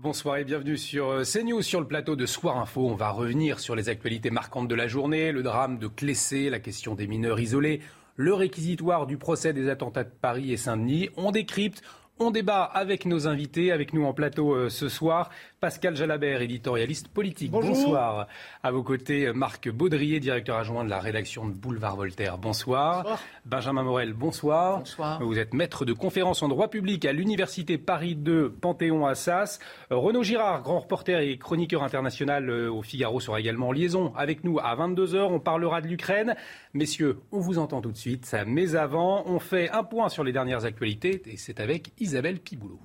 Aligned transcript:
Bonsoir 0.00 0.36
et 0.36 0.44
bienvenue 0.44 0.76
sur 0.76 1.08
euh, 1.08 1.24
CNews, 1.24 1.60
sur 1.60 1.80
le 1.80 1.86
plateau 1.88 2.14
de 2.14 2.24
Soir 2.24 2.56
Info. 2.58 2.86
On 2.86 2.94
va 2.94 3.10
revenir 3.10 3.58
sur 3.58 3.74
les 3.74 3.88
actualités 3.88 4.30
marquantes 4.30 4.68
de 4.68 4.74
la 4.76 4.86
journée, 4.86 5.32
le 5.32 5.42
drame 5.42 5.80
de 5.80 5.88
Clessé, 5.88 6.50
la 6.50 6.60
question 6.60 6.94
des 6.94 7.08
mineurs 7.08 7.40
isolés, 7.40 7.80
le 8.14 8.32
réquisitoire 8.32 9.08
du 9.08 9.16
procès 9.16 9.52
des 9.52 9.68
attentats 9.68 10.04
de 10.04 10.12
Paris 10.20 10.52
et 10.52 10.56
Saint-Denis. 10.56 11.08
On 11.16 11.32
décrypte, 11.32 11.82
on 12.20 12.30
débat 12.30 12.62
avec 12.62 13.06
nos 13.06 13.28
invités, 13.28 13.72
avec 13.72 13.92
nous 13.92 14.04
en 14.04 14.12
plateau 14.12 14.54
euh, 14.54 14.68
ce 14.68 14.88
soir. 14.88 15.30
Pascal 15.60 15.96
Jalabert, 15.96 16.40
éditorialiste 16.40 17.08
politique. 17.08 17.50
Bonsoir. 17.50 18.28
À 18.62 18.70
vos 18.70 18.84
côtés, 18.84 19.32
Marc 19.32 19.68
Baudrier, 19.68 20.20
directeur 20.20 20.56
adjoint 20.56 20.84
de 20.84 20.90
la 20.90 21.00
rédaction 21.00 21.48
de 21.48 21.52
Boulevard 21.52 21.96
Voltaire. 21.96 22.38
Bonsoir. 22.38 23.20
Benjamin 23.44 23.82
Morel, 23.82 24.12
bonsoir. 24.12 24.78
Bonsoir. 24.78 25.20
Vous 25.20 25.36
êtes 25.36 25.54
maître 25.54 25.84
de 25.84 25.92
conférence 25.92 26.44
en 26.44 26.48
droit 26.48 26.68
public 26.68 27.04
à 27.04 27.12
l'Université 27.12 27.76
Paris 27.76 28.14
2 28.14 28.50
Panthéon-Assas. 28.50 29.58
Renaud 29.90 30.22
Girard, 30.22 30.62
grand 30.62 30.78
reporter 30.78 31.20
et 31.20 31.38
chroniqueur 31.38 31.82
international 31.82 32.50
euh, 32.50 32.70
au 32.70 32.82
Figaro, 32.82 33.18
sera 33.18 33.40
également 33.40 33.68
en 33.68 33.72
liaison 33.72 34.12
avec 34.16 34.44
nous 34.44 34.60
à 34.60 34.76
22h. 34.76 35.22
On 35.22 35.40
parlera 35.40 35.80
de 35.80 35.88
l'Ukraine. 35.88 36.36
Messieurs, 36.72 37.18
on 37.32 37.40
vous 37.40 37.58
entend 37.58 37.80
tout 37.80 37.90
de 37.90 37.96
suite. 37.96 38.32
Mais 38.46 38.76
avant, 38.76 39.24
on 39.26 39.40
fait 39.40 39.70
un 39.70 39.82
point 39.82 40.08
sur 40.08 40.22
les 40.22 40.32
dernières 40.32 40.64
actualités 40.64 41.20
et 41.26 41.36
c'est 41.36 41.58
avec 41.58 41.90
Isabelle 41.98 42.07
Piboulot. 42.42 42.80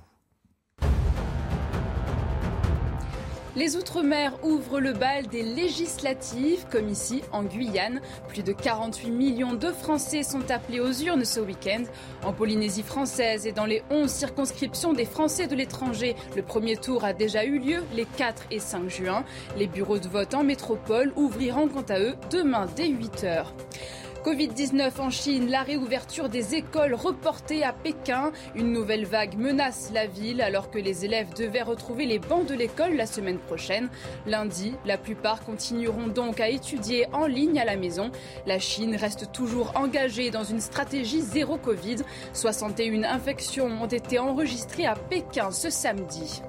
Les 3.56 3.78
Outre-mer 3.78 4.34
ouvrent 4.44 4.80
le 4.80 4.94
bal 4.94 5.28
des 5.28 5.44
législatives, 5.44 6.66
comme 6.72 6.90
ici 6.90 7.22
en 7.32 7.44
Guyane. 7.44 8.02
Plus 8.28 8.44
de 8.44 8.52
48 8.52 9.12
millions 9.12 9.54
de 9.54 9.72
Français 9.72 10.24
sont 10.24 10.50
appelés 10.50 10.80
aux 10.80 10.92
urnes 10.92 11.24
ce 11.24 11.40
week-end. 11.40 11.84
En 12.24 12.34
Polynésie 12.34 12.84
française 12.84 13.46
et 13.46 13.52
dans 13.52 13.66
les 13.66 13.84
11 13.92 14.10
circonscriptions 14.10 14.94
des 14.94 15.06
Français 15.06 15.48
de 15.48 15.56
l'étranger, 15.56 16.16
le 16.36 16.42
premier 16.42 16.76
tour 16.76 17.06
a 17.06 17.14
déjà 17.14 17.46
eu 17.46 17.60
lieu 17.60 17.84
les 17.96 18.06
4 18.06 18.44
et 18.52 18.60
5 18.60 18.90
juin. 18.90 19.24
Les 19.56 19.68
bureaux 19.68 20.00
de 20.00 20.08
vote 20.08 20.34
en 20.34 20.44
métropole 20.44 21.14
ouvriront 21.16 21.70
quant 21.70 21.86
à 21.88 22.00
eux 22.00 22.16
demain 22.32 22.68
dès 22.76 22.88
8 22.88 23.24
heures. 23.24 23.54
Covid-19 24.24 25.02
en 25.02 25.10
Chine, 25.10 25.50
la 25.50 25.64
réouverture 25.64 26.30
des 26.30 26.56
écoles 26.56 26.94
reportée 26.94 27.66
à 27.66 27.74
Pékin. 27.74 28.32
Une 28.56 28.72
nouvelle 28.72 29.06
vague 29.06 29.38
menace 29.38 29.92
la 29.94 30.08
ville 30.08 30.42
alors 30.42 30.72
que 30.72 30.80
les 30.80 31.04
élèves 31.04 31.34
devaient 31.34 31.62
retrouver 31.62 32.06
les 32.06 32.20
bancs 32.20 32.46
de 32.46 32.54
l'école 32.54 32.96
la 32.96 33.06
semaine 33.06 33.38
prochaine. 33.38 33.90
Lundi, 34.26 34.76
la 34.86 34.98
plupart 34.98 35.44
continueront 35.44 36.08
donc 36.08 36.40
à 36.40 36.48
étudier 36.48 37.06
en 37.12 37.26
ligne 37.26 37.60
à 37.60 37.66
la 37.66 37.76
maison. 37.76 38.12
La 38.48 38.60
Chine 38.60 38.96
reste 38.96 39.34
toujours 39.34 39.74
engagée 39.76 40.32
dans 40.32 40.46
une 40.46 40.62
stratégie 40.62 41.20
zéro 41.20 41.58
Covid. 41.58 41.98
61 42.32 43.04
infections 43.04 43.68
ont 43.68 43.88
été 43.88 44.20
enregistrées 44.20 44.86
à 44.86 44.96
Pékin 44.96 45.52
ce 45.52 45.70
samedi. 45.70 46.42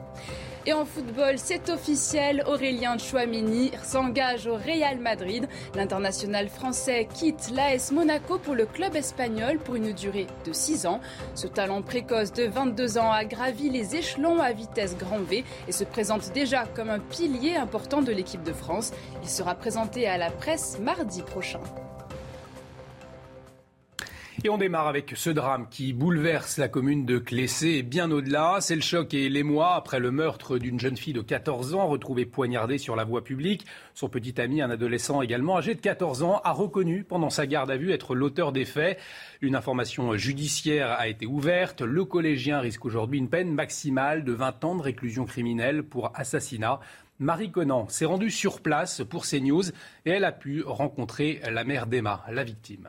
Et 0.67 0.73
en 0.73 0.87
football, 0.87 1.35
c'est 1.37 1.69
officiel, 1.69 2.43
Aurélien 2.47 2.97
Chouamini 2.97 3.71
s'engage 3.83 4.47
au 4.47 4.55
Real 4.55 4.99
Madrid. 4.99 5.47
L'international 5.75 6.49
français 6.49 7.07
quitte 7.13 7.51
l'AS 7.55 7.93
Monaco 7.93 8.39
pour 8.39 8.55
le 8.55 8.65
club 8.65 8.97
espagnol 8.97 9.59
pour 9.59 9.75
une 9.75 9.93
durée 9.93 10.27
de 10.47 10.55
6 10.55 10.87
ans. 10.87 11.01
Ce 11.35 11.47
talent 11.47 11.83
précoce 11.83 12.33
de 12.33 12.45
22 12.45 12.97
ans 12.97 13.13
a 13.13 13.27
gravi 13.27 13.69
les 13.69 13.95
échelons 13.95 14.41
à 14.41 14.53
vitesse 14.53 14.97
grand 14.97 15.21
V 15.21 15.45
et 15.69 15.73
se 15.73 15.85
présente 15.85 16.33
déjà 16.33 16.65
comme 16.75 16.89
un 16.89 16.99
pilier 16.99 17.57
important 17.57 18.01
de 18.01 18.13
l'équipe 18.13 18.43
de 18.43 18.55
France. 18.55 18.93
Il 19.23 19.29
sera 19.29 19.55
présenté 19.55 20.07
à 20.07 20.17
la 20.17 20.31
presse 20.31 20.79
mardi 20.81 21.21
prochain. 21.21 21.61
Et 24.43 24.51
on 24.51 24.59
démarre 24.59 24.89
avec 24.89 25.13
ce 25.15 25.31
drame 25.31 25.69
qui 25.71 25.93
bouleverse 25.93 26.59
la 26.59 26.69
commune 26.69 27.07
de 27.07 27.19
Clessé 27.19 27.69
et 27.69 27.83
bien 27.83 28.11
au-delà. 28.11 28.59
C'est 28.61 28.75
le 28.75 28.83
choc 28.83 29.15
et 29.15 29.29
l'émoi 29.29 29.75
après 29.75 30.01
le 30.01 30.11
meurtre 30.11 30.59
d'une 30.59 30.81
jeune 30.81 30.97
fille 30.97 31.13
de 31.13 31.23
14 31.23 31.75
ans 31.75 31.87
retrouvée 31.87 32.27
poignardée 32.27 32.79
sur 32.79 32.97
la 32.97 33.05
voie 33.05 33.23
publique. 33.23 33.65
Son 33.95 34.09
petit 34.09 34.39
ami, 34.41 34.61
un 34.61 34.71
adolescent 34.71 35.23
également 35.23 35.57
âgé 35.57 35.75
de 35.75 35.81
14 35.81 36.25
ans, 36.25 36.41
a 36.43 36.53
reconnu 36.53 37.05
pendant 37.05 37.31
sa 37.31 37.47
garde 37.47 37.71
à 37.71 37.77
vue 37.77 37.93
être 37.93 38.17
l'auteur 38.17 38.51
des 38.51 38.65
faits. 38.65 38.99
Une 39.41 39.55
information 39.55 40.17
judiciaire 40.17 40.91
a 40.91 41.07
été 41.07 41.27
ouverte. 41.27 41.81
Le 41.81 42.05
collégien 42.05 42.59
risque 42.59 42.85
aujourd'hui 42.85 43.21
une 43.21 43.31
peine 43.31 43.53
maximale 43.53 44.25
de 44.25 44.33
20 44.33 44.65
ans 44.65 44.75
de 44.75 44.83
réclusion 44.83 45.27
criminelle 45.27 45.85
pour 45.85 46.11
assassinat. 46.15 46.81
Marie 47.21 47.53
Conan 47.53 47.89
s'est 47.89 48.05
rendue 48.05 48.33
sur 48.33 48.61
place 48.61 49.03
pour 49.09 49.25
CNews 49.27 49.69
et 50.05 50.11
elle 50.11 50.25
a 50.25 50.33
pu 50.33 50.65
rencontrer 50.67 51.41
la 51.49 51.63
mère 51.63 51.87
d'Emma, 51.87 52.25
la 52.29 52.43
victime. 52.43 52.89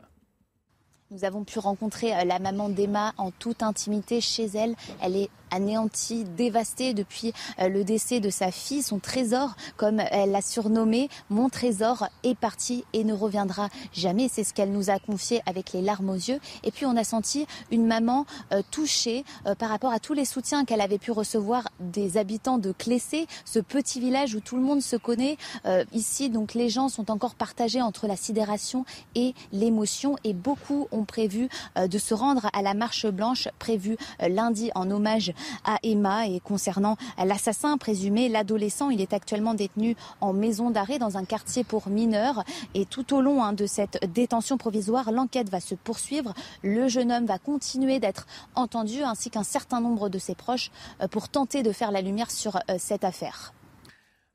Nous 1.12 1.24
avons 1.24 1.44
pu 1.44 1.60
rencontrer 1.60 2.12
la 2.24 2.40
maman 2.40 2.68
d'Emma 2.68 3.12
en 3.16 3.30
toute 3.30 3.62
intimité 3.62 4.20
chez 4.20 4.46
elle. 4.46 4.74
Elle 5.00 5.14
est 5.14 5.30
anéantie, 5.50 6.24
dévastée 6.36 6.94
depuis 6.94 7.32
le 7.58 7.84
décès 7.84 8.20
de 8.20 8.30
sa 8.30 8.50
fille. 8.50 8.82
Son 8.82 8.98
trésor, 8.98 9.56
comme 9.76 10.00
elle 10.00 10.30
l'a 10.30 10.42
surnommé, 10.42 11.08
mon 11.30 11.48
trésor 11.48 12.08
est 12.24 12.36
parti 12.36 12.84
et 12.92 13.04
ne 13.04 13.12
reviendra 13.12 13.68
jamais. 13.92 14.28
C'est 14.28 14.44
ce 14.44 14.54
qu'elle 14.54 14.72
nous 14.72 14.90
a 14.90 14.98
confié 14.98 15.42
avec 15.46 15.72
les 15.72 15.82
larmes 15.82 16.10
aux 16.10 16.14
yeux. 16.14 16.40
Et 16.64 16.70
puis 16.70 16.86
on 16.86 16.96
a 16.96 17.04
senti 17.04 17.46
une 17.70 17.86
maman 17.86 18.26
euh, 18.52 18.62
touchée 18.70 19.24
euh, 19.46 19.54
par 19.54 19.68
rapport 19.68 19.92
à 19.92 19.98
tous 19.98 20.12
les 20.12 20.24
soutiens 20.24 20.64
qu'elle 20.64 20.80
avait 20.80 20.98
pu 20.98 21.10
recevoir 21.10 21.68
des 21.80 22.18
habitants 22.18 22.58
de 22.58 22.72
Clessé, 22.72 23.26
ce 23.44 23.58
petit 23.58 24.00
village 24.00 24.34
où 24.34 24.40
tout 24.40 24.56
le 24.56 24.62
monde 24.62 24.82
se 24.82 24.96
connaît. 24.96 25.36
Euh, 25.64 25.84
ici, 25.92 26.30
donc 26.30 26.54
les 26.54 26.68
gens 26.68 26.88
sont 26.88 27.10
encore 27.10 27.34
partagés 27.34 27.82
entre 27.82 28.06
la 28.06 28.16
sidération 28.16 28.84
et 29.14 29.34
l'émotion 29.52 30.16
et 30.24 30.32
beaucoup 30.32 30.88
ont 30.92 31.04
prévu 31.04 31.48
de 31.76 31.98
se 31.98 32.14
rendre 32.14 32.50
à 32.52 32.62
la 32.62 32.74
marche 32.74 33.06
blanche 33.06 33.48
prévue 33.58 33.96
lundi 34.20 34.70
en 34.74 34.90
hommage 34.90 35.32
à 35.64 35.78
Emma 35.82 36.26
et 36.26 36.40
concernant 36.40 36.96
l'assassin 37.22 37.78
présumé, 37.78 38.28
l'adolescent, 38.28 38.90
il 38.90 39.00
est 39.00 39.12
actuellement 39.12 39.54
détenu 39.54 39.96
en 40.20 40.32
maison 40.32 40.70
d'arrêt 40.70 40.98
dans 40.98 41.16
un 41.16 41.24
quartier 41.24 41.64
pour 41.64 41.88
mineurs 41.88 42.44
et 42.74 42.84
tout 42.86 43.14
au 43.14 43.20
long 43.20 43.42
hein, 43.42 43.52
de 43.52 43.66
cette 43.66 43.98
détention 44.12 44.56
provisoire, 44.58 45.12
l'enquête 45.12 45.50
va 45.50 45.60
se 45.60 45.74
poursuivre. 45.74 46.34
Le 46.62 46.88
jeune 46.88 47.12
homme 47.12 47.26
va 47.26 47.38
continuer 47.38 47.98
d'être 47.98 48.26
entendu 48.54 49.02
ainsi 49.02 49.30
qu'un 49.30 49.42
certain 49.42 49.80
nombre 49.80 50.08
de 50.08 50.18
ses 50.18 50.34
proches 50.34 50.70
pour 51.10 51.28
tenter 51.28 51.62
de 51.62 51.72
faire 51.72 51.90
la 51.90 52.00
lumière 52.00 52.30
sur 52.30 52.58
cette 52.78 53.04
affaire. 53.04 53.52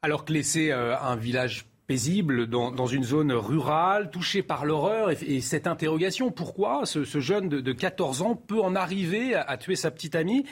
Alors 0.01 0.25
que 0.25 0.33
laisser 0.33 0.71
un 0.71 1.15
village 1.15 1.67
paisible 1.91 2.47
dans, 2.47 2.87
une 2.87 3.03
zone 3.03 3.33
rurale, 3.33 4.11
touchée 4.11 4.41
par 4.43 4.63
l'horreur 4.63 5.11
et, 5.11 5.17
et, 5.27 5.41
cette 5.41 5.67
interrogation, 5.67 6.31
pourquoi 6.31 6.85
ce, 6.85 7.03
jeune 7.19 7.49
de, 7.49 7.59
de, 7.59 7.73
14 7.73 8.21
ans 8.21 8.35
peut 8.35 8.61
en 8.61 8.75
arriver 8.75 9.35
à 9.35 9.57
tuer 9.57 9.75
sa 9.75 9.91
petite 9.91 10.15
amie? 10.15 10.45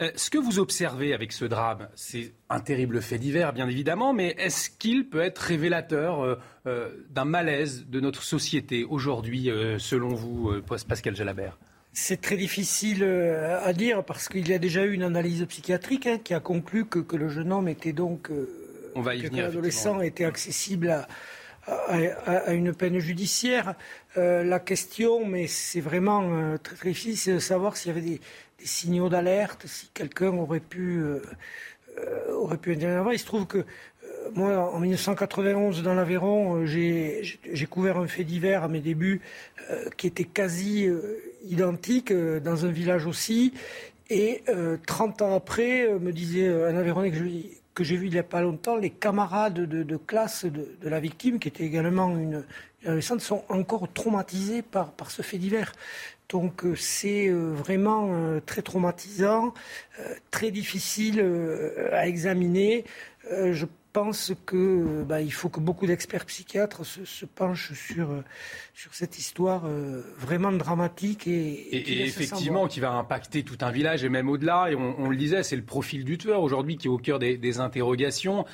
Euh, 0.00 0.10
ce 0.16 0.28
que 0.28 0.38
vous 0.38 0.58
observez 0.58 1.14
avec 1.14 1.30
ce 1.30 1.44
drame, 1.44 1.88
c'est 1.94 2.32
un 2.50 2.58
terrible 2.58 3.00
fait 3.00 3.18
divers, 3.18 3.52
bien 3.52 3.68
évidemment, 3.68 4.12
mais 4.12 4.34
est-ce 4.38 4.68
qu'il 4.68 5.08
peut 5.08 5.20
être 5.20 5.38
révélateur 5.38 6.20
euh, 6.20 6.34
euh, 6.66 6.90
d'un 7.10 7.24
malaise 7.24 7.86
de 7.86 8.00
notre 8.00 8.24
société 8.24 8.84
aujourd'hui, 8.84 9.50
selon 9.78 10.14
vous, 10.14 10.52
Pascal 10.88 11.14
Jalabert? 11.14 11.58
C'est 11.92 12.20
très 12.20 12.36
difficile 12.36 13.04
à 13.04 13.72
dire 13.72 14.04
parce 14.04 14.28
qu'il 14.28 14.48
y 14.48 14.52
a 14.52 14.58
déjà 14.58 14.84
eu 14.84 14.94
une 14.94 15.04
analyse 15.04 15.46
psychiatrique 15.46 16.08
hein, 16.08 16.18
qui 16.18 16.34
a 16.34 16.40
conclu 16.40 16.86
que, 16.86 16.98
que, 16.98 17.14
le 17.14 17.28
jeune 17.28 17.52
homme 17.52 17.68
était 17.68 17.92
donc. 17.92 18.30
On 18.96 19.00
va 19.00 19.14
y 19.14 19.22
que 19.22 19.28
venir. 19.28 19.44
L'adolescent 19.44 20.00
était 20.00 20.24
accessible 20.24 20.90
à, 20.90 21.06
à, 21.66 21.96
à, 22.48 22.52
une 22.52 22.74
peine 22.74 22.98
judiciaire. 22.98 23.74
Euh, 24.16 24.44
la 24.44 24.60
question, 24.60 25.26
mais 25.26 25.46
c'est 25.46 25.80
vraiment 25.80 26.22
euh, 26.22 26.56
très, 26.56 26.76
très 26.76 26.88
difficile, 26.90 27.16
c'est 27.16 27.34
de 27.34 27.38
savoir 27.38 27.76
s'il 27.76 27.88
y 27.88 27.98
avait 27.98 28.06
des, 28.06 28.20
signaux 28.66 29.08
d'alerte, 29.08 29.66
si 29.66 29.88
quelqu'un 29.94 30.32
aurait 30.36 30.60
pu 30.60 31.02
euh, 31.02 31.20
aurait 32.32 32.58
pu 32.58 32.72
intervenir. 32.72 33.12
Il 33.12 33.18
se 33.18 33.26
trouve 33.26 33.46
que 33.46 33.64
moi, 34.34 34.72
en 34.72 34.80
1991, 34.80 35.82
dans 35.82 35.94
l'Aveyron, 35.94 36.64
j'ai 36.66 37.66
couvert 37.68 37.98
un 37.98 38.06
fait 38.06 38.24
divers 38.24 38.64
à 38.64 38.68
mes 38.68 38.80
débuts 38.80 39.20
euh, 39.70 39.88
qui 39.96 40.06
était 40.06 40.24
quasi 40.24 40.86
euh, 40.86 41.18
identique 41.44 42.10
euh, 42.10 42.40
dans 42.40 42.64
un 42.64 42.70
village 42.70 43.06
aussi. 43.06 43.54
Et 44.10 44.42
30 44.86 45.22
ans 45.22 45.34
après, 45.34 45.88
me 45.98 46.12
disait 46.12 46.46
un 46.46 46.76
Aveyronnais 46.76 47.10
que 47.10 47.82
j'ai 47.82 47.96
vu 47.96 48.08
il 48.08 48.12
n'y 48.12 48.18
a 48.18 48.22
pas 48.22 48.42
longtemps, 48.42 48.76
les 48.76 48.90
camarades 48.90 49.54
de, 49.54 49.96
classe 49.96 50.44
de, 50.44 50.66
la 50.82 51.00
victime, 51.00 51.38
qui 51.38 51.48
était 51.48 51.64
également 51.64 52.10
une, 52.10 52.44
une 52.82 52.88
adolescente, 52.88 53.22
sont 53.22 53.44
encore 53.48 53.90
traumatisés 53.90 54.60
par, 54.60 54.92
par 54.92 55.10
ce 55.10 55.22
fait 55.22 55.38
divers. 55.38 55.72
Donc 56.28 56.64
c'est 56.76 57.28
vraiment 57.28 58.40
très 58.46 58.62
traumatisant, 58.62 59.52
très 60.30 60.50
difficile 60.50 61.24
à 61.92 62.08
examiner. 62.08 62.84
Je 63.30 63.66
pense 63.94 64.32
que 64.44 65.04
bah, 65.04 65.22
il 65.22 65.32
faut 65.32 65.48
que 65.48 65.60
beaucoup 65.60 65.86
d'experts 65.86 66.26
psychiatres 66.26 66.84
se, 66.84 67.04
se, 67.04 67.24
penchent 67.24 67.72
sur 67.74 68.08
sur 68.74 68.92
cette 68.92 69.18
histoire 69.18 69.62
euh, 69.66 70.02
vraiment 70.18 70.50
dramatique 70.50 71.28
et, 71.28 71.30
et, 71.30 71.92
et 71.92 72.04
effectivement 72.04 72.66
qui 72.66 72.80
va 72.80 72.90
impacter 72.90 73.44
tout 73.44 73.56
un 73.60 73.70
village 73.70 74.04
et 74.04 74.08
même 74.08 74.28
au-delà. 74.28 74.66
Et 74.70 74.74
on, 74.74 74.98
on 74.98 75.08
le 75.08 75.16
disait, 75.16 75.44
c'est 75.44 75.56
le 75.56 75.62
profil 75.62 76.04
du 76.04 76.18
tueur 76.18 76.42
aujourd'hui 76.42 76.76
qui 76.76 76.88
est 76.88 76.90
au 76.90 76.98
cœur 76.98 77.20
des, 77.20 77.38
des 77.38 77.60
interrogations. 77.60 78.44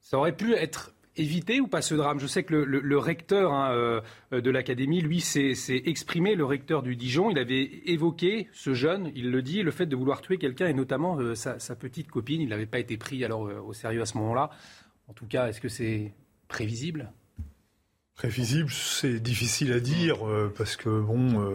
Ça 0.00 0.18
aurait 0.18 0.36
pu 0.36 0.54
être 0.54 0.92
éviter 1.16 1.60
ou 1.60 1.66
pas 1.66 1.82
ce 1.82 1.94
drame? 1.94 2.20
Je 2.20 2.26
sais 2.26 2.42
que 2.44 2.54
le, 2.54 2.98
recteur 2.98 3.52
hein, 3.52 3.72
euh, 3.72 4.00
de 4.30 4.50
l'académie, 4.50 5.00
lui, 5.00 5.20
s'est 5.20 5.54
exprimé, 5.84 6.34
le 6.34 6.44
recteur 6.44 6.82
du 6.82 6.96
Dijon. 6.96 7.30
Il 7.30 7.38
avait 7.38 7.62
évoqué, 7.86 8.48
ce 8.52 8.74
jeune, 8.74 9.10
il 9.14 9.30
le 9.30 9.42
dit, 9.42 9.62
le 9.62 9.70
fait 9.70 9.86
de 9.86 9.96
vouloir 9.96 10.20
tuer 10.20 10.38
quelqu'un 10.38 10.66
et 10.66 10.74
notamment 10.74 11.18
euh, 11.18 11.34
sa, 11.34 11.56
petite 11.76 12.10
copine. 12.10 12.40
Il 12.40 12.48
n'avait 12.48 12.66
pas 12.66 12.78
été 12.78 12.96
pris 12.96 13.24
alors 13.24 13.46
euh, 13.46 13.60
au 13.60 13.72
sérieux 13.72 14.02
à 14.02 14.06
ce 14.06 14.16
moment-là. 14.18 14.50
En 15.08 15.12
tout 15.12 15.26
cas, 15.26 15.48
est-ce 15.48 15.60
que 15.60 15.68
c'est 15.68 16.12
prévisible? 16.48 17.12
Prévisible, 18.14 18.70
c'est 18.70 19.20
difficile 19.20 19.72
à 19.72 19.80
dire 19.80 20.20
parce 20.56 20.76
que 20.76 20.88
bon, 20.88 21.46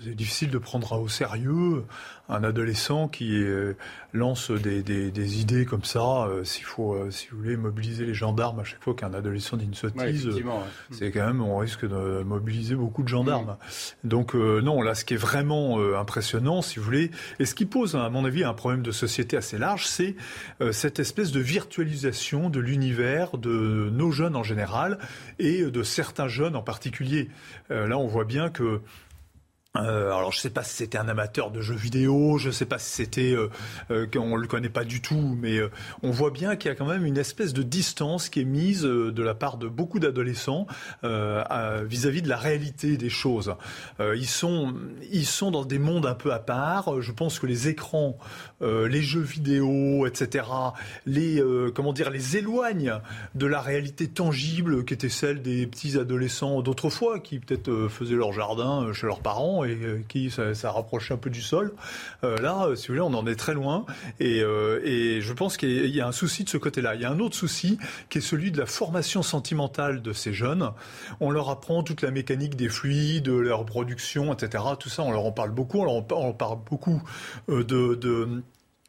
c'est 0.00 0.14
difficile 0.14 0.48
de 0.48 0.58
prendre 0.58 0.92
au 1.00 1.08
sérieux 1.08 1.84
un 2.28 2.42
adolescent 2.42 3.08
qui 3.08 3.34
euh, 3.34 3.74
lance 4.12 4.50
des, 4.50 4.82
des, 4.82 5.40
idées 5.40 5.66
comme 5.66 5.84
ça, 5.84 6.24
euh, 6.24 6.42
s'il 6.42 6.64
faut, 6.64 6.94
euh, 6.94 7.10
si 7.10 7.28
vous 7.28 7.38
voulez, 7.38 7.56
mobiliser 7.56 8.06
les 8.06 8.14
gendarmes 8.14 8.60
à 8.60 8.64
chaque 8.64 8.82
fois 8.82 8.94
qu'un 8.94 9.12
adolescent 9.12 9.58
dit 9.58 9.66
une 9.66 9.74
sottise, 9.74 10.30
c'est 10.90 11.10
quand 11.10 11.26
même, 11.26 11.42
on 11.42 11.58
risque 11.58 11.86
de 11.86 12.22
mobiliser 12.22 12.76
beaucoup 12.76 13.02
de 13.02 13.08
gendarmes. 13.08 13.56
Mm. 14.04 14.08
Donc 14.08 14.34
non, 14.34 14.80
là, 14.80 14.94
ce 14.94 15.04
qui 15.04 15.14
est 15.14 15.18
vraiment 15.18 15.78
impressionnant, 15.98 16.62
si 16.62 16.78
vous 16.78 16.84
voulez, 16.84 17.10
et 17.38 17.44
ce 17.44 17.54
qui 17.54 17.66
pose, 17.66 17.94
à 17.94 18.08
mon 18.08 18.24
avis, 18.24 18.44
un 18.44 18.54
problème 18.54 18.82
de 18.82 18.92
société 18.92 19.36
assez 19.36 19.58
large, 19.58 19.86
c'est 19.86 20.16
cette 20.72 20.98
espèce 20.98 21.32
de 21.32 21.40
virtualisation 21.40 22.48
de 22.48 22.60
l'univers 22.60 23.36
de 23.36 23.90
nos 23.92 24.10
jeunes 24.10 24.36
en 24.36 24.42
général 24.42 24.98
et 25.38 25.62
de 25.64 25.82
certains 25.82 26.28
jeunes 26.28 26.56
en 26.56 26.62
particulier. 26.62 27.28
là, 27.68 27.98
on 27.98 28.06
voit 28.06 28.24
bien 28.24 28.48
que 28.48 28.80
euh, 29.76 30.12
alors 30.12 30.30
je 30.30 30.38
sais 30.38 30.50
pas 30.50 30.62
si 30.62 30.76
c'était 30.76 30.98
un 30.98 31.08
amateur 31.08 31.50
de 31.50 31.60
jeux 31.60 31.74
vidéo, 31.74 32.38
je 32.38 32.52
sais 32.52 32.64
pas 32.64 32.78
si 32.78 32.90
c'était 32.90 33.32
euh, 33.32 33.50
euh 33.90 34.06
le 34.14 34.46
connaît 34.46 34.68
pas 34.68 34.84
du 34.84 35.02
tout, 35.02 35.36
mais 35.40 35.58
euh, 35.58 35.68
on 36.04 36.12
voit 36.12 36.30
bien 36.30 36.54
qu'il 36.54 36.68
y 36.68 36.72
a 36.72 36.76
quand 36.76 36.86
même 36.86 37.04
une 37.04 37.18
espèce 37.18 37.52
de 37.52 37.64
distance 37.64 38.28
qui 38.28 38.42
est 38.42 38.44
mise 38.44 38.82
de 38.82 39.22
la 39.22 39.34
part 39.34 39.56
de 39.56 39.66
beaucoup 39.66 39.98
d'adolescents 39.98 40.68
vis-à-vis 41.02 42.22
de 42.22 42.28
la 42.28 42.36
réalité 42.36 42.96
des 42.96 43.08
choses. 43.08 43.54
ils 44.00 44.28
sont 44.28 44.74
ils 45.10 45.26
sont 45.26 45.50
dans 45.50 45.64
des 45.64 45.80
mondes 45.80 46.06
un 46.06 46.14
peu 46.14 46.32
à 46.32 46.38
part. 46.38 47.02
Je 47.02 47.10
pense 47.10 47.40
que 47.40 47.46
les 47.46 47.66
écrans, 47.68 48.16
les 48.60 49.02
jeux 49.02 49.20
vidéo, 49.20 50.06
etc. 50.06 50.46
Les 51.06 51.42
comment 51.74 51.92
dire 51.92 52.10
les 52.10 52.36
éloignent 52.36 53.00
de 53.34 53.46
la 53.46 53.60
réalité 53.60 54.08
tangible 54.08 54.84
qui 54.84 54.94
était 54.94 55.08
celle 55.08 55.42
des 55.42 55.66
petits 55.66 55.98
adolescents 55.98 56.62
d'autrefois 56.62 57.18
qui 57.18 57.40
peut-être 57.40 57.88
faisaient 57.88 58.14
leur 58.14 58.32
jardin 58.32 58.92
chez 58.92 59.06
leurs 59.06 59.20
parents 59.20 59.63
et 59.64 59.76
euh, 59.82 60.02
qui 60.08 60.30
ça, 60.30 60.70
rapprochait 60.70 61.14
un 61.14 61.18
peu 61.18 61.30
du 61.30 61.42
sol. 61.42 61.74
Euh, 62.22 62.36
là, 62.38 62.66
euh, 62.66 62.76
si 62.76 62.88
vous 62.88 62.94
voulez, 62.94 63.06
on 63.06 63.14
en 63.14 63.26
est 63.26 63.36
très 63.36 63.54
loin. 63.54 63.84
Et, 64.20 64.40
je 65.20 65.32
pense 65.32 65.56
qu'il 65.56 65.94
y 65.94 66.00
a 66.00 66.06
un 66.06 66.12
souci 66.12 66.44
de 66.44 66.48
ce 66.48 66.56
côté-là. 66.56 66.94
Il 66.94 67.00
y 67.00 67.04
a 67.04 67.10
un 67.10 67.20
autre 67.20 67.36
souci 67.36 67.78
qui 68.10 68.18
est 68.18 68.20
celui 68.20 68.50
de 68.50 68.58
la 68.58 68.66
formation 68.66 69.22
sentimentale 69.22 70.02
de 70.02 70.12
ces 70.12 70.32
jeunes. 70.32 70.70
On 71.20 71.30
leur 71.30 71.50
apprend 71.50 71.82
toute 71.82 72.02
la 72.02 72.10
mécanique 72.10 72.56
des 72.56 72.68
fluides, 72.68 73.28
leur 73.28 73.64
production, 73.64 74.32
etc. 74.32 74.64
Tout 74.78 74.88
ça, 74.88 75.02
on 75.02 75.12
leur 75.12 75.24
en 75.24 75.32
parle 75.32 75.50
beaucoup. 75.50 75.80
On 75.80 75.84
leur 75.84 75.94
en 75.94 76.32
parle 76.32 76.58
beaucoup 76.68 77.02
de 77.48 78.42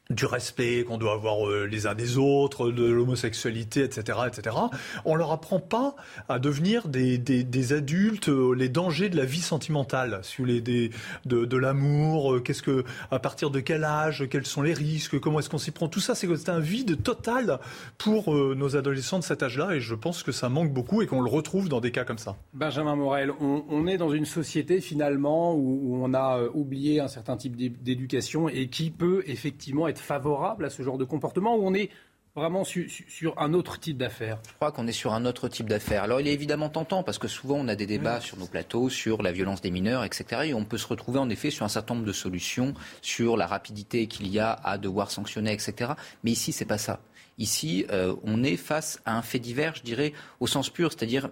du 0.10 0.26
respect 0.26 0.84
qu'on 0.84 0.98
doit 0.98 1.14
avoir 1.14 1.50
euh, 1.50 1.66
les 1.66 1.88
uns 1.88 1.96
des 1.96 2.18
autres, 2.18 2.70
de 2.70 2.86
l'homosexualité, 2.86 3.84
etc., 3.84 4.20
etc. 4.28 4.56
On 5.04 5.16
leur 5.16 5.32
apprend 5.32 5.60
pas 5.60 5.96
à 6.30 6.38
devenir 6.38 6.88
des, 6.88 7.18
des, 7.18 7.74
adultes, 7.74 8.30
euh, 8.30 8.54
les 8.54 8.70
dangers 8.70 9.10
de 9.10 9.18
la 9.18 9.26
vie 9.26 9.42
sentimentale, 9.42 10.20
sur 10.22 10.46
les, 10.46 10.62
des, 10.62 10.92
de, 11.26 11.46
de 11.46 11.58
l'amour, 11.58 12.36
euh, 12.36 12.40
qu'est-ce 12.40 12.62
que, 12.62 12.84
à 13.10 13.20
partir 13.20 13.50
de 13.50 13.60
quel 13.60 13.84
âge, 13.84 14.28
quels 14.30 14.46
sont 14.46 14.62
les 14.62 14.74
risques, 14.74 15.20
comment 15.20 15.40
est-ce 15.40 15.50
qu'on 15.50 15.58
s'y 15.58 15.72
prend. 15.72 15.88
Tout 15.88 16.00
ça, 16.00 16.14
c'est 16.14 16.50
un 16.50 16.60
vide 16.60 17.02
total 17.02 17.60
pour 17.98 18.34
nos 18.34 18.76
adolescents 18.76 19.20
de 19.20 19.24
cet 19.24 19.42
âge-là, 19.42 19.76
et 19.76 19.80
je 19.80 19.96
pense 19.96 20.22
que 20.22 20.32
ça 20.32 20.50
manque 20.50 20.72
beaucoup 20.72 21.02
et 21.02 21.08
qu'on 21.08 21.22
le 21.22 21.30
retrouve 21.30 21.70
dans 21.70 21.82
des 21.82 21.92
cas 21.92 22.04
comme 22.04 22.18
ça. 22.18 22.36
Benjamin 22.54 22.96
Morel, 22.96 23.32
on, 23.40 23.64
on 23.70 23.88
est 23.88 23.98
dans 23.98 24.12
une 24.12 24.26
société 24.26 24.82
finalement 24.82 25.56
où, 25.56 25.80
où 25.84 26.04
on 26.04 26.14
a 26.14 26.42
oublié 26.54 27.00
un 27.00 27.08
certain 27.08 27.38
type 27.38 27.56
d'éducation 27.56 28.50
et 28.50 28.68
qui 28.68 28.92
peut 28.92 29.24
effectivement 29.26 29.88
être 29.88 29.95
favorable 30.00 30.66
à 30.66 30.70
ce 30.70 30.84
genre 30.84 30.98
de 30.98 31.06
comportement 31.06 31.56
ou 31.56 31.66
on 31.66 31.74
est 31.74 31.90
vraiment 32.36 32.64
sur 32.66 33.40
un 33.40 33.54
autre 33.54 33.80
type 33.80 33.98
d'affaires? 33.98 34.40
Je 34.48 34.54
crois 34.56 34.72
qu'on 34.72 34.88
est 34.88 34.92
sur 34.92 35.14
un 35.14 35.26
autre 35.26 35.48
type 35.48 35.70
d'affaires. 35.70 36.04
Alors 36.04 36.20
il 36.20 36.28
est 36.28 36.34
évidemment 36.34 36.70
tentant 36.70 37.02
parce 37.04 37.18
que 37.18 37.28
souvent 37.28 37.56
on 37.56 37.68
a 37.68 37.76
des 37.76 37.86
débats 37.86 38.20
sur 38.20 38.38
nos 38.38 38.48
plateaux 38.48 38.90
sur 38.90 39.22
la 39.22 39.32
violence 39.32 39.62
des 39.62 39.72
mineurs, 39.72 40.04
etc. 40.04 40.42
Et 40.46 40.54
on 40.54 40.66
peut 40.66 40.78
se 40.78 40.88
retrouver 40.88 41.20
en 41.20 41.30
effet 41.30 41.50
sur 41.50 41.66
un 41.66 41.70
certain 41.70 41.96
nombre 41.96 42.06
de 42.06 42.14
solutions, 42.14 42.74
sur 43.02 43.38
la 43.38 43.48
rapidité 43.48 44.08
qu'il 44.08 44.28
y 44.28 44.40
a 44.40 44.52
à 44.52 44.78
devoir 44.78 45.12
sanctionner, 45.12 45.54
etc. 45.54 45.94
Mais 46.24 46.32
ici 46.32 46.52
c'est 46.52 46.66
pas 46.66 46.78
ça. 46.78 47.00
Ici, 47.38 47.86
euh, 47.92 48.16
on 48.24 48.44
est 48.44 48.56
face 48.56 49.02
à 49.06 49.18
un 49.18 49.22
fait 49.22 49.40
divers, 49.40 49.76
je 49.76 49.84
dirais, 49.84 50.14
au 50.40 50.48
sens 50.48 50.70
pur, 50.70 50.92
c'est-à-dire 50.92 51.30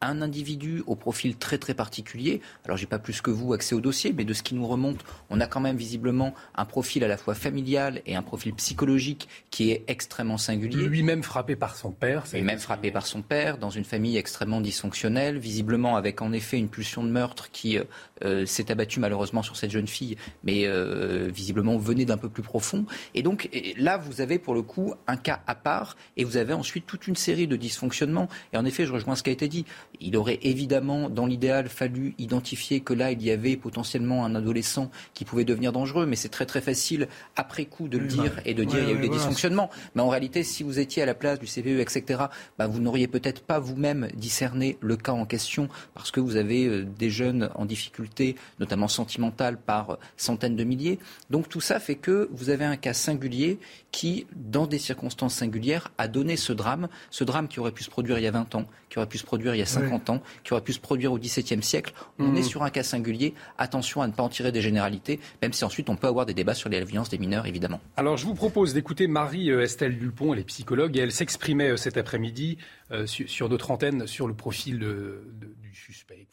un 0.00 0.22
individu 0.22 0.82
au 0.86 0.94
profil 0.94 1.36
très 1.36 1.58
très 1.58 1.74
particulier. 1.74 2.40
Alors 2.64 2.76
j'ai 2.76 2.86
pas 2.86 2.98
plus 2.98 3.20
que 3.20 3.30
vous 3.30 3.52
accès 3.52 3.74
au 3.74 3.80
dossier, 3.80 4.12
mais 4.16 4.24
de 4.24 4.32
ce 4.32 4.42
qui 4.42 4.54
nous 4.54 4.66
remonte, 4.66 5.04
on 5.30 5.40
a 5.40 5.46
quand 5.46 5.60
même 5.60 5.76
visiblement 5.76 6.34
un 6.54 6.64
profil 6.64 7.04
à 7.04 7.08
la 7.08 7.16
fois 7.16 7.34
familial 7.34 8.02
et 8.06 8.16
un 8.16 8.22
profil 8.22 8.54
psychologique 8.54 9.28
qui 9.50 9.70
est 9.70 9.84
extrêmement 9.88 10.38
singulier. 10.38 10.86
Lui-même 10.86 11.22
frappé 11.22 11.56
par 11.56 11.76
son 11.76 11.90
père. 11.90 12.24
Lui-même 12.32 12.58
frappé 12.58 12.90
par 12.90 13.06
son 13.06 13.22
père, 13.22 13.58
dans 13.58 13.70
une 13.70 13.84
famille 13.84 14.16
extrêmement 14.16 14.60
dysfonctionnelle, 14.60 15.38
visiblement 15.38 15.96
avec 15.96 16.22
en 16.22 16.32
effet 16.32 16.58
une 16.58 16.68
pulsion 16.68 17.02
de 17.04 17.10
meurtre 17.10 17.50
qui 17.50 17.78
euh, 18.24 18.46
s'est 18.46 18.70
abattue 18.70 19.00
malheureusement 19.00 19.42
sur 19.42 19.56
cette 19.56 19.70
jeune 19.70 19.88
fille, 19.88 20.16
mais 20.44 20.66
euh, 20.66 21.28
visiblement 21.32 21.76
venait 21.76 22.04
d'un 22.04 22.16
peu 22.16 22.28
plus 22.28 22.42
profond. 22.42 22.86
Et 23.14 23.22
donc 23.22 23.48
là, 23.76 23.96
vous 23.96 24.20
avez 24.20 24.38
pour 24.38 24.54
le 24.54 24.62
coup 24.62 24.94
un 25.06 25.16
cas 25.16 25.40
à 25.46 25.54
part, 25.54 25.96
et 26.16 26.24
vous 26.24 26.36
avez 26.36 26.52
ensuite 26.52 26.86
toute 26.86 27.06
une 27.06 27.16
série 27.16 27.46
de 27.46 27.56
dysfonctionnements. 27.56 28.28
Et 28.52 28.56
en 28.56 28.64
effet, 28.64 28.86
je 28.86 28.92
rejoins 28.92 29.16
ce 29.16 29.22
qui 29.22 29.30
a 29.30 29.32
été 29.32 29.48
dit. 29.48 29.64
Il 30.00 30.16
aurait 30.16 30.38
évidemment, 30.42 31.08
dans 31.08 31.26
l'idéal, 31.26 31.68
fallu 31.68 32.14
identifier 32.18 32.80
que 32.80 32.92
là, 32.92 33.12
il 33.12 33.22
y 33.22 33.30
avait 33.30 33.56
potentiellement 33.56 34.24
un 34.24 34.34
adolescent 34.34 34.90
qui 35.14 35.24
pouvait 35.24 35.44
devenir 35.44 35.72
dangereux, 35.72 36.06
mais 36.06 36.16
c'est 36.16 36.28
très 36.28 36.46
très 36.46 36.60
facile 36.60 37.08
après 37.36 37.66
coup 37.66 37.88
de 37.88 37.98
le 37.98 38.06
dire 38.06 38.40
et 38.44 38.54
de 38.54 38.64
dire 38.64 38.78
qu'il 38.78 38.88
y 38.88 38.92
a 38.92 38.94
eu 38.94 39.00
des 39.00 39.08
dysfonctionnements. 39.08 39.70
Mais 39.94 40.02
en 40.02 40.08
réalité, 40.08 40.42
si 40.42 40.62
vous 40.62 40.78
étiez 40.78 41.02
à 41.02 41.06
la 41.06 41.14
place 41.14 41.38
du 41.38 41.46
CPE, 41.46 41.80
etc., 41.80 42.24
bah, 42.58 42.66
vous 42.66 42.80
n'auriez 42.80 43.08
peut-être 43.08 43.42
pas 43.42 43.58
vous-même 43.58 44.08
discerné 44.14 44.78
le 44.80 44.96
cas 44.96 45.12
en 45.12 45.26
question 45.26 45.68
parce 45.94 46.10
que 46.10 46.20
vous 46.20 46.36
avez 46.36 46.66
euh, 46.66 46.84
des 46.84 47.10
jeunes 47.10 47.50
en 47.54 47.64
difficulté, 47.64 48.36
notamment 48.60 48.88
sentimentale, 48.88 49.58
par 49.58 49.98
centaines 50.16 50.56
de 50.56 50.64
milliers. 50.64 50.98
Donc 51.30 51.48
tout 51.48 51.60
ça 51.60 51.80
fait 51.80 51.94
que 51.94 52.28
vous 52.32 52.50
avez 52.50 52.64
un 52.64 52.76
cas 52.76 52.92
singulier 52.94 53.58
qui, 53.96 54.26
dans 54.34 54.66
des 54.66 54.78
circonstances 54.78 55.36
singulières, 55.36 55.90
a 55.96 56.06
donné 56.06 56.36
ce 56.36 56.52
drame, 56.52 56.88
ce 57.08 57.24
drame 57.24 57.48
qui 57.48 57.60
aurait 57.60 57.72
pu 57.72 57.82
se 57.82 57.88
produire 57.88 58.18
il 58.18 58.24
y 58.24 58.26
a 58.26 58.30
20 58.30 58.54
ans, 58.54 58.66
qui 58.90 58.98
aurait 58.98 59.08
pu 59.08 59.16
se 59.16 59.24
produire 59.24 59.54
il 59.54 59.58
y 59.58 59.62
a 59.62 59.66
50 59.66 60.10
ans, 60.10 60.20
qui 60.44 60.52
aurait 60.52 60.62
pu 60.62 60.74
se 60.74 60.80
produire 60.80 61.14
au 61.14 61.18
XVIIe 61.18 61.62
siècle. 61.62 61.94
On 62.18 62.24
mmh. 62.24 62.36
est 62.36 62.42
sur 62.42 62.62
un 62.62 62.68
cas 62.68 62.82
singulier. 62.82 63.32
Attention 63.56 64.02
à 64.02 64.06
ne 64.06 64.12
pas 64.12 64.22
en 64.22 64.28
tirer 64.28 64.52
des 64.52 64.60
généralités, 64.60 65.18
même 65.40 65.54
si 65.54 65.64
ensuite 65.64 65.88
on 65.88 65.96
peut 65.96 66.08
avoir 66.08 66.26
des 66.26 66.34
débats 66.34 66.52
sur 66.52 66.68
les 66.68 66.84
violences 66.84 67.08
des 67.08 67.16
mineurs, 67.16 67.46
évidemment. 67.46 67.80
Alors 67.96 68.18
je 68.18 68.26
vous 68.26 68.34
propose 68.34 68.74
d'écouter 68.74 69.06
Marie-Estelle 69.06 69.98
Dupont, 69.98 70.34
elle 70.34 70.40
est 70.40 70.44
psychologue, 70.44 70.94
et 70.98 71.00
elle 71.00 71.12
s'exprimait 71.12 71.70
euh, 71.70 71.76
cet 71.78 71.96
après-midi 71.96 72.58
euh, 72.90 73.06
sur, 73.06 73.48
notre 73.48 73.70
antenne 73.70 74.06
sur 74.06 74.28
le 74.28 74.34
profil 74.34 74.78
du 74.78 75.74
suspect 75.74 76.26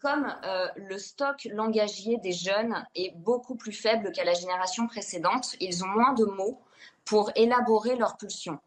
comme 0.00 0.34
euh, 0.44 0.66
le 0.76 0.98
stock 0.98 1.46
langagier 1.52 2.16
des 2.22 2.32
jeunes 2.32 2.86
est 2.94 3.14
beaucoup 3.16 3.54
plus 3.54 3.72
faible 3.72 4.12
qu'à 4.12 4.24
la 4.24 4.32
génération 4.32 4.86
précédente, 4.86 5.56
ils 5.60 5.84
ont 5.84 5.88
moins 5.88 6.14
de 6.14 6.24
mots 6.24 6.62
pour 7.10 7.32
élaborer 7.34 7.96
leurs 7.96 8.16
pulsions. 8.16 8.60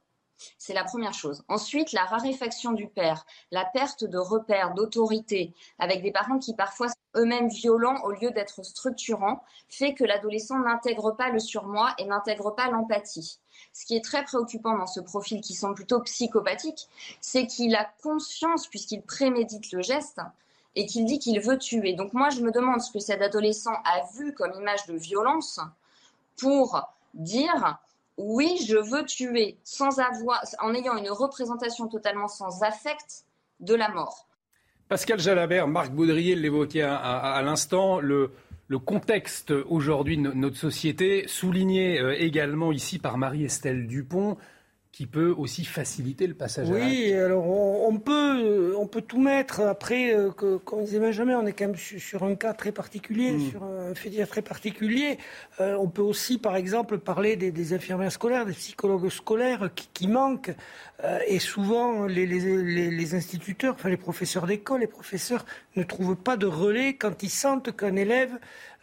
C'est 0.58 0.74
la 0.74 0.84
première 0.84 1.14
chose. 1.14 1.46
Ensuite, 1.48 1.94
la 1.94 2.04
raréfaction 2.04 2.74
du 2.74 2.90
père, 2.90 3.26
la 3.52 3.64
perte 3.64 4.04
de 4.04 4.18
repères, 4.18 4.74
d'autorité, 4.74 5.54
avec 5.80 6.02
des 6.02 6.12
parents 6.12 6.40
qui 6.40 6.54
parfois 6.54 6.90
sont 6.90 7.22
eux-mêmes 7.22 7.48
violents 7.48 8.04
au 8.04 8.12
lieu 8.12 8.32
d'être 8.32 8.62
structurants, 8.66 9.42
fait 9.70 9.94
que 9.94 10.04
l'adolescent 10.04 10.60
n'intègre 10.60 11.12
pas 11.12 11.30
le 11.30 11.40
surmoi 11.40 11.94
et 11.98 12.04
n'intègre 12.04 12.54
pas 12.54 12.70
l'empathie. 12.70 13.40
Ce 13.72 13.86
qui 13.86 13.96
est 13.96 14.04
très 14.04 14.26
préoccupant 14.26 14.78
dans 14.78 14.88
ce 14.88 15.00
profil 15.00 15.40
qui 15.40 15.54
sont 15.54 15.74
plutôt 15.74 16.02
psychopathique, 16.02 16.90
c'est 17.22 17.48
qu'il 17.48 17.74
a 17.78 17.90
conscience, 18.04 18.68
puisqu'il 18.68 19.04
prémédite 19.04 19.72
le 19.72 19.82
geste, 19.82 20.20
et 20.76 20.86
qu'il 20.86 21.06
dit 21.06 21.20
qu'il 21.20 21.40
veut 21.40 21.58
tuer. 21.58 21.94
Donc 21.94 22.12
moi, 22.12 22.30
je 22.30 22.42
me 22.42 22.52
demande 22.52 22.82
ce 22.82 22.92
que 22.92 23.00
cet 23.00 23.22
adolescent 23.22 23.76
a 23.86 24.04
vu 24.18 24.34
comme 24.34 24.52
image 24.60 24.86
de 24.88 24.98
violence 24.98 25.62
pour 26.36 26.82
dire 27.14 27.80
oui, 28.18 28.58
je 28.68 28.78
veux 28.78 29.06
tuer 29.06 29.58
sans 29.64 30.00
avoir, 30.00 30.44
en 30.60 30.74
ayant 30.74 30.98
une 30.98 31.10
représentation 31.10 31.88
totalement 31.88 32.28
sans 32.28 32.64
affect 32.64 33.26
de 33.60 33.76
la 33.76 33.90
mort. 33.90 34.28
Pascal 34.88 35.20
Jalabert, 35.20 35.68
Marc 35.68 35.92
Baudrier 35.92 36.36
l'évoquait 36.36 36.82
à, 36.82 37.42
l'instant, 37.44 38.00
le, 38.00 38.32
contexte 38.86 39.52
aujourd'hui 39.52 40.18
de 40.18 40.32
notre 40.32 40.58
société, 40.58 41.28
souligné 41.28 42.00
euh, 42.00 42.16
également 42.20 42.72
ici 42.72 42.98
par 42.98 43.20
Marie-Estelle 43.20 43.86
Dupont, 43.86 44.38
qui 44.94 45.08
peut 45.08 45.34
aussi 45.36 45.66
faciliter 45.66 46.28
le 46.28 46.36
passage 46.36 46.70
oui, 46.70 46.80
à. 46.80 46.86
Oui, 46.86 47.14
alors 47.16 47.48
on, 47.48 47.98
peut, 47.98 48.76
on 48.78 48.86
peut 48.86 49.02
tout 49.02 49.20
mettre. 49.20 49.62
Après, 49.62 50.14
euh, 50.14 50.30
que, 50.30 50.58
comme 50.58 50.84
disait 50.84 51.00
Benjamin, 51.00 51.40
on 51.40 51.48
est 51.48 51.52
quand 51.52 51.66
même 51.66 51.76
sur, 51.76 52.24
un 52.24 52.36
cas 52.36 52.54
très 52.54 52.72
particulier, 52.72 53.32
mm. 53.32 53.50
sur 53.50 53.64
un 53.64 53.96
fait 53.96 54.12
divers 54.12 54.28
très 54.28 54.44
particulier. 54.44 55.18
Euh, 55.60 55.76
on 55.80 55.90
peut 55.90 56.04
aussi, 56.04 56.38
par 56.38 56.56
exemple, 56.56 57.00
parler 57.00 57.36
des, 57.36 57.74
infirmières 57.74 58.12
scolaires, 58.12 58.46
des 58.46 58.54
psychologues 58.54 59.10
scolaires 59.10 59.72
qui, 59.74 59.90
qui 59.92 60.08
manquent. 60.08 60.54
Euh, 61.04 61.18
et 61.28 61.40
souvent, 61.40 62.06
les, 62.06 62.28
les, 62.28 62.92
les, 62.92 63.16
instituteurs, 63.16 63.74
enfin 63.74 63.90
les 63.90 63.98
professeurs 63.98 64.46
d'école, 64.46 64.82
les 64.82 64.88
professeurs 64.88 65.44
ne 65.76 65.82
trouvent 65.82 66.16
pas 66.16 66.38
de 66.38 66.46
relais 66.46 66.94
quand 66.94 67.24
ils 67.24 67.32
sentent 67.32 67.76
qu'un 67.76 67.96
élève 67.96 68.38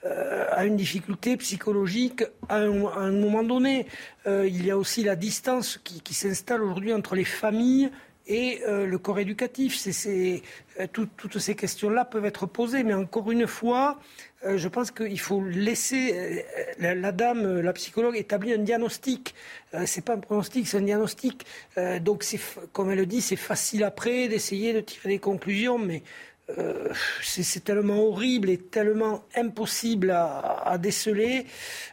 euh, 0.06 0.46
à 0.50 0.64
une 0.64 0.76
difficulté 0.76 1.36
psychologique 1.36 2.24
à 2.48 2.56
un, 2.56 3.10
moment 3.12 3.42
donné. 3.42 3.86
Euh, 4.26 4.48
il 4.48 4.64
y 4.64 4.70
a 4.70 4.78
aussi 4.78 5.04
la 5.04 5.14
distance 5.14 5.78
qui, 5.84 6.14
s'installe 6.14 6.62
aujourd'hui 6.62 6.94
entre 6.94 7.14
les 7.14 7.24
familles 7.26 7.90
et 8.26 8.62
euh, 8.66 8.86
le 8.86 8.96
corps 8.96 9.18
éducatif. 9.18 9.76
C'est, 9.76 10.40
toutes 10.94 11.38
ces 11.38 11.54
questions-là 11.54 12.06
peuvent 12.06 12.24
être 12.24 12.46
posées, 12.46 12.82
mais 12.82 12.94
encore 12.94 13.30
une 13.30 13.46
fois, 13.46 14.00
je 14.42 14.68
pense 14.68 14.90
qu'il 14.90 15.20
faut 15.20 15.44
laisser 15.44 16.46
la, 16.78 17.12
dame, 17.12 17.60
la 17.60 17.74
psychologue, 17.74 18.16
établir 18.16 18.58
un 18.58 18.62
diagnostic. 18.62 19.34
c'est 19.84 20.02
pas 20.02 20.14
un 20.14 20.18
pronostic, 20.18 20.66
c'est 20.66 20.78
un 20.78 20.82
diagnostic. 20.82 21.44
donc, 22.00 22.24
comme 22.72 22.90
elle 22.90 22.96
le 22.96 23.04
dit, 23.04 23.20
c'est 23.20 23.36
facile 23.36 23.84
après 23.84 24.28
d'essayer 24.28 24.72
de 24.72 24.80
tirer 24.80 25.10
des 25.10 25.18
conclusions, 25.18 25.78
mais 25.78 26.02
euh, 26.58 26.88
c'est 27.22 27.64
tellement 27.64 28.02
horrible 28.02 28.50
et 28.50 28.58
tellement 28.58 29.24
impossible 29.36 30.10
à, 30.10 30.76
déceler. 30.78 31.46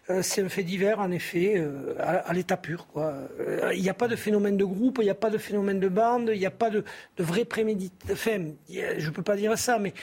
Euh, 0.10 0.22
c'est 0.22 0.42
un 0.42 0.50
fait 0.50 0.64
divers, 0.64 1.00
en 1.00 1.12
effet, 1.12 1.56
euh, 1.58 1.96
à, 2.00 2.34
l'état 2.34 2.58
pur. 2.58 2.88
Il 3.74 3.82
n'y 3.82 3.90
a 3.90 3.94
pas 3.94 4.08
de 4.08 4.16
phénomène 4.16 4.58
de 4.58 4.66
groupe, 4.66 4.98
il 5.02 5.06
n'y 5.06 5.10
a 5.10 5.16
pas 5.16 5.30
de 5.30 5.38
phénomène 5.38 5.80
de 5.80 5.90
bande, 5.90 6.32
il 6.34 6.40
n'y 6.40 6.46
a 6.46 6.52
pas 6.52 6.70
de, 6.70 6.84
de 7.18 7.24
vraie 7.24 7.46
préméditation. 7.46 8.56
je 8.70 9.06
ne 9.06 9.12
peux 9.12 9.24
pas 9.24 9.36
dire 9.36 9.58
ça, 9.58 9.80
mais 9.80 9.94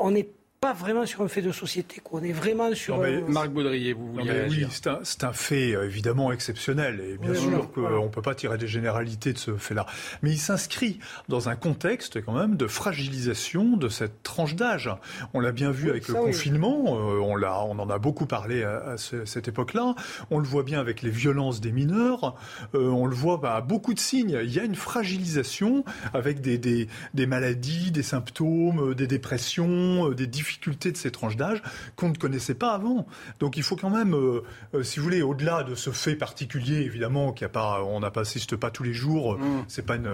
on 0.00 0.14
est 0.14 0.28
pas 0.60 0.74
vraiment 0.74 1.06
sur 1.06 1.22
un 1.22 1.28
fait 1.28 1.40
de 1.40 1.52
société. 1.52 2.02
Quoi. 2.04 2.20
On 2.20 2.22
est 2.22 2.32
vraiment 2.32 2.74
sur. 2.74 3.02
Marc 3.28 3.48
Baudrier, 3.48 3.94
vous 3.94 4.12
vouliez 4.12 4.46
Oui, 4.50 4.66
c'est 4.70 5.24
un, 5.24 5.32
fait 5.32 5.74
euh, 5.74 5.86
évidemment 5.86 6.32
exceptionnel. 6.32 7.00
Et 7.00 7.16
bien 7.16 7.34
sûr 7.34 7.72
qu'on 7.72 8.04
ne 8.04 8.08
peut 8.08 8.20
pas 8.20 8.34
tirer 8.34 8.58
des 8.58 8.68
généralités 8.68 9.32
de 9.32 9.38
ce 9.38 9.56
fait-là. 9.56 9.86
Mais 10.22 10.32
il 10.32 10.38
s'inscrit 10.38 10.98
dans 11.30 11.48
un 11.48 11.56
contexte 11.56 12.22
quand 12.22 12.34
même 12.34 12.58
de 12.58 12.66
fragilisation 12.66 13.78
de 13.78 13.88
cette 13.88 14.22
tranche 14.22 14.54
d'âge. 14.54 14.90
On 15.32 15.40
l'a 15.40 15.52
bien 15.52 15.70
vu 15.70 15.88
avec 15.88 16.08
le 16.08 16.14
confinement. 16.14 16.84
Euh, 16.88 17.20
on, 17.20 17.36
l'a, 17.36 17.64
on 17.64 17.78
en 17.78 17.88
a 17.88 17.98
beaucoup 17.98 18.26
parlé 18.26 18.62
à, 18.62 18.96
cette 18.98 19.48
époque-là. 19.48 19.94
On 20.30 20.38
le 20.38 20.46
voit 20.46 20.62
bien 20.62 20.78
avec 20.78 21.00
les 21.00 21.10
violences 21.10 21.62
des 21.62 21.72
mineurs. 21.72 22.36
Euh, 22.74 22.90
on 22.90 23.06
le 23.06 23.14
voit 23.14 23.38
bah, 23.38 23.54
à 23.54 23.60
beaucoup 23.62 23.94
de 23.94 23.98
signes. 23.98 24.38
Il 24.42 24.52
y 24.52 24.60
a 24.60 24.64
une 24.64 24.74
fragilisation 24.74 25.86
avec 26.12 26.42
des, 26.42 26.58
des, 26.58 26.86
des 27.14 27.26
maladies, 27.26 27.92
des 27.92 28.02
symptômes, 28.02 28.94
des 28.94 29.06
dépressions, 29.06 30.10
des 30.10 30.26
difficultés 30.26 30.49
difficultés 30.50 30.92
de 30.92 30.96
ces 30.96 31.10
tranches 31.10 31.36
d'âge 31.36 31.62
qu'on 31.96 32.08
ne 32.08 32.16
connaissait 32.16 32.54
pas 32.54 32.72
avant. 32.72 33.06
Donc 33.38 33.56
il 33.56 33.62
faut 33.62 33.76
quand 33.76 33.90
même, 33.90 34.14
euh, 34.14 34.42
euh, 34.74 34.82
si 34.82 34.98
vous 34.98 35.04
voulez, 35.04 35.22
au-delà 35.22 35.62
de 35.62 35.74
ce 35.74 35.90
fait 35.90 36.16
particulier, 36.16 36.80
évidemment, 36.80 37.32
qui 37.32 37.44
a 37.44 37.48
pas, 37.48 37.82
on 37.84 38.00
n'assiste 38.00 38.56
pas 38.56 38.70
tous 38.70 38.82
les 38.82 38.92
jours, 38.92 39.38
mm. 39.38 39.64
c'est 39.68 39.86
pas 39.86 39.96
une, 39.96 40.10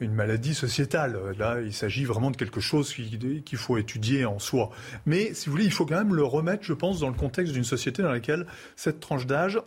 une, 0.00 0.12
maladie 0.12 0.54
sociétale. 0.54 1.18
Là, 1.38 1.60
il 1.60 1.72
s'agit 1.72 2.04
vraiment 2.04 2.30
de 2.30 2.36
quelque 2.36 2.60
chose 2.60 2.94
qu'il 2.94 3.58
faut 3.58 3.76
étudier 3.76 4.24
en 4.24 4.38
soi. 4.38 4.70
Mais 5.04 5.34
si 5.34 5.46
vous 5.46 5.52
voulez, 5.52 5.64
il 5.64 5.72
faut 5.72 5.84
quand 5.84 5.98
même 5.98 6.14
le 6.14 6.24
remettre, 6.24 6.64
je 6.64 6.72
pense, 6.72 7.00
dans 7.00 7.08
le 7.08 7.14
contexte 7.14 7.52
d'une 7.52 7.64
société 7.64 8.02
dans 8.02 8.12
laquelle 8.12 8.46
cette 8.76 9.00
tranche 9.00 9.26
d'âge 9.26 9.60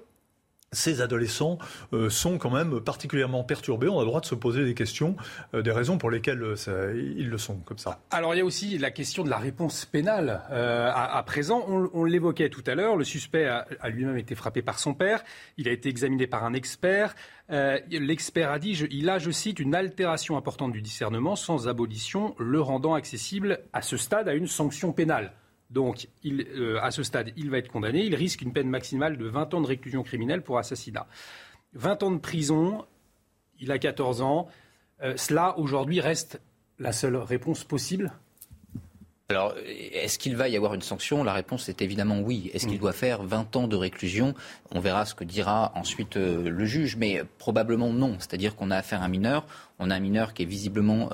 ces 0.72 1.02
adolescents 1.02 1.58
euh, 1.94 2.10
sont 2.10 2.38
quand 2.38 2.52
même 2.52 2.80
particulièrement 2.82 3.44
perturbés. 3.44 3.88
On 3.88 3.98
a 3.98 4.02
le 4.02 4.08
droit 4.08 4.22
de 4.22 4.26
se 4.26 4.36
poser 4.36 4.66
des 4.66 4.74
questions, 4.74 5.16
euh, 5.54 5.62
des 5.62 5.72
raisons 5.72 5.98
pour 5.98 6.12
lesquelles 6.12 6.44
euh, 6.44 7.14
ils 7.18 7.30
le 7.30 7.38
sont 7.38 7.58
comme 7.58 7.78
ça. 7.78 8.00
Alors 8.12 8.36
il 8.36 8.38
y 8.38 8.42
a 8.42 8.46
aussi 8.46 8.78
la 8.78 8.92
question 8.92 9.24
de 9.24 9.30
la 9.30 9.38
réponse 9.38 9.86
pénale. 9.86 10.42
À, 10.50 11.24
présent, 11.26 11.64
on, 11.68 12.04
l'évoquait 12.04 12.50
tout 12.50 12.64
à 12.68 12.76
l'heure, 12.76 12.96
le 12.96 13.04
suspect 13.04 13.46
a, 13.46 13.66
lui-même 13.90 14.18
été 14.18 14.36
frappé 14.36 14.62
par 14.62 14.80
son 14.80 14.94
père, 14.94 15.24
il 15.58 15.68
a 15.68 15.72
été 15.72 15.90
examiné 15.90 16.28
par 16.28 16.44
un 16.44 16.54
expert. 16.54 17.16
L'expert 17.50 18.52
a 18.52 18.60
dit, 18.60 18.72
il 18.92 19.10
a, 19.10 19.20
je 19.20 19.32
cite, 19.32 19.60
une 19.60 19.76
altération 19.76 20.38
importante 20.38 20.72
du 20.72 20.82
discernement 20.82 21.36
sans 21.36 21.68
abolition, 21.68 22.36
le 22.40 22.62
rendant 22.62 22.94
accessible 22.94 23.60
à 23.74 23.82
ce 23.82 23.98
stade 23.98 24.28
à 24.28 24.34
une 24.34 24.48
sanction 24.48 24.92
pénale. 24.92 25.34
Donc, 25.70 26.08
euh, 26.26 26.80
à 26.82 26.92
ce 26.92 27.04
stade, 27.04 27.32
il 27.38 27.50
va 27.50 27.60
être 27.60 27.72
condamné. 27.72 28.04
Il 28.04 28.16
risque 28.16 28.42
une 28.42 28.54
peine 28.54 28.70
maximale 28.70 29.18
de 29.18 29.26
20 29.26 29.54
ans 29.54 29.62
de 29.62 29.68
réclusion 29.68 30.04
criminelle 30.04 30.42
pour 30.42 30.58
assassinat. 30.58 31.08
20 31.74 32.04
ans 32.04 32.12
de 32.12 32.18
prison, 32.18 32.86
il 33.60 33.72
a 33.72 33.78
14 33.78 34.22
ans. 34.22 34.48
Euh, 35.02 35.16
cela, 35.16 35.58
aujourd'hui, 35.60 36.00
reste 36.00 36.42
la 36.80 36.92
seule 36.92 37.18
réponse 37.18 37.64
possible 37.64 38.12
alors, 39.30 39.54
est-ce 39.94 40.18
qu'il 40.18 40.36
va 40.36 40.50
y 40.50 40.58
avoir 40.58 40.74
une 40.74 40.82
sanction? 40.82 41.24
La 41.24 41.34
réponse 41.34 41.70
est 41.70 41.84
évidemment 41.84 42.20
oui. 42.20 42.50
Est-ce 42.56 42.66
qu'il 42.66 42.78
mm. 42.78 42.82
doit 42.82 42.94
faire 42.94 43.22
20 43.22 43.56
ans 43.58 43.68
de 43.68 43.76
réclusion? 43.76 44.34
On 44.72 44.80
verra 44.80 45.06
ce 45.06 45.14
que 45.14 45.24
dira 45.24 45.72
ensuite 45.76 46.18
euh, 46.18 46.50
le 46.50 46.66
juge, 46.66 46.96
mais 46.96 47.22
probablement 47.38 47.94
non. 47.94 48.16
C'est-à-dire 48.18 48.56
qu'on 48.56 48.72
a 48.72 48.78
affaire 48.78 49.04
à 49.04 49.06
un 49.06 49.08
mineur, 49.08 49.46
on 49.78 49.92
a 49.92 49.96
un 49.96 50.00
mineur 50.00 50.34
qui 50.34 50.42
est 50.42 50.48
visiblement 50.48 51.10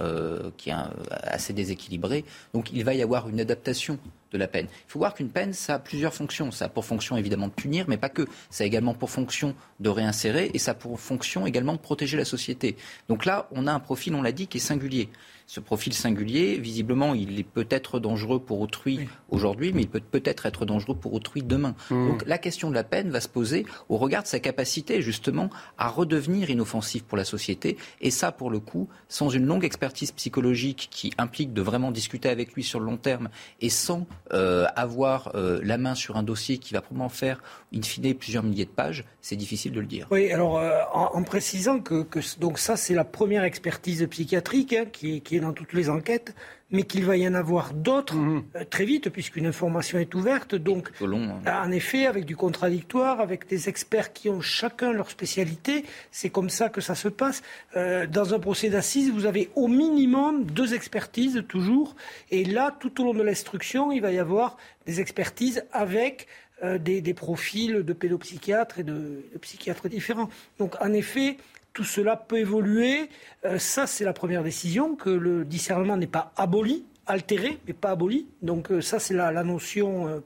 qui 0.57 0.69
est 0.69 0.74
assez 1.10 1.53
déséquilibré, 1.53 2.25
donc 2.53 2.72
il 2.74 2.84
va 2.84 2.93
y 2.93 3.01
avoir 3.01 3.29
une 3.29 3.39
adaptation 3.39 4.00
de 4.31 4.38
la 4.38 4.48
peine. 4.48 4.67
Il 4.72 4.91
faut 4.91 5.00
voir 5.00 5.13
qu'une 5.13 5.29
peine, 5.29 5.53
ça 5.53 5.75
a 5.75 5.79
plusieurs 5.79 6.13
fonctions. 6.13 6.51
Ça 6.51 6.65
a 6.65 6.69
pour 6.69 6.86
fonction 6.86 7.17
évidemment 7.17 7.48
de 7.48 7.53
punir, 7.53 7.86
mais 7.88 7.98
pas 7.98 8.10
que. 8.10 8.25
Ça 8.50 8.63
a 8.63 8.67
également 8.67 8.93
pour 8.93 9.10
fonction 9.10 9.55
de 9.79 9.89
réinsérer 9.89 10.51
et 10.53 10.60
ça 10.60 10.72
a 10.72 10.74
pour 10.74 11.00
fonction 11.00 11.45
également 11.45 11.74
de 11.74 11.79
protéger 11.79 12.17
la 12.17 12.25
société. 12.25 12.75
Donc 13.10 13.25
là, 13.25 13.48
on 13.51 13.67
a 13.67 13.74
un 13.74 13.79
profil, 13.79 14.15
on 14.15 14.22
l'a 14.22 14.31
dit, 14.31 14.48
qui 14.48 14.57
est 14.57 14.62
singulier 14.62 15.10
ce 15.47 15.59
profil 15.59 15.93
singulier, 15.93 16.57
visiblement, 16.57 17.13
il 17.13 17.39
est 17.39 17.43
peut-être 17.43 17.99
dangereux 17.99 18.39
pour 18.39 18.61
autrui 18.61 19.07
aujourd'hui, 19.29 19.73
mais 19.73 19.81
il 19.81 19.87
peut 19.87 19.99
peut-être 19.99 20.45
être 20.45 20.65
dangereux 20.65 20.95
pour 20.95 21.13
autrui 21.13 21.43
demain. 21.43 21.75
Mmh. 21.89 22.07
Donc 22.07 22.23
la 22.25 22.37
question 22.37 22.69
de 22.69 22.75
la 22.75 22.83
peine 22.83 23.11
va 23.11 23.21
se 23.21 23.29
poser 23.29 23.65
au 23.89 23.97
regard 23.97 24.23
de 24.23 24.27
sa 24.27 24.39
capacité, 24.39 25.01
justement, 25.01 25.49
à 25.77 25.87
redevenir 25.87 26.49
inoffensif 26.49 27.03
pour 27.03 27.17
la 27.17 27.25
société. 27.25 27.77
Et 28.01 28.11
ça, 28.11 28.31
pour 28.31 28.49
le 28.49 28.59
coup, 28.59 28.89
sans 29.07 29.29
une 29.29 29.45
longue 29.45 29.65
expertise 29.65 30.11
psychologique 30.11 30.87
qui 30.91 31.13
implique 31.17 31.53
de 31.53 31.61
vraiment 31.61 31.91
discuter 31.91 32.29
avec 32.29 32.53
lui 32.53 32.63
sur 32.63 32.79
le 32.79 32.85
long 32.85 32.97
terme 32.97 33.29
et 33.61 33.69
sans 33.69 34.07
euh, 34.33 34.65
avoir 34.75 35.31
euh, 35.35 35.59
la 35.63 35.77
main 35.77 35.95
sur 35.95 36.17
un 36.17 36.23
dossier 36.23 36.57
qui 36.57 36.73
va 36.73 36.81
probablement 36.81 37.09
faire, 37.09 37.43
in 37.73 37.81
fine, 37.81 38.13
plusieurs 38.15 38.43
milliers 38.43 38.65
de 38.65 38.69
pages, 38.69 39.05
c'est 39.21 39.35
difficile 39.35 39.71
de 39.71 39.79
le 39.79 39.85
dire. 39.85 40.07
Oui, 40.11 40.31
alors 40.31 40.57
euh, 40.57 40.79
en, 40.93 41.23
précisant 41.23 41.79
que, 41.79 42.05
donc 42.39 42.59
ça, 42.59 42.77
c'est 42.77 42.93
la 42.93 43.03
première 43.03 43.43
expertise 43.43 44.05
psychiatrique 44.09 44.73
hein, 44.73 44.85
qui, 44.91 45.21
qui 45.21 45.35
dans 45.39 45.54
toutes 45.54 45.74
les 45.74 45.89
enquêtes, 45.89 46.34
mais 46.72 46.84
qu'il 46.84 47.06
va 47.06 47.15
y 47.15 47.27
en 47.27 47.34
avoir 47.34 47.74
d'autres 47.74 48.15
mhm. 48.15 48.44
euh, 48.56 48.63
très 48.70 48.86
vite, 48.86 49.10
puisqu'une 49.10 49.46
information 49.46 50.00
est 50.00 50.13
ouverte. 50.15 50.56
Donc, 50.56 50.89
hein. 51.01 51.39
en 51.46 51.72
effet, 51.72 52.06
avec 52.06 52.25
du 52.25 52.36
contradictoire, 52.36 53.22
avec 53.22 53.48
des 53.48 53.70
experts 53.70 54.13
qui 54.13 54.30
ont 54.30 54.42
chacun 54.42 54.92
leur 54.92 55.10
spécialité, 55.10 55.86
c'est 56.12 56.30
comme 56.30 56.50
ça 56.50 56.70
que 56.70 56.82
ça 56.82 56.96
se 56.96 57.08
passe. 57.08 57.44
Euh, 57.75 58.08
dans 58.08 58.34
un 58.34 58.39
procès 58.39 58.70
d'assises, 58.70 59.12
vous 59.12 59.25
avez 59.25 59.50
au 59.56 59.68
minimum 59.68 60.46
deux 60.46 60.74
expertises 60.74 61.44
toujours, 61.48 61.96
et 62.32 62.44
là, 62.44 62.75
tout 62.80 63.01
au 63.01 63.06
long 63.06 63.13
de 63.13 63.24
l'instruction, 63.24 63.92
il 63.92 64.01
va 64.01 64.12
y 64.12 64.20
avoir 64.20 64.58
des 64.86 65.00
expertises 65.01 65.63
avec 65.72 66.27
euh, 66.63 66.77
des, 66.77 67.13
profils 67.13 67.84
de 67.84 67.94
pédopsychiatres 67.94 68.80
et 68.80 68.84
de, 68.84 69.25
de 69.34 69.38
psychiatres 69.42 69.89
différents. 69.89 70.30
Donc, 70.58 70.75
en 70.82 70.94
effet, 70.94 71.38
tout 71.75 71.84
cela 71.84 72.15
peut 72.15 72.39
évoluer. 72.39 73.10
Euh, 73.44 73.60
ça, 73.60 73.86
c'est 73.86 74.05
la 74.05 74.13
première 74.13 74.44
décision, 74.44 74.96
que 74.96 75.12
le 75.12 75.46
discernement 75.46 75.98
n'est 75.98 76.08
pas 76.08 76.32
aboli, 76.38 76.86
altéré, 77.05 77.60
mais 77.67 77.74
pas 77.74 77.91
aboli. 77.91 78.27
Donc 78.41 78.72
euh, 78.72 78.82
ça, 78.82 78.98
c'est 78.98 79.13
la, 79.13 79.44
notion 79.44 80.08
euh, 80.08 80.20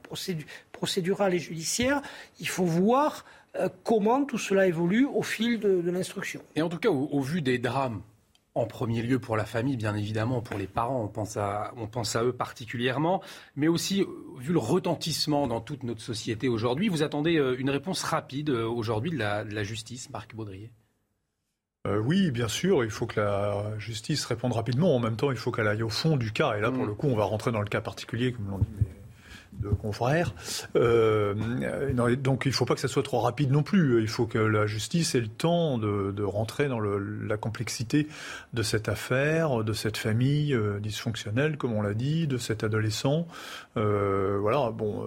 procédurale 0.72 1.34
et 1.34 1.38
judiciaire. 1.38 2.00
Il 2.38 2.48
faut 2.48 2.64
voir 2.64 3.26
comment 3.82 4.24
tout 4.24 4.38
cela 4.38 4.68
évolue 4.68 5.06
au 5.06 5.22
fil 5.22 5.58
de, 5.58 5.90
l'instruction. 5.90 6.40
Et 6.54 6.62
en 6.62 6.68
tout 6.68 6.78
cas, 6.78 6.88
au, 6.88 7.20
vu 7.20 7.42
des 7.42 7.58
drames 7.58 8.00
en 8.54 8.64
premier 8.64 9.02
lieu 9.02 9.18
pour 9.18 9.36
la 9.36 9.44
famille, 9.44 9.76
bien 9.76 9.96
évidemment, 9.96 10.40
pour 10.40 10.56
les 10.56 10.68
parents, 10.68 11.02
on 11.02 11.08
pense 11.08 11.36
à, 11.36 11.72
eux 12.22 12.32
particulièrement, 12.32 13.22
mais 13.56 13.66
aussi 13.66 14.06
vu 14.38 14.52
le 14.52 14.60
retentissement 14.60 15.48
dans 15.48 15.60
toute 15.60 15.82
notre 15.82 16.00
société 16.00 16.48
aujourd'hui, 16.48 16.88
vous 16.88 17.02
attendez 17.02 17.32
une 17.58 17.70
réponse 17.70 18.04
rapide 18.04 18.50
aujourd'hui 18.50 19.10
de 19.10 19.18
la, 19.18 19.42
de 19.42 19.52
la 19.52 19.64
justice, 19.64 20.10
Marc 20.10 20.32
Baudrier 20.36 20.70
euh, 21.86 21.98
oui, 21.98 22.30
bien 22.30 22.48
sûr, 22.48 22.84
il 22.84 22.90
faut 22.90 23.06
que 23.06 23.20
la 23.20 23.78
justice 23.78 24.24
réponde 24.26 24.52
rapidement. 24.52 24.94
En 24.94 24.98
même 24.98 25.16
temps, 25.16 25.30
il 25.30 25.38
faut 25.38 25.50
qu'elle 25.50 25.66
aille 25.66 25.82
au 25.82 25.88
fond 25.88 26.16
du 26.16 26.30
cas. 26.32 26.54
Et 26.56 26.60
là, 26.60 26.70
pour 26.70 26.84
mm. 26.84 26.88
le 26.88 26.94
coup, 26.94 27.06
on 27.08 27.16
va 27.16 27.24
rentrer 27.24 27.52
dans 27.52 27.60
le 27.60 27.68
cas 27.68 27.80
particulier, 27.80 28.32
comme 28.32 28.50
l'ont 28.50 28.58
dit 28.58 28.66
de 29.60 29.68
confrères. 29.68 30.34
Euh, 30.76 31.34
donc 32.16 32.42
il 32.44 32.48
ne 32.48 32.54
faut 32.54 32.64
pas 32.64 32.74
que 32.74 32.80
ça 32.80 32.88
soit 32.88 33.02
trop 33.02 33.20
rapide 33.20 33.50
non 33.50 33.62
plus. 33.62 34.00
Il 34.00 34.08
faut 34.08 34.26
que 34.26 34.38
la 34.38 34.66
justice 34.66 35.14
ait 35.14 35.20
le 35.20 35.28
temps 35.28 35.78
de, 35.78 36.22
rentrer 36.22 36.68
dans 36.68 36.80
la 36.80 37.36
complexité 37.36 38.06
de 38.52 38.62
cette 38.62 38.88
affaire, 38.88 39.64
de 39.64 39.72
cette 39.72 39.96
famille 39.96 40.54
euh, 40.54 40.78
dysfonctionnelle, 40.78 41.56
comme 41.56 41.72
on 41.72 41.82
l'a 41.82 41.94
dit, 41.94 42.26
de 42.26 42.38
cet 42.38 42.62
adolescent. 42.62 43.26
Euh, 43.76 44.38
voilà, 44.40 44.70
bon. 44.70 45.04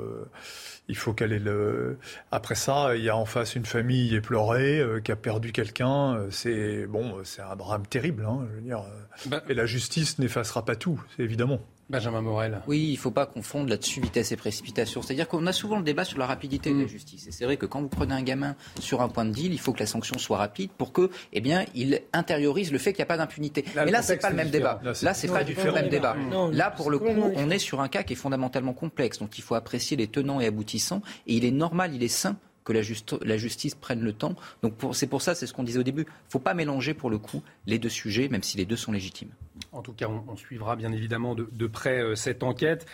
il 0.88 0.98
faut 0.98 1.14
qu'elle 1.14 1.34
ait 1.34 1.40
le. 1.40 1.98
Après 2.32 2.56
ça, 2.56 2.96
il 2.96 3.04
y 3.04 3.10
a 3.10 3.16
en 3.16 3.26
face 3.26 3.56
une 3.56 3.66
famille 3.66 4.16
éplorée 4.16 4.84
qui 5.04 5.12
a 5.12 5.16
perdu 5.16 5.52
quelqu'un. 5.52 6.20
C'est 6.30 6.86
bon, 6.88 7.18
c'est 7.24 7.42
un 7.42 7.56
drame 7.56 7.86
terrible. 7.88 8.26
Hein, 8.26 8.46
je 8.50 8.56
veux 8.56 8.62
dire. 8.62 8.84
Bah 9.28 9.42
Et 9.48 9.54
la 9.54 9.66
justice 9.66 10.20
n'effacera 10.20 10.66
pas 10.66 10.76
tout, 10.76 11.02
évidemment. 11.20 11.60
Benjamin 11.90 12.22
Morel. 12.22 12.62
Oui, 12.68 12.88
il 12.88 12.94
ne 12.94 12.98
faut 12.98 13.12
pas 13.12 13.26
confondre 13.26 13.70
là-dessus 13.70 14.02
vitesse 14.02 14.32
et 14.32 14.38
précipitation. 14.38 15.02
C'est-à-dire 15.02 15.28
qu'on 15.28 15.46
a 15.48 15.52
souvent 15.52 15.78
le 15.78 15.84
débat 15.84 16.06
sur 16.06 16.18
la 16.18 16.26
rapidité 16.26 16.72
de 16.72 16.80
la 16.80 16.86
mm. 16.86 16.88
justice. 16.88 17.28
Et 17.28 17.32
c'est 17.32 17.46
vrai 17.46 17.58
que 17.58 17.66
quand 17.66 17.82
vous 17.82 17.90
prenez 17.90 18.14
un 18.14 18.22
gamin 18.22 18.56
sur 18.80 19.02
un 19.02 19.10
point 19.10 19.26
de 19.26 19.32
deal, 19.32 19.54
il 19.54 19.60
faut 19.60 19.74
que 19.74 19.80
la 19.80 19.86
sanction 19.86 20.18
soit 20.18 20.38
rapide 20.38 20.72
pour 20.78 20.94
que, 20.94 21.10
eh 21.34 21.42
bien, 21.42 21.66
il 21.76 22.02
intériorise 22.14 22.72
le 22.72 22.78
fait 22.78 22.94
qu'il 22.94 23.00
n'y 23.00 23.04
a 23.04 23.08
pas 23.08 23.18
d'impunité. 23.18 23.66
Mais 23.76 23.92
là, 23.92 24.02
c'est 24.02 24.18
pas 24.18 24.30
le 24.30 24.36
même 24.36 24.50
débat. 24.50 24.82
Là, 25.02 25.14
c'est 25.14 25.28
pas 25.28 25.44
du 25.44 25.56
tout 25.56 25.66
le 25.66 25.74
même 25.74 25.90
débat. 25.90 26.16
Là, 26.52 26.72
pour 26.72 26.90
le 26.90 27.00
coup, 27.00 27.06
on 27.36 27.50
est 27.50 27.60
sur 27.60 27.82
un 27.82 27.88
cas 27.88 28.04
qui 28.04 28.14
est 28.14 28.18
fondamentalement 28.18 28.74
complexe. 28.74 29.20
Donc, 29.20 29.38
il 29.38 29.42
faut 29.42 29.56
apprécier 29.56 29.98
les 29.98 30.08
tenants 30.08 30.40
et 30.40 30.48
aboutissants. 30.48 31.02
Et 31.28 31.36
il 31.36 31.46
est 31.46 31.52
normal, 31.52 31.94
il 31.94 32.04
est 32.04 32.08
sain 32.08 32.38
que 32.64 32.74
la, 32.74 32.82
la, 33.24 33.38
justice 33.38 33.76
prenne 33.76 34.02
le 34.02 34.14
temps. 34.14 34.36
Donc 34.62 34.74
c'est 34.94 35.08
pour 35.08 35.22
ça, 35.22 35.36
c'est 35.36 35.48
ce 35.48 35.54
qu'on 35.54 35.64
disait 35.64 35.80
au 35.80 35.84
début. 35.84 36.04
Il 36.04 36.28
ne 36.28 36.32
faut 36.32 36.40
pas 36.40 36.54
mélanger 36.54 36.94
pour 36.94 37.10
le 37.10 37.18
coup 37.18 37.44
les 37.68 37.78
deux 37.78 37.90
sujets, 37.90 38.30
même 38.30 38.44
si 38.44 38.58
les 38.58 38.66
deux 38.66 38.76
sont 38.76 38.92
légitimes. 38.92 39.30
En 39.74 39.82
tout 39.82 39.94
cas, 39.94 40.08
on, 40.08 40.36
suivra 40.36 40.76
bien 40.76 40.92
évidemment 40.92 41.34
de, 41.36 41.68
près 41.68 42.00
euh, 42.00 42.16
cette 42.16 42.44
enquête. 42.44 42.86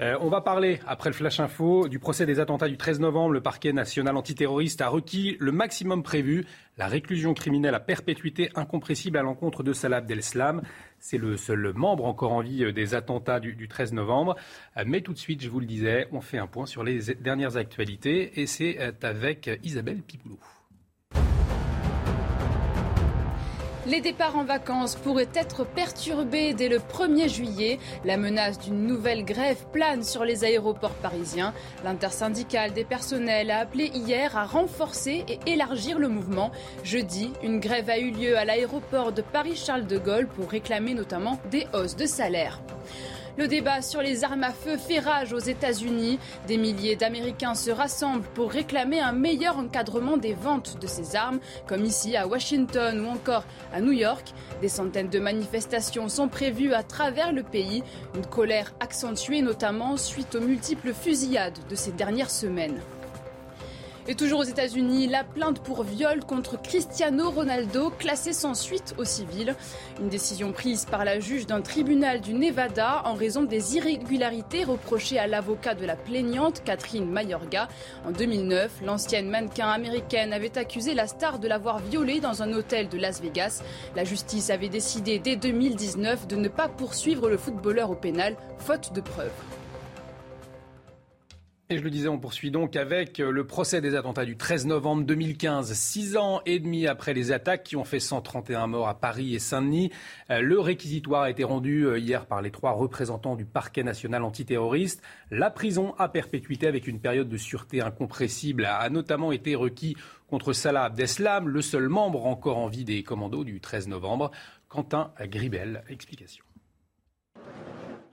Euh, 0.00 0.16
on 0.20 0.28
va 0.28 0.40
parler, 0.40 0.78
après 0.86 1.10
le 1.10 1.14
Flash 1.14 1.40
Info, 1.40 1.88
du 1.88 1.98
procès 1.98 2.26
des 2.26 2.38
attentats 2.38 2.68
du 2.68 2.76
13 2.76 3.00
novembre. 3.00 3.32
Le 3.32 3.40
parquet 3.40 3.72
national 3.72 4.16
antiterroriste 4.16 4.80
a 4.80 4.88
requis 4.88 5.36
le 5.40 5.50
maximum 5.50 6.04
prévu, 6.04 6.46
la 6.76 6.86
réclusion 6.86 7.34
criminelle 7.34 7.74
à 7.74 7.80
perpétuité 7.80 8.50
incompressible 8.54 9.18
à 9.18 9.22
l'encontre 9.22 9.64
de 9.64 9.72
Salah 9.72 9.96
Abdel-Slam. 9.96 10.62
C'est 11.00 11.18
le 11.18 11.36
seul 11.36 11.72
membre 11.74 12.04
encore 12.04 12.32
en 12.32 12.40
vie 12.40 12.64
euh, 12.64 12.72
des 12.72 12.94
attentats 12.94 13.40
du, 13.40 13.54
du 13.54 13.66
13 13.66 13.92
novembre. 13.92 14.36
Mais 14.86 15.00
tout 15.00 15.12
de 15.12 15.18
suite, 15.18 15.42
je 15.42 15.48
vous 15.48 15.58
le 15.58 15.66
disais, 15.66 16.06
on 16.12 16.20
fait 16.20 16.38
un 16.38 16.46
point 16.46 16.66
sur 16.66 16.84
les 16.84 17.14
dernières 17.14 17.56
actualités 17.56 18.40
et 18.40 18.46
c'est 18.46 18.78
avec 19.02 19.50
Isabelle 19.64 20.02
Pipoulou. 20.02 20.38
Les 23.88 24.02
départs 24.02 24.36
en 24.36 24.44
vacances 24.44 24.96
pourraient 24.96 25.30
être 25.34 25.64
perturbés 25.64 26.52
dès 26.52 26.68
le 26.68 26.78
1er 26.78 27.26
juillet. 27.26 27.78
La 28.04 28.18
menace 28.18 28.58
d'une 28.58 28.86
nouvelle 28.86 29.24
grève 29.24 29.64
plane 29.72 30.04
sur 30.04 30.26
les 30.26 30.44
aéroports 30.44 30.90
parisiens. 30.90 31.54
L'intersyndicale 31.84 32.74
des 32.74 32.84
personnels 32.84 33.50
a 33.50 33.60
appelé 33.60 33.86
hier 33.86 34.36
à 34.36 34.44
renforcer 34.44 35.24
et 35.26 35.38
élargir 35.46 35.98
le 35.98 36.08
mouvement. 36.08 36.52
Jeudi, 36.84 37.30
une 37.42 37.60
grève 37.60 37.88
a 37.88 37.98
eu 37.98 38.10
lieu 38.10 38.36
à 38.36 38.44
l'aéroport 38.44 39.12
de 39.12 39.22
Paris-Charles 39.22 39.86
de 39.86 39.96
Gaulle 39.96 40.28
pour 40.28 40.50
réclamer 40.50 40.92
notamment 40.92 41.40
des 41.50 41.66
hausses 41.72 41.96
de 41.96 42.04
salaire. 42.04 42.60
Le 43.38 43.46
débat 43.46 43.82
sur 43.82 44.02
les 44.02 44.24
armes 44.24 44.42
à 44.42 44.50
feu 44.50 44.76
fait 44.76 44.98
rage 44.98 45.32
aux 45.32 45.38
États-Unis. 45.38 46.18
Des 46.48 46.56
milliers 46.56 46.96
d'Américains 46.96 47.54
se 47.54 47.70
rassemblent 47.70 48.26
pour 48.34 48.50
réclamer 48.50 48.98
un 48.98 49.12
meilleur 49.12 49.58
encadrement 49.58 50.16
des 50.16 50.34
ventes 50.34 50.80
de 50.80 50.88
ces 50.88 51.14
armes, 51.14 51.38
comme 51.68 51.84
ici 51.84 52.16
à 52.16 52.26
Washington 52.26 52.98
ou 52.98 53.06
encore 53.06 53.44
à 53.72 53.80
New 53.80 53.92
York. 53.92 54.34
Des 54.60 54.68
centaines 54.68 55.08
de 55.08 55.20
manifestations 55.20 56.08
sont 56.08 56.26
prévues 56.26 56.72
à 56.72 56.82
travers 56.82 57.32
le 57.32 57.44
pays, 57.44 57.84
une 58.16 58.26
colère 58.26 58.74
accentuée 58.80 59.40
notamment 59.40 59.96
suite 59.96 60.34
aux 60.34 60.40
multiples 60.40 60.92
fusillades 60.92 61.60
de 61.70 61.76
ces 61.76 61.92
dernières 61.92 62.30
semaines. 62.30 62.80
Et 64.10 64.14
toujours 64.14 64.40
aux 64.40 64.44
États-Unis, 64.44 65.06
la 65.06 65.22
plainte 65.22 65.60
pour 65.62 65.82
viol 65.82 66.24
contre 66.24 66.58
Cristiano 66.58 67.28
Ronaldo 67.28 67.90
classée 67.90 68.32
sans 68.32 68.54
suite 68.54 68.94
au 68.96 69.04
civil. 69.04 69.54
Une 70.00 70.08
décision 70.08 70.50
prise 70.50 70.86
par 70.86 71.04
la 71.04 71.20
juge 71.20 71.46
d'un 71.46 71.60
tribunal 71.60 72.22
du 72.22 72.32
Nevada 72.32 73.02
en 73.04 73.12
raison 73.12 73.42
des 73.42 73.76
irrégularités 73.76 74.64
reprochées 74.64 75.18
à 75.18 75.26
l'avocat 75.26 75.74
de 75.74 75.84
la 75.84 75.94
plaignante 75.94 76.62
Catherine 76.64 77.04
Mayorga. 77.04 77.68
En 78.06 78.10
2009, 78.10 78.80
l'ancienne 78.82 79.28
mannequin 79.28 79.68
américaine 79.68 80.32
avait 80.32 80.56
accusé 80.56 80.94
la 80.94 81.06
star 81.06 81.38
de 81.38 81.46
l'avoir 81.46 81.80
violée 81.80 82.20
dans 82.20 82.42
un 82.42 82.54
hôtel 82.54 82.88
de 82.88 82.96
Las 82.96 83.20
Vegas. 83.20 83.62
La 83.94 84.04
justice 84.04 84.48
avait 84.48 84.70
décidé 84.70 85.18
dès 85.18 85.36
2019 85.36 86.26
de 86.26 86.36
ne 86.36 86.48
pas 86.48 86.68
poursuivre 86.68 87.28
le 87.28 87.36
footballeur 87.36 87.90
au 87.90 87.94
pénal, 87.94 88.36
faute 88.58 88.94
de 88.94 89.02
preuves. 89.02 89.28
Et 91.70 91.76
je 91.76 91.84
le 91.84 91.90
disais, 91.90 92.08
on 92.08 92.18
poursuit 92.18 92.50
donc 92.50 92.76
avec 92.76 93.20
euh, 93.20 93.30
le 93.30 93.46
procès 93.46 93.82
des 93.82 93.94
attentats 93.94 94.24
du 94.24 94.38
13 94.38 94.64
novembre 94.64 95.04
2015, 95.04 95.74
six 95.74 96.16
ans 96.16 96.40
et 96.46 96.60
demi 96.60 96.86
après 96.86 97.12
les 97.12 97.30
attaques 97.30 97.62
qui 97.62 97.76
ont 97.76 97.84
fait 97.84 98.00
131 98.00 98.68
morts 98.68 98.88
à 98.88 98.98
Paris 98.98 99.34
et 99.34 99.38
Saint-Denis. 99.38 99.92
Euh, 100.30 100.40
le 100.40 100.58
réquisitoire 100.60 101.24
a 101.24 101.30
été 101.30 101.44
rendu 101.44 101.82
euh, 101.82 101.98
hier 101.98 102.24
par 102.24 102.40
les 102.40 102.50
trois 102.50 102.72
représentants 102.72 103.36
du 103.36 103.44
parquet 103.44 103.82
national 103.82 104.22
antiterroriste. 104.22 105.02
La 105.30 105.50
prison 105.50 105.94
à 105.98 106.08
perpétuité 106.08 106.66
avec 106.66 106.86
une 106.86 107.00
période 107.00 107.28
de 107.28 107.36
sûreté 107.36 107.82
incompressible 107.82 108.64
a 108.64 108.88
notamment 108.88 109.30
été 109.30 109.54
requis 109.54 109.94
contre 110.26 110.54
Salah 110.54 110.84
Abdeslam, 110.84 111.50
le 111.50 111.60
seul 111.60 111.90
membre 111.90 112.24
encore 112.24 112.56
en 112.56 112.68
vie 112.68 112.84
des 112.84 113.02
commandos 113.02 113.44
du 113.44 113.60
13 113.60 113.88
novembre. 113.88 114.30
Quentin 114.70 115.12
Gribel, 115.20 115.84
explication. 115.90 116.47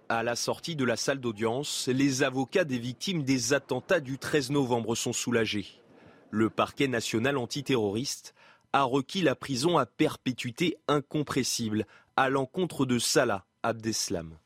À 0.07 0.21
la 0.21 0.35
sortie 0.35 0.75
de 0.75 0.85
la 0.85 0.97
salle 0.97 1.19
d'audience, 1.19 1.89
les 1.91 2.21
avocats 2.21 2.63
des 2.63 2.77
victimes 2.77 3.23
des 3.23 3.53
attentats 3.53 3.99
du 3.99 4.19
13 4.19 4.51
novembre 4.51 4.93
sont 4.93 5.13
soulagés. 5.13 5.65
Le 6.29 6.51
parquet 6.51 6.87
national 6.87 7.37
antiterroriste 7.37 8.35
a 8.71 8.83
requis 8.83 9.23
la 9.23 9.33
prison 9.33 9.79
à 9.79 9.87
perpétuité 9.87 10.77
incompressible 10.87 11.87
à 12.15 12.29
l'encontre 12.29 12.85
de 12.85 12.99
Salah 12.99 13.45
Abdeslam. 13.63 14.37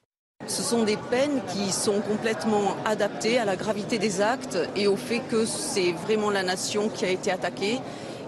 Ce 0.47 0.63
sont 0.63 0.85
des 0.85 0.95
peines 0.95 1.41
qui 1.51 1.73
sont 1.73 1.99
complètement 1.99 2.77
adaptées 2.85 3.37
à 3.37 3.43
la 3.43 3.57
gravité 3.57 3.99
des 3.99 4.21
actes 4.21 4.57
et 4.77 4.87
au 4.87 4.95
fait 4.95 5.19
que 5.29 5.45
c'est 5.45 5.91
vraiment 5.91 6.29
la 6.29 6.43
nation 6.43 6.87
qui 6.87 7.03
a 7.03 7.09
été 7.09 7.31
attaquée 7.31 7.79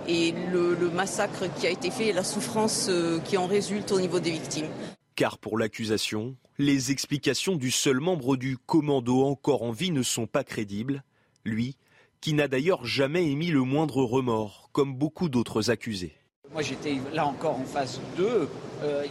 et 0.06 0.34
le, 0.52 0.76
massacre 0.90 1.46
qui 1.56 1.66
a 1.66 1.70
été 1.70 1.92
fait 1.92 2.08
et 2.08 2.14
la 2.14 2.26
souffrance 2.26 2.88
euh, 2.90 3.20
qui 3.20 3.38
en 3.38 3.48
résulte 3.48 3.94
au 3.94 4.02
niveau 4.02 4.20
des 4.20 4.32
victimes. 4.32 4.68
Car 5.16 5.38
pour 5.38 5.58
l'accusation, 5.58 6.36
les 6.58 6.92
explications 6.92 7.56
du 7.56 7.72
seul 7.72 8.00
membre 8.00 8.38
du 8.38 8.58
commando 8.58 9.24
encore 9.24 9.64
en 9.64 9.72
vie 9.72 9.92
ne 9.92 10.04
sont 10.04 10.28
pas 10.28 10.44
crédibles, 10.44 11.04
lui, 11.44 11.76
qui 12.22 12.34
n'a 12.34 12.48
d'ailleurs 12.48 12.86
jamais 12.86 13.30
émis 13.30 13.52
le 13.52 13.62
moindre 13.62 14.04
remords, 14.04 14.70
comme 14.72 14.96
beaucoup 14.96 15.28
d'autres 15.28 15.70
accusés. 15.70 16.21
Moi 16.54 16.62
j'étais 16.62 16.98
là 17.14 17.26
encore 17.26 17.60
en 17.60 17.66
face 17.66 18.00
d'eux. 18.18 18.50
Euh, 18.84 19.06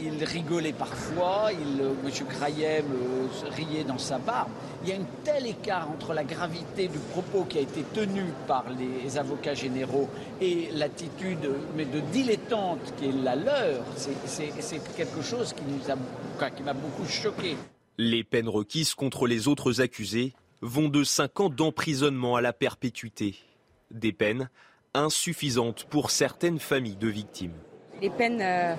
il, 0.00 0.22
rigolait 0.22 0.74
parfois, 0.74 1.50
il, 1.50 1.80
euh, 1.80 1.94
M. 2.04 2.26
Krayem 2.28 2.84
euh, 2.92 3.48
riait 3.50 3.82
dans 3.82 3.96
sa 3.96 4.18
barbe. 4.18 4.50
Il 4.82 4.90
y 4.90 4.92
a 4.92 4.96
un 4.96 5.06
tel 5.24 5.46
écart 5.46 5.90
entre 5.90 6.12
la 6.12 6.24
gravité 6.24 6.88
du 6.88 6.98
propos 6.98 7.44
qui 7.44 7.56
a 7.56 7.62
été 7.62 7.82
tenu 7.94 8.22
par 8.46 8.66
les 8.70 9.16
avocats 9.16 9.54
généraux 9.54 10.10
et 10.42 10.68
l'attitude 10.74 11.50
mais 11.74 11.86
de 11.86 12.00
dilettante 12.12 12.80
qui 12.98 13.06
est 13.06 13.12
la 13.12 13.34
leur. 13.34 13.82
C'est 13.96 14.94
quelque 14.94 15.22
chose 15.22 15.54
qui 15.54 15.62
qui 16.56 16.62
m'a 16.62 16.74
beaucoup 16.74 17.06
choqué. 17.08 17.56
Les 17.96 18.22
peines 18.22 18.48
requises 18.48 18.94
contre 18.94 19.26
les 19.26 19.48
autres 19.48 19.80
accusés 19.80 20.34
vont 20.60 20.88
de 20.88 21.02
5 21.02 21.40
ans 21.40 21.48
d'emprisonnement 21.48 22.36
à 22.36 22.42
la 22.42 22.52
perpétuité. 22.52 23.36
Des 23.90 24.12
peines 24.12 24.50
insuffisante 24.94 25.84
pour 25.84 26.10
certaines 26.10 26.58
familles 26.58 26.96
de 26.96 27.08
victimes. 27.08 27.54
Les 28.00 28.10
peines 28.10 28.40
euh, 28.40 28.74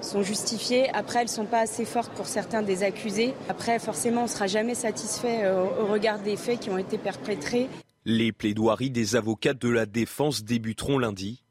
sont 0.00 0.22
justifiées. 0.22 0.88
Après, 0.94 1.20
elles 1.20 1.26
ne 1.26 1.30
sont 1.30 1.46
pas 1.46 1.60
assez 1.60 1.84
fortes 1.84 2.12
pour 2.14 2.26
certains 2.26 2.62
des 2.62 2.82
accusés. 2.82 3.34
Après, 3.48 3.78
forcément, 3.78 4.22
on 4.22 4.24
ne 4.24 4.30
sera 4.30 4.46
jamais 4.46 4.74
satisfait 4.74 5.44
euh, 5.44 5.64
au 5.64 5.86
regard 5.86 6.20
des 6.20 6.36
faits 6.36 6.60
qui 6.60 6.70
ont 6.70 6.78
été 6.78 6.96
perpétrés. 6.96 7.68
Les 8.06 8.32
plaidoiries 8.32 8.90
des 8.90 9.16
avocats 9.16 9.52
de 9.52 9.68
la 9.68 9.84
défense 9.84 10.42
débuteront 10.44 10.98
lundi. 10.98 11.42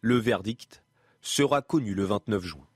Le 0.00 0.16
verdict 0.16 0.82
sera 1.20 1.60
connu 1.60 1.94
le 1.94 2.04
29 2.04 2.42
juin. 2.42 2.66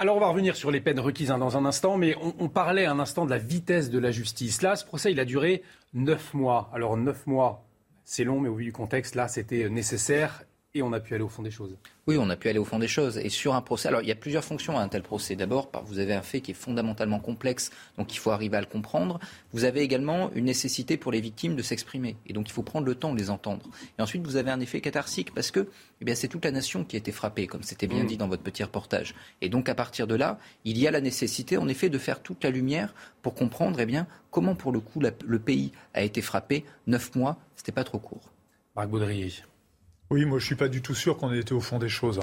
Alors 0.00 0.16
on 0.16 0.20
va 0.20 0.28
revenir 0.28 0.54
sur 0.54 0.70
les 0.70 0.80
peines 0.80 1.00
requises 1.00 1.32
hein, 1.32 1.38
dans 1.38 1.56
un 1.56 1.64
instant, 1.64 1.98
mais 1.98 2.14
on, 2.22 2.32
on, 2.38 2.48
parlait 2.48 2.86
un 2.86 3.00
instant 3.00 3.26
de 3.26 3.30
la 3.30 3.38
vitesse 3.38 3.90
de 3.90 3.98
la 3.98 4.12
justice. 4.12 4.62
Là, 4.62 4.76
ce 4.76 4.84
procès, 4.84 5.10
il 5.10 5.18
a 5.18 5.24
duré 5.24 5.62
neuf 5.92 6.34
mois. 6.34 6.70
Alors 6.72 6.96
neuf 6.96 7.26
mois, 7.26 7.67
c'est 8.10 8.24
long, 8.24 8.40
mais 8.40 8.48
au 8.48 8.54
vu 8.54 8.64
du 8.64 8.72
contexte, 8.72 9.16
là, 9.16 9.28
c'était 9.28 9.68
nécessaire 9.68 10.44
et 10.78 10.82
on 10.82 10.92
a 10.92 11.00
pu 11.00 11.14
aller 11.14 11.24
au 11.24 11.28
fond 11.28 11.42
des 11.42 11.50
choses. 11.50 11.76
Oui, 12.06 12.16
on 12.18 12.30
a 12.30 12.36
pu 12.36 12.48
aller 12.48 12.58
au 12.58 12.64
fond 12.64 12.78
des 12.78 12.88
choses. 12.88 13.18
Et 13.18 13.28
sur 13.28 13.54
un 13.54 13.60
procès, 13.60 13.88
alors 13.88 14.00
il 14.00 14.08
y 14.08 14.12
a 14.12 14.16
plusieurs 14.16 14.44
fonctions 14.44 14.78
à 14.78 14.82
un 14.82 14.88
tel 14.88 15.02
procès. 15.02 15.36
D'abord, 15.36 15.70
vous 15.84 15.98
avez 15.98 16.14
un 16.14 16.22
fait 16.22 16.40
qui 16.40 16.52
est 16.52 16.54
fondamentalement 16.54 17.20
complexe, 17.20 17.70
donc 17.98 18.14
il 18.14 18.18
faut 18.18 18.30
arriver 18.30 18.56
à 18.56 18.60
le 18.60 18.66
comprendre. 18.66 19.20
Vous 19.52 19.64
avez 19.64 19.80
également 19.80 20.30
une 20.34 20.46
nécessité 20.46 20.96
pour 20.96 21.12
les 21.12 21.20
victimes 21.20 21.54
de 21.54 21.62
s'exprimer. 21.62 22.16
Et 22.26 22.32
donc 22.32 22.48
il 22.48 22.52
faut 22.52 22.62
prendre 22.62 22.86
le 22.86 22.94
temps 22.94 23.12
de 23.12 23.18
les 23.18 23.30
entendre. 23.30 23.68
Et 23.98 24.02
ensuite, 24.02 24.24
vous 24.24 24.36
avez 24.36 24.50
un 24.50 24.60
effet 24.60 24.80
catharsique 24.80 25.34
parce 25.34 25.50
que 25.50 25.68
eh 26.00 26.04
bien, 26.04 26.14
c'est 26.14 26.28
toute 26.28 26.44
la 26.44 26.50
nation 26.50 26.84
qui 26.84 26.96
a 26.96 26.98
été 26.98 27.12
frappée, 27.12 27.46
comme 27.46 27.62
c'était 27.62 27.86
bien 27.86 28.04
mmh. 28.04 28.06
dit 28.06 28.16
dans 28.16 28.28
votre 28.28 28.42
petit 28.42 28.62
reportage. 28.62 29.14
Et 29.42 29.48
donc 29.48 29.68
à 29.68 29.74
partir 29.74 30.06
de 30.06 30.14
là, 30.14 30.38
il 30.64 30.78
y 30.78 30.86
a 30.86 30.90
la 30.90 31.00
nécessité, 31.00 31.58
en 31.58 31.68
effet, 31.68 31.88
de 31.90 31.98
faire 31.98 32.22
toute 32.22 32.42
la 32.44 32.50
lumière 32.50 32.94
pour 33.20 33.34
comprendre 33.34 33.80
eh 33.80 33.86
bien, 33.86 34.06
comment, 34.30 34.54
pour 34.54 34.72
le 34.72 34.80
coup, 34.80 35.00
le 35.00 35.38
pays 35.38 35.72
a 35.94 36.02
été 36.02 36.22
frappé. 36.22 36.64
Neuf 36.86 37.14
mois, 37.14 37.38
c'était 37.56 37.72
pas 37.72 37.84
trop 37.84 37.98
court. 37.98 38.30
Marc 38.76 38.88
Baudrier. 38.88 39.32
Oui, 40.10 40.24
moi 40.24 40.38
je 40.38 40.44
suis 40.44 40.54
pas 40.54 40.68
du 40.68 40.80
tout 40.80 40.94
sûr 40.94 41.16
qu'on 41.18 41.32
ait 41.32 41.38
été 41.38 41.52
au 41.52 41.60
fond 41.60 41.78
des 41.78 41.88
choses. 41.88 42.20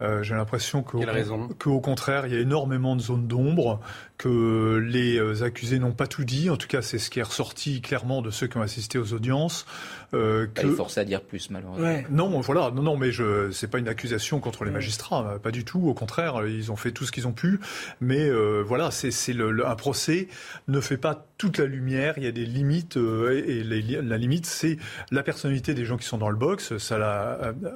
Euh, 0.00 0.22
j'ai 0.22 0.34
l'impression 0.34 0.82
qu'au 0.82 1.80
contraire, 1.80 2.26
il 2.26 2.32
y 2.32 2.36
a 2.36 2.40
énormément 2.40 2.96
de 2.96 3.02
zones 3.02 3.26
d'ombre, 3.26 3.80
que 4.18 4.82
les 4.84 5.16
euh, 5.16 5.44
accusés 5.44 5.78
n'ont 5.78 5.92
pas 5.92 6.08
tout 6.08 6.24
dit. 6.24 6.50
En 6.50 6.56
tout 6.56 6.66
cas, 6.66 6.82
c'est 6.82 6.98
ce 6.98 7.08
qui 7.08 7.20
est 7.20 7.22
ressorti 7.22 7.80
clairement 7.80 8.20
de 8.20 8.30
ceux 8.30 8.48
qui 8.48 8.58
ont 8.58 8.62
assisté 8.62 8.98
aux 8.98 9.12
audiences. 9.12 9.64
Euh, 10.12 10.46
que... 10.52 10.66
Pas 10.66 10.74
forcé 10.74 11.00
à 11.00 11.04
dire 11.04 11.22
plus, 11.22 11.50
malheureusement. 11.50 12.02
Non, 12.10 12.40
voilà, 12.40 12.72
non, 12.72 12.82
non, 12.82 12.96
mais 12.96 13.12
je, 13.12 13.50
c'est 13.52 13.68
pas 13.68 13.78
une 13.78 13.88
accusation 13.88 14.40
contre 14.40 14.64
les 14.64 14.70
magistrats, 14.70 15.38
pas 15.40 15.52
du 15.52 15.64
tout. 15.64 15.88
Au 15.88 15.94
contraire, 15.94 16.46
ils 16.46 16.72
ont 16.72 16.76
fait 16.76 16.90
tout 16.90 17.04
ce 17.04 17.12
qu'ils 17.12 17.28
ont 17.28 17.32
pu. 17.32 17.60
Mais 18.00 18.28
euh, 18.28 18.62
voilà, 18.66 18.90
c'est, 18.90 19.12
un 19.38 19.76
procès 19.76 20.28
ne 20.66 20.80
fait 20.80 20.96
pas 20.96 21.26
toute 21.38 21.58
la 21.58 21.66
lumière. 21.66 22.14
Il 22.16 22.24
y 22.24 22.26
a 22.28 22.32
des 22.32 22.46
limites, 22.46 22.96
et, 22.96 23.62
la 23.62 24.18
limite, 24.18 24.46
c'est 24.46 24.78
la 25.12 25.22
personnalité 25.22 25.74
des 25.74 25.84
gens 25.84 25.96
qui 25.96 26.06
sont 26.06 26.18
dans 26.18 26.30
le 26.30 26.36
box. 26.36 26.76
Ça, 26.78 26.98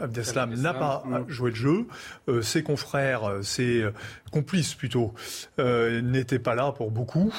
Abdeslam 0.01 0.55
n'a 0.55 0.75
pas 0.75 1.05
joué 1.29 1.51
le 1.51 1.57
jeu. 1.57 1.87
ses 2.43 2.63
confrères, 2.63 3.39
ses 3.43 3.85
complices 4.31 4.75
plutôt, 4.75 5.15
n'étaient 5.59 6.39
pas 6.39 6.55
là 6.55 6.73
pour 6.73 6.91
beaucoup. 6.91 7.33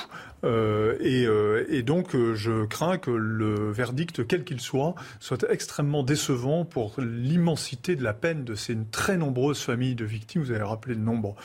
Euh, 0.44 0.98
euh, 1.02 1.66
et, 1.70 1.84
donc, 1.84 2.16
euh, 2.16 2.36
je 2.36 2.66
crains 2.66 2.98
que 2.98 3.12
le 3.12 3.72
verdict, 3.72 4.28
quel 4.28 4.44
qu'il 4.44 4.60
soit, 4.60 4.96
soit 5.20 5.46
extrêmement 5.50 6.04
décevant 6.04 6.66
pour 6.66 6.96
l'immensité 7.00 7.96
de 7.96 8.04
la 8.04 8.14
peine 8.14 8.44
de 8.44 8.56
ces 8.56 8.78
très 8.92 9.18
nombreuses 9.18 9.62
familles 9.62 9.96
de 9.96 10.06
victimes. 10.06 10.42
Vous 10.42 10.52
avez 10.52 10.64
rappelé 10.64 10.96
le 10.96 11.02
nombre 11.02 11.36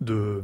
de 0.00 0.42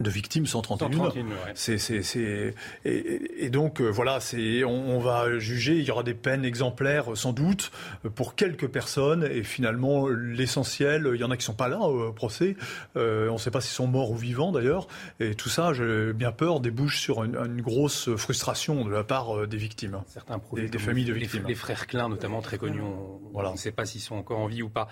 de 0.00 0.10
victimes, 0.10 0.46
131. 0.46 0.90
131 0.90 1.24
c'est, 1.54 1.78
c'est, 1.78 2.02
c'est, 2.02 2.54
et, 2.84 3.44
et, 3.44 3.50
donc 3.50 3.80
euh, 3.80 3.88
voilà, 3.88 4.18
c'est, 4.18 4.64
on, 4.64 4.96
on, 4.96 4.98
va 4.98 5.38
juger. 5.38 5.76
Il 5.76 5.84
y 5.84 5.90
aura 5.92 6.02
des 6.02 6.14
peines 6.14 6.44
exemplaires 6.44 7.16
sans 7.16 7.32
doute 7.32 7.70
pour 8.16 8.34
quelques 8.34 8.66
personnes, 8.66 9.24
et 9.24 9.44
finalement 9.44 10.08
l'essentiel, 10.08 11.10
il 11.14 11.20
y 11.20 11.24
en 11.24 11.30
a 11.30 11.36
qui 11.36 11.44
sont 11.44 11.54
pas 11.54 11.68
là 11.68 11.78
au 11.78 12.12
procès. 12.12 12.56
Euh, 12.96 13.28
on 13.28 13.34
ne 13.34 13.38
sait 13.38 13.52
pas 13.52 13.60
s'ils 13.60 13.74
sont 13.74 13.86
morts 13.86 14.10
ou 14.10 14.16
vivants 14.16 14.50
d'ailleurs. 14.50 14.88
Et 15.20 15.36
tout 15.36 15.48
ça, 15.48 15.72
j'ai 15.72 16.12
bien 16.12 16.32
peur, 16.32 16.58
débouche 16.58 17.00
sur 17.00 17.22
une, 17.22 17.36
une 17.36 17.62
grosse 17.62 18.14
frustration 18.16 18.84
de 18.84 18.90
la 18.90 19.04
part 19.04 19.36
euh, 19.36 19.46
des 19.46 19.56
victimes, 19.56 20.00
certains 20.06 20.40
des, 20.54 20.68
des 20.68 20.78
familles 20.78 21.04
de 21.04 21.12
victimes. 21.12 21.44
Les, 21.46 21.54
frères 21.54 21.86
Klein, 21.86 22.08
notamment 22.08 22.42
très 22.42 22.58
connus, 22.58 22.82
on, 22.82 23.20
voilà. 23.32 23.50
on 23.50 23.52
ne 23.52 23.58
sait 23.58 23.72
pas 23.72 23.86
s'ils 23.86 24.00
sont 24.00 24.16
encore 24.16 24.40
en 24.40 24.46
vie 24.46 24.62
ou 24.62 24.68
pas. 24.68 24.88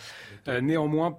Euh, 0.49 0.61
néanmoins, 0.61 1.11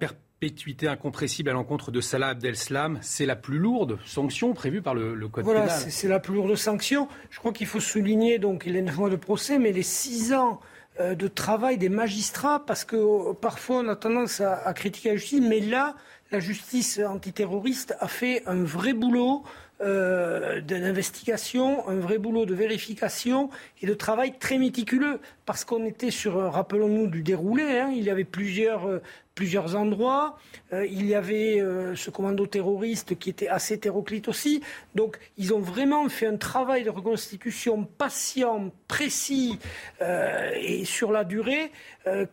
perpétuité 0.44 0.88
incompressible 0.88 1.48
à 1.48 1.52
l'encontre 1.54 1.90
de 1.90 2.02
Salah 2.02 2.28
Abdeslam, 2.28 2.98
c'est 3.00 3.24
la 3.24 3.34
plus 3.34 3.58
lourde 3.58 3.98
sanction 4.04 4.52
prévue 4.52 4.82
par 4.82 4.94
le, 4.94 5.16
code 5.28 5.46
pénal. 5.46 5.62
Voilà, 5.62 5.68
c'est 5.68 6.08
la 6.08 6.20
plus 6.20 6.34
lourde 6.34 6.54
sanction. 6.54 7.08
Je 7.30 7.38
crois 7.38 7.52
qu'il 7.52 7.66
faut 7.66 7.80
souligner, 7.80 8.38
donc, 8.38 8.64
il 8.66 8.74
y 8.74 8.78
a 8.78 8.82
neuf 8.82 8.98
mois 8.98 9.08
de 9.08 9.16
procès, 9.16 9.58
mais 9.58 9.72
les 9.72 9.82
six 9.82 10.34
ans 10.34 10.60
euh, 11.00 11.14
de 11.14 11.28
travail 11.28 11.78
des 11.78 11.88
magistrats, 11.88 12.62
parce 12.66 12.84
que 12.84 12.96
euh, 12.96 13.32
parfois 13.32 13.78
on 13.78 13.88
a 13.88 13.96
tendance 13.96 14.42
à, 14.42 14.54
à, 14.66 14.74
critiquer 14.74 15.10
la 15.10 15.16
justice, 15.16 15.40
mais 15.40 15.60
là, 15.60 15.94
la 16.30 16.40
justice 16.40 17.00
antiterroriste 17.00 17.96
a 18.00 18.08
fait 18.08 18.42
un 18.46 18.62
vrai 18.62 18.92
boulot 18.92 19.44
euh, 19.80 20.60
d'investigation, 20.60 21.88
un 21.88 21.96
vrai 21.96 22.18
boulot 22.18 22.46
de 22.46 22.54
vérification 22.54 23.50
et 23.82 23.86
de 23.86 23.94
travail 23.94 24.38
très 24.38 24.58
méticuleux. 24.58 25.20
Parce 25.46 25.64
qu'on 25.64 25.84
était 25.84 26.10
sur, 26.10 26.38
euh, 26.38 26.48
rappelons-nous 26.48 27.06
du 27.06 27.22
déroulé, 27.22 27.78
hein, 27.78 27.90
il 27.94 28.04
y 28.04 28.10
avait 28.10 28.24
plusieurs, 28.24 28.88
euh, 28.88 29.02
plusieurs 29.34 29.76
endroits, 29.76 30.38
euh, 30.72 30.86
il 30.86 31.06
y 31.06 31.14
avait 31.14 31.60
ce 31.96 32.10
commando 32.10 32.46
terroriste 32.46 33.18
qui 33.18 33.30
était 33.30 33.48
assez 33.48 33.74
hétéroclite 33.74 34.28
aussi. 34.28 34.62
Donc 34.94 35.18
ils 35.36 35.52
ont 35.52 35.58
vraiment 35.58 36.08
fait 36.08 36.26
un 36.26 36.36
travail 36.36 36.84
de 36.84 36.90
reconstitution 36.90 37.84
patient, 37.84 38.70
précis 38.86 39.58
et 40.00 40.84
sur 40.84 41.10
la 41.10 41.24
durée 41.24 41.72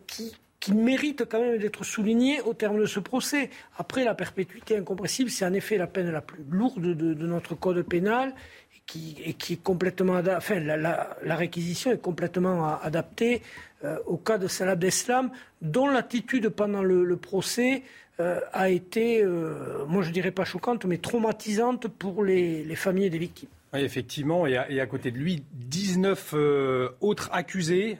qui, 0.06 0.36
qui 0.62 0.72
mérite 0.74 1.24
quand 1.28 1.40
même 1.40 1.58
d'être 1.58 1.82
souligné 1.82 2.40
au 2.42 2.54
terme 2.54 2.78
de 2.78 2.86
ce 2.86 3.00
procès. 3.00 3.50
Après, 3.78 4.04
la 4.04 4.14
perpétuité 4.14 4.76
incompressible, 4.76 5.28
c'est 5.28 5.44
en 5.44 5.52
effet 5.52 5.76
la 5.76 5.88
peine 5.88 6.08
la 6.12 6.20
plus 6.20 6.44
lourde 6.48 6.94
de, 6.94 7.26
notre 7.26 7.56
code 7.56 7.82
pénal 7.82 8.32
et 8.76 9.34
qui 9.34 9.52
est 9.54 9.62
complètement 9.62 10.20
enfin, 10.36 10.60
la, 10.60 11.36
réquisition 11.36 11.90
est 11.90 12.00
complètement 12.00 12.80
adaptée 12.80 13.42
euh, 13.82 13.98
au 14.06 14.16
cas 14.16 14.38
de 14.38 14.46
Salah 14.46 14.72
Abdeslam, 14.72 15.32
dont 15.62 15.88
l'attitude 15.88 16.48
pendant 16.50 16.84
le, 16.84 17.16
procès 17.16 17.82
euh, 18.20 18.38
a 18.52 18.70
été, 18.70 19.24
euh, 19.24 19.84
moi 19.88 20.02
je 20.02 20.12
dirais 20.12 20.30
pas 20.30 20.44
choquante, 20.44 20.84
mais 20.84 20.98
traumatisante 20.98 21.88
pour 21.88 22.22
les, 22.22 22.62
les 22.62 22.76
familles 22.76 23.10
des 23.10 23.18
victimes. 23.18 23.48
Oui, 23.74 23.80
effectivement, 23.80 24.46
et 24.46 24.56
à, 24.56 24.86
côté 24.86 25.10
de 25.10 25.16
lui, 25.16 25.44
19 25.54 26.34
euh, 26.34 26.90
autres 27.00 27.30
accusés 27.32 27.98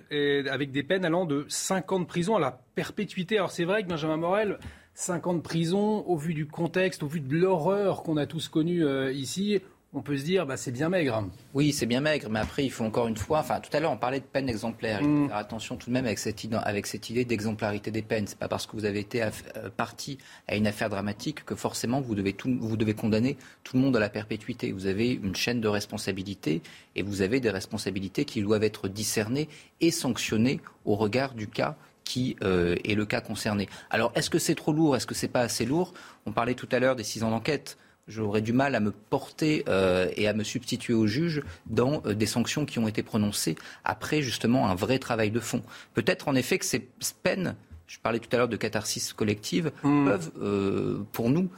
avec 0.50 0.70
des 0.70 0.82
peines 0.82 1.06
allant 1.06 1.24
de 1.24 1.46
5 1.48 1.92
ans 1.92 2.00
de 2.00 2.04
prison 2.04 2.37
à 2.37 2.40
la 2.40 2.61
perpétuité. 2.74 3.38
Alors 3.38 3.50
c'est 3.50 3.64
vrai 3.64 3.82
que 3.82 3.88
Benjamin 3.88 4.18
Morel, 4.18 4.58
5 4.94 5.26
ans 5.28 5.35
de 5.35 5.40
prison, 5.40 6.04
au 6.06 6.16
vu 6.16 6.35
du 6.35 6.46
contexte, 6.46 7.02
au 7.02 7.06
vu 7.06 7.20
de 7.20 7.35
l'horreur 7.35 8.02
qu'on 8.02 8.18
a 8.18 8.26
tous 8.26 8.48
connue 8.48 8.85
euh, 8.85 9.12
ici, 9.12 9.61
on 9.94 10.00
peut 10.00 10.16
se 10.16 10.24
dire, 10.24 10.46
bah, 10.46 10.57
c'est 10.57 10.70
bien 10.70 10.88
maigre. 10.88 11.28
Oui, 11.52 11.72
c'est 11.72 11.85
bien 11.85 12.00
maigre, 12.00 12.28
mais 12.31 12.38
après, 12.38 12.64
il 12.64 12.70
faut 12.70 12.85
encore 12.85 13.09
une 13.09 13.16
fois. 13.16 13.40
Enfin, 13.40 13.61
tout 13.61 13.68
à 13.76 13.81
l'heure, 13.81 13.92
on 13.92 13.98
parlait 13.98 14.20
de 14.20 14.24
peine 14.24 14.48
exemplaire. 14.48 15.00
Il 15.02 15.05
faut 15.05 15.11
mm. 15.11 15.28
faire 15.28 15.37
attention 15.37 15.76
tout 15.76 15.90
de 15.90 15.94
même 15.94 16.07
avec 16.07 16.18
cette, 16.18 16.40
avec 16.62 16.87
cette 16.87 17.11
idée 17.11 17.24
d'exemplarité 17.26 17.90
des 17.90 18.00
peines. 18.00 18.26
C'est 18.26 18.38
pas 18.38 18.48
parce 18.48 18.66
que 18.66 18.72
vous 18.72 18.87
avez 18.87 19.00
été 19.00 19.22
euh, 19.22 19.31
parti 19.76 20.16
à 20.48 20.57
une 20.57 20.66
affaire 20.66 20.88
dramatique 20.88 21.44
que 21.44 21.55
forcément 21.55 22.00
vous 22.00 22.14
devez, 22.14 22.33
tout, 22.33 22.57
vous 22.59 22.76
devez 22.78 22.94
condamner 22.94 23.37
tout 23.64 23.76
le 23.76 23.83
monde 23.83 23.96
à 23.96 24.00
la 24.00 24.09
perpétuité. 24.09 24.72
Vous 24.72 24.87
avez 24.87 25.11
une 25.11 25.37
chaîne 25.37 25.61
de 25.61 25.68
responsabilités 25.68 26.62
et 26.96 27.02
vous 27.02 27.20
avez 27.20 27.40
des 27.40 27.50
responsabilités 27.50 28.24
qui 28.24 28.40
doivent 28.40 28.64
être 28.64 28.88
discernées 28.88 29.48
et 29.83 29.90
sanctionnées 29.90 30.61
au 30.87 30.94
regard 30.94 31.35
du 31.35 31.48
cas 31.48 31.76
qui 32.05 32.37
euh, 32.42 32.76
est 32.85 32.94
le 32.94 33.07
cas 33.07 33.20
concerné. 33.20 33.68
Alors, 33.90 34.11
est-ce 34.14 34.31
que 34.31 34.38
c'est 34.38 34.55
trop 34.55 34.72
lourd? 34.72 34.96
Est-ce 34.96 35.07
que 35.07 35.14
c'est 35.14 35.28
pas 35.28 35.42
assez 35.42 35.64
lourd? 35.64 35.92
On 36.26 36.33
parlait 36.33 36.55
tout 36.55 36.68
à 36.72 36.78
l'heure 36.78 36.96
des 36.96 37.05
six 37.05 37.22
ans 37.22 37.31
d'enquête 37.31 37.76
j'aurais 38.08 38.40
du 38.40 38.52
mal 38.52 38.74
à 38.74 38.80
me 38.80 38.90
porter 38.90 39.64
euh, 39.68 40.08
et 40.16 40.28
à 40.28 40.32
me 40.32 40.44
substituer 40.44 40.94
au 40.94 41.06
juge 41.06 41.42
dans 41.66 42.02
euh, 42.06 42.14
des 42.14 42.26
sanctions 42.26 42.66
qui 42.66 42.78
ont 42.78 42.88
été 42.88 43.02
prononcées 43.02 43.56
après 43.84 44.22
justement 44.22 44.68
un 44.68 44.74
vrai 44.74 44.98
travail 44.98 45.30
de 45.30 45.40
fond. 45.40 45.62
Peut-être 45.94 46.28
en 46.28 46.34
effet 46.34 46.58
que 46.58 46.64
ces 46.64 46.88
peines, 47.22 47.56
je 47.86 47.98
parlais 47.98 48.18
tout 48.18 48.28
à 48.32 48.38
l'heure 48.38 48.48
de 48.48 48.56
catharsis 48.56 49.12
collective, 49.12 49.72
hmm. 49.82 50.06
peuvent 50.06 50.32
euh, 50.40 51.04
pour 51.12 51.30
nous 51.30 51.48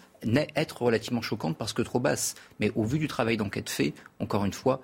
être 0.56 0.82
relativement 0.82 1.20
choquantes 1.20 1.56
parce 1.58 1.74
que 1.74 1.82
trop 1.82 2.00
basses. 2.00 2.34
Mais 2.58 2.72
au 2.74 2.84
vu 2.84 2.98
du 2.98 3.08
travail 3.08 3.36
d'enquête 3.36 3.68
fait, 3.68 3.92
encore 4.20 4.46
une 4.46 4.54
fois, 4.54 4.80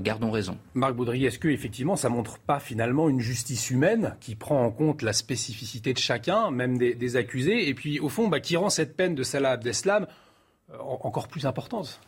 gardons 0.00 0.32
raison. 0.32 0.58
Marc 0.74 0.94
Baudry, 0.94 1.24
est-ce 1.24 1.38
que 1.38 1.46
effectivement 1.46 1.94
ça 1.94 2.08
montre 2.08 2.40
pas 2.40 2.58
finalement 2.58 3.08
une 3.08 3.20
justice 3.20 3.70
humaine 3.70 4.16
qui 4.18 4.34
prend 4.34 4.64
en 4.64 4.72
compte 4.72 5.02
la 5.02 5.12
spécificité 5.12 5.92
de 5.92 5.98
chacun, 5.98 6.50
même 6.50 6.76
des, 6.78 7.16
accusés, 7.16 7.68
et 7.68 7.74
puis 7.74 8.00
au 8.00 8.08
fond 8.08 8.26
bah, 8.26 8.40
qui 8.40 8.56
rend 8.56 8.70
cette 8.70 8.96
peine 8.96 9.14
de 9.14 9.22
Salah 9.22 9.52
Abdeslam 9.52 10.08
encore 10.80 11.28
plus 11.28 11.46
importante. 11.46 12.00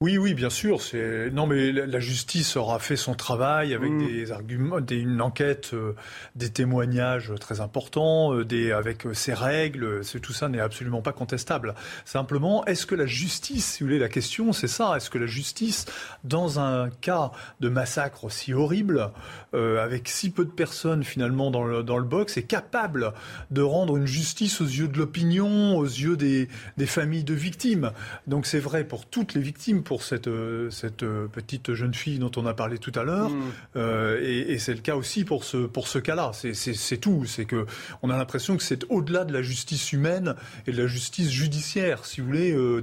Oui, 0.00 0.16
oui, 0.16 0.32
bien 0.32 0.48
sûr. 0.48 0.80
C'est 0.80 1.28
non, 1.32 1.48
mais 1.48 1.72
la 1.72 1.98
justice 1.98 2.56
aura 2.56 2.78
fait 2.78 2.94
son 2.94 3.14
travail 3.14 3.74
avec 3.74 3.90
mm. 3.90 4.06
des 4.06 4.30
arguments, 4.30 4.80
des, 4.80 4.94
une 4.94 5.20
enquête, 5.20 5.70
euh, 5.74 5.96
des 6.36 6.50
témoignages 6.50 7.32
très 7.40 7.60
importants, 7.60 8.32
euh, 8.32 8.44
des 8.44 8.70
avec 8.70 9.08
ses 9.12 9.34
règles. 9.34 10.04
C'est 10.04 10.20
tout 10.20 10.32
ça 10.32 10.48
n'est 10.48 10.60
absolument 10.60 11.02
pas 11.02 11.10
contestable. 11.10 11.74
Simplement, 12.04 12.64
est-ce 12.66 12.86
que 12.86 12.94
la 12.94 13.06
justice, 13.06 13.66
si 13.66 13.82
vous 13.82 13.88
voulez, 13.88 13.98
la 13.98 14.08
question, 14.08 14.52
c'est 14.52 14.68
ça. 14.68 14.96
Est-ce 14.96 15.10
que 15.10 15.18
la 15.18 15.26
justice, 15.26 15.84
dans 16.22 16.60
un 16.60 16.90
cas 16.90 17.32
de 17.58 17.68
massacre 17.68 18.22
aussi 18.22 18.54
horrible, 18.54 19.10
avec 19.52 20.08
si 20.08 20.30
peu 20.30 20.44
de 20.44 20.50
personnes 20.50 21.02
finalement 21.02 21.50
dans 21.50 21.64
le 21.64 21.82
dans 21.82 21.98
le 21.98 22.04
box, 22.04 22.36
est 22.36 22.44
capable 22.44 23.14
de 23.50 23.62
rendre 23.62 23.96
une 23.96 24.06
justice 24.06 24.60
aux 24.60 24.66
yeux 24.66 24.86
de 24.86 24.98
l'opinion, 24.98 25.76
aux 25.76 25.84
yeux 25.84 26.16
des 26.16 26.46
des 26.76 26.86
familles 26.86 27.24
de 27.24 27.34
victimes? 27.34 27.90
Donc 28.28 28.46
c'est 28.46 28.60
vrai 28.60 28.84
pour 28.84 29.04
toutes 29.06 29.34
les 29.34 29.40
victimes 29.40 29.82
pour 29.88 30.02
cette, 30.02 30.28
cette 30.70 31.04
petite 31.32 31.72
jeune 31.72 31.94
fille 31.94 32.18
dont 32.18 32.30
on 32.36 32.44
a 32.44 32.52
parlé 32.52 32.76
tout 32.76 32.92
à 32.94 33.04
l'heure. 33.04 33.30
Mm. 33.30 33.52
Euh, 33.76 34.20
et, 34.22 34.58
c'est 34.58 34.74
le 34.74 34.80
cas 34.80 34.96
aussi 34.96 35.24
pour 35.24 35.44
ce, 35.44 35.56
pour 35.66 35.88
ce 35.88 35.98
cas-là. 35.98 36.32
C'est 36.34 36.98
tout. 36.98 37.24
C'est 37.24 37.46
que 37.46 37.64
on 38.02 38.10
a 38.10 38.18
l'impression 38.18 38.58
que 38.58 38.62
c'est 38.62 38.84
au-delà 38.90 39.24
de 39.24 39.32
la 39.32 39.40
justice 39.40 39.92
humaine 39.92 40.34
et 40.66 40.72
de 40.72 40.82
la 40.82 40.86
justice 40.86 41.30
judiciaire, 41.30 42.04
si 42.04 42.20
vous 42.20 42.26
voulez, 42.26 42.52
euh, 42.52 42.82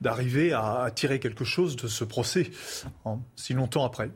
d'arriver 0.00 0.44
de, 0.44 0.50
de, 0.50 0.54
à, 0.54 0.90
tirer 0.94 1.18
quelque 1.18 1.44
chose 1.44 1.74
de 1.74 1.88
ce 1.88 2.04
procès, 2.04 2.52
hein, 3.04 3.18
si 3.34 3.52
longtemps 3.52 3.84
après. 3.84 4.10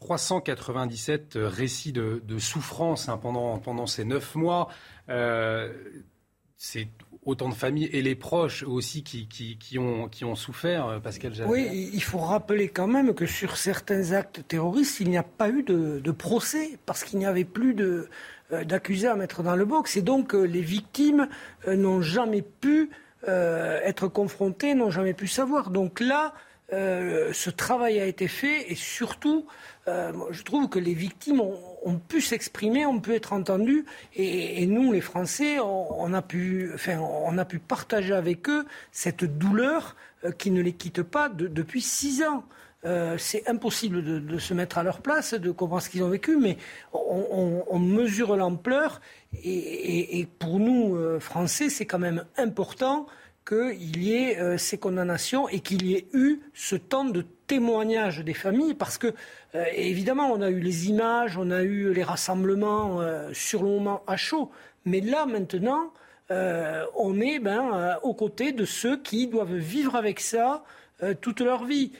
397 0.00 1.34
récits 1.36 1.92
de, 1.92 2.38
souffrance 2.38 3.10
hein, 3.10 3.18
pendant, 3.18 3.58
pendant 3.58 3.86
ces 3.86 4.06
neuf 4.06 4.34
mois. 4.34 4.68
Euh, 5.10 5.72
c'est 6.56 6.88
autant 7.26 7.48
de 7.48 7.54
familles 7.54 7.88
et 7.92 8.02
les 8.02 8.14
proches 8.14 8.62
aussi 8.62 9.02
qui, 9.02 9.26
qui, 9.26 9.78
ont, 9.78 10.08
qui 10.08 10.24
ont 10.24 10.34
souffert, 10.34 10.86
euh, 10.86 10.98
Pascal. 10.98 11.32
Oui, 11.46 11.90
il 11.92 12.02
faut 12.02 12.18
rappeler 12.18 12.68
quand 12.68 12.86
même 12.86 13.14
que 13.14 13.26
sur 13.26 13.56
certains 13.56 14.12
actes 14.12 14.46
terroristes, 14.46 15.00
il 15.00 15.10
n'y 15.10 15.16
a 15.16 15.22
pas 15.22 15.48
eu 15.48 15.62
de, 15.62 16.10
procès 16.10 16.78
parce 16.86 17.04
qu'il 17.04 17.18
n'y 17.18 17.26
avait 17.26 17.44
plus 17.44 17.74
de, 17.74 18.08
euh, 18.52 18.64
d'accusés 18.64 19.08
à 19.08 19.16
mettre 19.16 19.42
dans 19.42 19.56
le 19.56 19.64
box. 19.64 19.96
Et 19.96 20.02
donc, 20.02 20.32
les 20.32 20.60
victimes 20.60 21.28
n'ont 21.66 22.02
jamais 22.02 22.42
pu 22.42 22.90
être 23.26 24.06
confrontées, 24.06 24.74
n'ont 24.74 24.90
jamais 24.90 25.14
pu 25.14 25.26
savoir. 25.26 25.70
Donc 25.70 26.00
là, 26.00 26.34
ce 26.70 27.50
travail 27.50 28.00
a 28.00 28.06
été 28.06 28.26
fait 28.26 28.70
et 28.70 28.74
surtout, 28.74 29.46
euh, 29.86 30.12
je 30.30 30.42
trouve 30.42 30.68
que 30.68 30.78
les 30.78 30.94
victimes 30.94 31.40
ont, 31.40 31.98
pu 31.98 32.20
s'exprimer, 32.20 32.86
ont 32.86 33.00
pu 33.00 33.14
être 33.14 33.32
entendues, 33.32 33.84
et, 34.16 34.66
nous, 34.66 34.92
les 34.92 35.02
Français, 35.02 35.58
on, 35.60 36.14
a 36.14 36.22
pu, 36.22 36.70
enfin, 36.74 36.98
on 36.98 37.36
a 37.36 37.44
pu 37.44 37.58
partager 37.58 38.14
avec 38.14 38.48
eux 38.48 38.64
cette 38.92 39.24
douleur 39.24 39.94
euh, 40.24 40.30
qui 40.30 40.50
ne 40.50 40.62
les 40.62 40.72
quitte 40.72 41.02
pas 41.02 41.28
depuis 41.28 41.82
six 41.82 42.22
ans. 42.22 42.44
Euh, 42.86 43.16
c'est 43.18 43.48
impossible 43.48 44.02
de, 44.02 44.38
se 44.38 44.52
mettre 44.52 44.76
à 44.76 44.82
leur 44.82 45.00
place, 45.00 45.32
de 45.32 45.50
comprendre 45.50 45.82
ce 45.82 45.88
qu'ils 45.88 46.02
ont 46.02 46.10
vécu, 46.10 46.36
mais 46.36 46.58
on, 46.92 47.78
mesure 47.78 48.36
l'ampleur. 48.36 49.00
Et, 49.42 50.26
pour 50.38 50.58
nous, 50.58 51.18
Français, 51.18 51.68
c'est 51.68 51.86
quand 51.86 51.98
même 51.98 52.24
important 52.36 53.06
qu'il 53.46 54.02
y 54.02 54.14
ait 54.14 54.58
ces 54.58 54.78
condamnations 54.78 55.48
et 55.48 55.60
qu'il 55.60 55.84
y 55.84 55.94
ait 55.94 56.06
eu 56.12 56.40
ce 56.54 56.76
temps 56.76 57.04
de 57.04 57.24
témoignage 57.46 58.20
des 58.20 58.34
familles, 58.34 58.74
parce 58.74 58.98
que 58.98 59.14
euh, 59.54 59.64
évidemment, 59.74 60.30
on 60.32 60.40
a 60.40 60.50
eu 60.50 60.60
les 60.60 60.88
images, 60.88 61.36
on 61.38 61.50
a 61.50 61.62
eu 61.62 61.92
les 61.92 62.02
rassemblements 62.02 63.00
euh, 63.00 63.30
sur 63.32 63.62
le 63.62 63.68
moment 63.68 64.02
à 64.06 64.16
chaud, 64.16 64.50
mais 64.84 65.00
là 65.00 65.26
maintenant, 65.26 65.92
euh, 66.30 66.84
on 66.96 67.20
est 67.20 67.38
ben, 67.38 67.98
aux 68.02 68.14
côtés 68.14 68.52
de 68.52 68.64
ceux 68.64 68.96
qui 68.96 69.26
doivent 69.26 69.54
vivre 69.54 69.94
avec 69.94 70.20
ça 70.20 70.64
toute 71.20 71.40
leur 71.40 71.64
vie. 71.64 71.92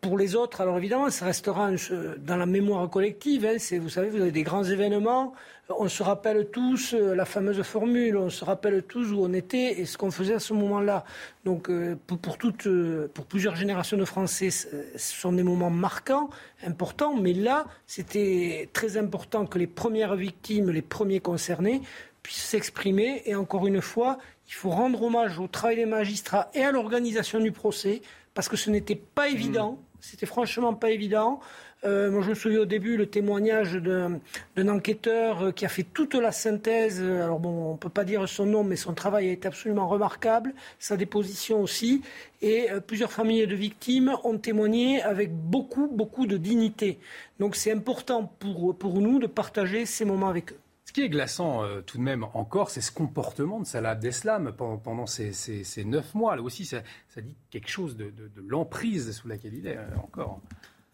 pour 0.00 0.18
les 0.18 0.34
autres, 0.34 0.60
alors 0.60 0.78
évidemment, 0.78 1.10
ça 1.10 1.26
restera 1.26 1.70
dans 2.18 2.36
la 2.36 2.46
mémoire 2.46 2.90
collective. 2.90 3.46
Hein, 3.46 3.58
vous 3.78 3.88
savez, 3.88 4.08
vous 4.08 4.20
avez 4.20 4.32
des 4.32 4.42
grands 4.42 4.64
événements, 4.64 5.34
on 5.78 5.88
se 5.88 6.02
rappelle 6.02 6.48
tous 6.50 6.94
euh, 6.94 7.14
la 7.14 7.24
fameuse 7.24 7.62
formule, 7.62 8.16
on 8.16 8.30
se 8.30 8.44
rappelle 8.44 8.82
tous 8.82 9.12
où 9.12 9.24
on 9.24 9.32
était 9.32 9.80
et 9.80 9.84
ce 9.84 9.96
qu'on 9.98 10.10
faisait 10.10 10.34
à 10.34 10.38
ce 10.38 10.52
moment-là. 10.54 11.04
Donc 11.44 11.70
euh, 11.70 11.96
pour, 12.06 12.38
toutes, 12.38 12.66
euh, 12.66 13.10
pour 13.12 13.26
plusieurs 13.26 13.56
générations 13.56 13.96
de 13.96 14.04
Français, 14.04 14.50
ce 14.50 14.68
sont 14.96 15.32
des 15.32 15.42
moments 15.42 15.70
marquants, 15.70 16.30
importants, 16.66 17.16
mais 17.16 17.32
là, 17.32 17.66
c'était 17.86 18.68
très 18.72 18.96
important 18.96 19.46
que 19.46 19.58
les 19.58 19.66
premières 19.66 20.16
victimes, 20.16 20.70
les 20.70 20.82
premiers 20.82 21.20
concernés, 21.20 21.82
puissent 22.22 22.44
s'exprimer. 22.44 23.22
Et 23.26 23.34
encore 23.34 23.66
une 23.66 23.80
fois, 23.80 24.18
il 24.48 24.54
faut 24.54 24.70
rendre 24.70 25.02
hommage 25.02 25.38
au 25.38 25.46
travail 25.46 25.76
des 25.76 25.86
magistrats 25.86 26.50
et 26.54 26.62
à 26.62 26.72
l'organisation 26.72 27.40
du 27.40 27.52
procès, 27.52 28.02
parce 28.34 28.48
que 28.48 28.56
ce 28.56 28.70
n'était 28.70 28.96
pas 28.96 29.28
évident, 29.28 29.72
mmh. 29.72 29.78
c'était 30.00 30.26
franchement 30.26 30.74
pas 30.74 30.90
évident. 30.90 31.40
Euh, 31.84 32.20
je 32.20 32.28
me 32.28 32.34
souviens 32.34 32.60
au 32.60 32.66
début 32.66 32.98
le 32.98 33.06
témoignage 33.06 33.74
d'un 33.74 34.68
enquêteur 34.68 35.44
euh, 35.44 35.50
qui 35.50 35.64
a 35.64 35.68
fait 35.68 35.82
toute 35.82 36.14
la 36.14 36.30
synthèse. 36.30 37.00
Alors 37.00 37.40
bon, 37.40 37.70
on 37.70 37.72
ne 37.72 37.78
peut 37.78 37.88
pas 37.88 38.04
dire 38.04 38.28
son 38.28 38.44
nom, 38.44 38.64
mais 38.64 38.76
son 38.76 38.92
travail 38.92 39.30
a 39.30 39.32
été 39.32 39.48
absolument 39.48 39.88
remarquable, 39.88 40.52
sa 40.78 40.98
déposition 40.98 41.62
aussi. 41.62 42.02
Et 42.42 42.70
euh, 42.70 42.80
plusieurs 42.80 43.12
familles 43.12 43.46
de 43.46 43.54
victimes 43.54 44.14
ont 44.24 44.36
témoigné 44.36 45.00
avec 45.02 45.32
beaucoup, 45.34 45.88
beaucoup 45.88 46.26
de 46.26 46.36
dignité. 46.36 46.98
Donc 47.38 47.56
c'est 47.56 47.72
important 47.72 48.30
pour, 48.38 48.76
pour 48.76 49.00
nous 49.00 49.18
de 49.18 49.26
partager 49.26 49.86
ces 49.86 50.04
moments 50.04 50.28
avec 50.28 50.52
eux. 50.52 50.58
Ce 50.84 50.92
qui 50.92 51.02
est 51.02 51.08
glaçant 51.08 51.62
tout 51.86 51.98
de 51.98 52.02
même 52.02 52.26
encore, 52.34 52.68
c'est 52.68 52.80
ce 52.80 52.90
comportement 52.90 53.60
de 53.60 53.64
Salah 53.64 53.90
Abdeslam 53.90 54.52
pendant, 54.56 55.06
ces, 55.06 55.84
neuf 55.84 56.16
mois. 56.16 56.34
Là 56.34 56.42
aussi, 56.42 56.64
ça, 56.64 56.82
dit 57.18 57.36
quelque 57.48 57.68
chose 57.68 57.96
de, 57.96 58.10
de 58.10 58.42
l'emprise 58.44 59.12
sous 59.12 59.28
laquelle 59.28 59.54
il 59.54 59.68
est 59.68 59.78
encore. 60.02 60.40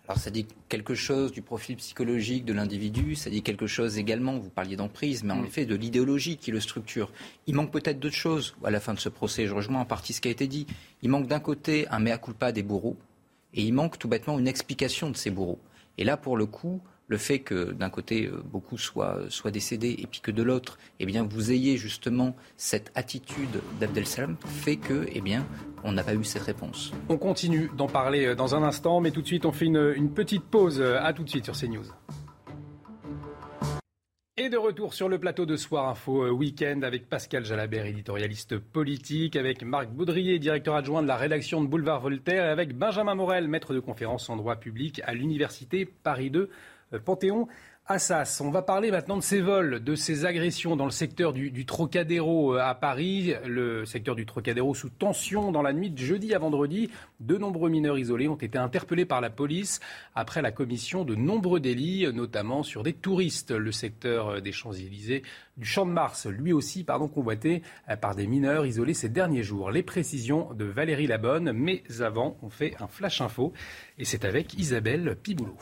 Alors 0.08 0.18
ça 0.20 0.30
dit 0.30 0.46
quelque 0.68 0.94
chose 0.94 1.32
du 1.32 1.42
profil 1.42 1.76
psychologique 1.76 2.44
de 2.44 2.52
l'individu, 2.52 3.16
ça 3.16 3.28
dit 3.28 3.42
quelque 3.42 3.66
chose 3.66 3.98
également, 3.98 4.38
vous 4.38 4.50
parliez 4.50 4.76
d'emprise, 4.76 5.24
mais 5.24 5.32
en 5.32 5.42
mm. 5.42 5.46
effet 5.46 5.66
de 5.66 5.74
l'idéologie 5.74 6.36
qui 6.36 6.52
le 6.52 6.60
structure. 6.60 7.10
Il 7.48 7.56
manque 7.56 7.72
peut-être 7.72 7.98
d'autres 7.98 8.14
choses 8.14 8.54
à 8.64 8.70
la 8.70 8.78
fin 8.78 8.94
de 8.94 9.00
ce 9.00 9.08
procès, 9.08 9.46
je 9.46 9.54
rejoins 9.54 9.80
en 9.80 9.84
partie 9.84 10.12
ce 10.12 10.20
qui 10.20 10.28
a 10.28 10.30
été 10.30 10.46
dit. 10.46 10.66
Il 11.02 11.10
manque 11.10 11.26
d'un 11.26 11.40
côté 11.40 11.88
un 11.88 11.98
mea 11.98 12.18
culpa 12.18 12.52
des 12.52 12.62
bourreaux, 12.62 12.96
et 13.52 13.62
il 13.62 13.72
manque 13.72 13.98
tout 13.98 14.06
bêtement 14.06 14.38
une 14.38 14.46
explication 14.46 15.10
de 15.10 15.16
ces 15.16 15.30
bourreaux. 15.30 15.58
Et 15.98 16.04
là, 16.04 16.16
pour 16.16 16.36
le 16.36 16.46
coup, 16.46 16.80
le 17.08 17.16
fait 17.18 17.40
que 17.40 17.72
d'un 17.72 17.90
côté 17.90 18.26
euh, 18.26 18.42
beaucoup 18.44 18.78
soient, 18.78 19.20
soient, 19.28 19.50
décédés 19.50 19.96
et 19.98 20.06
puis 20.06 20.20
que 20.20 20.30
de 20.30 20.42
l'autre, 20.42 20.78
eh 21.00 21.06
bien, 21.06 21.22
vous 21.22 21.52
ayez 21.52 21.76
justement 21.76 22.34
cette 22.56 22.90
attitude 22.94 23.60
d'Abdel 23.80 24.06
Salam 24.06 24.36
fait 24.44 24.76
que, 24.76 25.06
eh 25.12 25.20
bien, 25.20 25.46
on 25.84 25.92
n'a 25.92 26.02
pas 26.02 26.14
eu 26.14 26.24
cette 26.24 26.42
réponse. 26.42 26.92
On 27.08 27.18
continue 27.18 27.70
d'en 27.76 27.86
parler 27.86 28.26
euh, 28.26 28.34
dans 28.34 28.54
un 28.54 28.62
instant, 28.62 29.00
mais 29.00 29.10
tout 29.10 29.22
de 29.22 29.26
suite, 29.26 29.46
on 29.46 29.52
fait 29.52 29.66
une, 29.66 30.12
petite 30.14 30.44
pause. 30.44 30.80
À 30.80 31.12
tout 31.12 31.22
de 31.22 31.28
suite 31.28 31.44
sur 31.44 31.54
CNews. 31.54 31.86
Et 34.38 34.50
de 34.50 34.58
retour 34.58 34.92
sur 34.92 35.08
le 35.08 35.18
plateau 35.18 35.46
de 35.46 35.56
Soir 35.56 35.88
Info 35.88 36.24
euh, 36.24 36.30
Week-end 36.30 36.82
avec 36.82 37.08
Pascal 37.08 37.46
Jalabert, 37.46 37.86
éditorialiste 37.86 38.58
politique, 38.58 39.34
avec 39.34 39.62
Marc 39.62 39.88
Baudrier, 39.88 40.38
directeur 40.38 40.74
adjoint 40.74 41.00
de 41.00 41.08
la 41.08 41.16
rédaction 41.16 41.62
de 41.62 41.66
Boulevard 41.66 42.02
Voltaire, 42.02 42.44
et 42.44 42.50
avec 42.50 42.76
Benjamin 42.76 43.14
Morel, 43.14 43.48
maître 43.48 43.72
de 43.72 43.80
conférence 43.80 44.28
en 44.28 44.36
droit 44.36 44.56
public 44.56 45.00
à 45.06 45.14
l'Université 45.14 45.86
Paris 45.86 46.28
2 46.28 46.40
euh, 46.40 46.50
Panthéon. 47.04 47.48
Assas. 47.88 48.40
On 48.40 48.50
va 48.50 48.62
parler 48.62 48.90
maintenant 48.90 49.16
de 49.16 49.22
ces 49.22 49.40
vols, 49.40 49.78
de 49.78 49.94
ces 49.94 50.24
agressions 50.24 50.74
dans 50.74 50.86
le 50.86 50.90
secteur 50.90 51.32
du, 51.32 51.66
Trocadéro 51.66 52.56
euh, 52.56 52.58
à 52.58 52.74
Paris, 52.74 53.34
le 53.46 53.86
secteur 53.86 54.16
du 54.16 54.26
Trocadéro 54.26 54.74
sous 54.74 54.88
tension 54.88 55.52
dans 55.52 55.62
la 55.62 55.72
nuit 55.72 55.90
de 55.90 55.98
jeudi 55.98 56.34
à 56.34 56.40
vendredi. 56.40 56.90
De 57.20 57.38
nombreux 57.38 57.70
mineurs 57.70 57.96
isolés 57.96 58.26
ont 58.26 58.34
été 58.34 58.58
interpellés 58.58 59.04
par 59.04 59.20
la 59.20 59.30
police 59.30 59.78
après 60.16 60.42
la 60.42 60.50
commission 60.50 61.04
de 61.04 61.14
nombreux 61.14 61.60
délits, 61.60 62.12
notamment 62.12 62.64
sur 62.64 62.82
des 62.82 62.92
touristes. 62.92 63.52
Le 63.52 63.70
secteur 63.70 64.30
euh, 64.30 64.40
des 64.40 64.50
Champs-Élysées, 64.50 65.22
du 65.56 65.64
Champ 65.64 65.86
de 65.86 65.92
Mars, 65.92 66.26
lui 66.26 66.52
aussi, 66.52 66.82
pardon, 66.82 67.06
convoité 67.06 67.62
par 68.00 68.16
des 68.16 68.26
mineurs 68.26 68.66
isolés 68.66 68.94
ces 68.94 69.08
derniers 69.08 69.44
jours. 69.44 69.70
Les 69.70 69.84
précisions 69.84 70.52
de 70.54 70.64
Valérie 70.64 71.06
Labonne, 71.06 71.52
mais 71.52 71.84
avant, 72.00 72.36
on 72.42 72.50
fait 72.50 72.74
un 72.80 72.88
flash 72.88 73.20
info 73.20 73.52
et 73.96 74.04
c'est 74.04 74.24
avec 74.24 74.54
Isabelle 74.54 75.16
Piboulot. 75.22 75.56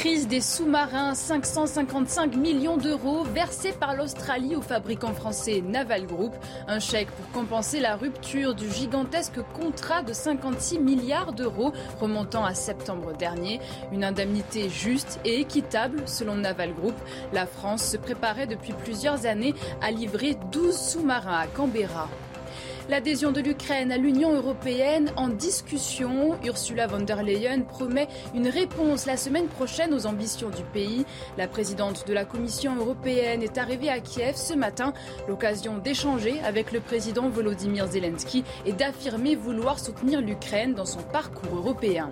Crise 0.00 0.26
des 0.26 0.40
sous-marins, 0.40 1.14
555 1.14 2.34
millions 2.34 2.78
d'euros 2.78 3.22
versés 3.22 3.72
par 3.72 3.94
l'Australie 3.94 4.56
au 4.56 4.62
fabricant 4.62 5.12
français 5.12 5.60
Naval 5.60 6.06
Group. 6.06 6.32
Un 6.68 6.78
chèque 6.80 7.10
pour 7.10 7.30
compenser 7.32 7.80
la 7.80 7.96
rupture 7.96 8.54
du 8.54 8.70
gigantesque 8.70 9.42
contrat 9.52 10.02
de 10.02 10.14
56 10.14 10.78
milliards 10.78 11.34
d'euros 11.34 11.74
remontant 12.00 12.46
à 12.46 12.54
septembre 12.54 13.12
dernier. 13.12 13.60
Une 13.92 14.02
indemnité 14.02 14.70
juste 14.70 15.20
et 15.26 15.38
équitable 15.38 16.04
selon 16.06 16.36
Naval 16.36 16.72
Group. 16.72 16.94
La 17.34 17.44
France 17.44 17.84
se 17.84 17.98
préparait 17.98 18.46
depuis 18.46 18.72
plusieurs 18.72 19.26
années 19.26 19.54
à 19.82 19.90
livrer 19.90 20.34
12 20.50 20.74
sous-marins 20.78 21.40
à 21.40 21.46
Canberra. 21.46 22.08
L'adhésion 22.90 23.30
de 23.30 23.40
l'Ukraine 23.40 23.92
à 23.92 23.98
l'Union 23.98 24.34
européenne 24.34 25.12
en 25.14 25.28
discussion. 25.28 26.36
Ursula 26.44 26.88
von 26.88 26.98
der 26.98 27.22
Leyen 27.22 27.60
promet 27.60 28.08
une 28.34 28.48
réponse 28.48 29.06
la 29.06 29.16
semaine 29.16 29.46
prochaine 29.46 29.94
aux 29.94 30.06
ambitions 30.06 30.50
du 30.50 30.64
pays. 30.64 31.06
La 31.38 31.46
présidente 31.46 32.04
de 32.08 32.12
la 32.12 32.24
Commission 32.24 32.74
européenne 32.74 33.44
est 33.44 33.58
arrivée 33.58 33.90
à 33.90 34.00
Kiev 34.00 34.34
ce 34.34 34.54
matin, 34.54 34.92
l'occasion 35.28 35.78
d'échanger 35.78 36.40
avec 36.40 36.72
le 36.72 36.80
président 36.80 37.28
Volodymyr 37.28 37.86
Zelensky 37.86 38.42
et 38.66 38.72
d'affirmer 38.72 39.36
vouloir 39.36 39.78
soutenir 39.78 40.20
l'Ukraine 40.20 40.74
dans 40.74 40.84
son 40.84 41.02
parcours 41.02 41.56
européen. 41.56 42.10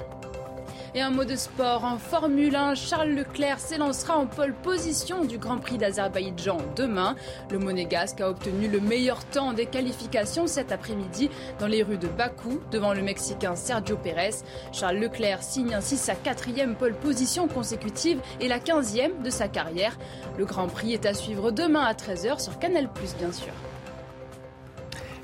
Et 0.95 1.03
un 1.03 1.11
mot 1.11 1.25
de 1.25 1.37
sport 1.37 1.85
en 1.85 1.99
Formule 1.99 2.57
1, 2.57 2.75
Charles 2.75 3.11
Leclerc 3.11 3.59
s'élancera 3.59 4.17
en 4.17 4.27
pole 4.27 4.55
position 4.55 5.25
du 5.25 5.37
Grand 5.37 5.59
Prix 5.59 5.77
d'Azerbaïdjan 5.77 6.57
demain. 6.77 7.15
Le 7.51 7.59
monégasque 7.59 8.23
a 8.23 8.31
obtenu 8.31 8.69
le 8.69 8.81
meilleur 8.81 9.23
temps 9.27 9.53
des 9.53 9.67
qualifications 9.67 10.47
cet 10.47 10.73
après-midi 10.73 11.29
dans 11.59 11.67
les 11.67 11.83
rues 11.83 11.99
de 11.99 12.09
Bakou 12.09 12.61
devant 12.71 12.95
le 12.95 13.03
Mexicain 13.03 13.55
Sergio 13.55 13.99
Pérez. 13.99 14.37
Charles 14.73 14.97
Leclerc 14.97 15.43
signe 15.43 15.75
ainsi 15.75 15.99
sa 15.99 16.15
quatrième 16.15 16.75
pole 16.75 16.95
position 16.95 17.49
consécutive 17.49 18.21
et 18.41 18.49
la 18.49 18.59
quinzième 18.59 19.23
de 19.23 19.31
sa 19.31 19.47
carrière. 19.47 19.99
Le 20.39 20.47
Grand 20.47 20.69
Prix 20.69 20.95
est 20.95 21.05
à 21.05 21.13
suivre 21.13 21.51
demain 21.51 21.83
à 21.83 21.93
13h 21.93 22.41
sur 22.43 22.59
Canal+, 22.59 22.89
bien 23.19 23.33
sûr. 23.33 23.53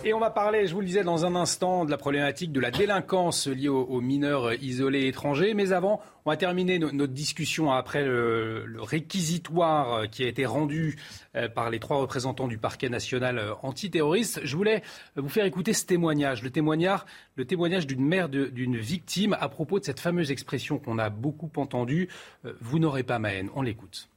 Et 0.06 0.12
on 0.12 0.20
va 0.20 0.28
parler, 0.28 0.66
je 0.66 0.74
vous 0.74 0.80
le 0.80 0.86
disais 0.86 1.02
dans 1.02 1.24
un 1.24 1.34
instant, 1.34 1.86
de 1.86 1.90
la 1.90 1.96
problématique 1.96 2.52
de 2.52 2.60
la 2.60 2.70
délinquance 2.70 3.46
liée 3.46 3.68
aux, 3.68 4.02
mineurs 4.02 4.52
isolés 4.62 5.06
étrangers. 5.06 5.54
Mais 5.54 5.72
avant, 5.72 5.98
on 6.26 6.30
va 6.30 6.36
terminer 6.36 6.78
notre 6.78 7.14
discussion 7.14 7.72
après 7.72 8.04
le, 8.04 8.66
réquisitoire 8.80 10.10
qui 10.10 10.22
a 10.22 10.28
été 10.28 10.44
rendu 10.44 10.98
euh, 11.36 11.48
par 11.48 11.70
les 11.70 11.80
trois 11.80 11.96
représentants 11.96 12.48
du 12.48 12.58
parquet 12.58 12.90
national 12.90 13.38
euh, 13.38 13.54
antiterroriste. 13.62 14.42
Je 14.44 14.56
voulais 14.58 14.82
vous 15.16 15.30
faire 15.30 15.46
écouter 15.46 15.72
ce 15.72 15.86
témoignage, 15.86 16.42
le 16.42 16.50
témoignage, 16.50 17.86
d'une 17.86 18.04
mère 18.04 18.28
d'une 18.28 18.76
victime 18.76 19.34
à 19.40 19.48
propos 19.48 19.80
de 19.80 19.86
cette 19.86 20.00
fameuse 20.00 20.30
expression 20.30 20.78
qu'on 20.78 20.98
a 20.98 21.08
beaucoup 21.08 21.50
entendue, 21.56 22.10
euh, 22.44 22.52
vous 22.60 22.78
n'aurez 22.78 23.04
pas 23.04 23.18
ma 23.18 23.32
haine. 23.32 23.48
On 23.54 23.62
l'écoute. 23.62 24.10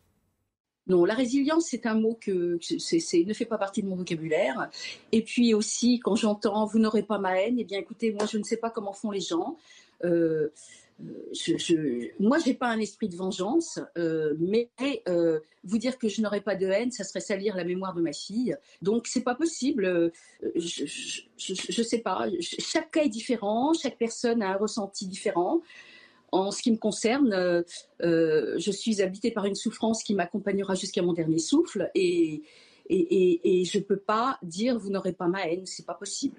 Non, 0.88 1.06
la 1.06 1.14
résilience, 1.14 1.68
c'est 1.70 1.86
un 1.86 1.96
mot 1.96 2.18
que 2.20 2.58
c'est, 2.62 3.24
ne 3.26 3.34
fait 3.34 3.46
pas 3.46 3.58
partie 3.58 3.82
de 3.82 3.88
mon 3.88 3.96
vocabulaire. 3.96 4.70
Et 5.12 5.22
puis 5.22 5.54
aussi, 5.54 6.00
quand 6.00 6.16
j'entends 6.16 6.66
vous 6.66 6.80
n'aurez 6.80 7.04
pas 7.04 7.20
ma 7.20 7.42
haine, 7.42 7.58
eh 7.60 7.64
bien 7.64 7.80
écoutez, 7.80 8.12
moi 8.12 8.26
je 8.26 8.38
ne 8.38 8.44
sais 8.44 8.58
pas 8.58 8.70
comment 8.70 8.94
font 8.94 9.12
les 9.12 9.20
gens. 9.20 9.58
Euh, 10.04 10.50
je, 11.32 11.58
je, 11.58 12.10
moi, 12.20 12.38
pas 12.60 12.70
un 12.70 12.80
esprit 12.80 13.08
de 13.10 13.16
vengeance, 13.16 13.80
euh, 13.98 14.34
mais 14.40 14.70
euh, 15.08 15.40
vous 15.64 15.78
dire 15.78 15.98
que 15.98 16.08
je 16.08 16.22
n'aurais 16.22 16.42
pas 16.42 16.56
de 16.56 16.66
haine, 16.66 16.92
ça 16.92 17.04
serait 17.04 17.20
salir 17.20 17.56
la 17.56 17.64
mémoire 17.64 17.94
de 17.94 18.02
ma 18.02 18.14
fille. 18.14 18.56
Donc, 18.82 19.08
c'est 19.08 19.22
pas 19.22 19.36
possible. 19.36 19.86
Euh, 19.86 20.10
je, 20.56 20.86
je, 21.38 21.84
sais 21.84 22.00
pas. 22.00 22.28
Chaque 22.40 22.92
cas 22.92 23.04
est 23.04 23.10
différent, 23.10 23.74
chaque 23.74 23.98
personne 23.98 24.42
a 24.42 24.54
un 24.54 24.58
ressenti 24.58 25.08
différent. 25.08 25.62
En 26.32 26.52
ce 26.52 26.62
qui 26.62 26.72
me 26.72 26.78
concerne, 26.78 27.34
euh, 27.34 27.64
euh, 28.02 28.56
je 28.58 28.72
suis 28.72 29.02
habitée 29.02 29.32
par 29.32 29.46
une 29.46 29.56
souffrance 29.56 30.04
qui 30.04 30.14
m'accompagnera 30.14 30.76
jusqu'à 30.76 31.02
mon 31.02 31.14
dernier 31.14 31.40
souffle 31.40 31.90
et, 31.96 32.44
et, 32.90 33.66
je 33.66 33.78
ne 33.80 33.84
peux 33.84 33.98
pas 33.98 34.38
dire 34.44 34.78
vous 34.78 34.90
n'aurez 34.90 35.14
pas 35.14 35.28
ma 35.28 35.48
haine, 35.48 35.66
c'est 35.66 35.86
pas 35.86 35.94
possible. 35.94 36.38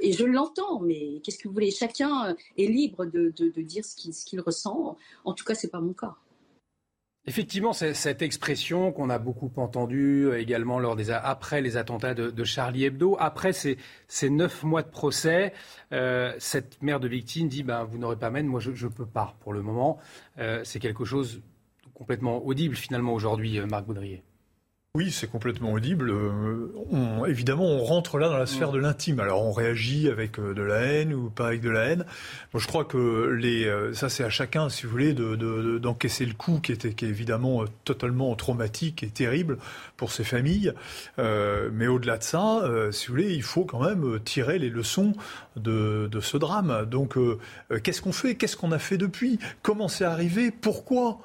et 0.00 0.12
je 0.12 0.24
l'entends, 0.24 0.80
mais 0.80 1.20
qu'est-ce 1.22 1.38
que 1.38 1.48
vous 1.48 1.54
voulez? 1.54 1.70
Chacun 1.70 2.36
est 2.56 2.66
libre 2.66 3.04
de, 3.04 3.32
de 3.36 3.62
dire 3.62 3.84
ce 3.84 4.24
qu'il 4.24 4.40
ressent. 4.40 4.96
En 5.24 5.32
tout 5.34 5.44
cas, 5.44 5.54
c'est 5.54 5.70
pas 5.70 5.80
mon 5.80 5.92
cas. 5.92 6.16
Effectivement, 7.24 7.72
cette 7.72 8.20
expression 8.20 8.90
qu'on 8.90 9.08
a 9.08 9.20
beaucoup 9.20 9.52
entendue 9.56 10.26
euh, 10.26 10.40
également 10.40 10.80
après 11.22 11.60
les 11.60 11.76
attentats 11.76 12.14
de, 12.14 12.44
Charlie 12.44 12.84
Hebdo, 12.84 13.16
après 13.20 13.52
ces, 13.52 13.78
neuf 14.28 14.64
mois 14.64 14.82
de 14.82 14.88
procès, 14.88 15.52
euh, 15.92 16.34
cette 16.38 16.82
mère 16.82 16.98
de 16.98 17.06
victime 17.06 17.46
dit 17.46 17.62
ben, 17.62 17.84
Vous 17.84 17.98
n'aurez 17.98 18.16
pas 18.16 18.30
mène, 18.30 18.46
moi 18.46 18.58
je 18.58 18.70
ne 18.70 18.90
peux 18.90 19.06
pas 19.06 19.36
pour 19.38 19.52
le 19.52 19.62
moment. 19.62 19.98
Euh, 20.38 20.62
c'est 20.64 20.80
quelque 20.80 21.04
chose 21.04 21.42
complètement 21.94 22.44
audible 22.44 22.74
finalement 22.74 23.14
aujourd'hui, 23.14 23.60
Marc 23.60 23.86
Baudrier. 23.86 24.24
Oui, 24.94 25.10
c'est 25.10 25.26
complètement 25.26 25.72
audible. 25.72 26.10
Euh, 26.10 27.24
évidemment, 27.24 27.64
on 27.64 27.82
rentre 27.82 28.18
là 28.18 28.28
dans 28.28 28.36
la 28.36 28.44
sphère 28.44 28.72
de 28.72 28.78
l'intime. 28.78 29.20
Alors, 29.20 29.42
on 29.42 29.50
réagit 29.50 30.10
avec 30.10 30.38
euh, 30.38 30.52
de 30.52 30.60
la 30.60 30.80
haine 30.80 31.14
ou 31.14 31.30
pas 31.30 31.46
avec 31.46 31.62
de 31.62 31.70
la 31.70 31.84
haine. 31.84 32.04
Moi, 32.52 32.60
je 32.60 32.66
crois 32.66 32.84
que 32.84 33.30
les, 33.30 33.64
euh, 33.64 33.94
ça, 33.94 34.10
c'est 34.10 34.22
à 34.22 34.28
chacun, 34.28 34.68
si 34.68 34.84
vous 34.84 34.90
voulez, 34.92 35.14
d'encaisser 35.14 36.24
de, 36.26 36.30
le 36.32 36.36
coup 36.36 36.60
qui 36.62 36.72
était 36.72 36.92
qui 36.92 37.06
est 37.06 37.08
évidemment 37.08 37.64
totalement 37.86 38.34
traumatique 38.34 39.02
et 39.02 39.08
terrible 39.08 39.56
pour 39.96 40.12
ces 40.12 40.24
familles. 40.24 40.74
mais 41.16 41.86
au-delà 41.86 42.18
de 42.18 42.22
ça, 42.22 42.62
si 42.90 43.06
vous 43.06 43.14
voulez, 43.14 43.32
il 43.32 43.42
faut 43.42 43.64
quand 43.64 43.82
même 43.82 44.20
tirer 44.20 44.58
les 44.58 44.68
leçons 44.68 45.14
de, 45.56 46.06
de 46.12 46.20
ce 46.20 46.36
drame. 46.36 46.84
Donc, 46.84 47.16
qu'est-ce 47.82 48.02
qu'on 48.02 48.12
fait? 48.12 48.34
Qu'est-ce 48.34 48.58
qu'on 48.58 48.72
a 48.72 48.78
fait 48.78 48.98
depuis? 48.98 49.38
Comment 49.62 49.88
c'est 49.88 50.04
arrivé? 50.04 50.50
Pourquoi? 50.50 51.20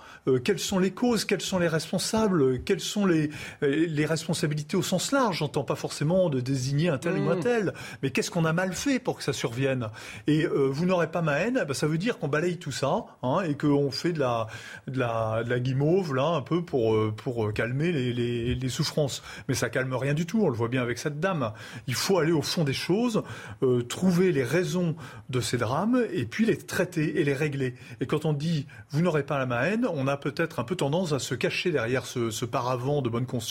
Quelles 0.45 0.60
sont 0.60 0.80
les 0.80 0.91
causes? 0.91 1.25
Quels 1.25 1.41
sont 1.41 1.60
les 1.60 1.67
responsables? 1.67 2.62
Quels 2.63 2.80
sont 2.80 3.06
les 3.06 3.30
les 3.61 4.05
responsabilités 4.05 4.77
au 4.77 4.83
sens 4.83 5.11
large. 5.11 5.37
J'entends 5.39 5.63
pas 5.63 5.75
forcément 5.75 6.29
de 6.29 6.39
désigner 6.39 6.89
un 6.89 6.97
tel 6.97 7.17
ou 7.17 7.29
un 7.29 7.35
mmh. 7.35 7.39
tel, 7.39 7.73
mais 8.03 8.11
qu'est-ce 8.11 8.31
qu'on 8.31 8.45
a 8.45 8.53
mal 8.53 8.73
fait 8.73 8.99
pour 8.99 9.17
que 9.17 9.23
ça 9.23 9.33
survienne? 9.33 9.87
Et 10.27 10.45
euh, 10.45 10.67
vous 10.69 10.85
n'aurez 10.85 11.09
pas 11.09 11.21
ma 11.21 11.37
haine, 11.39 11.63
bah, 11.67 11.73
ça 11.73 11.87
veut 11.87 11.97
dire 11.97 12.19
qu'on 12.19 12.27
balaye 12.27 12.57
tout 12.57 12.71
ça 12.71 13.05
hein, 13.23 13.41
et 13.41 13.55
qu'on 13.55 13.91
fait 13.91 14.13
de 14.13 14.19
la, 14.19 14.47
de, 14.87 14.99
la, 14.99 15.43
de 15.43 15.49
la 15.49 15.59
guimauve 15.59 16.13
là 16.13 16.27
un 16.27 16.41
peu 16.41 16.63
pour, 16.63 16.93
euh, 16.93 17.13
pour 17.15 17.53
calmer 17.53 17.91
les, 17.91 18.13
les, 18.13 18.55
les, 18.55 18.69
souffrances. 18.69 19.23
Mais 19.47 19.55
ça 19.55 19.69
calme 19.69 19.93
rien 19.93 20.13
du 20.13 20.25
tout, 20.25 20.41
on 20.43 20.49
le 20.49 20.55
voit 20.55 20.69
bien 20.69 20.81
avec 20.81 20.97
cette 20.97 21.19
dame. 21.19 21.53
Il 21.87 21.95
faut 21.95 22.19
aller 22.19 22.31
au 22.31 22.41
fond 22.41 22.63
des 22.63 22.73
choses, 22.73 23.23
euh, 23.63 23.81
trouver 23.81 24.31
les 24.31 24.43
raisons 24.43 24.95
de 25.29 25.41
ces 25.41 25.57
drames 25.57 26.05
et 26.11 26.25
puis 26.25 26.45
les 26.45 26.57
traiter 26.57 27.19
et 27.19 27.23
les 27.23 27.33
régler. 27.33 27.75
Et 28.01 28.05
quand 28.05 28.25
on 28.25 28.33
dit 28.33 28.67
vous 28.89 29.01
n'aurez 29.01 29.23
pas 29.23 29.45
ma 29.45 29.67
haine, 29.67 29.87
on 29.91 30.07
a 30.07 30.17
peut-être 30.17 30.59
un 30.59 30.63
peu 30.63 30.75
tendance 30.75 31.13
à 31.13 31.19
se 31.19 31.35
cacher 31.35 31.71
derrière 31.71 32.05
ce, 32.05 32.31
ce 32.31 32.45
paravent 32.45 33.01
de 33.01 33.09
bonne 33.09 33.25
conscience 33.25 33.46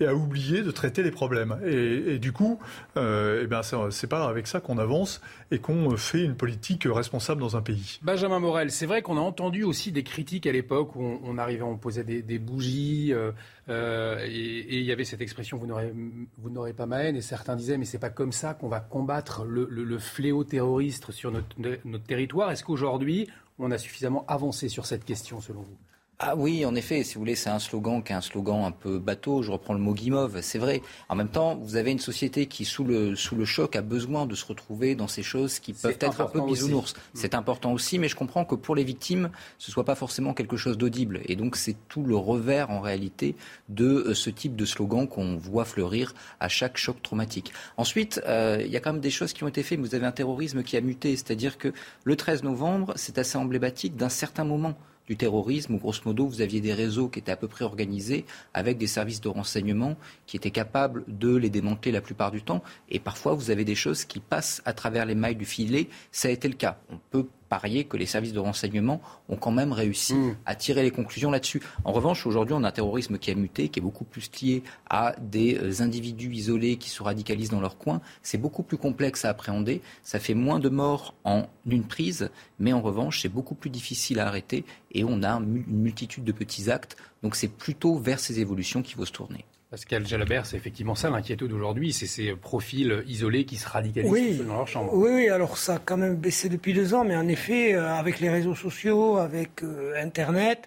et 0.00 0.06
à 0.06 0.14
oublier 0.14 0.62
de 0.62 0.70
traiter 0.70 1.02
les 1.02 1.10
problèmes. 1.10 1.58
Et, 1.64 2.18
du 2.18 2.32
coup, 2.32 2.58
euh, 2.96 3.42
eh 3.44 3.46
ben, 3.46 3.60
c'est 3.90 4.06
pas 4.06 4.28
avec 4.28 4.46
ça 4.46 4.60
qu'on 4.60 4.78
avance 4.78 5.20
et 5.50 5.58
qu'on 5.58 5.96
fait 5.96 6.24
une 6.24 6.34
politique 6.34 6.86
responsable 6.86 7.40
dans 7.40 7.56
un 7.56 7.62
pays. 7.62 7.98
Benjamin 8.02 8.38
Morel, 8.38 8.70
c'est 8.70 8.86
vrai 8.86 9.02
qu'on 9.02 9.16
a 9.16 9.20
entendu 9.20 9.64
aussi 9.64 9.92
des 9.92 10.02
critiques 10.02 10.46
à 10.46 10.52
l'époque 10.52 10.94
où 10.96 11.18
on, 11.22 11.38
arrivait, 11.38 11.62
on 11.62 11.76
posait 11.76 12.04
des, 12.04 12.38
bougies 12.38 13.12
euh, 13.12 13.32
euh, 13.68 14.18
et 14.26 14.78
il 14.78 14.84
y 14.84 14.92
avait 14.92 15.04
cette 15.04 15.20
expression 15.20 15.58
vous 15.58 16.50
n'aurez 16.50 16.72
pas 16.72 16.86
ma 16.86 17.02
haine 17.02 17.16
et 17.16 17.20
certains 17.20 17.56
disaient 17.56 17.78
mais 17.78 17.84
c'est 17.84 17.98
pas 17.98 18.10
comme 18.10 18.32
ça 18.32 18.54
qu'on 18.54 18.68
va 18.68 18.80
combattre 18.80 19.44
le, 19.44 19.98
fléau 19.98 20.44
terroriste 20.44 21.10
sur 21.10 21.32
notre 21.32 22.04
territoire. 22.04 22.50
Est-ce 22.50 22.64
qu'aujourd'hui 22.64 23.28
on 23.58 23.70
a 23.70 23.78
suffisamment 23.78 24.24
avancé 24.28 24.68
sur 24.68 24.86
cette 24.86 25.04
question 25.04 25.40
selon 25.40 25.62
vous? 25.62 25.76
Ah 26.20 26.34
oui, 26.34 26.64
en 26.64 26.74
effet, 26.74 27.04
si 27.04 27.14
vous 27.14 27.20
voulez, 27.20 27.36
c'est 27.36 27.48
un 27.48 27.60
slogan 27.60 28.02
qui 28.02 28.10
est 28.12 28.16
un 28.16 28.20
slogan 28.20 28.64
un 28.64 28.72
peu 28.72 28.98
bateau. 28.98 29.42
Je 29.42 29.52
reprends 29.52 29.72
le 29.72 29.78
mot 29.78 29.94
guimauve, 29.94 30.40
c'est 30.40 30.58
vrai. 30.58 30.82
En 31.08 31.14
même 31.14 31.28
temps, 31.28 31.54
vous 31.54 31.76
avez 31.76 31.92
une 31.92 32.00
société 32.00 32.46
qui, 32.46 32.64
sous 32.64 32.82
le, 32.82 33.14
sous 33.14 33.36
le 33.36 33.44
choc, 33.44 33.76
a 33.76 33.82
besoin 33.82 34.26
de 34.26 34.34
se 34.34 34.44
retrouver 34.44 34.96
dans 34.96 35.06
ces 35.06 35.22
choses 35.22 35.60
qui 35.60 35.72
peuvent 35.72 35.96
être 36.00 36.20
un 36.20 36.26
peu 36.26 36.40
bisounours. 36.40 36.94
C'est 37.14 37.36
important 37.36 37.72
aussi, 37.72 38.00
mais 38.00 38.08
je 38.08 38.16
comprends 38.16 38.44
que 38.44 38.56
pour 38.56 38.74
les 38.74 38.82
victimes, 38.82 39.30
ce 39.58 39.70
soit 39.70 39.84
pas 39.84 39.94
forcément 39.94 40.34
quelque 40.34 40.56
chose 40.56 40.76
d'audible. 40.76 41.20
Et 41.26 41.36
donc, 41.36 41.54
c'est 41.54 41.76
tout 41.88 42.02
le 42.02 42.16
revers, 42.16 42.68
en 42.70 42.80
réalité, 42.80 43.36
de 43.68 43.86
euh, 43.86 44.14
ce 44.14 44.28
type 44.28 44.56
de 44.56 44.64
slogan 44.64 45.06
qu'on 45.06 45.36
voit 45.36 45.64
fleurir 45.64 46.14
à 46.40 46.48
chaque 46.48 46.78
choc 46.78 47.00
traumatique. 47.00 47.52
Ensuite, 47.76 48.20
euh, 48.26 48.60
il 48.64 48.72
y 48.72 48.76
a 48.76 48.80
quand 48.80 48.92
même 48.92 49.00
des 49.00 49.10
choses 49.10 49.32
qui 49.32 49.44
ont 49.44 49.48
été 49.48 49.62
faites. 49.62 49.78
Vous 49.78 49.94
avez 49.94 50.06
un 50.06 50.10
terrorisme 50.10 50.64
qui 50.64 50.76
a 50.76 50.80
muté, 50.80 51.14
c'est-à-dire 51.14 51.58
que 51.58 51.72
le 52.02 52.16
13 52.16 52.42
novembre, 52.42 52.92
c'est 52.96 53.18
assez 53.18 53.38
emblématique 53.38 53.94
d'un 53.94 54.08
certain 54.08 54.42
moment 54.42 54.74
du 55.08 55.16
terrorisme, 55.16 55.78
grosso 55.78 56.02
modo, 56.04 56.26
vous 56.26 56.42
aviez 56.42 56.60
des 56.60 56.74
réseaux 56.74 57.08
qui 57.08 57.18
étaient 57.18 57.32
à 57.32 57.36
peu 57.36 57.48
près 57.48 57.64
organisés, 57.64 58.26
avec 58.52 58.76
des 58.78 58.86
services 58.86 59.20
de 59.20 59.28
renseignement 59.28 59.96
qui 60.26 60.36
étaient 60.36 60.50
capables 60.50 61.04
de 61.08 61.34
les 61.34 61.50
démanteler 61.50 61.92
la 61.92 62.02
plupart 62.02 62.30
du 62.30 62.42
temps. 62.42 62.62
Et 62.90 63.00
parfois, 63.00 63.34
vous 63.34 63.50
avez 63.50 63.64
des 63.64 63.74
choses 63.74 64.04
qui 64.04 64.20
passent 64.20 64.62
à 64.66 64.74
travers 64.74 65.06
les 65.06 65.14
mailles 65.14 65.36
du 65.36 65.46
filet. 65.46 65.88
Ça 66.12 66.28
a 66.28 66.30
été 66.30 66.46
le 66.46 66.54
cas. 66.54 66.78
On 66.90 66.98
peut 67.10 67.26
parier 67.48 67.84
que 67.84 67.96
les 67.96 68.06
services 68.06 68.32
de 68.32 68.38
renseignement 68.38 69.00
ont 69.28 69.36
quand 69.36 69.50
même 69.50 69.72
réussi 69.72 70.14
mm. 70.14 70.36
à 70.46 70.54
tirer 70.54 70.82
les 70.82 70.90
conclusions 70.90 71.30
là-dessus. 71.30 71.62
En 71.84 71.92
revanche, 71.92 72.26
aujourd'hui, 72.26 72.54
on 72.54 72.64
a 72.64 72.68
un 72.68 72.72
terrorisme 72.72 73.18
qui 73.18 73.30
a 73.30 73.34
muté, 73.34 73.68
qui 73.68 73.78
est 73.78 73.82
beaucoup 73.82 74.04
plus 74.04 74.30
lié 74.42 74.62
à 74.88 75.14
des 75.20 75.58
euh, 75.58 75.82
individus 75.82 76.32
isolés 76.32 76.76
qui 76.76 76.90
se 76.90 77.02
radicalisent 77.02 77.50
dans 77.50 77.60
leur 77.60 77.78
coin. 77.78 78.00
C'est 78.22 78.38
beaucoup 78.38 78.62
plus 78.62 78.76
complexe 78.76 79.24
à 79.24 79.30
appréhender. 79.30 79.80
Ça 80.02 80.18
fait 80.18 80.34
moins 80.34 80.58
de 80.58 80.68
morts 80.68 81.14
en 81.24 81.46
une 81.66 81.84
prise, 81.84 82.30
mais 82.58 82.72
en 82.72 82.80
revanche, 82.80 83.22
c'est 83.22 83.28
beaucoup 83.28 83.54
plus 83.54 83.70
difficile 83.70 84.20
à 84.20 84.26
arrêter 84.26 84.64
et 84.92 85.04
on 85.04 85.22
a 85.22 85.32
une 85.32 85.64
multitude 85.66 86.24
de 86.24 86.32
petits 86.32 86.70
actes. 86.70 86.96
Donc 87.22 87.36
c'est 87.36 87.48
plutôt 87.48 87.98
vers 87.98 88.20
ces 88.20 88.40
évolutions 88.40 88.82
qu'il 88.82 88.96
faut 88.96 89.04
se 89.04 89.12
tourner. 89.12 89.44
Pascal 89.70 90.06
Jalabert, 90.06 90.46
c'est 90.46 90.56
effectivement 90.56 90.94
ça 90.94 91.10
l'inquiétude 91.10 91.50
d'aujourd'hui, 91.50 91.92
c'est 91.92 92.06
ces 92.06 92.34
profils 92.34 93.04
isolés 93.06 93.44
qui 93.44 93.56
se 93.56 93.68
radicalisent 93.68 94.42
dans 94.42 94.54
leur 94.54 94.66
chambre. 94.66 94.94
Oui, 94.94 95.10
oui, 95.12 95.28
alors 95.28 95.58
ça 95.58 95.74
a 95.74 95.78
quand 95.78 95.98
même 95.98 96.16
baissé 96.16 96.48
depuis 96.48 96.72
deux 96.72 96.94
ans, 96.94 97.04
mais 97.04 97.14
en 97.14 97.28
effet, 97.28 97.74
euh, 97.74 97.92
avec 97.92 98.18
les 98.20 98.30
réseaux 98.30 98.54
sociaux, 98.54 99.18
avec 99.18 99.62
euh, 99.62 99.92
Internet, 100.02 100.66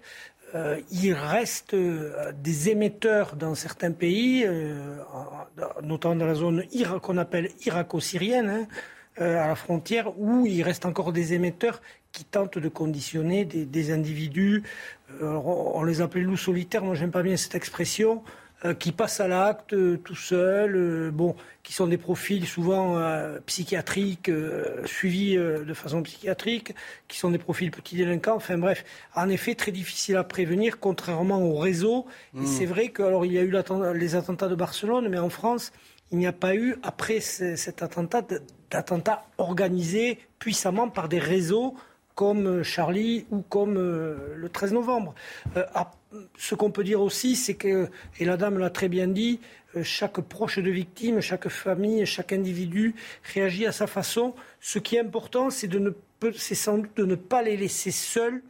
euh, 0.54 0.78
il 0.92 1.14
reste 1.14 1.74
des 1.74 2.68
émetteurs 2.68 3.34
dans 3.34 3.56
certains 3.56 3.90
pays, 3.90 4.46
notamment 5.82 6.14
dans 6.14 6.26
la 6.26 6.34
zone 6.34 6.64
qu'on 7.00 7.16
appelle 7.16 7.50
irako-syrienne, 7.66 8.50
hein, 8.50 8.66
à 9.16 9.48
la 9.48 9.54
frontière, 9.56 10.16
où 10.16 10.46
il 10.46 10.62
reste 10.62 10.86
encore 10.86 11.12
des 11.12 11.32
émetteurs 11.32 11.82
qui 12.12 12.24
tentent 12.24 12.58
de 12.58 12.68
conditionner 12.68 13.46
des, 13.46 13.64
des 13.64 13.90
individus. 13.90 14.62
on 15.20 15.82
les 15.82 16.02
appelait 16.02 16.22
loups 16.22 16.36
solitaires, 16.36 16.84
moi 16.84 16.94
j'aime 16.94 17.10
pas 17.10 17.22
bien 17.22 17.36
cette 17.36 17.56
expression. 17.56 18.22
Euh, 18.64 18.74
qui 18.74 18.92
passent 18.92 19.18
à 19.18 19.26
l'acte 19.26 19.72
euh, 19.72 19.96
tout 19.96 20.14
seuls, 20.14 20.76
euh, 20.76 21.10
bon, 21.10 21.34
qui 21.64 21.72
sont 21.72 21.88
des 21.88 21.98
profils 21.98 22.46
souvent 22.46 23.00
psychiatriques, 23.46 24.30
suivis 24.84 25.36
de 25.36 25.74
façon 25.74 26.02
psychiatrique, 26.02 26.74
qui 27.06 27.18
sont 27.18 27.30
des 27.30 27.38
profils 27.38 27.70
petits 27.70 27.96
délinquants. 27.96 28.34
Enfin 28.34 28.58
bref, 28.58 28.84
en 29.14 29.28
effet, 29.28 29.54
très 29.54 29.70
difficile 29.70 30.16
à 30.16 30.24
prévenir, 30.24 30.80
contrairement 30.80 31.40
au 31.40 31.56
réseau. 31.56 32.06
Et 32.34 32.40
mmh. 32.40 32.46
c'est 32.46 32.66
vrai 32.66 32.92
qu'il 32.92 33.32
y 33.32 33.38
a 33.38 33.42
eu 33.42 33.54
les 33.94 34.14
attentats 34.16 34.48
de 34.48 34.54
Barcelone, 34.56 35.08
mais 35.08 35.18
en 35.18 35.30
France, 35.30 35.72
il 36.10 36.18
n'y 36.18 36.26
a 36.26 36.32
pas 36.32 36.56
eu, 36.56 36.76
après 36.82 37.20
cet 37.20 37.80
attentat, 37.80 38.22
d'attentats 38.70 39.24
organisés 39.38 40.18
puissamment 40.40 40.88
par 40.88 41.08
des 41.08 41.20
réseaux 41.20 41.76
comme 42.16 42.64
Charlie 42.64 43.24
ou 43.30 43.42
comme 43.42 43.74
le 43.74 44.48
13 44.48 44.72
novembre. 44.72 45.14
Ce 46.36 46.54
qu'on 46.54 46.70
peut 46.70 46.84
dire 46.84 47.00
aussi, 47.00 47.36
c'est 47.36 47.54
que, 47.54 47.88
et 48.18 48.24
la 48.24 48.36
dame 48.36 48.58
l'a 48.58 48.70
très 48.70 48.88
bien 48.88 49.08
dit, 49.08 49.40
euh, 49.76 49.82
chaque 49.82 50.20
proche 50.20 50.58
de 50.58 50.70
victime, 50.70 51.20
chaque 51.20 51.48
famille, 51.48 52.04
chaque 52.06 52.32
individu 52.32 52.94
réagit 53.34 53.66
à 53.66 53.72
sa 53.72 53.86
façon. 53.86 54.34
Ce 54.60 54.78
qui 54.78 54.96
est 54.96 55.00
important, 55.00 55.50
c'est 55.50 55.68
de 55.68 55.78
ne, 55.78 55.90
sans 56.32 56.78
doute 56.78 56.96
de 56.96 57.04
ne 57.04 57.14
pas 57.14 57.42
les 57.42 57.56
laisser 57.56 57.90
seuls 57.90 58.42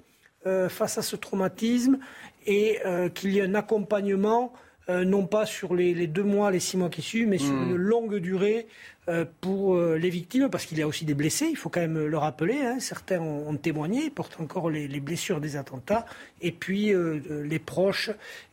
euh, 0.47 0.69
face 0.69 0.99
à 0.99 1.03
ce 1.03 1.17
traumatisme 1.17 1.99
et 2.47 2.81
euh, 2.85 3.09
qu'il 3.09 3.33
y 3.33 3.39
ait 3.39 3.43
un 3.43 3.55
accompagnement, 3.55 4.53
non 4.89 5.27
pas 5.27 5.47
sur 5.47 5.75
les, 5.75 6.07
deux 6.07 6.25
mois, 6.25 6.51
les 6.51 6.61
six 6.61 6.77
mois 6.77 6.91
qui 6.91 7.03
suivent, 7.03 7.29
mais 7.29 7.39
sur 7.39 7.53
mmh. 7.53 7.71
une 7.71 7.77
longue 7.77 8.17
durée 8.17 8.67
euh, 9.09 9.25
pour 9.41 9.75
euh, 9.75 9.97
les 9.97 10.11
victimes, 10.11 10.49
parce 10.49 10.65
qu'il 10.65 10.79
y 10.79 10.83
a 10.83 10.87
aussi 10.87 11.05
des 11.05 11.15
blessés, 11.15 11.49
il 11.51 11.57
faut 11.57 11.69
quand 11.69 11.81
même 11.81 12.07
le 12.07 12.19
rappeler. 12.19 12.61
Hein. 12.61 12.79
certains 12.79 13.21
ont, 13.21 13.57
témoigné, 13.57 14.05
ils 14.05 14.13
portent 14.13 14.41
encore 14.41 14.71
les, 14.71 14.87
blessures 15.01 15.41
des 15.41 15.57
attentats, 15.57 16.07
et 16.41 16.53
puis 16.53 16.95
euh, 16.95 17.19
les 17.45 17.59
proches 17.59 18.11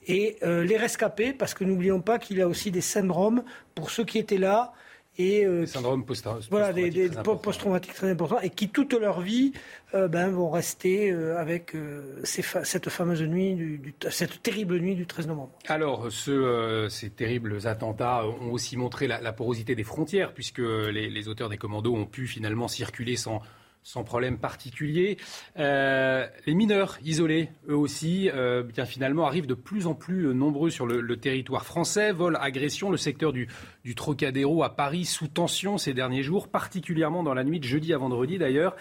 et 0.08 0.38
les 0.42 0.76
rescapés, 0.76 1.34
parce 1.34 1.54
que 1.54 1.63
n'oublions 1.63 2.02
pas 2.02 2.18
qu'il 2.18 2.39
y 2.39 2.42
a 2.42 2.48
aussi 2.48 2.72
des 2.72 2.82
syndromes 2.82 3.44
pour 3.76 3.92
ceux 3.92 4.04
qui 4.04 4.18
étaient 4.18 4.39
là 4.39 4.74
et 5.19 5.45
euh, 5.45 5.65
syndromes 5.65 6.05
post-traumatiques 6.05 6.49
voilà, 6.49 6.71
des, 6.71 7.10
post-traumatiques 7.10 7.93
très 7.93 8.10
importants 8.10 8.39
et 8.39 8.49
qui 8.49 8.69
toute 8.69 8.93
leur 8.93 9.19
vie 9.19 9.51
euh, 9.93 10.08
ben, 10.08 10.29
vont 10.29 10.49
rester 10.49 11.12
euh, 11.12 11.38
avec 11.38 11.75
cette 12.23 12.89
fameuse 12.89 13.21
nuit, 13.21 13.53
du, 13.53 13.93
cette 14.10 14.41
terrible 14.41 14.79
nuit 14.79 14.95
du 14.95 15.05
13 15.05 15.27
novembre. 15.27 15.51
Alors, 15.67 16.10
ce, 16.10 16.88
ces 16.89 17.10
terribles 17.10 17.67
attentats 17.67 18.25
ont 18.25 18.51
aussi 18.51 18.77
montré 18.77 19.08
la, 19.08 19.34
porosité 19.34 19.75
des 19.75 19.84
frontières, 19.84 20.34
puisque 20.34 20.60
les, 20.60 21.10
les, 21.10 21.27
auteurs 21.27 21.49
des 21.49 21.58
commandos 21.58 21.93
ont 21.93 22.05
pu 22.05 22.25
finalement 22.25 22.67
circuler 22.67 23.17
sans 23.17 23.41
sans 23.84 24.04
problème 24.04 24.38
particulier. 24.38 25.18
Euh, 25.58 26.28
les 26.45 26.53
mineurs 26.53 26.97
isolés, 27.03 27.49
eux 27.68 27.76
aussi, 27.76 28.30
euh, 28.30 28.64
finalement, 28.86 29.26
arrivent 29.26 29.47
de 29.47 29.53
plus 29.53 29.88
en 29.88 29.95
plus 29.95 30.34
nombreux 30.34 30.70
sur 30.70 30.86
le, 30.86 31.18
territoire 31.18 31.66
français. 31.66 32.12
Vol, 32.12 32.38
agression, 32.39 32.91
le 32.91 32.97
secteur 32.97 33.34
du, 33.34 33.47
Trocadéro 33.95 34.64
à 34.64 34.76
Paris 34.76 35.06
sous 35.06 35.28
tension 35.28 35.80
ces 35.80 35.95
derniers 35.95 36.22
jours, 36.22 36.47
particulièrement 36.47 37.24
dans 37.24 37.34
la 37.34 37.43
nuit 37.43 37.60
de 37.60 37.66
jeudi 37.66 37.91
à 37.91 37.97
vendredi 37.97 38.38
d'ailleurs. 38.38 38.76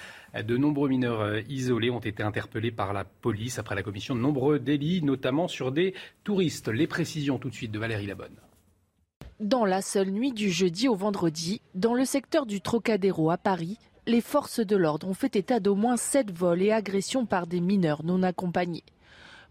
De 0.45 0.59
nombreux 0.59 0.91
mineurs 0.91 1.23
euh, 1.23 1.41
isolés 1.49 1.89
ont 1.89 1.99
été 1.99 2.23
interpellés 2.23 2.71
par 2.71 2.93
la 2.93 3.05
police 3.05 3.59
après 3.59 3.75
la 3.75 3.83
commission 3.83 4.15
de 4.15 4.21
nombreux 4.21 4.59
délits, 4.59 5.03
notamment 5.03 5.49
sur 5.49 5.73
des 5.73 5.95
touristes. 6.25 6.69
Les 6.69 6.87
précisions 6.87 7.39
tout 7.39 7.49
de 7.49 7.55
suite 7.55 7.73
de 7.73 7.79
Valérie 7.79 8.07
Labonne. 8.07 8.37
Dans 9.41 9.65
la 9.65 9.83
seule 9.83 10.11
nuit 10.11 10.33
du 10.33 10.51
jeudi 10.51 10.89
au 10.89 10.97
vendredi, 10.97 11.63
dans 11.75 11.95
le 11.95 12.05
secteur 12.05 12.45
du 12.45 12.61
Trocadéro 12.61 13.31
à 13.31 13.39
Paris, 13.39 13.79
les 14.09 14.23
forces 14.23 14.61
de 14.61 14.75
l'ordre 14.75 15.07
ont 15.07 15.15
fait 15.15 15.37
état 15.37 15.61
d'au 15.61 15.75
moins 15.75 15.99
sept 15.99 16.31
vols 16.31 16.63
et 16.63 16.73
agressions 16.73 17.27
par 17.27 17.47
des 17.47 17.61
mineurs 17.61 18.05
non 18.05 18.23
accompagnés. 18.23 18.85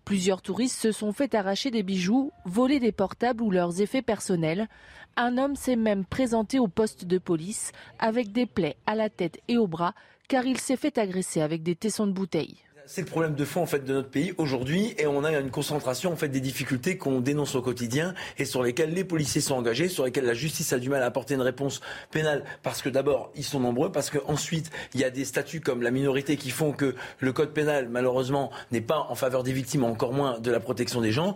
Plusieurs 0.03 0.41
touristes 0.41 0.79
se 0.79 0.91
sont 0.91 1.13
fait 1.13 1.35
arracher 1.35 1.69
des 1.69 1.83
bijoux, 1.83 2.31
voler 2.43 2.79
des 2.79 2.91
portables 2.91 3.43
ou 3.43 3.51
leurs 3.51 3.81
effets 3.81 4.01
personnels. 4.01 4.67
Un 5.15 5.37
homme 5.37 5.55
s'est 5.55 5.75
même 5.75 6.05
présenté 6.05 6.57
au 6.57 6.67
poste 6.67 7.05
de 7.05 7.19
police 7.19 7.71
avec 7.99 8.31
des 8.31 8.47
plaies 8.47 8.77
à 8.87 8.95
la 8.95 9.09
tête 9.09 9.39
et 9.47 9.57
au 9.57 9.67
bras 9.67 9.93
car 10.27 10.45
il 10.45 10.57
s'est 10.57 10.75
fait 10.75 10.97
agresser 10.97 11.41
avec 11.41 11.61
des 11.61 11.75
tessons 11.75 12.07
de 12.07 12.11
bouteilles 12.11 12.57
c'est 12.87 13.01
le 13.01 13.07
problème 13.07 13.35
de 13.35 13.45
fond 13.45 13.61
en 13.61 13.65
fait 13.65 13.83
de 13.83 13.93
notre 13.93 14.09
pays 14.09 14.33
aujourd'hui 14.37 14.95
et 14.97 15.07
on 15.07 15.23
a 15.25 15.31
une 15.37 15.51
concentration 15.51 16.13
en 16.13 16.15
fait 16.15 16.29
des 16.29 16.39
difficultés 16.39 16.97
qu'on 16.97 17.19
dénonce 17.19 17.53
au 17.55 17.61
quotidien 17.61 18.13
et 18.37 18.45
sur 18.45 18.63
lesquelles 18.63 18.93
les 18.93 19.03
policiers 19.03 19.41
sont 19.41 19.55
engagés, 19.55 19.89
sur 19.89 20.05
lesquelles 20.05 20.25
la 20.25 20.33
justice 20.33 20.71
a 20.71 20.79
du 20.79 20.89
mal 20.89 21.03
à 21.03 21.07
apporter 21.07 21.33
une 21.33 21.41
réponse 21.41 21.81
pénale 22.11 22.45
parce 22.63 22.81
que 22.81 22.87
d'abord 22.89 23.31
ils 23.35 23.43
sont 23.43 23.59
nombreux, 23.59 23.91
parce 23.91 24.09
qu'ensuite 24.09 24.71
il 24.93 25.01
y 25.01 25.03
a 25.03 25.09
des 25.09 25.25
statuts 25.25 25.59
comme 25.59 25.81
la 25.81 25.91
minorité 25.91 26.37
qui 26.37 26.49
font 26.49 26.71
que 26.71 26.95
le 27.19 27.33
code 27.33 27.53
pénal 27.53 27.89
malheureusement 27.89 28.51
n'est 28.71 28.81
pas 28.81 29.05
en 29.09 29.15
faveur 29.15 29.43
des 29.43 29.51
victimes, 29.51 29.83
encore 29.83 30.13
moins 30.13 30.39
de 30.39 30.49
la 30.49 30.61
protection 30.61 31.01
des 31.01 31.11
gens. 31.11 31.35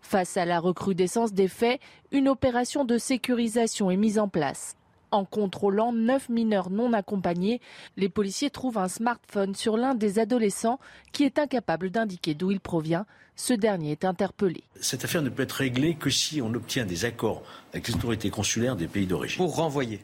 Face 0.00 0.36
à 0.36 0.46
la 0.46 0.60
recrudescence 0.60 1.34
des 1.34 1.48
faits, 1.48 1.80
une 2.10 2.28
opération 2.28 2.84
de 2.84 2.96
sécurisation 2.96 3.90
est 3.90 3.96
mise 3.96 4.18
en 4.18 4.28
place. 4.28 4.76
En 5.10 5.24
contrôlant 5.24 5.92
neuf 5.92 6.28
mineurs 6.28 6.70
non 6.70 6.92
accompagnés, 6.92 7.60
les 7.96 8.08
policiers 8.08 8.50
trouvent 8.50 8.78
un 8.78 8.88
smartphone 8.88 9.54
sur 9.54 9.76
l'un 9.76 9.94
des 9.94 10.18
adolescents 10.18 10.78
qui 11.12 11.24
est 11.24 11.38
incapable 11.38 11.90
d'indiquer 11.90 12.34
d'où 12.34 12.50
il 12.50 12.60
provient. 12.60 13.06
Ce 13.36 13.52
dernier 13.52 13.92
est 13.92 14.04
interpellé. 14.04 14.62
Cette 14.80 15.04
affaire 15.04 15.22
ne 15.22 15.28
peut 15.28 15.42
être 15.42 15.52
réglée 15.52 15.94
que 15.94 16.10
si 16.10 16.40
on 16.40 16.52
obtient 16.54 16.86
des 16.86 17.04
accords 17.04 17.42
avec 17.72 17.88
les 17.88 17.94
autorités 17.94 18.30
consulaires 18.30 18.76
des 18.76 18.88
pays 18.88 19.06
d'origine. 19.06 19.36
Pour 19.36 19.56
renvoyer 19.56 20.00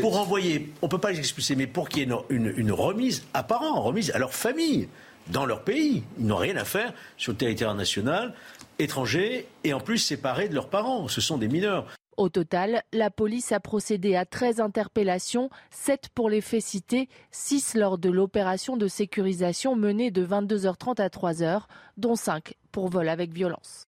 pour 0.00 0.16
renvoyer, 0.16 0.72
on 0.82 0.86
ne 0.86 0.90
peut 0.90 0.98
pas 0.98 1.10
les 1.10 1.18
expulser, 1.18 1.56
mais 1.56 1.66
pour 1.66 1.88
qu'il 1.88 2.08
y 2.08 2.12
ait 2.12 2.16
une, 2.30 2.52
une, 2.56 2.72
remise 2.72 3.24
à 3.34 3.42
parents, 3.42 3.80
remise 3.82 4.10
à 4.10 4.18
leur 4.18 4.34
famille, 4.34 4.88
dans 5.28 5.44
leur 5.44 5.62
pays. 5.62 6.04
Ils 6.18 6.26
n'ont 6.26 6.36
rien 6.36 6.56
à 6.56 6.64
faire 6.64 6.92
sur 7.16 7.32
le 7.32 7.38
territoire 7.38 7.74
national, 7.74 8.34
étranger, 8.78 9.46
et 9.64 9.72
en 9.72 9.80
plus 9.80 9.98
séparés 9.98 10.48
de 10.48 10.54
leurs 10.54 10.68
parents. 10.68 11.08
Ce 11.08 11.20
sont 11.20 11.38
des 11.38 11.48
mineurs. 11.48 11.86
Au 12.18 12.28
total, 12.28 12.82
la 12.92 13.10
police 13.10 13.52
a 13.52 13.60
procédé 13.60 14.16
à 14.16 14.24
13 14.24 14.58
interpellations, 14.58 15.50
7 15.70 16.08
pour 16.12 16.28
les 16.28 16.40
faits 16.40 16.62
cités, 16.62 17.08
6 17.30 17.76
lors 17.76 17.96
de 17.96 18.10
l'opération 18.10 18.76
de 18.76 18.88
sécurisation 18.88 19.76
menée 19.76 20.10
de 20.10 20.26
22h30 20.26 21.00
à 21.00 21.06
3h, 21.10 21.62
dont 21.96 22.16
5 22.16 22.54
pour 22.72 22.88
vol 22.88 23.08
avec 23.08 23.32
violence. 23.32 23.84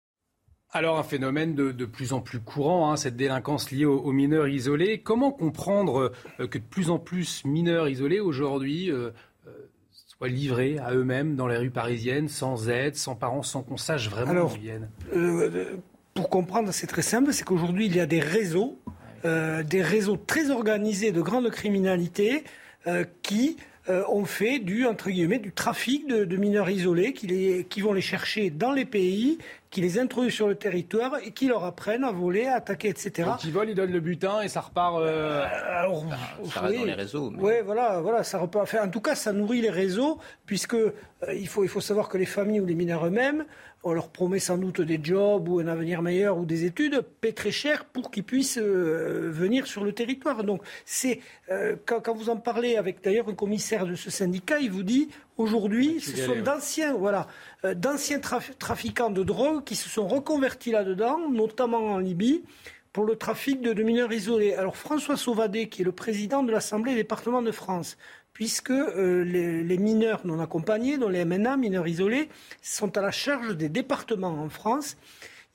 Alors 0.70 1.00
un 1.00 1.04
phénomène 1.04 1.56
de, 1.56 1.86
plus 1.86 2.14
en 2.14 2.22
plus 2.22 2.40
courant, 2.40 2.92
hein, 2.92 2.98
cette 2.98 3.16
délinquance 3.16 3.72
liée 3.72 3.86
aux, 3.86 4.12
mineurs 4.12 4.48
isolés. 4.48 5.02
Comment 5.02 5.32
comprendre 5.32 6.12
euh, 6.40 6.46
que 6.46 6.60
de 6.60 6.64
plus 6.64 6.92
en 6.92 7.00
plus 7.00 7.44
mineurs 7.46 7.90
isolés 7.90 8.20
aujourd'hui 8.20 8.92
euh, 8.92 9.10
euh, 9.48 9.52
soient 9.92 10.28
livrés 10.28 10.78
à 10.78 10.94
eux-mêmes 10.94 11.36
dans 11.36 11.48
les 11.48 11.58
rues 11.58 11.72
parisiennes, 11.72 12.28
sans 12.28 12.70
aide, 12.70 12.96
sans 12.96 13.16
parents, 13.16 13.42
sans 13.42 13.64
qu'on 13.64 13.78
sache 13.78 14.08
vraiment 14.08 14.44
où 14.44 14.52
ils 14.54 14.62
viennent? 14.62 14.90
Pour 16.14 16.30
comprendre, 16.30 16.72
c'est 16.72 16.88
très 16.88 17.02
simple, 17.02 17.34
c'est 17.34 17.44
qu'aujourd'hui, 17.44 17.86
il 17.86 17.96
y 17.96 18.00
a 18.00 18.06
des 18.06 18.20
réseaux, 18.20 18.80
euh, 19.26 19.64
des 19.64 19.82
réseaux 19.82 20.18
très 20.18 20.50
organisés 20.50 21.12
de 21.12 21.22
grande 21.22 21.50
criminalité 21.50 22.44
euh, 22.88 23.06
qui 23.22 23.58
euh, 23.90 24.04
ont 24.08 24.26
fait 24.26 24.60
du, 24.60 24.86
entre 24.86 25.10
guillemets, 25.10 25.40
du 25.40 25.52
trafic 25.52 26.08
de, 26.08 26.38
mineurs 26.38 26.70
isolés 26.70 27.14
qui, 27.14 27.28
les, 27.28 27.64
qui 27.64 27.82
vont 27.82 27.94
les 27.94 28.02
chercher 28.02 28.50
dans 28.50 28.72
les 28.72 28.86
pays, 28.86 29.40
qui 29.70 29.82
les 29.82 30.00
introduisent 30.00 30.34
sur 30.34 30.48
le 30.48 30.56
territoire 30.56 31.18
et 31.24 31.32
qui 31.32 31.48
leur 31.48 31.64
apprennent 31.64 32.04
à 32.04 32.12
voler, 32.12 32.48
à 32.48 32.56
attaquer, 32.56 32.90
etc. 32.90 33.12
Quand 33.26 33.44
ils 33.44 33.52
volent, 33.52 33.70
ils 33.70 33.76
donnent 33.76 33.92
le 33.92 34.00
butin 34.00 34.42
et 34.42 34.48
ça 34.48 34.62
repart. 34.62 34.98
Alors, 34.98 36.06
ça 36.52 36.62
reste 36.62 36.80
dans 36.80 36.86
les 36.86 36.94
réseaux. 36.94 37.32
Oui, 37.38 37.54
voilà, 37.64 38.02
voilà, 38.02 38.24
ça 38.24 38.40
repart. 38.40 38.64
Enfin, 38.64 38.86
en 38.86 38.90
tout 38.90 39.02
cas, 39.02 39.16
ça 39.16 39.32
nourrit 39.32 39.62
les 39.62 39.70
réseaux, 39.70 40.20
puisque 40.46 40.78
il, 41.32 41.48
faut, 41.48 41.64
il 41.64 41.70
faut 41.70 41.82
savoir 41.82 42.10
que 42.10 42.18
les 42.18 42.26
familles 42.26 42.62
ou 42.62 42.66
les 42.66 42.76
mineurs 42.76 43.06
eux-mêmes 43.06 43.46
on 43.84 43.94
leur 43.94 44.10
promet 44.10 44.40
sans 44.40 44.58
doute 44.58 44.82
des 44.82 45.00
jobs 45.02 45.48
ou 45.48 45.60
un 45.60 45.68
avenir 45.68 46.02
meilleur 46.02 46.38
ou 46.38 46.46
des 46.46 46.66
études, 46.66 47.02
paient 47.22 47.32
très 47.32 47.52
cher 47.52 47.86
pour 47.86 48.12
qu'ils 48.12 48.24
puissent 48.24 48.58
euh, 48.58 49.30
venir 49.32 49.68
sur 49.68 49.84
le 49.84 49.94
territoire. 49.94 50.44
Donc, 50.44 50.62
c'est 50.86 51.22
euh, 51.50 51.76
quand, 51.86 52.14
vous 52.14 52.30
en 52.30 52.38
parlez 52.38 52.76
avec 52.76 53.04
d'ailleurs 53.04 53.30
un 53.30 53.36
commissaire 53.36 53.86
de 53.86 53.96
ce 53.96 54.10
syndicat, 54.10 54.60
il 54.60 54.72
vous 54.72 54.84
dit 54.84 55.10
aujourd'hui, 55.40 56.00
ce 56.02 56.16
sont 56.18 56.40
d'anciens, 56.42 56.94
voilà, 56.94 57.28
euh, 57.66 57.74
d'anciens 57.74 58.20
trafiquants 58.20 59.10
de 59.10 59.24
drogue 59.24 59.64
qui 59.64 59.76
se 59.76 59.90
sont 59.90 60.08
reconvertis 60.08 60.72
là-dedans, 60.72 61.30
notamment 61.30 61.94
en 61.94 61.98
Libye 61.98 62.44
pour 62.94 63.06
le 63.06 63.16
trafic 63.16 63.62
de, 63.62 63.74
de, 63.74 63.84
mineurs 63.84 64.12
isolés. 64.12 64.54
Alors 64.54 64.76
François 64.76 65.16
Sauvadet, 65.16 65.70
qui 65.70 65.82
est 65.82 65.86
le 65.86 65.92
président 65.92 66.44
de 66.44 66.52
l'Assemblée 66.52 66.92
des 66.92 67.04
départements 67.04 67.42
de 67.42 67.52
France, 67.52 67.98
puisque 68.34 68.72
euh, 68.72 69.24
les, 69.24 69.78
mineurs 69.78 70.26
non 70.26 70.40
accompagnés, 70.40 70.98
dont 70.98 71.10
les 71.10 71.26
MNA, 71.26 71.58
mineurs 71.58 71.88
isolés, 71.88 72.30
sont 72.62 72.98
à 72.98 73.02
la 73.02 73.12
charge 73.12 73.56
des 73.56 73.70
départements 73.70 74.42
en 74.42 74.50
France. 74.50 74.98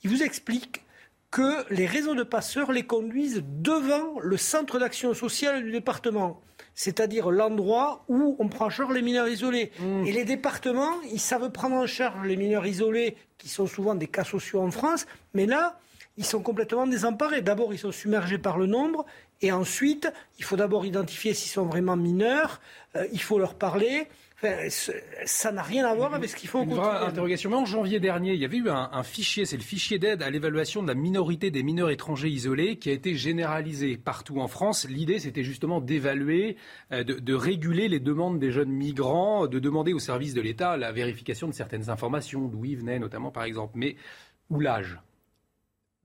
Il 0.03 0.11
vous 0.11 0.22
explique 0.22 0.82
que 1.30 1.64
les 1.72 1.87
réseaux 1.87 2.14
de 2.14 2.22
passeurs 2.22 2.72
les 2.72 2.85
conduisent 2.85 3.43
devant 3.45 4.20
le 4.20 4.37
centre 4.37 4.78
d'action 4.78 5.14
sociale 5.14 5.64
du 5.64 5.72
département, 5.72 6.41
c'est-à-dire 6.74 7.30
l'endroit 7.30 8.04
où 8.08 8.36
on 8.38 8.48
prend 8.48 8.66
en 8.66 8.70
charge 8.70 8.94
les 8.94 9.02
mineurs 9.02 9.28
isolés. 9.28 9.70
Mmh. 9.78 10.06
Et 10.06 10.12
les 10.12 10.24
départements, 10.24 11.00
ils 11.12 11.20
savent 11.20 11.50
prendre 11.50 11.76
en 11.76 11.86
charge 11.86 12.26
les 12.26 12.36
mineurs 12.36 12.66
isolés, 12.66 13.16
qui 13.38 13.48
sont 13.48 13.66
souvent 13.66 13.94
des 13.94 14.06
cas 14.06 14.24
sociaux 14.24 14.60
en 14.60 14.70
France, 14.70 15.06
mais 15.34 15.46
là, 15.46 15.78
ils 16.16 16.24
sont 16.24 16.40
complètement 16.40 16.86
désemparés. 16.86 17.42
D'abord, 17.42 17.72
ils 17.72 17.78
sont 17.78 17.92
submergés 17.92 18.38
par 18.38 18.58
le 18.58 18.66
nombre, 18.66 19.04
et 19.42 19.52
ensuite, 19.52 20.12
il 20.38 20.44
faut 20.44 20.56
d'abord 20.56 20.86
identifier 20.86 21.34
s'ils 21.34 21.50
sont 21.50 21.66
vraiment 21.66 21.96
mineurs, 21.96 22.60
euh, 22.96 23.06
il 23.12 23.20
faut 23.20 23.38
leur 23.38 23.54
parler. 23.54 24.08
Ça 24.41 25.53
n'a 25.53 25.62
rien 25.62 25.87
à 25.87 25.95
voir 25.95 26.14
avec 26.14 26.28
ce 26.28 26.37
qu'il 26.37 26.49
faut 26.49 26.62
Une 26.62 26.74
vraie 26.74 27.07
interrogation. 27.07 27.51
Mais 27.51 27.57
en 27.57 27.64
janvier 27.64 28.01
dernier, 28.01 28.35
il 28.35 28.41
y 28.41 28.45
avait 28.45 28.59
eu 28.59 28.68
un, 28.68 29.03
fichier, 29.03 29.45
c'est 29.45 29.57
le 29.57 29.62
fichier 29.62 29.99
d'aide 29.99 30.22
à 30.22 30.30
l'évaluation 30.30 30.82
de 30.82 30.89
la 30.89 30.95
minorité 30.95 31.51
des 31.51 31.62
mineurs 31.62 31.91
étrangers 31.91 32.28
isolés, 32.28 32.76
qui 32.76 32.91
a 32.91 32.93
été 32.93 33.14
généralisé 33.14 33.97
partout 33.97 34.41
en 34.41 34.49
France. 34.49 34.87
L'idée, 34.89 35.18
c'était 35.18 35.45
justement 35.45 35.80
d'évaluer, 35.80 36.57
euh, 36.93 37.05
de, 37.05 37.14
de, 37.14 37.35
réguler 37.35 37.89
les 37.89 38.01
demandes 38.01 38.39
des 38.39 38.51
jeunes 38.51 38.72
migrants, 38.72 39.47
de 39.47 39.59
demander 39.59 39.93
au 39.93 39.99
service 39.99 40.35
de 40.35 40.41
l'État 40.41 40.76
la 40.76 40.93
vérification 40.93 41.49
de 41.49 41.53
certaines 41.53 41.91
informations, 41.91 42.49
d'où 42.49 42.64
ils 42.64 42.76
venaient 42.76 42.99
notamment, 42.99 43.30
par 43.30 43.45
exemple. 43.45 43.72
Mais 43.76 43.97
où 44.51 44.61
l'âge? 44.61 44.99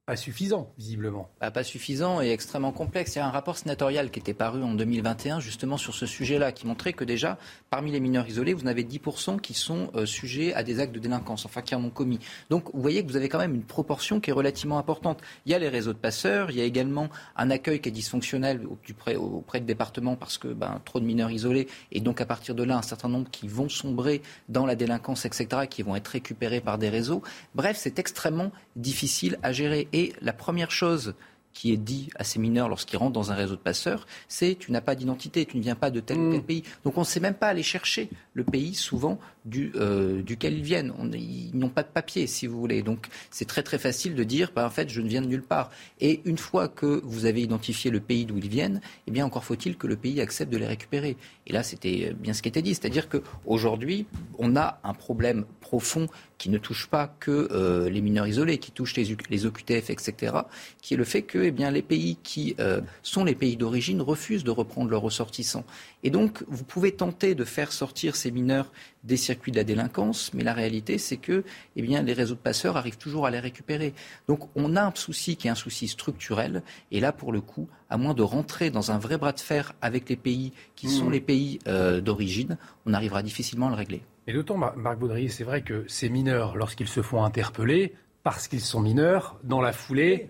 Pas 0.10 0.16
suffisant, 0.16 0.74
visiblement. 0.76 1.30
Bah, 1.39 1.51
pas 1.51 1.64
suffisant 1.64 2.20
et 2.20 2.32
extrêmement 2.32 2.72
complexe. 2.72 3.14
Il 3.14 3.20
y 3.20 3.22
a 3.22 3.28
un 3.28 3.30
rapport 3.30 3.60
sénatorial 3.60 4.10
qui 4.10 4.18
était 4.18 4.34
paru 4.34 4.64
en 4.64 4.74
2021 4.74 5.39
justement 5.39 5.78
sur 5.78 5.93
ce 5.93 6.07
sujet-là, 6.07 6.51
qui 6.51 6.66
montrait 6.66 6.93
que 6.93 7.03
déjà, 7.03 7.38
parmi 7.70 7.91
les 7.91 7.99
mineurs 7.99 8.28
isolés, 8.28 8.55
vous 8.55 8.64
en 8.64 8.66
avez 8.66 8.84
10% 8.84 9.39
qui 9.39 9.53
sont 9.53 9.91
euh, 9.93 10.07
sujets 10.07 10.51
à 10.55 10.64
des 10.64 10.80
actes 10.80 10.95
de 10.95 10.99
délinquance, 10.99 11.45
enfin 11.45 11.62
qui 11.62 11.76
en 11.76 11.84
ont 11.84 11.91
commis. 11.91 12.18
Donc 12.49 12.74
vous 12.74 12.82
voyez 12.82 13.03
que 13.03 13.07
vous 13.07 13.18
avez 13.18 13.30
quand 13.30 13.38
même 13.38 13.53
une 13.53 13.62
proportion 13.62 14.20
qui 14.20 14.32
est 14.32 14.34
relativement 14.34 14.80
importante. 14.80 15.22
Il 15.45 15.51
y 15.51 15.53
a 15.53 15.60
les 15.60 15.70
réseaux 15.70 15.93
de 15.93 15.99
passeurs, 15.99 16.49
il 16.49 16.57
y 16.57 16.62
a 16.62 16.64
également 16.64 17.10
un 17.36 17.51
accueil 17.51 17.80
qui 17.80 17.89
est 17.89 17.91
dysfonctionnel 17.91 18.66
auprès, 18.66 19.16
auprès 19.16 19.60
de 19.60 19.66
départements 19.68 20.16
parce 20.16 20.39
que 20.39 20.47
ben, 20.47 20.82
trop 20.86 20.99
de 20.99 21.05
mineurs 21.05 21.30
isolés 21.30 21.68
et 21.91 21.99
donc 21.99 22.20
à 22.20 22.26
partir 22.26 22.55
de 22.55 22.64
là, 22.64 22.78
un 22.78 22.82
certain 22.82 23.10
nombre 23.10 23.30
qui 23.30 23.47
vont 23.47 23.70
sombrer 23.70 24.24
dans 24.47 24.66
la 24.66 24.74
délinquance, 24.74 25.26
etc., 25.26 25.68
qui 25.70 25.84
vont 25.84 25.95
être 25.95 26.07
récupérés 26.07 26.62
par 26.62 26.80
des 26.80 26.89
réseaux. 26.89 27.22
Bref, 27.53 27.78
c'est 27.80 27.99
extrêmement 27.99 28.51
difficile 28.76 29.38
à 29.43 29.51
gérer. 29.51 29.88
La 30.22 30.34
première 30.34 30.72
chose 30.72 31.14
qui 31.54 31.74
est 31.74 31.78
dit 31.78 32.10
à 32.16 32.24
ces 32.24 32.39
mineurs 32.39 32.70
lorsqu'ils 32.70 32.97
rentrent 32.97 33.14
dans 33.14 33.32
un 33.32 33.36
réseau 33.36 33.56
de 33.56 33.62
passeurs, 33.62 34.08
c'est 34.28 34.56
tu 34.56 34.72
n'as 34.72 34.82
pas 34.82 34.95
d'identité, 34.95 35.45
tu 35.45 35.58
ne 35.58 35.62
viens 35.62 35.76
pas 35.76 35.91
de 35.91 36.00
tel 36.00 36.18
ou 36.18 36.32
tel 36.32 36.39
mm. 36.39 36.43
pays. 36.43 36.64
Donc 36.84 36.97
on 36.97 37.02
ne 37.02 37.06
sait 37.06 37.20
même 37.20 37.34
pas 37.34 37.47
aller 37.47 37.64
chercher 37.64 38.10
le 38.34 38.43
pays 38.43 38.76
souvent 38.76 39.20
du, 39.45 39.72
euh, 39.76 40.22
duquel 40.22 40.54
ils 40.54 40.64
viennent. 40.64 40.93
ils 41.14 41.52
n'ont 41.54 41.70
pas 41.70 41.84
de 41.84 41.89
papier, 41.89 42.28
si 42.28 42.47
vous 42.47 42.60
voulez. 42.60 42.82
Donc 42.82 43.08
c'est 43.32 43.45
très 43.45 43.64
très 43.64 43.78
facile 43.78 44.16
de 44.16 44.24
dire, 44.24 44.52
bah, 44.56 44.66
en 44.66 44.70
fait, 44.70 44.89
je 44.89 45.02
ne 45.02 45.08
viens 45.08 45.22
de 45.22 45.28
nulle 45.28 45.43
part. 45.43 45.70
Et 46.00 46.22
une 46.26 46.38
fois 46.38 46.68
que 46.68 47.02
vous 47.04 47.26
avez 47.26 47.41
identifié 47.41 47.91
le 47.91 48.00
pays 48.00 48.26
d'où 48.26 48.38
ils 48.38 48.50
viennent, 48.50 48.80
eh 49.08 49.12
bien 49.12 49.26
encore 49.26 49.43
faut-il 49.43 49.76
que 49.78 49.88
le 49.88 49.95
pays 49.95 50.22
accepte 50.22 50.54
de 50.54 50.58
les 50.58 50.68
récupérer. 50.68 51.18
Et 51.47 51.54
là, 51.54 51.64
c'était 51.64 52.14
bien 52.14 52.34
ce 52.34 52.41
qui 52.41 52.47
était 52.47 52.62
dit, 52.62 52.76
c'est-à-dire 52.76 53.10
qu'aujourd'hui, 53.10 54.06
on 54.38 54.56
a 54.56 54.80
un 54.84 54.93
problème 54.93 55.45
profond 55.62 56.08
qui 56.40 56.50
ne 56.50 56.58
touche 56.58 56.88
pas 56.88 57.14
que 57.20 57.50
euh, 57.52 57.90
les 57.90 58.02
mineurs 58.02 58.26
isolés, 58.26 58.58
qui 58.58 58.72
touche 58.72 58.96
les, 58.96 59.16
les, 59.30 59.46
OQTF, 59.46 59.90
etc., 59.90 60.38
qui 60.82 60.94
est 60.94 60.98
le 60.98 61.04
fait 61.04 61.22
que 61.22 61.38
eh 61.38 61.52
bien, 61.52 61.70
les 61.70 61.82
pays 61.82 62.18
qui 62.24 62.56
euh, 62.60 62.82
sont 63.04 63.26
les 63.26 63.36
pays 63.36 63.58
d'origine 63.58 64.02
refusent 64.02 64.46
de 64.46 64.50
reprendre 64.50 64.90
leurs 64.90 65.02
ressortissants. 65.02 65.66
Et 66.02 66.10
donc, 66.10 66.44
vous 66.48 66.64
pouvez 66.64 66.94
tenter 66.94 67.36
de 67.36 67.44
faire 67.44 67.74
sortir 67.74 68.16
ces 68.16 68.32
mineurs 68.32 68.72
des 69.04 69.18
circuits 69.18 69.52
de 69.52 69.58
la 69.58 69.66
délinquance, 69.66 70.32
mais 70.34 70.44
la 70.44 70.54
réalité, 70.54 70.98
c'est 70.98 71.18
que 71.18 71.44
eh 71.76 71.82
bien, 71.82 72.02
les 72.02 72.14
réseaux 72.14 72.36
de 72.36 72.40
passeurs 72.40 72.78
arrivent 72.78 72.98
toujours 72.98 73.26
à 73.26 73.32
les 73.32 73.40
récupérer. 73.40 73.94
Donc, 74.30 74.50
on 74.56 74.78
a 74.78 74.84
un 74.84 74.94
souci 74.96 75.36
qui 75.36 75.48
est 75.48 75.52
un 75.52 75.56
souci 75.56 75.90
structurel, 75.90 76.64
et 76.92 77.02
là, 77.02 77.12
pour 77.12 77.34
le 77.34 77.42
coup, 77.42 77.68
à 77.90 77.98
moins 77.98 78.14
de 78.14 78.24
rentrer 78.24 78.70
dans 78.70 78.92
un 78.92 78.98
vrai 78.98 79.18
bras 79.18 79.34
de 79.34 79.42
fer 79.42 79.74
avec 79.82 80.08
les 80.08 80.16
pays 80.16 80.54
qui 80.78 80.88
sont 80.88 81.10
mmh. 81.10 81.12
les 81.12 81.22
pays 81.22 81.60
euh, 81.68 82.00
d'origine, 82.00 82.58
on 82.86 82.94
arrivera 82.94 83.24
difficilement 83.24 83.68
à 83.68 83.72
le 83.72 83.76
régler. 83.76 84.04
Et 84.30 84.32
d'autant, 84.32 84.58
Marc 84.58 85.00
Baudry, 85.00 85.28
c'est 85.28 85.44
vrai 85.44 85.64
que 85.64 85.86
ces 85.88 86.08
mineurs, 86.08 86.56
lorsqu'ils 86.56 86.88
se 86.88 87.02
font 87.02 87.24
interpeller, 87.24 87.96
parce 88.22 88.48
qu'ils 88.48 88.62
sont 88.62 88.80
mineurs, 88.80 89.40
dans 89.44 89.60
la 89.60 89.72
foulée, 89.72 90.30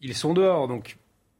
ils 0.00 0.14
sont 0.14 0.32
dehors, 0.32 0.68
donc 0.68 0.96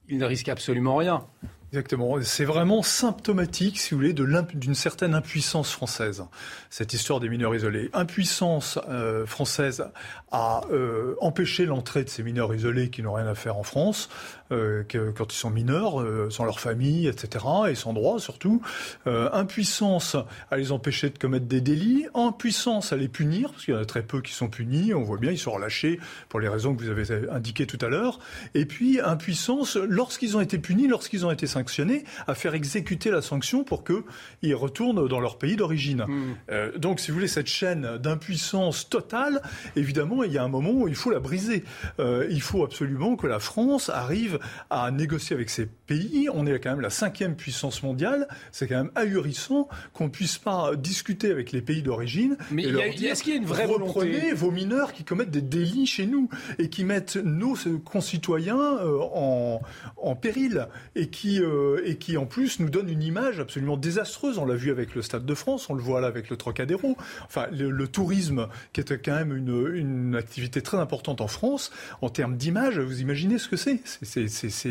ils 0.07 0.19
ne 0.19 0.27
risquent 0.27 0.51
absolument 0.51 0.97
rien. 0.97 1.27
Exactement. 1.73 2.21
C'est 2.21 2.45
vraiment 2.45 2.83
symptomatique, 2.83 3.79
si 3.79 3.95
vous 3.95 4.01
voulez, 4.01 4.13
d'une 4.13 4.75
certaine 4.75 5.15
impuissance 5.15 5.73
française, 5.73 6.25
cette 6.69 6.93
histoire 6.93 7.19
des 7.19 7.31
mineurs 7.31 7.55
isolés. 7.55 7.89
Impuissance 7.95 8.79
euh, 8.91 9.25
française 9.25 9.87
à 10.31 10.65
euh, 10.71 11.17
empêcher 11.23 11.65
l'entrée 11.65 12.05
de 12.05 12.11
ces 12.11 12.23
mineurs 12.23 12.55
isolés 12.55 12.91
qui 12.91 13.03
n'ont 13.03 13.15
rien 13.15 13.27
à 13.27 13.35
faire 13.35 13.57
en 13.57 13.63
France, 13.63 14.11
euh, 14.53 14.85
que, 14.85 15.11
quand 15.11 15.33
ils 15.33 15.37
sont 15.37 15.51
mineurs, 15.51 16.01
euh, 16.01 16.31
sans 16.31 16.45
leur 16.45 16.61
famille, 16.61 17.09
etc., 17.09 17.45
et 17.69 17.75
sans 17.75 17.93
droit 17.93 18.21
surtout. 18.21 18.63
Euh, 19.09 19.29
impuissance 19.33 20.17
à 20.51 20.57
les 20.57 20.71
empêcher 20.71 21.11
de 21.11 21.19
commettre 21.19 21.47
des 21.47 21.61
délits, 21.61 22.07
impuissance 22.15 22.93
à 22.93 22.97
les 22.97 23.09
punir, 23.09 23.51
parce 23.51 23.65
qu'il 23.65 23.75
y 23.75 23.77
en 23.77 23.81
a 23.81 23.85
très 23.85 24.03
peu 24.03 24.21
qui 24.21 24.33
sont 24.33 24.49
punis, 24.49 24.95
on 24.95 25.03
voit 25.03 25.19
bien, 25.19 25.33
ils 25.33 25.39
sont 25.39 25.51
relâchés 25.51 25.99
pour 26.29 26.39
les 26.39 26.49
raisons 26.49 26.75
que 26.77 26.83
vous 26.83 26.91
avez 26.91 27.29
indiquées 27.29 27.67
tout 27.67 27.79
à 27.85 27.89
l'heure. 27.89 28.21
Et 28.55 28.67
puis 28.67 29.01
impuissance, 29.01 29.77
lorsqu'ils 29.77 30.37
ont 30.37 30.41
été 30.41 30.59
punis, 30.59 30.87
lorsqu'ils 30.87 31.27
ont 31.27 31.33
été 31.33 31.49
sanctionnés, 31.49 32.05
à 32.29 32.35
faire 32.35 32.55
exécuter 32.55 33.11
la 33.11 33.23
sanction 33.23 33.65
pour 33.65 33.83
qu'ils 33.83 34.55
retournent 34.55 35.09
dans 35.09 35.21
leur 35.21 35.39
pays 35.39 35.57
d'origine. 35.57 36.05
Mmh. 36.07 36.79
donc, 36.79 37.01
si 37.01 37.11
vous 37.11 37.17
voulez, 37.17 37.29
cette 37.29 37.49
chaîne 37.49 37.99
d'impuissance 37.99 38.89
totale, 38.89 39.43
évidemment, 39.75 40.23
il 40.23 40.33
y 40.33 40.39
a 40.39 40.45
un 40.45 40.49
moment 40.49 40.71
où 40.71 40.89
il 40.89 40.95
faut 40.95 41.11
la 41.11 41.21
briser. 41.21 41.65
il 41.99 42.43
faut 42.43 42.65
absolument 42.65 43.17
que 43.17 43.27
la 43.27 43.39
France 43.39 43.89
arrive 43.89 44.36
à 44.71 44.91
négocier 44.91 45.35
avec 45.35 45.51
ces 45.51 45.67
pays. 45.67 46.29
On 46.33 46.47
est 46.47 46.59
quand 46.59 46.71
même 46.71 46.81
la 46.81 46.91
cinquième 46.91 47.37
puissance 47.37 47.83
mondiale. 47.83 48.29
C'est 48.53 48.67
quand 48.67 48.77
même 48.77 48.91
ahurissant 48.95 49.69
qu'on 49.93 50.05
ne 50.05 50.11
puisse 50.11 50.39
pas 50.39 50.75
discuter 50.77 51.31
avec 51.31 51.53
les 51.53 51.63
pays 51.63 51.83
d'origine. 51.83 52.37
Mais 52.51 52.65
est-ce 52.65 53.23
qu'il 53.23 53.33
y 53.33 53.37
a 53.37 53.39
une 53.39 53.47
vraie 53.47 53.67
reprenez 53.67 54.33
vos 54.33 54.51
mineurs 54.51 54.93
qui 54.93 55.05
commettent 55.05 55.31
des 55.31 55.43
délits 55.43 55.87
chez 55.87 56.07
nous 56.07 56.29
et 56.59 56.69
qui 56.69 56.85
mettent 56.85 57.17
nos 57.17 57.57
concitoyens 57.85 58.79
euh, 58.79 58.99
en, 59.15 59.61
en 59.97 60.17
péril 60.17 60.69
et 60.95 61.09
qui, 61.09 61.41
euh, 61.41 61.81
et 61.85 61.97
qui 61.97 62.17
en 62.17 62.27
plus 62.27 62.61
nous 62.61 62.71
donnent 62.71 62.89
une 62.89 63.03
image 63.03 63.41
absolument 63.41 63.77
désastreuse. 63.77 64.39
On 64.39 64.45
l'a 64.45 64.55
vu 64.55 64.71
avec 64.71 64.95
le 64.95 65.03
Stade 65.03 65.27
de 65.27 65.35
France, 65.35 65.69
on 65.71 65.75
le 65.75 65.83
voit 65.83 66.01
là 66.01 66.09
avec 66.09 66.31
le 66.31 66.37
Trocadéro. 66.37 66.97
Enfin, 67.25 67.47
le, 67.53 67.87
tourisme 67.87 68.49
qui 68.73 68.81
est 68.81 69.03
quand 69.03 69.15
même 69.15 69.35
une, 69.35 69.77
une 69.77 70.17
activité 70.17 70.61
très 70.61 70.77
importante 70.79 71.21
en 71.21 71.29
France 71.29 71.71
en 72.03 72.09
termes 72.09 72.37
d'image. 72.37 72.81
Vous 72.81 73.01
imaginez 73.01 73.39
ce 73.39 73.49
que 73.49 73.57
c'est? 73.57 73.81
C'est 73.85 74.05
c'est 74.05 74.26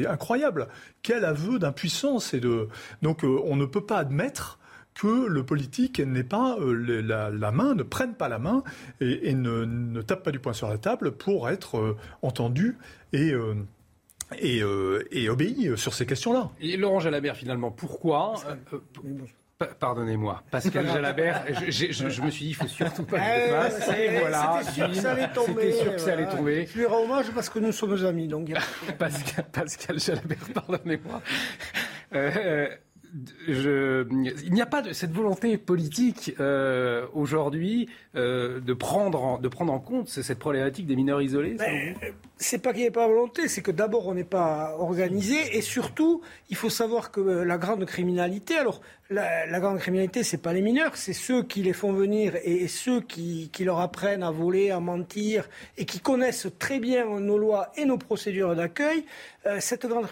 incroyable. 0.08 0.68
Quel 1.02 1.26
aveu 1.26 1.60
d'impuissance 1.60 2.34
et 2.34 2.40
de. 2.40 2.68
Donc, 3.02 3.24
euh, 3.24 3.40
on 3.46 3.56
ne 3.56 3.66
peut 3.66 3.86
pas 3.86 3.98
admettre 3.98 4.60
que 4.94 5.28
le 5.28 5.44
politique 5.44 6.00
n'ait 6.00 6.24
pas 6.24 6.58
euh, 6.60 7.02
la, 7.02 7.52
main, 7.52 7.76
ne 7.76 7.84
prenne 7.84 8.16
pas 8.16 8.30
la 8.30 8.40
main 8.40 8.64
et, 9.02 9.34
ne, 9.34 10.02
tape 10.02 10.24
pas 10.24 10.32
du 10.32 10.40
poing 10.40 10.54
sur 10.54 10.70
la 10.70 10.78
table 10.78 11.12
pour 11.12 11.50
être 11.50 11.78
euh, 11.78 11.98
entendu 12.22 12.78
et, 13.12 13.34
et, 14.40 14.62
et, 15.12 15.30
obéi 15.30 15.72
sur 15.76 15.94
ces 15.94 16.06
questions-là. 16.06 16.50
Et 16.62 16.78
Laurent 16.78 17.00
Jalabert, 17.00 17.36
finalement, 17.36 17.72
pourquoi 17.72 18.36
Pardonnez-moi, 19.80 20.44
Pascal 20.52 20.86
Jalabert, 20.94 21.46
je, 21.70 22.04
me 22.04 22.30
suis 22.30 22.46
dit, 22.46 22.50
il 22.50 22.56
faut 22.56 22.68
surtout 22.68 23.04
pas 23.04 23.18
le 23.18 23.50
voilà, 24.20 24.62
C'était 24.62 24.74
sûr 24.74 24.90
que 24.90 24.96
ça 24.96 25.12
allait 25.12 25.34
tomber. 25.34 25.72
C'était 25.72 25.84
sûr 25.84 25.92
que 25.94 26.02
ça 26.02 26.14
allait 26.14 26.28
tomber. 26.28 26.68
Je 26.74 26.80
lui 26.80 26.86
rends 26.86 27.04
hommage 27.04 27.32
parce 27.34 27.50
que 27.50 27.60
nous 27.60 27.72
sommes 27.72 28.06
amis. 28.06 28.28
Donc... 28.28 28.52
Pascal, 29.00 29.46
Pascal 29.54 30.00
Jalabert, 30.00 30.50
pardonnez-moi. 30.54 31.22
Euh, 32.14 32.68
je, 33.48 34.06
il 34.44 34.54
n'y 34.54 34.62
a 34.62 34.66
pas 34.66 34.82
de 34.82 34.92
cette 34.92 35.12
volonté 35.12 35.58
politique 35.58 36.34
euh, 36.40 37.06
aujourd'hui 37.14 37.88
euh, 38.16 38.60
de 38.60 38.74
prendre 38.74 39.24
en, 39.24 39.38
de 39.40 39.48
prendre 39.48 39.72
en 39.72 39.80
compte 39.80 40.10
cette 40.10 40.40
problématique 40.40 40.86
des 40.86 40.96
mineurs 40.96 41.22
isolés. 41.22 41.56
C'est 42.38 42.62
pas 42.62 42.74
qu'il 42.74 42.82
n'y 42.82 42.88
ait 42.88 42.92
pas 42.92 43.08
de 43.08 43.14
volonté, 43.14 43.48
c'est 43.48 43.62
que 43.62 43.72
d'abord 43.72 44.08
on 44.08 44.14
n'est 44.14 44.24
pas 44.26 44.76
organisé 44.78 45.36
et 45.56 45.62
surtout 45.62 46.22
il 46.50 46.58
faut 46.58 46.70
savoir 46.70 47.12
que 47.12 47.22
euh, 47.22 47.46
la 47.46 47.58
grande 47.58 47.86
criminalité, 47.86 48.56
alors 48.56 48.82
la, 49.10 49.60
grande 49.60 49.80
criminalité 49.80 50.24
c'est 50.24 50.38
pas 50.38 50.54
les 50.54 50.62
mineurs, 50.62 50.98
c'est 50.98 51.14
ceux 51.14 51.44
qui 51.44 51.62
les 51.62 51.74
font 51.74 51.94
venir 51.94 52.34
et, 52.44 52.68
ceux 52.68 53.02
qui, 53.02 53.52
leur 53.60 53.80
apprennent 53.80 54.24
à 54.24 54.32
voler, 54.32 54.72
à 54.72 54.80
mentir 54.80 55.48
et 55.78 55.86
qui 55.86 56.00
connaissent 56.00 56.48
très 56.60 56.80
bien 56.80 57.20
nos 57.20 57.38
lois 57.38 57.72
et 57.76 57.86
nos 57.86 57.98
procédures 57.98 58.56
d'accueil. 58.56 59.06
cette 59.60 59.86
grande 59.86 60.08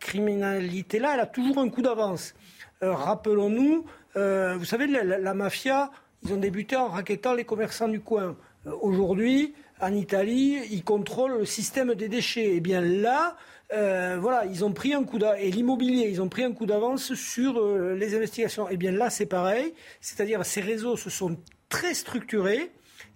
criminalité 0.00 0.98
là, 0.98 1.12
elle 1.14 1.20
a 1.20 1.26
toujours 1.26 1.58
un 1.58 1.68
coup 1.68 1.82
d'avance. 1.82 2.34
Euh, 2.82 2.92
rappelons-nous, 2.92 3.84
euh, 4.16 4.56
vous 4.56 4.64
savez, 4.64 4.86
la, 4.86 5.34
mafia, 5.34 5.90
ils 6.22 6.32
ont 6.32 6.36
débuté 6.36 6.76
en 6.76 6.88
raquettant 6.88 7.34
les 7.34 7.44
commerçants 7.44 7.88
du 7.88 8.00
coin. 8.00 8.36
Euh, 8.66 8.72
aujourd'hui, 8.80 9.54
en 9.80 9.92
Italie, 9.92 10.60
ils 10.70 10.84
contrôlent 10.84 11.38
le 11.38 11.44
système 11.44 11.94
des 11.94 12.08
déchets. 12.08 12.44
Et 12.44 12.56
eh 12.56 12.60
bien 12.60 12.80
là, 12.80 13.36
voilà, 13.70 14.44
ils 14.46 14.64
ont 14.64 14.72
pris 14.72 14.94
un 14.94 15.04
coup 15.04 15.18
d'avance, 15.18 15.40
et 15.40 15.50
l'immobilier, 15.50 16.08
ils 16.08 16.22
ont 16.22 16.28
pris 16.28 16.42
un 16.42 16.52
coup 16.52 16.66
d'avance 16.66 17.14
sur 17.14 17.60
les 17.94 18.14
investigations. 18.14 18.68
Et 18.68 18.74
eh 18.74 18.76
bien 18.76 18.92
là, 18.92 19.10
c'est 19.10 19.26
pareil, 19.26 19.74
c'est-à-dire 20.00 20.44
ces 20.44 20.60
réseaux 20.60 20.96
se 20.96 21.10
sont 21.10 21.36
très 21.68 21.94
structurés, 21.94 22.70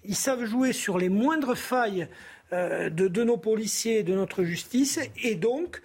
ils 0.04 0.16
savent 0.16 0.44
jouer 0.44 0.72
sur 0.72 0.98
les 0.98 1.08
moindres 1.08 1.56
failles 1.56 2.08
de, 2.52 2.88
de, 2.88 3.24
nos 3.24 3.38
policiers, 3.38 4.02
de 4.02 4.14
notre 4.14 4.44
justice, 4.44 5.00
et 5.22 5.36
donc, 5.36 5.80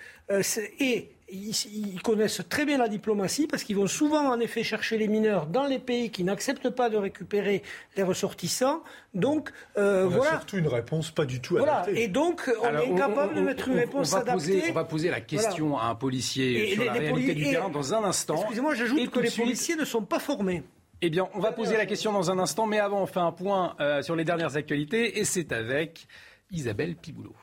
et 0.80 1.11
ils, 1.30 2.01
connaissent 2.01 2.41
très 2.47 2.65
bien 2.65 2.78
la 2.78 2.88
diplomatie 2.88 3.47
parce 3.47 3.63
qu'ils 3.63 3.75
vont 3.75 3.88
souvent 3.88 4.30
en 4.30 4.39
effet 4.39 4.63
chercher 4.63 4.97
les 4.97 5.07
mineurs 5.07 5.45
dans 5.47 5.65
les 5.65 5.80
pays 5.80 6.09
qui 6.09 6.23
n'acceptent 6.23 6.69
pas 6.69 6.89
de 6.89 6.97
récupérer 6.97 7.63
les 7.95 8.03
ressortissants. 8.03 8.82
Donc 9.13 9.51
euh, 9.78 10.05
on 10.05 10.09
voilà. 10.09 10.32
surtout 10.32 10.57
une 10.57 10.67
réponse 10.67 11.11
pas 11.11 11.25
du 11.25 11.41
tout 11.41 11.57
voilà. 11.57 11.86
Et 11.89 12.07
donc 12.07 12.49
on 12.61 12.67
est 12.67 12.91
incapable 12.91 13.36
de 13.36 13.41
mettre 13.41 13.67
une 13.67 13.75
réponse 13.75 14.13
on 14.13 14.17
adaptée. 14.17 14.63
on 14.69 14.73
va 14.73 14.86
poser 14.86 15.09
la 15.09 15.21
question 15.21 15.78
à 15.78 15.86
un 15.88 15.95
policier 15.95 16.73
sur 16.73 16.86
la 16.86 16.93
réalité 16.93 17.36
du 17.36 17.43
terrain 17.43 17.69
dans 17.69 17.93
un 17.93 18.03
instant. 18.03 18.36
Excusez-moi, 18.36 18.75
j'ajoute 18.75 19.09
que 19.09 19.19
les 19.19 19.32
policiers 19.32 19.75
ne 19.75 19.86
sont 19.86 20.03
pas 20.03 20.19
formés. 20.19 20.63
Eh 21.01 21.09
bien, 21.11 21.30
on 21.36 21.39
va 21.39 21.51
poser 21.51 21.78
la 21.78 21.86
question 21.86 22.11
dans 22.11 22.32
un 22.32 22.39
instant, 22.39 22.65
mais 22.65 22.80
avant, 22.80 23.03
on 23.03 23.05
fait 23.05 23.19
un 23.19 23.32
point 23.32 23.75
euh, 23.80 24.01
sur 24.01 24.15
les 24.15 24.23
dernières 24.23 24.57
actualités, 24.57 25.19
et 25.19 25.25
c'est 25.25 25.51
avec 25.51 26.07
Isabelle 26.51 26.95
Piboulot. 26.95 27.36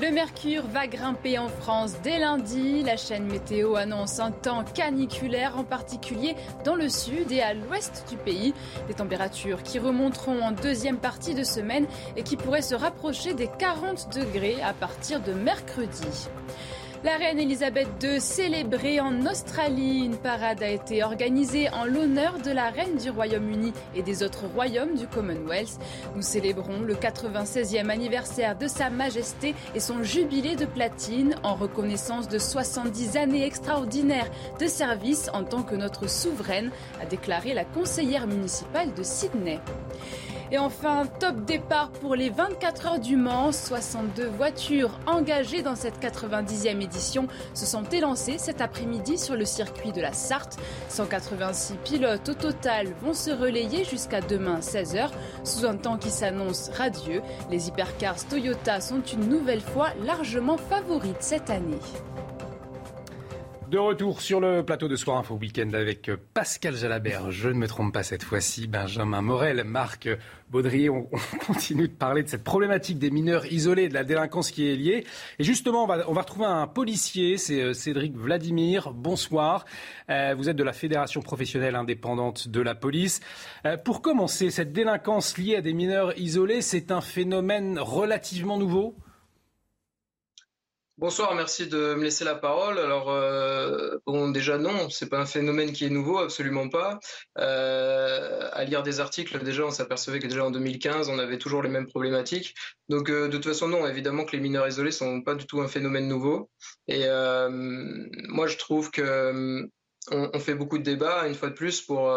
Le 0.00 0.10
mercure 0.10 0.66
va 0.66 0.86
grimper 0.86 1.36
en 1.36 1.48
France 1.48 1.96
dès 2.02 2.18
lundi. 2.18 2.82
La 2.82 2.96
chaîne 2.96 3.26
météo 3.26 3.76
annonce 3.76 4.18
un 4.18 4.30
temps 4.30 4.64
caniculaire, 4.64 5.58
en 5.58 5.64
particulier 5.64 6.36
dans 6.64 6.74
le 6.74 6.88
sud 6.88 7.30
et 7.30 7.42
à 7.42 7.52
l'ouest 7.52 8.06
du 8.08 8.16
pays. 8.16 8.54
Des 8.88 8.94
températures 8.94 9.62
qui 9.62 9.78
remonteront 9.78 10.40
en 10.40 10.52
deuxième 10.52 10.96
partie 10.96 11.34
de 11.34 11.44
semaine 11.44 11.86
et 12.16 12.22
qui 12.22 12.38
pourraient 12.38 12.62
se 12.62 12.74
rapprocher 12.74 13.34
des 13.34 13.48
40 13.58 14.14
degrés 14.14 14.62
à 14.62 14.72
partir 14.72 15.20
de 15.20 15.34
mercredi. 15.34 16.28
La 17.02 17.16
reine 17.16 17.38
Elisabeth 17.38 17.88
II 18.02 18.20
célébrée 18.20 19.00
en 19.00 19.24
Australie. 19.24 20.04
Une 20.04 20.18
parade 20.18 20.62
a 20.62 20.68
été 20.68 21.02
organisée 21.02 21.70
en 21.70 21.86
l'honneur 21.86 22.38
de 22.44 22.50
la 22.50 22.68
reine 22.68 22.98
du 22.98 23.08
Royaume-Uni 23.08 23.72
et 23.94 24.02
des 24.02 24.22
autres 24.22 24.44
royaumes 24.54 24.96
du 24.96 25.06
Commonwealth. 25.06 25.78
Nous 26.14 26.20
célébrons 26.20 26.80
le 26.80 26.94
96e 26.94 27.88
anniversaire 27.88 28.54
de 28.58 28.66
Sa 28.66 28.90
Majesté 28.90 29.54
et 29.74 29.80
son 29.80 30.02
jubilé 30.02 30.56
de 30.56 30.66
platine 30.66 31.36
en 31.42 31.54
reconnaissance 31.54 32.28
de 32.28 32.38
70 32.38 33.16
années 33.16 33.46
extraordinaires 33.46 34.30
de 34.58 34.66
service 34.66 35.30
en 35.32 35.44
tant 35.44 35.62
que 35.62 35.76
notre 35.76 36.06
souveraine, 36.06 36.70
a 37.00 37.06
déclaré 37.06 37.54
la 37.54 37.64
conseillère 37.64 38.26
municipale 38.26 38.92
de 38.92 39.02
Sydney. 39.02 39.58
Et 40.52 40.58
enfin, 40.58 41.06
top 41.20 41.44
départ 41.44 41.90
pour 41.90 42.16
les 42.16 42.28
24 42.28 42.86
heures 42.86 42.98
du 42.98 43.16
Mans. 43.16 43.52
62 43.52 44.26
voitures 44.26 44.98
engagées 45.06 45.62
dans 45.62 45.76
cette 45.76 46.02
90e 46.02 46.82
édition 46.82 47.28
se 47.54 47.66
sont 47.66 47.84
élancées 47.84 48.38
cet 48.38 48.60
après-midi 48.60 49.16
sur 49.16 49.36
le 49.36 49.44
circuit 49.44 49.92
de 49.92 50.00
la 50.00 50.12
Sarthe. 50.12 50.58
186 50.88 51.74
pilotes 51.84 52.28
au 52.28 52.34
total 52.34 52.88
vont 53.00 53.14
se 53.14 53.30
relayer 53.30 53.84
jusqu'à 53.84 54.20
demain 54.20 54.58
16h 54.58 55.10
sous 55.44 55.66
un 55.66 55.76
temps 55.76 55.98
qui 55.98 56.10
s'annonce 56.10 56.70
radieux. 56.70 57.22
Les 57.50 57.68
hypercars 57.68 58.26
Toyota 58.28 58.80
sont 58.80 59.02
une 59.02 59.28
nouvelle 59.28 59.60
fois 59.60 59.90
largement 60.04 60.56
favorites 60.56 61.16
cette 61.20 61.50
année. 61.50 61.78
De 63.70 63.78
retour 63.78 64.20
sur 64.20 64.40
le 64.40 64.64
plateau 64.64 64.88
de 64.88 64.96
Soir 64.96 65.18
Info 65.18 65.36
Week-end 65.36 65.70
avec 65.74 66.10
Pascal 66.34 66.74
Jalabert, 66.74 67.30
je 67.30 67.48
ne 67.48 67.54
me 67.54 67.68
trompe 67.68 67.94
pas 67.94 68.02
cette 68.02 68.24
fois-ci, 68.24 68.66
Benjamin 68.66 69.22
Morel, 69.22 69.62
Marc 69.62 70.08
Baudrier. 70.50 70.90
On, 70.90 71.08
continue 71.46 71.86
de 71.86 71.92
parler 71.92 72.24
de 72.24 72.28
cette 72.28 72.42
problématique 72.42 72.98
des 72.98 73.12
mineurs 73.12 73.46
isolés, 73.46 73.88
de 73.88 73.94
la 73.94 74.02
délinquance 74.02 74.50
qui 74.50 74.68
est 74.68 74.74
liée. 74.74 75.06
Et 75.38 75.44
justement, 75.44 75.84
on 75.84 75.86
va, 75.86 76.02
retrouver 76.02 76.46
un 76.46 76.66
policier, 76.66 77.38
c'est 77.38 77.62
euh, 77.62 77.72
Cédric 77.72 78.16
Vladimir. 78.16 78.92
Bonsoir. 78.92 79.64
Euh, 80.08 80.34
vous 80.36 80.48
êtes 80.48 80.56
de 80.56 80.64
la 80.64 80.72
Fédération 80.72 81.22
professionnelle 81.22 81.76
indépendante 81.76 82.48
de 82.48 82.60
la 82.60 82.74
police. 82.74 83.20
Euh, 83.66 83.76
pour 83.76 84.02
commencer, 84.02 84.50
cette 84.50 84.72
délinquance 84.72 85.38
liée 85.38 85.54
à 85.54 85.60
des 85.60 85.74
mineurs 85.74 86.18
isolés, 86.18 86.60
c'est 86.60 86.90
un 86.90 87.00
phénomène 87.00 87.78
relativement 87.78 88.58
nouveau? 88.58 88.96
Bonsoir, 91.00 91.34
merci 91.34 91.66
de 91.66 91.94
me 91.94 92.02
laisser 92.02 92.26
la 92.26 92.34
parole. 92.34 92.78
Alors, 92.78 93.10
euh, 93.10 93.96
bon, 94.04 94.28
déjà 94.28 94.58
non, 94.58 94.90
c'est 94.90 95.08
pas 95.08 95.18
un 95.18 95.24
phénomène 95.24 95.72
qui 95.72 95.86
est 95.86 95.88
nouveau, 95.88 96.18
absolument 96.18 96.68
pas. 96.68 97.00
Euh, 97.38 98.50
à 98.52 98.64
lire 98.64 98.82
des 98.82 99.00
articles, 99.00 99.42
déjà, 99.42 99.64
on 99.64 99.70
s'apercevait 99.70 100.18
que 100.18 100.26
déjà 100.26 100.44
en 100.44 100.50
2015, 100.50 101.08
on 101.08 101.18
avait 101.18 101.38
toujours 101.38 101.62
les 101.62 101.70
mêmes 101.70 101.86
problématiques. 101.86 102.54
Donc, 102.90 103.08
euh, 103.08 103.28
de 103.28 103.38
toute 103.38 103.46
façon, 103.46 103.66
non, 103.66 103.86
évidemment 103.86 104.26
que 104.26 104.36
les 104.36 104.42
mineurs 104.42 104.68
isolés 104.68 104.90
sont 104.90 105.22
pas 105.22 105.34
du 105.34 105.46
tout 105.46 105.62
un 105.62 105.68
phénomène 105.68 106.06
nouveau. 106.06 106.50
Et 106.86 107.06
moi, 107.08 108.46
je 108.46 108.58
trouve 108.58 108.90
que 108.90 109.64
on, 110.10 110.30
on, 110.34 110.38
fait 110.38 110.54
beaucoup 110.54 110.76
de 110.76 110.82
débats, 110.82 111.26
une 111.26 111.34
fois 111.34 111.48
de 111.48 111.54
plus, 111.54 111.80
pour 111.80 112.14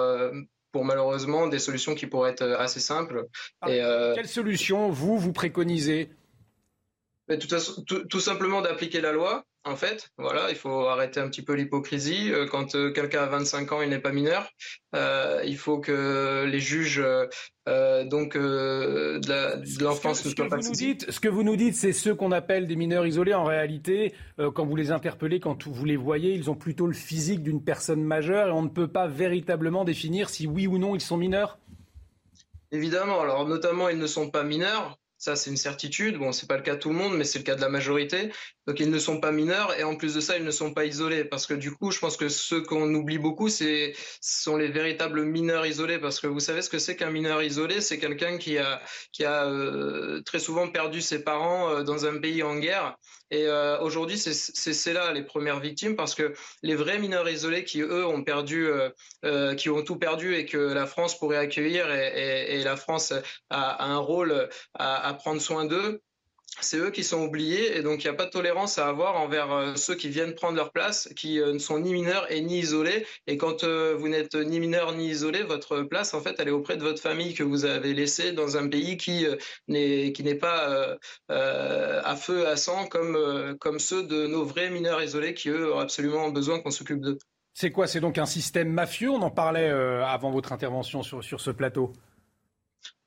pour 0.73 0.83
malheureusement 0.83 1.47
des 1.47 1.59
solutions 1.59 1.95
qui 1.95 2.07
pourraient 2.07 2.31
être 2.31 2.43
assez 2.43 2.81
simples. 2.81 3.27
Ah, 3.61 3.71
et, 3.71 4.13
Quelles 4.15 4.27
solutions 4.27 4.89
vous 4.89 5.17
vous 5.17 5.31
préconisez? 5.31 6.09
Mais 7.27 7.37
tout, 7.37 7.47
tout, 7.87 8.05
tout, 8.05 8.19
simplement 8.19 8.61
d'appliquer 8.61 8.99
la 8.99 9.13
loi, 9.13 9.45
en 9.63 9.75
fait. 9.75 10.09
Voilà, 10.17 10.49
il 10.49 10.55
faut 10.55 10.87
arrêter 10.87 11.19
un 11.19 11.29
petit 11.29 11.41
peu 11.41 11.53
l'hypocrisie. 11.53 12.31
Euh, 12.31 12.47
quand 12.47 12.75
euh, 12.75 12.91
quelqu'un 12.91 13.23
a 13.23 13.27
25 13.27 13.71
ans, 13.71 13.81
il 13.81 13.89
n'est 13.89 13.99
pas 13.99 14.11
mineur. 14.11 14.49
Euh, 14.93 15.41
il 15.45 15.57
faut 15.57 15.79
que 15.79 16.45
les 16.45 16.59
juges 16.59 17.01
euh, 17.69 18.03
donc 18.03 18.35
de 18.35 19.83
l'enfance 19.83 20.25
ne 20.25 20.31
soient 20.31 20.49
pas 20.49 20.57
nous 20.57 20.71
dites, 20.71 21.09
Ce 21.09 21.19
que 21.21 21.29
vous 21.29 21.43
nous 21.43 21.55
dites, 21.55 21.75
c'est 21.75 21.93
ceux 21.93 22.13
qu'on 22.13 22.33
appelle 22.33 22.67
des 22.67 22.75
mineurs 22.75 23.05
isolés. 23.05 23.33
En 23.33 23.45
réalité, 23.45 24.13
quand 24.37 24.65
vous 24.65 24.75
les 24.75 24.91
interpellez, 24.91 25.39
quand 25.39 25.65
vous 25.67 25.85
les 25.85 25.97
voyez, 25.97 26.33
ils 26.33 26.49
ont 26.49 26.55
plutôt 26.55 26.87
le 26.87 26.93
physique 26.93 27.41
d'une 27.41 27.63
personne 27.63 28.03
majeure 28.03 28.49
et 28.49 28.51
on 28.51 28.63
ne 28.63 28.69
peut 28.69 28.89
pas 28.89 29.07
véritablement 29.07 29.85
définir 29.85 30.29
si 30.29 30.45
oui 30.45 30.67
ou 30.67 30.77
non 30.77 30.95
ils 30.95 31.01
sont 31.01 31.17
mineurs. 31.17 31.57
Évidemment. 32.71 33.21
Alors 33.21 33.47
notamment, 33.47 33.87
ils 33.87 33.99
ne 33.99 34.07
sont 34.07 34.29
pas 34.29 34.43
mineurs 34.43 34.97
ça, 35.23 35.37
c'est 35.37 35.49
une 35.49 35.57
certitude. 35.57 36.17
Bon, 36.17 36.33
c'est 36.33 36.47
pas 36.47 36.57
le 36.57 36.63
cas 36.63 36.75
de 36.75 36.79
tout 36.79 36.89
le 36.89 36.95
monde, 36.95 37.15
mais 37.15 37.23
c'est 37.23 37.39
le 37.39 37.45
cas 37.45 37.55
de 37.55 37.61
la 37.61 37.69
majorité. 37.69 38.29
Donc, 38.67 38.81
ils 38.81 38.89
ne 38.89 38.99
sont 38.99 39.21
pas 39.21 39.31
mineurs 39.31 39.73
et 39.79 39.83
en 39.83 39.95
plus 39.95 40.13
de 40.13 40.19
ça, 40.19 40.37
ils 40.37 40.43
ne 40.43 40.51
sont 40.51 40.73
pas 40.73 40.83
isolés. 40.83 41.23
Parce 41.23 41.47
que 41.47 41.53
du 41.53 41.71
coup, 41.71 41.91
je 41.91 41.99
pense 41.99 42.17
que 42.17 42.27
ceux 42.27 42.61
qu'on 42.61 42.93
oublie 42.93 43.19
beaucoup, 43.19 43.47
c'est 43.47 43.93
sont 44.19 44.57
les 44.57 44.67
véritables 44.67 45.23
mineurs 45.23 45.65
isolés. 45.65 45.97
Parce 45.97 46.19
que 46.19 46.27
vous 46.27 46.41
savez 46.41 46.61
ce 46.61 46.69
que 46.69 46.77
c'est 46.77 46.97
qu'un 46.97 47.09
mineur 47.09 47.41
isolé? 47.41 47.79
C'est 47.79 47.99
quelqu'un 47.99 48.37
qui 48.37 48.57
a 48.57 48.81
qui 49.13 49.23
a 49.23 49.45
euh, 49.45 50.21
très 50.23 50.39
souvent 50.39 50.67
perdu 50.67 50.99
ses 51.01 51.23
parents 51.23 51.69
euh, 51.69 51.83
dans 51.83 52.05
un 52.05 52.19
pays 52.19 52.43
en 52.43 52.57
guerre 52.59 52.97
et 53.31 53.47
euh, 53.47 53.79
aujourd'hui, 53.79 54.17
c'est 54.17 54.93
là 54.93 55.11
les 55.11 55.23
premières 55.23 55.59
victimes 55.59 55.95
parce 55.95 56.13
que 56.13 56.33
les 56.61 56.75
vrais 56.75 56.99
mineurs 56.99 57.27
isolés 57.27 57.63
qui, 57.63 57.81
eux, 57.81 58.05
ont 58.05 58.23
perdu, 58.23 58.67
euh, 58.67 58.89
euh, 59.25 59.55
qui 59.55 59.69
ont 59.69 59.83
tout 59.83 59.97
perdu 59.97 60.35
et 60.35 60.45
que 60.45 60.57
la 60.57 60.85
France 60.85 61.17
pourrait 61.17 61.37
accueillir 61.37 61.91
et, 61.91 62.07
et, 62.15 62.59
et 62.59 62.63
la 62.63 62.75
France 62.75 63.11
a, 63.11 63.21
a 63.49 63.85
un 63.85 63.97
rôle 63.97 64.49
à, 64.75 65.07
à 65.07 65.13
prendre 65.15 65.41
soin 65.41 65.65
d'eux, 65.65 66.01
c'est 66.61 66.77
eux 66.77 66.91
qui 66.91 67.03
sont 67.03 67.21
oubliés 67.21 67.77
et 67.77 67.81
donc 67.81 68.03
il 68.03 68.07
n'y 68.07 68.13
a 68.13 68.15
pas 68.15 68.25
de 68.25 68.29
tolérance 68.29 68.77
à 68.77 68.87
avoir 68.87 69.15
envers 69.15 69.51
euh, 69.51 69.75
ceux 69.75 69.95
qui 69.95 70.09
viennent 70.09 70.35
prendre 70.35 70.55
leur 70.55 70.71
place, 70.71 71.09
qui 71.15 71.39
euh, 71.39 71.53
ne 71.53 71.59
sont 71.59 71.79
ni 71.79 71.93
mineurs 71.93 72.31
et 72.31 72.41
ni 72.41 72.59
isolés. 72.59 73.05
Et 73.27 73.37
quand 73.37 73.63
euh, 73.63 73.95
vous 73.97 74.07
n'êtes 74.07 74.35
ni 74.35 74.59
mineur 74.59 74.93
ni 74.93 75.09
isolé, 75.09 75.43
votre 75.43 75.81
place, 75.81 76.13
en 76.13 76.21
fait, 76.21 76.35
elle 76.39 76.49
est 76.49 76.51
auprès 76.51 76.77
de 76.77 76.83
votre 76.83 77.01
famille 77.01 77.33
que 77.33 77.43
vous 77.43 77.65
avez 77.65 77.93
laissée 77.93 78.31
dans 78.31 78.57
un 78.57 78.67
pays 78.67 78.97
qui 78.97 79.25
n'est 79.67 80.35
pas 80.35 80.97
à 81.29 82.15
feu 82.15 82.47
à 82.47 82.55
sang 82.55 82.87
comme 82.87 83.57
comme 83.59 83.79
ceux 83.79 84.03
de 84.03 84.27
nos 84.27 84.45
vrais 84.45 84.69
mineurs 84.69 85.01
isolés 85.01 85.33
qui 85.33 85.49
eux 85.49 85.73
ont 85.73 85.79
absolument 85.79 86.29
besoin 86.29 86.59
qu'on 86.59 86.71
s'occupe 86.71 87.01
d'eux. 87.01 87.17
C'est 87.53 87.71
quoi? 87.71 87.87
C'est 87.87 87.99
donc 87.99 88.17
un 88.17 88.25
système 88.25 88.69
mafieux? 88.69 89.09
On 89.09 89.21
en 89.21 89.31
parlait 89.31 89.69
avant 89.69 90.31
votre 90.31 90.51
intervention 90.53 91.03
sur 91.03 91.23
sur 91.23 91.41
ce 91.41 91.51
plateau? 91.51 91.93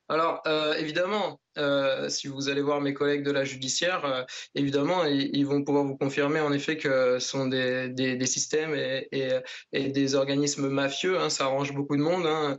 Alors, 0.09 0.41
euh, 0.47 0.73
évidemment, 0.75 1.41
euh, 1.57 2.07
si 2.07 2.27
vous 2.27 2.47
allez 2.47 2.61
voir 2.61 2.79
mes 2.79 2.93
collègues 2.93 3.23
de 3.23 3.31
la 3.31 3.43
judiciaire, 3.43 4.05
euh, 4.05 4.23
évidemment, 4.55 5.03
ils, 5.03 5.45
vont 5.45 5.63
pouvoir 5.63 5.83
vous 5.83 5.97
confirmer 5.97 6.39
en 6.39 6.53
effet 6.53 6.77
que 6.77 7.19
ce 7.19 7.27
sont 7.27 7.47
des, 7.47 8.25
systèmes 8.25 8.73
et, 8.73 9.41
des 9.73 10.15
organismes 10.15 10.69
mafieux. 10.69 11.19
Hein, 11.19 11.29
ça 11.29 11.45
arrange 11.45 11.73
beaucoup 11.73 11.97
de 11.97 12.01
monde. 12.01 12.25
Hein. 12.25 12.57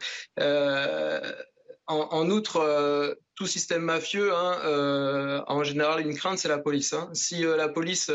En, 1.86 2.28
outre, 2.28 3.16
tout 3.34 3.46
système 3.46 3.82
mafieux, 3.82 4.34
hein, 4.34 5.44
en 5.46 5.64
général, 5.64 6.02
une 6.02 6.14
crainte, 6.14 6.38
c'est 6.38 6.48
la 6.48 6.58
police. 6.58 6.94
Si 7.14 7.42
la 7.42 7.68
police 7.68 8.10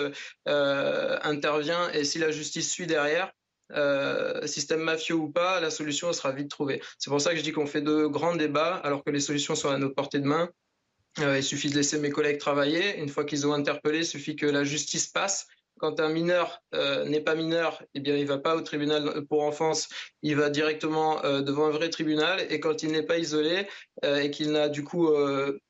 intervient 0.46 1.90
et 1.92 2.04
si 2.04 2.20
la 2.20 2.30
justice 2.30 2.72
suit 2.72 2.86
derrière, 2.86 3.32
euh, 3.76 4.46
système 4.48 4.82
mafieux 4.82 5.16
ou 5.16 5.30
pas, 5.30 5.60
la 5.60 5.70
solution 5.70 6.12
sera 6.14 6.32
vite 6.32 6.50
trouvée. 6.50 6.82
C'est 7.00 7.10
pour 7.10 7.22
ça 7.22 7.32
que 7.32 7.38
je 7.38 7.44
dis 7.44 7.52
qu'on 7.52 7.66
fait 7.66 7.82
de 7.82 8.06
grands 8.06 8.36
débats 8.36 8.76
alors 8.76 9.04
que 9.04 9.12
les 9.12 9.20
solutions 9.20 9.56
sont 9.56 9.70
à 9.70 9.78
notre 9.78 9.96
portée 9.96 10.20
de 10.20 10.26
main. 10.26 10.50
Euh, 11.20 11.38
il 11.38 11.44
suffit 11.44 11.70
de 11.70 11.76
laisser 11.76 12.00
mes 12.00 12.10
collègues 12.10 12.40
travailler. 12.40 12.98
Une 13.00 13.10
fois 13.10 13.26
qu'ils 13.26 13.46
ont 13.46 13.54
interpellé, 13.54 14.00
il 14.00 14.06
suffit 14.06 14.36
que 14.36 14.46
la 14.46 14.64
justice 14.64 15.08
passe. 15.08 15.48
Quand 15.80 16.00
un 16.00 16.10
mineur 16.10 16.62
euh, 16.76 17.04
n'est 17.06 17.22
pas 17.22 17.36
mineur, 17.36 17.84
eh 17.94 18.00
bien, 18.00 18.16
il 18.16 18.26
va 18.26 18.38
pas 18.38 18.56
au 18.56 18.62
tribunal 18.62 19.26
pour 19.28 19.44
enfance, 19.44 19.90
il 20.22 20.36
va 20.36 20.50
directement 20.50 21.24
euh, 21.26 21.42
devant 21.42 21.66
un 21.66 21.72
vrai 21.72 21.90
tribunal. 21.90 22.46
Et 22.50 22.60
quand 22.60 22.84
il 22.84 22.92
n'est 22.92 23.04
pas 23.04 23.18
isolé 23.18 23.68
euh, 24.06 24.22
et 24.22 24.32
qu'il 24.32 24.52
n'a 24.52 24.70
du 24.70 24.84
coup 24.84 25.10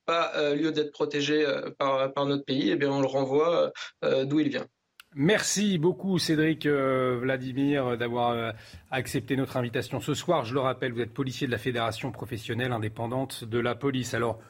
pas 0.04 0.54
lieu 0.54 0.72
d'être 0.72 0.92
protégé 0.92 1.46
par, 1.78 2.12
par, 2.12 2.26
notre 2.26 2.44
pays, 2.44 2.70
eh 2.70 2.76
bien, 2.76 2.90
on 2.90 3.00
le 3.00 3.06
renvoie 3.06 3.72
d'où 4.02 4.40
il 4.40 4.48
vient. 4.50 4.68
Merci 5.16 5.78
beaucoup 5.78 6.18
Cédric 6.18 6.66
euh, 6.66 7.18
Vladimir 7.20 7.96
d'avoir 7.96 8.30
euh, 8.30 8.50
accepté 8.90 9.36
notre 9.36 9.56
invitation 9.56 10.00
ce 10.00 10.12
soir. 10.12 10.44
Je 10.44 10.54
le 10.54 10.60
rappelle, 10.60 10.92
vous 10.92 11.02
êtes 11.02 11.14
policier 11.14 11.46
de 11.46 11.52
la 11.52 11.58
Fédération 11.58 12.10
professionnelle 12.10 12.72
indépendante 12.72 13.44
de 13.44 13.60
la 13.60 13.76
police. 13.76 14.12
Alors, 14.14 14.40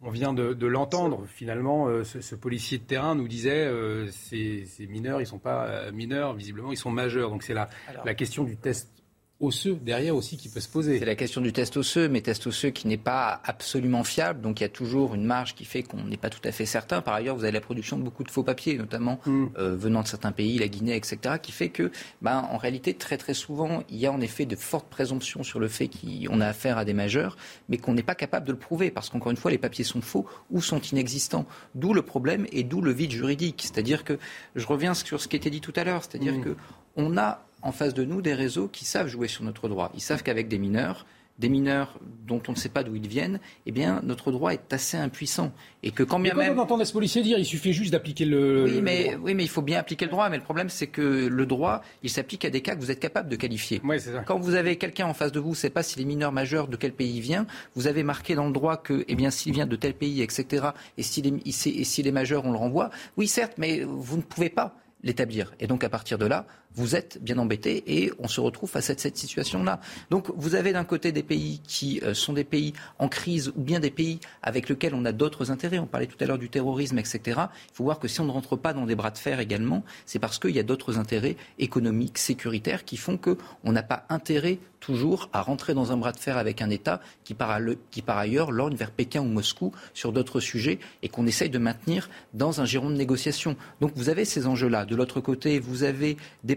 on 0.00 0.10
vient 0.10 0.32
de, 0.32 0.52
de 0.52 0.66
l'entendre. 0.68 1.26
Finalement, 1.26 1.88
euh, 1.88 2.04
ce, 2.04 2.20
ce, 2.20 2.36
policier 2.36 2.78
de 2.78 2.84
terrain 2.84 3.16
nous 3.16 3.26
disait 3.26 3.66
euh, 3.66 4.06
ces, 4.12 4.66
ces, 4.66 4.86
mineurs, 4.86 5.18
ils 5.20 5.24
ne 5.24 5.28
sont 5.28 5.40
pas 5.40 5.90
mineurs, 5.90 6.34
visiblement, 6.34 6.70
ils 6.70 6.76
sont 6.76 6.92
majeurs. 6.92 7.30
Donc 7.30 7.42
c'est 7.42 7.54
la, 7.54 7.68
la 8.04 8.14
question 8.14 8.44
du 8.44 8.56
test 8.56 9.03
osseux 9.40 9.76
derrière 9.82 10.14
aussi 10.14 10.36
qui 10.36 10.48
peut 10.48 10.60
se 10.60 10.68
poser. 10.68 10.98
C'est 10.98 11.04
la 11.04 11.16
question 11.16 11.40
du 11.40 11.52
test 11.52 11.76
osseux, 11.76 12.08
mais 12.08 12.20
test 12.20 12.46
osseux 12.46 12.70
qui 12.70 12.86
n'est 12.86 12.96
pas 12.96 13.40
absolument 13.44 14.04
fiable. 14.04 14.40
Donc 14.40 14.60
il 14.60 14.62
y 14.62 14.66
a 14.66 14.70
toujours 14.70 15.14
une 15.14 15.24
marge 15.24 15.54
qui 15.54 15.64
fait 15.64 15.82
qu'on 15.82 16.04
n'est 16.04 16.16
pas 16.16 16.30
tout 16.30 16.40
à 16.44 16.52
fait 16.52 16.66
certain. 16.66 17.02
Par 17.02 17.14
ailleurs, 17.14 17.36
vous 17.36 17.44
avez 17.44 17.52
la 17.52 17.60
production 17.60 17.98
de 17.98 18.02
beaucoup 18.02 18.24
de 18.24 18.30
faux 18.30 18.42
papiers, 18.42 18.78
notamment 18.78 19.20
mm. 19.26 19.46
euh, 19.58 19.76
venant 19.76 20.02
de 20.02 20.08
certains 20.08 20.32
pays, 20.32 20.58
la 20.58 20.68
Guinée, 20.68 20.96
etc., 20.96 21.36
qui 21.42 21.52
fait 21.52 21.68
que, 21.68 21.90
ben, 22.22 22.46
en 22.50 22.56
réalité, 22.56 22.94
très 22.94 23.16
très 23.16 23.34
souvent, 23.34 23.82
il 23.88 23.96
y 23.96 24.06
a 24.06 24.12
en 24.12 24.20
effet 24.20 24.46
de 24.46 24.56
fortes 24.56 24.88
présomptions 24.88 25.42
sur 25.42 25.58
le 25.58 25.68
fait 25.68 25.88
qu'on 25.88 26.40
a 26.40 26.46
affaire 26.46 26.78
à 26.78 26.84
des 26.84 26.94
majeurs, 26.94 27.36
mais 27.68 27.78
qu'on 27.78 27.94
n'est 27.94 28.02
pas 28.02 28.14
capable 28.14 28.46
de 28.46 28.52
le 28.52 28.58
prouver, 28.58 28.90
parce 28.90 29.10
qu'encore 29.10 29.30
une 29.30 29.36
fois, 29.36 29.50
les 29.50 29.58
papiers 29.58 29.84
sont 29.84 30.00
faux 30.00 30.26
ou 30.50 30.62
sont 30.62 30.80
inexistants. 30.80 31.46
D'où 31.74 31.92
le 31.92 32.02
problème 32.02 32.46
et 32.52 32.62
d'où 32.62 32.80
le 32.80 32.92
vide 32.92 33.10
juridique. 33.10 33.62
C'est-à-dire 33.62 34.04
que, 34.04 34.18
je 34.54 34.66
reviens 34.66 34.94
sur 34.94 35.20
ce 35.20 35.28
qui 35.28 35.36
était 35.36 35.50
dit 35.50 35.60
tout 35.60 35.72
à 35.76 35.84
l'heure, 35.84 36.02
c'est-à-dire 36.02 36.34
mm. 36.34 36.44
que 36.44 36.56
on 36.96 37.16
a 37.16 37.44
en 37.64 37.72
face 37.72 37.94
de 37.94 38.04
nous 38.04 38.22
des 38.22 38.34
réseaux 38.34 38.68
qui 38.68 38.84
savent 38.84 39.08
jouer 39.08 39.26
sur 39.26 39.42
notre 39.42 39.68
droit. 39.68 39.90
Ils 39.94 40.00
savent 40.00 40.22
qu'avec 40.22 40.48
des 40.48 40.58
mineurs, 40.58 41.06
des 41.38 41.48
mineurs 41.48 41.98
dont 42.26 42.40
on 42.46 42.52
ne 42.52 42.56
sait 42.56 42.68
pas 42.68 42.84
d'où 42.84 42.94
ils 42.94 43.08
viennent, 43.08 43.40
eh 43.66 43.72
bien, 43.72 44.00
notre 44.04 44.30
droit 44.30 44.52
est 44.52 44.72
assez 44.72 44.96
impuissant. 44.96 45.52
Et 45.82 45.90
que 45.90 46.02
quand 46.02 46.20
bien 46.20 46.32
quand 46.32 46.54
on 46.54 46.58
entend 46.58 46.84
ce 46.84 46.92
policier 46.92 47.22
dire 47.22 47.38
il 47.38 47.44
suffit 47.44 47.72
juste 47.72 47.90
d'appliquer 47.90 48.24
le, 48.24 48.64
oui, 48.64 48.80
mais, 48.82 49.04
droit. 49.04 49.18
Oui, 49.24 49.34
mais 49.34 49.42
il 49.42 49.48
faut 49.48 49.62
bien 49.62 49.78
appliquer 49.80 50.04
le 50.04 50.12
droit. 50.12 50.28
Mais 50.28 50.36
le 50.36 50.42
problème, 50.42 50.68
c'est 50.68 50.86
que 50.86 51.00
le 51.00 51.46
droit, 51.46 51.82
il 52.02 52.10
s'applique 52.10 52.44
à 52.44 52.50
des 52.50 52.60
cas 52.60 52.76
que 52.76 52.80
vous 52.80 52.90
êtes 52.90 53.00
capable 53.00 53.28
de 53.28 53.36
qualifier. 53.36 53.80
Oui, 53.82 53.98
ça. 53.98 54.20
Quand 54.20 54.38
vous 54.38 54.54
avez 54.54 54.76
quelqu'un 54.76 55.06
en 55.06 55.14
face 55.14 55.32
de 55.32 55.40
vous, 55.40 55.50
ne 55.50 55.54
sait 55.54 55.70
pas 55.70 55.82
s'il 55.82 56.02
est 56.02 56.06
mineur 56.06 56.30
majeur, 56.30 56.68
de 56.68 56.76
quel 56.76 56.92
pays 56.92 57.16
il 57.16 57.20
vient, 57.20 57.46
vous 57.74 57.88
avez 57.88 58.04
marqué 58.04 58.34
dans 58.34 58.46
le 58.46 58.52
droit 58.52 58.76
que, 58.76 59.04
eh 59.08 59.14
bien, 59.16 59.30
s'il 59.30 59.52
vient 59.52 59.66
de 59.66 59.76
tel 59.76 59.94
pays, 59.94 60.22
etc., 60.22 60.66
et 60.98 61.02
s'il 61.02 61.26
est, 61.26 61.46
et 61.46 61.84
s'il 61.84 62.06
est 62.06 62.12
majeur, 62.12 62.44
on 62.44 62.52
le 62.52 62.58
renvoie. 62.58 62.90
Oui, 63.16 63.26
certes, 63.26 63.54
mais 63.58 63.82
vous 63.82 64.18
ne 64.18 64.22
pouvez 64.22 64.50
pas 64.50 64.76
l'établir. 65.02 65.52
Et 65.60 65.66
donc, 65.66 65.84
à 65.84 65.88
partir 65.88 66.18
de 66.18 66.26
là, 66.26 66.46
vous 66.74 66.96
êtes 66.96 67.18
bien 67.22 67.38
embêté 67.38 67.84
et 67.86 68.12
on 68.18 68.28
se 68.28 68.40
retrouve 68.40 68.68
face 68.68 68.90
à 68.90 68.94
cette 68.96 69.16
situation-là. 69.16 69.80
Donc 70.10 70.30
vous 70.36 70.54
avez 70.54 70.72
d'un 70.72 70.84
côté 70.84 71.12
des 71.12 71.22
pays 71.22 71.60
qui 71.66 72.00
euh, 72.02 72.14
sont 72.14 72.32
des 72.32 72.44
pays 72.44 72.72
en 72.98 73.08
crise 73.08 73.52
ou 73.56 73.60
bien 73.60 73.80
des 73.80 73.90
pays 73.90 74.20
avec 74.42 74.68
lesquels 74.68 74.94
on 74.94 75.04
a 75.04 75.12
d'autres 75.12 75.50
intérêts. 75.50 75.78
On 75.78 75.86
parlait 75.86 76.06
tout 76.06 76.22
à 76.22 76.26
l'heure 76.26 76.38
du 76.38 76.50
terrorisme, 76.50 76.98
etc. 76.98 77.20
Il 77.26 77.74
faut 77.74 77.84
voir 77.84 77.98
que 77.98 78.08
si 78.08 78.20
on 78.20 78.26
ne 78.26 78.30
rentre 78.30 78.56
pas 78.56 78.72
dans 78.72 78.86
des 78.86 78.94
bras 78.94 79.10
de 79.10 79.18
fer 79.18 79.40
également, 79.40 79.84
c'est 80.06 80.18
parce 80.18 80.38
qu'il 80.38 80.50
y 80.50 80.58
a 80.58 80.62
d'autres 80.64 80.98
intérêts 80.98 81.36
économiques, 81.58 82.18
sécuritaires 82.18 82.84
qui 82.84 82.96
font 82.96 83.18
qu'on 83.18 83.72
n'a 83.72 83.82
pas 83.82 84.04
intérêt 84.08 84.58
toujours 84.84 85.30
à 85.32 85.40
rentrer 85.40 85.72
dans 85.72 85.92
un 85.92 85.96
bras 85.96 86.12
de 86.12 86.18
fer 86.18 86.36
avec 86.36 86.60
un 86.60 86.68
État 86.68 87.00
qui 87.24 87.32
par, 87.32 87.58
qui 87.90 88.02
par 88.02 88.18
ailleurs 88.18 88.52
lorgne 88.52 88.76
vers 88.76 88.90
Pékin 88.90 89.22
ou 89.22 89.24
Moscou 89.24 89.72
sur 89.94 90.12
d'autres 90.12 90.40
sujets 90.40 90.78
et 91.02 91.08
qu'on 91.08 91.26
essaye 91.26 91.48
de 91.48 91.56
maintenir 91.56 92.10
dans 92.34 92.60
un 92.60 92.66
giron 92.66 92.90
de 92.90 92.94
négociation. 92.94 93.56
Donc 93.80 93.92
vous 93.96 94.10
avez 94.10 94.26
ces 94.26 94.46
enjeux-là. 94.46 94.84
De 94.84 94.94
l'autre 94.94 95.20
côté, 95.20 95.58
vous 95.58 95.84
avez 95.84 96.18
des 96.42 96.54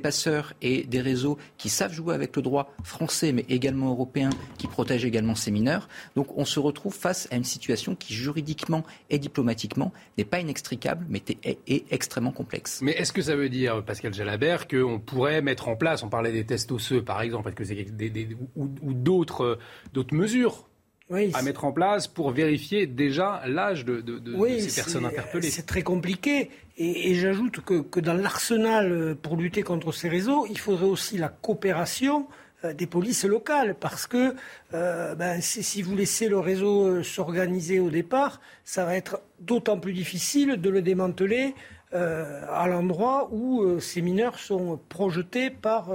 et 0.62 0.84
des 0.84 1.02
réseaux 1.02 1.38
qui 1.58 1.70
savent 1.70 1.94
jouer 1.94 2.14
avec 2.14 2.36
le 2.36 2.42
droit 2.42 2.74
français, 2.84 3.32
mais 3.32 3.46
également 3.50 3.90
européen, 3.90 4.30
qui 4.58 4.68
protègent 4.68 5.06
également 5.06 5.36
ces 5.36 5.52
mineurs. 5.52 5.88
Donc 6.16 6.38
on 6.38 6.46
se 6.46 6.60
retrouve 6.60 6.94
face 6.94 7.28
à 7.32 7.36
une 7.36 7.44
situation 7.44 7.96
qui, 7.96 8.14
juridiquement 8.14 8.84
et 9.10 9.20
diplomatiquement, 9.20 9.92
n'est 10.18 10.26
pas 10.26 10.40
inextricable, 10.40 11.06
mais 11.10 11.22
est, 11.44 11.58
extrêmement 11.92 12.32
complexe. 12.32 12.82
Mais 12.82 12.92
est-ce 12.92 13.14
que 13.14 13.22
ça 13.22 13.36
veut 13.36 13.50
dire, 13.50 13.84
Pascal 13.84 14.14
Jalabert, 14.14 14.68
qu'on 14.68 15.00
pourrait 15.00 15.42
mettre 15.42 15.68
en 15.68 15.76
place, 15.76 16.04
on 16.04 16.10
parlait 16.10 16.32
des 16.32 16.46
tests 16.46 16.72
osseux 16.72 17.04
par 17.04 17.22
exemple, 17.22 17.52
ou, 18.56 18.94
d'autres 18.94 19.60
mesures 20.12 20.68
à 21.10 21.42
mettre 21.42 21.66
en 21.66 21.72
place 21.72 22.08
pour 22.08 22.32
vérifier 22.32 22.86
déjà 22.86 23.42
l'âge 23.48 23.86
de, 23.86 24.04
ces 24.60 24.76
personnes 24.82 25.06
interpellées. 25.06 25.50
C'est 25.50 25.66
très 25.66 25.84
compliqué. 25.84 26.50
Et, 26.78 27.16
j'ajoute 27.16 27.62
que, 27.62 28.00
dans 28.00 28.14
l'arsenal 28.14 28.92
euh, 28.92 29.16
pour 29.16 29.36
lutter 29.36 29.64
contre 29.64 29.92
ces 29.92 30.10
réseaux, 30.10 30.46
il 30.50 30.60
faudrait 30.60 30.86
aussi 30.86 31.18
la 31.18 31.30
coopération 31.30 32.28
euh, 32.64 32.74
des 32.74 32.86
polices 32.86 33.24
locales. 33.24 33.76
Parce 33.76 34.06
que 34.06 34.36
euh, 34.74 35.16
ben, 35.16 35.42
si, 35.42 35.82
vous 35.82 35.96
laissez 35.96 36.28
le 36.28 36.40
réseau 36.40 37.02
s'organiser 37.04 37.80
au 37.80 37.90
départ, 37.90 38.42
ça 38.64 38.86
va 38.86 38.96
être 38.96 39.22
d'autant 39.40 39.80
plus 39.80 39.94
difficile 39.94 40.62
de 40.62 40.70
le 40.70 40.82
démanteler. 40.82 41.56
à 41.94 42.68
l'endroit 42.68 43.30
où 43.32 43.80
ces 43.80 44.02
mineurs 44.02 44.40
sont 44.40 44.78
projetés 44.90 45.50
par, 45.50 45.90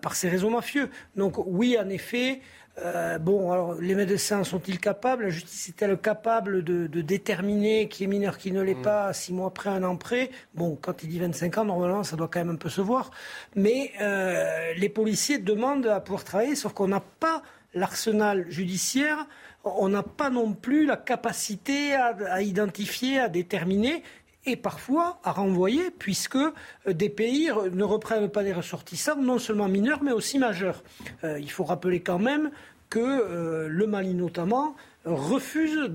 par 0.00 0.14
ces 0.16 0.30
réseaux 0.30 0.48
mafieux. 0.48 0.88
Donc 1.14 1.34
oui, 1.46 1.76
en 1.78 1.90
effet, 1.90 2.40
euh, 2.82 3.18
bon, 3.18 3.52
alors 3.52 3.74
les 3.74 3.94
médecins 3.94 4.42
sont-ils 4.42 4.80
capables? 4.80 5.24
La 5.24 5.30
justice 5.30 5.68
est-elle 5.68 5.96
capable 5.96 6.64
de, 6.64 6.86
déterminer 6.86 7.88
qui 7.88 8.04
est 8.04 8.06
mineur, 8.08 8.36
qui 8.36 8.50
ne 8.50 8.60
l'est 8.62 8.74
mm. 8.74 8.82
pas, 8.82 9.12
six 9.12 9.32
mois 9.32 9.48
après, 9.48 9.70
un 9.70 9.84
an 9.84 9.96
près? 9.96 10.30
Bon, 10.54 10.76
quand 10.80 11.02
il 11.02 11.08
dit 11.08 11.20
25 11.20 11.58
ans, 11.58 11.64
normalement, 11.64 12.02
ça 12.02 12.16
doit 12.16 12.28
quand 12.28 12.40
même 12.40 12.54
un 12.54 12.56
peu 12.56 12.68
se 12.68 12.80
voir. 12.80 13.10
Mais 13.54 13.92
euh, 14.00 14.72
les 14.76 14.88
policiers 14.88 15.38
demandent 15.38 15.86
à 15.86 16.00
pouvoir 16.00 16.24
travailler, 16.24 16.56
sauf 16.56 16.72
qu'on 16.72 16.88
n'a 16.88 17.00
pas 17.00 17.42
l'arsenal 17.74 18.46
judiciaire, 18.50 19.26
on 19.64 19.88
n'a 19.88 20.02
pas 20.02 20.30
non 20.30 20.52
plus 20.52 20.84
la 20.84 20.96
capacité 20.96 21.94
à 21.94 22.42
identifier, 22.42 23.18
à 23.18 23.28
déterminer 23.28 24.02
et 24.46 24.56
parfois 24.56 25.18
à 25.24 25.32
renvoyer, 25.32 25.90
puisque 25.90 26.36
euh, 26.36 26.52
des 26.88 27.08
pays 27.08 27.50
ne 27.72 27.84
reprennent 27.84 28.28
pas 28.28 28.42
des 28.42 28.52
ressortissants, 28.52 29.16
non 29.16 29.38
seulement 29.38 29.68
mineurs, 29.68 30.02
mais 30.02 30.12
aussi 30.12 30.38
majeurs. 30.38 30.82
Euh, 31.22 31.38
il 31.38 31.50
faut 31.50 31.64
rappeler 31.64 32.00
quand 32.00 32.18
même 32.18 32.50
que 32.90 33.00
euh, 33.00 33.68
le 33.68 33.86
Mali 33.86 34.14
notamment 34.14 34.76
refuse 35.04 35.90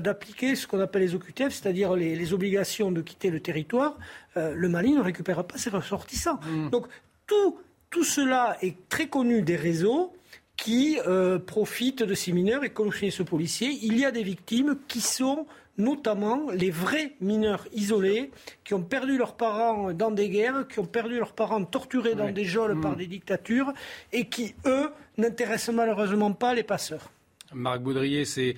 d'appliquer 0.00 0.56
ce 0.56 0.66
qu'on 0.66 0.80
appelle 0.80 1.02
les 1.02 1.14
OQTF, 1.14 1.50
c'est-à-dire 1.50 1.94
les, 1.94 2.32
obligations 2.32 2.90
de 2.90 3.00
quitter 3.00 3.30
le 3.30 3.38
territoire. 3.38 3.96
le 4.34 4.68
Mali 4.68 4.90
ne 4.92 5.00
récupère 5.00 5.44
pas 5.44 5.56
ses 5.56 5.70
ressortissants. 5.70 6.40
Mmh. 6.42 6.70
Donc 6.70 6.88
tout, 7.28 7.60
tout 7.90 8.02
cela 8.02 8.56
est 8.60 8.88
très 8.88 9.06
connu 9.06 9.42
des 9.42 9.54
réseaux 9.54 10.16
qui 10.56 10.98
profitent 11.46 12.02
de 12.02 12.14
ces 12.14 12.32
mineurs 12.32 12.64
et 12.64 12.70
comme 12.70 12.90
chez 12.90 13.12
ce 13.12 13.22
policier, 13.22 13.70
il 13.82 13.96
y 13.96 14.04
a 14.04 14.10
des 14.10 14.24
victimes 14.24 14.78
qui 14.88 15.00
sont 15.00 15.46
notamment 15.78 16.50
les 16.50 16.70
vrais 16.70 17.14
mineurs 17.20 17.66
isolés 17.72 18.30
qui 18.64 18.74
ont 18.74 18.82
perdu 18.82 19.18
leurs 19.18 19.36
parents 19.36 19.92
dans 19.92 20.10
des 20.10 20.28
guerres, 20.28 20.66
qui 20.68 20.78
ont 20.78 20.86
perdu 20.86 21.18
leurs 21.18 21.32
parents 21.32 21.64
torturés 21.64 22.14
dans 22.14 22.30
des 22.30 22.44
geôles 22.44 22.80
par 22.80 22.92
mm. 22.92 22.96
des 22.96 23.06
dictatures 23.06 23.72
et 24.12 24.28
qui, 24.28 24.54
eux, 24.66 24.90
n'intéressent 25.18 25.74
malheureusement 25.74 26.32
pas 26.32 26.54
les 26.54 26.62
passeurs. 26.62 27.10
Marc 27.52 27.80
Baudrier, 27.80 28.24
c'est 28.24 28.56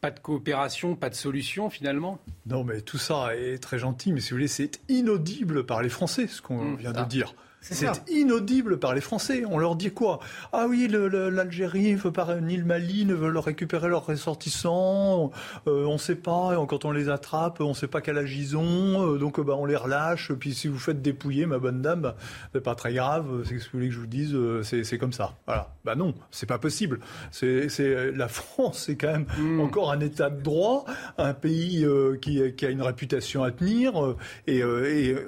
pas 0.00 0.10
de 0.10 0.20
coopération, 0.20 0.96
pas 0.96 1.10
de 1.10 1.14
solution 1.14 1.70
finalement? 1.70 2.18
Non, 2.46 2.64
mais 2.64 2.80
tout 2.80 2.98
ça 2.98 3.36
est 3.36 3.58
très 3.58 3.78
gentil, 3.78 4.12
mais 4.12 4.20
si 4.20 4.30
vous 4.30 4.36
voulez, 4.36 4.48
c'est 4.48 4.80
inaudible 4.88 5.66
par 5.66 5.82
les 5.82 5.88
Français, 5.88 6.26
ce 6.26 6.40
qu'on 6.42 6.62
mm. 6.62 6.76
vient 6.76 6.92
de 6.92 6.98
ah. 6.98 7.04
dire. 7.04 7.34
C'est 7.70 8.08
inaudible 8.08 8.78
par 8.78 8.94
les 8.94 9.00
Français. 9.00 9.42
On 9.48 9.58
leur 9.58 9.76
dit 9.76 9.90
quoi? 9.90 10.20
Ah 10.52 10.66
oui, 10.68 10.88
l'Algérie 10.88 11.96
ni 12.42 12.56
le 12.56 12.64
Mali 12.64 13.04
ne 13.04 13.14
veulent 13.14 13.38
récupérer 13.38 13.88
leurs 13.88 14.06
ressortissants. 14.06 15.30
Euh, 15.66 15.84
on 15.84 15.94
ne 15.94 15.98
sait 15.98 16.14
pas. 16.14 16.54
Quand 16.68 16.84
on 16.84 16.92
les 16.92 17.08
attrape, 17.08 17.60
on 17.60 17.70
ne 17.70 17.74
sait 17.74 17.88
pas 17.88 18.00
quel 18.00 18.18
âge 18.18 18.36
ils 18.36 18.56
ont. 18.56 19.14
Euh, 19.14 19.18
donc 19.18 19.40
bah, 19.40 19.54
on 19.56 19.64
les 19.64 19.76
relâche. 19.76 20.32
Puis 20.32 20.54
si 20.54 20.68
vous 20.68 20.78
faites 20.78 21.02
dépouiller, 21.02 21.46
ma 21.46 21.58
bonne 21.58 21.82
dame, 21.82 22.02
bah, 22.02 22.16
c'est 22.52 22.62
pas 22.62 22.74
très 22.74 22.94
grave. 22.94 23.42
C'est 23.44 23.58
ce 23.58 23.64
que 23.66 23.72
vous 23.72 23.78
voulez 23.78 23.88
que 23.88 23.94
je 23.94 24.00
vous 24.00 24.06
dise. 24.06 24.34
Euh, 24.34 24.62
c'est 24.62 24.98
comme 24.98 25.12
ça. 25.12 25.34
Voilà. 25.46 25.74
Bah 25.84 25.94
non, 25.94 26.14
c'est 26.30 26.46
pas 26.46 26.58
possible. 26.58 27.00
C'est 27.30 27.68
la 28.14 28.28
France, 28.36 28.84
c'est 28.86 28.96
quand 28.96 29.12
même 29.12 29.26
hmm. 29.38 29.60
encore 29.60 29.90
un 29.90 30.00
État 30.00 30.30
de 30.30 30.40
droit, 30.40 30.84
un 31.18 31.34
pays 31.34 31.86
qui, 32.20 32.42
a 32.42 32.68
une 32.68 32.82
réputation 32.82 33.42
à 33.42 33.50
tenir, 33.50 34.16
et 34.46 34.62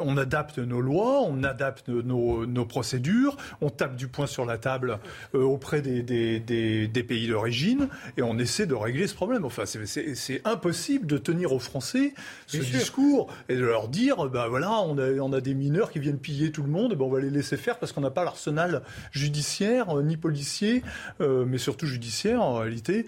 on 0.01 0.17
adapte 0.17 0.59
nos 0.59 0.81
lois, 0.81 1.23
on 1.23 1.43
adapte 1.43 1.89
nos 1.89 2.28
nos, 2.47 2.65
procédures, 2.65 3.37
on 3.61 3.71
tape 3.71 3.97
du 3.97 4.09
poing 4.09 4.27
sur 4.27 4.45
la 4.45 4.59
table 4.59 4.99
euh, 5.35 5.43
auprès 5.43 5.81
des, 5.83 6.03
des, 6.03 7.03
pays 7.03 7.29
d'origine 7.29 7.89
et 8.17 8.23
on 8.23 8.39
essaie 8.39 8.67
de 8.67 8.75
régler 8.75 9.07
ce 9.07 9.15
problème. 9.15 9.45
Enfin, 9.45 9.65
c'est 9.67 10.41
impossible 10.45 11.07
de 11.07 11.17
tenir 11.17 11.53
aux 11.53 11.59
Français 11.59 12.13
ce 12.47 12.59
discours 12.59 13.29
et 13.49 13.55
de 13.55 13.65
leur 13.65 13.89
dire, 13.89 14.29
ben 14.29 14.49
voilà, 14.49 14.73
on 14.83 14.99
a, 14.99 15.11
on 15.21 15.33
a 15.33 15.41
des 15.41 15.55
mineurs 15.55 15.91
qui 15.91 16.01
viennent 16.01 16.19
piller 16.19 16.51
tout 16.51 16.63
le 16.63 16.69
monde, 16.69 16.95
ben 16.95 17.05
on 17.05 17.11
va 17.11 17.21
les 17.21 17.31
laisser 17.31 17.57
faire 17.57 17.79
parce 17.79 17.93
qu'on 17.93 18.01
n'a 18.01 18.11
pas 18.11 18.25
l'arsenal 18.25 18.83
judiciaire 19.13 19.97
euh, 19.97 20.03
ni 20.03 20.17
policier, 20.17 20.83
euh, 21.21 21.45
mais 21.47 21.59
surtout 21.59 21.87
judiciaire 21.87 22.43
en 22.43 22.57
réalité, 22.57 23.07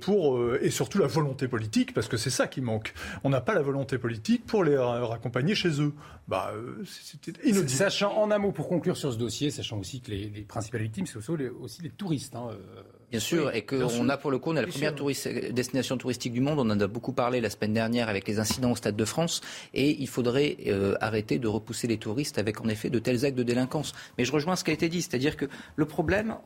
pour 0.00 0.40
et 0.60 0.70
surtout 0.70 0.98
la 0.98 1.06
volonté 1.06 1.48
politique, 1.48 1.94
parce 1.94 2.08
que 2.08 2.16
c'est 2.16 2.30
ça 2.30 2.46
qui 2.46 2.60
manque. 2.60 2.94
On 3.24 3.30
n'a 3.30 3.40
pas 3.40 3.54
la 3.54 3.62
volonté 3.62 3.98
politique 3.98 4.46
pour 4.46 4.64
les 4.64 4.76
raccompagner 4.76 5.54
chez 5.54 5.80
eux. 5.80 5.92
Bah, 6.28 6.52
c'était 6.84 7.32
inaudible. 7.48 7.68
Sachant 7.68 8.16
en 8.16 8.30
amont 8.30 8.51
pour 8.52 8.68
conclure 8.68 8.96
sur 8.96 9.12
ce 9.12 9.18
dossier, 9.18 9.50
sachant 9.50 9.78
aussi 9.78 10.00
que 10.00 10.10
les, 10.10 10.28
principales 10.42 10.82
victimes, 10.82 11.06
c'est 11.06 11.16
aussi 11.16 11.82
les, 11.82 11.90
touristes. 11.90 12.34
Hein, 12.34 12.50
euh. 12.50 12.82
Bien 13.10 13.20
sûr, 13.20 13.54
et 13.54 13.66
qu'on 13.66 14.08
a 14.08 14.16
pour 14.16 14.30
le 14.30 14.38
coup, 14.38 14.52
on 14.52 14.56
a 14.56 14.62
la 14.62 14.66
première 14.66 14.94
destination 14.94 15.98
touristique 15.98 16.32
du 16.32 16.40
monde. 16.40 16.58
On 16.58 16.70
en 16.70 16.80
a 16.80 16.86
beaucoup 16.86 17.12
parlé 17.12 17.42
la 17.42 17.50
semaine 17.50 17.74
dernière 17.74 18.08
avec 18.08 18.26
les 18.26 18.38
incidents 18.38 18.70
au 18.70 18.76
Stade 18.76 18.96
de 18.96 19.04
France. 19.04 19.42
Et 19.74 20.00
il 20.00 20.08
faudrait 20.08 20.56
euh, 20.66 20.94
arrêter 21.00 21.38
de 21.38 21.46
repousser 21.46 21.86
les 21.86 21.98
touristes 21.98 22.38
avec 22.38 22.62
en 22.62 22.68
effet 22.68 22.88
de 22.88 22.98
tels 22.98 23.26
actes 23.26 23.36
de 23.36 23.42
délinquance. 23.42 23.92
Mais 24.16 24.24
je 24.24 24.32
rejoins 24.32 24.56
ce 24.56 24.64
qui 24.64 24.70
a 24.70 24.74
été 24.74 24.88
dit, 24.88 25.02
c'est-à-dire 25.02 25.36
que 25.36 25.44
le 25.76 25.84
problème, 25.84 26.36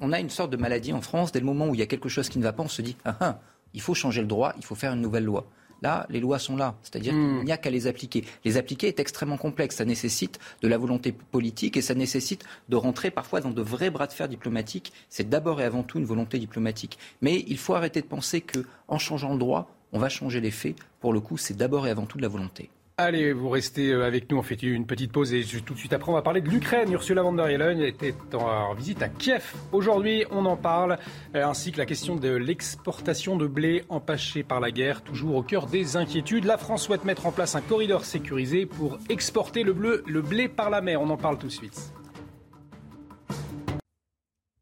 on, 0.00 0.12
a 0.12 0.18
une 0.18 0.30
sorte 0.30 0.50
de 0.50 0.56
maladie 0.56 0.94
en 0.94 1.02
France. 1.02 1.32
Dès 1.32 1.40
le 1.40 1.46
moment 1.46 1.68
où 1.68 1.74
il 1.74 1.80
y 1.80 1.82
a 1.82 1.86
quelque 1.86 2.08
chose 2.08 2.30
qui 2.30 2.38
ne 2.38 2.44
va 2.44 2.54
pas, 2.54 2.62
on 2.62 2.68
se 2.68 2.80
dit 2.80 2.96
ah, 3.04 3.16
ah 3.20 3.40
il 3.74 3.82
faut 3.82 3.92
changer 3.92 4.22
le 4.22 4.26
droit, 4.26 4.54
il 4.56 4.64
faut 4.64 4.74
faire 4.74 4.94
une 4.94 5.02
nouvelle 5.02 5.24
loi. 5.24 5.46
Là, 5.86 6.04
les 6.10 6.18
lois 6.18 6.40
sont 6.40 6.56
là, 6.56 6.74
c'est-à-dire 6.82 7.14
hmm. 7.14 7.36
qu'il 7.36 7.44
n'y 7.44 7.52
a 7.52 7.56
qu'à 7.58 7.70
les 7.70 7.86
appliquer. 7.86 8.24
Les 8.44 8.56
appliquer 8.56 8.88
est 8.88 8.98
extrêmement 8.98 9.36
complexe, 9.36 9.76
ça 9.76 9.84
nécessite 9.84 10.40
de 10.60 10.66
la 10.66 10.78
volonté 10.78 11.12
politique 11.12 11.76
et 11.76 11.80
ça 11.80 11.94
nécessite 11.94 12.44
de 12.68 12.74
rentrer 12.74 13.12
parfois 13.12 13.40
dans 13.40 13.52
de 13.52 13.62
vrais 13.62 13.90
bras 13.90 14.08
de 14.08 14.12
fer 14.12 14.28
diplomatiques. 14.28 14.92
C'est 15.10 15.28
d'abord 15.28 15.60
et 15.60 15.64
avant 15.64 15.84
tout 15.84 15.98
une 15.98 16.04
volonté 16.04 16.40
diplomatique. 16.40 16.98
Mais 17.22 17.44
il 17.46 17.56
faut 17.56 17.76
arrêter 17.76 18.00
de 18.00 18.06
penser 18.06 18.40
qu'en 18.40 18.98
changeant 18.98 19.32
le 19.32 19.38
droit, 19.38 19.70
on 19.92 20.00
va 20.00 20.08
changer 20.08 20.40
les 20.40 20.50
faits. 20.50 20.74
Pour 20.98 21.12
le 21.12 21.20
coup, 21.20 21.36
c'est 21.36 21.56
d'abord 21.56 21.86
et 21.86 21.90
avant 21.90 22.06
tout 22.06 22.16
de 22.18 22.22
la 22.22 22.28
volonté. 22.28 22.68
Allez, 22.98 23.34
vous 23.34 23.50
restez 23.50 23.90
euh, 23.90 24.06
avec 24.06 24.30
nous. 24.30 24.38
On 24.38 24.42
fait 24.42 24.62
une 24.62 24.86
petite 24.86 25.12
pause 25.12 25.34
et 25.34 25.44
tout 25.44 25.74
de 25.74 25.78
suite 25.78 25.92
après, 25.92 26.10
on 26.10 26.14
va 26.14 26.22
parler 26.22 26.40
de 26.40 26.48
l'Ukraine. 26.48 26.90
Ursula 26.90 27.20
von 27.20 27.34
der 27.34 27.46
Leyen 27.46 27.78
était 27.80 28.14
en 28.32 28.72
visite 28.72 29.02
à 29.02 29.10
Kiev. 29.10 29.52
Aujourd'hui, 29.70 30.24
on 30.30 30.46
en 30.46 30.56
parle, 30.56 30.96
euh, 31.34 31.44
ainsi 31.44 31.72
que 31.72 31.76
la 31.76 31.84
question 31.84 32.16
de 32.16 32.30
l'exportation 32.30 33.36
de 33.36 33.46
blé 33.46 33.84
empêchée 33.90 34.44
par 34.44 34.60
la 34.60 34.70
guerre, 34.70 35.02
toujours 35.02 35.36
au 35.36 35.42
cœur 35.42 35.66
des 35.66 35.98
inquiétudes. 35.98 36.46
La 36.46 36.56
France 36.56 36.84
souhaite 36.84 37.04
mettre 37.04 37.26
en 37.26 37.32
place 37.32 37.54
un 37.54 37.60
corridor 37.60 38.06
sécurisé 38.06 38.64
pour 38.64 38.96
exporter 39.10 39.62
le, 39.62 40.02
le 40.06 40.22
blé 40.22 40.48
par 40.48 40.70
la 40.70 40.80
mer. 40.80 41.02
On 41.02 41.10
en 41.10 41.18
parle 41.18 41.36
tout 41.36 41.48
de 41.48 41.52
suite. 41.52 41.92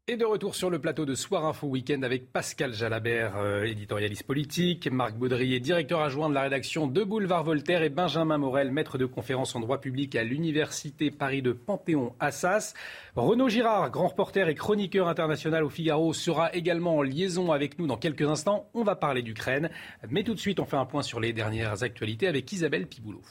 Et 0.07 0.17
de 0.17 0.25
retour 0.25 0.53
sur 0.53 0.69
le 0.69 0.77
plateau 0.77 1.03
de 1.03 1.15
Soir 1.15 1.45
Info 1.45 1.65
Week-end 1.65 2.03
avec 2.03 2.31
Pascal 2.31 2.75
Jalabert, 2.75 3.37
euh, 3.37 3.63
éditorialiste 3.63 4.21
politique, 4.21 4.87
Marc 4.91 5.15
Baudrier, 5.15 5.59
directeur 5.59 6.01
adjoint 6.01 6.29
de 6.29 6.35
la 6.35 6.43
rédaction 6.43 6.85
de 6.85 7.03
Boulevard 7.03 7.43
Voltaire 7.43 7.81
et 7.81 7.89
Benjamin 7.89 8.37
Morel, 8.37 8.71
maître 8.71 8.99
de 8.99 9.07
conférence 9.07 9.55
en 9.55 9.61
droit 9.61 9.81
public 9.81 10.15
à 10.15 10.23
l'Université 10.23 11.09
Paris 11.09 11.41
de 11.41 11.53
Panthéon-Assas. 11.53 12.75
Renaud 13.15 13.49
Girard, 13.49 13.89
grand 13.89 14.09
reporter 14.09 14.47
et 14.47 14.53
chroniqueur 14.53 15.07
international 15.07 15.63
au 15.63 15.69
Figaro, 15.69 16.13
sera 16.13 16.53
également 16.53 16.97
en 16.97 17.01
liaison 17.01 17.51
avec 17.51 17.79
nous 17.79 17.87
dans 17.87 17.97
quelques 17.97 18.29
instants. 18.29 18.69
On 18.75 18.83
va 18.83 18.95
parler 18.95 19.23
d'Ukraine. 19.23 19.71
Mais 20.07 20.21
tout 20.21 20.35
de 20.35 20.39
suite, 20.39 20.59
on 20.59 20.65
fait 20.65 20.77
un 20.77 20.85
point 20.85 21.01
sur 21.01 21.19
les 21.19 21.33
dernières 21.33 21.81
actualités 21.81 22.27
avec 22.27 22.51
Isabelle 22.51 22.85
Piboulot. 22.85 23.23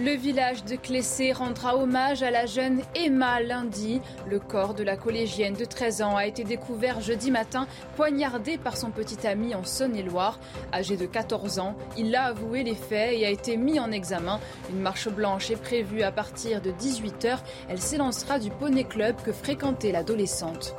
Le 0.00 0.12
village 0.12 0.64
de 0.64 0.76
Clessé 0.76 1.32
rendra 1.32 1.76
hommage 1.76 2.22
à 2.22 2.30
la 2.30 2.46
jeune 2.46 2.82
Emma 2.94 3.40
lundi. 3.40 4.00
Le 4.28 4.38
corps 4.38 4.74
de 4.74 4.84
la 4.84 4.96
collégienne 4.96 5.54
de 5.54 5.64
13 5.64 6.02
ans 6.02 6.16
a 6.16 6.24
été 6.24 6.44
découvert 6.44 7.00
jeudi 7.00 7.32
matin, 7.32 7.66
poignardé 7.96 8.58
par 8.58 8.76
son 8.76 8.92
petit 8.92 9.26
ami 9.26 9.56
en 9.56 9.64
Saône-et-Loire. 9.64 10.38
Âgé 10.72 10.96
de 10.96 11.04
14 11.04 11.58
ans, 11.58 11.74
il 11.96 12.14
a 12.14 12.26
avoué 12.26 12.62
les 12.62 12.76
faits 12.76 13.18
et 13.18 13.26
a 13.26 13.30
été 13.30 13.56
mis 13.56 13.80
en 13.80 13.90
examen. 13.90 14.38
Une 14.70 14.78
marche 14.78 15.08
blanche 15.08 15.50
est 15.50 15.60
prévue 15.60 16.02
à 16.02 16.12
partir 16.12 16.62
de 16.62 16.70
18h. 16.70 17.38
Elle 17.68 17.80
s'élancera 17.80 18.38
du 18.38 18.50
Poney 18.50 18.84
Club 18.84 19.16
que 19.24 19.32
fréquentait 19.32 19.90
l'adolescente. 19.90 20.76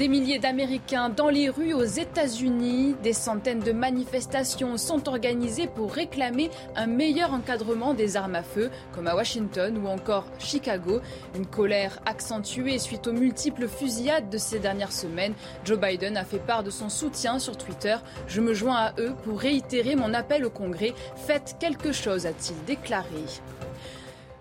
Des 0.00 0.08
milliers 0.08 0.38
d'Américains 0.38 1.10
dans 1.10 1.28
les 1.28 1.50
rues 1.50 1.74
aux 1.74 1.84
États-Unis. 1.84 2.96
Des 3.02 3.12
centaines 3.12 3.60
de 3.60 3.72
manifestations 3.72 4.78
sont 4.78 5.10
organisées 5.10 5.66
pour 5.66 5.92
réclamer 5.92 6.48
un 6.74 6.86
meilleur 6.86 7.34
encadrement 7.34 7.92
des 7.92 8.16
armes 8.16 8.36
à 8.36 8.42
feu, 8.42 8.70
comme 8.94 9.08
à 9.08 9.14
Washington 9.14 9.76
ou 9.76 9.88
encore 9.88 10.24
Chicago. 10.38 11.02
Une 11.36 11.44
colère 11.44 12.00
accentuée 12.06 12.78
suite 12.78 13.08
aux 13.08 13.12
multiples 13.12 13.68
fusillades 13.68 14.30
de 14.30 14.38
ces 14.38 14.58
dernières 14.58 14.92
semaines. 14.92 15.34
Joe 15.66 15.78
Biden 15.78 16.16
a 16.16 16.24
fait 16.24 16.38
part 16.38 16.62
de 16.62 16.70
son 16.70 16.88
soutien 16.88 17.38
sur 17.38 17.58
Twitter. 17.58 17.96
Je 18.26 18.40
me 18.40 18.54
joins 18.54 18.76
à 18.76 18.94
eux 18.98 19.12
pour 19.24 19.38
réitérer 19.38 19.96
mon 19.96 20.14
appel 20.14 20.46
au 20.46 20.50
Congrès. 20.50 20.94
Faites 21.14 21.56
quelque 21.60 21.92
chose, 21.92 22.24
a-t-il 22.24 22.56
déclaré. 22.64 23.26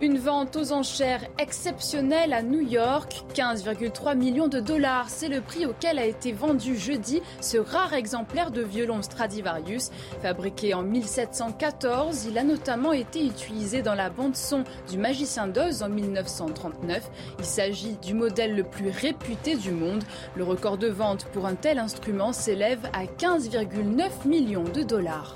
Une 0.01 0.17
vente 0.17 0.55
aux 0.55 0.71
enchères 0.71 1.25
exceptionnelle 1.39 2.31
à 2.31 2.41
New 2.41 2.61
York. 2.61 3.25
15,3 3.33 4.15
millions 4.15 4.47
de 4.47 4.61
dollars, 4.61 5.09
c'est 5.09 5.27
le 5.27 5.41
prix 5.41 5.65
auquel 5.65 5.99
a 5.99 6.05
été 6.05 6.31
vendu 6.31 6.77
jeudi 6.77 7.21
ce 7.41 7.57
rare 7.57 7.93
exemplaire 7.93 8.51
de 8.51 8.61
violon 8.61 9.01
Stradivarius. 9.01 9.89
Fabriqué 10.21 10.73
en 10.73 10.83
1714, 10.83 12.27
il 12.29 12.37
a 12.37 12.45
notamment 12.45 12.93
été 12.93 13.25
utilisé 13.25 13.81
dans 13.81 13.93
la 13.93 14.09
bande-son 14.09 14.63
du 14.89 14.97
Magicien 14.97 15.47
d'Oz 15.47 15.83
en 15.83 15.89
1939. 15.89 17.11
Il 17.39 17.45
s'agit 17.45 17.97
du 18.01 18.13
modèle 18.13 18.55
le 18.55 18.63
plus 18.63 18.91
réputé 18.91 19.55
du 19.55 19.71
monde. 19.71 20.05
Le 20.37 20.45
record 20.45 20.77
de 20.77 20.87
vente 20.87 21.25
pour 21.33 21.45
un 21.45 21.55
tel 21.55 21.77
instrument 21.77 22.31
s'élève 22.31 22.89
à 22.93 23.03
15,9 23.03 24.25
millions 24.25 24.63
de 24.63 24.83
dollars. 24.83 25.35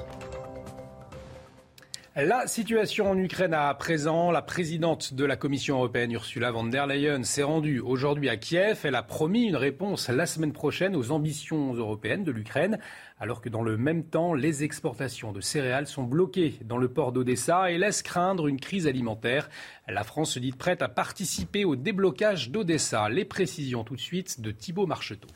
La 2.16 2.46
situation 2.46 3.10
en 3.10 3.18
Ukraine 3.18 3.56
à 3.56 3.74
présent, 3.74 4.30
la 4.30 4.44
présidente 4.44 5.16
de 5.16 5.26
la 5.26 5.36
Commission 5.36 5.78
européenne 5.78 6.12
Ursula 6.12 6.52
von 6.52 6.66
der 6.66 6.86
Leyen 6.86 7.24
s'est 7.24 7.42
rendue 7.42 7.80
aujourd'hui 7.80 8.30
à 8.30 8.38
Kiev. 8.38 8.82
Elle 8.84 8.94
a 8.94 9.02
promis 9.02 9.46
une 9.46 9.56
réponse 9.56 10.10
la 10.10 10.28
semaine 10.28 10.54
prochaine 10.54 10.96
aux 10.96 11.10
ambitions 11.10 11.74
européennes 11.74 12.24
de 12.24 12.32
l'Ukraine, 12.32 12.78
alors 13.20 13.42
que 13.42 13.50
dans 13.50 13.64
le 13.64 13.78
même 13.78 14.04
temps, 14.04 14.36
les 14.36 14.64
exportations 14.64 15.32
de 15.32 15.42
céréales 15.42 15.88
sont 15.88 16.04
bloquées 16.04 16.60
dans 16.64 16.78
le 16.78 16.88
port 16.88 17.14
d'Odessa 17.14 17.72
et 17.72 17.80
laissent 17.80 18.04
craindre 18.04 18.46
une 18.46 18.60
crise 18.60 18.86
alimentaire. 18.86 19.50
La 19.88 20.04
France 20.04 20.34
se 20.34 20.40
dit 20.40 20.52
prête 20.52 20.84
à 20.84 20.90
participer 20.90 21.66
au 21.66 21.76
déblocage 21.76 22.52
d'Odessa. 22.52 23.10
Les 23.10 23.26
précisions 23.26 23.84
tout 23.84 23.96
de 23.96 24.00
suite 24.00 24.40
de 24.40 24.52
Thibault 24.52 24.86
Marcheteau. 24.86 25.30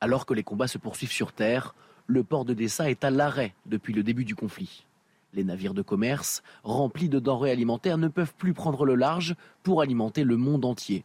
Alors 0.00 0.24
que 0.24 0.32
les 0.32 0.42
combats 0.42 0.68
se 0.68 0.78
poursuivent 0.78 1.12
sur 1.12 1.32
terre, 1.32 1.74
le 2.06 2.24
port 2.24 2.46
d'Odessa 2.46 2.88
est 2.88 3.04
à 3.04 3.10
l'arrêt 3.10 3.52
depuis 3.66 3.92
le 3.92 4.02
début 4.02 4.24
du 4.24 4.34
conflit. 4.34 4.86
Les 5.34 5.44
navires 5.44 5.74
de 5.74 5.82
commerce, 5.82 6.42
remplis 6.62 7.08
de 7.08 7.18
denrées 7.18 7.50
alimentaires, 7.50 7.98
ne 7.98 8.08
peuvent 8.08 8.34
plus 8.34 8.52
prendre 8.52 8.84
le 8.84 8.94
large 8.94 9.34
pour 9.62 9.80
alimenter 9.80 10.24
le 10.24 10.36
monde 10.36 10.64
entier. 10.64 11.04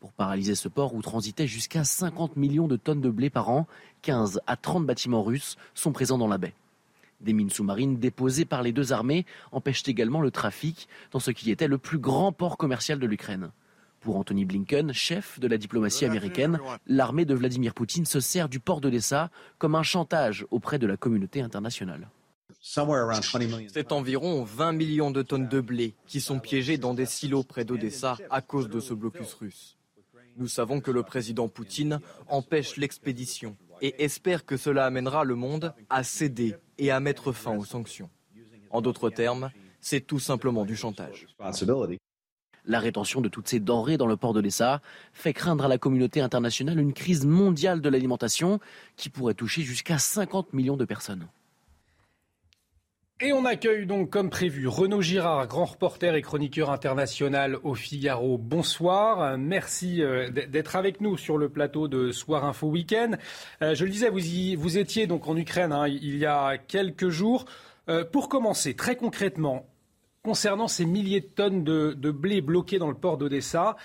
Pour 0.00 0.12
paralyser 0.12 0.54
ce 0.54 0.68
port 0.68 0.94
où 0.94 1.02
transitaient 1.02 1.46
jusqu'à 1.46 1.82
50 1.82 2.36
millions 2.36 2.68
de 2.68 2.76
tonnes 2.76 3.00
de 3.00 3.10
blé 3.10 3.30
par 3.30 3.48
an, 3.48 3.66
15 4.02 4.40
à 4.46 4.56
30 4.56 4.86
bâtiments 4.86 5.22
russes 5.22 5.56
sont 5.74 5.92
présents 5.92 6.18
dans 6.18 6.28
la 6.28 6.38
baie. 6.38 6.54
Des 7.20 7.32
mines 7.32 7.50
sous-marines 7.50 7.98
déposées 7.98 8.44
par 8.44 8.62
les 8.62 8.72
deux 8.72 8.92
armées 8.92 9.26
empêchent 9.50 9.88
également 9.88 10.20
le 10.20 10.30
trafic 10.30 10.86
dans 11.10 11.18
ce 11.18 11.32
qui 11.32 11.50
était 11.50 11.66
le 11.66 11.78
plus 11.78 11.98
grand 11.98 12.32
port 12.32 12.58
commercial 12.58 13.00
de 13.00 13.06
l'Ukraine. 13.06 13.50
Pour 14.00 14.16
Anthony 14.16 14.44
Blinken, 14.44 14.92
chef 14.92 15.40
de 15.40 15.48
la 15.48 15.58
diplomatie 15.58 16.04
américaine, 16.04 16.60
l'armée 16.86 17.24
de 17.24 17.34
Vladimir 17.34 17.74
Poutine 17.74 18.06
se 18.06 18.20
sert 18.20 18.48
du 18.48 18.60
port 18.60 18.80
d'Odessa 18.80 19.30
comme 19.58 19.74
un 19.74 19.82
chantage 19.82 20.46
auprès 20.52 20.78
de 20.78 20.86
la 20.86 20.96
communauté 20.96 21.40
internationale. 21.40 22.08
C'est 22.60 23.92
environ 23.92 24.42
20 24.42 24.72
millions 24.72 25.10
de 25.10 25.22
tonnes 25.22 25.48
de 25.48 25.60
blé 25.60 25.94
qui 26.06 26.20
sont 26.20 26.38
piégées 26.38 26.78
dans 26.78 26.94
des 26.94 27.06
silos 27.06 27.42
près 27.42 27.64
d'Odessa 27.64 28.16
à 28.30 28.40
cause 28.40 28.68
de 28.68 28.80
ce 28.80 28.94
blocus 28.94 29.34
russe. 29.34 29.76
Nous 30.36 30.48
savons 30.48 30.80
que 30.80 30.90
le 30.90 31.02
président 31.02 31.48
Poutine 31.48 32.00
empêche 32.28 32.76
l'expédition 32.76 33.56
et 33.80 34.04
espère 34.04 34.44
que 34.44 34.56
cela 34.56 34.86
amènera 34.86 35.24
le 35.24 35.34
monde 35.34 35.74
à 35.90 36.04
céder 36.04 36.56
et 36.78 36.90
à 36.90 37.00
mettre 37.00 37.32
fin 37.32 37.56
aux 37.56 37.64
sanctions. 37.64 38.10
En 38.70 38.80
d'autres 38.80 39.10
termes, 39.10 39.50
c'est 39.80 40.00
tout 40.00 40.18
simplement 40.18 40.64
du 40.64 40.76
chantage. 40.76 41.26
La 42.64 42.80
rétention 42.80 43.20
de 43.20 43.28
toutes 43.28 43.48
ces 43.48 43.60
denrées 43.60 43.96
dans 43.96 44.06
le 44.06 44.16
port 44.16 44.34
d'Odessa 44.34 44.82
fait 45.12 45.32
craindre 45.32 45.64
à 45.64 45.68
la 45.68 45.78
communauté 45.78 46.20
internationale 46.20 46.78
une 46.78 46.92
crise 46.92 47.24
mondiale 47.24 47.80
de 47.80 47.88
l'alimentation 47.88 48.60
qui 48.96 49.08
pourrait 49.08 49.34
toucher 49.34 49.62
jusqu'à 49.62 49.98
50 49.98 50.52
millions 50.52 50.76
de 50.76 50.84
personnes. 50.84 51.28
Et 53.20 53.32
on 53.32 53.44
accueille 53.44 53.84
donc 53.84 54.10
comme 54.10 54.30
prévu 54.30 54.68
Renaud 54.68 55.02
Girard, 55.02 55.48
grand 55.48 55.64
reporter 55.64 56.14
et 56.14 56.22
chroniqueur 56.22 56.70
international 56.70 57.58
au 57.64 57.74
Figaro. 57.74 58.38
Bonsoir, 58.38 59.36
merci 59.36 60.04
euh, 60.04 60.30
d'être 60.30 60.76
avec 60.76 61.00
nous 61.00 61.16
sur 61.16 61.36
le 61.36 61.48
plateau 61.48 61.88
de 61.88 62.12
Soir 62.12 62.44
Info 62.44 62.68
Week-end. 62.68 63.16
Euh, 63.60 63.74
je 63.74 63.84
le 63.84 63.90
disais, 63.90 64.08
vous, 64.08 64.78
étiez 64.78 65.08
donc 65.08 65.26
en 65.26 65.36
Ukraine 65.36 65.72
hein, 65.72 65.88
il 65.88 66.16
y 66.16 66.26
a 66.26 66.58
quelques 66.58 67.08
jours. 67.08 67.46
Euh, 67.88 68.04
pour 68.04 68.28
commencer, 68.28 68.74
très 68.74 68.94
concrètement, 68.94 69.66
concernant 70.22 70.68
ces 70.68 70.84
milliers 70.84 71.20
de 71.20 71.26
tonnes 71.26 71.64
de, 71.64 72.10
blé 72.12 72.40
bloqués 72.40 72.78
dans 72.78 72.88
le 72.88 72.94
port 72.94 73.18
d'Odessa, 73.18 73.76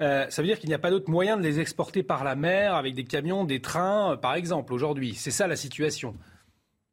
ça 0.00 0.28
veut 0.36 0.48
dire 0.48 0.58
qu'il 0.58 0.68
n'y 0.68 0.74
a 0.74 0.80
pas 0.80 0.90
d'autre 0.90 1.08
moyen 1.08 1.38
de 1.38 1.42
les 1.42 1.60
exporter 1.60 2.02
par 2.02 2.24
la 2.24 2.34
mer 2.34 2.74
avec 2.74 2.94
des 2.94 3.04
camions, 3.04 3.44
des 3.44 3.60
trains, 3.60 4.18
par 4.20 4.34
exemple, 4.34 4.74
aujourd'hui. 4.74 5.14
C'est 5.14 5.30
ça 5.30 5.46
la 5.46 5.56
situation. 5.56 6.14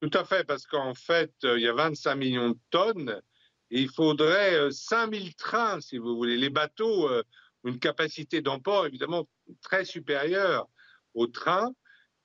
Tout 0.01 0.11
à 0.13 0.23
fait, 0.23 0.45
parce 0.45 0.65
qu'en 0.65 0.93
fait, 0.93 1.33
euh, 1.43 1.57
il 1.57 1.63
y 1.63 1.67
a 1.67 1.73
25 1.73 2.15
millions 2.15 2.49
de 2.51 2.57
tonnes 2.69 3.21
et 3.69 3.81
il 3.81 3.89
faudrait 3.89 4.71
5000 4.71 5.27
euh, 5.27 5.31
trains, 5.37 5.81
si 5.81 5.97
vous 5.97 6.15
voulez. 6.15 6.37
Les 6.37 6.49
bateaux 6.49 7.09
ont 7.09 7.23
une 7.65 7.79
capacité 7.79 8.41
d'emport 8.41 8.85
évidemment 8.85 9.27
très 9.61 9.83
supérieure 9.83 10.67
au 11.13 11.27
train. 11.27 11.73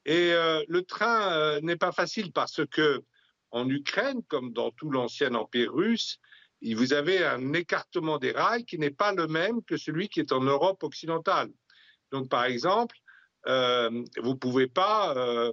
Et 0.04 0.32
euh, 0.32 0.62
le 0.68 0.82
train 0.82 1.60
n'est 1.62 1.76
pas 1.76 1.90
facile 1.90 2.30
parce 2.32 2.64
que 2.66 3.02
en 3.50 3.68
Ukraine, 3.68 4.22
comme 4.28 4.52
dans 4.52 4.70
tout 4.70 4.90
l'ancien 4.90 5.34
empire 5.34 5.72
russe, 5.74 6.18
vous 6.62 6.92
avez 6.92 7.24
un 7.24 7.52
écartement 7.52 8.18
des 8.18 8.32
rails 8.32 8.64
qui 8.64 8.78
n'est 8.78 8.90
pas 8.90 9.12
le 9.12 9.26
même 9.26 9.62
que 9.64 9.76
celui 9.76 10.08
qui 10.08 10.20
est 10.20 10.32
en 10.32 10.40
Europe 10.40 10.82
occidentale. 10.82 11.50
Donc, 12.10 12.28
par 12.28 12.44
exemple, 12.44 12.96
vous 13.46 13.50
ne 13.50 14.38
pouvez 14.38 14.66
pas 14.66 15.14
euh, 15.16 15.52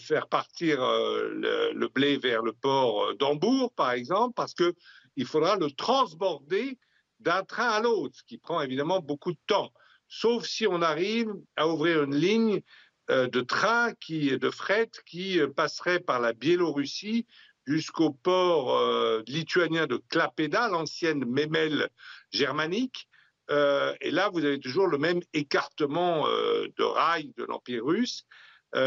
faire 0.00 0.28
partir 0.28 0.82
euh, 0.82 1.72
le, 1.74 1.88
blé 1.88 2.16
vers 2.16 2.42
le 2.42 2.52
port 2.52 3.04
euh, 3.04 3.14
d'Hambourg, 3.14 3.72
par 3.74 3.92
exemple, 3.92 4.34
parce 4.34 4.54
qu'il 4.54 5.26
faudra 5.26 5.56
le 5.56 5.70
transborder 5.70 6.78
d'un 7.20 7.44
train 7.44 7.68
à 7.68 7.80
l'autre, 7.80 8.16
ce 8.18 8.24
qui 8.24 8.38
prend 8.38 8.60
évidemment 8.60 9.00
beaucoup 9.00 9.32
de 9.32 9.38
temps. 9.46 9.72
Sauf 10.08 10.44
si 10.44 10.66
on 10.66 10.82
arrive 10.82 11.32
à 11.56 11.68
ouvrir 11.68 12.02
une 12.02 12.14
ligne 12.14 12.60
de 13.08 13.40
trains 13.40 13.92
qui, 13.94 14.36
de 14.38 14.50
fret 14.50 14.90
qui 15.06 15.38
passeraient 15.56 16.00
par 16.00 16.20
la 16.20 16.32
Biélorussie 16.32 17.26
jusqu'au 17.66 18.10
port 18.10 18.78
lituanien 19.26 19.86
de 19.86 19.96
Klaipeda, 20.08 20.68
l'ancienne 20.68 21.24
Memel 21.24 21.88
germanique. 22.30 23.08
et 23.48 24.10
là, 24.10 24.28
vous 24.30 24.44
avez 24.44 24.60
toujours 24.60 24.86
le 24.86 24.98
même 24.98 25.20
écartement 25.32 26.26
de 26.26 26.82
rails 26.82 27.32
de 27.36 27.44
l'Empire 27.44 27.84
russe, 27.84 28.26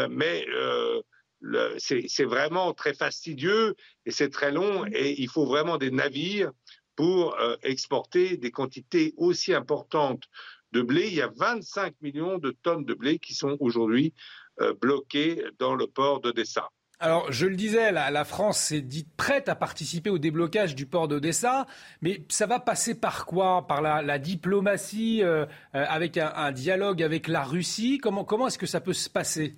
mais 0.09 0.45
c'est 1.77 2.25
vraiment 2.25 2.73
très 2.73 2.93
fastidieux 2.93 3.75
et 4.05 4.11
c'est 4.11 4.29
très 4.29 4.51
long 4.51 4.85
et 4.91 5.21
il 5.21 5.29
faut 5.29 5.45
vraiment 5.45 5.77
des 5.77 5.91
navires 5.91 6.51
pour 6.97 7.39
euh, 7.39 7.55
exporter 7.63 8.35
des 8.37 8.51
quantités 8.51 9.13
aussi 9.15 9.53
importantes 9.53 10.23
de 10.73 10.81
blé. 10.81 11.07
Il 11.07 11.13
y 11.13 11.21
a 11.21 11.31
25 11.33 11.93
millions 12.01 12.39
de 12.39 12.51
tonnes 12.51 12.83
de 12.83 12.93
blé 12.93 13.19
qui 13.19 13.33
sont 13.33 13.55
aujourd'hui 13.61 14.13
euh, 14.59 14.73
bloquées 14.73 15.43
dans 15.59 15.75
le 15.75 15.87
port 15.87 16.19
d'Odessa. 16.19 16.69
Alors, 16.99 17.31
je 17.31 17.45
le 17.45 17.55
disais, 17.55 17.91
la, 17.91 18.25
France 18.25 18.57
s'est 18.57 18.81
dite 18.81 19.15
prête 19.15 19.49
à 19.49 19.55
participer 19.55 20.09
au 20.09 20.17
déblocage 20.17 20.73
du 20.73 20.87
port 20.87 21.07
d'Odessa, 21.07 21.67
mais 22.01 22.25
ça 22.27 22.47
va 22.47 22.59
passer 22.59 22.99
par 22.99 23.27
quoi? 23.27 23.67
Par 23.67 23.83
la, 23.83 24.17
diplomatie, 24.17 25.21
euh, 25.21 25.45
avec 25.73 26.17
un, 26.17 26.51
dialogue 26.51 27.03
avec 27.03 27.27
la 27.27 27.43
Russie? 27.43 27.99
Comment 27.99 28.47
est-ce 28.47 28.57
que 28.57 28.65
ça 28.65 28.81
peut 28.81 28.93
se 28.93 29.11
passer? 29.11 29.55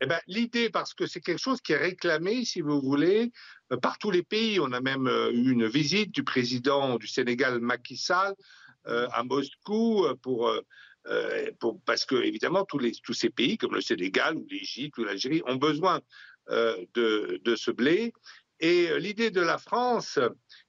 Eh 0.00 0.06
ben, 0.06 0.20
L'idée, 0.26 0.70
parce 0.70 0.94
que 0.94 1.06
c'est 1.06 1.20
quelque 1.20 1.40
chose 1.40 1.60
qui 1.60 1.72
est 1.72 1.76
réclamé, 1.76 2.44
si 2.44 2.62
vous 2.62 2.80
voulez, 2.80 3.32
euh, 3.72 3.76
par 3.76 3.98
tous 3.98 4.10
les 4.10 4.22
pays. 4.22 4.58
On 4.58 4.72
a 4.72 4.80
même 4.80 5.06
euh, 5.06 5.30
eu 5.30 5.52
une 5.52 5.66
visite 5.66 6.10
du 6.10 6.24
président 6.24 6.96
du 6.96 7.06
Sénégal, 7.06 7.60
Macky 7.60 7.96
Sall, 7.96 8.34
euh, 8.86 9.08
à 9.12 9.22
Moscou 9.24 10.06
pour, 10.22 10.50
pour, 11.58 11.80
parce 11.84 12.06
que, 12.06 12.14
évidemment, 12.14 12.64
tous, 12.64 12.78
les, 12.78 12.92
tous 12.92 13.12
ces 13.12 13.30
pays, 13.30 13.58
comme 13.58 13.74
le 13.74 13.82
Sénégal 13.82 14.36
ou 14.36 14.46
l'Égypte 14.50 14.96
ou 14.98 15.04
l'Algérie, 15.04 15.42
ont 15.46 15.56
besoin 15.56 16.00
de, 16.48 17.40
de 17.42 17.56
ce 17.56 17.70
blé. 17.70 18.12
Et 18.58 18.98
l'idée 18.98 19.30
de 19.30 19.40
la 19.40 19.58
France, 19.58 20.18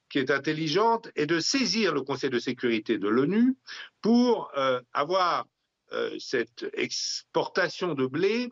qui 0.09 0.19
est 0.19 0.29
intelligente, 0.29 1.09
est 1.15 1.25
de 1.25 1.39
saisir 1.39 1.93
le 1.93 2.01
Conseil 2.01 2.29
de 2.29 2.39
sécurité 2.39 2.97
de 2.97 3.07
l'ONU 3.07 3.55
pour 4.01 4.51
avoir 4.93 5.47
cette 6.19 6.65
exportation 6.73 7.93
de 7.93 8.05
blé 8.05 8.51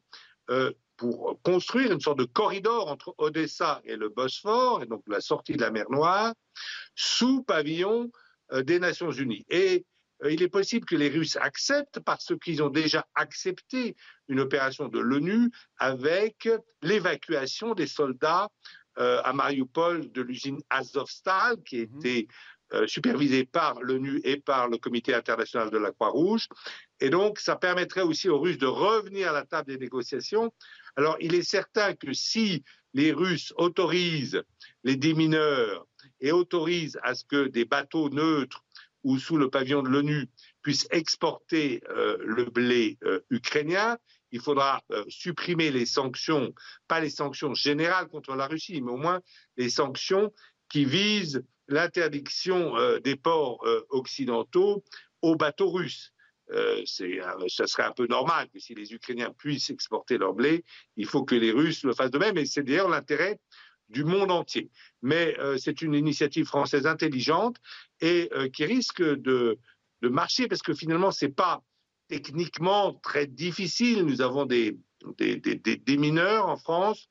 euh, 0.49 0.71
pour 0.97 1.39
construire 1.43 1.91
une 1.93 2.01
sorte 2.01 2.19
de 2.19 2.25
corridor 2.25 2.89
entre 2.89 3.15
Odessa 3.17 3.81
et 3.85 3.95
le 3.95 4.09
Bosphore, 4.09 4.83
et 4.83 4.85
donc 4.85 5.01
la 5.07 5.21
sortie 5.21 5.53
de 5.53 5.61
la 5.61 5.71
mer 5.71 5.85
Noire, 5.89 6.33
sous 6.93 7.41
pavillon 7.43 8.11
euh, 8.51 8.63
des 8.63 8.79
Nations 8.79 9.11
Unies. 9.11 9.45
Et 9.49 9.85
euh, 10.23 10.31
il 10.31 10.43
est 10.43 10.49
possible 10.49 10.85
que 10.85 10.97
les 10.97 11.07
Russes 11.07 11.37
acceptent 11.37 12.01
parce 12.01 12.33
qu'ils 12.43 12.61
ont 12.61 12.69
déjà 12.69 13.07
accepté 13.15 13.95
une 14.27 14.41
opération 14.41 14.89
de 14.89 14.99
l'ONU 14.99 15.51
avec 15.77 16.49
l'évacuation 16.81 17.73
des 17.73 17.87
soldats 17.87 18.49
à 18.97 19.31
Mariupol 19.31 20.11
de 20.11 20.21
l'usine 20.21 20.59
Azovstal, 20.69 21.63
qui 21.63 21.87
mhm. 21.87 21.99
était 21.99 22.27
euh, 22.71 22.85
supervisé 22.85 23.45
par 23.45 23.81
l'ONU 23.81 24.21
et 24.23 24.37
par 24.37 24.67
le 24.67 24.77
Comité 24.77 25.15
international 25.15 25.71
de 25.71 25.79
la 25.79 25.91
Croix-Rouge. 25.91 26.47
Et 27.01 27.09
donc, 27.09 27.39
ça 27.39 27.55
permettrait 27.55 28.01
aussi 28.01 28.29
aux 28.29 28.39
Russes 28.39 28.57
de 28.57 28.65
revenir 28.65 29.29
à 29.29 29.33
la 29.33 29.45
table 29.45 29.71
des 29.71 29.77
négociations. 29.77 30.53
Alors, 30.95 31.17
il 31.19 31.35
est 31.35 31.43
certain 31.43 31.93
que 31.93 32.13
si 32.13 32.63
les 32.93 33.11
Russes 33.11 33.53
autorisent 33.57 34.43
les 34.83 34.95
démineurs 34.95 35.87
et 36.19 36.31
autorisent 36.31 36.99
à 37.03 37.15
ce 37.15 37.23
que 37.23 37.47
des 37.47 37.65
bateaux 37.65 38.09
neutres 38.09 38.63
ou 39.03 39.17
sous 39.17 39.37
le 39.37 39.49
pavillon 39.49 39.81
de 39.81 39.89
l'ONU 39.89 40.27
puissent 40.61 40.87
exporter 40.91 41.81
euh, 41.89 42.17
le 42.19 42.45
blé 42.45 42.97
euh, 43.05 43.21
ukrainien, 43.29 43.97
il 44.31 44.41
faudra 44.41 44.83
supprimer 45.07 45.71
les 45.71 45.87
sanctions, 45.87 46.53
pas 46.87 46.99
les 46.99 47.09
sanctions 47.09 47.55
générales 47.55 48.07
contre 48.07 48.35
la 48.35 48.45
Russie, 48.45 48.79
mais 48.79 48.91
au 48.91 48.97
moins 48.97 49.21
les 49.57 49.69
sanctions 49.71 50.31
qui 50.69 50.85
visent 50.85 51.43
l'interdiction 51.69 52.75
euh, 52.77 52.99
des 52.99 53.15
ports 53.15 53.65
euh, 53.65 53.85
occidentaux 53.89 54.83
aux 55.21 55.35
bateaux 55.35 55.69
russes. 55.69 56.13
Euh, 56.51 56.83
ça 56.85 57.67
serait 57.67 57.83
un 57.83 57.91
peu 57.91 58.07
normal 58.07 58.49
que 58.49 58.59
si 58.59 58.73
les 58.73 58.93
Ukrainiens 58.93 59.31
puissent 59.37 59.69
exporter 59.69 60.17
leur 60.17 60.33
blé, 60.33 60.63
il 60.95 61.05
faut 61.05 61.23
que 61.23 61.35
les 61.35 61.51
Russes 61.51 61.83
le 61.83 61.93
fassent 61.93 62.11
de 62.11 62.17
même. 62.17 62.37
Et 62.37 62.45
c'est 62.45 62.63
d'ailleurs 62.63 62.89
l'intérêt 62.89 63.39
du 63.89 64.03
monde 64.03 64.31
entier. 64.31 64.69
Mais 65.01 65.35
c'est 65.57 65.81
une 65.81 65.95
initiative 65.95 66.45
française 66.45 66.85
intelligente 66.85 67.57
et 68.01 68.29
qui 68.53 68.65
risque 68.65 69.01
de, 69.01 69.57
marcher 70.03 70.47
parce 70.47 70.61
que 70.61 70.75
finalement, 70.75 71.09
c'est 71.09 71.35
pas 71.35 71.63
techniquement 72.07 72.93
très 72.93 73.25
difficile. 73.25 74.05
Nous 74.05 74.21
avons 74.21 74.45
des, 74.45 74.77
des, 75.17 75.37
des, 75.37 75.55
des 75.55 75.97
mineurs 75.97 76.47
en 76.47 76.57
France. 76.57 77.09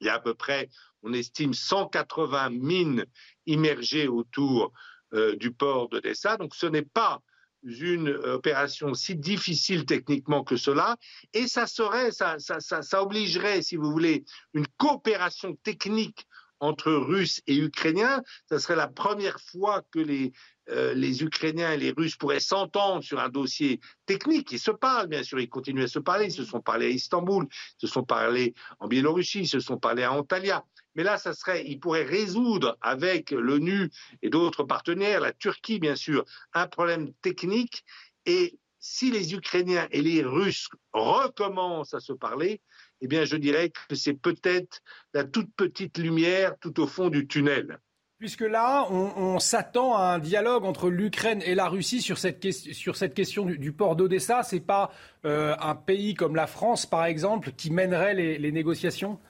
Il 0.00 0.06
y 0.06 0.10
a 0.10 0.14
à 0.14 0.20
peu 0.20 0.32
près 0.32 0.70
on 1.02 1.12
estime 1.12 1.54
180 1.54 2.50
mines 2.50 3.06
immergées 3.46 4.08
autour 4.08 4.72
euh, 5.14 5.36
du 5.36 5.52
port 5.52 5.88
d'Odessa. 5.88 6.36
Donc 6.36 6.54
ce 6.54 6.66
n'est 6.66 6.82
pas 6.82 7.22
une 7.62 8.08
opération 8.08 8.94
si 8.94 9.16
difficile 9.16 9.84
techniquement 9.84 10.44
que 10.44 10.56
cela, 10.56 10.96
et 11.32 11.46
ça 11.46 11.66
serait, 11.66 12.12
ça, 12.12 12.36
ça 12.38 13.02
obligerait, 13.02 13.62
si 13.62 13.76
vous 13.76 13.90
voulez, 13.90 14.24
une 14.54 14.66
coopération 14.76 15.54
technique 15.62 16.26
entre 16.60 16.92
Russes 16.92 17.40
et 17.46 17.56
Ukrainiens. 17.56 18.22
Ce 18.50 18.58
serait 18.58 18.76
la 18.76 18.88
première 18.88 19.40
fois 19.40 19.82
que 19.92 19.98
les, 19.98 20.32
euh, 20.70 20.94
les 20.94 21.22
Ukrainiens 21.22 21.72
et 21.72 21.76
les 21.76 21.92
Russes 21.92 22.16
pourraient 22.16 22.40
s'entendre 22.40 23.02
sur 23.02 23.18
un 23.20 23.28
dossier 23.28 23.80
technique. 24.06 24.52
Ils 24.52 24.58
se 24.58 24.70
parlent, 24.70 25.08
bien 25.08 25.22
sûr, 25.22 25.40
ils 25.40 25.48
continuent 25.48 25.84
à 25.84 25.88
se 25.88 25.98
parler. 25.98 26.26
Ils 26.26 26.32
se 26.32 26.44
sont 26.44 26.60
parlé 26.60 26.86
à 26.86 26.90
Istanbul, 26.90 27.46
ils 27.50 27.86
se 27.86 27.92
sont 27.92 28.04
parlé 28.04 28.54
en 28.78 28.88
Biélorussie, 28.88 29.40
ils 29.40 29.48
se 29.48 29.60
sont 29.60 29.78
parlé 29.78 30.02
à 30.02 30.12
Antalya. 30.12 30.64
Mais 30.94 31.04
là, 31.04 31.16
ça 31.16 31.32
serait, 31.32 31.64
ils 31.66 31.78
pourraient 31.78 32.04
résoudre 32.04 32.76
avec 32.80 33.30
l'ONU 33.30 33.90
et 34.22 34.30
d'autres 34.30 34.64
partenaires, 34.64 35.20
la 35.20 35.32
Turquie, 35.32 35.78
bien 35.78 35.94
sûr, 35.94 36.24
un 36.54 36.66
problème 36.66 37.12
technique. 37.22 37.84
Et 38.26 38.58
si 38.80 39.10
les 39.10 39.34
Ukrainiens 39.34 39.86
et 39.90 40.02
les 40.02 40.22
Russes 40.22 40.68
recommencent 40.92 41.94
à 41.94 42.00
se 42.00 42.12
parler, 42.12 42.60
eh 43.00 43.06
bien, 43.06 43.24
je 43.24 43.36
dirais 43.36 43.70
que 43.70 43.94
c'est 43.94 44.14
peut-être 44.14 44.82
la 45.14 45.24
toute 45.24 45.54
petite 45.54 45.98
lumière 45.98 46.56
tout 46.60 46.80
au 46.80 46.86
fond 46.86 47.10
du 47.10 47.26
tunnel. 47.26 47.78
Puisque 48.18 48.40
là, 48.40 48.84
on, 48.90 49.38
s'attend 49.38 49.96
à 49.96 50.14
un 50.14 50.18
dialogue 50.18 50.64
entre 50.64 50.90
l'Ukraine 50.90 51.40
et 51.44 51.54
la 51.54 51.68
Russie 51.68 52.02
sur 52.02 52.18
cette, 52.18 52.50
sur 52.52 52.96
cette 52.96 53.14
question 53.14 53.44
du, 53.44 53.72
port 53.72 53.94
d'Odessa. 53.94 54.42
C'est 54.42 54.58
pas 54.58 54.92
euh, 55.24 55.54
un 55.60 55.76
pays 55.76 56.14
comme 56.14 56.34
la 56.34 56.48
France, 56.48 56.84
par 56.84 57.04
exemple, 57.04 57.52
qui 57.52 57.70
mènerait 57.70 58.14
les, 58.14 58.50
négociations? 58.50 59.20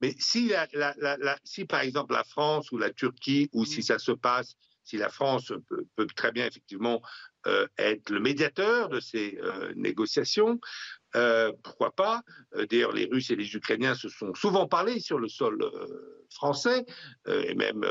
Mais 0.00 0.14
si, 0.18 0.52
si, 1.44 1.64
par 1.66 1.80
exemple, 1.80 2.14
la 2.14 2.24
France 2.24 2.72
ou 2.72 2.78
la 2.78 2.90
Turquie, 2.90 3.50
ou 3.52 3.66
si 3.66 3.80
mm. 3.80 3.82
ça 3.82 3.98
se 3.98 4.12
passe, 4.12 4.56
si 4.82 4.96
la 4.96 5.10
France 5.10 5.52
peut, 5.96 6.06
très 6.16 6.32
bien 6.32 6.46
effectivement 6.46 7.02
euh, 7.46 7.66
être 7.76 8.08
le 8.08 8.20
médiateur 8.20 8.88
de 8.88 9.00
ces 9.00 9.38
euh, 9.42 9.72
négociations, 9.74 10.60
euh, 11.16 11.52
pourquoi 11.62 11.92
pas? 11.92 12.22
Euh, 12.54 12.66
D'ailleurs, 12.66 12.92
les 12.92 13.06
Russes 13.06 13.30
et 13.30 13.36
les 13.36 13.54
Ukrainiens 13.54 13.94
se 13.94 14.08
sont 14.08 14.34
souvent 14.34 14.66
parlé 14.68 15.00
sur 15.00 15.18
le 15.18 15.28
sol 15.28 15.62
euh, 15.62 16.26
français, 16.30 16.84
et 17.28 17.54
même 17.54 17.86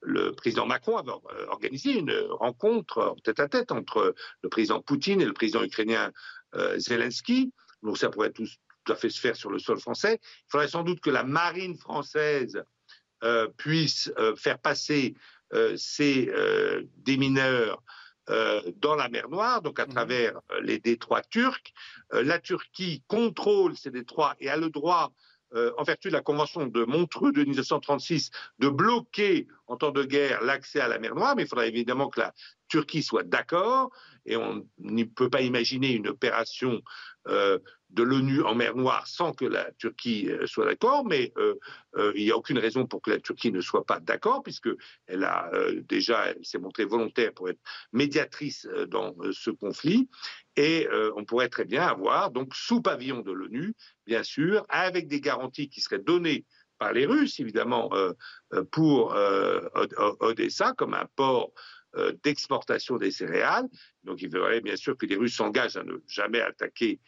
le 0.00 0.32
président 0.32 0.66
Macron 0.66 0.96
avait 0.96 1.12
organisé 1.48 1.98
une 1.98 2.12
rencontre 2.30 3.14
tête 3.22 3.38
à 3.40 3.46
tête 3.46 3.72
entre 3.72 4.14
le 4.42 4.48
président 4.48 4.80
Poutine 4.80 5.20
et 5.20 5.26
le 5.26 5.34
président 5.34 5.62
ukrainien 5.62 6.10
Zelensky. 6.78 7.52
Donc 7.82 7.98
ça 7.98 8.08
pourrait 8.08 8.32
tout, 8.32 8.46
tout, 8.84 8.92
à 8.92 8.96
fait 8.96 9.10
se 9.10 9.20
faire 9.20 9.36
sur 9.36 9.50
le 9.50 9.58
sol 9.58 9.78
français. 9.78 10.18
Il 10.22 10.50
faudrait 10.50 10.68
sans 10.68 10.82
doute 10.82 11.00
que 11.00 11.10
la 11.10 11.24
marine 11.24 11.76
française 11.76 12.64
puisse 13.58 14.10
faire 14.36 14.58
passer 14.58 15.14
ces 15.76 16.32
démineurs 16.96 17.82
euh, 18.30 18.62
dans 18.80 18.94
la 18.94 19.10
mer 19.10 19.28
Noire, 19.28 19.60
donc 19.60 19.78
à 19.78 19.84
mmh 19.84 19.88
travers 19.88 20.36
euh, 20.52 20.60
les 20.62 20.78
détroits 20.78 21.20
turcs. 21.20 21.74
Euh, 22.14 22.22
la 22.22 22.38
Turquie 22.38 23.02
contrôle 23.06 23.76
ces 23.76 23.90
détroits 23.90 24.34
et 24.40 24.48
a 24.48 24.56
le 24.56 24.70
droit 24.70 25.12
en 25.78 25.84
vertu 25.84 26.08
de 26.08 26.14
la 26.14 26.20
Convention 26.20 26.66
de 26.66 26.84
Montreux 26.84 27.30
de 27.30 27.44
1936, 27.44 28.32
de 28.58 28.68
bloquer 28.68 29.46
en 29.68 29.76
temps 29.76 29.92
de 29.92 30.02
guerre 30.02 30.42
l'accès 30.42 30.80
à 30.80 30.88
la 30.88 30.98
mer 30.98 31.14
Noire, 31.14 31.36
mais 31.36 31.44
il 31.44 31.48
faudra 31.48 31.68
évidemment 31.68 32.08
que 32.08 32.18
la 32.18 32.34
Turquie 32.74 33.04
soit 33.04 33.22
d'accord, 33.22 33.90
et 34.26 34.36
on 34.36 34.66
ne 34.78 35.04
peut 35.04 35.30
pas 35.30 35.42
imaginer 35.42 35.92
une 35.92 36.08
opération 36.08 36.82
de 37.94 38.02
l'ONU 38.02 38.42
en 38.42 38.54
mer 38.54 38.74
Noire 38.74 39.06
sans 39.06 39.32
que 39.32 39.44
la 39.44 39.70
Turquie 39.78 40.28
euh, 40.28 40.46
soit 40.46 40.66
d'accord, 40.66 41.04
mais 41.04 41.32
euh, 41.36 41.54
euh, 41.96 42.12
il 42.16 42.24
n'y 42.24 42.30
a 42.30 42.36
aucune 42.36 42.58
raison 42.58 42.86
pour 42.86 43.00
que 43.00 43.10
la 43.10 43.20
Turquie 43.20 43.52
ne 43.52 43.60
soit 43.60 43.86
pas 43.86 44.00
d'accord, 44.00 44.42
puisque 44.42 44.68
elle 45.06 45.24
a 45.24 45.50
déjà, 45.88 46.30
elle 46.30 46.44
s'est 46.44 46.58
montrée 46.58 46.84
volontaire 46.84 47.32
pour 47.32 47.48
être 47.48 47.60
médiatrice 47.92 48.66
dans 48.88 49.14
ce 49.32 49.50
conflit, 49.50 50.08
et 50.56 50.88
on 51.16 51.24
pourrait 51.24 51.48
très 51.48 51.64
bien 51.64 51.82
avoir 51.82 52.30
donc 52.30 52.54
sous 52.54 52.82
pavillon 52.82 53.20
de 53.20 53.32
l'ONU, 53.32 53.74
bien 54.06 54.22
sûr, 54.22 54.64
avec 54.68 55.06
des 55.08 55.20
garanties 55.20 55.68
qui 55.68 55.80
seraient 55.80 55.98
données 56.00 56.44
par 56.78 56.92
les 56.92 57.06
Russes, 57.06 57.38
évidemment, 57.38 57.90
pour 58.72 59.14
Odessa 60.20 60.72
comme 60.76 60.94
un 60.94 61.06
port 61.16 61.52
d'exportation 62.22 62.96
des 62.96 63.10
céréales. 63.10 63.68
Donc 64.02 64.22
il 64.22 64.30
faudrait 64.30 64.60
bien 64.60 64.76
sûr 64.76 64.96
que 64.96 65.06
les 65.06 65.16
Russes 65.16 65.36
s'engagent 65.36 65.76
à 65.76 65.84
ne 65.84 65.96
jamais 66.08 66.40
attaquer 66.40 67.00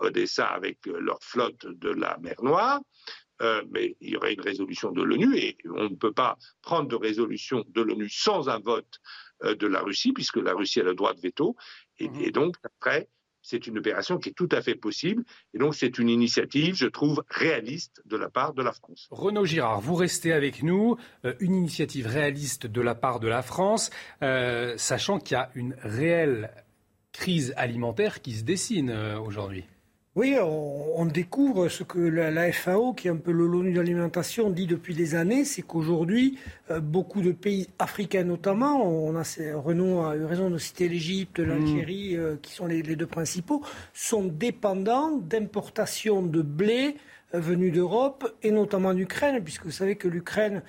Odessa 0.00 0.46
avec 0.46 0.86
leur 0.86 1.18
flotte 1.22 1.66
de 1.66 1.90
la 1.90 2.18
mer 2.18 2.36
Noire. 2.42 2.80
mais 3.70 3.96
il 4.00 4.10
y 4.10 4.16
aurait 4.16 4.34
une 4.34 4.40
résolution 4.40 4.90
de 4.92 5.02
l'ONU 5.02 5.36
et 5.36 5.56
on 5.66 5.90
ne 5.90 5.96
peut 5.96 6.12
pas 6.12 6.36
prendre 6.62 6.88
de 6.88 6.96
résolution 6.96 7.64
de 7.68 7.82
l'ONU 7.82 8.08
sans 8.08 8.48
un 8.48 8.58
vote 8.58 9.00
de 9.42 9.66
la 9.66 9.80
Russie, 9.80 10.12
puisque 10.12 10.38
la 10.38 10.54
Russie 10.54 10.80
a 10.80 10.84
le 10.84 10.94
droit 10.94 11.14
de 11.14 11.20
veto. 11.20 11.56
Et, 11.98 12.08
mmh. 12.08 12.20
et 12.20 12.30
donc, 12.30 12.56
après, 12.64 13.08
c'est 13.48 13.66
une 13.66 13.78
opération 13.78 14.18
qui 14.18 14.28
est 14.28 14.32
tout 14.32 14.48
à 14.52 14.60
fait 14.60 14.74
possible. 14.74 15.24
Et 15.54 15.58
donc, 15.58 15.74
c'est 15.74 15.98
une 15.98 16.10
initiative, 16.10 16.74
je 16.74 16.86
trouve, 16.86 17.24
réaliste 17.30 18.02
de 18.04 18.18
la 18.18 18.28
part 18.28 18.52
de 18.52 18.62
la 18.62 18.72
France. 18.72 19.08
Renaud 19.10 19.46
Girard, 19.46 19.80
vous 19.80 19.94
restez 19.94 20.34
avec 20.34 20.62
nous. 20.62 20.96
Euh, 21.24 21.32
une 21.40 21.54
initiative 21.54 22.06
réaliste 22.06 22.66
de 22.66 22.80
la 22.82 22.94
part 22.94 23.20
de 23.20 23.28
la 23.28 23.40
France, 23.40 23.88
euh, 24.22 24.74
sachant 24.76 25.18
qu'il 25.18 25.36
y 25.36 25.40
a 25.40 25.50
une 25.54 25.74
réelle 25.82 26.50
crise 27.12 27.54
alimentaire 27.56 28.20
qui 28.20 28.32
se 28.32 28.44
dessine 28.44 28.90
euh, 28.90 29.18
aujourd'hui. 29.18 29.64
Oui, 30.18 30.34
on, 30.42 31.06
découvre 31.06 31.68
ce 31.68 31.84
que 31.84 32.00
la, 32.00 32.50
FAO, 32.50 32.92
qui 32.92 33.06
est 33.06 33.10
un 33.12 33.16
peu 33.16 33.30
l'ONU 33.30 33.70
de 33.70 33.78
l'alimentation, 33.78 34.50
dit 34.50 34.66
depuis 34.66 34.96
des 34.96 35.14
années, 35.14 35.44
c'est 35.44 35.62
qu'aujourd'hui, 35.62 36.40
euh, 36.72 36.80
beaucoup 36.80 37.22
de 37.22 37.30
pays 37.30 37.68
africains 37.78 38.24
notamment, 38.24 38.84
on 38.84 39.14
a, 39.14 39.22
Renaud 39.54 40.04
a 40.04 40.16
eu 40.16 40.24
raison 40.24 40.50
de 40.50 40.58
citer 40.58 40.88
l'Égypte, 40.88 41.38
mmh. 41.38 41.44
l'Algérie, 41.44 42.16
euh, 42.16 42.34
qui 42.42 42.52
sont 42.52 42.66
les, 42.66 42.82
deux 42.82 43.06
principaux, 43.06 43.62
sont 43.94 44.24
dépendants 44.24 45.18
d'importations 45.18 46.20
de 46.20 46.42
blé 46.42 46.96
euh, 47.32 47.38
venu 47.38 47.70
d'Europe 47.70 48.36
et 48.42 48.50
notamment 48.50 48.94
d'Ukraine, 48.94 49.40
puisque 49.44 49.66
vous 49.66 49.70
savez 49.70 49.94
que 49.94 50.08
l'Ukraine 50.08 50.62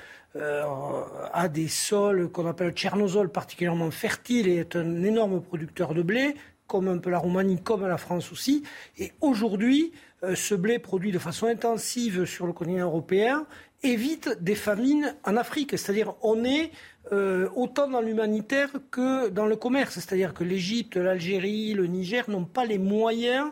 a 1.33 1.49
des 1.49 1.67
sols 1.67 2.29
qu'on 2.29 2.45
appelle 2.45 2.71
tchernosols 2.73 3.31
particulièrement 3.31 3.89
fertiles 3.89 4.47
et 4.47 4.57
est 4.57 4.75
un 4.75 5.01
énorme 5.01 5.41
producteur 5.41 5.95
de 5.95 6.03
blé 6.03 6.35
comme 6.69 6.87
un 6.87 6.99
peu 6.99 7.09
la 7.09 7.17
Roumanie, 7.17 7.61
comme 7.61 7.85
la 7.85 7.97
France 7.97 8.31
aussi. 8.31 8.63
Et 8.97 9.11
aujourd'hui, 9.19 9.91
euh, 10.23 10.35
ce 10.35 10.55
blé 10.55 10.79
produit 10.79 11.11
de 11.11 11.19
façon 11.19 11.47
intensive 11.47 12.25
sur 12.25 12.45
le 12.47 12.53
continent 12.53 12.85
européen 12.85 13.45
évite 13.83 14.41
des 14.41 14.55
famines 14.55 15.15
en 15.25 15.35
Afrique. 15.35 15.77
C'est-à-dire 15.77 16.13
on 16.21 16.43
est 16.45 16.71
euh, 17.11 17.49
autant 17.55 17.87
dans 17.87 18.01
l'humanitaire 18.01 18.69
que 18.91 19.29
dans 19.29 19.47
le 19.47 19.55
commerce. 19.55 19.95
C'est-à-dire 19.95 20.33
que 20.33 20.43
l'Égypte, 20.43 20.95
l'Algérie, 20.95 21.73
le 21.73 21.87
Niger 21.87 22.29
n'ont 22.29 22.45
pas 22.45 22.65
les 22.65 22.77
moyens 22.77 23.51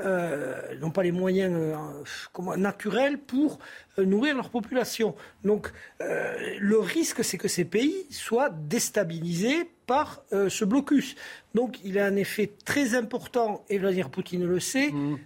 euh, 0.00 0.76
n'ont 0.78 0.92
pas 0.92 1.02
les 1.02 1.10
moyens 1.10 1.52
euh, 1.56 2.56
naturels 2.56 3.18
pour 3.18 3.58
nourrir 3.96 4.36
leur 4.36 4.50
population. 4.50 5.16
Donc 5.42 5.72
le 5.98 6.78
risque, 6.78 7.24
c'est 7.24 7.38
que 7.38 7.48
ces 7.48 7.64
pays 7.64 8.06
soient 8.10 8.50
déstabilisés 8.50 9.70
par 9.88 10.22
ce 10.30 10.64
blocus. 10.64 11.16
Donc 11.54 11.78
il 11.82 11.96
est 11.96 12.02
un 12.02 12.14
effet 12.14 12.52
très 12.64 12.94
important, 12.94 13.64
et 13.68 13.78
Vladimir 13.78 14.10
Poutine 14.10 14.44
le 14.44 14.60
sait, 14.60 14.90
mmh. 14.92 15.16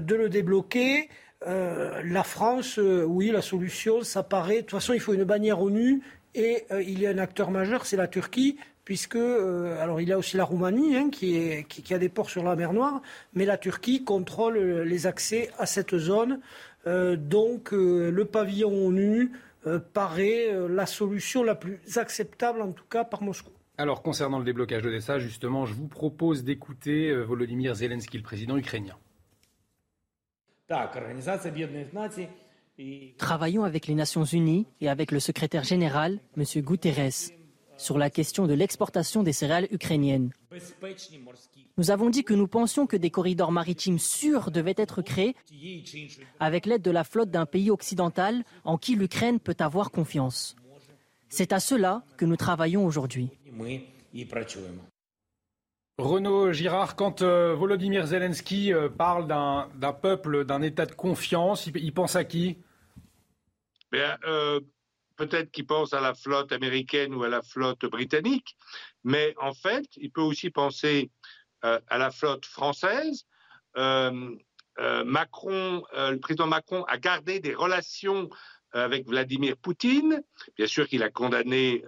de 0.00 0.14
le 0.14 0.28
débloquer. 0.28 1.08
la 1.44 2.24
France, 2.24 2.80
oui, 3.06 3.30
la 3.30 3.42
solution, 3.42 4.02
ça 4.02 4.22
paraît. 4.24 4.56
De 4.56 4.60
toute 4.62 4.70
façon, 4.70 4.94
il 4.94 5.00
faut 5.00 5.12
une 5.12 5.24
bannière 5.24 5.60
ONU 5.60 6.02
et 6.34 6.64
il 6.80 6.98
y 6.98 7.06
a 7.06 7.10
un 7.10 7.18
acteur 7.18 7.50
majeur, 7.50 7.86
c'est 7.86 7.96
la 7.96 8.08
Turquie 8.08 8.56
puisque, 8.86 9.16
euh, 9.16 9.82
alors 9.82 10.00
il 10.00 10.08
y 10.08 10.12
a 10.12 10.18
aussi 10.18 10.38
la 10.38 10.44
Roumanie 10.44 10.96
hein, 10.96 11.10
qui, 11.10 11.64
a 11.90 11.98
des 11.98 12.08
ports 12.08 12.30
sur 12.30 12.44
la 12.44 12.54
mer 12.56 12.72
Noire, 12.72 13.02
mais 13.34 13.44
la 13.44 13.58
Turquie 13.58 14.04
contrôle 14.04 14.58
les 14.58 15.06
accès 15.06 15.50
à 15.58 15.66
cette 15.66 15.98
zone. 15.98 16.40
Euh, 16.86 17.16
donc 17.16 17.74
euh, 17.74 18.10
le 18.10 18.24
pavillon 18.24 18.86
ONU 18.86 19.32
paraît 19.92 20.54
la 20.70 20.86
solution 20.86 21.42
la 21.42 21.56
plus 21.56 21.80
acceptable, 21.96 22.62
en 22.62 22.70
tout 22.70 22.84
cas 22.88 23.02
par 23.02 23.20
Moscou. 23.20 23.50
Alors 23.78 24.02
concernant 24.02 24.38
le 24.38 24.44
déblocage 24.44 24.82
d'Odessa, 24.82 25.18
justement, 25.18 25.66
je 25.66 25.74
vous 25.74 25.88
propose 25.88 26.44
d'écouter 26.44 27.12
Volodymyr 27.14 27.74
Zelensky, 27.74 28.16
le 28.16 28.22
président 28.22 28.56
ukrainien. 28.56 28.96
Travaillons 33.18 33.64
avec 33.64 33.86
les 33.86 33.94
Nations 33.94 34.24
Unies 34.24 34.66
et 34.80 34.88
avec 34.88 35.12
le 35.12 35.20
secrétaire 35.20 35.64
général, 35.64 36.20
M. 36.36 36.44
Guterres, 36.62 37.30
sur 37.76 37.98
la 37.98 38.08
question 38.08 38.46
de 38.46 38.54
l'exportation 38.54 39.22
des 39.22 39.32
céréales 39.32 39.68
ukrainiennes. 39.70 40.30
Nous 41.76 41.90
avons 41.90 42.08
dit 42.08 42.24
que 42.24 42.34
nous 42.34 42.48
pensions 42.48 42.86
que 42.86 42.96
des 42.96 43.10
corridors 43.10 43.52
maritimes 43.52 43.98
sûrs 43.98 44.50
devaient 44.50 44.74
être 44.78 45.02
créés 45.02 45.36
avec 46.40 46.64
l'aide 46.64 46.82
de 46.82 46.90
la 46.90 47.04
flotte 47.04 47.30
d'un 47.30 47.46
pays 47.46 47.70
occidental 47.70 48.42
en 48.64 48.78
qui 48.78 48.96
l'Ukraine 48.96 49.38
peut 49.38 49.56
avoir 49.58 49.90
confiance. 49.90 50.56
C'est 51.28 51.52
à 51.52 51.60
cela 51.60 52.02
que 52.16 52.24
nous 52.24 52.36
travaillons 52.36 52.84
aujourd'hui. 52.84 53.30
Renaud 55.98 56.52
Girard, 56.52 56.94
quand 56.94 57.22
euh, 57.22 57.54
Volodymyr 57.54 58.06
Zelensky 58.06 58.72
euh, 58.72 58.88
parle 58.88 59.26
d'un 59.26 59.92
peuple, 59.92 60.44
d'un 60.44 60.60
état 60.60 60.84
de 60.84 60.92
confiance, 60.92 61.66
il, 61.66 61.94
pense 61.94 62.16
à 62.16 62.24
qui? 62.24 62.58
Euh, 63.94 64.60
peut-être 65.16 65.50
qu'il 65.50 65.66
pense 65.66 65.94
à 65.94 66.00
la 66.00 66.14
flotte 66.14 66.52
américaine 66.52 67.14
ou 67.14 67.22
à 67.22 67.28
la 67.28 67.40
flotte 67.42 67.86
britannique, 67.86 68.56
mais 69.04 69.34
en 69.40 69.54
fait, 69.54 69.86
il 69.96 70.10
peut 70.10 70.20
aussi 70.20 70.50
penser 70.50 71.10
euh, 71.64 71.80
à 71.88 71.98
la 71.98 72.10
flotte 72.10 72.44
française. 72.44 73.26
Euh, 73.76 74.36
euh, 74.78 75.04
Macron, 75.04 75.82
le 75.94 76.16
président 76.18 76.46
Macron 76.46 76.84
a 76.84 76.98
gardé 76.98 77.40
des 77.40 77.54
relations 77.54 78.28
avec 78.76 79.06
Vladimir 79.06 79.56
Poutine. 79.56 80.22
Bien 80.56 80.66
sûr 80.66 80.86
qu'il 80.88 81.02
a 81.02 81.10
condamné 81.10 81.82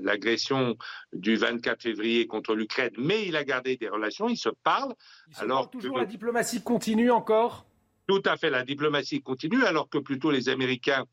l'agression 0.00 0.76
du 1.12 1.36
24 1.36 1.82
février 1.82 2.26
contre 2.26 2.54
l'Ukraine, 2.54 2.92
mais 2.98 3.26
il 3.26 3.36
a 3.36 3.44
gardé 3.44 3.76
des 3.76 3.88
relations, 3.88 4.28
il 4.28 4.36
se 4.36 4.48
parle. 4.62 4.94
alors 5.36 5.70
toujours 5.70 5.98
la 5.98 6.06
diplomatie 6.06 6.62
continue 6.62 7.10
encore? 7.10 7.66
Tout 8.08 8.22
à 8.24 8.36
fait, 8.36 8.50
la 8.50 8.64
diplomatie 8.64 9.22
continue, 9.22 9.64
alors 9.64 9.88
que 9.88 9.98
plutôt 9.98 10.30
les 10.30 10.48
Américains 10.48 11.06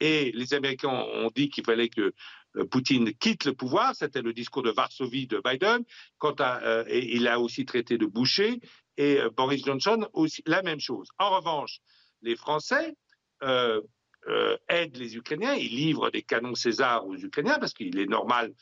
et 0.00 0.32
les 0.32 0.54
Américains 0.54 0.88
ont 0.88 1.30
dit 1.34 1.50
qu'il 1.50 1.64
fallait 1.64 1.90
que 1.90 2.12
euh, 2.56 2.64
Poutine 2.64 3.12
quitte 3.14 3.44
le 3.44 3.52
pouvoir. 3.52 3.94
C'était 3.94 4.22
le 4.22 4.32
discours 4.32 4.62
de 4.62 4.70
Varsovie 4.70 5.26
de 5.26 5.40
Biden. 5.44 5.84
Quant 6.18 6.34
à, 6.38 6.62
euh, 6.62 6.84
et 6.88 7.14
il 7.14 7.28
a 7.28 7.38
aussi 7.38 7.64
traité 7.66 7.98
de 7.98 8.06
boucher. 8.06 8.60
Et 8.96 9.20
euh, 9.20 9.30
Boris 9.30 9.64
Johnson 9.64 10.08
aussi 10.14 10.42
la 10.46 10.62
même 10.62 10.80
chose. 10.80 11.08
En 11.18 11.36
revanche, 11.36 11.80
les 12.22 12.36
Français 12.36 12.94
aident 14.68 14.96
les 14.96 15.16
Ukrainiens. 15.16 15.54
Ils 15.54 15.74
livrent 15.74 16.10
des 16.10 16.22
canons 16.22 16.54
César 16.54 17.06
aux 17.06 17.16
Ukrainiens 17.16 17.58
parce 17.58 17.72
qu'il 17.72 17.98
est 17.98 18.06
normal 18.06 18.52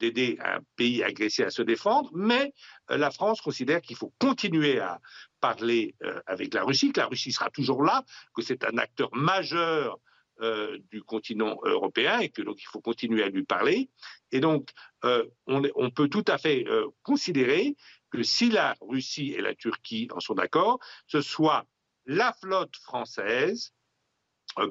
d'aider 0.00 0.38
un 0.44 0.58
pays 0.76 1.02
agressé 1.04 1.44
à 1.44 1.50
se 1.50 1.62
défendre, 1.62 2.10
mais 2.12 2.52
la 2.88 3.10
France 3.10 3.40
considère 3.40 3.80
qu'il 3.80 3.96
faut 3.96 4.12
continuer 4.18 4.80
à 4.80 5.00
parler 5.40 5.94
avec 6.26 6.54
la 6.54 6.64
Russie, 6.64 6.92
que 6.92 7.00
la 7.00 7.06
Russie 7.06 7.30
sera 7.30 7.50
toujours 7.50 7.84
là, 7.84 8.04
que 8.34 8.42
c'est 8.42 8.64
un 8.64 8.78
acteur 8.78 9.14
majeur 9.14 10.00
euh, 10.40 10.78
du 10.90 11.02
continent 11.04 11.56
européen 11.62 12.18
et 12.18 12.28
que 12.28 12.42
donc 12.42 12.60
il 12.60 12.66
faut 12.66 12.80
continuer 12.80 13.22
à 13.22 13.28
lui 13.28 13.44
parler. 13.44 13.90
Et 14.32 14.40
donc 14.40 14.70
euh, 15.04 15.24
on, 15.46 15.90
peut 15.90 16.08
tout 16.08 16.24
à 16.26 16.36
fait 16.36 16.66
euh, 16.66 16.88
considérer 17.04 17.76
que 18.10 18.24
si 18.24 18.50
la 18.50 18.74
Russie 18.80 19.34
et 19.34 19.40
la 19.40 19.54
Turquie 19.54 20.08
en 20.10 20.18
sont 20.18 20.34
d'accord, 20.34 20.80
ce 21.06 21.20
soit 21.20 21.64
la 22.06 22.32
flotte 22.32 22.74
française 22.76 23.72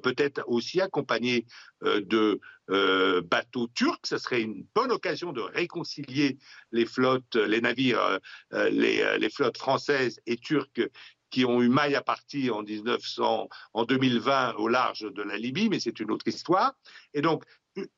peut-être 0.04 0.44
aussi 0.48 0.82
accompagnée 0.82 1.46
de 1.82 2.40
bateaux 2.68 3.68
turcs. 3.74 4.06
Ce 4.06 4.18
serait 4.18 4.42
une 4.42 4.66
bonne 4.76 4.92
occasion 4.92 5.34
de 5.34 5.42
réconcilier 5.42 6.38
les 6.72 6.86
flottes, 6.86 7.36
les 7.36 7.62
navires, 7.62 8.20
les, 8.52 9.30
flottes 9.30 9.58
françaises 9.58 10.20
et 10.26 10.38
turques 10.38 10.90
qui 11.32 11.46
ont 11.46 11.62
eu 11.62 11.70
maille 11.70 11.96
à 11.96 12.02
partir 12.02 12.58
en, 12.58 12.64
1900, 12.64 13.50
en 13.74 13.86
2020 13.86 14.56
au 14.56 14.68
large 14.68 15.02
de 15.12 15.24
la 15.24 15.38
Libye, 15.38 15.70
mais 15.70 15.80
c'est 15.80 16.00
une 16.00 16.12
autre 16.12 16.28
histoire. 16.28 16.74
Et 17.14 17.22
donc, 17.22 17.44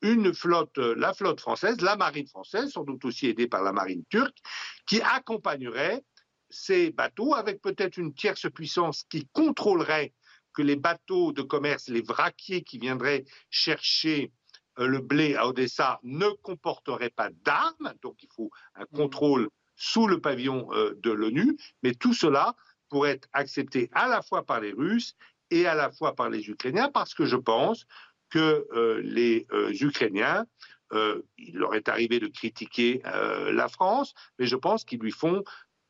une 0.02 0.32
flotte, 0.32 0.78
la 0.78 1.12
flotte 1.12 1.40
française, 1.40 1.80
la 1.80 1.96
marine 1.96 2.28
française, 2.28 2.70
sans 2.70 2.84
doute 2.84 3.04
aussi 3.04 3.26
aidée 3.26 3.48
par 3.48 3.62
la 3.62 3.72
marine 3.72 4.04
turque, 4.08 4.38
qui 4.86 5.00
accompagnerait 5.02 6.04
ces 6.48 6.90
bateaux 6.90 7.34
avec 7.34 7.60
peut-être 7.60 7.96
une 7.96 8.14
tierce 8.14 8.48
puissance 8.50 9.04
qui 9.10 9.28
contrôlerait 9.32 10.12
que 10.54 10.62
les 10.62 10.76
bateaux 10.76 11.32
de 11.32 11.42
commerce, 11.42 11.88
les 11.88 12.02
vraquiers 12.02 12.62
qui 12.62 12.78
viendraient 12.78 13.24
chercher 13.50 14.32
euh, 14.78 14.86
le 14.86 15.00
blé 15.00 15.34
à 15.34 15.46
Odessa 15.46 16.00
ne 16.02 16.28
comporteraient 16.42 17.10
pas 17.10 17.30
d'armes, 17.44 17.92
donc 18.02 18.22
il 18.22 18.28
faut 18.34 18.50
un 18.74 18.84
mmh. 18.84 18.96
contrôle 18.96 19.48
sous 19.76 20.06
le 20.06 20.20
pavillon 20.20 20.68
euh, 20.72 20.94
de 20.98 21.10
l'ONU, 21.10 21.56
mais 21.82 21.94
tout 21.94 22.14
cela 22.14 22.54
pour 22.88 23.06
être 23.06 23.28
accepté 23.32 23.90
à 23.92 24.08
la 24.08 24.22
fois 24.22 24.44
par 24.44 24.60
les 24.60 24.72
Russes 24.72 25.16
et 25.50 25.66
à 25.66 25.74
la 25.74 25.90
fois 25.90 26.14
par 26.14 26.30
les 26.30 26.48
Ukrainiens, 26.48 26.90
parce 26.90 27.14
que 27.14 27.26
je 27.26 27.36
pense 27.36 27.86
que 28.30 28.66
euh, 28.72 29.00
les 29.04 29.46
euh, 29.52 29.72
Ukrainiens, 29.80 30.46
euh, 30.92 31.22
il 31.38 31.56
leur 31.56 31.74
est 31.74 31.88
arrivé 31.88 32.18
de 32.18 32.26
critiquer 32.26 33.00
la 33.04 33.68
France, 33.68 34.14
mais 34.38 34.46
je 34.46 34.56
pense 34.56 34.84
qu'ils 34.84 35.00
lui 35.00 35.12
font 35.12 35.42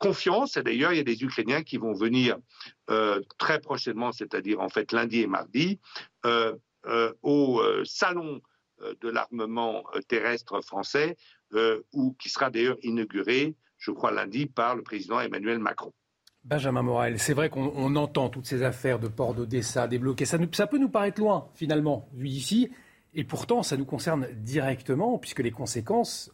confiance. 0.07 0.57
Et 0.57 0.63
d'ailleurs, 0.63 0.93
il 0.93 0.97
y 0.97 1.01
a 1.01 1.05
des 1.05 1.23
Ukrainiens 1.23 1.63
qui 1.63 1.77
vont 1.77 1.93
venir 1.93 2.37
très 3.39 3.61
prochainement, 3.61 4.13
c'est-à-dire 4.13 4.61
en 4.61 4.69
fait 4.69 4.93
lundi 4.93 5.21
et 5.21 5.27
mardi, 5.27 5.81
au 7.23 7.63
salon 7.85 8.41
de 9.01 9.09
l'armement 9.09 9.85
terrestre 10.09 10.61
français, 10.61 11.17
ou 11.93 12.15
qui 12.19 12.29
sera 12.29 12.51
d'ailleurs 12.51 12.77
inauguré, 12.83 13.55
je 13.79 13.91
crois 13.91 14.11
lundi, 14.11 14.47
par 14.47 14.77
le 14.77 14.83
président 14.83 15.21
Emmanuel 15.21 15.59
Macron. 15.59 15.93
Benjamin 16.45 16.83
Morel, 16.83 17.19
c'est 17.19 17.33
vrai 17.33 17.49
qu'on 17.49 17.97
entend 17.97 18.29
toutes 18.29 18.45
ces 18.45 18.63
affaires 18.63 18.99
de 18.99 19.09
port 19.09 19.33
d'Odessa 19.33 19.89
débloquées. 19.89 20.27
Ça, 20.27 20.37
ça 20.53 20.67
peut 20.67 20.79
nous 20.79 20.91
paraître 20.91 21.19
loin, 21.19 21.49
finalement, 21.55 22.07
vu 22.13 22.29
d'ici. 22.29 22.71
Et 23.15 23.25
pourtant, 23.25 23.63
ça 23.63 23.79
nous 23.79 23.87
concerne 23.87 24.27
directement, 24.43 25.19
puisque 25.19 25.41
les 25.41 25.53
conséquences 25.53 26.31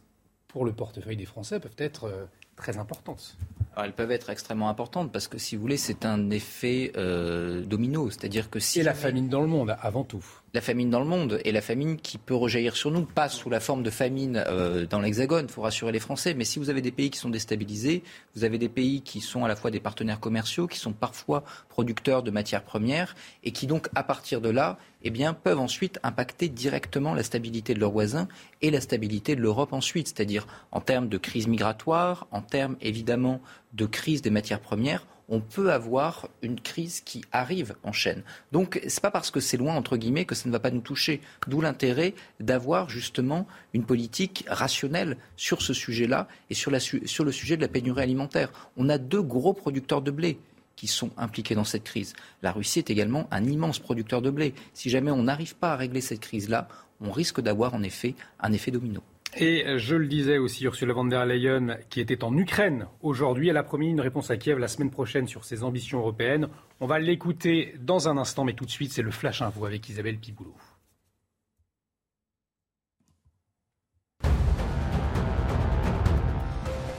pour 0.49 0.65
le 0.65 0.73
portefeuille 0.73 1.15
des 1.15 1.25
Français 1.25 1.61
peuvent 1.61 1.75
être 1.77 2.05
euh, 2.05 2.25
très 2.57 2.77
importantes. 2.77 3.37
Elles 3.77 3.93
peuvent 3.93 4.11
être 4.11 4.29
extrêmement 4.29 4.69
importantes 4.69 5.11
parce 5.11 5.27
que, 5.27 5.37
si 5.37 5.55
vous 5.55 5.61
voulez, 5.61 5.77
c'est 5.77 6.05
un 6.05 6.29
effet 6.29 6.91
euh, 6.97 7.61
domino. 7.61 8.09
C'est-à-dire 8.09 8.49
que 8.49 8.59
si. 8.59 8.79
Et 8.79 8.83
la 8.83 8.93
famine 8.93 9.29
dans 9.29 9.41
le 9.41 9.47
monde, 9.47 9.75
avant 9.81 10.03
tout 10.03 10.23
la 10.53 10.61
famine 10.61 10.89
dans 10.89 10.99
le 10.99 11.05
monde 11.05 11.39
et 11.45 11.51
la 11.51 11.61
famine 11.61 11.97
qui 11.97 12.17
peut 12.17 12.35
rejaillir 12.35 12.75
sur 12.75 12.91
nous, 12.91 13.05
pas 13.05 13.29
sous 13.29 13.49
la 13.49 13.59
forme 13.59 13.83
de 13.83 13.89
famine 13.89 14.43
euh, 14.47 14.85
dans 14.85 14.99
l'Hexagone, 14.99 15.45
il 15.47 15.51
faut 15.51 15.61
rassurer 15.61 15.91
les 15.91 15.99
Français, 15.99 16.33
mais 16.33 16.43
si 16.43 16.59
vous 16.59 16.69
avez 16.69 16.81
des 16.81 16.91
pays 16.91 17.09
qui 17.09 17.19
sont 17.19 17.29
déstabilisés, 17.29 18.03
vous 18.35 18.43
avez 18.43 18.57
des 18.57 18.69
pays 18.69 19.01
qui 19.01 19.21
sont 19.21 19.45
à 19.45 19.47
la 19.47 19.55
fois 19.55 19.71
des 19.71 19.79
partenaires 19.79 20.19
commerciaux, 20.19 20.67
qui 20.67 20.77
sont 20.77 20.91
parfois 20.91 21.43
producteurs 21.69 22.23
de 22.23 22.31
matières 22.31 22.63
premières 22.63 23.15
et 23.43 23.51
qui 23.51 23.67
donc 23.67 23.87
à 23.95 24.03
partir 24.03 24.41
de 24.41 24.49
là, 24.49 24.77
eh 25.03 25.09
bien, 25.09 25.33
peuvent 25.33 25.59
ensuite 25.59 25.99
impacter 26.03 26.49
directement 26.49 27.13
la 27.13 27.23
stabilité 27.23 27.73
de 27.73 27.79
leurs 27.79 27.91
voisins 27.91 28.27
et 28.61 28.71
la 28.71 28.81
stabilité 28.81 29.35
de 29.35 29.41
l'Europe 29.41 29.73
ensuite, 29.73 30.07
c'est-à-dire 30.09 30.47
en 30.71 30.81
termes 30.81 31.07
de 31.07 31.17
crise 31.17 31.47
migratoire, 31.47 32.27
en 32.31 32.41
termes 32.41 32.75
évidemment 32.81 33.41
de 33.73 33.85
crise 33.85 34.21
des 34.21 34.29
matières 34.29 34.59
premières 34.59 35.05
on 35.31 35.39
peut 35.39 35.71
avoir 35.71 36.27
une 36.43 36.59
crise 36.59 36.99
qui 36.99 37.23
arrive 37.31 37.75
en 37.83 37.93
chaîne. 37.93 38.21
Donc, 38.51 38.81
c'est 38.87 39.01
pas 39.01 39.11
parce 39.11 39.31
que 39.31 39.39
c'est 39.39 39.55
loin, 39.55 39.75
entre 39.75 39.95
guillemets, 39.95 40.25
que 40.25 40.35
ça 40.35 40.47
ne 40.47 40.51
va 40.51 40.59
pas 40.59 40.71
nous 40.71 40.81
toucher. 40.81 41.21
D'où 41.47 41.61
l'intérêt 41.61 42.13
d'avoir 42.41 42.89
justement 42.89 43.47
une 43.73 43.85
politique 43.85 44.43
rationnelle 44.47 45.17
sur 45.37 45.61
ce 45.61 45.73
sujet-là 45.73 46.27
et 46.49 46.53
sur, 46.53 46.71
sur 46.81 47.23
le 47.23 47.31
sujet 47.31 47.55
de 47.55 47.61
la 47.61 47.69
pénurie 47.69 48.03
alimentaire. 48.03 48.51
On 48.75 48.89
a 48.89 48.97
deux 48.97 49.21
gros 49.21 49.53
producteurs 49.53 50.01
de 50.01 50.11
blé 50.11 50.37
qui 50.75 50.87
sont 50.87 51.11
impliqués 51.17 51.55
dans 51.55 51.63
cette 51.63 51.85
crise. 51.85 52.13
La 52.41 52.51
Russie 52.51 52.79
est 52.79 52.89
également 52.89 53.27
un 53.31 53.45
immense 53.45 53.79
producteur 53.79 54.21
de 54.21 54.31
blé. 54.31 54.53
Si 54.73 54.89
jamais 54.89 55.11
on 55.11 55.23
n'arrive 55.23 55.55
pas 55.55 55.71
à 55.71 55.77
régler 55.77 56.01
cette 56.01 56.19
crise-là, 56.19 56.67
on 56.99 57.11
risque 57.11 57.39
d'avoir 57.39 57.73
en 57.73 57.83
effet 57.83 58.15
un 58.41 58.51
effet 58.51 58.71
domino. 58.71 59.01
Et 59.37 59.77
je 59.77 59.95
le 59.95 60.07
disais 60.07 60.37
aussi, 60.37 60.65
Ursula 60.65 60.93
von 60.93 61.05
der 61.05 61.25
Leyen, 61.25 61.77
qui 61.89 62.01
était 62.01 62.23
en 62.23 62.35
Ukraine 62.35 62.87
aujourd'hui, 63.01 63.47
elle 63.47 63.57
a 63.57 63.63
promis 63.63 63.89
une 63.89 64.01
réponse 64.01 64.29
à 64.29 64.35
Kiev 64.35 64.59
la 64.59 64.67
semaine 64.67 64.91
prochaine 64.91 65.25
sur 65.27 65.45
ses 65.45 65.63
ambitions 65.63 65.99
européennes. 65.99 66.49
On 66.81 66.85
va 66.85 66.99
l'écouter 66.99 67.73
dans 67.79 68.09
un 68.09 68.17
instant, 68.17 68.43
mais 68.43 68.53
tout 68.53 68.65
de 68.65 68.71
suite, 68.71 68.91
c'est 68.91 69.01
le 69.01 69.11
Flash 69.11 69.41
Info 69.41 69.65
avec 69.65 69.87
Isabelle 69.87 70.17
Piboulot. 70.17 70.55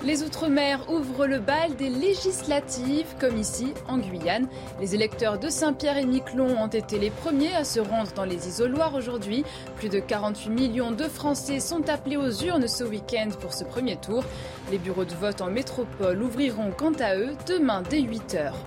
Les 0.05 0.25
Outre-mer 0.25 0.81
ouvrent 0.91 1.29
le 1.29 1.39
bal 1.39 1.77
des 1.77 1.89
législatives, 1.89 3.15
comme 3.21 3.39
ici 3.39 3.73
en 3.87 3.99
Guyane. 3.99 4.49
Les 4.81 4.97
électeurs 4.97 5.39
de 5.39 5.49
Saint-Pierre 5.49 5.97
et 5.97 6.05
Miquelon 6.05 6.61
ont 6.61 6.67
été 6.67 6.99
les 6.99 7.11
premiers 7.11 7.55
à 7.55 7.63
se 7.63 7.79
rendre 7.79 8.11
dans 8.13 8.25
les 8.25 8.49
isoloirs 8.49 8.97
aujourd'hui. 8.97 9.45
Plus 9.77 9.89
de 9.89 10.01
48 10.01 10.51
millions 10.51 10.91
de 10.91 11.05
Français 11.05 11.61
sont 11.61 11.89
appelés 11.89 12.17
aux 12.17 12.33
urnes 12.33 12.67
ce 12.67 12.83
week-end 12.83 13.29
pour 13.41 13.53
ce 13.53 13.63
premier 13.63 13.95
tour. 13.97 14.25
Les 14.73 14.79
bureaux 14.79 15.05
de 15.05 15.15
vote 15.15 15.41
en 15.41 15.51
métropole 15.51 16.21
ouvriront 16.21 16.73
quant 16.77 16.95
à 16.99 17.17
eux 17.17 17.37
demain 17.47 17.83
dès 17.89 18.01
8 18.01 18.35
heures. 18.35 18.59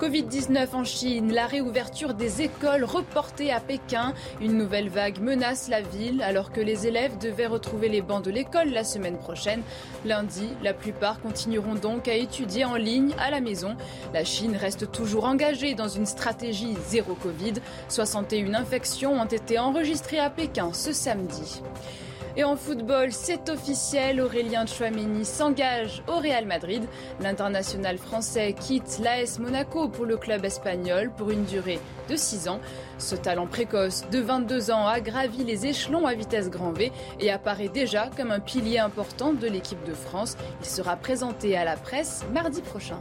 Covid-19 0.00 0.74
en 0.74 0.84
Chine, 0.84 1.32
la 1.32 1.46
réouverture 1.46 2.14
des 2.14 2.42
écoles 2.42 2.84
reportée 2.84 3.52
à 3.52 3.60
Pékin. 3.60 4.12
Une 4.40 4.58
nouvelle 4.58 4.88
vague 4.88 5.20
menace 5.20 5.68
la 5.68 5.82
ville 5.82 6.20
alors 6.20 6.50
que 6.50 6.60
les 6.60 6.88
élèves 6.88 7.16
devaient 7.18 7.46
retrouver 7.46 7.88
les 7.88 8.02
bancs 8.02 8.24
de 8.24 8.30
l'école 8.30 8.70
la 8.70 8.82
semaine 8.82 9.18
prochaine. 9.18 9.62
Lundi, 10.04 10.48
la 10.64 10.72
plupart 10.74 11.20
continueront 11.20 11.74
donc 11.74 12.08
à 12.08 12.14
étudier 12.14 12.64
en 12.64 12.76
ligne 12.76 13.14
à 13.18 13.30
la 13.30 13.40
maison. 13.40 13.76
La 14.14 14.24
Chine 14.24 14.56
reste 14.56 14.90
toujours 14.90 15.26
engagée 15.26 15.74
dans 15.74 15.88
une 15.88 16.06
stratégie 16.06 16.74
zéro 16.88 17.14
Covid. 17.14 17.54
61 17.88 18.54
infections 18.54 19.12
ont 19.12 19.26
été 19.26 19.58
enregistrées 19.58 20.18
à 20.18 20.30
Pékin 20.30 20.72
ce 20.72 20.92
samedi. 20.92 21.60
Et 22.36 22.42
en 22.42 22.56
football, 22.56 23.12
c'est 23.12 23.48
officiel, 23.48 24.20
Aurélien 24.20 24.66
Chouameni 24.66 25.24
s'engage 25.24 26.02
au 26.08 26.16
Real 26.16 26.46
Madrid. 26.46 26.82
L'international 27.20 27.96
français 27.96 28.54
quitte 28.58 28.98
l'AS 29.00 29.38
Monaco 29.38 29.88
pour 29.88 30.04
le 30.04 30.16
club 30.16 30.44
espagnol 30.44 31.12
pour 31.16 31.30
une 31.30 31.44
durée 31.44 31.78
de 32.08 32.16
6 32.16 32.48
ans. 32.48 32.60
Ce 32.98 33.14
talent 33.14 33.46
précoce 33.46 34.04
de 34.10 34.18
22 34.18 34.72
ans 34.72 34.86
a 34.86 34.98
gravi 34.98 35.44
les 35.44 35.66
échelons 35.66 36.06
à 36.06 36.14
vitesse 36.14 36.50
grand 36.50 36.72
V 36.72 36.90
et 37.20 37.30
apparaît 37.30 37.68
déjà 37.68 38.10
comme 38.16 38.32
un 38.32 38.40
pilier 38.40 38.78
important 38.78 39.32
de 39.32 39.46
l'équipe 39.46 39.84
de 39.84 39.94
France. 39.94 40.36
Il 40.60 40.66
sera 40.66 40.96
présenté 40.96 41.56
à 41.56 41.64
la 41.64 41.76
presse 41.76 42.24
mardi 42.32 42.62
prochain. 42.62 42.98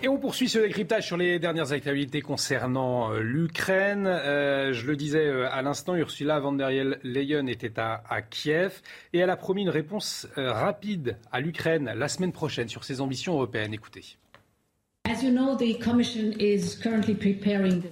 Et 0.00 0.06
on 0.06 0.16
poursuit 0.16 0.48
ce 0.48 0.60
décryptage 0.60 1.06
sur 1.06 1.16
les 1.16 1.40
dernières 1.40 1.72
actualités 1.72 2.20
concernant 2.20 3.12
euh, 3.12 3.20
l'Ukraine. 3.20 4.06
Euh, 4.06 4.72
je 4.72 4.86
le 4.86 4.94
disais 4.94 5.26
euh, 5.26 5.50
à 5.50 5.60
l'instant, 5.60 5.96
Ursula 5.96 6.38
von 6.38 6.52
der 6.52 6.70
Leyen 7.02 7.48
était 7.48 7.80
à, 7.80 8.22
Kiev 8.22 8.80
et 9.12 9.18
elle 9.18 9.30
a 9.30 9.36
promis 9.36 9.62
une 9.62 9.70
réponse 9.70 10.28
rapide 10.36 11.16
à 11.32 11.40
l'Ukraine 11.40 11.92
la 11.96 12.06
semaine 12.06 12.32
prochaine 12.32 12.68
sur 12.68 12.84
ses 12.84 13.00
ambitions 13.00 13.34
européennes. 13.34 13.74
Écoutez. 13.74 14.18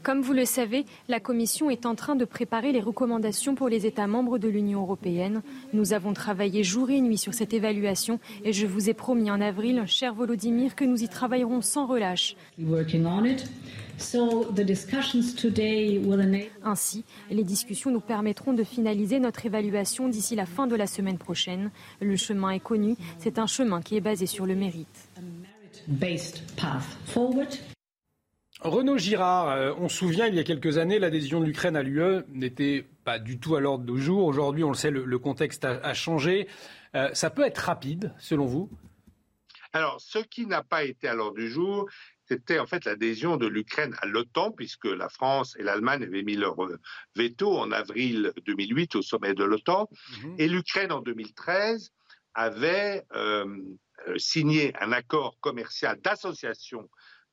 Comme 0.03 0.21
vous 0.21 0.33
le 0.35 0.45
savez, 0.45 0.85
la 1.09 1.19
Commission 1.19 1.71
est 1.71 1.87
en 1.87 1.95
train 1.95 2.15
de 2.15 2.27
préparer 2.27 2.73
les 2.73 2.81
recommandations 2.81 3.55
pour 3.55 3.71
les 3.71 3.87
États 3.87 4.07
membres 4.07 4.37
de 4.37 4.49
l'Union 4.49 4.83
européenne. 4.83 5.41
Nous 5.73 5.95
avons 5.95 6.13
travaillé 6.13 6.63
jour 6.63 6.91
et 6.91 7.01
nuit 7.01 7.17
sur 7.17 7.33
cette 7.33 7.55
évaluation 7.55 8.21
et 8.45 8.53
je 8.53 8.67
vous 8.67 8.91
ai 8.91 8.95
promis 8.95 9.31
en 9.31 9.41
avril, 9.41 9.85
cher 9.87 10.13
Volodymyr, 10.15 10.75
que 10.75 10.85
nous 10.85 11.03
y 11.03 11.09
travaillerons 11.09 11.63
sans 11.63 11.87
relâche. 11.87 12.37
Ainsi, 16.65 17.05
les 17.31 17.45
discussions 17.45 17.91
nous 17.91 18.01
permettront 18.01 18.53
de 18.53 18.63
finaliser 18.63 19.21
notre 19.21 19.47
évaluation 19.47 20.09
d'ici 20.09 20.37
la 20.37 20.45
fin 20.45 20.67
de 20.67 20.77
la 20.77 20.87
semaine 20.87 21.19
prochaine. 21.19 21.71
Le 22.01 22.17
chemin 22.17 22.51
est 22.51 22.61
connu, 22.61 22.97
c'est 23.19 23.39
un 23.39 23.47
chemin 23.47 23.81
qui 23.81 23.97
est 23.97 24.03
basé 24.03 24.27
sur 24.27 24.45
le 24.45 24.55
mérite. 24.55 25.06
Renaud 28.61 28.99
Girard, 28.99 29.51
euh, 29.51 29.73
on 29.79 29.89
se 29.89 29.99
souvient, 29.99 30.27
il 30.27 30.35
y 30.35 30.39
a 30.39 30.45
quelques 30.45 30.79
années, 30.79 30.99
l'adhésion 30.99 31.41
de 31.41 31.45
l'Ukraine 31.45 31.77
à 31.77 31.83
l'UE 31.83 32.25
n'était 32.29 32.87
pas 33.05 33.19
du 33.19 33.39
tout 33.39 33.55
à 33.55 33.61
l'ordre 33.61 33.85
du 33.85 34.01
jour. 34.01 34.25
Aujourd'hui, 34.25 34.65
on 34.65 34.71
le 34.71 34.75
sait, 34.75 34.91
le, 34.91 35.19
contexte 35.19 35.65
a, 35.65 35.95
changé. 35.95 36.49
Euh, 36.95 37.11
ça 37.13 37.31
peut 37.31 37.45
être 37.45 37.59
rapide, 37.59 38.13
selon 38.19 38.47
vous? 38.47 38.71
Alors, 39.73 40.01
ce 40.01 40.19
qui 40.19 40.47
n'a 40.47 40.63
pas 40.63 40.85
été 40.85 41.07
à 41.07 41.15
l'ordre 41.15 41.37
du 41.37 41.51
jour, 41.51 41.87
c'était 42.27 42.59
en 42.59 42.67
fait 42.67 42.85
l'adhésion 42.85 43.37
de 43.37 43.47
l'Ukraine 43.47 43.95
à 44.01 44.07
l'OTAN, 44.07 44.51
puisque 44.51 44.87
la 44.87 45.09
France 45.09 45.55
et 45.59 45.63
l'Allemagne 45.63 46.03
avaient 46.03 46.23
mis 46.23 46.37
leur 46.37 46.65
euh, 46.65 46.81
veto 47.15 47.57
en 47.57 47.71
avril 47.71 48.33
2008 48.47 48.97
au 48.97 49.03
sommet 49.03 49.35
de 49.35 49.45
l'OTAN. 49.45 49.89
Mhm. 50.23 50.35
Et 50.39 50.49
l'Ukraine, 50.49 50.93
en 50.93 51.01
2013, 51.01 51.93
avait 52.35 53.05
euh, 53.15 53.47
signé 54.17 54.73
un 54.81 54.93
accord 54.93 55.39
commercial 55.41 56.01
d'association 56.01 56.89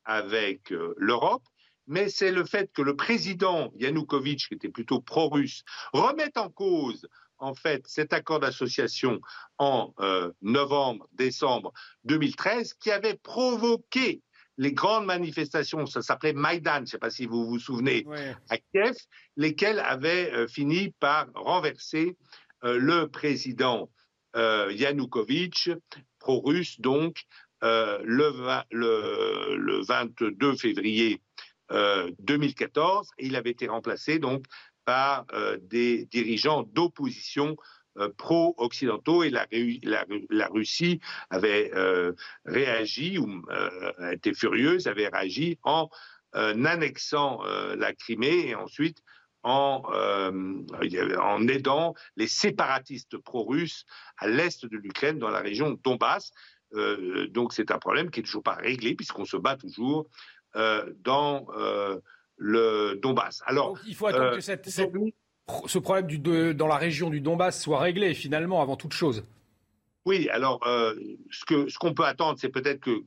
avec 0.06 0.72
euh, 0.72 0.94
l'Europe, 0.98 1.44
mais 1.88 2.10
c'est 2.10 2.32
le 2.32 2.46
fait 2.46 2.72
que 2.74 2.82
le 2.82 2.96
président 2.96 3.72
Yanukovych, 3.76 4.48
qui 4.48 4.54
était 4.54 4.70
plutôt 4.70 5.02
pro-russe, 5.02 5.64
remette 5.92 6.38
en 6.38 6.50
cause 6.50 7.08
en 7.40 7.56
fait 7.56 7.86
cet 7.88 8.14
accord 8.14 8.40
d'association 8.40 9.20
en 9.58 9.94
euh, 10.00 10.32
novembre, 10.42 11.08
décembre 11.14 11.74
2013, 12.06 12.74
qui 12.76 12.92
avait 12.92 13.18
provoqué 13.18 14.22
les 14.58 14.72
grandes 14.72 15.06
manifestations, 15.06 15.88
ça 15.88 16.04
s'appelait 16.04 16.34
Maïdan, 16.34 16.76
je 16.76 16.82
ne 16.82 16.86
sais 16.86 16.98
pas 17.00 17.10
si 17.10 17.26
vous 17.26 17.48
vous 17.48 17.58
souvenez, 17.58 18.06
à 18.52 18.58
Kiev, 18.60 18.96
lesquelles 19.36 19.80
avaient 19.80 20.48
fini 20.48 20.92
par 21.00 21.26
renverser 21.34 22.16
le 22.62 23.06
président 23.06 23.90
Yanukovych 24.36 25.72
pro-russe, 26.24 26.80
donc 26.80 27.26
euh, 27.64 28.00
le, 28.04 28.34
le, 28.72 29.86
22 29.86 30.56
février 30.56 31.22
2014. 31.70 33.08
Euh, 33.08 33.12
et 33.20 33.28
il 33.28 33.36
avait 33.36 33.52
été 33.52 33.68
remplacé 33.68 34.20
donc 34.20 34.46
par 34.86 35.26
euh, 35.34 35.58
des 35.62 36.06
dirigeants 36.06 36.64
d'opposition 36.64 37.56
pro-occidentaux 38.18 39.22
et 39.22 39.30
la, 39.30 39.46
la, 39.84 40.48
Russie 40.48 41.00
avait 41.30 41.72
réagi 42.44 43.20
ou 43.20 43.44
était 44.12 44.34
furieuse, 44.34 44.88
avait 44.88 45.10
réagi 45.10 45.60
en 45.62 45.90
annexant 46.34 47.44
la 47.44 47.94
Crimée 47.94 48.48
et 48.48 48.56
ensuite 48.56 49.04
en, 49.44 49.84
en, 49.86 51.48
aidant 51.48 51.94
les 52.16 52.28
séparatistes 52.28 53.18
pro-russes 53.18 53.86
à 54.18 54.28
l'est 54.28 54.66
de 54.66 54.78
l'Ukraine, 54.78 55.20
dans 55.20 55.30
la 55.30 55.40
région 55.40 55.78
Donbass. 55.84 56.32
Euh, 56.76 57.28
donc 57.28 57.54
c'est 57.54 57.72
un 57.72 57.78
problème 57.78 58.10
qui 58.10 58.20
n'est 58.20 58.26
toujours 58.26 58.44
pas 58.44 58.56
réglé 58.56 58.96
puisqu'on 58.96 59.26
se 59.26 59.38
bat 59.38 59.56
toujours 59.56 60.08
euh, 60.56 60.92
dans 61.04 61.46
euh, 61.56 62.00
le 62.38 63.00
Donbass. 63.02 63.44
Alors, 63.46 63.78
il 63.86 63.96
faut 63.96 64.08
attendre 64.08 64.36
que 64.38 64.42
ce 65.68 65.78
problème 65.78 66.08
du, 66.08 66.20
dans 66.56 66.68
la 66.68 66.78
région 66.78 67.10
du 67.10 67.22
Donbass 67.22 67.62
soit 67.62 67.80
réglé 67.80 68.14
finalement 68.14 68.62
avant 68.62 68.76
toute 68.76 68.94
chose. 68.94 69.24
Oui, 70.06 70.28
alors 70.30 70.60
ce 70.66 71.46
qu'on 71.46 71.70
ce 71.70 71.78
qu'on 71.78 71.94
peut 71.94 72.04
attendre, 72.04 72.38
c'est 72.38 72.50
peut-être 72.50 72.82
que 72.82 73.04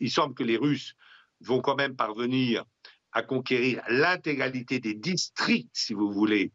il 0.00 0.10
semble 0.10 0.34
que 0.34 0.42
les 0.42 0.56
Russes 0.56 0.94
vont 1.40 1.60
quand 1.60 1.76
même 1.76 1.94
parvenir 1.94 2.64
à 3.14 3.22
conquérir 3.22 3.82
l'intégralité 3.88 4.80
des 4.80 4.94
districts, 4.94 5.70
si 5.72 5.94
vous 5.94 6.12
voulez, 6.12 6.52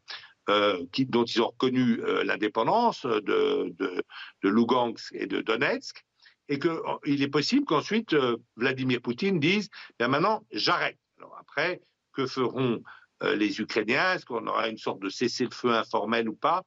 euh, 0.48 0.84
dont 1.08 1.24
ils 1.24 1.42
ont 1.42 1.48
reconnu 1.48 2.00
euh, 2.00 2.22
l'indépendance 2.24 3.06
de, 3.06 3.74
de, 3.78 4.04
de, 4.42 4.48
Lugansk 4.48 5.12
et 5.14 5.26
de 5.26 5.40
Donetsk, 5.40 6.04
et 6.48 6.58
qu'il 6.58 7.22
est 7.22 7.28
possible 7.28 7.64
qu'ensuite 7.64 8.12
euh, 8.12 8.36
Vladimir 8.56 9.00
Poutine 9.00 9.40
dise 9.40 9.70
bien 9.98 10.08
maintenant 10.08 10.44
j'arrête. 10.52 10.98
Alors 11.18 11.36
après, 11.38 11.80
que 12.12 12.26
feront 12.26 12.82
les 13.22 13.60
Ukrainiens? 13.60 14.14
Est-ce 14.14 14.24
qu'on 14.24 14.46
aura 14.46 14.68
une 14.68 14.78
sorte 14.78 15.00
de 15.00 15.10
cessez-le-feu 15.10 15.74
informel 15.74 16.26
ou 16.26 16.34
pas? 16.34 16.64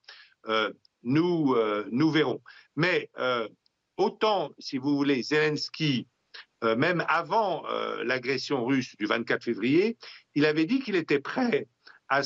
Nous, 1.02 1.56
nous 1.92 2.12
verrons. 2.12 2.42
Mais 2.76 3.10
autant, 3.98 4.52
si 4.60 4.78
vous 4.78 4.96
voulez, 4.96 5.24
Zelensky 5.24 6.08
euh, 6.64 6.76
même 6.76 7.04
avant 7.08 7.66
euh, 7.68 8.04
l'agression 8.04 8.66
russe 8.66 8.96
du 8.98 9.06
24 9.06 9.44
février, 9.44 9.98
il 10.36 10.46
avait 10.46 10.66
dit 10.66 10.80
qu'il 10.80 10.96
était 10.96 11.20
prêt 11.20 11.68
à, 12.08 12.22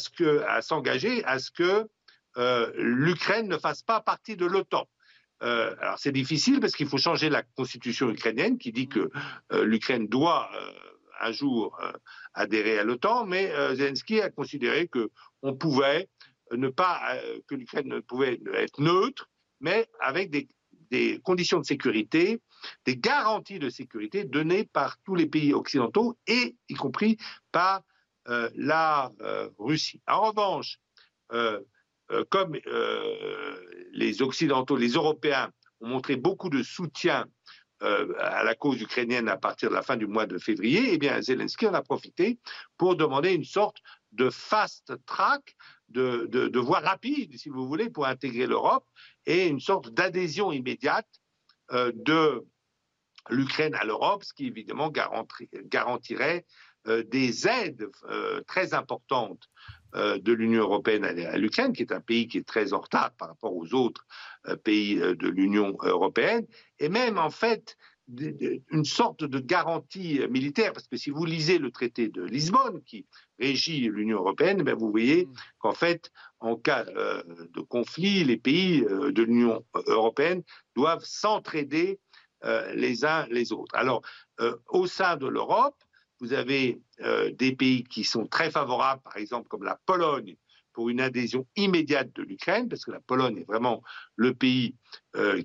s'engager 0.62 1.24
à 1.24 1.40
ce 1.40 1.50
que 1.50 1.88
euh, 2.38 2.72
l'Ukraine 2.76 3.48
ne 3.48 3.58
fasse 3.58 3.82
pas 3.82 4.02
partie 4.02 4.36
de 4.36 4.46
l'OTAN. 4.46 4.88
alors 5.40 5.98
c'est 5.98 6.12
difficile 6.12 6.60
parce 6.60 6.76
qu'il 6.76 6.88
faut 6.88 6.98
changer 6.98 7.30
la 7.30 7.44
constitution 7.56 8.10
ukrainienne 8.10 8.58
qui 8.58 8.72
dit 8.72 8.90
que 8.90 9.10
l'Ukraine 9.52 10.08
doit 10.08 10.50
un 11.22 11.32
jour 11.32 11.80
adhérer 12.34 12.80
à 12.80 12.84
l'OTAN, 12.84 13.26
mais 13.26 13.52
Zelensky 13.76 14.20
a 14.20 14.30
considéré 14.30 14.88
que 14.88 15.10
on 15.42 15.56
pouvait 15.56 16.10
ne 16.52 16.70
pas 16.70 17.00
que 17.48 17.56
l'Ukraine 17.56 18.02
pouvait 18.02 18.40
être 18.56 18.82
neutre, 18.82 19.30
mais 19.62 19.88
avec 20.00 20.32
des 20.32 20.48
des 20.92 21.20
conditions 21.24 21.60
de 21.60 21.66
sécurité, 21.66 22.42
des 22.86 22.98
garanties 22.98 23.60
de 23.60 23.70
sécurité 23.70 24.24
données 24.24 24.66
par 24.66 24.98
tous 25.04 25.16
les 25.16 25.28
pays 25.28 25.54
occidentaux 25.54 26.18
et 26.28 26.56
y 26.70 26.74
compris 26.74 27.18
par 27.52 27.84
euh, 28.30 28.50
la 28.56 29.12
euh, 29.22 29.50
Russie. 29.58 30.02
En 30.08 30.28
revanche, 30.28 30.80
euh, 31.32 31.62
comme 32.30 32.58
les 33.92 34.22
Occidentaux, 34.22 34.78
les 34.78 34.92
Européens 34.92 35.52
ont 35.82 35.90
montré 35.90 36.16
beaucoup 36.16 36.50
de 36.50 36.64
soutien 36.64 37.26
à 37.82 38.44
la 38.44 38.56
cause 38.56 38.82
ukrainienne 38.82 39.28
à 39.28 39.36
partir 39.36 39.70
de 39.70 39.76
la 39.76 39.84
fin 39.84 39.98
du 39.98 40.08
mois 40.08 40.26
de 40.26 40.38
février, 40.38 40.94
eh 40.94 40.98
bien 40.98 41.22
Zelensky 41.22 41.68
en 41.68 41.74
a 41.74 41.82
profité 41.82 42.40
pour 42.78 42.96
demander 42.96 43.34
une 43.34 43.44
sorte 43.44 43.80
de 44.14 44.30
fast 44.30 44.94
track, 45.06 45.56
de, 45.90 46.60
voie 46.60 46.80
rapide, 46.80 47.38
si 47.38 47.50
vous 47.50 47.68
voulez, 47.68 47.90
pour 47.90 48.06
intégrer 48.06 48.48
l'Europe 48.48 48.86
et 49.26 49.48
une 49.48 49.60
sorte 49.60 49.90
d'adhésion 49.90 50.52
immédiate 50.54 51.08
de 51.72 52.46
l'Ukraine 53.30 53.76
à 53.76 53.86
l'Europe, 53.86 54.24
ce 54.24 54.34
qui 54.34 54.48
évidemment 54.48 54.92
garantirait 55.66 56.46
euh, 56.88 57.04
des 57.04 57.48
aides 57.48 57.90
euh, 58.10 58.42
très 58.48 58.74
importantes 58.74 59.50
de 59.94 60.34
l'Union 60.34 60.64
européenne 60.64 61.06
à 61.06 61.38
l'Ukraine, 61.38 61.74
qui 61.74 61.82
est 61.82 61.94
un 61.94 62.02
pays 62.02 62.28
qui 62.28 62.38
est 62.38 62.48
très 62.48 62.74
en 62.74 62.82
retard 62.82 63.14
par 63.18 63.30
rapport 63.30 63.56
aux 63.56 63.74
autres 63.74 64.06
pays 64.64 64.96
de 64.96 65.28
l'Union 65.28 65.76
européenne, 65.82 66.46
et 66.78 66.90
même 66.90 67.18
en 67.18 67.32
fait 67.32 67.78
une 68.10 68.86
sorte 68.86 69.24
de 69.24 69.40
garantie 69.40 70.22
militaire, 70.30 70.72
parce 70.74 70.88
que 70.88 70.98
si 70.98 71.10
vous 71.10 71.26
lisez 71.26 71.58
le 71.58 71.72
traité 71.72 72.08
de 72.08 72.24
Lisbonne, 72.24 72.82
qui 72.84 73.06
régit 73.40 73.82
l'Union 73.90 74.20
européenne, 74.20 74.64
ben 74.64 74.76
vous 74.76 74.90
voyez 74.92 75.26
mm. 75.26 75.34
qu'en 75.60 75.74
fait, 75.74 76.12
en 76.40 76.56
cas 76.56 76.86
euh, 76.96 77.22
de 77.54 77.62
conflit, 77.62 78.24
les 78.24 78.38
pays 78.38 78.84
euh, 78.84 79.12
de 79.12 79.24
l'Union 79.24 79.66
européenne 79.88 80.44
doivent 80.76 81.04
s'entraider 81.04 82.00
euh, 82.46 82.74
les 82.76 83.04
uns 83.04 83.26
les 83.30 83.52
autres. 83.52 83.76
Alors, 83.76 84.02
au 84.70 84.86
sein 84.86 85.18
de 85.18 85.26
l'Europe, 85.26 85.84
vous 86.20 86.34
avez 86.34 86.80
des 87.32 87.56
pays 87.56 87.84
qui 87.84 88.04
sont 88.04 88.28
très 88.28 88.52
favorables, 88.52 89.02
par 89.02 89.18
exemple 89.18 89.48
comme 89.48 89.64
la 89.64 89.80
Pologne, 89.88 90.36
pour 90.78 90.90
une 90.90 91.02
adhésion 91.02 91.48
immédiate 91.56 92.14
de 92.14 92.22
l'Ukraine, 92.22 92.70
parce 92.70 92.86
que 92.86 92.92
la 92.92 93.00
Pologne 93.00 93.40
est 93.40 93.48
vraiment 93.48 93.82
le 94.16 94.36
pays 94.36 94.76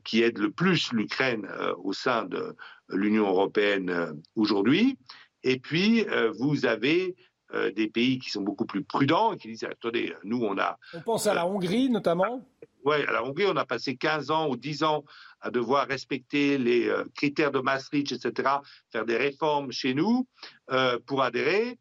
qui 0.05 0.23
aide 0.23 0.37
le 0.37 0.51
plus 0.51 0.93
l'Ukraine 0.93 1.49
au 1.79 1.95
sein 1.95 2.27
de 2.27 2.55
l'Union 2.91 3.27
européenne 3.29 4.21
aujourd'hui. 4.37 4.99
Et 5.43 5.59
puis, 5.59 6.05
vous 6.39 6.67
avez 6.67 7.17
euh, 7.55 7.71
des 7.71 7.89
pays 7.89 8.19
qui 8.19 8.31
sont 8.31 8.41
beaucoup 8.41 8.65
plus 8.65 8.83
prudents 8.83 9.35
et 9.35 9.37
qui 9.37 9.49
disent 9.49 9.65
attendez, 9.65 10.15
nous 10.25 10.43
on 10.43 10.57
a. 10.59 10.79
On 10.95 11.03
pense 11.03 11.27
à 11.27 11.35
la 11.35 11.47
Hongrie 11.47 11.91
notamment 11.91 12.41
Oui, 12.83 12.97
à 13.07 13.13
la 13.13 13.23
Hongrie, 13.23 13.45
on 13.47 13.57
a 13.57 13.67
passé 13.67 13.95
15 13.95 14.31
ans 14.31 14.49
ou 14.49 14.57
10 14.57 14.85
ans 14.85 15.05
à 15.43 15.51
devoir 15.51 15.87
respecter 15.87 16.57
les 16.57 16.89
euh, 16.89 17.05
critères 17.15 17.51
de 17.51 17.59
Maastricht, 17.59 18.11
etc., 18.11 18.49
faire 18.91 19.05
des 19.05 19.19
réformes 19.19 19.71
chez 19.71 19.93
nous 19.93 20.27
euh, 20.71 20.99
pour 21.05 21.23
adhérer. 21.23 21.79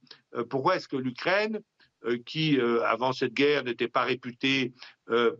pourquoi 0.49 0.75
est-ce 0.75 0.89
que 0.89 0.97
l'Ukraine, 0.97 1.61
qui 2.25 2.59
avant 2.85 3.13
cette 3.13 3.33
guerre 3.33 3.63
n'était 3.63 3.87
pas 3.87 4.03
réputée 4.03 4.73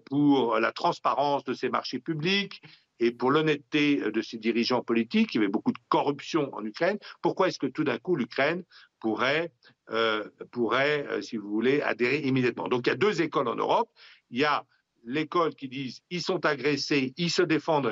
pour 0.05 0.59
la 0.59 0.71
transparence 0.71 1.43
de 1.43 1.53
ses 1.53 1.69
marchés 1.69 1.99
publics, 1.99 2.61
et 3.01 3.11
pour 3.11 3.31
l'honnêteté 3.31 3.97
de 4.11 4.21
ses 4.21 4.38
dirigeants 4.38 4.83
politiques, 4.83 5.33
il 5.33 5.38
y 5.38 5.39
avait 5.39 5.51
beaucoup 5.51 5.71
de 5.71 5.79
corruption 5.89 6.53
en 6.53 6.63
Ukraine. 6.63 6.99
Pourquoi 7.23 7.47
est-ce 7.47 7.57
que 7.57 7.65
tout 7.65 7.83
d'un 7.83 7.97
coup 7.97 8.15
l'Ukraine 8.15 8.63
pourrait, 8.99 9.51
euh, 9.89 10.29
pourrait 10.51 11.07
euh, 11.09 11.21
si 11.23 11.35
vous 11.35 11.49
voulez, 11.49 11.81
adhérer 11.81 12.19
immédiatement? 12.19 12.67
Donc 12.67 12.85
il 12.85 12.91
y 12.91 12.93
a 12.93 12.95
deux 12.95 13.23
écoles 13.23 13.47
en 13.47 13.55
Europe. 13.55 13.89
Il 14.29 14.39
y 14.39 14.45
a 14.45 14.63
l'école 15.03 15.55
qui 15.55 15.67
disent 15.67 16.01
ils 16.11 16.21
sont 16.21 16.45
agressés, 16.45 17.15
ils 17.17 17.31
se 17.31 17.41
défendent 17.41 17.91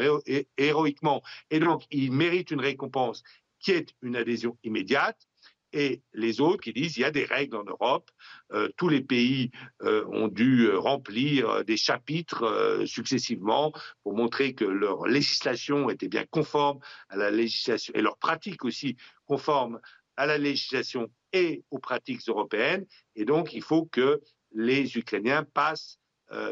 héroïquement 0.58 1.24
et 1.50 1.58
donc 1.60 1.86
ils 1.90 2.12
méritent 2.12 2.52
une 2.52 2.62
récompense 2.62 3.24
qui 3.60 3.72
est 3.72 3.96
une 4.04 4.16
adhésion 4.16 4.60
immédiate 4.64 5.28
et 5.74 6.02
les 6.14 6.42
autres 6.42 6.64
qui 6.64 6.74
disent 6.74 6.98
il 6.98 7.02
y 7.02 7.06
a 7.06 7.12
des 7.12 7.26
règles 7.26 7.56
en 7.56 7.64
Europe, 7.64 8.10
euh, 8.54 8.70
tous 8.78 8.90
les 8.90 9.02
pays 9.02 9.52
euh, 9.84 10.06
ont 10.08 10.28
dû 10.28 10.66
euh, 10.66 10.80
remplir 10.80 11.64
des 11.66 11.78
chapitres 11.78 12.84
successivement 12.86 13.72
pour 14.04 14.16
montrer 14.16 14.54
que 14.54 14.66
leur 14.66 15.06
législation 15.06 15.90
était 15.90 16.08
bien 16.08 16.26
conforme 16.30 16.80
à 17.10 17.18
la 17.18 17.32
législation 17.32 17.94
et 17.96 18.02
leur 18.02 18.18
pratique 18.18 18.66
aussi 18.66 18.98
conforme 19.26 19.80
à 20.18 20.26
la 20.26 20.38
législation 20.38 21.10
et 21.34 21.64
aux 21.70 21.80
pratiques 21.80 22.28
européennes. 22.28 22.86
Et 23.16 23.26
donc 23.26 23.54
il 23.54 23.62
faut 23.62 23.86
que 23.86 24.22
les 24.54 24.98
Ukrainiens 24.98 25.44
passent 25.44 26.00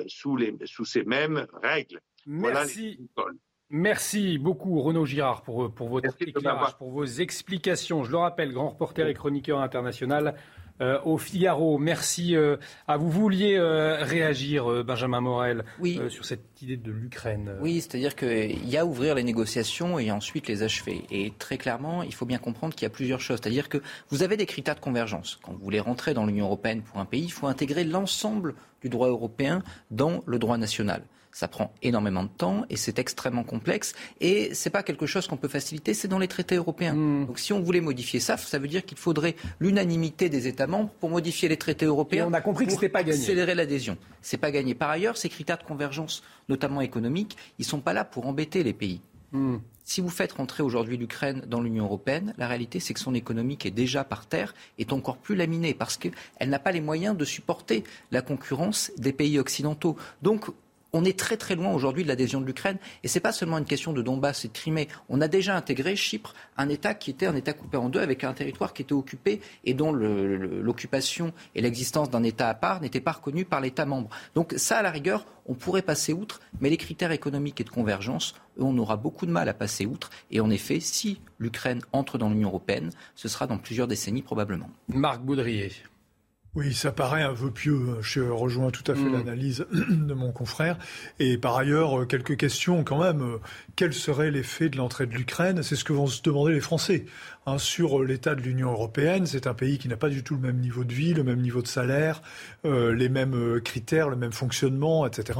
sous, 0.07 0.37
les, 0.37 0.55
sous 0.65 0.85
ces 0.85 1.03
mêmes 1.03 1.47
règles. 1.61 2.01
Merci. 2.25 2.99
Merci 3.69 4.37
beaucoup 4.37 4.81
Renaud 4.81 5.05
Girard 5.05 5.41
pour, 5.41 5.69
pour 5.73 5.89
votre 5.89 6.15
éclairage, 6.21 6.75
pour 6.77 6.89
vos 6.89 7.05
explications. 7.05 8.03
Je 8.05 8.11
le 8.11 8.17
rappelle, 8.17 8.53
grand 8.53 8.69
reporter 8.69 9.07
et 9.07 9.13
chroniqueur 9.13 9.59
international 9.59 10.35
euh, 10.79 10.99
au 11.03 11.17
Figaro. 11.17 11.77
Merci 11.77 12.35
euh, 12.35 12.55
à 12.87 12.97
vous. 12.97 13.09
Vous 13.09 13.21
vouliez 13.21 13.55
euh, 13.57 13.97
réagir, 14.03 14.85
Benjamin 14.85 15.21
Morel, 15.21 15.65
sur 16.09 16.23
cette 16.23 16.61
idée 16.61 16.77
de 16.77 16.91
l'Ukraine 16.91 17.57
Oui, 17.61 17.81
c'est-à-dire 17.81 18.15
qu'il 18.15 18.69
y 18.69 18.77
a 18.77 18.85
ouvrir 18.85 19.15
les 19.15 19.23
négociations 19.23 19.97
et 19.97 20.11
ensuite 20.11 20.47
les 20.47 20.63
achever. 20.63 21.03
Et 21.09 21.33
très 21.39 21.57
clairement, 21.57 22.03
il 22.03 22.13
faut 22.13 22.25
bien 22.25 22.37
comprendre 22.37 22.75
qu'il 22.75 22.83
y 22.83 22.85
a 22.85 22.91
plusieurs 22.91 23.21
choses. 23.21 23.39
C'est-à-dire 23.41 23.69
que 23.69 23.79
vous 24.09 24.23
avez 24.23 24.37
des 24.37 24.45
critères 24.45 24.75
de 24.75 24.79
convergence. 24.79 25.39
Quand 25.41 25.51
vous 25.51 25.63
voulez 25.63 25.79
rentrer 25.79 26.13
dans 26.13 26.25
l'Union 26.25 26.45
européenne 26.45 26.83
pour 26.83 26.99
un 26.99 27.05
pays, 27.05 27.23
il 27.23 27.33
faut 27.33 27.47
intégrer 27.47 27.83
l'ensemble 27.83 28.53
du 28.81 28.89
droit 28.89 29.07
européen 29.07 29.63
dans 29.89 30.21
le 30.25 30.37
droit 30.37 30.57
national. 30.57 31.01
Ça 31.37 31.47
prend 31.47 31.71
énormément 31.83 32.23
de 32.23 32.29
temps 32.29 32.65
et 32.67 32.77
c'est 32.77 32.97
extrêmement 32.97 33.43
complexe. 33.43 33.93
Et 34.19 34.55
c'est 34.55 34.71
pas 34.71 34.81
quelque 34.81 35.05
chose 35.05 35.27
qu'on 35.27 35.37
peut 35.37 35.47
faciliter, 35.47 35.93
c'est 35.93 36.07
dans 36.07 36.17
les 36.17 36.27
traités 36.27 36.55
européens. 36.55 36.95
Hmm. 36.95 37.27
Donc 37.27 37.37
si 37.37 37.53
on 37.53 37.59
voulait 37.59 37.79
modifier 37.79 38.19
ça, 38.19 38.37
ça 38.37 38.57
veut 38.57 38.67
dire 38.67 38.83
qu'il 38.83 38.97
faudrait 38.97 39.35
l'unanimité 39.59 40.29
des 40.29 40.47
États 40.47 40.65
membres 40.65 40.89
pour 40.99 41.11
modifier 41.11 41.47
les 41.47 41.57
traités 41.57 41.85
européens. 41.85 42.23
Et 42.23 42.27
on 42.27 42.33
a 42.33 42.41
compris 42.41 42.65
que 42.65 42.71
c'était 42.71 42.89
pas 42.89 43.03
gagné. 43.03 43.19
Accélérer 43.19 43.53
l'adhésion. 43.53 43.99
C'est 44.19 44.37
pas 44.37 44.49
gagné. 44.49 44.73
Par 44.73 44.89
ailleurs, 44.89 45.15
ces 45.15 45.29
critères 45.29 45.59
de 45.59 45.63
convergence, 45.63 46.23
notamment 46.49 46.81
économiques, 46.81 47.37
ils 47.59 47.65
sont 47.65 47.81
pas 47.81 47.93
là 47.93 48.03
pour 48.03 48.25
embêter 48.25 48.63
les 48.63 48.73
pays. 48.73 48.99
Hmm. 49.31 49.57
Si 49.83 50.01
vous 50.01 50.09
faites 50.09 50.31
rentrer 50.31 50.63
aujourd'hui 50.63 50.97
l'Ukraine 50.97 51.43
dans 51.47 51.61
l'Union 51.61 51.85
européenne, 51.85 52.33
la 52.39 52.47
réalité 52.47 52.79
c'est 52.79 52.95
que 52.95 52.99
son 52.99 53.13
économie 53.13 53.57
qui 53.57 53.67
est 53.67 53.71
déjà 53.71 54.03
par 54.03 54.25
terre 54.25 54.55
est 54.79 54.91
encore 54.91 55.17
plus 55.17 55.35
laminée 55.35 55.75
parce 55.75 55.97
qu'elle 55.97 56.49
n'a 56.49 56.57
pas 56.57 56.71
les 56.71 56.81
moyens 56.81 57.15
de 57.15 57.25
supporter 57.25 57.83
la 58.11 58.23
concurrence 58.23 58.91
des 58.97 59.13
pays 59.13 59.37
occidentaux. 59.37 59.97
Donc 60.23 60.47
on 60.97 61.05
est 61.05 61.17
très 61.17 61.37
très 61.37 61.55
loin 61.55 61.71
aujourd'hui 61.71 62.03
de 62.03 62.07
l'adhésion 62.07 62.41
de 62.41 62.45
l'Ukraine. 62.45 62.77
Et 63.03 63.07
ce 63.07 63.17
n'est 63.17 63.21
pas 63.21 63.31
seulement 63.31 63.59
une 63.59 63.65
question 63.65 63.93
de 63.93 64.01
Donbass 64.01 64.45
et 64.45 64.47
de 64.47 64.53
Crimée. 64.53 64.87
On 65.09 65.21
a 65.21 65.27
déjà 65.27 65.55
intégré 65.55 65.95
Chypre, 65.95 66.33
un 66.57 66.69
État 66.69 66.95
qui 66.95 67.11
était 67.11 67.27
un 67.27 67.35
État 67.35 67.53
coupé 67.53 67.77
en 67.77 67.89
deux, 67.89 67.99
avec 67.99 68.23
un 68.23 68.33
territoire 68.33 68.73
qui 68.73 68.81
était 68.81 68.93
occupé 68.93 69.41
et 69.63 69.75
dont 69.75 69.91
l'occupation 69.91 71.33
et 71.53 71.61
l'existence 71.61 72.09
d'un 72.09 72.23
État 72.23 72.49
à 72.49 72.55
part 72.55 72.81
n'étaient 72.81 72.99
pas 72.99 73.11
reconnues 73.11 73.45
par 73.45 73.61
l'État 73.61 73.85
membre. 73.85 74.09
Donc 74.33 74.53
ça, 74.57 74.79
à 74.79 74.81
la 74.81 74.89
rigueur, 74.89 75.25
on 75.45 75.53
pourrait 75.53 75.83
passer 75.83 76.13
outre, 76.13 76.41
mais 76.59 76.69
les 76.69 76.77
critères 76.77 77.11
économiques 77.11 77.61
et 77.61 77.63
de 77.63 77.69
convergence, 77.69 78.33
on 78.57 78.77
aura 78.79 78.97
beaucoup 78.97 79.25
de 79.27 79.31
mal 79.31 79.47
à 79.49 79.53
passer 79.53 79.85
outre. 79.85 80.09
Et 80.31 80.39
en 80.39 80.49
effet, 80.49 80.79
si 80.79 81.21
l'Ukraine 81.37 81.81
entre 81.93 82.17
dans 82.17 82.29
l'Union 82.29 82.49
européenne, 82.49 82.89
ce 83.15 83.27
sera 83.27 83.45
dans 83.45 83.57
plusieurs 83.57 83.87
décennies 83.87 84.23
probablement. 84.23 84.69
Marc 84.87 85.21
Boudrier. 85.21 85.71
Oui, 86.57 86.73
ça 86.73 86.91
paraît 86.91 87.21
un 87.21 87.33
vœu 87.33 87.51
pieux. 87.51 87.79
Je 88.01 88.19
rejoins 88.19 88.71
tout 88.71 88.91
à 88.91 88.95
fait 88.95 89.01
mm. 89.01 89.13
l'analyse 89.13 89.67
de 89.71 90.13
mon 90.15 90.31
confrère. 90.31 90.79
Et 91.19 91.37
par 91.37 91.55
ailleurs, 91.55 91.99
euh, 91.99 92.05
quelques 92.05 92.35
questions 92.35 92.83
quand 92.83 92.99
même. 92.99 93.21
Euh, 93.21 93.37
quel 93.75 93.93
serait 93.93 94.31
l'effet 94.31 94.67
de 94.67 94.75
l'entrée 94.75 95.05
de 95.05 95.13
l'Ukraine? 95.13 95.61
C'est 95.61 95.75
ce 95.75 95.83
que 95.83 95.93
vont 95.93 96.07
se 96.07 96.23
demander 96.23 96.53
les 96.53 96.59
Français. 96.59 97.05
Hein, 97.49 97.59
sur 97.59 98.03
l'état 98.03 98.35
de 98.35 98.41
l'Union 98.41 98.71
européenne. 98.73 99.25
C'est 99.25 99.47
un 99.47 99.53
pays 99.53 99.77
qui 99.77 99.87
n'a 99.87 99.95
pas 99.95 100.09
du 100.09 100.21
tout 100.21 100.35
le 100.35 100.41
même 100.41 100.57
niveau 100.57 100.83
de 100.83 100.91
vie, 100.91 101.13
le 101.13 101.23
même 101.23 101.39
niveau 101.39 101.61
de 101.61 101.67
salaire, 101.67 102.21
euh, 102.65 102.93
les 102.93 103.07
mêmes 103.07 103.35
euh, 103.35 103.61
critères, 103.61 104.09
le 104.09 104.17
même 104.17 104.33
fonctionnement, 104.33 105.07
etc. 105.07 105.39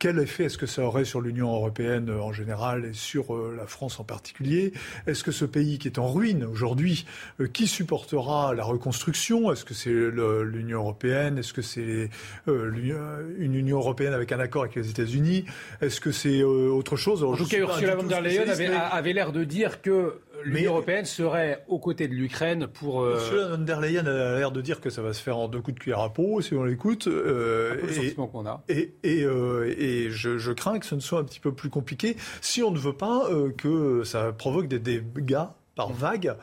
Quel 0.00 0.18
effet 0.18 0.46
est-ce 0.46 0.58
que 0.58 0.66
ça 0.66 0.82
aurait 0.82 1.04
sur 1.04 1.20
l'Union 1.20 1.54
européenne 1.54 2.10
euh, 2.10 2.20
en 2.20 2.32
général 2.32 2.86
et 2.86 2.92
sur 2.92 3.40
la 3.56 3.68
France 3.68 4.00
en 4.00 4.04
particulier? 4.04 4.72
Est-ce 5.06 5.22
que 5.22 5.30
ce 5.30 5.44
pays 5.44 5.78
qui 5.78 5.86
est 5.86 6.00
en 6.00 6.12
ruine 6.12 6.42
aujourd'hui, 6.42 7.06
qui 7.52 7.68
supportera 7.68 8.52
la 8.52 8.64
reconstruction? 8.64 9.52
Est-ce 9.52 9.64
que 9.64 9.74
c'est 9.74 9.92
l'Union 9.92 10.80
européenne? 10.80 11.38
Est-ce 11.38 11.52
que 11.52 11.62
c'est 11.62 12.10
une 12.48 13.54
Union 13.54 13.76
européenne 13.76 14.12
avec 14.12 14.32
un 14.32 14.40
accord 14.40 14.62
avec 14.62 14.74
les 14.74 14.90
États-Unis? 14.90 15.44
Est-ce 15.80 16.00
que 16.00 16.10
c'est 16.10 16.42
autre 16.42 16.96
chose? 16.96 17.22
En 17.22 17.36
tout 17.36 17.46
cas, 17.46 17.58
Ursula 17.58 17.94
von 17.94 18.02
der 18.02 18.22
Leyen 18.22 18.42
avait 18.48 19.12
l'air 19.12 19.30
de 19.30 19.44
dire 19.44 19.82
que 19.82 20.14
l'Union 20.44 20.72
européenne 20.72 21.04
serait 21.04 21.64
aux 21.68 21.78
côtés 21.78 22.08
de 22.08 22.14
l'Ukraine 22.14 22.66
pour. 22.66 23.02
Euh... 23.02 23.14
Ursula 23.14 23.48
von 23.48 23.58
der 23.58 23.80
Leyen 23.80 24.06
a 24.06 24.38
l'air 24.38 24.50
de 24.52 24.60
dire 24.60 24.80
que 24.80 24.90
ça 24.90 25.02
va 25.02 25.12
se 25.12 25.22
faire 25.22 25.36
en 25.36 25.48
deux 25.48 25.60
coups 25.60 25.74
de 25.74 25.80
cuillère 25.80 26.00
à 26.00 26.12
peau, 26.12 26.40
si 26.40 26.54
on 26.54 26.64
l'écoute. 26.64 27.06
Euh, 27.06 27.76
et, 28.00 28.14
qu'on 28.14 28.46
a. 28.46 28.62
Et, 28.68 28.94
et, 29.02 29.24
euh, 29.24 29.74
et 29.78 30.10
je, 30.10 30.38
je, 30.38 30.52
crains 30.52 30.78
que 30.78 30.86
ce 30.86 30.94
ne 30.94 31.00
soit 31.00 31.20
un 31.20 31.24
petit 31.24 31.40
peu 31.40 31.52
plus 31.52 31.70
compliqué 31.70 32.16
si 32.40 32.62
on 32.62 32.70
ne 32.70 32.78
veut 32.78 32.96
pas 32.96 33.28
que 33.58 34.02
ça 34.04 34.32
provoque 34.32 34.68
des 34.68 34.78
dégâts 34.78 35.46
par 35.74 35.92
vague 35.92 36.36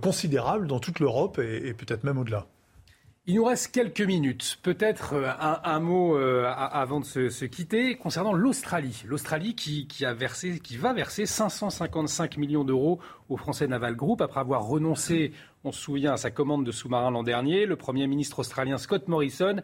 considérables 0.00 0.66
dans 0.66 0.78
toute 0.78 1.00
l'Europe 1.00 1.38
et 1.38 1.72
peut-être 1.74 2.04
même 2.04 2.18
au-delà. 2.18 2.46
Il 3.28 3.34
nous 3.34 3.44
reste 3.44 3.74
quelques 3.74 4.02
minutes. 4.02 4.60
Peut-être 4.62 5.14
euh, 5.14 5.32
un, 5.40 5.80
mot 5.80 6.16
euh, 6.16 6.44
avant 6.46 7.00
de 7.00 7.04
se, 7.04 7.44
quitter 7.44 7.96
concernant 7.96 8.32
l'Australie. 8.32 9.02
L'Australie 9.04 9.56
qui, 9.56 10.04
a 10.04 10.14
versé, 10.14 10.60
qui 10.60 10.76
va 10.76 10.92
verser 10.92 11.26
555 11.26 12.36
millions 12.36 12.62
d'euros 12.62 13.00
au 13.28 13.36
Français 13.36 13.66
Naval 13.66 13.96
Group 13.96 14.20
après 14.20 14.38
avoir 14.38 14.62
renoncé, 14.62 15.32
on 15.64 15.72
se 15.72 15.80
souvient, 15.80 16.12
à 16.12 16.16
sa 16.16 16.30
commande 16.30 16.64
de 16.64 16.70
sous-marins 16.70 17.10
l'an 17.10 17.24
dernier. 17.24 17.66
Le 17.66 17.74
Premier 17.74 18.06
ministre 18.06 18.38
australien 18.38 18.78
Scott 18.78 19.08
Morrison 19.08 19.56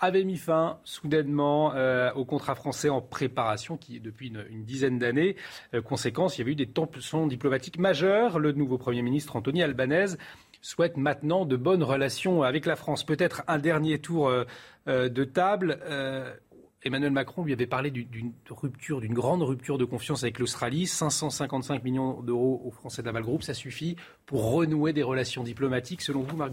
avait 0.00 0.24
mis 0.24 0.38
fin 0.38 0.78
soudainement 0.82 1.74
euh, 1.74 2.10
au 2.14 2.24
contrat 2.24 2.54
français 2.54 2.88
en 2.88 3.02
préparation 3.02 3.76
qui 3.76 4.00
depuis 4.00 4.28
une, 4.28 4.64
dizaine 4.64 4.98
d'années. 4.98 5.36
conséquence, 5.84 6.38
il 6.38 6.40
y 6.40 6.42
avait 6.44 6.52
eu 6.52 6.56
des 6.56 6.66
tensions 6.66 7.26
diplomatiques 7.26 7.78
majeures. 7.78 8.38
Le 8.38 8.52
nouveau 8.52 8.78
Premier 8.78 9.02
ministre 9.02 9.36
Anthony 9.36 9.62
Albanese 9.62 10.16
souhaite 10.62 10.96
maintenant 10.96 11.44
de 11.44 11.56
bonnes 11.56 11.82
relations 11.82 12.42
avec 12.42 12.64
la 12.64 12.76
France. 12.76 13.04
Peut-être 13.04 13.42
un 13.48 13.58
dernier 13.58 13.98
tour 13.98 14.28
euh, 14.28 14.44
euh, 14.88 15.08
de 15.08 15.24
table. 15.24 15.78
Euh, 15.84 16.32
Emmanuel 16.84 17.12
Macron 17.12 17.44
lui 17.44 17.52
avait 17.52 17.66
parlé 17.66 17.90
d'une 17.90 18.32
rupture, 18.48 19.00
d'une 19.00 19.14
grande 19.14 19.42
rupture 19.42 19.78
de 19.78 19.84
confiance 19.84 20.22
avec 20.22 20.38
l'Australie. 20.38 20.86
555 20.86 21.84
millions 21.84 22.22
d'euros 22.22 22.60
aux 22.64 22.70
Français 22.70 23.02
d'Aval 23.02 23.22
Group, 23.22 23.42
ça 23.42 23.54
suffit 23.54 23.96
pour 24.26 24.50
renouer 24.50 24.92
des 24.92 25.04
relations 25.04 25.44
diplomatiques, 25.44 26.02
selon 26.02 26.22
vous, 26.22 26.36
Marc 26.36 26.52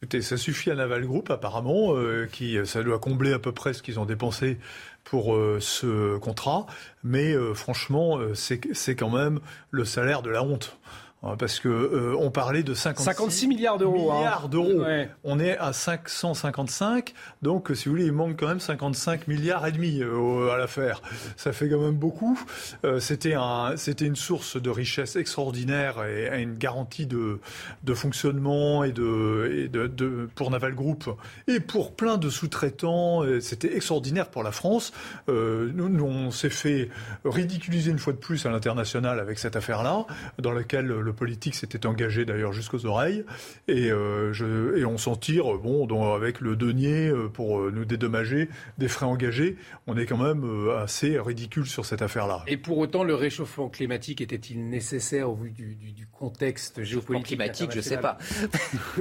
Écoutez, 0.00 0.22
ça 0.22 0.36
suffit 0.36 0.72
à 0.72 0.74
Naval 0.74 1.06
Group 1.06 1.30
apparemment, 1.30 1.94
qui 2.32 2.56
ça 2.64 2.82
doit 2.82 2.98
combler 2.98 3.32
à 3.32 3.38
peu 3.38 3.52
près 3.52 3.74
ce 3.74 3.82
qu'ils 3.82 4.00
ont 4.00 4.06
dépensé 4.06 4.58
pour 5.04 5.36
ce 5.60 6.18
contrat, 6.18 6.66
mais 7.04 7.34
franchement, 7.54 8.18
c'est 8.34 8.96
quand 8.96 9.10
même 9.10 9.38
le 9.70 9.84
salaire 9.84 10.22
de 10.22 10.30
la 10.30 10.42
honte. 10.42 10.76
Parce 11.20 11.58
que 11.58 11.68
euh, 11.68 12.16
on 12.16 12.30
parlait 12.30 12.62
de 12.62 12.74
56, 12.74 13.48
milliards 13.48 13.76
d'euros. 13.76 14.12
Hein. 14.12 15.08
On 15.24 15.40
est 15.40 15.58
à 15.58 15.72
555, 15.72 17.12
donc 17.42 17.70
si 17.74 17.86
vous 17.86 17.90
voulez, 17.90 18.06
il 18.06 18.12
manque 18.12 18.38
quand 18.38 18.46
même 18.46 18.60
55 18.60 19.26
milliards 19.26 19.66
et 19.66 19.72
demi 19.72 20.00
euh, 20.00 20.52
à 20.52 20.56
l'affaire. 20.56 21.02
Ça 21.36 21.52
fait 21.52 21.68
quand 21.68 21.80
même 21.80 21.96
beaucoup. 21.96 22.40
Euh, 22.84 23.00
c'était 23.00 23.34
un, 23.34 23.76
c'était 23.76 24.06
une 24.06 24.14
source 24.14 24.62
de 24.62 24.70
richesse 24.70 25.16
extraordinaire 25.16 26.04
et, 26.04 26.40
une 26.40 26.56
garantie 26.56 27.06
de, 27.06 27.40
de 27.82 27.94
fonctionnement 27.94 28.84
et 28.84 28.92
de, 28.92 29.64
et 29.64 29.68
de, 29.68 29.88
de, 29.88 30.28
pour 30.36 30.52
Naval 30.52 30.76
Group 30.76 31.10
et 31.48 31.58
pour 31.58 31.96
plein 31.96 32.16
de 32.16 32.30
sous-traitants. 32.30 33.24
C'était 33.40 33.74
extraordinaire 33.74 34.28
pour 34.28 34.44
la 34.44 34.52
France. 34.52 34.92
nous, 35.26 35.88
nous, 35.88 36.04
on 36.04 36.30
s'est 36.30 36.48
fait 36.48 36.90
ridiculiser 37.24 37.90
une 37.90 37.98
fois 37.98 38.12
de 38.12 38.18
plus 38.18 38.46
à 38.46 38.50
l'international 38.50 39.18
avec 39.18 39.40
cette 39.40 39.56
affaire-là, 39.56 40.06
dans 40.38 40.52
laquelle 40.52 41.07
le 41.08 41.14
politique 41.14 41.54
s'était 41.54 41.86
engagé 41.86 42.26
d'ailleurs 42.26 42.52
jusqu'aux 42.52 42.84
oreilles. 42.84 43.24
Et, 43.66 43.90
euh, 43.90 44.32
je, 44.34 44.76
et 44.76 44.84
on 44.84 44.98
s'en 44.98 45.16
tire, 45.16 45.54
bon, 45.54 46.14
avec 46.14 46.40
le 46.40 46.54
denier 46.54 47.08
euh, 47.08 47.28
pour 47.28 47.60
euh, 47.60 47.72
nous 47.74 47.86
dédommager 47.86 48.50
des 48.76 48.88
frais 48.88 49.06
engagés. 49.06 49.56
On 49.86 49.96
est 49.96 50.04
quand 50.04 50.18
même 50.18 50.44
assez 50.78 51.18
ridicule 51.18 51.66
sur 51.66 51.86
cette 51.86 52.02
affaire-là. 52.02 52.42
Et 52.46 52.58
pour 52.58 52.76
autant, 52.76 53.04
le 53.04 53.14
réchauffement 53.14 53.70
climatique 53.70 54.20
était-il 54.20 54.68
nécessaire 54.68 55.30
au 55.30 55.34
vu 55.34 55.50
du, 55.50 55.74
du, 55.74 56.06
contexte 56.06 56.82
géopolitique 56.82 57.38
climatique, 57.38 57.70
je 57.70 57.76
ne 57.76 57.82
sais 57.82 57.98
pas. 57.98 58.18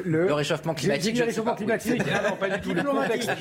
Le, 0.05 0.31
réchauffement 0.31 0.75
climatique, 0.75 1.15
je 1.15 1.21
le 1.21 1.27
réchauffement 1.27 1.55
climatique. 1.55 2.01
Ah 2.13 2.29
non, 2.29 2.35
pas 2.35 2.57
du 2.57 2.61
tout. 2.61 2.73
Le 2.73 2.83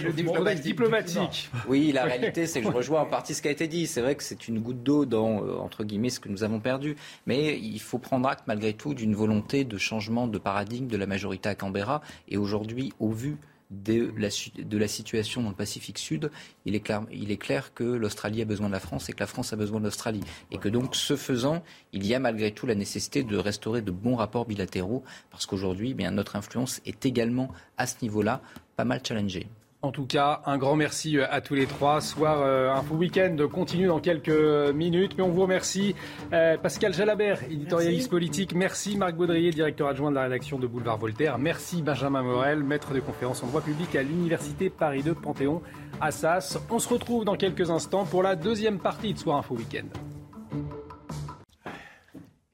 le 0.07 0.61
diplomatique. 0.63 1.51
Oui, 1.69 1.93
la 1.93 2.05
réalité, 2.05 2.47
c'est 2.47 2.61
que 2.63 2.67
je 2.67 2.73
rejoins 2.73 3.03
en 3.03 3.07
partie 3.07 3.35
ce 3.35 3.43
qui 3.43 3.49
a 3.49 3.51
été 3.51 3.69
dit. 3.69 3.87
C'est 3.87 4.01
vrai 4.01 4.15
que 4.15 4.23
c'est 4.23 4.49
une 4.49 4.61
goutte 4.61 4.83
d'eau 4.83 5.05
dans, 5.05 5.47
entre 5.61 5.85
guillemets, 5.85 6.09
ce 6.09 6.21
que 6.21 6.31
nous 6.31 6.43
avons 6.43 6.59
perdu. 6.59 6.97
Mais 7.27 7.59
il 7.59 7.81
faut 7.81 7.99
prendre 7.99 8.27
acte, 8.29 8.47
malgré 8.57 8.73
tout 8.73 8.95
d'une 8.95 9.15
volonté 9.15 9.65
de 9.65 9.77
changement 9.77 10.27
de 10.27 10.39
paradigme 10.39 10.87
de 10.87 10.97
la 10.97 11.05
majorité 11.05 11.51
à 11.51 11.55
Canberra. 11.55 12.01
Et 12.27 12.39
aujourd'hui, 12.39 12.95
au 12.99 13.11
vu 13.11 13.37
de 13.71 14.15
la, 14.17 14.89
situation 14.89 15.43
dans 15.43 15.51
le 15.51 15.55
Pacifique 15.55 15.99
Sud, 15.99 16.31
il 16.65 16.75
est 16.75 16.81
clair, 16.81 17.03
il 17.13 17.31
est 17.31 17.37
clair 17.37 17.75
que 17.75 17.85
l'Australie 17.85 18.41
a 18.41 18.47
besoin 18.47 18.69
de 18.69 18.73
la 18.73 18.81
France 18.81 19.11
et 19.11 19.13
que 19.13 19.21
la 19.21 19.27
France 19.27 19.53
a 19.53 19.57
besoin 19.57 19.79
de 19.79 19.85
l'Australie. 19.85 20.23
Et 20.53 20.57
que 20.57 20.71
donc, 20.71 20.97
ce 20.97 21.17
faisant, 21.17 21.63
il 21.93 22.07
y 22.07 22.15
a 22.15 22.19
malgré 22.19 22.51
tout 22.53 22.65
la 22.65 22.75
nécessité 22.75 23.25
de 23.25 23.37
restaurer 23.37 23.83
de 23.83 23.91
bons 23.91 24.17
rapports 24.17 24.47
bilatéraux, 24.47 25.05
parce 25.31 25.45
qu'aujourd'hui, 25.45 25.95
eh 25.99 26.11
notre 26.11 26.37
influence 26.37 26.81
est 26.87 27.05
également 27.05 27.51
à 27.77 27.87
ce 27.87 27.97
niveau-là 28.01 28.41
pas 28.75 28.87
mal 28.87 29.03
challengée. 29.07 29.49
En 29.83 29.93
tout 29.93 30.07
cas, 30.07 30.41
un 30.47 30.57
grand 30.57 30.75
merci 30.75 31.19
euh, 31.19 31.27
à 31.31 31.41
tous 31.41 31.55
les 31.55 31.67
trois. 31.67 32.01
Soir 32.01 32.41
euh, 32.41 32.73
Info 32.73 32.95
Week-end 32.95 33.37
continue 33.53 33.87
dans 33.87 34.01
quelques 34.01 34.73
minutes, 34.75 35.13
mais 35.17 35.23
on 35.23 35.29
vous 35.29 35.43
remercie. 35.43 35.95
Euh, 36.33 36.57
Pascal 36.57 36.95
Jalabert, 36.95 37.45
éditorialiste 37.45 38.11
politique. 38.11 38.55
Merci 38.55 38.97
Marc 38.97 39.15
Baudrier, 39.15 39.51
directeur 39.51 39.89
adjoint 39.89 40.11
de 40.11 40.17
la 40.17 40.23
rédaction 40.23 40.59
de 40.59 40.67
Boulevard 40.67 40.99
Voltaire. 40.99 41.39
Merci 41.39 41.83
Benjamin 41.83 42.23
Morel, 42.23 42.65
maître 42.65 42.95
de 42.95 43.01
conférences 43.01 43.43
en 43.43 43.49
droit 43.49 43.61
public 43.61 43.95
à 43.95 44.03
l'Université 44.03 44.71
Paris 44.71 45.03
2 45.03 45.15
Panthéon 45.15 45.63
Assas. 46.01 46.59
On 46.71 46.79
se 46.79 46.89
retrouve 46.89 47.25
dans 47.25 47.37
quelques 47.37 47.71
instants 47.71 48.07
pour 48.07 48.23
la 48.23 48.35
deuxième 48.35 48.79
partie 48.79 49.13
de 49.13 49.19
Soir 49.19 49.37
Info 49.39 49.55
Week-end. 49.55 50.16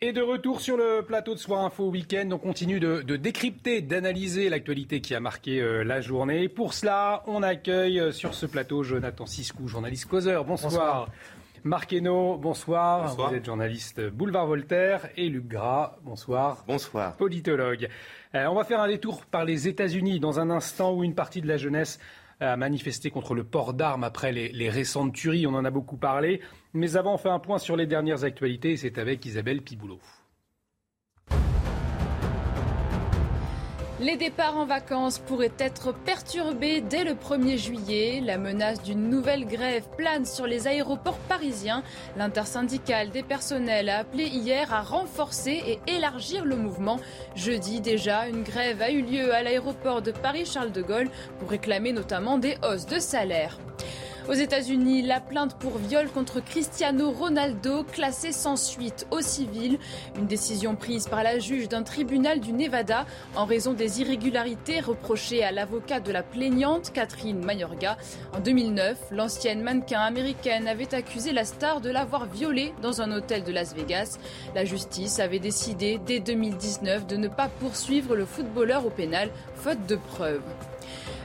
Et 0.04 0.12
de 0.12 0.20
retour 0.20 0.60
sur 0.60 0.76
le 0.76 1.02
plateau 1.02 1.32
de 1.32 1.38
Soir 1.38 1.64
Info 1.64 1.88
Week-end, 1.88 2.28
on 2.32 2.38
continue 2.38 2.80
de, 2.80 3.14
décrypter, 3.14 3.82
d'analyser 3.82 4.48
l'actualité 4.48 5.00
qui 5.00 5.14
a 5.14 5.20
marqué 5.20 5.60
euh, 5.60 5.84
la 5.84 6.00
journée. 6.00 6.48
Pour 6.48 6.74
cela, 6.74 7.22
on 7.28 7.40
accueille 7.44 8.00
euh, 8.00 8.10
sur 8.10 8.34
ce 8.34 8.46
plateau 8.46 8.82
Jonathan 8.82 9.26
Siscou, 9.26 9.68
journaliste 9.68 10.06
causeur. 10.06 10.44
Bonsoir. 10.44 11.08
Marc 11.62 11.92
Hainaut, 11.92 12.36
bonsoir. 12.36 13.14
Vous 13.14 13.32
êtes 13.32 13.44
journaliste 13.44 14.00
Boulevard 14.00 14.48
Voltaire. 14.48 15.08
Et 15.16 15.28
Luc 15.28 15.46
Gras, 15.46 15.94
bonsoir. 16.02 16.64
Bonsoir. 16.66 17.16
Politologue. 17.16 17.88
Euh, 18.34 18.46
on 18.46 18.56
va 18.56 18.64
faire 18.64 18.80
un 18.80 18.88
détour 18.88 19.24
par 19.24 19.44
les 19.44 19.68
États-Unis 19.68 20.18
dans 20.18 20.40
un 20.40 20.50
instant 20.50 20.92
où 20.92 21.04
une 21.04 21.14
partie 21.14 21.42
de 21.42 21.46
la 21.46 21.58
jeunesse 21.58 22.00
a 22.40 22.56
manifesté 22.56 23.10
contre 23.10 23.34
le 23.34 23.44
port 23.44 23.72
d'armes 23.72 24.02
après 24.02 24.32
les, 24.32 24.68
récentes 24.68 25.12
tueries. 25.12 25.46
On 25.46 25.54
en 25.54 25.64
a 25.64 25.70
beaucoup 25.70 25.96
parlé. 25.96 26.40
Mais 26.74 26.96
avant, 26.96 27.14
on 27.14 27.18
fait 27.18 27.28
un 27.28 27.38
point 27.38 27.58
sur 27.58 27.76
les 27.76 27.86
dernières 27.86 28.24
actualités. 28.24 28.76
C'est 28.76 28.98
avec 28.98 29.24
Isabelle 29.26 29.60
Piboulot. 29.60 30.00
Les 34.00 34.16
départs 34.16 34.56
en 34.56 34.64
vacances 34.64 35.20
pourraient 35.20 35.52
être 35.58 35.92
perturbés 35.92 36.80
dès 36.80 37.04
le 37.04 37.12
1er 37.12 37.56
juillet. 37.56 38.20
La 38.20 38.36
menace 38.36 38.82
d'une 38.82 39.08
nouvelle 39.08 39.46
grève 39.46 39.84
plane 39.96 40.24
sur 40.24 40.46
les 40.46 40.66
aéroports 40.66 41.20
parisiens. 41.28 41.84
L'intersyndicale 42.16 43.10
des 43.10 43.22
personnels 43.22 43.88
a 43.88 43.98
appelé 43.98 44.24
hier 44.24 44.72
à 44.72 44.82
renforcer 44.82 45.62
et 45.66 45.78
élargir 45.86 46.44
le 46.44 46.56
mouvement. 46.56 46.98
Jeudi 47.36 47.80
déjà, 47.80 48.26
une 48.26 48.42
grève 48.42 48.82
a 48.82 48.90
eu 48.90 49.02
lieu 49.02 49.32
à 49.32 49.44
l'aéroport 49.44 50.02
de 50.02 50.10
Paris-Charles 50.10 50.72
de 50.72 50.82
Gaulle 50.82 51.10
pour 51.38 51.50
réclamer 51.50 51.92
notamment 51.92 52.38
des 52.38 52.56
hausses 52.64 52.86
de 52.86 52.98
salaire. 52.98 53.56
Aux 54.28 54.34
États-Unis, 54.34 55.02
la 55.02 55.20
plainte 55.20 55.56
pour 55.58 55.78
viol 55.78 56.08
contre 56.08 56.38
Cristiano 56.38 57.10
Ronaldo 57.10 57.82
classée 57.82 58.30
sans 58.30 58.54
suite 58.54 59.04
au 59.10 59.20
civil. 59.20 59.80
Une 60.16 60.26
décision 60.26 60.76
prise 60.76 61.08
par 61.08 61.24
la 61.24 61.40
juge 61.40 61.68
d'un 61.68 61.82
tribunal 61.82 62.38
du 62.38 62.52
Nevada 62.52 63.04
en 63.34 63.46
raison 63.46 63.72
des 63.72 64.00
irrégularités 64.00 64.78
reprochées 64.78 65.42
à 65.42 65.50
l'avocat 65.50 65.98
de 65.98 66.12
la 66.12 66.22
plaignante 66.22 66.92
Catherine 66.92 67.44
Mayorga. 67.44 67.96
En 68.32 68.38
2009, 68.38 68.96
l'ancienne 69.10 69.60
mannequin 69.60 70.00
américaine 70.00 70.68
avait 70.68 70.94
accusé 70.94 71.32
la 71.32 71.44
star 71.44 71.80
de 71.80 71.90
l'avoir 71.90 72.26
violée 72.26 72.72
dans 72.80 73.02
un 73.02 73.10
hôtel 73.10 73.42
de 73.42 73.50
Las 73.50 73.74
Vegas. 73.74 74.18
La 74.54 74.64
justice 74.64 75.18
avait 75.18 75.40
décidé 75.40 75.98
dès 76.06 76.20
2019 76.20 77.08
de 77.08 77.16
ne 77.16 77.28
pas 77.28 77.48
poursuivre 77.48 78.14
le 78.14 78.24
footballeur 78.24 78.86
au 78.86 78.90
pénal 78.90 79.30
faute 79.56 79.84
de 79.86 79.96
preuves. 79.96 80.42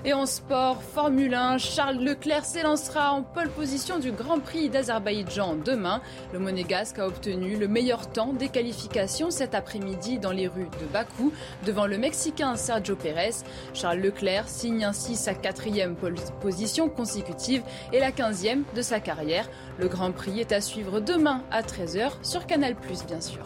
Et 0.05 0.13
en 0.13 0.25
sport, 0.25 0.81
Formule 0.83 1.33
1, 1.33 1.57
Charles 1.57 1.97
Leclerc 1.97 2.45
s'élancera 2.45 3.11
en 3.11 3.23
pole 3.23 3.49
position 3.49 3.97
du 3.97 4.11
Grand 4.11 4.39
Prix 4.39 4.69
d'Azerbaïdjan 4.69 5.55
demain. 5.55 6.01
Le 6.33 6.39
monégasque 6.39 6.99
a 6.99 7.07
obtenu 7.07 7.57
le 7.57 7.67
meilleur 7.67 8.07
temps 8.11 8.33
des 8.33 8.49
qualifications 8.49 9.31
cet 9.31 9.55
après-midi 9.55 10.19
dans 10.19 10.31
les 10.31 10.47
rues 10.47 10.69
de 10.79 10.85
Bakou 10.93 11.33
devant 11.65 11.87
le 11.87 11.97
Mexicain 11.97 12.55
Sergio 12.55 12.95
Pérez. 12.95 13.43
Charles 13.73 13.99
Leclerc 13.99 14.47
signe 14.47 14.85
ainsi 14.85 15.15
sa 15.15 15.33
quatrième 15.33 15.95
position 16.41 16.89
consécutive 16.89 17.63
et 17.91 17.99
la 17.99 18.11
quinzième 18.11 18.63
de 18.75 18.81
sa 18.81 18.99
carrière. 18.99 19.49
Le 19.79 19.87
Grand 19.87 20.11
Prix 20.11 20.39
est 20.39 20.51
à 20.51 20.61
suivre 20.61 20.99
demain 20.99 21.43
à 21.51 21.61
13h 21.61 22.11
sur 22.21 22.45
Canal+, 22.45 22.75
bien 23.07 23.21
sûr. 23.21 23.43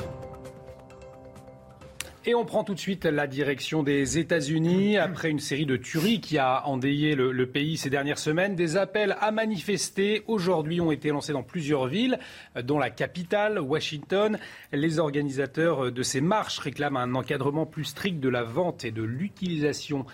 Et 2.24 2.36
on 2.36 2.46
prend 2.46 2.64
tout 2.64 2.76
de 2.76 2.80
suite 2.80 3.06
la 3.06 3.26
direction 3.26 3.82
des 3.82 4.20
États-Unis. 4.20 4.96
Après 5.00 5.32
une 5.32 5.40
série 5.40 5.66
de 5.66 5.76
tueries 5.76 6.22
qui 6.22 6.38
a 6.38 6.68
endayé 6.68 7.16
le, 7.16 7.48
pays 7.48 7.78
ces 7.78 7.90
dernières 7.90 8.20
semaines, 8.20 8.56
des 8.56 8.78
appels 8.78 9.18
à 9.20 9.32
manifester 9.32 10.24
aujourd'hui 10.28 10.80
ont 10.82 10.92
été 10.92 11.10
lancés 11.10 11.34
dans 11.34 11.42
plusieurs 11.42 11.88
villes, 11.88 12.20
dont 12.62 12.78
la 12.78 12.92
capitale, 12.92 13.60
Washington. 13.60 14.38
Les 14.72 15.00
organisateurs 15.00 15.92
de 15.92 16.04
ces 16.04 16.22
marches 16.22 16.60
réclament 16.60 16.98
un 16.98 17.16
encadrement 17.16 17.66
plus 17.66 17.86
strict 17.86 18.20
de 18.20 18.30
la 18.30 18.44
vente 18.44 18.86
et 18.86 18.92
de 18.92 19.02
l'utilisation 19.02 20.06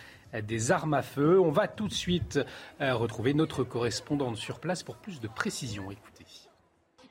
des 0.43 0.71
armes 0.71 0.93
à 0.93 1.01
feu. 1.01 1.41
On 1.41 1.51
va 1.51 1.67
tout 1.67 1.89
de 1.89 1.93
suite 1.93 2.39
euh, 2.79 2.95
retrouver 2.95 3.33
notre 3.33 3.65
correspondante 3.65 4.37
sur 4.37 4.61
place 4.61 4.81
pour 4.81 4.95
plus 4.95 5.19
de 5.19 5.27
précisions. 5.27 5.89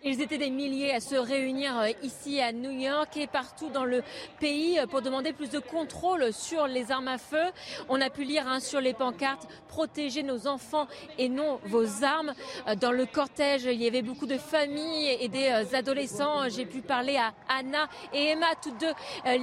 Ils 0.08 0.22
étaient 0.22 0.38
des 0.38 0.50
milliers 0.50 0.94
à 0.94 1.00
se 1.00 1.16
réunir 1.16 1.76
euh, 1.80 1.90
ici 2.00 2.40
à 2.40 2.52
New 2.52 2.70
York 2.70 3.16
et 3.16 3.26
partout 3.26 3.70
dans 3.70 3.84
le 3.84 4.04
pays 4.38 4.78
euh, 4.78 4.86
pour 4.86 5.02
demander 5.02 5.32
plus 5.32 5.50
de 5.50 5.58
contrôle 5.58 6.32
sur 6.32 6.68
les 6.68 6.92
armes 6.92 7.08
à 7.08 7.18
feu. 7.18 7.42
On 7.88 8.00
a 8.00 8.08
pu 8.08 8.22
lire 8.22 8.46
hein, 8.46 8.60
sur 8.60 8.80
les 8.80 8.94
pancartes 8.94 9.48
protéger 9.66 10.22
nos 10.22 10.46
enfants 10.46 10.86
et 11.18 11.28
non 11.28 11.58
vos 11.64 12.04
armes. 12.04 12.34
Euh, 12.68 12.76
dans 12.76 12.92
le 12.92 13.04
cortège, 13.04 13.64
il 13.64 13.82
y 13.82 13.88
avait 13.88 14.02
beaucoup 14.02 14.26
de 14.26 14.38
familles 14.38 15.16
et 15.20 15.26
des 15.26 15.74
adolescents. 15.74 16.48
J'ai 16.50 16.66
pu 16.66 16.82
parler 16.82 17.16
à 17.16 17.32
Anna 17.48 17.88
et 18.14 18.26
Emma, 18.28 18.46
toutes 18.62 18.78
deux 18.78 18.94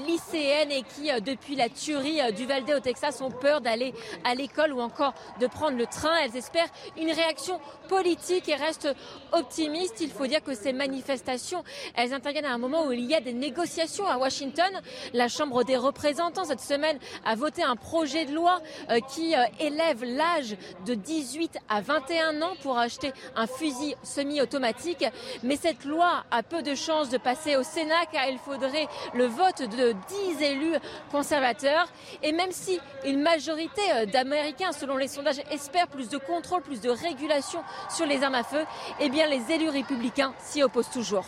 lycéennes 0.06 0.72
et 0.72 0.84
qui, 0.84 1.12
depuis 1.22 1.58
la 1.58 1.68
tuerie 1.68 2.22
du 2.34 2.46
Valdez 2.46 2.74
au 2.74 2.80
Texas, 2.80 3.20
ont 3.20 3.32
peur 3.32 3.60
d'aller 3.60 3.94
à 4.24 4.34
l'école 4.34 4.72
ou 4.72 4.80
encore 4.80 5.14
de 5.42 5.48
prendre 5.48 5.78
le 5.78 5.88
train. 5.88 6.16
Elles 6.24 6.38
espèrent 6.38 6.72
une 6.98 7.12
réaction 7.12 7.60
politique 7.90 8.48
et 8.48 8.56
restent 8.56 8.96
optimistes. 9.34 10.00
Il 10.00 10.10
faut 10.10 10.26
dire 10.26 10.42
que 10.42 10.53
ces 10.56 10.74
manifestations, 10.74 11.64
elles 11.96 12.14
interviennent 12.14 12.46
à 12.46 12.54
un 12.54 12.58
moment 12.58 12.88
où 12.88 12.92
il 12.92 13.06
y 13.06 13.16
a 13.16 13.22
des 13.22 13.34
négociations 13.34 14.08
à 14.08 14.18
Washington. 14.18 14.72
La 15.14 15.28
Chambre 15.28 15.64
des 15.64 15.78
représentants, 15.78 16.46
cette 16.46 16.62
semaine, 16.62 16.98
a 17.26 17.36
voté 17.36 17.64
un 17.64 17.76
projet 17.76 18.26
de 18.26 18.34
loi 18.34 18.62
euh, 18.90 19.00
qui 19.14 19.36
euh, 19.36 19.44
élève 19.60 20.04
l'âge 20.04 20.56
de 20.86 20.94
18 20.94 21.58
à 21.70 21.82
21 21.82 22.42
ans 22.42 22.54
pour 22.62 22.78
acheter 22.78 23.14
un 23.36 23.48
fusil 23.48 23.96
semi-automatique. 24.04 25.06
Mais 25.44 25.56
cette 25.56 25.86
loi 25.86 26.24
a 26.32 26.44
peu 26.44 26.62
de 26.62 26.76
chances 26.76 27.10
de 27.10 27.18
passer 27.18 27.56
au 27.56 27.64
Sénat 27.64 28.06
car 28.12 28.28
il 28.28 28.38
faudrait 28.38 28.88
le 29.14 29.26
vote 29.26 29.62
de 29.62 29.94
10 30.38 30.44
élus 30.44 30.76
conservateurs. 31.12 31.88
Et 32.22 32.32
même 32.32 32.52
si 32.52 32.80
une 33.06 33.22
majorité 33.22 33.82
euh, 33.94 34.06
d'Américains, 34.06 34.72
selon 34.72 34.98
les 34.98 35.08
sondages, 35.08 35.42
espèrent 35.52 35.88
plus 35.88 36.10
de 36.10 36.18
contrôle, 36.18 36.62
plus 36.62 36.82
de 36.82 36.90
régulation 36.90 37.62
sur 37.90 38.06
les 38.06 38.24
armes 38.24 38.36
à 38.36 38.44
feu, 38.44 38.66
eh 39.00 39.10
bien 39.10 39.28
les 39.28 39.52
élus 39.52 39.70
républicains 39.70 40.34
s'y 40.44 40.64
oppose 40.64 40.90
toujours. 40.90 41.26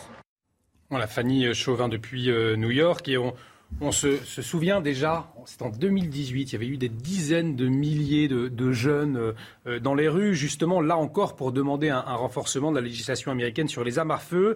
Voilà, 0.90 1.08
Fanny 1.08 1.52
Chauvin 1.52 1.88
depuis 1.88 2.30
euh, 2.30 2.56
New 2.56 2.70
York. 2.70 3.08
Et 3.08 3.18
on, 3.18 3.90
se, 3.90 4.18
souvient 4.18 4.80
déjà, 4.80 5.32
c'est 5.44 5.62
en 5.62 5.70
2018, 5.70 6.42
il 6.42 6.52
y 6.52 6.56
avait 6.56 6.68
eu 6.68 6.76
des 6.76 6.88
dizaines 6.88 7.56
de 7.56 7.66
milliers 7.66 8.28
de, 8.28 8.72
jeunes 8.72 9.34
euh, 9.66 9.80
dans 9.80 9.94
les 9.94 10.08
rues, 10.08 10.34
justement, 10.34 10.80
là 10.80 10.96
encore, 10.96 11.34
pour 11.34 11.50
demander 11.50 11.88
un, 11.88 12.00
renforcement 12.00 12.70
de 12.70 12.76
la 12.76 12.82
législation 12.82 13.32
américaine 13.32 13.66
sur 13.66 13.82
les 13.82 13.98
armes 13.98 14.12
à 14.12 14.18
feu. 14.18 14.54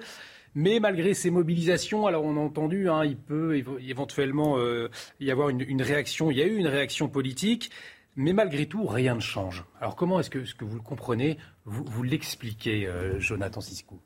Mais 0.55 0.81
malgré 0.81 1.15
ces 1.15 1.31
mobilisations, 1.31 2.07
alors 2.07 2.25
on 2.25 2.37
a 2.37 2.41
entendu, 2.41 2.89
hein, 2.89 3.05
il 3.05 3.17
peut 3.17 3.57
éventuellement 3.81 4.59
euh, 4.59 4.89
y 5.21 5.31
avoir 5.31 5.49
une, 5.49 5.83
réaction, 5.83 6.31
il 6.31 6.39
y 6.39 6.43
a 6.43 6.47
eu 6.47 6.57
une 6.57 6.67
réaction 6.67 7.09
politique, 7.09 7.71
mais 8.17 8.33
malgré 8.33 8.67
tout, 8.67 8.85
rien 8.85 9.15
ne 9.15 9.21
change. 9.21 9.65
Alors 9.81 9.95
comment 9.95 10.19
est-ce 10.19 10.31
que, 10.31 10.41
que 10.41 10.65
vous 10.65 10.77
le 10.77 10.83
comprenez 10.83 11.39
Vous, 11.65 12.03
l'expliquez, 12.03 12.89
Jonathan 13.21 13.61
Siscou? 13.61 14.01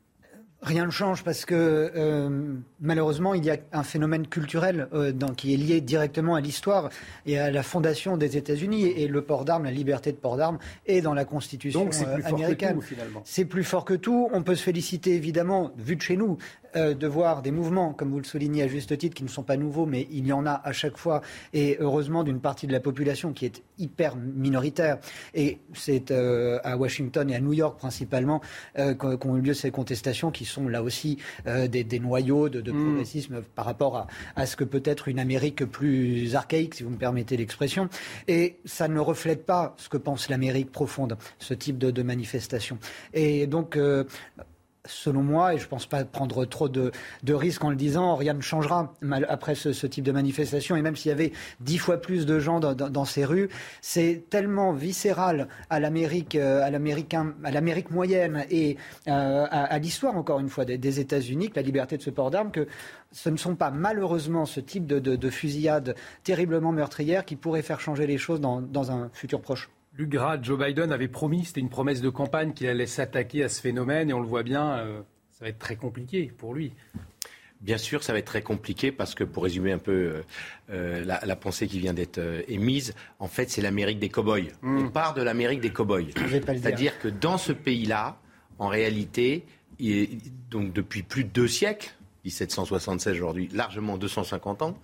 Rien 0.65 0.87
ne 0.87 0.91
change 0.91 1.23
parce 1.23 1.45
que 1.45 1.91
euh, 1.95 2.55
malheureusement 2.81 3.35
il 3.35 3.45
y 3.45 3.51
a 3.51 3.57
un 3.71 3.83
phénomène 3.83 4.25
culturel 4.25 4.87
euh, 4.93 5.13
qui 5.37 5.53
est 5.53 5.57
lié 5.57 5.79
directement 5.79 6.33
à 6.33 6.41
l'histoire 6.41 6.89
et 7.27 7.37
à 7.37 7.51
la 7.51 7.61
fondation 7.61 8.17
des 8.17 8.35
États-Unis 8.35 8.87
et 8.87 9.07
le 9.07 9.21
port 9.21 9.45
d'armes, 9.45 9.65
la 9.65 9.71
liberté 9.71 10.11
de 10.11 10.17
port 10.17 10.37
d'armes 10.37 10.57
est 10.87 11.01
dans 11.01 11.13
la 11.13 11.23
Constitution 11.23 11.87
euh, 11.87 12.17
américaine. 12.25 12.79
C'est 13.25 13.45
plus 13.45 13.63
fort 13.63 13.85
que 13.85 13.93
tout. 13.93 14.27
On 14.33 14.41
peut 14.41 14.55
se 14.55 14.63
féliciter 14.63 15.13
évidemment, 15.13 15.71
vu 15.77 15.97
de 15.97 16.01
chez 16.01 16.17
nous, 16.17 16.39
euh, 16.75 16.93
de 16.93 17.07
voir 17.07 17.41
des 17.41 17.51
mouvements, 17.51 17.93
comme 17.93 18.11
vous 18.11 18.17
le 18.17 18.25
soulignez 18.25 18.63
à 18.63 18.67
juste 18.67 18.97
titre, 18.97 19.15
qui 19.15 19.23
ne 19.23 19.29
sont 19.29 19.43
pas 19.43 19.57
nouveaux, 19.57 19.85
mais 19.85 20.07
il 20.11 20.27
y 20.27 20.33
en 20.33 20.45
a 20.45 20.61
à 20.63 20.71
chaque 20.71 20.97
fois, 20.97 21.21
et 21.53 21.77
heureusement 21.79 22.23
d'une 22.23 22.39
partie 22.39 22.67
de 22.67 22.71
la 22.71 22.79
population 22.79 23.33
qui 23.33 23.45
est 23.45 23.63
hyper 23.77 24.15
minoritaire. 24.15 24.99
Et 25.33 25.59
c'est 25.73 26.11
euh, 26.11 26.59
à 26.63 26.77
Washington 26.77 27.29
et 27.29 27.35
à 27.35 27.39
New 27.39 27.53
York 27.53 27.77
principalement 27.77 28.41
euh, 28.77 28.93
qu'ont 28.93 29.37
eu 29.37 29.41
lieu 29.41 29.53
ces 29.53 29.71
contestations, 29.71 30.31
qui 30.31 30.45
sont 30.45 30.67
là 30.67 30.83
aussi 30.83 31.17
des, 31.45 31.99
noyaux 31.99 32.49
de, 32.49 32.59
mm. 32.71 32.83
progressisme 32.83 33.41
par 33.55 33.65
rapport 33.65 34.07
à, 34.35 34.45
ce 34.45 34.55
que 34.55 34.63
peut 34.63 34.83
être 34.85 35.07
une 35.07 35.19
Amérique 35.19 35.65
plus 35.65 36.35
archaïque, 36.35 36.75
si 36.75 36.83
vous 36.83 36.89
me 36.89 36.97
permettez 36.97 37.37
l'expression. 37.37 37.89
Et 38.27 38.57
ça 38.65 38.87
ne 38.87 38.99
reflète 38.99 39.45
pas 39.45 39.75
ce 39.77 39.89
que 39.89 39.97
pense 39.97 40.29
l'Amérique 40.29 40.71
profonde, 40.71 41.17
ce 41.39 41.53
type 41.53 41.77
de, 41.77 41.91
de 41.91 42.03
manifestation. 42.03 42.77
Et 43.13 43.47
donc, 43.47 43.77
selon 44.85 45.23
moi, 45.23 45.53
et 45.53 45.57
je 45.57 45.63
ne 45.63 45.69
pense 45.69 45.85
pas 45.85 46.03
prendre 46.03 46.45
trop 46.45 46.69
de, 46.69 46.91
risques 47.27 47.63
en 47.63 47.69
le 47.69 47.75
disant, 47.75 48.15
rien 48.15 48.33
ne 48.33 48.41
changera 48.41 48.93
après 49.27 49.55
ce, 49.55 49.87
type 49.87 50.03
de 50.03 50.11
manifestation. 50.11 50.75
Et 50.75 50.81
même 50.81 50.95
s'il 50.95 51.09
y 51.09 51.11
avait 51.11 51.31
dix 51.59 51.77
fois 51.77 51.97
plus 51.97 52.25
de 52.25 52.39
gens 52.39 52.59
dans, 52.59 53.05
ces 53.05 53.25
rues, 53.25 53.49
c'est 53.81 54.25
tellement 54.29 54.73
viscéral 54.73 55.47
à 55.69 55.79
l'Amérique, 55.79 56.35
euh, 56.35 56.63
à 56.63 56.71
l'Amérique 57.51 57.91
moyenne 57.91 58.45
et 58.49 58.77
euh, 59.07 59.45
à, 59.49 59.77
l'histoire, 59.79 60.15
encore 60.15 60.39
une 60.39 60.49
fois, 60.49 60.65
des, 60.65 60.99
États-Unis, 60.99 61.49
que 61.49 61.55
la 61.55 61.61
liberté 61.61 61.97
de 61.97 62.01
ce 62.01 62.09
port 62.09 62.31
d'armes, 62.31 62.51
que 62.51 62.67
ce 63.11 63.29
ne 63.29 63.37
sont 63.37 63.55
pas 63.55 63.71
malheureusement 63.71 64.45
ce 64.45 64.59
type 64.59 64.87
de, 64.87 65.29
fusillade 65.29 65.95
terriblement 66.23 66.71
meurtrière 66.71 67.25
qui 67.25 67.35
pourrait 67.35 67.61
faire 67.61 67.79
changer 67.79 68.07
les 68.07 68.17
choses 68.17 68.39
dans 68.39 68.91
un 68.91 69.09
futur 69.13 69.41
proche. 69.41 69.69
Luc 69.97 70.17
Joe 70.41 70.59
Biden 70.59 70.91
avait 70.91 71.07
promis, 71.07 71.45
c'était 71.45 71.61
une 71.61 71.69
promesse 71.69 72.01
de 72.01 72.09
campagne, 72.09 72.53
qu'il 72.53 72.67
allait 72.67 72.85
s'attaquer 72.85 73.43
à 73.43 73.49
ce 73.49 73.61
phénomène, 73.61 74.09
et 74.09 74.13
on 74.13 74.19
le 74.19 74.27
voit 74.27 74.43
bien, 74.43 74.77
euh, 74.77 75.01
ça 75.31 75.45
va 75.45 75.49
être 75.49 75.59
très 75.59 75.77
compliqué 75.77 76.31
pour 76.37 76.53
lui. 76.53 76.73
Bien 77.61 77.77
sûr, 77.77 78.03
ça 78.03 78.11
va 78.11 78.19
être 78.19 78.25
très 78.25 78.41
compliqué 78.41 78.91
parce 78.91 79.15
que, 79.15 79.23
pour 79.23 79.43
résumer 79.43 79.71
un 79.71 79.77
peu 79.77 79.91
euh, 79.91 80.21
euh, 80.69 81.05
la, 81.05 81.35
pensée 81.37 81.67
qui 81.67 81.79
vient 81.79 81.93
d'être 81.93 82.19
émise, 82.49 82.93
en 83.19 83.27
fait, 83.27 83.49
c'est 83.49 83.61
l'Amérique 83.61 83.99
des 83.99 84.09
cow-boys. 84.09 84.51
Hmm. 84.61 84.85
On 84.85 84.89
part 84.89 85.13
de 85.13 85.21
l'Amérique 85.21 85.61
des 85.61 85.71
cow-boys. 85.71 86.11
C'est-à-dire 86.45 86.99
que 86.99 87.07
dans 87.07 87.37
ce 87.37 87.53
pays-là, 87.53 88.19
en 88.59 88.67
réalité, 88.67 89.45
donc 90.51 90.73
depuis 90.73 91.03
plus 91.03 91.23
de 91.23 91.29
deux 91.29 91.47
siècles, 91.47 91.95
1776 92.25 93.13
aujourd'hui, 93.13 93.49
largement 93.53 93.97
250 93.97 94.61
ans, 94.61 94.77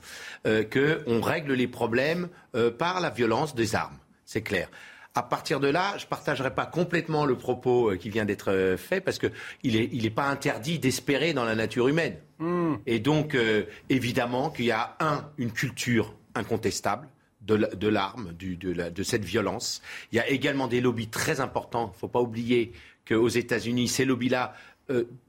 qu'on 0.44 1.22
règle 1.22 1.54
les 1.54 1.68
problèmes 1.68 2.30
par 2.78 3.02
la 3.02 3.10
violence 3.10 3.54
des 3.56 3.76
armes. 3.76 3.98
C'est 4.26 4.42
clair. 4.42 4.70
À 5.14 5.24
partir 5.24 5.60
de 5.60 5.68
là, 5.68 5.94
je 5.98 6.06
ne 6.06 6.10
partagerai 6.10 6.56
pas 6.56 6.66
complètement 6.66 7.26
le 7.26 7.36
propos 7.36 7.92
euh, 7.92 7.98
qui 7.98 8.10
vient 8.10 8.24
d'être 8.24 8.50
euh, 8.50 8.78
fait 8.78 9.02
parce 9.02 9.20
qu'il 9.20 9.32
n'est 9.64 9.90
il 9.92 10.06
est 10.06 10.10
pas 10.10 10.28
interdit 10.28 10.80
d'espérer 10.80 11.34
dans 11.34 11.44
la 11.44 11.54
nature 11.54 11.90
humaine. 11.90 12.16
Hmm. 12.40 12.76
Et 12.86 13.00
donc, 13.00 13.36
euh, 13.36 13.66
évidemment, 13.90 14.50
qu'il 14.50 14.66
y 14.66 14.72
a, 14.72 14.96
un, 15.02 15.26
une 15.38 15.52
culture 15.52 16.14
incontestable 16.34 17.10
de 17.42 17.88
l'arme, 17.88 18.34
de, 18.40 18.90
de, 18.90 19.04
cette 19.04 19.26
violence. 19.26 19.82
Il 20.14 20.16
y 20.16 20.20
a 20.20 20.30
également 20.30 20.68
des 20.68 20.80
lobbies 20.80 21.10
très 21.10 21.42
importants. 21.42 21.90
Il 21.92 21.96
ne 21.96 22.00
faut 22.00 22.08
pas 22.08 22.22
oublier 22.22 22.72
qu'aux 23.06 23.28
États-Unis, 23.28 23.90
ces 23.90 24.06
lobbies-là 24.06 24.54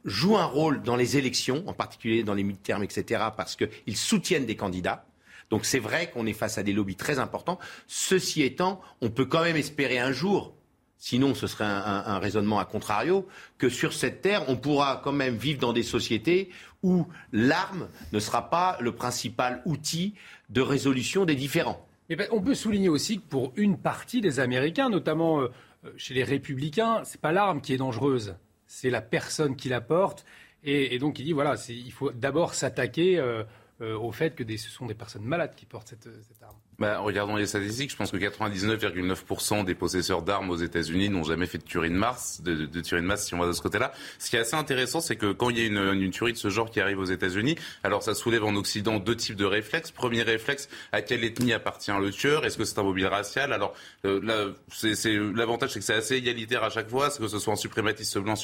jouent 0.04 0.36
un 0.36 0.44
rôle 0.44 0.82
dans 0.82 0.94
les 0.94 1.16
élections, 1.16 1.64
en 1.66 1.72
particulier 1.72 2.22
dans 2.22 2.34
les 2.34 2.44
mid-termes, 2.44 2.84
etc., 2.84 3.24
parce 3.36 3.56
qu'ils 3.56 3.96
soutiennent 3.96 4.46
des 4.46 4.56
candidats. 4.56 5.06
Donc 5.53 5.66
c'est 5.66 5.79
vrai 5.79 6.11
qu'on 6.11 6.27
est 6.27 6.33
face 6.33 6.57
à 6.57 6.62
des 6.62 6.73
lobbies 6.73 6.97
très 6.97 7.19
importants. 7.19 7.59
Ceci 7.87 8.43
étant, 8.43 8.81
on 9.03 9.11
peut 9.11 9.27
quand 9.27 9.43
même 9.43 9.57
espérer 9.57 10.01
un 10.01 10.11
jour 10.11 10.55
sinon 11.03 11.35
ce 11.35 11.49
serait 11.49 11.65
un, 11.65 12.20
raisonnement 12.20 12.61
à 12.61 12.65
contrario, 12.65 13.27
que 13.59 13.69
sur 13.69 13.93
cette 13.93 14.23
terre, 14.23 14.49
on 14.49 14.57
pourra 14.57 15.01
quand 15.03 15.11
même 15.11 15.35
vivre 15.35 15.59
dans 15.59 15.73
des 15.73 15.83
sociétés 15.83 16.49
où 16.85 17.09
l'arme 17.33 17.89
ne 18.12 18.20
sera 18.20 18.49
pas 18.51 18.79
le 18.81 18.95
principal 18.95 19.62
outil 19.65 20.15
de 20.49 20.61
résolution 20.61 21.24
des 21.24 21.35
différends. 21.35 21.85
Ben, 22.09 22.29
on 22.31 22.41
peut 22.41 22.55
souligner 22.55 22.89
aussi 22.89 23.16
que 23.16 23.27
pour 23.29 23.53
une 23.57 23.79
partie 23.79 24.20
des 24.20 24.39
Américains, 24.39 24.91
notamment 24.91 25.41
euh, 25.41 25.49
chez 25.97 26.15
les 26.15 26.23
républicains, 26.23 27.03
ce 27.03 27.16
n'est 27.16 27.20
pas 27.20 27.33
l'arme 27.33 27.61
qui 27.61 27.74
est 27.74 27.79
dangereuse, 27.79 28.37
c'est 28.69 28.91
la 28.91 29.03
personne 29.03 29.57
qui 29.57 29.69
la 29.69 29.81
porte. 29.81 30.24
Et, 30.62 31.01
donc 31.01 31.19
il 31.19 31.24
dit 31.24 31.33
voilà, 31.33 31.57
il 31.69 31.91
faut 31.91 32.12
d'abord 32.12 32.55
s'attaquer 32.55 33.19
euh, 33.19 33.43
euh, 33.43 33.45
au 33.82 34.12
fait 34.12 34.34
que 34.34 34.56
ce 34.56 34.70
sont 34.70 34.86
des 34.86 34.94
personnes 34.94 35.24
malades 35.24 35.54
qui 35.54 35.66
portent 35.66 35.88
cette 35.88 36.42
arme. 36.42 36.56
Bah, 36.78 36.99
regardons 37.01 37.36
les 37.36 37.47
statistiques. 37.47 37.90
Je 37.90 37.97
pense 37.97 38.11
que 38.11 38.16
99,9% 38.16 39.65
des 39.65 39.74
possesseurs 39.74 40.23
d'armes 40.23 40.51
aux 40.51 40.57
États-Unis 40.57 41.11
n'ont 41.11 41.23
jamais 41.23 41.47
fait 41.47 41.59
de 41.59 41.62
tuerie 41.65 41.90
de 41.90 41.94
masse, 41.94 42.40
de, 42.43 42.66
de, 42.66 42.81
tuerie 42.81 43.03
de 43.03 43.07
masse 43.07 43.27
si 43.27 43.35
on 43.35 43.39
va 43.39 43.47
de 43.47 43.53
ce 43.53 43.61
côté-là. 43.61 43.93
Ce 44.19 44.31
qui 44.31 44.36
est 44.36 44.40
assez 44.40 44.57
intéressant, 44.57 45.01
c'est 45.01 45.16
que 45.16 45.32
quand 45.32 45.51
il 45.51 45.59
y 45.59 45.62
a 45.62 45.66
une, 45.66 46.03
une, 46.03 46.11
tuerie 46.11 46.32
de 46.32 46.39
ce 46.39 46.49
genre 46.49 46.70
qui 46.70 46.81
arrive 46.81 46.99
aux 46.99 47.05
États-Unis, 47.05 47.57
alors 47.85 48.03
ça 48.03 48.15
soulève 48.15 48.44
en 48.44 48.55
Occident 48.57 48.99
deux 48.99 49.16
types 49.16 49.36
de 49.36 49.44
réflexes. 49.44 49.90
Premier 49.90 50.23
réflexe, 50.23 50.69
à 50.93 51.03
quelle 51.03 51.24
ethnie 51.24 51.53
appartient 51.53 51.93
le 51.93 52.11
tueur? 52.11 52.44
Est-ce 52.47 52.57
que 52.57 52.65
c'est 52.65 52.78
un 52.78 52.85
mobile 52.85 53.07
racial? 53.07 53.53
Alors 53.53 53.74
euh, 54.05 54.20
là, 54.23 54.47
c'est, 54.70 55.16
l'avantage, 55.35 55.70
c'est 55.70 55.78
que 55.78 55.85
c'est 55.85 55.94
assez 55.94 56.16
égalitaire 56.16 56.65
à 56.65 56.70
chaque 56.70 56.89
fois, 56.89 57.11
que 57.11 57.28
ce 57.28 57.39
soit 57.39 57.53
un 57.53 57.57
suprématiste 57.57 58.19
blanc, 58.19 58.35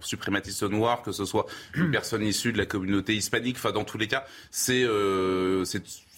suprématiste 0.00 0.62
noir, 0.64 1.02
que 1.02 1.12
ce 1.12 1.24
soit 1.24 1.46
une 1.74 1.90
personne 1.92 2.22
issue 2.22 2.52
de 2.52 2.58
la 2.58 2.66
communauté 2.66 3.14
hispanique. 3.14 3.56
Enfin, 3.56 3.72
dans 3.72 3.84
tous 3.84 3.98
les 3.98 4.06
cas, 4.06 4.24
c'est 4.50 4.84
euh, 4.84 5.64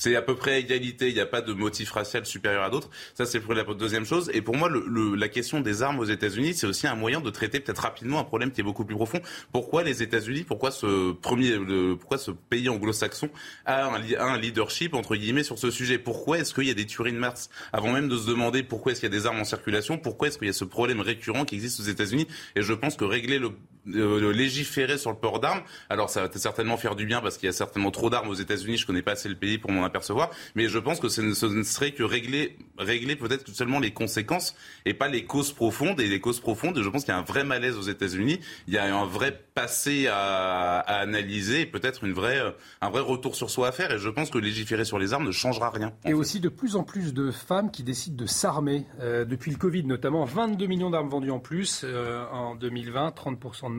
c'est 0.03 0.17
à 0.17 0.23
peu 0.23 0.35
près 0.35 0.59
égalité. 0.59 1.09
Il 1.11 1.15
n'y 1.15 1.21
a 1.21 1.27
pas 1.27 1.43
de 1.43 1.53
motif 1.53 1.93
racial 1.93 2.27
supérieur 2.27 2.65
à 2.65 2.71
d'autres. 2.71 2.91
Ça, 3.15 3.25
c'est 3.25 3.39
pour 3.39 3.55
la 3.55 3.63
deuxième 3.63 4.05
chose. 4.05 4.33
Et 4.35 4.43
pour 4.43 4.57
moi, 4.57 4.69
le, 4.69 5.15
la 5.15 5.29
question 5.29 5.61
des 5.61 5.83
armes 5.83 6.01
aux 6.01 6.05
États-Unis, 6.05 6.55
c'est 6.55 6.67
aussi 6.67 6.89
un 6.89 6.97
moyen 6.97 7.21
de 7.21 7.31
traiter 7.31 7.61
peut-être 7.61 7.83
rapidement 7.83 8.19
un 8.19 8.25
problème 8.25 8.51
qui 8.51 8.63
est 8.63 8.65
beaucoup 8.65 8.85
plus 8.85 8.97
profond. 8.97 9.21
Pourquoi 9.53 9.85
les 9.85 10.03
États-Unis 10.03 10.43
Pourquoi 10.43 10.73
ce 10.73 11.13
premier, 11.13 11.57
pourquoi 12.01 12.19
ce 12.19 12.33
pays 12.33 12.69
anglo-saxon 12.69 13.31
a 13.65 13.87
un, 13.87 14.03
un, 14.19 14.39
leadership 14.39 14.95
entre 14.95 15.15
guillemets 15.15 15.45
sur 15.45 15.57
ce 15.57 15.71
sujet? 15.71 15.99
Pourquoi 15.99 16.39
est-ce 16.39 16.53
qu'il 16.53 16.65
y 16.65 16.71
a 16.71 16.75
des 16.75 16.87
tueries 16.87 17.13
de 17.13 17.19
mars 17.19 17.49
Avant 17.73 17.93
même 17.93 18.09
de 18.09 18.17
se 18.17 18.27
demander 18.27 18.65
pourquoi 18.65 18.91
est-ce 18.91 19.01
qu'il 19.01 19.09
y 19.09 19.15
a 19.15 19.17
des 19.17 19.27
armes 19.27 19.41
en 19.41 19.45
circulation, 19.45 19.99
pourquoi 19.99 20.29
est-ce 20.29 20.39
qu'il 20.39 20.49
y 20.49 20.51
a 20.51 20.55
ce 20.55 20.65
problème 20.65 21.01
récurrent 21.01 21.45
qui 21.45 21.55
existe 21.55 21.79
aux 21.79 21.85
États-Unis? 21.85 22.27
Et 22.57 22.63
je 22.63 22.73
pense 22.73 22.97
que 22.97 23.05
régler 23.05 23.39
le 23.39 23.53
euh, 23.89 24.33
légiférer 24.33 24.99
sur 24.99 25.11
le 25.11 25.17
port 25.17 25.41
d'armes. 25.41 25.63
Alors 25.91 26.11
ça 26.11 26.23
va 26.23 26.33
certainement 26.33 26.77
faire 26.77 26.95
du 26.95 27.07
bien 27.07 27.21
parce 27.21 27.37
qu'il 27.37 27.47
y 27.47 27.51
a 27.51 27.53
certainement 27.53 27.91
trop 27.91 28.11
d'armes 28.11 28.29
aux 28.29 28.35
États-Unis. 28.35 28.77
Je 28.77 28.87
connais 28.87 29.03
pas 29.03 29.13
assez 29.13 29.29
le 29.29 29.35
pays 29.35 29.59
pour 29.59 29.71
m'en 29.71 29.85
apercevoir, 29.85 30.31
mais 30.55 30.69
je 30.69 30.79
pense 30.79 31.01
que 31.01 31.09
ce 31.09 31.21
ne, 31.21 31.63
serait 31.63 31.93
que 31.93 32.03
régler, 32.03 32.59
régler 32.79 33.17
peut-être 33.17 33.49
seulement 33.51 33.81
les 33.81 33.93
conséquences 33.93 34.55
et 34.87 34.95
pas 34.95 35.09
les 35.09 35.25
causes 35.25 35.53
profondes. 35.53 36.01
Et 36.01 36.07
les 36.07 36.21
causes 36.21 36.41
profondes, 36.41 36.81
je 36.81 36.89
pense 36.89 37.05
qu'il 37.05 37.13
y 37.13 37.17
a 37.17 37.19
un 37.19 37.23
vrai 37.23 37.45
malaise 37.45 37.77
aux 37.77 37.83
États-Unis. 37.83 38.41
Il 38.69 38.75
y 38.75 38.79
a 38.79 38.95
un 38.95 39.05
vrai 39.05 39.47
passé 39.55 40.07
à, 40.07 40.79
à 40.79 41.01
analyser, 41.01 41.67
peut-être 41.67 42.05
une 42.05 42.13
vraie, 42.13 42.41
un 42.81 42.91
vrai 42.91 43.01
retour 43.01 43.35
sur 43.35 43.51
soi 43.51 43.69
à 43.69 43.73
faire. 43.73 43.93
Et 43.93 43.99
je 43.99 44.09
pense 44.09 44.31
que 44.31 44.39
légiférer 44.39 44.85
sur 44.85 44.99
les 44.99 45.13
armes 45.13 45.27
ne 45.27 45.33
changera 45.33 45.71
rien. 45.71 45.93
Et 46.05 46.15
aussi 46.15 46.41
de 46.41 46.49
plus 46.49 46.77
en 46.77 46.85
plus 46.85 47.15
de 47.15 47.31
femmes 47.31 47.71
qui 47.71 47.83
décident 47.83 48.17
de 48.17 48.27
s'armer 48.27 48.87
euh, 49.01 49.25
depuis 49.25 49.51
le 49.51 49.57
Covid, 49.57 49.85
notamment 49.85 50.25
22 50.25 50.67
millions 50.67 50.91
d'armes 50.91 51.09
vendues 51.09 51.31
en 51.31 51.41
plus 51.41 51.83
euh, 51.85 52.25
en 52.31 52.55
2020, 52.55 53.13
30 53.13 53.39
de 53.41 53.72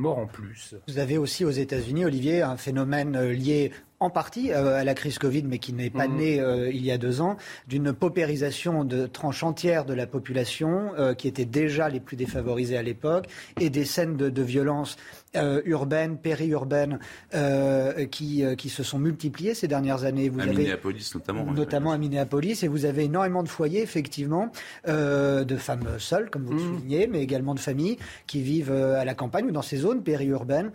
Vous 0.87 0.99
avez 0.99 1.17
aussi 1.17 1.45
aux 1.45 1.51
États-Unis, 1.51 2.05
Olivier, 2.05 2.41
un 2.41 2.57
phénomène 2.57 3.15
euh, 3.15 3.33
lié 3.33 3.71
en 4.03 4.09
partie 4.09 4.51
euh, 4.51 4.79
à 4.79 4.83
la 4.83 4.93
crise 4.93 5.17
Covid, 5.17 5.43
mais 5.43 5.57
qui 5.57 5.73
n'est 5.73 5.89
pas 5.89 6.07
mmh. 6.07 6.15
né 6.17 6.39
euh, 6.39 6.69
il 6.71 6.85
y 6.85 6.91
a 6.91 6.97
deux 6.97 7.21
ans, 7.21 7.37
d'une 7.67 7.93
paupérisation 7.93 8.83
de 8.83 9.07
tranches 9.07 9.43
entières 9.43 9.85
de 9.85 9.93
la 9.93 10.07
population, 10.07 10.91
qui 11.17 11.27
étaient 11.27 11.45
déjà 11.45 11.89
les 11.89 11.99
plus 11.99 12.17
défavorisées 12.17 12.77
à 12.77 12.83
l'époque, 12.83 13.27
et 13.59 13.69
des 13.69 13.85
scènes 13.85 14.17
de, 14.17 14.29
de 14.29 14.41
violence 14.41 14.97
euh, 15.35 15.61
urbaines, 15.65 16.17
périurbaines, 16.17 16.99
euh, 17.33 18.05
qui, 18.05 18.43
qui 18.57 18.69
se 18.69 18.83
sont 18.83 18.99
multipliées 18.99 19.53
ces 19.53 19.67
dernières 19.67 20.03
années. 20.03 20.29
Vous 20.29 20.39
à 20.39 20.43
avez, 20.43 20.55
Minneapolis 20.55 21.15
notamment. 21.15 21.45
Notamment 21.45 21.91
à 21.91 21.97
Minneapolis, 21.97 22.63
et 22.63 22.67
vous 22.67 22.85
avez 22.85 23.05
énormément 23.05 23.43
de 23.43 23.49
foyers, 23.49 23.81
effectivement, 23.81 24.51
de 24.85 25.57
femmes 25.57 25.87
seules, 25.97 26.29
comme 26.29 26.43
vous 26.43 26.53
le 26.53 26.59
mmh. 26.59 26.75
soulignez, 26.75 27.07
mais 27.07 27.21
également 27.21 27.55
de 27.55 27.59
familles 27.59 27.97
qui 28.27 28.41
vivent 28.41 28.71
à 28.71 29.05
la 29.05 29.13
campagne 29.13 29.45
ou 29.45 29.51
dans 29.51 29.61
ces 29.61 29.77
zones 29.77 30.03
périurbaines, 30.03 30.71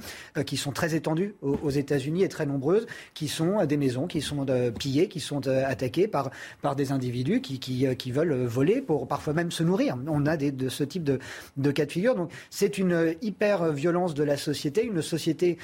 qui 0.46 0.56
sont 0.56 0.72
très 0.72 0.94
étendues 0.94 1.34
aux, 1.42 1.58
aux 1.62 1.70
États-Unis 1.70 2.22
et 2.22 2.28
très 2.28 2.46
nombreuses, 2.46 2.86
qui 3.18 3.26
sont 3.26 3.66
des 3.66 3.76
maisons 3.76 4.06
qui 4.06 4.20
sont 4.20 4.48
euh, 4.48 4.70
pillées, 4.70 5.08
qui 5.08 5.18
sont 5.18 5.48
euh, 5.48 5.64
attaquées 5.66 6.06
par, 6.06 6.30
par 6.62 6.76
des 6.76 6.92
individus 6.92 7.40
qui, 7.40 7.58
qui, 7.58 7.84
euh, 7.84 7.94
qui, 7.94 8.12
veulent 8.12 8.44
voler 8.44 8.80
pour 8.80 9.08
parfois 9.08 9.32
même 9.32 9.50
se 9.50 9.64
nourrir. 9.64 9.96
On 10.06 10.24
a 10.24 10.36
des, 10.36 10.52
de 10.52 10.68
ce 10.68 10.84
type 10.84 11.02
de, 11.02 11.18
de 11.56 11.70
cas 11.72 11.84
de 11.84 11.90
figure. 11.90 12.14
Donc 12.14 12.30
c'est 12.48 12.78
une 12.78 13.16
hyper 13.20 13.72
violence 13.72 14.14
de 14.14 14.22
la 14.22 14.36
société, 14.36 14.84
une 14.84 15.02
société 15.02 15.58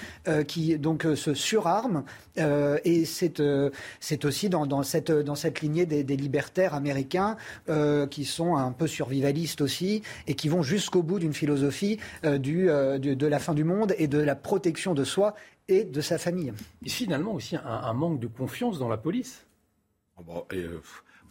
qui 0.48 0.78
donc 0.78 1.06
se 1.14 1.34
surarme 1.34 2.04
et 2.36 3.04
c'est 3.04 3.42
c'est 4.00 4.24
aussi 4.24 4.48
dans, 4.48 4.66
dans, 4.66 4.82
cette, 4.82 5.12
dans 5.12 5.34
cette 5.34 5.60
lignée 5.60 5.86
des, 5.86 6.02
des 6.02 6.16
libertaires 6.16 6.74
américains 6.74 7.36
qui 8.10 8.24
sont 8.24 8.56
un 8.56 8.72
peu 8.72 8.86
survivalistes 8.86 9.60
aussi 9.60 10.02
et 10.26 10.34
qui 10.34 10.48
vont 10.48 10.62
jusqu'au 10.62 11.02
bout 11.02 11.18
d'une 11.18 11.34
philosophie 11.34 11.98
du, 12.24 12.66
de 12.66 13.26
la 13.26 13.38
fin 13.38 13.54
du 13.54 13.64
monde 13.64 13.94
et 13.98 14.08
de 14.08 14.18
la 14.18 14.34
protection 14.34 14.94
de 14.94 15.04
soi 15.04 15.34
et 15.68 15.84
de 15.84 16.00
sa 16.00 16.18
famille. 16.18 16.52
Et 16.84 16.88
finalement 16.88 17.32
aussi 17.32 17.56
un, 17.56 17.92
manque 17.94 18.20
de 18.20 18.26
confiance 18.26 18.78
dans 18.78 18.88
la 18.88 18.96
police. 18.96 19.46
Ah 20.16 20.22
euh, 20.52 20.78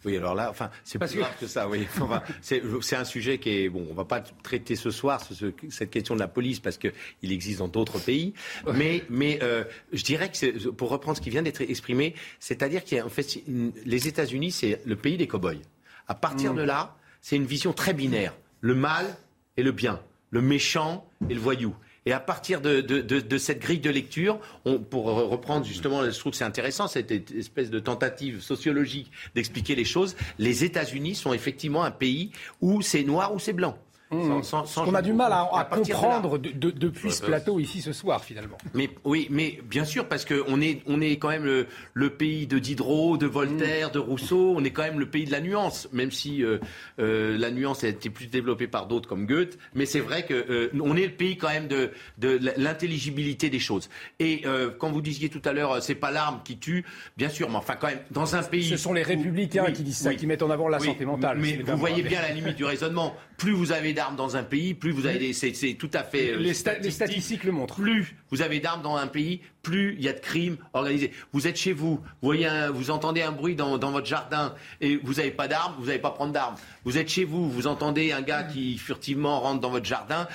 oui, 0.06 0.18
alors 0.18 0.36
là, 0.36 0.50
enfin, 0.50 0.70
c'est 0.84 1.00
plus 1.00 1.18
grave 1.18 1.34
que 1.40 1.48
ça. 1.48 1.70
Oui, 1.70 1.88
c'est 2.42 2.96
un 2.96 3.06
sujet 3.06 3.38
qui 3.38 3.50
est 3.50 3.70
bon. 3.70 3.88
On 3.90 3.94
va 3.94 4.04
pas 4.04 4.20
traiter 4.22 4.76
ce 4.76 4.92
soir 4.92 5.22
cette 5.70 5.90
question 5.90 6.16
de 6.16 6.20
la 6.20 6.28
police 6.28 6.60
parce 6.60 6.78
qu'il 6.78 6.92
existe 7.22 7.60
dans 7.60 7.70
d'autres 7.70 8.00
pays. 8.00 8.34
Mais, 8.74 9.04
mais 9.10 9.40
euh, 9.42 9.64
je 9.94 10.04
dirais 10.04 10.30
que 10.30 10.70
pour 10.70 10.90
reprendre 10.90 11.18
ce 11.18 11.22
qui 11.22 11.30
vient 11.30 11.44
d'être 11.44 11.62
exprimé, 11.62 12.16
c'est-à-dire 12.40 12.84
qu'il 12.84 13.02
en 13.02 13.10
fait 13.10 13.40
les 13.48 14.08
États-Unis, 14.08 14.52
c'est 14.52 14.82
le 14.86 14.96
pays 14.98 15.16
des 15.16 15.28
cow-boys. 15.28 15.62
À 16.08 16.16
partir 16.16 16.54
mm. 16.54 16.58
de 16.58 16.62
là, 16.64 16.98
c'est 17.22 17.38
une 17.38 17.46
vision 17.46 17.72
très 17.72 17.94
binaire 17.94 18.34
le 18.64 18.76
mal 18.76 19.18
et 19.58 19.64
le 19.64 19.74
bien, 19.74 20.02
le 20.32 20.42
méchant 20.42 21.06
et 21.30 21.34
le 21.34 21.40
voyou. 21.40 21.76
Et 22.06 22.12
à 22.12 22.20
partir 22.20 22.60
de, 22.62 23.38
cette 23.38 23.60
grille 23.60 23.80
de 23.80 23.90
lecture, 23.90 24.40
on, 24.66 24.80
pour 24.80 25.06
reprendre 25.06 25.66
justement, 25.66 26.04
je 26.04 26.18
trouve 26.20 26.32
que 26.32 26.38
c'est 26.38 26.44
intéressant, 26.44 26.88
cette 26.88 27.12
espèce 27.12 27.70
de 27.70 27.80
tentative 27.80 28.42
sociologique 28.42 29.12
d'expliquer 29.36 29.76
les 29.76 29.86
choses, 29.86 30.16
les 30.38 30.64
États-Unis 30.64 31.16
sont 31.16 31.34
effectivement 31.34 31.84
un 31.84 31.92
pays 31.92 32.32
où 32.62 32.82
c'est 32.82 33.04
noir 33.04 33.34
ou 33.34 33.40
c'est 33.40 33.54
blanc. 33.54 33.78
Mmh. 34.14 34.42
On 34.78 34.94
a 34.94 35.02
du 35.02 35.14
mal 35.14 35.32
à, 35.34 35.68
comprendre 35.70 36.38
depuis 36.38 37.12
ce 37.12 37.24
plateau 37.24 37.60
ici 37.60 37.82
ce 37.82 37.94
soir 37.94 38.24
finalement. 38.24 38.58
Mais 38.74 38.90
oui, 39.04 39.28
mais 39.30 39.60
bien 39.66 39.86
sûr 39.86 40.08
parce 40.08 40.26
que 40.26 40.44
on 40.48 40.62
est 40.62 40.82
on 40.88 41.02
est 41.02 41.18
quand 41.18 41.30
même 41.30 41.66
le, 41.94 42.10
pays 42.10 42.46
de 42.48 42.60
Diderot, 42.60 43.18
de 43.18 43.26
Voltaire, 43.26 43.92
de 43.92 44.00
Rousseau. 44.00 44.54
On 44.56 44.64
est 44.64 44.70
quand 44.70 44.84
même 44.84 45.00
le 45.00 45.08
pays 45.08 45.26
de 45.26 45.32
la 45.32 45.42
nuance, 45.42 45.88
même 45.92 46.12
si 46.12 46.44
euh, 46.44 46.60
euh, 47.00 47.38
la 47.38 47.50
nuance 47.50 47.84
a 47.84 47.88
été 47.88 48.10
plus 48.10 48.28
développée 48.28 48.68
par 48.68 48.88
d'autres 48.88 49.10
comme 49.10 49.26
Goethe. 49.26 49.58
Mais 49.74 49.86
c'est 49.86 50.00
vrai 50.00 50.26
que 50.26 50.34
euh, 50.34 50.70
on 50.82 50.96
est 50.96 51.06
le 51.08 51.14
pays 51.14 51.38
quand 51.38 51.50
même 51.50 51.68
de 51.68 51.92
de 52.20 52.40
l'intelligibilité 52.58 53.50
des 53.50 53.60
choses. 53.60 53.90
Et 54.20 54.44
quand 54.80 54.92
vous 54.92 55.02
disiez 55.02 55.30
tout 55.30 55.42
à 55.46 55.54
l'heure, 55.54 55.82
c'est 55.82 55.96
pas 55.96 56.12
l'arme 56.12 56.42
qui 56.44 56.58
tue, 56.58 56.86
bien 57.18 57.30
sûr, 57.30 57.50
mais 57.50 57.56
enfin 57.56 57.76
quand 57.80 57.88
même 57.88 58.02
dans 58.12 58.36
un 58.36 58.44
pays. 58.44 58.70
Ce 58.70 58.78
sont 58.78 58.94
les 58.94 59.04
républicains 59.04 59.72
qui 59.72 59.84
disent 59.84 59.98
ça, 59.98 60.14
qui 60.14 60.28
mettent 60.28 60.44
en 60.44 60.50
avant 60.50 60.68
la 60.68 60.80
santé 60.80 61.06
mentale. 61.06 61.38
Mais 61.40 61.60
vous 61.66 61.78
voyez 61.78 62.04
bien 62.04 62.22
la 62.22 62.32
limite 62.32 62.56
du 62.56 62.66
raisonnement. 62.66 63.16
Plus 63.38 63.52
vous 63.52 63.72
avez 63.72 63.94
d'armes 63.94 64.03
dans 64.12 64.36
un 64.36 64.44
pays, 64.44 64.74
plus 64.74 64.92
vous 64.92 65.06
avez 65.06 65.20
des, 65.20 65.34
c'est, 65.34 65.52
tout 65.74 65.90
à 65.94 66.04
fait. 66.04 66.36
les, 66.36 66.54
les, 66.82 66.92
statistiques 66.92 67.44
le 67.44 67.52
montrent. 67.52 67.76
Plus 67.76 68.16
vous 68.30 68.42
avez 68.42 68.60
d'armes 68.60 68.82
dans 68.82 68.98
un 68.98 69.08
pays, 69.08 69.42
plus 69.64 69.96
il 69.98 70.04
y 70.04 70.10
a 70.10 70.14
de 70.14 70.20
crimes 70.20 70.58
organisés. 70.74 71.12
Vous 71.32 71.48
êtes 71.48 71.56
chez 71.56 71.72
vous, 71.72 71.96
vous, 71.96 72.02
voyez 72.22 72.50
vous 72.72 72.92
entendez 72.92 73.22
un 73.22 73.32
bruit 73.32 73.56
dans, 73.56 73.78
votre 73.78 74.06
jardin 74.06 74.54
et 74.82 74.98
vous 74.98 75.14
n'avez 75.14 75.32
pas 75.32 75.48
d'armes, 75.48 75.74
vous 75.80 75.88
n'allez 75.88 76.00
pas 76.00 76.12
prendre 76.12 76.34
d'armes. 76.34 76.56
Vous 76.84 76.98
êtes 76.98 77.10
chez 77.10 77.24
vous, 77.24 77.50
vous 77.50 77.66
entendez 77.66 78.12
un 78.12 78.22
gars 78.22 78.44
qui 78.44 78.78
furtivement 78.78 79.40
rentre 79.40 79.62
dans 79.62 79.70
votre 79.70 79.86
jardin. 79.86 80.28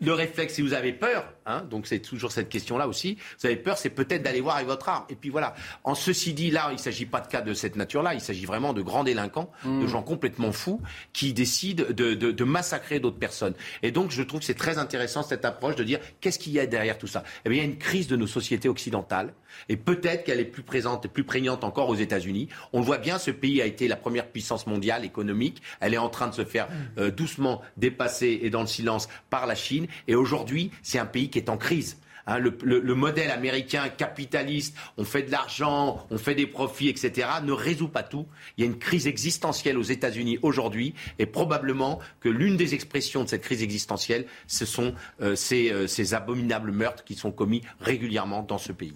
Le 0.00 0.12
réflexe, 0.12 0.54
si 0.54 0.62
vous 0.62 0.72
avez 0.72 0.92
peur, 0.92 1.26
hein, 1.46 1.64
donc 1.68 1.88
c'est 1.88 1.98
toujours 1.98 2.30
cette 2.30 2.48
question-là 2.48 2.86
aussi, 2.86 3.18
vous 3.40 3.46
avez 3.46 3.56
peur, 3.56 3.76
c'est 3.76 3.90
peut-être 3.90 4.22
d'aller 4.22 4.40
voir 4.40 4.56
avec 4.56 4.68
votre 4.68 4.88
arme. 4.88 5.04
Et 5.10 5.16
puis 5.16 5.30
voilà. 5.30 5.54
En 5.82 5.96
ceci 5.96 6.32
dit, 6.32 6.52
là, 6.52 6.68
il 6.70 6.74
ne 6.74 6.80
s'agit 6.80 7.06
pas 7.06 7.20
de 7.20 7.26
cas 7.26 7.40
de 7.40 7.54
cette 7.54 7.74
nature-là, 7.74 8.14
il 8.14 8.20
s'agit 8.20 8.46
vraiment 8.46 8.72
de 8.72 8.82
grands 8.82 9.02
délinquants, 9.02 9.50
de 9.64 9.68
mmh. 9.68 9.88
gens 9.88 10.02
complètement 10.02 10.52
fous 10.52 10.80
qui 11.12 11.32
décident 11.32 11.84
de, 11.90 12.14
de 12.14 12.44
massacrer 12.44 13.00
d'autres 13.00 13.18
personnes. 13.18 13.54
Et 13.82 13.90
donc, 13.90 14.12
je 14.12 14.22
trouve 14.22 14.40
que 14.40 14.46
c'est 14.46 14.54
très 14.54 14.78
intéressant 14.78 15.24
cette 15.24 15.44
approche 15.44 15.74
de 15.74 15.82
dire 15.82 15.98
qu'est-ce 16.20 16.38
qu'il 16.38 16.52
y 16.52 16.60
a 16.60 16.66
derrière 16.66 16.98
tout 16.98 17.08
ça? 17.08 17.24
Eh 17.44 17.48
bien, 17.48 17.58
il 17.58 17.66
y 17.66 17.68
a 17.68 17.70
une 17.70 17.78
crise 17.78 18.06
de 18.06 18.14
nos 18.16 18.28
sociétés 18.28 18.68
occidentale. 18.76 19.32
Et 19.70 19.76
peut-être 19.76 20.24
qu'elle 20.24 20.38
est 20.38 20.44
plus 20.44 20.62
présente 20.62 21.06
et 21.06 21.08
plus 21.08 21.24
prégnante 21.24 21.64
encore 21.64 21.88
aux 21.88 21.94
États-Unis. 21.94 22.48
On 22.74 22.80
le 22.80 22.84
voit 22.84 22.98
bien, 22.98 23.18
ce 23.18 23.30
pays 23.30 23.62
a 23.62 23.66
été 23.66 23.88
la 23.88 23.96
première 23.96 24.28
puissance 24.28 24.66
mondiale 24.66 25.04
économique. 25.04 25.62
Elle 25.80 25.94
est 25.94 25.98
en 25.98 26.10
train 26.10 26.28
de 26.28 26.34
se 26.34 26.44
faire 26.44 26.68
euh, 26.98 27.10
doucement 27.10 27.62
dépasser 27.78 28.40
et 28.42 28.50
dans 28.50 28.60
le 28.60 28.66
silence 28.66 29.08
par 29.30 29.46
la 29.46 29.54
Chine. 29.54 29.86
Et 30.08 30.14
aujourd'hui, 30.14 30.70
c'est 30.82 30.98
un 30.98 31.06
pays 31.06 31.30
qui 31.30 31.38
est 31.38 31.48
en 31.48 31.56
crise 31.56 31.98
Hein, 32.26 32.38
le, 32.38 32.94
modèle 32.94 33.30
américain 33.30 33.88
capitaliste, 33.88 34.76
on 34.96 35.04
fait 35.04 35.22
de 35.22 35.30
l'argent, 35.30 36.06
on 36.10 36.18
fait 36.18 36.34
des 36.34 36.46
profits, 36.46 36.88
etc., 36.88 37.28
ne 37.44 37.52
résout 37.52 37.88
pas 37.88 38.02
tout. 38.02 38.26
Il 38.56 38.64
y 38.64 38.66
a 38.66 38.70
une 38.70 38.78
crise 38.78 39.06
existentielle 39.06 39.78
aux 39.78 39.82
États-Unis 39.82 40.38
aujourd'hui, 40.42 40.94
et 41.18 41.26
probablement 41.26 42.00
que 42.20 42.28
l'une 42.28 42.56
des 42.56 42.74
expressions 42.74 43.22
de 43.22 43.28
cette 43.28 43.42
crise 43.42 43.62
existentielle, 43.62 44.26
ce 44.48 44.64
sont 44.64 44.94
euh, 45.20 45.36
ces, 45.36 45.70
euh, 45.70 45.86
ces, 45.86 46.14
abominables 46.14 46.72
meurtres 46.72 47.04
qui 47.04 47.14
sont 47.14 47.30
commis 47.30 47.62
régulièrement 47.80 48.42
dans 48.42 48.58
ce 48.58 48.72
pays. 48.72 48.92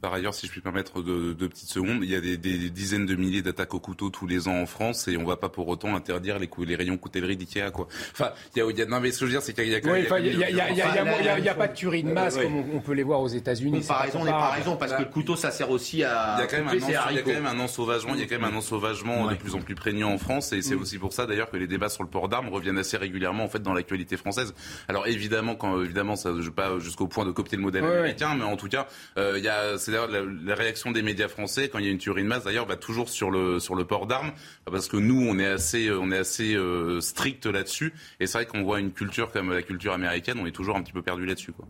Par 0.00 0.14
ailleurs, 0.14 0.34
si 0.34 0.46
je 0.46 0.52
puis 0.52 0.60
permettre 0.60 1.02
deux, 1.02 1.34
petites 1.48 1.68
secondes, 1.68 2.00
il 2.02 2.10
y 2.10 2.14
a 2.14 2.20
des, 2.20 2.36
dizaines 2.36 3.06
de 3.06 3.14
milliers 3.14 3.42
d'attaques 3.42 3.74
au 3.74 3.80
couteau 3.80 4.10
tous 4.10 4.26
les 4.26 4.46
ans 4.48 4.56
en 4.56 4.66
France 4.66 5.08
et 5.08 5.16
on 5.16 5.22
ne 5.22 5.26
va 5.26 5.36
pas 5.36 5.48
pour 5.48 5.68
autant 5.68 5.94
interdire 5.96 6.38
les, 6.38 6.48
les 6.66 6.76
rayons 6.76 6.96
coutellerie 6.96 7.36
d'IKEA. 7.36 7.70
Quoi. 7.70 7.88
Enfin, 8.12 8.32
il 8.54 8.76
y 8.76 8.82
a, 8.82 8.86
non 8.86 9.00
mais 9.00 9.10
ce 9.10 9.20
que 9.20 9.26
je 9.26 9.32
veux 9.32 9.38
dire, 9.38 9.42
c'est 9.42 9.54
qu'il 9.54 9.68
y 9.68 9.74
a 9.74 9.80
quand 9.80 9.92
même... 9.92 10.06
Il 10.22 10.36
n'y 10.38 11.48
a, 11.48 11.54
pas 11.54 11.68
de 11.68 11.74
tuerie 11.74 12.02
de 12.02 12.12
masse 12.12 12.36
comme 12.36 12.54
on, 12.74 12.80
peut 12.80 12.92
les 12.92 13.02
voir 13.02 13.20
aux 13.20 13.28
États-Unis. 13.28 13.80
Comparaison 13.80 14.24
n'est 14.24 14.30
pas 14.30 14.50
raison 14.50 14.76
parce 14.76 14.92
que 14.92 15.02
le 15.02 15.08
couteau, 15.08 15.36
ça 15.36 15.50
sert 15.50 15.70
aussi 15.70 16.04
à... 16.04 16.36
Il 16.38 16.40
y 16.40 16.44
a 16.44 16.46
quand 16.46 16.58
même, 16.58 16.68
un, 16.68 17.10
il 17.10 17.16
y 17.16 17.18
a 17.18 17.22
quand 17.22 17.32
même 17.32 17.46
un 17.46 17.58
ensauvagement, 17.58 18.14
il 18.14 18.20
y 18.20 18.22
a 18.22 18.26
quand 18.26 18.38
même 18.40 18.52
un 18.52 18.56
ensauvagement 18.56 19.30
de 19.30 19.34
plus 19.34 19.54
en 19.54 19.60
plus 19.60 19.74
prégnant 19.74 20.10
en 20.12 20.18
France 20.18 20.52
et 20.52 20.62
c'est 20.62 20.76
mm. 20.76 20.82
aussi 20.82 20.98
pour 20.98 21.12
ça 21.12 21.26
d'ailleurs 21.26 21.50
que 21.50 21.56
les 21.56 21.66
débats 21.66 21.88
sur 21.88 22.02
le 22.02 22.08
port 22.08 22.28
d'armes 22.28 22.48
reviennent 22.48 22.78
assez 22.78 22.96
régulièrement 22.96 23.44
en 23.44 23.48
fait 23.48 23.62
dans 23.62 23.74
l'actualité 23.74 24.16
française. 24.16 24.54
Alors 24.88 25.06
évidemment, 25.06 25.54
quand 25.54 25.82
évidemment, 25.82 26.16
ça, 26.16 26.30
je 26.40 26.50
pas 26.50 26.78
jusqu'au 26.78 27.06
point 27.06 27.24
de 27.24 27.30
copier 27.30 27.56
le 27.56 27.62
modèle 27.62 27.84
américain, 27.84 28.34
mais 28.36 28.44
en 28.44 28.56
tout 28.56 28.68
cas, 28.68 28.86
euh, 29.16 29.34
il 29.36 29.44
y 29.44 29.48
a, 29.48 29.67
c'est 29.76 29.90
d'ailleurs 29.90 30.08
la 30.08 30.54
réaction 30.54 30.90
des 30.90 31.02
médias 31.02 31.28
français 31.28 31.68
quand 31.68 31.78
il 31.78 31.84
y 31.84 31.88
a 31.88 31.90
une 31.90 31.98
tuerie 31.98 32.22
de 32.22 32.28
masse 32.28 32.44
d'ailleurs 32.44 32.66
va 32.66 32.76
toujours 32.76 33.08
sur 33.08 33.30
le 33.30 33.60
sur 33.60 33.74
le 33.74 33.84
port 33.84 34.06
d'armes 34.06 34.32
parce 34.64 34.88
que 34.88 34.96
nous 34.96 35.20
on 35.20 35.38
est 35.38 35.46
assez 35.46 35.90
on 35.90 36.10
est 36.10 36.18
assez 36.18 36.54
euh, 36.54 37.00
strict 37.00 37.46
là-dessus 37.46 37.92
et 38.20 38.26
c'est 38.26 38.38
vrai 38.38 38.46
qu'on 38.46 38.62
voit 38.62 38.80
une 38.80 38.92
culture 38.92 39.32
comme 39.32 39.52
la 39.52 39.62
culture 39.62 39.92
américaine 39.92 40.38
on 40.40 40.46
est 40.46 40.52
toujours 40.52 40.76
un 40.76 40.82
petit 40.82 40.92
peu 40.92 41.02
perdu 41.02 41.26
là-dessus 41.26 41.52
quoi. 41.52 41.66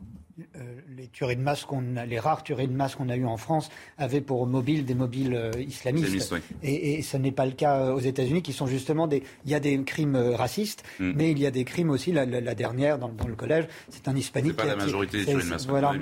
Euh, 0.57 0.61
les 0.97 1.09
tueries 1.09 1.35
de 1.35 1.41
masse 1.41 1.65
qu'on 1.65 1.97
a, 1.97 2.07
les 2.07 2.21
rares 2.21 2.45
tueries 2.45 2.69
de 2.69 2.73
masse 2.73 2.95
qu'on 2.95 3.09
a 3.09 3.17
eues 3.17 3.25
en 3.25 3.37
France 3.37 3.71
avaient 3.97 4.21
pour 4.21 4.47
mobile 4.47 4.85
des 4.85 4.95
mobiles 4.95 5.35
euh, 5.35 5.51
islamistes. 5.59 6.33
et, 6.63 7.03
ce 7.03 7.17
n'est 7.17 7.33
pas 7.33 7.45
le 7.45 7.53
cas 7.53 7.81
euh, 7.81 7.95
aux 7.95 8.01
États-Unis, 8.01 8.43
qui 8.43 8.53
sont 8.53 8.69
justement 8.69 9.09
des. 9.09 9.25
Il 9.45 9.51
y 9.51 9.57
a 9.57 9.61
des 9.61 9.83
crimes 9.83 10.17
racistes, 10.17 10.85
mm. 11.01 11.13
mais 11.17 11.33
il 11.33 11.41
y 11.41 11.47
a 11.47 11.51
des 11.51 11.65
crimes 11.65 11.91
aussi. 11.91 12.13
La, 12.13 12.27
dernière 12.55 12.99
dans, 12.99 13.11
le 13.27 13.35
collège, 13.35 13.67
c'est 13.89 14.07
un 14.07 14.15
hispanique. 14.15 14.55
C'est 14.57 14.65
pas 14.65 14.67
la 14.67 14.77
majorité 14.77 15.19
des 15.19 15.25
tueries 15.25 15.45
de 15.45 15.49
masse. 15.49 15.67
Voilà. 15.67 15.93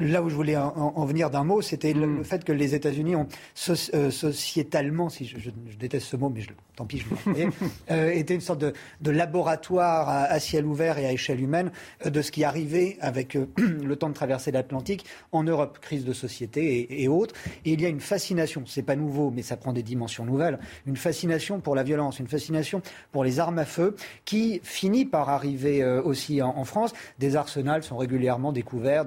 là 0.00 0.22
où 0.22 0.30
je 0.30 0.34
voulais 0.34 0.56
en, 0.56 1.04
venir 1.04 1.30
d'un 1.30 1.44
mot, 1.44 1.62
c'était 1.62 1.92
le, 1.92 2.06
mm. 2.06 2.24
fait 2.24 2.44
que 2.44 2.52
les 2.52 2.74
États-Unis 2.74 3.14
ont 3.14 3.28
sociétalement, 3.54 5.08
si 5.10 5.26
je, 5.26 5.50
déteste 5.78 6.06
ce 6.06 6.16
mot, 6.16 6.28
mais 6.28 6.40
je, 6.40 6.50
tant 6.74 6.86
pis, 6.86 6.98
je 6.98 7.30
le 7.30 8.16
été 8.16 8.34
une 8.34 8.40
sorte 8.40 8.60
de, 8.60 8.72
de 9.00 9.10
laboratoire 9.12 10.08
à, 10.08 10.22
à, 10.24 10.40
ciel 10.40 10.66
ouvert 10.66 10.98
et 10.98 11.06
à 11.06 11.12
échelle 11.12 11.40
humaine 11.40 11.70
de 12.04 12.20
ce 12.20 12.32
qui 12.32 12.42
arrivait 12.42 12.96
avec 13.00 13.36
le 13.84 13.96
temps 13.96 14.08
de 14.08 14.14
traverser 14.14 14.50
l'Atlantique 14.50 15.04
en 15.32 15.42
Europe, 15.44 15.78
crise 15.80 16.04
de 16.04 16.12
société 16.12 17.02
et, 17.02 17.08
autres. 17.08 17.34
Et 17.64 17.72
il 17.72 17.80
y 17.80 17.86
a 17.86 17.88
une 17.88 18.00
fascination, 18.00 18.62
c'est 18.66 18.82
pas 18.82 18.96
nouveau, 18.96 19.30
mais 19.30 19.42
ça 19.42 19.56
prend 19.56 19.72
des 19.72 19.82
dimensions 19.82 20.24
nouvelles, 20.24 20.58
une 20.86 20.96
fascination 20.96 21.60
pour 21.60 21.74
la 21.74 21.82
violence, 21.82 22.18
une 22.18 22.28
fascination 22.28 22.82
pour 23.12 23.24
les 23.24 23.40
armes 23.40 23.58
à 23.58 23.64
feu 23.64 23.96
qui 24.24 24.60
finit 24.62 25.04
par 25.04 25.28
arriver 25.28 25.82
euh, 25.82 26.02
aussi 26.02 26.42
en, 26.42 26.64
France. 26.64 26.92
Des 27.18 27.36
arsenals 27.36 27.82
sont 27.82 27.96
régulièrement 27.96 28.52
découverts 28.52 29.04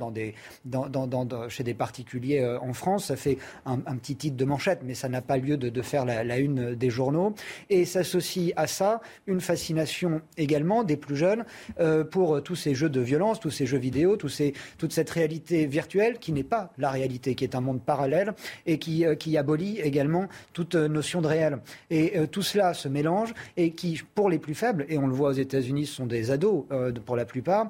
chez 1.49 1.63
des 1.63 1.73
particuliers 1.73 2.39
euh, 2.39 2.59
en 2.59 2.73
France. 2.73 3.05
Ça 3.05 3.15
fait 3.15 3.37
un, 3.65 3.77
petit 3.77 4.15
titre 4.15 4.37
de 4.37 4.45
manchette, 4.45 4.81
mais 4.83 4.95
ça 4.95 5.09
n'a 5.09 5.21
pas 5.21 5.37
lieu 5.37 5.57
de, 5.57 5.81
faire 5.81 6.05
la, 6.05 6.37
une 6.37 6.75
des 6.75 6.89
journaux. 6.89 7.33
Et 7.69 7.85
s'associe 7.85 8.53
à 8.55 8.67
ça 8.67 9.01
une 9.27 9.41
fascination 9.41 10.21
également 10.37 10.83
des 10.83 10.97
plus 10.97 11.15
jeunes 11.15 11.45
euh, 11.79 12.03
pour 12.03 12.41
tous 12.43 12.55
ces 12.55 12.75
jeux 12.75 12.89
de 12.89 13.01
violence, 13.01 13.39
tous 13.39 13.51
ces 13.51 13.65
jeux 13.65 13.77
vidéo, 13.77 14.17
tous 14.17 14.29
ces 14.29 14.42
toute 14.77 14.91
cette 14.91 15.09
réalité 15.09 15.65
virtuelle 15.65 16.19
qui 16.19 16.31
n'est 16.31 16.43
pas 16.43 16.71
la 16.77 16.89
réalité, 16.89 17.35
qui 17.35 17.43
est 17.43 17.55
un 17.55 17.61
monde 17.61 17.81
parallèle 17.81 18.33
et 18.65 18.77
qui, 18.77 19.05
euh, 19.05 19.15
abolit 19.37 19.79
également 19.79 20.27
toute 20.51 20.75
euh, 20.75 20.87
notion 20.87 21.21
de 21.21 21.27
réel. 21.27 21.59
Et 21.89 22.17
euh, 22.17 22.27
tout 22.27 22.41
cela 22.41 22.73
se 22.73 22.87
mélange 22.87 23.33
et 23.57 23.71
qui, 23.71 24.01
pour 24.15 24.29
les 24.29 24.39
plus 24.39 24.53
faibles, 24.53 24.85
et 24.89 24.97
on 24.97 25.07
le 25.07 25.13
voit 25.13 25.29
aux 25.29 25.33
États-Unis, 25.33 25.85
ce 25.85 25.95
sont 25.95 26.05
des 26.05 26.31
ados 26.31 26.65
pour 27.05 27.15
la 27.15 27.25
plupart, 27.25 27.69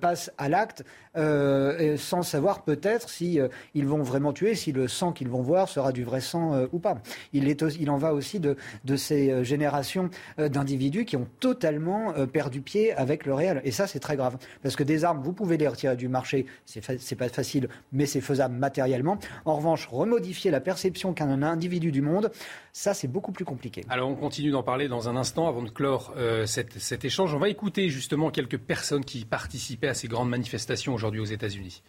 passent 0.00 0.30
à 0.38 0.48
l'acte 0.48 0.84
sans 1.14 2.22
savoir 2.22 2.62
peut-être 2.62 3.08
si 3.08 3.38
ils 3.74 3.86
vont 3.86 4.02
vraiment 4.02 4.32
tuer, 4.32 4.54
si 4.54 4.72
le 4.72 4.88
sang 4.88 5.12
qu'ils 5.12 5.28
vont 5.28 5.42
voir 5.42 5.68
sera 5.68 5.92
du 5.92 6.04
vrai 6.04 6.20
sang 6.20 6.66
ou 6.72 6.78
pas. 6.78 6.98
Il, 7.32 7.48
est, 7.48 7.62
il 7.78 7.90
en 7.90 7.98
va 7.98 8.14
aussi 8.14 8.40
de, 8.40 8.56
de 8.84 8.96
ces 8.96 9.44
générations 9.44 10.10
d'individus 10.38 11.04
qui 11.04 11.16
ont 11.16 11.28
totalement 11.40 12.12
perdu 12.32 12.60
pied 12.60 12.92
avec 12.92 13.26
le 13.26 13.34
réel. 13.34 13.60
Et 13.64 13.70
ça, 13.70 13.86
c'est 13.86 14.00
très 14.00 14.16
grave. 14.16 14.38
Parce 14.62 14.76
que 14.76 14.82
des 14.82 15.04
armes, 15.04 15.22
vous 15.22 15.32
pouvez 15.32 15.56
les 15.56 15.68
retirer 15.68 15.96
du 15.96 16.08
marché, 16.08 16.46
c'est 16.64 17.16
pas 17.16 17.28
facile, 17.28 17.68
mais 17.92 18.06
c'est 18.06 18.20
faisable 18.20 18.54
matériellement. 18.54 19.18
En 19.44 19.56
revanche, 19.56 19.86
remodifier 19.86 20.50
la 20.50 20.60
perception 20.60 21.12
qu'un 21.12 21.42
individu 21.42 21.92
du 21.92 22.02
monde, 22.02 22.30
ça 22.72 22.94
c'est 22.94 23.08
beaucoup 23.08 23.32
plus 23.32 23.44
compliqué. 23.44 23.84
Alors 23.88 24.08
on 24.08 24.14
continue 24.14 24.50
d'en 24.50 24.62
parler 24.62 24.88
dans 24.88 25.08
un 25.08 25.16
instant 25.16 25.46
avant 25.46 25.62
de 25.62 25.68
clore 25.68 26.14
euh, 26.16 26.46
cet, 26.46 27.04
échange. 27.04 27.34
On 27.34 27.38
va 27.38 27.48
écouter 27.48 27.90
justement 27.90 28.30
quelques 28.30 28.58
personnes 28.58 29.04
qui 29.04 29.24
participaient 29.24 29.88
à 29.88 29.94
ces 29.94 30.08
grandes 30.08 30.30
manifestations 30.30 30.94
aujourd'hui 30.94 31.20
aux 31.20 31.26
États-Unis. 31.26 31.82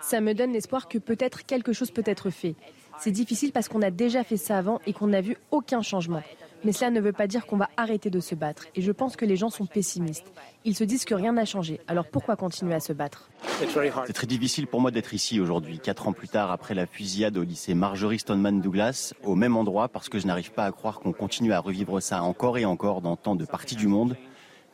Ça 0.00 0.20
me 0.20 0.34
donne 0.34 0.52
l'espoir 0.52 0.88
que 0.88 0.98
peut-être 0.98 1.44
quelque 1.44 1.72
chose 1.72 1.90
peut 1.90 2.04
être 2.06 2.30
fait. 2.30 2.54
C'est 2.98 3.10
difficile 3.10 3.52
parce 3.52 3.68
qu'on 3.68 3.82
a 3.82 3.90
déjà 3.90 4.24
fait 4.24 4.36
ça 4.36 4.58
avant 4.58 4.80
et 4.86 4.92
qu'on 4.92 5.08
n'a 5.08 5.20
vu 5.20 5.36
aucun 5.50 5.82
changement. 5.82 6.22
Mais 6.64 6.72
cela 6.72 6.90
ne 6.90 7.00
veut 7.00 7.12
pas 7.12 7.26
dire 7.26 7.46
qu'on 7.46 7.56
va 7.56 7.68
arrêter 7.76 8.10
de 8.10 8.20
se 8.20 8.34
battre. 8.34 8.66
Et 8.74 8.82
je 8.82 8.92
pense 8.92 9.16
que 9.16 9.24
les 9.24 9.36
gens 9.36 9.50
sont 9.50 9.66
pessimistes. 9.66 10.32
Ils 10.64 10.74
se 10.74 10.84
disent 10.84 11.04
que 11.04 11.14
rien 11.14 11.32
n'a 11.32 11.44
changé. 11.44 11.80
Alors 11.86 12.06
pourquoi 12.06 12.36
continuer 12.36 12.74
à 12.74 12.80
se 12.80 12.92
battre? 12.92 13.30
C'est 13.60 14.12
très 14.12 14.26
difficile 14.26 14.66
pour 14.66 14.80
moi 14.80 14.90
d'être 14.90 15.14
ici 15.14 15.40
aujourd'hui, 15.40 15.78
quatre 15.78 16.08
ans 16.08 16.12
plus 16.12 16.28
tard 16.28 16.50
après 16.50 16.74
la 16.74 16.86
fusillade 16.86 17.36
au 17.36 17.42
lycée 17.42 17.74
Marjorie 17.74 18.18
Stoneman 18.18 18.60
Douglas, 18.60 19.14
au 19.22 19.34
même 19.34 19.56
endroit, 19.56 19.88
parce 19.88 20.08
que 20.08 20.18
je 20.18 20.26
n'arrive 20.26 20.52
pas 20.52 20.64
à 20.64 20.72
croire 20.72 21.00
qu'on 21.00 21.12
continue 21.12 21.52
à 21.52 21.60
revivre 21.60 22.02
ça 22.02 22.22
encore 22.22 22.58
et 22.58 22.64
encore 22.64 23.00
dans 23.00 23.16
tant 23.16 23.36
de 23.36 23.44
parties 23.44 23.76
du 23.76 23.86
monde. 23.86 24.16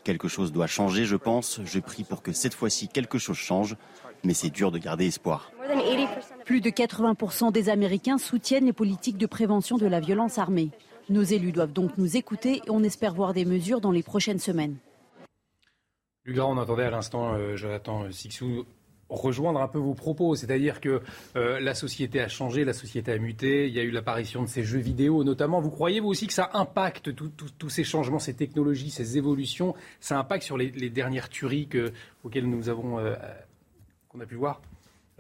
Quelque 0.05 0.29
chose 0.29 0.51
doit 0.51 0.67
changer, 0.67 1.05
je 1.05 1.17
pense. 1.17 1.61
Je 1.65 1.79
prie 1.79 2.05
pour 2.05 2.23
que 2.23 2.33
cette 2.33 2.55
fois-ci 2.55 2.89
quelque 2.89 3.19
chose 3.19 3.37
change, 3.37 3.77
mais 4.25 4.35
c'est 4.35 4.51
dur 4.51 4.73
de 4.73 4.79
garder 4.79 5.07
espoir. 5.07 5.53
Plus 6.45 6.61
de 6.61 6.71
80% 6.71 7.53
des 7.53 7.69
Américains 7.69 8.19
soutiennent 8.19 8.67
les 8.67 8.73
politiques 8.73 9.17
de 9.17 9.27
prévention 9.27 9.77
de 9.77 9.87
la 9.87 10.01
violence 10.01 10.39
armée. 10.39 10.71
Nos 11.13 11.23
élus 11.23 11.53
doivent 11.53 11.75
donc 11.75 11.99
nous 11.99 12.17
écouter 12.17 12.63
et 12.67 12.71
on 12.71 12.83
espère 12.83 13.13
voir 13.13 13.35
des 13.35 13.45
mesures 13.45 13.83
dans 13.83 13.91
les 13.91 14.03
prochaines 14.03 14.39
semaines. 14.39 14.77
Lugra, 16.25 16.47
on 16.47 16.57
entendait 16.57 16.85
à 16.85 16.91
l'instant 16.91 17.35
euh, 17.35 17.55
Jonathan 17.55 18.11
Sixou 18.11 18.65
rejoindre 19.11 19.61
un 19.61 19.69
peu 19.69 19.79
vos 19.79 19.93
propos, 19.93 20.35
c'est-à-dire 20.37 20.81
que 20.81 21.03
euh, 21.37 21.61
la 21.61 21.75
société 21.75 22.19
a 22.23 22.29
changé, 22.29 22.65
la 22.65 22.73
société 22.73 23.13
a 23.13 23.19
muté, 23.19 23.69
il 23.69 23.75
y 23.75 23.79
a 23.79 23.83
eu 23.83 23.91
l'apparition 23.91 24.41
de 24.41 24.47
ces 24.47 24.65
jeux 24.65 24.79
vidéo 24.79 25.23
notamment. 25.23 25.61
Vous 25.61 25.71
croyez 25.71 26.01
vous 26.01 26.09
aussi 26.09 26.27
que 26.27 26.33
ça 26.33 26.49
impacte 26.55 27.11
tous 27.15 27.69
ces 27.69 27.85
changements, 27.85 28.19
ces 28.19 28.33
technologies, 28.33 28.89
ces 28.89 29.19
évolutions, 29.19 29.75
ça 30.01 30.19
impacte 30.19 30.45
sur 30.45 30.57
les, 30.57 30.71
dernières 30.89 31.29
tueries 31.29 31.69
auxquelles 32.25 32.49
nous 32.49 32.71
avons 32.71 32.99
euh, 33.01 33.15
qu'on 34.09 34.21
a 34.21 34.25
pu 34.25 34.37
voir? 34.37 34.63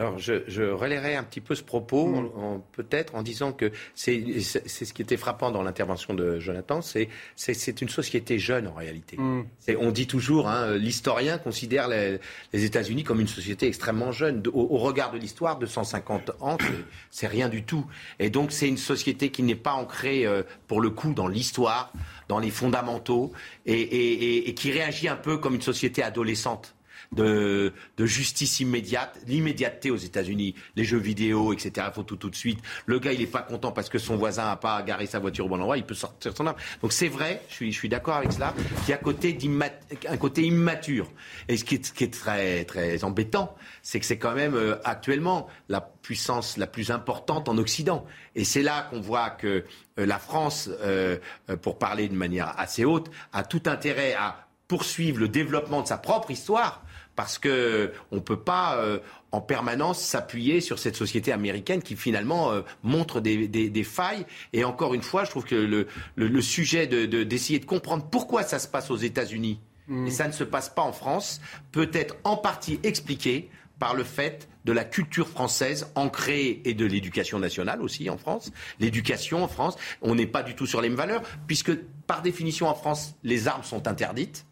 Alors, 0.02 0.18
je, 0.18 0.42
je 0.48 0.64
relayerai 0.64 1.14
un 1.14 1.22
petit 1.22 1.40
peu 1.40 1.54
ce 1.54 1.62
propos, 1.62 2.08
mm. 2.08 2.62
peut-être 2.72 3.14
en 3.14 3.22
disant 3.22 3.52
que 3.52 3.70
c'est 3.94 4.40
ce 4.40 4.92
qui 4.92 5.00
était 5.00 5.16
frappant 5.16 5.52
dans 5.52 5.62
l'intervention 5.62 6.12
de 6.12 6.40
Jonathan, 6.40 6.80
c'est 6.82 7.08
une 7.80 7.88
société 7.88 8.40
jeune 8.40 8.66
en 8.66 8.74
réalité. 8.74 9.16
Mm. 9.16 9.44
On 9.78 9.92
dit 9.92 10.08
toujours, 10.08 10.48
hein, 10.48 10.74
l'historien 10.76 11.38
considère 11.38 11.86
les, 11.86 12.18
les 12.52 12.64
États-Unis 12.64 13.04
comme 13.04 13.20
une 13.20 13.28
société 13.28 13.68
extrêmement 13.68 14.10
jeune. 14.10 14.42
au, 14.52 14.78
regard 14.78 15.12
de 15.12 15.18
l'histoire, 15.18 15.58
de 15.58 15.66
150 15.66 16.32
ans, 16.40 16.58
c'est 17.12 17.28
rien 17.28 17.48
du 17.48 17.62
tout. 17.62 17.86
Et 18.18 18.28
donc, 18.28 18.50
c'est 18.50 18.68
une 18.68 18.78
société 18.78 19.30
qui 19.30 19.44
n'est 19.44 19.54
pas 19.54 19.74
ancrée, 19.74 20.26
euh, 20.26 20.42
pour 20.66 20.80
le 20.80 20.90
coup, 20.90 21.14
dans 21.14 21.28
l'histoire, 21.28 21.92
dans 22.26 22.40
les 22.40 22.50
fondamentaux, 22.50 23.32
et, 23.66 23.80
et, 23.80 24.48
et 24.48 24.54
qui 24.54 24.72
réagit 24.72 25.06
un 25.06 25.16
peu 25.16 25.38
comme 25.38 25.54
une 25.54 25.62
société 25.62 26.02
adolescente 26.02 26.74
de, 27.12 27.72
justice 27.98 28.60
immédiate, 28.60 29.18
l'immédiateté 29.26 29.90
aux 29.90 29.96
États-Unis, 29.96 30.54
les 30.76 30.84
jeux 30.84 30.98
vidéo, 30.98 31.52
etc. 31.52 31.86
Il 31.90 31.94
faut 31.94 32.02
tout 32.02 32.16
tout 32.16 32.30
de 32.30 32.36
suite. 32.36 32.58
Le 32.86 32.98
gars, 32.98 33.12
il 33.12 33.20
n'est 33.20 33.26
pas 33.26 33.42
content 33.42 33.72
parce 33.72 33.88
que 33.88 33.98
son 33.98 34.16
voisin 34.16 34.44
n'a 34.46 34.56
pas 34.56 34.82
garé 34.82 35.06
sa 35.06 35.18
voiture 35.18 35.46
au 35.46 35.48
bon 35.48 35.56
endroit, 35.56 35.76
il 35.76 35.84
peut 35.84 35.94
sortir 35.94 36.36
son 36.36 36.46
arme. 36.46 36.56
Donc 36.80 36.92
c'est 36.92 37.08
vrai, 37.08 37.42
je 37.48 37.70
suis, 37.70 37.88
d'accord 37.88 38.16
avec 38.16 38.32
cela, 38.32 38.54
qu'il 38.80 38.90
y 38.90 38.92
a 38.92 38.98
côté 38.98 39.38
un 40.08 40.16
côté 40.16 40.42
immature. 40.42 41.08
Et 41.48 41.56
ce 41.56 41.64
qui 41.64 41.76
est, 41.76 41.92
qui 41.92 42.04
est 42.04 42.12
très, 42.12 42.64
très 42.64 43.04
embêtant, 43.04 43.54
c'est 43.82 44.00
que 44.00 44.06
c'est 44.06 44.18
quand 44.18 44.34
même 44.34 44.54
euh, 44.54 44.76
actuellement 44.84 45.48
la 45.68 45.80
puissance 45.80 46.56
la 46.56 46.66
plus 46.66 46.90
importante 46.90 47.48
en 47.48 47.58
Occident. 47.58 48.04
Et 48.34 48.44
c'est 48.44 48.62
là 48.62 48.88
qu'on 48.90 49.00
voit 49.00 49.30
que 49.30 49.64
euh, 49.98 50.06
la 50.06 50.18
France, 50.18 50.70
euh, 50.82 51.18
pour 51.60 51.78
parler 51.78 52.08
de 52.08 52.14
manière 52.14 52.58
assez 52.58 52.84
haute, 52.84 53.10
a 53.32 53.44
tout 53.44 53.62
intérêt 53.66 54.14
à 54.14 54.46
poursuivre 54.68 55.18
le 55.18 55.28
développement 55.28 55.82
de 55.82 55.86
sa 55.86 55.98
propre 55.98 56.30
histoire 56.30 56.82
parce 57.16 57.38
que 57.38 57.92
on 58.10 58.20
peut 58.20 58.38
pas 58.38 58.76
euh, 58.76 58.98
en 59.32 59.40
permanence 59.40 60.00
s'appuyer 60.00 60.60
sur 60.60 60.78
cette 60.78 60.96
société 60.96 61.32
américaine 61.32 61.82
qui 61.82 61.96
finalement 61.96 62.52
euh, 62.52 62.62
montre 62.82 63.20
des, 63.20 63.84
failles. 63.84 64.26
Et 64.52 64.64
encore 64.64 64.94
une 64.94 65.02
fois, 65.02 65.24
je 65.24 65.30
trouve 65.30 65.44
que 65.44 65.54
le, 65.54 65.86
le, 66.16 66.40
sujet 66.40 66.86
d'essayer 66.86 67.58
de, 67.58 67.64
de, 67.64 67.68
comprendre 67.68 68.06
pourquoi 68.10 68.42
ça 68.42 68.58
se 68.58 68.68
passe 68.68 68.90
aux 68.90 68.96
États-Unis 68.96 69.60
mmh. 69.88 70.06
et 70.06 70.10
ça 70.10 70.26
ne 70.26 70.32
se 70.32 70.44
passe 70.44 70.68
pas 70.68 70.82
en 70.82 70.92
France 70.92 71.40
peut 71.72 71.90
être 71.92 72.16
en 72.24 72.36
partie 72.36 72.78
expliqué 72.82 73.50
par 73.78 73.94
le 73.94 74.04
fait 74.04 74.48
de 74.64 74.72
la 74.72 74.84
culture 74.84 75.28
française 75.28 75.90
ancrée 75.96 76.62
et 76.64 76.74
de 76.74 76.86
l'éducation 76.86 77.40
nationale 77.40 77.82
aussi 77.82 78.08
en 78.10 78.16
France. 78.16 78.52
L'éducation 78.78 79.42
en 79.42 79.48
France, 79.48 79.76
on 80.02 80.14
n'est 80.14 80.26
pas 80.26 80.44
du 80.44 80.54
tout 80.54 80.66
sur 80.66 80.80
les 80.80 80.88
mêmes 80.88 80.96
valeurs, 80.96 81.22
puisque 81.48 81.74
par 82.06 82.22
définition 82.22 82.68
en 82.68 82.74
France, 82.74 83.16
les 83.24 83.48
armes 83.48 83.64
sont 83.64 83.88
interdites 83.88 84.46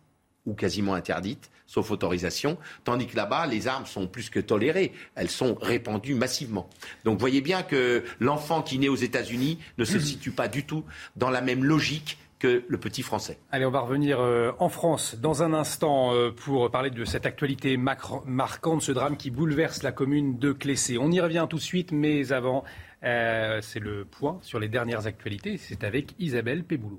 ou 0.46 0.54
quasiment 0.54 0.94
interdites, 0.94 1.50
sauf 1.70 1.92
autorisation, 1.92 2.58
tandis 2.82 3.06
que 3.06 3.16
là-bas, 3.16 3.46
les 3.46 3.68
armes 3.68 3.86
sont 3.86 4.08
plus 4.08 4.28
que 4.28 4.40
tolérées, 4.40 4.92
elles 5.14 5.30
sont 5.30 5.54
répandues 5.62 6.16
massivement. 6.16 6.68
Donc 7.04 7.20
voyez 7.20 7.40
bien 7.40 7.62
que 7.62 8.02
l'enfant 8.18 8.60
qui 8.60 8.80
naît 8.80 8.88
aux 8.88 8.96
États-Unis 8.96 9.60
ne 9.78 9.84
se 9.84 10.00
situe 10.00 10.32
pas 10.32 10.48
du 10.48 10.64
tout 10.64 10.84
dans 11.14 11.30
la 11.30 11.40
même 11.40 11.62
logique 11.62 12.18
que 12.40 12.64
le 12.66 12.78
petit 12.78 13.02
français. 13.02 13.38
Allez, 13.52 13.66
on 13.66 13.70
va 13.70 13.80
revenir 13.80 14.18
euh, 14.18 14.50
en 14.58 14.68
France 14.68 15.14
dans 15.14 15.44
un 15.44 15.54
instant 15.54 16.12
euh, 16.12 16.32
pour 16.32 16.68
parler 16.72 16.90
de 16.90 17.04
cette 17.04 17.26
actualité 17.26 17.76
marquante, 17.76 18.82
ce 18.82 18.90
drame 18.90 19.16
qui 19.16 19.30
bouleverse 19.30 19.84
la 19.84 19.92
commune 19.92 20.38
de 20.38 20.50
Clessé. 20.50 20.98
On 20.98 21.12
y 21.12 21.20
revient 21.20 21.46
tout 21.48 21.58
de 21.58 21.62
suite, 21.62 21.92
mais 21.92 22.32
avant, 22.32 22.64
euh, 23.04 23.60
c'est 23.62 23.78
le 23.78 24.04
point 24.06 24.38
sur 24.42 24.58
les 24.58 24.68
dernières 24.68 25.06
actualités. 25.06 25.56
C'est 25.56 25.84
avec 25.84 26.14
Isabelle 26.18 26.64
Péboulou. 26.64 26.98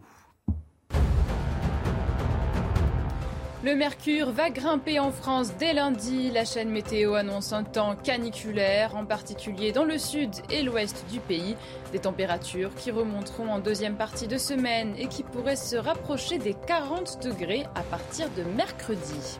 Le 3.64 3.76
mercure 3.76 4.32
va 4.32 4.50
grimper 4.50 4.98
en 4.98 5.12
France 5.12 5.54
dès 5.60 5.74
lundi. 5.74 6.32
La 6.32 6.46
chaîne 6.46 6.72
météo 6.72 7.14
annonce 7.14 7.54
un 7.54 7.64
temps 7.64 7.96
caniculaire, 7.96 8.96
en 8.96 9.06
particulier 9.06 9.72
dans 9.72 9.84
le 9.84 10.00
sud 10.00 10.32
et 10.50 10.64
l'ouest 10.64 11.06
du 11.12 11.20
pays. 11.20 11.56
Des 11.92 12.00
températures 12.00 12.74
qui 12.74 12.90
remonteront 12.90 13.50
en 13.50 13.60
deuxième 13.60 13.98
partie 13.98 14.28
de 14.28 14.40
semaine 14.40 14.96
et 14.98 15.06
qui 15.06 15.22
pourraient 15.22 15.56
se 15.56 15.76
rapprocher 15.76 16.40
des 16.40 16.56
40 16.56 17.24
degrés 17.24 17.68
à 17.76 17.84
partir 17.84 18.30
de 18.36 18.42
mercredi. 18.42 19.38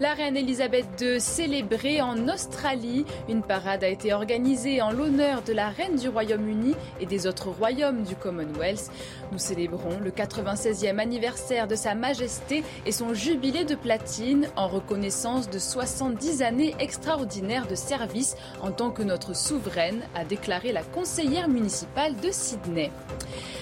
La 0.00 0.14
reine 0.14 0.36
Elisabeth 0.36 0.86
II 1.00 1.20
célébrée 1.20 2.00
en 2.00 2.28
Australie. 2.28 3.04
Une 3.28 3.42
parade 3.42 3.82
a 3.82 3.88
été 3.88 4.12
organisée 4.12 4.80
en 4.80 4.92
l'honneur 4.92 5.42
de 5.42 5.52
la 5.52 5.70
reine 5.70 5.96
du 5.96 6.08
Royaume-Uni 6.08 6.76
et 7.00 7.06
des 7.06 7.26
autres 7.26 7.48
royaumes 7.48 8.04
du 8.04 8.14
Commonwealth. 8.14 8.92
Nous 9.32 9.38
célébrons 9.38 9.98
le 10.00 10.12
96e 10.12 11.00
anniversaire 11.00 11.66
de 11.66 11.74
Sa 11.74 11.96
Majesté 11.96 12.62
et 12.86 12.92
son 12.92 13.12
jubilé 13.12 13.64
de 13.64 13.74
platine 13.74 14.48
en 14.54 14.68
reconnaissance 14.68 15.50
de 15.50 15.58
70 15.58 16.42
années 16.42 16.76
extraordinaires 16.78 17.66
de 17.66 17.74
service 17.74 18.36
en 18.62 18.70
tant 18.70 18.90
que 18.92 19.02
notre 19.02 19.34
souveraine, 19.34 20.02
a 20.14 20.24
déclaré 20.24 20.70
la 20.70 20.84
conseillère 20.84 21.48
municipale 21.48 22.14
de 22.20 22.30
Sydney. 22.30 22.92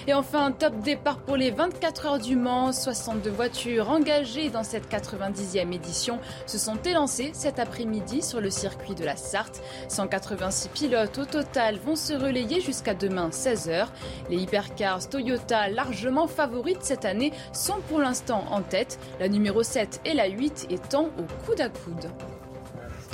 Et 0.06 0.14
enfin, 0.14 0.52
top 0.52 0.80
départ 0.82 1.18
pour 1.18 1.36
les 1.36 1.50
24 1.50 2.06
heures 2.06 2.18
du 2.20 2.36
Mans. 2.36 2.72
62 2.72 3.28
voitures 3.30 3.90
engagées 3.90 4.50
dans 4.50 4.62
cette 4.62 4.88
90e 4.88 5.72
édition 5.72 6.20
se 6.46 6.58
sont 6.58 6.76
élancées 6.84 7.30
cet 7.32 7.58
après-midi 7.58 8.22
sur 8.22 8.40
le 8.40 8.50
circuit 8.50 8.94
de 8.94 9.04
la 9.04 9.16
Sarthe. 9.16 9.60
186 9.88 10.68
pilotes 10.68 11.18
au 11.18 11.24
total 11.24 11.78
vont 11.78 11.96
se 11.96 12.12
relayer 12.12 12.60
jusqu'à 12.60 12.94
demain 12.94 13.30
16h. 13.30 13.86
Les 14.30 14.36
hypercars 14.36 15.08
Toyota 15.08 15.68
largement 15.68 16.26
favorites 16.26 16.82
cette 16.82 17.04
année 17.04 17.32
sont 17.52 17.80
pour 17.88 18.00
l'instant 18.00 18.44
en 18.50 18.62
tête, 18.62 18.98
la 19.20 19.28
numéro 19.28 19.62
7 19.62 20.00
et 20.04 20.14
la 20.14 20.26
8 20.26 20.66
étant 20.70 21.06
au 21.18 21.44
coude 21.44 21.60
à 21.60 21.68
coude 21.68 22.10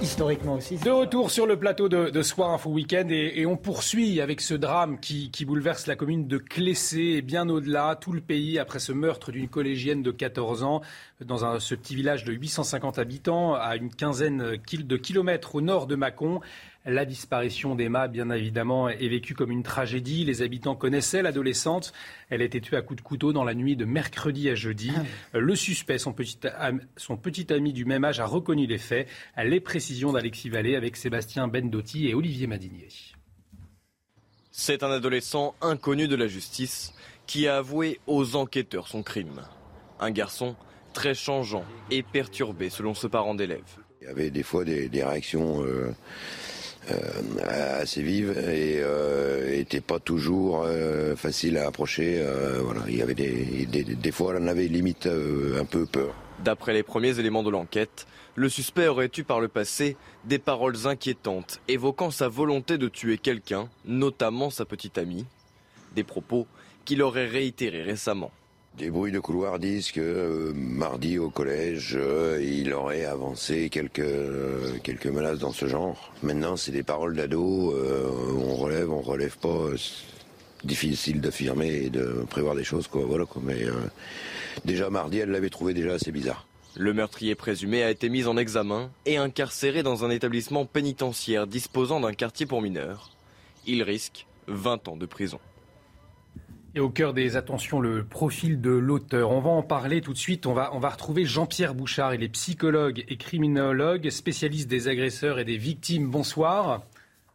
historiquement 0.00 0.54
aussi. 0.54 0.76
De 0.76 0.90
retour 0.90 1.30
sur 1.30 1.46
le 1.46 1.58
plateau 1.58 1.88
de, 1.88 2.10
de 2.10 2.22
Soir 2.22 2.50
Info 2.50 2.70
Week-end 2.70 3.08
et, 3.10 3.44
on 3.46 3.56
poursuit 3.56 4.20
avec 4.20 4.40
ce 4.40 4.54
drame 4.54 4.98
qui, 5.00 5.30
bouleverse 5.44 5.86
la 5.86 5.96
commune 5.96 6.28
de 6.28 6.38
Clessé 6.38 7.00
et 7.00 7.22
bien 7.22 7.48
au-delà, 7.48 7.96
tout 8.00 8.12
le 8.12 8.20
pays 8.20 8.58
après 8.58 8.78
ce 8.78 8.92
meurtre 8.92 9.32
d'une 9.32 9.48
collégienne 9.48 10.02
de 10.02 10.10
14 10.10 10.62
ans 10.62 10.80
dans 11.20 11.58
ce 11.58 11.74
petit 11.74 11.94
village 11.94 12.24
de 12.24 12.32
850 12.32 12.98
habitants 12.98 13.54
à 13.54 13.76
une 13.76 13.90
quinzaine 13.90 14.56
de 14.56 14.96
kilomètres 14.96 15.54
au 15.54 15.60
nord 15.60 15.86
de 15.86 15.96
Mâcon. 15.96 16.40
La 16.84 17.04
disparition 17.04 17.76
d'Emma, 17.76 18.08
bien 18.08 18.28
évidemment, 18.30 18.88
est 18.88 19.08
vécue 19.08 19.34
comme 19.34 19.52
une 19.52 19.62
tragédie. 19.62 20.24
Les 20.24 20.42
habitants 20.42 20.74
connaissaient 20.74 21.22
l'adolescente. 21.22 21.92
Elle 22.28 22.42
a 22.42 22.44
été 22.44 22.60
tuée 22.60 22.76
à 22.76 22.82
coups 22.82 23.00
de 23.00 23.06
couteau 23.06 23.32
dans 23.32 23.44
la 23.44 23.54
nuit 23.54 23.76
de 23.76 23.84
mercredi 23.84 24.50
à 24.50 24.56
jeudi. 24.56 24.90
Ah 24.96 25.38
Le 25.38 25.54
suspect, 25.54 25.98
son 25.98 26.12
petit, 26.12 26.40
son 26.96 27.16
petit 27.16 27.52
ami 27.52 27.72
du 27.72 27.84
même 27.84 28.04
âge, 28.04 28.18
a 28.18 28.26
reconnu 28.26 28.66
les 28.66 28.78
faits. 28.78 29.08
Les 29.36 29.60
précisions 29.60 30.12
d'Alexis 30.12 30.48
Vallée 30.48 30.74
avec 30.74 30.96
Sébastien 30.96 31.46
Bendotti 31.46 32.08
et 32.08 32.14
Olivier 32.14 32.48
Madinier. 32.48 32.88
C'est 34.50 34.82
un 34.82 34.90
adolescent 34.90 35.54
inconnu 35.62 36.08
de 36.08 36.16
la 36.16 36.26
justice 36.26 36.94
qui 37.26 37.46
a 37.46 37.58
avoué 37.58 38.00
aux 38.08 38.34
enquêteurs 38.34 38.88
son 38.88 39.04
crime. 39.04 39.42
Un 40.00 40.10
garçon 40.10 40.56
très 40.92 41.14
changeant 41.14 41.64
et 41.90 42.02
perturbé 42.02 42.70
selon 42.70 42.94
ce 42.94 43.06
parent 43.06 43.36
d'élève. 43.36 43.62
Il 44.00 44.08
y 44.08 44.10
avait 44.10 44.30
des 44.30 44.42
fois 44.42 44.64
des, 44.64 44.88
réactions 44.92 45.62
euh, 45.62 45.64
euh, 45.64 45.92
assez 46.90 48.02
vive 48.02 48.30
et 48.38 48.80
euh, 48.80 49.58
était 49.58 49.80
pas 49.80 49.98
toujours 49.98 50.64
euh, 50.64 51.14
facile 51.16 51.58
à 51.58 51.66
approcher. 51.66 52.18
Euh, 52.18 52.62
il 52.88 52.96
y 52.96 53.02
avait 53.02 53.14
des, 53.14 53.66
des, 53.66 54.12
fois, 54.12 54.34
avait 54.36 54.66
limite 54.66 55.06
un 55.06 55.64
peu 55.64 55.86
peur. 55.86 56.14
D'après 56.44 56.72
les 56.72 56.82
premiers 56.82 57.18
éléments 57.18 57.42
de 57.42 57.50
l'enquête, 57.50 58.06
le 58.34 58.48
suspect 58.48 58.88
aurait 58.88 59.10
eu 59.16 59.24
par 59.24 59.40
le 59.40 59.48
passé 59.48 59.96
des 60.24 60.38
paroles 60.38 60.86
inquiétantes 60.86 61.60
évoquant 61.68 62.10
sa 62.10 62.28
volonté 62.28 62.78
de 62.78 62.88
tuer 62.88 63.18
quelqu'un, 63.18 63.68
notamment 63.84 64.50
sa 64.50 64.64
petite 64.64 64.98
amie. 64.98 65.26
Des 65.94 66.04
propos 66.04 66.46
qu'il 66.84 67.02
aurait 67.02 67.26
réitérés 67.26 67.82
récemment. 67.82 68.32
Des 68.78 68.90
bruits 68.90 69.12
de 69.12 69.20
couloir 69.20 69.58
disent 69.58 69.92
que 69.92 70.00
euh, 70.00 70.52
mardi 70.54 71.18
au 71.18 71.28
collège, 71.28 71.94
euh, 71.94 72.42
il 72.42 72.72
aurait 72.72 73.04
avancé 73.04 73.68
quelques, 73.68 73.98
euh, 73.98 74.78
quelques 74.82 75.06
menaces 75.06 75.40
dans 75.40 75.52
ce 75.52 75.66
genre. 75.68 76.12
Maintenant, 76.22 76.56
c'est 76.56 76.72
des 76.72 76.82
paroles 76.82 77.14
d'ado, 77.14 77.74
on 77.74 78.54
relève, 78.54 78.90
on 78.90 79.02
relève 79.02 79.36
pas. 79.36 79.68
difficile 80.64 81.20
d'affirmer 81.20 81.84
et 81.84 81.90
de 81.90 82.24
prévoir 82.30 82.54
des 82.54 82.64
choses, 82.64 82.86
quoi. 82.86 83.02
Voilà, 83.04 83.26
quoi. 83.26 83.42
Mais 83.44 83.66
déjà 84.64 84.88
mardi, 84.90 85.18
elle 85.18 85.30
l'avait 85.30 85.50
trouvé 85.50 85.74
déjà 85.74 85.94
assez 85.94 86.12
bizarre. 86.12 86.46
Le 86.74 86.94
meurtrier 86.94 87.34
présumé 87.34 87.82
a 87.82 87.90
été 87.90 88.08
mis 88.08 88.26
en 88.26 88.38
examen 88.38 88.90
et 89.04 89.18
incarcéré 89.18 89.82
dans 89.82 90.04
un 90.04 90.10
établissement 90.10 90.64
pénitentiaire 90.64 91.46
disposant 91.46 92.00
d'un 92.00 92.14
quartier 92.14 92.46
pour 92.46 92.62
mineurs. 92.62 93.10
Il 93.66 93.82
risque 93.82 94.26
20 94.46 94.88
ans 94.88 94.96
de 94.96 95.04
prison. 95.04 95.40
Et 96.74 96.80
au 96.80 96.88
cœur 96.88 97.12
des 97.12 97.36
attentions, 97.36 97.80
le 97.80 98.02
profil 98.02 98.62
de 98.62 98.70
l'auteur. 98.70 99.30
On 99.30 99.40
va 99.40 99.50
en 99.50 99.62
parler 99.62 100.00
tout 100.00 100.14
de 100.14 100.18
suite. 100.18 100.46
On 100.46 100.54
va, 100.54 100.74
on 100.74 100.78
va 100.78 100.88
retrouver 100.88 101.26
Jean-Pierre 101.26 101.74
Bouchard. 101.74 102.14
Il 102.14 102.22
est 102.22 102.30
psychologue 102.30 103.04
et 103.08 103.16
criminologue, 103.18 104.08
spécialiste 104.08 104.68
des 104.68 104.88
agresseurs 104.88 105.38
et 105.38 105.44
des 105.44 105.58
victimes. 105.58 106.10
Bonsoir. 106.10 106.82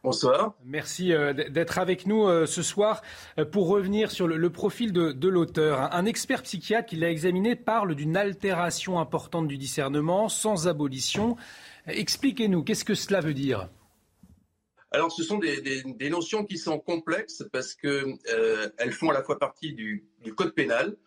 Bonsoir. 0.04 0.54
Merci 0.66 1.14
euh, 1.14 1.34
d'être 1.34 1.78
avec 1.78 2.08
nous 2.08 2.28
euh, 2.28 2.48
ce 2.48 2.64
soir 2.64 3.04
euh, 3.38 3.46
pour 3.46 3.68
revenir 3.68 4.10
sur 4.10 4.28
le, 4.28 4.50
profil 4.50 4.92
de, 4.92 5.12
de 5.12 5.28
l'auteur. 5.28 5.94
Un 5.94 6.06
expert 6.06 6.42
psychiatre 6.42 6.88
qui 6.88 6.96
l'a 6.96 7.12
examiné 7.12 7.56
parle 7.56 7.94
d'une 7.94 8.18
altération 8.18 9.00
importante 9.00 9.48
du 9.48 9.58
discernement 9.58 10.30
sans 10.30 10.68
abolition. 10.68 11.36
Expliquez-nous, 11.86 12.64
qu'est-ce 12.64 12.86
que 12.86 12.96
cela 12.96 13.22
veut 13.22 13.34
dire? 13.36 13.70
Alors, 14.98 15.12
ce 15.12 15.24
sont 15.24 15.38
des, 15.38 16.10
notions 16.10 16.44
qui 16.44 16.58
sont 16.58 16.80
complexes 16.80 17.44
parce 17.54 17.76
qu'elles 17.76 18.18
euh, 18.34 18.92
font 18.92 19.12
à 19.12 19.14
la 19.14 19.22
fois 19.22 19.38
partie 19.38 19.72
du, 19.74 20.04
code 20.36 20.56
pénal, 20.56 20.98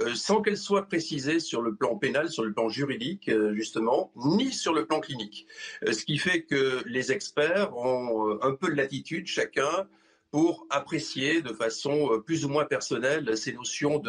euh, 0.00 0.16
sans 0.16 0.42
qu'elles 0.42 0.58
soient 0.58 0.88
précisées 0.88 1.38
sur 1.38 1.62
le 1.62 1.76
plan 1.76 1.96
pénal, 1.96 2.28
sur 2.28 2.42
le 2.42 2.52
plan 2.52 2.68
juridique, 2.68 3.28
euh, 3.28 3.54
justement, 3.54 4.10
ni 4.16 4.52
sur 4.52 4.74
le 4.74 4.84
plan 4.84 4.98
clinique. 4.98 5.46
ce 5.88 6.04
qui 6.04 6.18
fait 6.18 6.42
que 6.42 6.82
les 6.86 7.12
experts 7.12 7.76
ont 7.76 8.36
un 8.42 8.52
peu 8.56 8.68
de 8.68 8.74
latitude, 8.74 9.28
chacun, 9.28 9.86
pour 10.32 10.66
apprécier 10.68 11.40
de 11.40 11.52
façon 11.52 12.20
plus 12.26 12.44
ou 12.44 12.48
moins 12.48 12.64
personnelle 12.64 13.36
ces 13.36 13.52
notions 13.52 14.02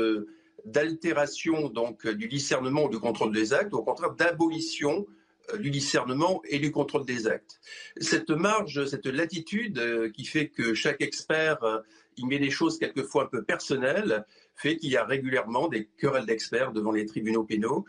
d'altération 0.66 1.70
donc 1.70 2.08
du 2.08 2.28
discernement 2.28 2.86
ou 2.86 2.90
du 2.90 2.98
contrôle 2.98 3.32
des 3.32 3.54
actes, 3.54 3.72
ou 3.72 3.78
au 3.78 3.84
contraire 3.84 4.16
d'abolition 4.16 5.06
euh, 5.06 5.14
du 5.60 5.70
discernement 5.70 6.42
et 6.50 6.60
du 6.60 6.72
contrôle 6.72 7.06
des 7.06 7.28
actes. 7.28 7.60
Cette 7.98 8.30
marge, 8.30 8.86
cette 8.86 9.06
latitude 9.06 9.80
euh, 9.80 10.10
qui 10.10 10.26
fait 10.26 10.50
que 10.50 10.74
chaque 10.74 11.02
expert 11.02 11.64
euh, 11.64 11.80
y 12.18 12.26
met 12.26 12.40
des 12.40 12.50
choses 12.50 12.80
quelquefois 12.80 13.24
un 13.24 13.28
peu 13.28 13.44
personnelles, 13.44 14.26
fait 14.56 14.78
qu'il 14.78 14.90
y 14.90 14.98
a 14.98 15.06
régulièrement 15.06 15.68
des 15.68 15.88
querelles 15.98 16.26
d'experts 16.26 16.74
devant 16.74 16.92
les 16.92 17.06
tribunaux 17.06 17.44
pénaux 17.44 17.86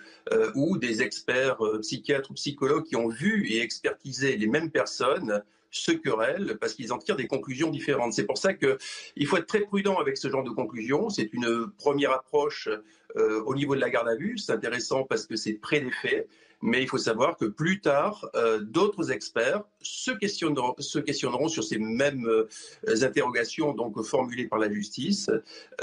ou 0.55 0.77
des 0.77 1.01
experts 1.01 1.57
psychiatres 1.81 2.31
ou 2.31 2.35
psychologues 2.35 2.85
qui 2.85 2.95
ont 2.95 3.09
vu 3.09 3.47
et 3.51 3.63
expertisé 3.63 4.37
les 4.37 4.47
mêmes 4.47 4.71
personnes 4.71 5.43
se 5.71 5.93
querellent 5.93 6.57
parce 6.61 6.75
qu'ils 6.75 6.93
en 6.93 6.99
tirent 6.99 7.17
des 7.17 7.27
conclusions 7.27 7.71
différentes. 7.71 8.13
C'est 8.13 8.25
pour 8.25 8.39
ça 8.39 8.55
qu'il 8.55 9.27
faut 9.27 9.37
être 9.37 9.47
très 9.47 9.61
prudent 9.61 9.97
avec 9.97 10.17
ce 10.17 10.29
genre 10.31 10.45
de 10.45 10.51
conclusions. 10.51 11.11
C'est 11.11 11.31
une 11.33 11.71
première 11.79 12.13
approche 12.13 12.69
euh, 13.17 13.43
au 13.43 13.55
niveau 13.55 13.75
de 13.75 13.81
la 13.81 13.91
garde 13.91 14.09
à 14.09 14.17
vue. 14.17 14.39
C'est 14.39 14.53
intéressant 14.53 15.05
parce 15.05 15.27
que 15.27 15.37
c'est 15.37 15.55
près 15.55 15.81
des 15.81 15.91
faits. 15.91 16.29
Mais 16.61 16.83
il 16.83 16.89
faut 16.89 16.99
savoir 16.99 17.37
que 17.37 17.45
plus 17.45 17.81
tard, 17.81 18.29
euh, 18.35 18.59
d'autres 18.59 19.13
experts 19.13 19.63
se 19.81 20.11
questionneront, 20.11 20.75
se 20.79 20.99
questionneront, 20.99 21.49
sur 21.49 21.63
ces 21.63 21.79
mêmes 21.79 22.27
euh, 22.27 22.49
interrogations 23.03 23.73
donc 23.73 24.03
formulées 24.03 24.49
par 24.49 24.59
la 24.59 24.71
justice 24.71 25.31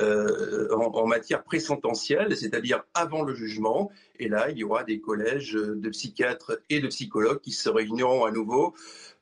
euh, 0.02 0.68
en, 0.76 0.88
en, 0.93 1.07
matière 1.07 1.43
présententielle, 1.43 2.35
c'est-à-dire 2.35 2.84
avant 2.93 3.23
le 3.23 3.34
jugement. 3.34 3.89
Et 4.19 4.27
là, 4.27 4.49
il 4.49 4.57
y 4.57 4.64
aura 4.64 4.84
des 4.84 4.99
collèges 4.99 5.53
de 5.53 5.89
psychiatres 5.89 6.60
et 6.69 6.81
de 6.81 6.88
psychologues 6.88 7.39
qui 7.39 7.52
se 7.52 7.69
réuniront 7.69 8.26
à 8.26 8.31
nouveau 8.31 8.73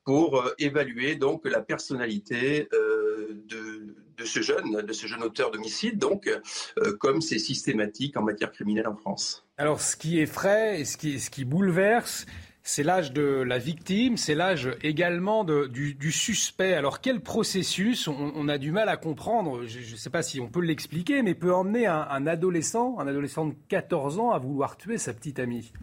pour 0.03 0.39
euh, 0.39 0.53
évaluer 0.59 1.15
donc 1.15 1.45
la 1.45 1.61
personnalité 1.61 2.67
euh, 2.73 3.41
de, 3.47 3.95
de, 4.17 4.25
ce 4.25 4.41
jeune, 4.41 4.81
de 4.81 4.93
ce 4.93 5.07
jeune 5.07 5.23
auteur 5.23 5.51
d'homicide, 5.51 5.97
donc 5.97 6.27
euh, 6.27 6.95
comme 6.97 7.21
c'est 7.21 7.39
systématique 7.39 8.17
en 8.17 8.23
matière 8.23 8.51
criminelle 8.51 8.87
en 8.87 8.95
France. 8.95 9.45
Alors, 9.57 9.81
ce 9.81 9.95
qui 9.95 10.19
est 10.19 10.25
frais 10.25 10.81
et 10.81 10.85
ce 10.85 10.97
qui, 10.97 11.19
ce 11.19 11.29
qui 11.29 11.45
bouleverse, 11.45 12.25
c'est 12.65 12.83
l'âge 12.83 13.11
de 13.11 13.41
la 13.41 13.57
victime, 13.57 14.15
c'est 14.15 14.35
l'âge 14.35 14.71
également 14.81 15.43
de, 15.43 15.67
du, 15.67 16.11
suspect. 16.13 16.73
Alors 16.73 17.01
quel 17.01 17.19
processus, 17.19 18.07
on, 18.07 18.47
a 18.47 18.57
du 18.57 18.71
mal 18.71 18.87
à 18.87 18.95
comprendre, 18.95 19.65
je 19.65 19.79
ne 19.79 19.97
sais 19.97 20.09
pas 20.09 20.21
si 20.21 20.39
on 20.39 20.47
peut 20.47 20.61
l'expliquer, 20.61 21.23
mais 21.23 21.35
peut 21.35 21.53
emmener 21.53 21.87
un 21.87 22.25
adolescent, 22.25 22.97
un 22.99 23.07
adolescent 23.07 23.47
de 23.47 23.55
14 23.67 24.17
ans 24.19 24.31
à 24.31 24.39
vouloir 24.39 24.77
tuer 24.77 24.97
sa 24.97 25.13
petite 25.13 25.39
amie 25.39 25.73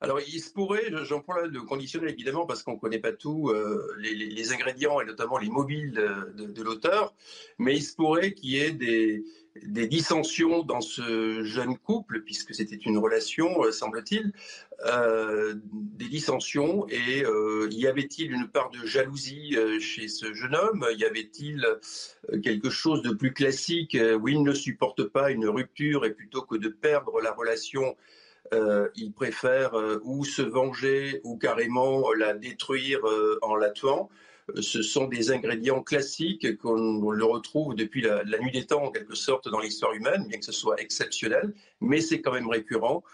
alors, 0.00 0.20
il 0.20 0.40
se 0.40 0.50
pourrait, 0.52 0.92
j'emploie 1.02 1.48
le 1.48 1.60
conditionnel 1.62 2.10
évidemment 2.10 2.46
parce 2.46 2.62
qu'on 2.62 2.74
ne 2.74 2.78
connaît 2.78 3.00
pas 3.00 3.10
tout, 3.10 3.48
euh, 3.48 3.84
les, 3.98 4.52
ingrédients 4.52 5.00
et 5.00 5.04
notamment 5.04 5.38
les 5.38 5.48
mobiles 5.48 5.92
de, 6.36 6.62
l'auteur, 6.62 7.14
mais 7.58 7.74
il 7.74 7.82
se 7.82 7.96
pourrait 7.96 8.32
qu'il 8.32 8.50
y 8.50 8.60
ait 8.60 8.70
des, 8.70 9.24
dissensions 9.88 10.62
dans 10.62 10.80
ce 10.80 11.42
jeune 11.42 11.76
couple, 11.76 12.22
puisque 12.22 12.54
c'était 12.54 12.76
une 12.76 12.96
relation, 12.96 13.64
euh, 13.64 13.72
semble-t-il, 13.72 14.32
euh, 14.86 15.54
des 15.64 16.06
dissensions, 16.06 16.86
et 16.90 17.24
y 17.72 17.86
avait-il 17.88 18.30
une 18.32 18.46
part 18.46 18.70
de 18.70 18.86
jalousie 18.86 19.56
chez 19.80 20.06
ce 20.06 20.32
jeune 20.32 20.54
homme? 20.54 20.86
Y 20.96 21.04
avait-il 21.04 21.66
quelque 22.44 22.70
chose 22.70 23.02
de 23.02 23.10
plus 23.10 23.32
classique? 23.32 23.98
Où 24.20 24.28
il 24.28 24.44
ne 24.44 24.54
supporte 24.54 25.02
pas 25.02 25.32
une 25.32 25.48
rupture 25.48 26.04
et 26.04 26.14
plutôt 26.14 26.42
que 26.42 26.54
de 26.54 26.68
perdre 26.68 27.20
la 27.20 27.32
relation, 27.32 27.96
euh, 28.54 28.88
il 28.96 29.12
préfère 29.12 29.74
euh, 29.74 30.00
ou 30.04 30.24
se 30.24 30.42
venger 30.42 31.20
ou 31.24 31.36
carrément 31.36 32.12
la 32.12 32.34
détruire 32.34 33.06
euh, 33.06 33.38
en 33.42 33.56
la 33.56 33.70
tuant. 33.70 34.08
Ce 34.60 34.80
sont 34.80 35.06
des 35.06 35.30
ingrédients 35.30 35.82
classiques 35.82 36.56
qu'on 36.56 37.10
le 37.10 37.24
retrouve 37.24 37.74
depuis 37.74 38.00
la, 38.00 38.24
nuit 38.38 38.50
des 38.50 38.64
temps, 38.64 38.82
en 38.82 38.90
quelque 38.90 39.14
sorte, 39.14 39.50
dans 39.50 39.60
l'histoire 39.60 39.92
humaine, 39.92 40.26
bien 40.26 40.38
que 40.38 40.44
ce 40.46 40.52
soit 40.52 40.80
exceptionnel, 40.80 41.52
mais 41.82 42.00
c'est 42.00 42.22
quand 42.22 42.32
même 42.32 42.48
récurrent. 42.48 43.04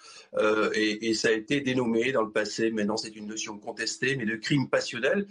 Et, 0.77 1.09
et, 1.09 1.15
ça 1.15 1.29
a 1.29 1.33
été 1.33 1.61
dénommé 1.61 2.13
dans 2.13 2.23
le 2.23 2.31
passé, 2.31 2.71
maintenant 2.71 2.97
c'est 2.97 3.17
une 3.17 3.27
notion 3.27 3.59
contestée, 3.59 4.15
mais 4.15 4.27
de 4.27 4.37
crime 4.37 4.69
passionnel, 4.69 5.27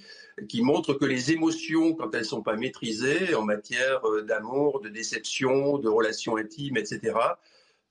qui 0.50 0.62
montre 0.62 0.94
que 0.94 1.06
les 1.06 1.32
émotions, 1.32 1.94
quand 1.94 2.14
elles 2.14 2.20
ne 2.20 2.26
sont 2.26 2.44
pas 2.44 2.58
maîtrisées 2.58 3.34
en 3.34 3.44
matière 3.44 4.02
d'amour, 4.28 4.82
de 4.82 4.90
déception, 4.90 5.78
de 5.78 5.88
relations 5.88 6.36
intimes, 6.36 6.76
etc., 6.76 7.14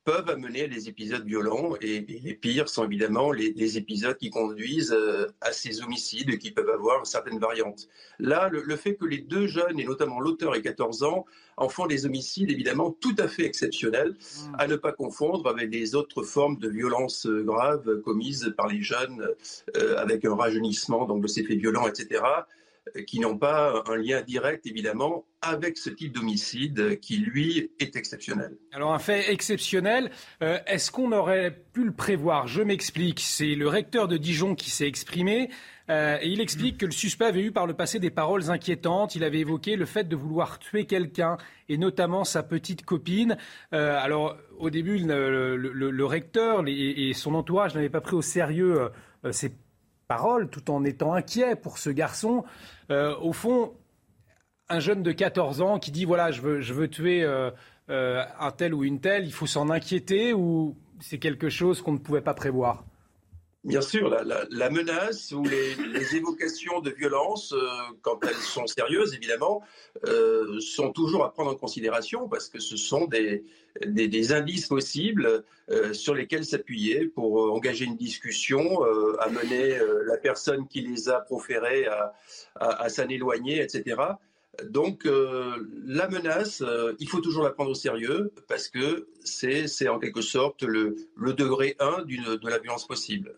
peuvent 0.04 0.28
amener 0.28 0.64
à 0.64 0.68
des 0.68 0.88
épisodes 0.88 1.24
violents 1.24 1.74
et, 1.80 2.00
les 2.00 2.34
pires 2.34 2.68
sont 2.68 2.84
évidemment 2.84 3.30
les, 3.30 3.52
les, 3.52 3.78
épisodes 3.78 4.16
qui 4.16 4.30
conduisent 4.30 4.92
euh, 4.92 5.26
à 5.40 5.52
ces 5.52 5.82
homicides 5.82 6.38
qui 6.38 6.50
peuvent 6.50 6.70
avoir 6.70 7.06
certaines 7.06 7.38
variantes. 7.38 7.88
Là, 8.18 8.48
le, 8.48 8.62
le 8.62 8.76
fait 8.76 8.96
que 8.96 9.04
les 9.04 9.18
deux 9.18 9.46
jeunes, 9.46 9.78
et 9.78 9.84
notamment 9.84 10.20
l'auteur 10.20 10.56
et 10.56 10.62
14 10.62 11.04
ans, 11.04 11.24
en 11.56 11.68
font 11.68 11.86
des 11.86 12.06
homicides 12.06 12.50
évidemment 12.50 12.90
tout 12.90 13.14
à 13.18 13.28
fait 13.28 13.44
exceptionnels, 13.44 14.10
mmh. 14.10 14.54
à 14.58 14.66
ne 14.66 14.76
pas 14.76 14.92
confondre 14.92 15.48
avec 15.48 15.70
les 15.72 15.94
autres 15.94 16.22
formes 16.22 16.58
de 16.58 16.68
violences 16.68 17.26
graves 17.26 18.00
commises 18.00 18.52
par 18.56 18.66
les 18.66 18.82
jeunes 18.82 19.28
euh, 19.76 19.96
avec 19.98 20.24
un 20.24 20.34
rajeunissement 20.34 21.06
donc 21.06 21.22
de 21.22 21.28
ces 21.28 21.44
faits 21.44 21.58
violents, 21.58 21.86
etc 21.86 22.22
qui 23.06 23.20
n'ont 23.20 23.38
pas 23.38 23.82
un 23.86 23.96
lien 23.96 24.22
direct, 24.22 24.66
évidemment, 24.66 25.24
avec 25.40 25.78
ce 25.78 25.90
type 25.90 26.12
d'homicide 26.12 27.00
qui, 27.00 27.16
lui, 27.18 27.70
est 27.78 27.96
exceptionnel. 27.96 28.56
Alors, 28.72 28.92
un 28.92 28.98
fait 28.98 29.32
exceptionnel, 29.32 30.10
euh, 30.42 30.58
est-ce 30.66 30.90
qu'on 30.90 31.12
aurait 31.12 31.64
pu 31.72 31.84
le 31.84 31.92
prévoir? 31.92 32.46
Je 32.46 32.62
m'explique. 32.62 33.20
C'est 33.20 33.54
le 33.54 33.68
recteur 33.68 34.08
de 34.08 34.16
Dijon 34.16 34.54
qui 34.54 34.70
s'est 34.70 34.86
exprimé. 34.86 35.50
Euh, 35.90 36.18
et 36.20 36.28
il 36.28 36.40
explique 36.40 36.78
que 36.78 36.86
le 36.86 36.92
suspect 36.92 37.24
avait 37.24 37.42
eu 37.42 37.50
par 37.50 37.66
le 37.66 37.74
passé 37.74 37.98
des 37.98 38.10
paroles 38.10 38.50
inquiétantes. 38.50 39.14
Il 39.14 39.24
avait 39.24 39.40
évoqué 39.40 39.76
le 39.76 39.84
fait 39.84 40.04
de 40.04 40.16
vouloir 40.16 40.58
tuer 40.58 40.84
quelqu'un, 40.86 41.36
et 41.68 41.78
notamment 41.78 42.24
sa 42.24 42.42
petite 42.42 42.84
copine. 42.84 43.36
Euh, 43.72 43.98
alors, 44.00 44.36
au 44.58 44.70
début, 44.70 44.98
le, 44.98 46.04
recteur 46.04 46.64
et, 46.66 47.08
et, 47.08 47.12
son 47.14 47.34
entourage 47.34 47.74
n'avaient 47.74 47.88
pas 47.88 48.00
pris 48.00 48.14
au 48.14 48.22
sérieux 48.22 48.90
ces 49.30 49.52
tout 50.50 50.70
en 50.70 50.84
étant 50.84 51.14
inquiet 51.14 51.56
pour 51.56 51.78
ce 51.78 51.90
garçon. 51.90 52.44
Euh, 52.90 53.16
au 53.18 53.32
fond, 53.32 53.72
un 54.68 54.80
jeune 54.80 55.02
de 55.02 55.12
14 55.12 55.60
ans 55.60 55.78
qui 55.78 55.90
dit 55.90 56.04
voilà, 56.04 56.30
je 56.30 56.40
veux, 56.40 56.60
je 56.60 56.74
veux 56.74 56.88
tuer 56.88 57.22
euh, 57.22 57.50
euh, 57.90 58.24
un 58.40 58.50
tel 58.50 58.74
ou 58.74 58.84
une 58.84 59.00
telle, 59.00 59.24
il 59.24 59.32
faut 59.32 59.46
s'en 59.46 59.70
inquiéter 59.70 60.32
ou 60.32 60.76
c'est 61.00 61.18
quelque 61.18 61.48
chose 61.48 61.82
qu'on 61.82 61.92
ne 61.92 61.98
pouvait 61.98 62.20
pas 62.20 62.34
prévoir? 62.34 62.84
Bien 63.64 63.80
sûr, 63.80 64.10
la, 64.10 64.70
menace 64.70 65.30
ou 65.30 65.44
les, 65.44 66.16
évocations 66.16 66.80
de 66.80 66.90
violence, 66.90 67.52
euh, 67.52 67.68
quand 68.00 68.18
elles 68.24 68.34
sont 68.34 68.66
sérieuses, 68.66 69.14
évidemment, 69.14 69.62
euh, 70.08 70.58
sont 70.58 70.90
toujours 70.90 71.24
à 71.24 71.32
prendre 71.32 71.52
en 71.52 71.54
considération 71.54 72.28
parce 72.28 72.48
que 72.48 72.58
ce 72.58 72.76
sont 72.76 73.06
des, 73.06 73.44
indices 74.32 74.66
possibles 74.66 75.44
euh, 75.70 75.92
sur 75.92 76.12
lesquels 76.12 76.44
s'appuyer 76.44 77.06
pour 77.06 77.52
engager 77.52 77.84
une 77.84 77.96
discussion, 77.96 78.82
amener 79.20 79.78
la 80.06 80.16
personne 80.16 80.66
qui 80.66 80.80
les 80.80 81.08
a 81.08 81.20
proférées 81.20 81.86
à, 82.56 82.88
s'en 82.88 83.08
éloigner, 83.08 83.62
etc. 83.62 83.94
Donc 84.64 85.04
la 85.04 86.08
menace, 86.08 86.64
il 86.98 87.08
faut 87.08 87.20
toujours 87.20 87.44
la 87.44 87.50
prendre 87.50 87.70
au 87.70 87.74
sérieux 87.74 88.32
parce 88.48 88.68
que 88.68 89.06
c'est 89.22 89.88
en 89.88 90.00
quelque 90.00 90.20
sorte 90.20 90.64
le, 90.64 90.96
le 91.14 91.32
degré 91.32 91.76
1 91.78 92.02
de 92.02 92.50
la 92.50 92.58
violence 92.58 92.88
possible. 92.88 93.32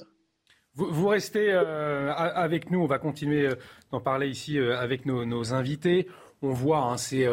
Vous, 0.77 1.07
restez 1.07 1.53
euh, 1.53 2.13
avec 2.13 2.73
nous, 2.73 2.81
on 2.81 2.87
va 2.87 2.99
continuer 2.99 3.47
euh, 3.47 3.55
d'en 3.93 4.01
parler 4.01 4.27
ici 4.27 4.59
euh, 4.59 4.77
avec 4.77 5.07
nos, 5.07 5.55
invités. 5.55 6.09
On 6.43 6.51
voit, 6.51 6.81
hein, 6.81 6.97
c'est 6.97 7.29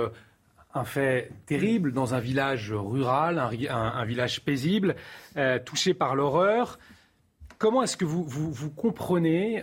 un 0.75 0.85
fait 0.85 1.31
terrible 1.47 1.91
dans 1.91 2.13
un 2.13 2.19
village 2.19 2.71
rural, 2.71 3.39
un, 3.39 4.05
village 4.05 4.41
paisible, 4.41 4.95
touché 5.65 5.93
par 5.93 6.15
l'horreur. 6.15 6.79
Comment 7.57 7.83
est-ce 7.83 7.97
que 7.97 8.05
vous, 8.05 8.23
vous, 8.23 8.69
comprenez 8.69 9.61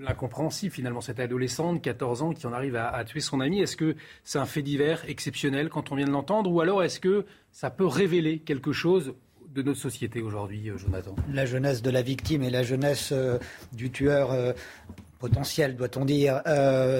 l'incompréhensible 0.00 0.74
finalement, 0.74 1.00
cette 1.00 1.20
adolescente, 1.20 1.80
14 1.82 2.22
ans, 2.22 2.32
qui 2.32 2.48
en 2.48 2.52
arrive 2.52 2.74
à, 2.74 2.88
à 2.88 3.04
tuer 3.04 3.20
son 3.20 3.40
ami? 3.40 3.60
Est-ce 3.60 3.76
que 3.76 3.94
c'est 4.24 4.40
un 4.40 4.46
fait 4.46 4.62
divers 4.62 5.08
exceptionnel 5.08 5.68
quand 5.68 5.92
on 5.92 5.94
vient 5.94 6.06
de 6.06 6.10
l'entendre? 6.10 6.50
Ou 6.50 6.60
alors 6.60 6.82
est-ce 6.82 6.98
que 6.98 7.24
ça 7.52 7.70
peut 7.70 7.86
révéler 7.86 8.40
quelque 8.40 8.72
chose 8.72 9.14
de 9.54 9.62
notre 9.62 9.80
société 9.80 10.22
aujourd'hui, 10.22 10.70
euh, 10.70 10.78
Jonathan 10.78 11.14
La 11.32 11.46
jeunesse 11.46 11.82
de 11.82 11.90
la 11.90 12.02
victime 12.02 12.42
et 12.42 12.50
la 12.50 12.62
jeunesse 12.62 13.10
euh, 13.12 13.38
du 13.72 13.90
tueur 13.90 14.32
euh, 14.32 14.52
potentiel, 15.18 15.76
doit-on 15.76 16.04
dire, 16.04 16.42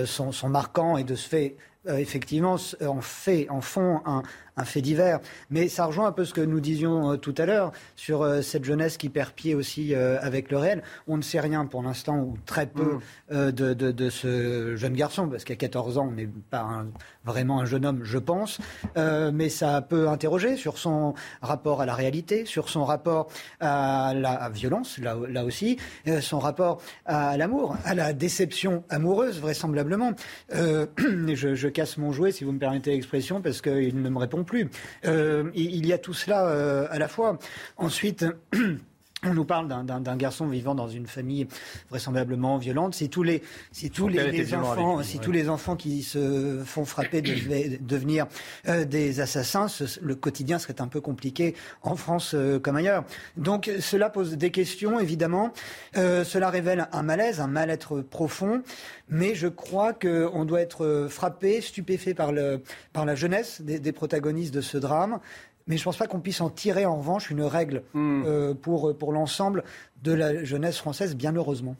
sont, 0.07 0.31
sont 0.31 0.49
marquants 0.49 0.97
et 0.97 1.03
de 1.03 1.16
ce 1.16 1.29
fait, 1.29 1.57
effectivement, 1.89 2.55
en, 2.81 3.01
fait, 3.01 3.51
en 3.51 3.61
font 3.61 4.01
un, 4.07 4.23
un 4.57 4.65
fait 4.65 4.83
divers. 4.83 5.20
Mais 5.51 5.69
ça 5.69 5.87
rejoint 5.87 6.07
un 6.07 6.12
peu 6.12 6.24
ce 6.24 6.35
que 6.35 6.41
nous 6.41 6.61
disions 6.61 7.12
euh, 7.12 7.16
tout 7.16 7.35
à 7.39 7.47
l'heure 7.47 7.73
sur 7.97 8.23
euh, 8.23 8.43
cette 8.43 8.65
jeunesse 8.65 8.97
qui 8.97 9.09
perd 9.09 9.31
pied 9.31 9.55
aussi 9.55 9.95
euh, 9.95 10.19
avec 10.20 10.51
le 10.51 10.59
réel. 10.59 10.83
On 11.09 11.16
ne 11.16 11.23
sait 11.23 11.41
rien 11.41 11.65
pour 11.65 11.83
l'instant, 11.83 12.19
ou 12.19 12.37
très 12.45 12.66
peu, 12.66 12.99
mmh. 13.31 13.51
de, 13.51 13.74
de, 13.74 13.91
de, 13.91 14.11
ce 14.11 14.77
jeune 14.77 14.95
garçon, 14.95 15.29
parce 15.29 15.45
qu'à 15.45 15.57
14 15.57 15.99
ans, 15.99 16.09
on 16.09 16.12
n'est 16.12 16.29
pas 16.51 16.61
un, 16.61 16.87
vraiment 17.24 17.61
un 17.61 17.65
jeune 17.65 17.87
homme, 17.87 18.01
je 18.03 18.19
pense. 18.19 18.59
mais 18.97 19.49
ça 19.49 19.81
peut 19.83 20.09
interroger 20.09 20.57
sur 20.57 20.79
son 20.79 21.15
rapport 21.41 21.81
à 21.81 21.87
la 21.87 21.95
réalité, 21.95 22.45
sur 22.45 22.69
son 22.69 22.85
rapport 22.85 23.29
à 23.61 24.12
la 24.15 24.51
violence, 24.51 24.99
là, 24.99 25.16
là 25.29 25.45
aussi, 25.45 25.79
son 26.20 26.39
rapport 26.39 26.81
à 27.07 27.37
l'amour, 27.37 27.77
à 27.85 27.95
la 27.95 28.12
déception 28.12 28.85
amoureuse, 28.91 29.41
vraisemblablement. 29.41 30.12
je, 30.53 31.55
je 31.55 31.69
casse 31.69 31.97
mon 31.97 32.12
jouet, 32.12 32.33
si 32.33 32.45
vous 32.45 32.53
me 32.53 32.59
permettez 32.59 32.93
l'expression, 32.93 33.41
parce 33.41 33.61
qu'il 33.61 34.01
ne 34.01 34.09
me 34.09 34.19
répond 34.19 34.41
plus. 34.44 34.70
Euh, 35.05 35.51
il 35.55 35.86
y 35.86 35.93
a 35.93 35.98
tout 35.98 36.14
cela 36.14 36.47
euh, 36.47 36.86
à 36.90 36.98
la 36.98 37.09
fois. 37.09 37.39
Ensuite. 37.77 38.27
on 39.24 39.35
nous 39.35 39.44
parle 39.44 39.69
d'un 39.69 40.16
garçon 40.16 40.49
vivant 40.49 40.74
dans 40.74 40.89
une 40.89 41.07
famille 41.07 41.47
vraisemblablement 41.90 42.59
violente. 42.59 42.94
Si 42.94 43.09
tous 43.09 43.23
les, 43.23 43.43
si 43.70 43.89
tous 43.90 44.09
les, 44.09 44.55
enfants, 44.55 45.03
si 45.03 45.20
tous 45.20 45.31
les 45.31 45.49
enfants 45.49 45.77
qui 45.77 46.03
se 46.03 46.61
font 46.65 46.85
frapper 46.85 47.23
devaient 47.23 47.78
devenir 47.81 48.27
euh, 48.66 48.85
des 48.85 49.20
assassins, 49.20 49.66
le 50.01 50.15
quotidien 50.16 50.59
serait 50.59 50.81
un 50.81 50.89
peu 50.89 51.01
compliqué 51.01 51.55
en 51.82 51.94
France 51.94 52.32
euh, 52.35 52.59
comme 52.59 52.74
ailleurs. 52.74 53.05
Donc 53.36 53.70
cela 53.78 54.11
pose 54.11 54.36
des 54.36 54.51
questions, 54.51 54.99
évidemment. 54.99 55.53
Euh, 55.97 56.24
cela 56.24 56.51
révèle 56.51 56.89
un 56.90 57.03
malaise, 57.03 57.40
un 57.40 57.47
mal-être 57.47 58.01
profond. 58.01 58.62
Mais 59.09 59.35
je 59.35 59.47
crois 59.47 59.93
qu'on 59.93 60.44
doit 60.44 60.62
être 60.62 61.07
frappé, 61.11 61.61
stupéfait 61.61 62.15
par, 62.15 62.32
le, 62.32 62.62
par 62.93 63.05
la 63.05 63.15
jeunesse 63.15 63.61
des, 63.61 63.78
des 63.78 63.93
protagonistes 63.93 64.55
de 64.55 64.62
ce 64.62 64.78
drame 64.78 65.20
mais 65.66 65.76
je 65.76 65.82
ne 65.82 65.84
pense 65.84 65.97
pas 65.97 66.06
qu'on 66.06 66.20
puisse 66.20 66.40
en 66.40 66.51
tirer 66.51 66.86
en 66.86 66.97
revanche 66.97 67.30
une 67.30 67.43
règle 67.43 67.82
hmm. 67.94 68.22
euh, 68.26 68.55
pour, 68.55 68.97
pour 68.97 69.12
l'ensemble 69.12 69.64
de 70.02 70.12
la 70.12 70.44
jeunesse 70.44 70.78
française, 70.78 71.16
bien 71.16 71.32
heureusement. 71.32 71.76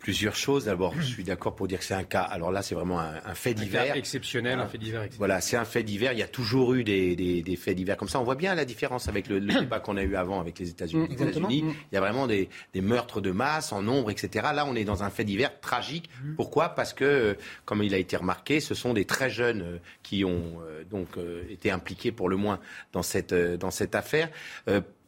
Plusieurs 0.00 0.34
choses. 0.34 0.64
D'abord, 0.64 0.94
je 0.98 1.04
suis 1.04 1.24
d'accord 1.24 1.54
pour 1.54 1.68
dire 1.68 1.78
que 1.78 1.84
c'est 1.84 1.94
un 1.94 2.04
cas. 2.04 2.22
Alors 2.22 2.50
là, 2.50 2.62
c'est 2.62 2.74
vraiment 2.74 3.00
un, 3.00 3.34
fait 3.34 3.54
divers. 3.54 3.94
exceptionnel, 3.96 4.58
un 4.58 4.66
fait 4.66 4.78
divers. 4.78 5.06
Voilà, 5.18 5.40
c'est 5.40 5.56
un 5.56 5.66
fait 5.66 5.82
divers. 5.82 6.12
Il 6.12 6.18
y 6.18 6.22
a 6.22 6.28
toujours 6.28 6.74
eu 6.74 6.84
des, 6.84 7.14
des, 7.16 7.56
faits 7.56 7.76
divers 7.76 7.96
comme 7.96 8.08
ça. 8.08 8.18
On 8.18 8.24
voit 8.24 8.34
bien 8.34 8.54
la 8.54 8.64
différence 8.64 9.08
avec 9.08 9.28
le, 9.28 9.40
débat 9.60 9.78
qu'on 9.78 9.96
a 9.96 10.02
eu 10.02 10.16
avant 10.16 10.40
avec 10.40 10.58
les 10.58 10.70
États-Unis. 10.70 11.08
États-Unis, 11.10 11.62
mm. 11.62 11.74
il 11.92 11.94
y 11.94 11.98
a 11.98 12.00
vraiment 12.00 12.26
des, 12.26 12.48
des, 12.72 12.80
meurtres 12.80 13.20
de 13.20 13.30
masse 13.30 13.72
en 13.72 13.82
nombre, 13.82 14.10
etc. 14.10 14.48
Là, 14.54 14.64
on 14.66 14.74
est 14.74 14.84
dans 14.84 15.02
un 15.02 15.10
fait 15.10 15.24
divers 15.24 15.60
tragique. 15.60 16.08
Mm. 16.24 16.34
Pourquoi? 16.34 16.70
Parce 16.70 16.94
que, 16.94 17.04
euh, 17.04 17.34
comme 17.66 17.82
il 17.82 17.94
a 17.94 17.98
été 17.98 18.16
remarqué, 18.16 18.60
ce 18.60 18.74
sont 18.74 18.94
des 18.94 19.04
très 19.04 19.28
jeunes 19.28 19.62
euh, 19.62 19.78
qui 20.02 20.24
ont 20.24 20.60
euh, 20.62 20.82
donc 20.84 21.08
été 21.50 21.70
impliqués 21.70 22.10
pour 22.10 22.28
le 22.28 22.36
moins 22.36 22.58
dans 22.92 23.02
cette 23.02 23.34
dans 23.34 23.70
cette 23.70 23.94
affaire 23.94 24.30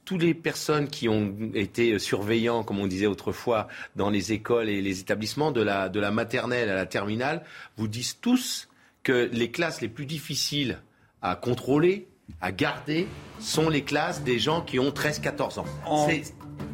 toutes 0.04 0.22
les 0.22 0.34
personnes 0.34 0.88
qui 0.88 1.08
ont 1.08 1.34
été 1.54 1.98
surveillants, 1.98 2.64
comme 2.64 2.80
on 2.80 2.86
disait 2.86 3.06
autrefois, 3.06 3.68
dans 3.96 4.10
les 4.10 4.32
écoles 4.32 4.68
et 4.68 4.82
les 4.82 5.00
établissements, 5.00 5.52
de 5.52 5.62
la, 5.62 5.88
de 5.88 6.00
la 6.00 6.10
maternelle 6.10 6.68
à 6.68 6.74
la 6.74 6.86
terminale, 6.86 7.44
vous 7.76 7.88
disent 7.88 8.18
tous 8.20 8.68
que 9.02 9.28
les 9.32 9.50
classes 9.50 9.80
les 9.80 9.88
plus 9.88 10.06
difficiles 10.06 10.80
à 11.20 11.36
contrôler, 11.36 12.08
à 12.40 12.52
garder, 12.52 13.06
sont 13.38 13.68
les 13.68 13.82
classes 13.82 14.22
des 14.22 14.38
gens 14.38 14.60
qui 14.62 14.78
ont 14.78 14.90
13-14 14.90 15.60
ans. 15.60 15.66
En... 15.86 16.08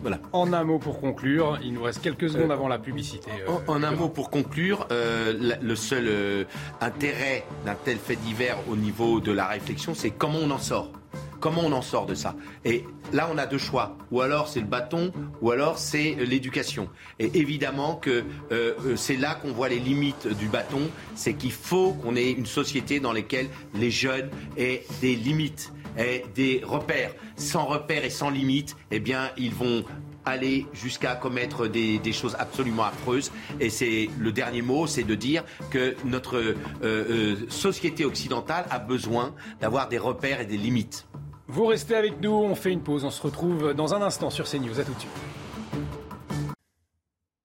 Voilà. 0.02 0.18
En 0.32 0.52
un 0.52 0.64
mot 0.64 0.78
pour 0.78 1.00
conclure, 1.00 1.58
il 1.62 1.72
nous 1.72 1.82
reste 1.82 2.02
quelques 2.02 2.30
secondes 2.30 2.52
avant 2.52 2.68
la 2.68 2.78
publicité. 2.78 3.30
en, 3.66 3.82
un 3.82 3.90
mot 3.90 4.08
pour 4.08 4.30
conclure, 4.30 4.86
euh, 4.92 5.56
le 5.60 5.76
seul 5.76 6.06
euh, 6.08 6.44
intérêt 6.80 7.44
d'un 7.64 7.74
tel 7.74 7.98
fait 7.98 8.16
divers 8.16 8.58
au 8.68 8.76
niveau 8.76 9.20
de 9.20 9.32
la 9.32 9.46
réflexion, 9.46 9.94
c'est 9.94 10.10
comment 10.10 10.38
on 10.40 10.50
en 10.50 10.58
sort. 10.58 10.92
Comment 11.40 11.62
on 11.64 11.72
en 11.72 11.82
sort 11.82 12.06
de 12.06 12.14
ça? 12.14 12.34
Et 12.64 12.84
là, 13.12 13.28
on 13.32 13.38
a 13.38 13.46
deux 13.46 13.58
choix. 13.58 13.96
Ou 14.10 14.20
alors 14.20 14.48
c'est 14.48 14.60
le 14.60 14.66
bâton, 14.66 15.12
ou 15.40 15.50
alors 15.50 15.78
c'est 15.78 16.16
l'éducation. 16.18 16.88
Et 17.18 17.38
évidemment 17.38 17.96
que 17.96 18.24
euh, 18.50 18.74
euh, 18.84 18.96
c'est 18.96 19.16
là 19.16 19.34
qu'on 19.34 19.52
voit 19.52 19.68
les 19.68 19.78
limites 19.78 20.26
du 20.26 20.48
bâton. 20.48 20.90
C'est 21.14 21.34
qu'il 21.34 21.52
faut 21.52 21.92
qu'on 21.92 22.16
ait 22.16 22.32
une 22.32 22.46
société 22.46 23.00
dans 23.00 23.12
laquelle 23.12 23.48
les 23.74 23.90
jeunes 23.90 24.30
aient 24.56 24.84
des 25.00 25.14
limites, 25.14 25.72
aient 25.96 26.24
des 26.34 26.62
repères. 26.64 27.14
Sans 27.36 27.66
repères 27.66 28.04
et 28.04 28.10
sans 28.10 28.30
limites, 28.30 28.76
eh 28.90 28.98
bien, 28.98 29.30
ils 29.36 29.54
vont 29.54 29.84
aller 30.28 30.66
jusqu'à 30.72 31.14
commettre 31.14 31.66
des, 31.66 32.00
choses 32.12 32.36
absolument 32.38 32.84
affreuses. 32.84 33.30
Et 33.60 33.70
c'est 33.70 34.10
le 34.18 34.32
dernier 34.32 34.62
mot, 34.62 34.86
c'est 34.86 35.04
de 35.04 35.14
dire 35.14 35.44
que 35.70 35.96
notre 36.04 36.54
euh, 36.82 37.36
société 37.48 38.04
occidentale 38.04 38.66
a 38.70 38.78
besoin 38.78 39.34
d'avoir 39.60 39.88
des 39.88 39.98
repères 39.98 40.40
et 40.40 40.46
des 40.46 40.58
limites. 40.58 41.07
Vous 41.50 41.64
restez 41.64 41.94
avec 41.94 42.20
nous, 42.20 42.30
on 42.30 42.54
fait 42.54 42.70
une 42.70 42.82
pause, 42.82 43.04
on 43.04 43.10
se 43.10 43.22
retrouve 43.22 43.72
dans 43.72 43.94
un 43.94 44.02
instant 44.02 44.28
sur 44.28 44.44
CNews. 44.46 44.78
À 44.78 44.84
tout 44.84 44.92
de 44.92 45.00
suite. 45.00 45.10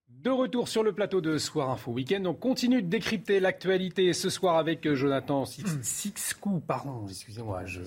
De 0.09 0.29
retour 0.29 0.67
sur 0.67 0.83
le 0.83 0.91
plateau 0.91 1.21
de 1.21 1.37
Soir 1.37 1.69
Info 1.69 1.91
Week-end, 1.91 2.23
on 2.25 2.33
continue 2.33 2.81
de 2.81 2.87
décrypter 2.87 3.39
l'actualité 3.39 4.11
ce 4.11 4.29
soir 4.29 4.57
avec 4.57 4.85
euh, 4.85 4.95
Jonathan 4.95 5.43
Sixcou, 5.45 6.61
pardon, 6.65 7.05
excusez-moi, 7.09 7.65
je, 7.65 7.81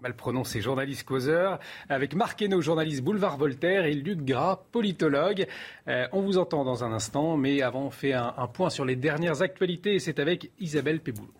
mal 0.00 0.14
prononcé, 0.14 0.60
journaliste 0.60 1.04
causeur, 1.04 1.58
avec 1.88 2.14
Marc 2.14 2.40
Hainaut, 2.42 2.60
journaliste 2.60 3.02
Boulevard 3.02 3.38
Voltaire, 3.38 3.86
et 3.86 3.94
Luc 3.94 4.22
Gras, 4.24 4.60
politologue. 4.72 5.46
Euh, 5.88 6.06
on 6.12 6.20
vous 6.20 6.36
entend 6.36 6.64
dans 6.64 6.84
un 6.84 6.92
instant, 6.92 7.38
mais 7.38 7.62
avant 7.62 7.84
on 7.84 7.90
fait 7.90 8.12
un, 8.12 8.34
un 8.36 8.46
point 8.46 8.68
sur 8.68 8.84
les 8.84 8.96
dernières 8.96 9.40
actualités, 9.40 9.94
et 9.94 10.00
c'est 10.00 10.18
avec 10.18 10.50
Isabelle 10.58 11.00
Péboulot. 11.00 11.32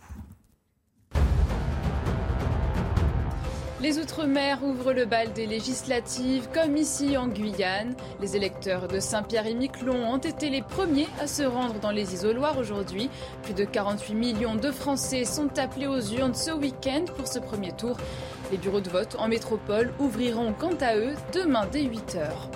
Les 3.82 3.98
Outre-mer 3.98 4.62
ouvrent 4.62 4.92
le 4.92 5.06
bal 5.06 5.32
des 5.32 5.46
législatives, 5.46 6.48
comme 6.52 6.76
ici 6.76 7.16
en 7.16 7.28
Guyane. 7.28 7.94
Les 8.20 8.36
électeurs 8.36 8.88
de 8.88 9.00
Saint-Pierre 9.00 9.46
et 9.46 9.54
Miquelon 9.54 10.12
ont 10.12 10.18
été 10.18 10.50
les 10.50 10.60
premiers 10.60 11.08
à 11.18 11.26
se 11.26 11.44
rendre 11.44 11.80
dans 11.80 11.90
les 11.90 12.12
isoloirs 12.12 12.58
aujourd'hui. 12.58 13.08
Plus 13.42 13.54
de 13.54 13.64
48 13.64 14.14
millions 14.14 14.54
de 14.54 14.70
Français 14.70 15.24
sont 15.24 15.58
appelés 15.58 15.86
aux 15.86 16.02
urnes 16.02 16.34
ce 16.34 16.50
week-end 16.50 17.06
pour 17.16 17.26
ce 17.26 17.38
premier 17.38 17.72
tour. 17.72 17.96
Les 18.52 18.58
bureaux 18.58 18.82
de 18.82 18.90
vote 18.90 19.16
en 19.18 19.28
métropole 19.28 19.94
ouvriront 19.98 20.52
quant 20.52 20.76
à 20.82 20.96
eux 20.96 21.14
demain 21.32 21.66
dès 21.72 21.84
8 21.84 22.16
heures. 22.16 22.50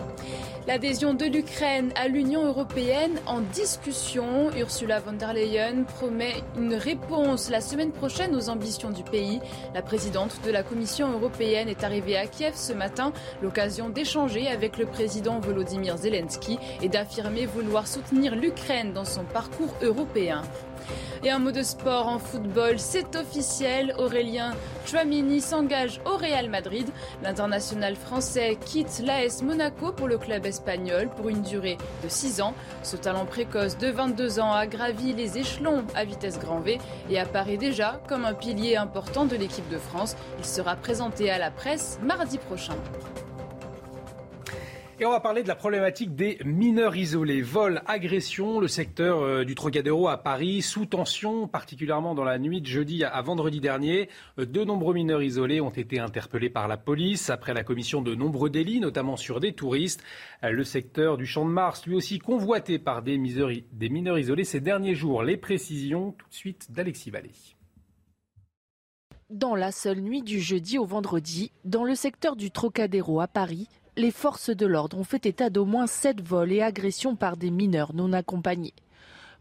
L'adhésion 0.66 1.12
de 1.12 1.26
l'Ukraine 1.26 1.92
à 1.94 2.08
l'Union 2.08 2.46
européenne 2.46 3.20
en 3.26 3.40
discussion. 3.40 4.50
Ursula 4.56 4.98
von 4.98 5.12
der 5.12 5.34
Leyen 5.34 5.84
promet 5.84 6.42
une 6.56 6.72
réponse 6.72 7.50
la 7.50 7.60
semaine 7.60 7.92
prochaine 7.92 8.34
aux 8.34 8.48
ambitions 8.48 8.88
du 8.88 9.02
pays. 9.02 9.40
La 9.74 9.82
présidente 9.82 10.40
de 10.42 10.50
la 10.50 10.62
Commission 10.62 11.12
européenne 11.12 11.68
est 11.68 11.84
arrivée 11.84 12.16
à 12.16 12.26
Kiev 12.26 12.54
ce 12.54 12.72
matin, 12.72 13.12
l'occasion 13.42 13.90
d'échanger 13.90 14.48
avec 14.48 14.78
le 14.78 14.86
président 14.86 15.38
Volodymyr 15.38 15.98
Zelensky 15.98 16.58
et 16.80 16.88
d'affirmer 16.88 17.44
vouloir 17.44 17.86
soutenir 17.86 18.34
l'Ukraine 18.34 18.94
dans 18.94 19.04
son 19.04 19.24
parcours 19.24 19.74
européen. 19.82 20.40
Et 21.22 21.30
un 21.30 21.38
mot 21.38 21.52
de 21.52 21.62
sport 21.62 22.08
en 22.08 22.18
football, 22.18 22.78
c'est 22.78 23.16
officiel. 23.16 23.94
Aurélien 23.98 24.52
Chouamini 24.86 25.40
s'engage 25.40 26.00
au 26.04 26.16
Real 26.16 26.50
Madrid. 26.50 26.86
L'international 27.22 27.96
français 27.96 28.58
quitte 28.64 29.02
l'AS 29.04 29.42
Monaco 29.42 29.92
pour 29.92 30.06
le 30.06 30.18
club 30.18 30.44
espagnol 30.44 31.08
pour 31.16 31.28
une 31.28 31.42
durée 31.42 31.78
de 32.02 32.08
6 32.08 32.42
ans. 32.42 32.54
Ce 32.82 32.96
talent 32.96 33.24
précoce 33.24 33.78
de 33.78 33.88
22 33.88 34.40
ans 34.40 34.52
a 34.52 34.66
gravi 34.66 35.14
les 35.14 35.38
échelons 35.38 35.84
à 35.94 36.04
vitesse 36.04 36.38
grand 36.38 36.60
V 36.60 36.78
et 37.08 37.18
apparaît 37.18 37.56
déjà 37.56 38.00
comme 38.08 38.24
un 38.24 38.34
pilier 38.34 38.76
important 38.76 39.24
de 39.24 39.36
l'équipe 39.36 39.68
de 39.70 39.78
France. 39.78 40.16
Il 40.38 40.44
sera 40.44 40.76
présenté 40.76 41.30
à 41.30 41.38
la 41.38 41.50
presse 41.50 41.98
mardi 42.02 42.38
prochain. 42.38 42.76
Et 45.00 45.04
on 45.04 45.10
va 45.10 45.18
parler 45.18 45.42
de 45.42 45.48
la 45.48 45.56
problématique 45.56 46.14
des 46.14 46.38
mineurs 46.44 46.94
isolés. 46.94 47.42
Vol, 47.42 47.82
agression, 47.86 48.60
le 48.60 48.68
secteur 48.68 49.22
euh, 49.22 49.44
du 49.44 49.56
Trocadéro 49.56 50.06
à 50.06 50.18
Paris, 50.18 50.62
sous 50.62 50.86
tension, 50.86 51.48
particulièrement 51.48 52.14
dans 52.14 52.22
la 52.22 52.38
nuit 52.38 52.60
de 52.60 52.66
jeudi 52.68 53.02
à, 53.02 53.20
vendredi 53.20 53.60
dernier. 53.60 54.08
Euh, 54.38 54.46
de 54.46 54.62
nombreux 54.62 54.94
mineurs 54.94 55.20
isolés 55.20 55.60
ont 55.60 55.70
été 55.70 55.98
interpellés 55.98 56.48
par 56.48 56.68
la 56.68 56.76
police 56.76 57.28
après 57.28 57.54
la 57.54 57.64
commission 57.64 58.02
de 58.02 58.14
nombreux 58.14 58.50
délits, 58.50 58.78
notamment 58.78 59.16
sur 59.16 59.40
des 59.40 59.52
touristes. 59.52 60.04
Euh, 60.44 60.50
le 60.50 60.62
secteur 60.62 61.16
du 61.16 61.26
Champ 61.26 61.44
de 61.44 61.50
Mars, 61.50 61.84
lui 61.86 61.96
aussi 61.96 62.20
convoité 62.20 62.78
par 62.78 63.02
des 63.02 63.18
mineurs, 63.18 63.50
des 63.72 63.88
mineurs 63.88 64.20
isolés 64.20 64.44
ces 64.44 64.60
derniers 64.60 64.94
jours. 64.94 65.24
Les 65.24 65.36
précisions 65.36 66.12
tout 66.12 66.28
de 66.28 66.34
suite 66.34 66.70
d'Alexis 66.70 67.10
Vallée. 67.10 67.32
Dans 69.28 69.56
la 69.56 69.72
seule 69.72 70.00
nuit 70.00 70.22
du 70.22 70.38
jeudi 70.38 70.78
au 70.78 70.84
vendredi, 70.84 71.50
dans 71.64 71.82
le 71.82 71.96
secteur 71.96 72.36
du 72.36 72.52
Trocadéro 72.52 73.20
à 73.20 73.26
Paris, 73.26 73.66
les 73.96 74.10
forces 74.10 74.50
de 74.50 74.66
l'ordre 74.66 74.98
ont 74.98 75.04
fait 75.04 75.26
état 75.26 75.50
d'au 75.50 75.64
moins 75.64 75.86
sept 75.86 76.20
vols 76.20 76.52
et 76.52 76.62
agressions 76.62 77.16
par 77.16 77.36
des 77.36 77.50
mineurs 77.50 77.94
non 77.94 78.12
accompagnés. 78.12 78.74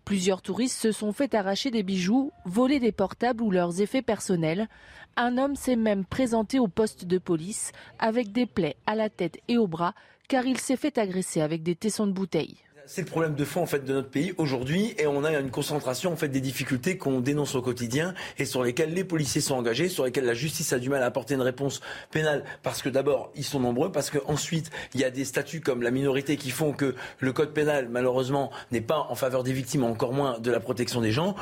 Plusieurs 0.06 0.42
touristes 0.42 0.80
se 0.80 0.92
sont 0.92 1.14
fait 1.14 1.34
arracher 1.34 1.72
des 1.72 1.84
bijoux, 1.84 2.32
voler 2.46 2.80
des 2.80 2.92
portables 2.92 3.42
ou 3.42 3.52
leurs 3.52 3.82
effets 3.82 4.02
personnels. 4.02 4.68
Un 5.16 5.38
homme 5.38 5.56
s'est 5.56 5.78
même 5.78 6.04
présenté 6.04 6.60
au 6.60 6.68
poste 6.68 7.06
de 7.06 7.18
police 7.18 7.72
avec 8.00 8.32
des 8.32 8.46
plaies 8.46 8.76
à 8.86 8.96
la 8.96 9.10
tête 9.10 9.40
et 9.48 9.58
au 9.58 9.68
bras 9.68 9.94
car 10.28 10.46
il 10.46 10.60
s'est 10.60 10.78
fait 10.78 10.98
agresser 10.98 11.42
avec 11.42 11.64
des 11.64 11.76
tessons 11.76 12.08
de 12.08 12.12
bouteilles. 12.12 12.58
C'est 12.95 13.02
le 13.02 13.07
problème 13.07 13.34
de 13.34 13.44
fond 13.44 13.64
en 13.64 13.65
fait 13.65 13.84
de 13.84 13.91
notre 13.91 14.11
pays 14.11 14.36
aujourd'hui 14.38 14.94
et 14.99 15.07
on 15.07 15.24
a 15.24 15.32
une 15.32 15.49
concentration 15.49 16.14
en 16.14 16.15
fait 16.15 16.28
des 16.28 16.41
difficultés 16.41 16.95
qu'on 16.95 17.22
dénonce 17.22 17.56
au 17.56 17.61
quotidien 17.64 18.14
et 18.38 18.45
sur 18.45 18.64
lesquelles 18.64 18.94
les 18.94 19.03
policiers 19.03 19.41
sont 19.41 19.56
engagés, 19.56 19.90
sur 19.90 20.06
lesquelles 20.06 20.28
la 20.28 20.36
justice 20.36 20.74
a 20.74 20.78
du 20.78 20.90
mal 20.90 21.02
à 21.02 21.07
apporter 21.07 21.34
une 21.34 21.41
réponse 21.41 21.82
pénale 22.11 22.44
parce 22.61 22.84
que 22.84 22.90
d'abord 22.90 23.32
ils 23.36 23.45
sont 23.45 23.60
nombreux, 23.60 23.91
parce 23.91 24.11
qu'ensuite 24.11 24.70
il 24.94 24.99
y 24.99 25.03
a 25.03 25.10
des 25.10 25.26
statuts 25.26 25.60
comme 25.60 25.82
la 25.82 25.90
minorité 25.90 26.38
qui 26.38 26.52
font 26.52 26.72
que 26.72 26.94
le 27.18 27.34
code 27.34 27.52
pénal 27.52 27.88
malheureusement 27.90 28.52
n'est 28.72 28.80
pas 28.80 29.07
en 29.10 29.15
faveur 29.15 29.41
des 29.41 29.53
victimes, 29.53 29.86
encore 29.86 30.14
moins 30.14 30.38
de 30.38 30.52
la 30.52 30.60
protection 30.60 31.02
des 31.02 31.11
gens. 31.11 31.36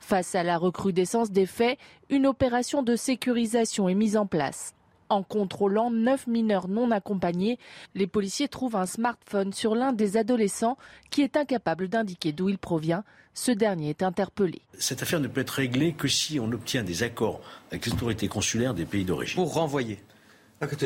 Face 0.00 0.34
à 0.34 0.42
la 0.42 0.58
recrudescence 0.58 1.30
des 1.30 1.46
faits, 1.46 1.78
une 2.10 2.26
opération 2.26 2.82
de 2.82 2.94
sécurisation 2.94 3.88
est 3.88 3.94
mise 3.94 4.18
en 4.18 4.26
place. 4.26 4.74
En 5.10 5.24
contrôlant 5.24 5.90
neuf 5.90 6.28
mineurs 6.28 6.68
non 6.68 6.92
accompagnés, 6.92 7.58
les 7.96 8.06
policiers 8.06 8.46
trouvent 8.46 8.76
un 8.76 8.86
smartphone 8.86 9.52
sur 9.52 9.74
l'un 9.74 9.92
des 9.92 10.16
adolescents 10.16 10.78
qui 11.10 11.22
est 11.22 11.36
incapable 11.36 11.88
d'indiquer 11.88 12.30
d'où 12.30 12.48
il 12.48 12.58
provient. 12.58 13.02
Ce 13.34 13.50
dernier 13.50 13.90
est 13.90 14.04
interpellé. 14.04 14.62
Cette 14.78 15.02
affaire 15.02 15.18
ne 15.18 15.26
peut 15.26 15.40
être 15.40 15.50
réglée 15.50 15.94
que 15.94 16.06
si 16.06 16.38
on 16.38 16.52
obtient 16.52 16.84
des 16.84 17.02
accords 17.02 17.40
avec 17.72 17.86
les 17.86 17.92
autorités 17.92 18.28
consulaires 18.28 18.72
des 18.72 18.84
pays 18.84 19.04
d'origine. 19.04 19.34
Pour 19.34 19.52
renvoyer 19.52 19.98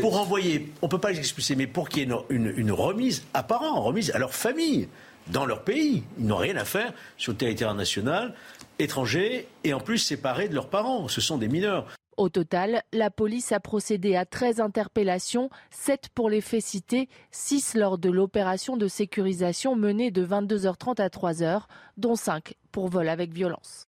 Pour 0.00 0.18
envoyer, 0.18 0.72
on 0.80 0.86
ne 0.86 0.90
peut 0.90 1.00
pas 1.00 1.12
les 1.12 1.18
expulser, 1.18 1.54
mais 1.54 1.66
pour 1.66 1.90
qu'il 1.90 2.08
y 2.08 2.10
ait 2.10 2.16
une, 2.30 2.72
remise 2.72 3.24
à 3.34 3.42
parents, 3.42 3.82
remise 3.82 4.10
à 4.12 4.18
leur 4.18 4.34
famille, 4.34 4.88
dans 5.26 5.44
leur 5.44 5.64
pays. 5.64 6.02
Ils 6.18 6.26
n'ont 6.26 6.36
rien 6.36 6.56
à 6.56 6.64
faire 6.64 6.94
sur 7.18 7.32
le 7.32 7.38
territoire 7.38 7.74
national, 7.74 8.34
étranger, 8.78 9.48
et 9.64 9.74
en 9.74 9.80
plus 9.80 9.98
séparés 9.98 10.48
de 10.48 10.54
leurs 10.54 10.70
parents. 10.70 11.08
Ce 11.08 11.20
sont 11.20 11.36
des 11.36 11.48
mineurs. 11.48 11.86
Au 12.16 12.28
total, 12.28 12.82
la 12.92 13.10
police 13.10 13.50
a 13.50 13.58
procédé 13.58 14.14
à 14.14 14.24
13 14.24 14.60
interpellations, 14.60 15.50
7 15.70 16.10
pour 16.14 16.30
les 16.30 16.40
faits 16.40 16.62
cités, 16.62 17.08
6 17.32 17.74
lors 17.74 17.98
de 17.98 18.10
l'opération 18.10 18.76
de 18.76 18.86
sécurisation 18.86 19.74
menée 19.74 20.10
de 20.10 20.24
22h30 20.24 21.00
à 21.00 21.08
3h, 21.08 21.62
dont 21.96 22.14
5 22.14 22.54
pour 22.70 22.88
vol 22.88 23.08
avec 23.08 23.32
violence. 23.32 23.88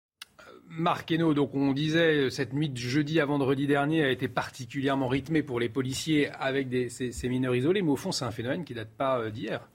Marc 0.68 1.10
Hainaut, 1.10 1.34
donc 1.34 1.54
on 1.54 1.72
disait 1.72 2.30
cette 2.30 2.54
nuit 2.54 2.70
de 2.70 2.78
jeudi 2.78 3.20
à 3.20 3.26
vendredi 3.26 3.66
dernier 3.66 4.04
a 4.04 4.10
été 4.10 4.26
particulièrement 4.26 5.06
rythmée 5.06 5.42
pour 5.42 5.60
les 5.60 5.68
policiers 5.68 6.30
avec 6.30 6.68
ces, 6.88 7.28
mineurs 7.28 7.54
isolés, 7.54 7.82
mais 7.82 7.90
au 7.90 7.96
fond 7.96 8.10
c'est 8.10 8.24
un 8.24 8.30
phénomène 8.30 8.64
qui 8.64 8.72
ne 8.72 8.78
date 8.78 8.96
pas 8.96 9.18
euh, 9.18 9.30
d'hier. 9.30 9.68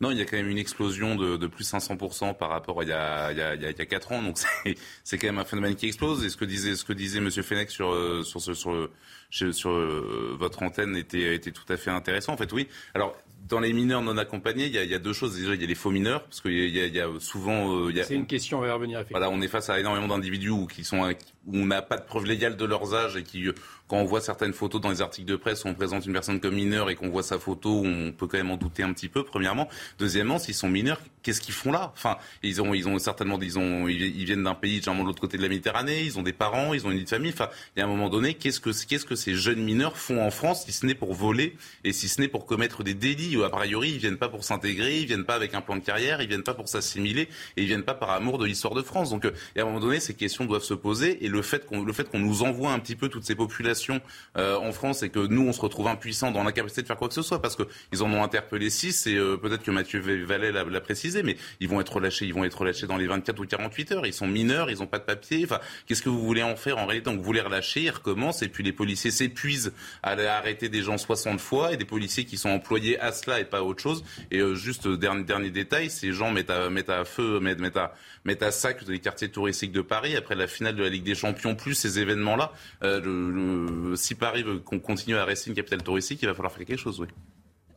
Non, 0.00 0.10
il 0.10 0.18
y 0.18 0.20
a 0.20 0.24
quand 0.24 0.36
même 0.36 0.50
une 0.50 0.58
explosion 0.58 1.14
de, 1.14 1.46
plus 1.46 1.72
500% 1.72 2.36
par 2.36 2.50
rapport 2.50 2.80
à 2.80 2.82
il 2.82 2.88
y 2.88 2.92
a, 2.92 3.32
il 3.54 3.62
y 3.62 3.66
a, 3.66 3.72
4 3.86 4.12
ans. 4.12 4.22
Donc 4.22 4.38
c'est 5.04 5.18
quand 5.18 5.28
même 5.28 5.38
un 5.38 5.44
phénomène 5.44 5.76
qui 5.76 5.86
explose. 5.86 6.24
Et 6.24 6.30
ce 6.30 6.36
que 6.36 6.44
disait, 6.44 6.74
ce 6.74 6.84
que 6.84 6.92
disait 6.92 7.18
M. 7.18 7.30
Fenech 7.30 7.70
sur, 7.70 7.92
euh, 7.92 8.22
sur, 8.24 8.40
sur, 8.40 8.56
sur, 8.56 9.54
sur 9.54 9.70
euh, 9.70 10.36
votre 10.38 10.62
antenne 10.62 10.96
était, 10.96 11.34
était 11.34 11.52
tout 11.52 11.70
à 11.72 11.76
fait 11.76 11.90
intéressant. 11.90 12.32
En 12.32 12.36
fait, 12.36 12.52
oui. 12.52 12.68
Alors, 12.94 13.16
dans 13.48 13.60
les 13.60 13.72
mineurs 13.72 14.02
non 14.02 14.16
accompagnés, 14.16 14.66
il 14.66 14.72
y, 14.72 14.78
a, 14.78 14.84
il 14.84 14.90
y 14.90 14.94
a 14.94 14.98
deux 14.98 15.12
choses. 15.12 15.36
Déjà, 15.36 15.54
il 15.54 15.60
y 15.60 15.64
a 15.64 15.66
les 15.66 15.74
faux 15.74 15.90
mineurs, 15.90 16.24
parce 16.24 16.40
qu'il 16.40 16.52
y, 16.52 16.78
y, 16.78 17.00
a 17.00 17.08
souvent. 17.18 17.88
Euh, 17.88 17.92
C'est 18.02 18.14
une 18.14 18.26
question, 18.26 18.58
on 18.58 18.60
va 18.62 18.68
y 18.68 18.70
revenir. 18.70 19.04
Voilà, 19.10 19.30
on 19.30 19.40
est 19.42 19.48
face 19.48 19.68
à 19.70 19.78
énormément 19.78 20.08
d'individus 20.08 20.52
qui 20.72 20.84
sont, 20.84 21.02
où 21.46 21.56
on 21.56 21.66
n'a 21.66 21.82
pas 21.82 21.96
de 21.96 22.04
preuve 22.04 22.24
légale 22.24 22.56
de 22.56 22.64
leurs 22.64 22.94
âges 22.94 23.16
et 23.16 23.22
qui 23.22 23.48
quand 23.86 23.98
on 23.98 24.04
voit 24.04 24.22
certaines 24.22 24.54
photos 24.54 24.80
dans 24.80 24.88
les 24.88 25.02
articles 25.02 25.28
de 25.30 25.36
presse 25.36 25.64
où 25.64 25.68
on 25.68 25.74
présente 25.74 26.06
une 26.06 26.14
personne 26.14 26.40
comme 26.40 26.54
mineure 26.54 26.88
et 26.88 26.94
qu'on 26.94 27.10
voit 27.10 27.22
sa 27.22 27.38
photo, 27.38 27.82
on 27.84 28.12
peut 28.12 28.26
quand 28.26 28.38
même 28.38 28.50
en 28.50 28.56
douter 28.56 28.82
un 28.82 28.92
petit 28.94 29.08
peu, 29.08 29.24
premièrement. 29.24 29.68
Deuxièmement, 29.98 30.38
s'ils 30.38 30.54
sont 30.54 30.70
mineurs, 30.70 31.00
qu'est-ce 31.22 31.42
qu'ils 31.42 31.52
font 31.52 31.70
là? 31.70 31.92
Enfin, 31.94 32.16
ils 32.42 32.62
ont, 32.62 32.72
ils 32.72 32.88
ont 32.88 32.98
certainement, 32.98 33.38
ils, 33.42 33.58
ont, 33.58 33.86
ils 33.86 34.24
viennent 34.24 34.44
d'un 34.44 34.54
pays, 34.54 34.76
généralement 34.76 35.02
de 35.02 35.08
l'autre 35.08 35.20
côté 35.20 35.36
de 35.36 35.42
la 35.42 35.50
Méditerranée, 35.50 36.02
ils 36.02 36.18
ont 36.18 36.22
des 36.22 36.32
parents, 36.32 36.72
ils 36.72 36.86
ont 36.86 36.90
une 36.90 36.98
vie 36.98 37.04
de 37.04 37.10
famille. 37.10 37.32
Enfin, 37.32 37.50
il 37.76 37.80
y 37.80 37.82
a 37.82 37.84
un 37.84 37.88
moment 37.88 38.08
donné, 38.08 38.34
qu'est-ce 38.34 38.60
que, 38.60 38.70
qu'est-ce 38.86 39.04
que 39.04 39.16
ces 39.16 39.34
jeunes 39.34 39.62
mineurs 39.62 39.98
font 39.98 40.22
en 40.22 40.30
France, 40.30 40.64
si 40.64 40.72
ce 40.72 40.86
n'est 40.86 40.94
pour 40.94 41.12
voler 41.12 41.56
et 41.84 41.92
si 41.92 42.08
ce 42.08 42.22
n'est 42.22 42.28
pour 42.28 42.46
commettre 42.46 42.84
des 42.84 42.94
délits? 42.94 43.33
A 43.42 43.50
priori, 43.50 43.90
ils 43.90 43.98
viennent 43.98 44.18
pas 44.18 44.28
pour 44.28 44.44
s'intégrer, 44.44 45.00
ils 45.00 45.06
viennent 45.06 45.24
pas 45.24 45.34
avec 45.34 45.54
un 45.54 45.60
plan 45.60 45.76
de 45.76 45.84
carrière, 45.84 46.22
ils 46.22 46.28
viennent 46.28 46.42
pas 46.42 46.54
pour 46.54 46.68
s'assimiler 46.68 47.28
et 47.56 47.62
ils 47.62 47.66
viennent 47.66 47.82
pas 47.82 47.94
par 47.94 48.10
amour 48.10 48.38
de 48.38 48.46
l'histoire 48.46 48.74
de 48.74 48.82
France. 48.82 49.10
Donc, 49.10 49.24
à 49.26 49.60
un 49.60 49.64
moment 49.64 49.80
donné, 49.80 50.00
ces 50.00 50.14
questions 50.14 50.44
doivent 50.44 50.62
se 50.62 50.74
poser 50.74 51.24
et 51.24 51.28
le 51.28 51.42
fait 51.42 51.66
qu'on, 51.66 51.82
le 51.82 51.92
fait 51.92 52.08
qu'on 52.08 52.20
nous 52.20 52.42
envoie 52.42 52.72
un 52.72 52.78
petit 52.78 52.96
peu 52.96 53.08
toutes 53.08 53.24
ces 53.24 53.34
populations 53.34 54.00
euh, 54.36 54.44
euh, 54.44 54.58
en 54.58 54.72
France 54.72 55.02
et 55.02 55.08
que 55.08 55.26
nous, 55.26 55.46
on 55.46 55.52
se 55.52 55.60
retrouve 55.60 55.88
impuissants 55.88 56.30
dans 56.30 56.44
l'incapacité 56.44 56.82
de 56.82 56.86
faire 56.86 56.96
quoi 56.96 57.08
que 57.08 57.14
ce 57.14 57.22
soit 57.22 57.40
parce 57.40 57.56
qu'ils 57.56 58.02
en 58.02 58.12
ont 58.12 58.22
interpellé 58.22 58.68
six 58.68 59.06
et 59.06 59.16
euh, 59.16 59.36
peut-être 59.36 59.62
que 59.62 59.70
Mathieu 59.70 60.00
Vallet 60.00 60.52
l'a 60.52 60.80
précisé, 60.80 61.22
mais 61.22 61.36
ils 61.60 61.68
vont 61.68 61.80
être 61.80 61.94
relâchés, 61.94 62.26
ils 62.26 62.34
vont 62.34 62.44
être 62.44 62.58
relâchés 62.58 62.86
dans 62.86 62.96
les 62.96 63.06
24 63.06 63.40
ou 63.40 63.46
48 63.46 63.92
heures. 63.92 64.06
Ils 64.06 64.12
sont 64.12 64.26
mineurs, 64.26 64.70
ils 64.70 64.78
n'ont 64.78 64.86
pas 64.86 64.98
de 64.98 65.04
papier. 65.04 65.40
Enfin, 65.44 65.60
qu'est-ce 65.86 66.02
que 66.02 66.08
vous 66.08 66.22
voulez 66.22 66.42
en 66.42 66.56
faire 66.56 66.78
en 66.78 66.86
réalité? 66.86 67.10
Donc 67.10 67.20
vous 67.20 67.32
les 67.32 67.40
relâchez, 67.40 67.82
ils 67.82 67.90
recommencent 67.90 68.42
et 68.42 68.48
puis 68.48 68.62
les 68.62 68.72
policiers 68.72 69.10
s'épuisent 69.10 69.72
à 70.02 70.12
arrêter 70.12 70.68
des 70.68 70.82
gens 70.82 70.98
60 70.98 71.40
fois 71.40 71.72
et 71.72 71.76
des 71.76 71.84
policiers 71.84 72.24
qui 72.24 72.36
sont 72.36 72.50
employés 72.50 72.98
à 73.00 73.12
et 73.28 73.44
pas 73.44 73.62
autre 73.62 73.82
chose. 73.82 74.04
Et 74.30 74.38
euh, 74.38 74.54
juste 74.54 74.88
dernier, 74.88 75.24
dernier 75.24 75.50
détail, 75.50 75.90
ces 75.90 76.12
gens 76.12 76.30
mettent 76.30 76.50
à, 76.50 76.70
mettent 76.70 76.90
à 76.90 77.04
feu, 77.04 77.40
mettent, 77.40 77.76
à 77.76 77.94
mettent 78.24 78.42
à 78.42 78.50
sac 78.50 78.82
les 78.86 79.00
quartiers 79.00 79.28
touristiques 79.28 79.72
de 79.72 79.82
Paris 79.82 80.16
après 80.16 80.34
la 80.34 80.46
finale 80.46 80.76
de 80.76 80.82
la 80.82 80.88
Ligue 80.88 81.04
des 81.04 81.14
Champions, 81.14 81.54
plus 81.54 81.74
ces 81.74 81.98
événements-là. 81.98 82.52
Euh, 82.82 83.96
si 83.96 84.14
Paris 84.14 84.42
veut 84.42 84.58
qu'on 84.58 84.80
continue 84.80 85.16
à 85.16 85.24
rester 85.24 85.50
une 85.50 85.56
capitale 85.56 85.82
touristique, 85.82 86.20
il 86.22 86.26
va 86.26 86.34
falloir 86.34 86.52
faire 86.52 86.66
quelque 86.66 86.78
chose, 86.78 87.00
oui. 87.00 87.08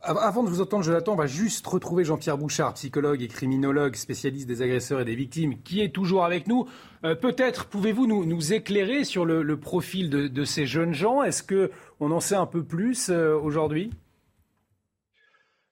Avant 0.00 0.44
de 0.44 0.48
vous 0.48 0.60
entendre, 0.60 0.84
Jonathan, 0.84 1.14
on 1.14 1.16
va 1.16 1.26
juste 1.26 1.66
retrouver 1.66 2.04
Jean-Pierre 2.04 2.38
Bouchard, 2.38 2.72
psychologue 2.74 3.20
et 3.20 3.26
criminologue, 3.26 3.96
spécialiste 3.96 4.46
des 4.46 4.62
agresseurs 4.62 5.00
et 5.00 5.04
des 5.04 5.16
victimes, 5.16 5.60
qui 5.62 5.80
est 5.80 5.88
toujours 5.88 6.24
avec 6.24 6.46
nous. 6.46 6.66
Euh, 7.04 7.16
peut-être 7.16 7.66
pouvez-vous 7.66 8.06
nous, 8.06 8.52
éclairer 8.52 9.02
sur 9.02 9.24
le, 9.24 9.56
profil 9.56 10.08
de, 10.08 10.44
ces 10.44 10.66
jeunes 10.66 10.94
gens 10.94 11.24
Est-ce 11.24 11.42
qu'on 11.42 12.10
en 12.12 12.20
sait 12.20 12.36
un 12.36 12.46
peu 12.46 12.62
plus 12.62 13.10
euh, 13.10 13.36
aujourd'hui? 13.36 13.90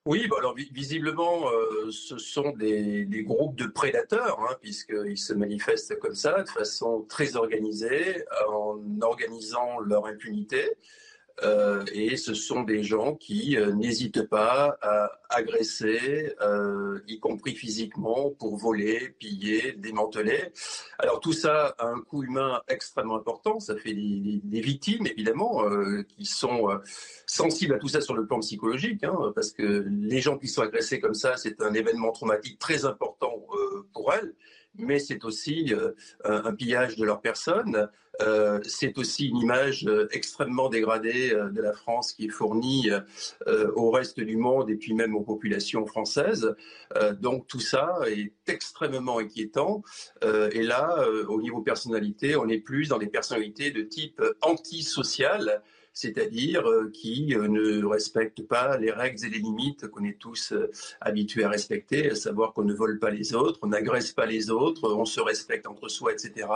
Oui, 0.07 0.29
bah 0.29 0.37
alors 0.39 0.55
visiblement, 0.55 1.51
euh, 1.51 1.91
ce 1.91 2.17
sont 2.17 2.51
des, 2.53 3.07
groupes 3.25 3.57
de 3.57 3.67
prédateurs, 3.67 4.41
hein, 4.41 4.57
puisqu'ils 4.63 5.19
se 5.19 5.35
manifestent 5.35 5.99
comme 5.99 6.15
ça, 6.15 6.43
de 6.43 6.49
façon 6.49 7.05
très 7.09 7.37
organisée, 7.37 8.25
en 8.49 8.79
organisant 9.03 9.81
leur 9.81 10.07
impunité. 10.07 10.77
Euh, 11.43 11.85
et 11.93 12.17
ce 12.17 12.33
sont 12.35 12.63
des 12.63 12.83
gens 12.83 13.15
qui 13.15 13.57
euh, 13.57 13.73
n'hésitent 13.73 14.27
pas 14.29 14.79
à 14.81 15.11
agresser, 15.29 16.35
euh, 16.41 17.01
y 17.07 17.21
compris 17.21 17.55
physiquement, 17.55 18.31
pour 18.31 18.57
voler, 18.57 19.15
piller, 19.19 19.73
démanteler. 19.73 20.53
Alors 20.99 21.21
tout 21.21 21.35
ça 21.35 21.75
a 21.79 21.87
un 21.87 22.01
coût 22.01 22.23
humain 22.23 22.63
extrêmement 22.69 23.17
important. 23.17 23.61
Ça 23.61 23.77
fait 23.77 23.93
des, 23.93 24.61
victimes, 24.61 25.07
évidemment, 25.07 25.65
qui 26.09 26.25
sont 26.25 26.69
sensibles 27.27 27.75
à 27.75 27.79
tout 27.79 27.89
ça 27.89 28.01
sur 28.01 28.15
le 28.15 28.27
plan 28.27 28.41
psychologique, 28.41 29.05
hein, 29.05 29.33
parce 29.35 29.53
que 29.53 29.85
les 29.89 30.21
gens 30.21 30.39
qui 30.39 30.49
sont 30.49 30.63
agressés 30.63 30.99
comme 30.99 31.15
ça, 31.15 31.37
c'est 31.37 31.61
un 31.61 31.75
événement 31.75 32.13
traumatique 32.13 32.59
très 32.59 32.85
important 32.85 33.47
pour 33.93 34.13
elles 34.13 34.35
mais 34.79 34.99
c'est 34.99 35.25
aussi 35.25 35.73
un 36.25 36.55
pillage 36.55 36.97
de 36.97 37.05
leur 37.05 37.23
personne. 37.23 37.89
Euh, 38.23 38.61
c'est 38.65 38.97
aussi 38.99 39.29
une 39.29 39.37
image 39.37 39.87
euh, 39.87 40.09
extrêmement 40.11 40.69
dégradée 40.69 41.31
de 41.31 41.61
la 41.61 41.73
France 41.73 42.13
qui 42.13 42.27
est 42.27 42.31
fournie 42.31 42.91
au 43.75 43.91
reste 43.91 44.21
du 44.21 44.37
monde 44.37 44.71
et 44.71 44.77
puis 44.77 44.95
même 44.95 45.15
aux 45.15 45.23
populations 45.23 45.87
françaises. 45.87 46.55
donc 47.21 47.47
tout 47.47 47.61
ça 47.61 47.99
est 48.07 48.33
extrêmement 48.49 49.19
inquiétant. 49.19 49.83
et 50.23 50.63
là, 50.63 51.07
au 51.29 51.41
niveau 51.41 51.61
personnalité, 51.61 52.37
on 52.37 52.49
est 52.49 52.59
plus 52.59 52.89
dans 52.89 52.99
des 52.99 53.07
personnalités 53.07 53.71
de 53.71 53.83
type 53.83 54.23
antisocial 54.41 55.63
c'est-à-dire 55.97 56.69
euh, 56.69 56.91
qui 56.93 57.35
euh, 57.35 57.49
ne 57.49 57.83
respectent 57.87 58.47
pas 58.47 58.77
les 58.77 58.91
règles 58.91 59.25
et 59.25 59.31
les 59.31 59.39
limites 59.39 59.89
qu'on 59.89 60.05
est 60.05 60.19
tous 60.19 60.53
euh, 60.53 60.71
habitués 61.01 61.45
à 61.45 61.49
respecter, 61.49 62.11
à 62.11 62.15
savoir 62.15 62.53
qu'on 62.53 62.65
ne 62.65 62.75
vole 62.75 62.99
pas 62.99 63.09
les 63.09 63.35
autres, 63.35 63.59
on 63.63 63.69
n'agresse 63.69 64.13
pas 64.13 64.27
les 64.27 64.51
autres, 64.51 64.93
on 64.93 65.07
se 65.07 65.23
respecte 65.23 65.67
entre 65.67 65.89
soi, 65.89 66.13
etc. 66.13 66.49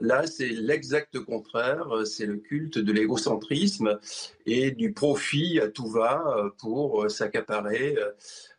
Là, 0.00 0.26
c'est 0.26 0.48
l'exact 0.48 1.20
contraire, 1.20 1.86
c'est 2.04 2.26
le 2.26 2.38
culte 2.38 2.78
de 2.78 2.92
l'égocentrisme 2.92 4.00
et 4.44 4.72
du 4.72 4.92
profit 4.92 5.60
à 5.60 5.68
tout 5.68 5.86
va 5.86 6.52
pour 6.58 7.08
s'accaparer 7.08 7.96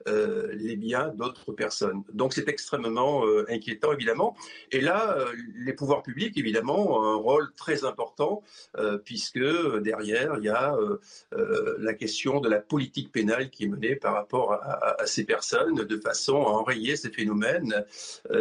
euh, 0.07 0.53
les 0.53 0.75
biens 0.75 1.07
d'autres 1.15 1.51
personnes. 1.51 2.03
Donc 2.13 2.33
c'est 2.33 2.47
extrêmement 2.47 3.25
euh, 3.25 3.45
inquiétant, 3.49 3.91
évidemment. 3.91 4.35
Et 4.71 4.79
là, 4.79 5.17
euh, 5.17 5.33
les 5.55 5.73
pouvoirs 5.73 6.03
publics, 6.03 6.37
évidemment, 6.37 6.99
ont 6.99 7.03
un 7.03 7.15
rôle 7.15 7.51
très 7.55 7.85
important, 7.85 8.43
puisque 9.03 9.39
derrière, 9.81 10.35
il 10.37 10.43
y 10.43 10.49
a 10.49 10.75
la 11.31 11.93
question 11.93 12.39
de 12.39 12.49
la 12.49 12.59
politique 12.59 13.11
pénale 13.11 13.49
qui 13.49 13.65
est 13.65 13.67
menée 13.67 13.95
par 13.95 14.13
rapport 14.13 14.53
à, 14.53 15.01
à 15.01 15.05
ces 15.05 15.23
personnes, 15.23 15.75
de 15.75 15.97
façon 15.97 16.43
à 16.43 16.49
enrayer 16.49 16.95
ces 16.95 17.09
phénomènes. 17.09 17.85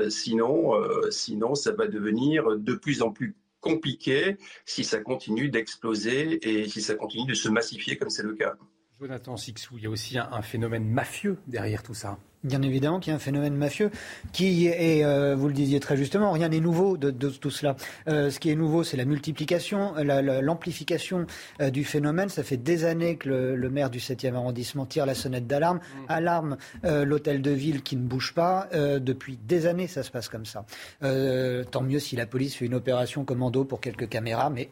sinon, 0.08 0.72
sinon, 1.10 1.54
ça 1.54 1.72
va 1.72 1.86
devenir 1.86 2.56
de 2.56 2.74
plus 2.74 3.02
en 3.02 3.10
plus 3.10 3.34
compliqué 3.60 4.36
si 4.66 4.84
ça 4.84 4.98
continue 5.00 5.48
d'exploser 5.48 6.46
et 6.48 6.68
si 6.68 6.82
ça 6.82 6.94
continue 6.94 7.26
de 7.26 7.34
se 7.34 7.48
massifier 7.48 7.96
comme 7.96 8.10
c'est 8.10 8.22
le 8.22 8.34
cas. 8.34 8.56
Jonathan 9.04 9.36
Sixou, 9.36 9.76
il 9.76 9.84
y 9.84 9.86
a 9.86 9.90
aussi 9.90 10.16
un, 10.16 10.40
phénomène 10.40 10.86
mafieux 10.86 11.36
derrière 11.46 11.82
tout 11.82 11.92
ça. 11.92 12.16
Bien 12.42 12.62
évidemment 12.62 13.00
qu'il 13.00 13.10
y 13.10 13.12
a 13.12 13.16
un 13.16 13.20
phénomène 13.20 13.54
mafieux 13.54 13.90
qui 14.32 14.66
est, 14.66 15.04
euh, 15.04 15.36
vous 15.36 15.46
le 15.46 15.52
disiez 15.52 15.78
très 15.78 15.98
justement, 15.98 16.32
rien 16.32 16.48
n'est 16.48 16.60
nouveau 16.60 16.96
de, 16.96 17.10
tout 17.10 17.50
cela. 17.50 17.76
Euh, 18.08 18.30
ce 18.30 18.40
qui 18.40 18.48
est 18.48 18.54
nouveau, 18.54 18.82
c'est 18.82 18.96
la 18.96 19.04
multiplication, 19.04 19.92
l'amplification 19.96 21.26
euh, 21.60 21.68
du 21.68 21.84
phénomène. 21.84 22.30
Ça 22.30 22.42
fait 22.42 22.56
des 22.56 22.86
années 22.86 23.16
que 23.16 23.28
le, 23.28 23.68
maire 23.68 23.90
du 23.90 23.98
7e 23.98 24.36
arrondissement 24.36 24.86
tire 24.86 25.04
la 25.04 25.14
sonnette 25.14 25.46
d'alarme, 25.46 25.80
mmh. 25.80 26.04
alarme 26.08 26.56
l'hôtel 26.82 27.42
de 27.42 27.50
ville 27.50 27.82
qui 27.82 27.96
ne 27.96 28.06
bouge 28.06 28.32
pas. 28.32 28.70
depuis 28.72 29.36
des 29.36 29.66
années, 29.66 29.86
ça 29.86 30.02
se 30.02 30.10
passe 30.10 30.30
comme 30.30 30.46
ça. 30.46 30.64
tant 31.00 31.82
mieux 31.82 31.98
si 31.98 32.16
la 32.16 32.24
police 32.24 32.54
fait 32.54 32.64
une 32.64 32.74
opération 32.74 33.26
commando 33.26 33.66
pour 33.66 33.82
quelques 33.82 34.08
caméras, 34.08 34.48
mais 34.48 34.70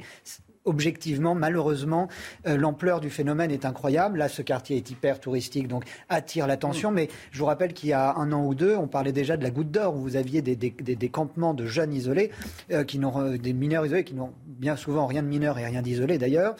objectivement, 0.64 1.34
malheureusement, 1.34 2.08
euh, 2.46 2.56
l'ampleur 2.56 3.00
du 3.00 3.10
phénomène 3.10 3.50
est 3.50 3.64
incroyable. 3.64 4.18
Là, 4.18 4.28
ce 4.28 4.42
quartier 4.42 4.76
est 4.76 4.90
hyper 4.90 5.20
touristique, 5.20 5.68
donc 5.68 5.84
attire 6.08 6.46
l'attention. 6.46 6.90
Mm. 6.90 6.94
Mais 6.94 7.08
je 7.30 7.38
vous 7.38 7.46
rappelle 7.46 7.72
qu'il 7.72 7.88
y 7.88 7.92
a 7.92 8.14
un 8.16 8.32
an 8.32 8.44
ou 8.44 8.54
deux, 8.54 8.76
on 8.76 8.86
parlait 8.86 9.12
déjà 9.12 9.36
de 9.36 9.42
la 9.42 9.50
Goutte 9.50 9.70
d'Or, 9.70 9.96
où 9.96 10.00
vous 10.00 10.16
aviez 10.16 10.42
des, 10.42 10.56
des, 10.56 11.08
campements 11.08 11.54
de 11.54 11.66
jeunes 11.66 11.92
isolés, 11.92 12.30
euh, 12.70 12.84
qui 12.84 12.98
n'ont 12.98 13.20
euh, 13.20 13.38
des 13.38 13.52
mineurs 13.52 13.84
isolés, 13.86 14.04
qui 14.04 14.14
n'ont 14.14 14.32
bien 14.46 14.76
souvent 14.76 15.06
rien 15.06 15.22
de 15.22 15.28
mineur 15.28 15.58
et 15.58 15.66
rien 15.66 15.82
d'isolé 15.82 16.18
d'ailleurs, 16.18 16.54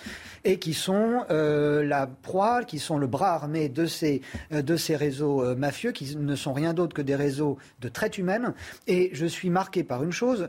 et 0.45 0.59
qui 0.59 0.75
sont 0.75 1.25
la 1.29 2.07
proie, 2.07 2.65
qui 2.65 2.79
sont 2.79 2.99
le 2.99 3.07
bras 3.07 3.35
armé 3.35 3.69
de 3.69 3.87
ces, 3.87 4.23
de 4.51 4.77
ces 4.77 4.97
réseaux 4.97 5.55
mafieux, 5.55 5.93
qui 5.93 6.17
ne 6.17 6.35
sont 6.35 6.53
rien 6.53 6.75
d'autre 6.75 6.95
que 6.95 7.03
des 7.03 7.15
réseaux 7.15 7.59
de 7.81 7.89
traite 7.89 8.19
humaine. 8.19 8.55
Et 8.89 9.11
je 9.13 9.27
suis 9.27 9.51
marqué 9.51 9.85
par 9.85 10.03
une 10.03 10.11
chose, 10.11 10.49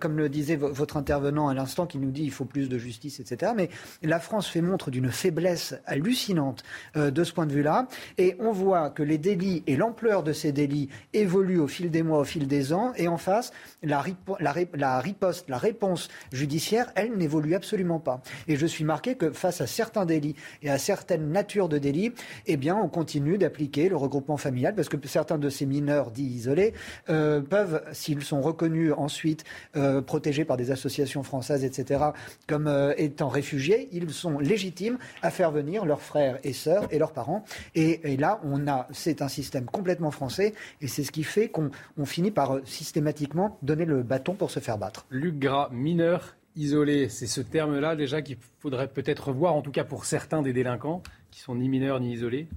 comme 0.00 0.18
le 0.18 0.28
disait 0.28 0.56
votre 0.56 0.96
intervenant 0.96 1.48
à 1.48 1.54
l'instant, 1.54 1.86
qui 1.86 1.98
nous 1.98 2.10
dit 2.10 2.24
il 2.24 2.32
faut 2.32 2.44
plus 2.44 2.68
de 2.68 2.78
justice 2.78 2.87
justice, 2.88 3.20
etc. 3.20 3.52
Mais 3.54 3.68
la 4.02 4.18
France 4.18 4.48
fait 4.48 4.62
montre 4.62 4.90
d'une 4.90 5.10
faiblesse 5.10 5.74
hallucinante 5.84 6.62
euh, 6.96 7.10
de 7.10 7.22
ce 7.24 7.32
point 7.32 7.46
de 7.46 7.52
vue-là. 7.52 7.86
Et 8.16 8.36
on 8.40 8.52
voit 8.52 8.90
que 8.90 9.02
les 9.02 9.18
délits 9.18 9.62
et 9.66 9.76
l'ampleur 9.76 10.22
de 10.22 10.32
ces 10.32 10.52
délits 10.52 10.88
évoluent 11.12 11.60
au 11.60 11.68
fil 11.68 11.90
des 11.90 12.02
mois, 12.02 12.20
au 12.20 12.24
fil 12.24 12.46
des 12.46 12.72
ans. 12.72 12.92
Et 12.96 13.08
en 13.08 13.18
face, 13.18 13.52
la, 13.82 14.00
riposte, 14.00 15.48
la 15.48 15.58
réponse 15.58 16.08
judiciaire, 16.32 16.90
elle 16.94 17.16
n'évolue 17.16 17.54
absolument 17.54 18.00
pas. 18.00 18.22
Et 18.46 18.56
je 18.56 18.66
suis 18.66 18.84
marqué 18.84 19.16
que 19.16 19.30
face 19.30 19.60
à 19.60 19.66
certains 19.66 20.06
délits 20.06 20.36
et 20.62 20.70
à 20.70 20.78
certaines 20.78 21.30
natures 21.30 21.68
de 21.68 21.78
délits, 21.78 22.12
eh 22.46 22.56
bien, 22.56 22.76
on 22.76 22.88
continue 22.88 23.36
d'appliquer 23.38 23.88
le 23.88 23.96
regroupement 23.96 24.36
familial 24.36 24.74
parce 24.74 24.88
que 24.88 24.96
certains 25.06 25.38
de 25.38 25.50
ces 25.50 25.66
mineurs 25.66 26.10
dits 26.10 26.24
isolés 26.24 26.72
euh, 27.08 27.40
peuvent, 27.40 27.82
s'ils 27.92 28.22
sont 28.22 28.40
reconnus 28.40 28.92
ensuite 28.96 29.44
euh, 29.76 30.00
protégés 30.00 30.44
par 30.44 30.56
des 30.56 30.70
associations 30.70 31.22
françaises, 31.22 31.64
etc., 31.64 32.04
comme 32.46 32.66
euh, 32.78 32.94
étant 32.96 33.28
réfugiés, 33.28 33.88
ils 33.92 34.10
sont 34.10 34.38
légitimes 34.38 34.98
à 35.22 35.30
faire 35.30 35.50
venir 35.50 35.84
leurs 35.84 36.00
frères 36.00 36.38
et 36.44 36.52
sœurs 36.52 36.86
et 36.90 36.98
leurs 36.98 37.12
parents. 37.12 37.44
Et, 37.74 38.16
là, 38.16 38.40
on 38.44 38.66
a, 38.68 38.86
c'est 38.92 39.22
un 39.22 39.28
système 39.28 39.66
complètement 39.66 40.10
français 40.10 40.54
et 40.80 40.88
c'est 40.88 41.04
ce 41.04 41.10
qui 41.10 41.24
fait 41.24 41.48
qu'on 41.48 41.70
finit 42.04 42.30
par 42.30 42.60
systématiquement 42.64 43.58
donner 43.62 43.84
le 43.84 44.02
bâton 44.02 44.34
pour 44.34 44.50
se 44.50 44.60
faire 44.60 44.78
battre. 44.78 45.06
Luc 45.10 45.38
Gras, 45.38 45.68
mineur 45.72 46.36
isolé, 46.56 47.08
c'est 47.08 47.26
ce 47.26 47.40
terme-là 47.40 47.96
déjà 47.96 48.22
qu'il 48.22 48.36
faudrait 48.58 48.88
peut-être 48.88 49.28
revoir, 49.28 49.54
en 49.54 49.62
tout 49.62 49.70
cas 49.70 49.84
pour 49.84 50.04
certains 50.04 50.42
des 50.42 50.52
délinquants 50.52 51.02
qui 51.30 51.40
sont 51.40 51.54
ni 51.54 51.68
mineurs 51.68 52.00
ni 52.00 52.12
isolés 52.12 52.48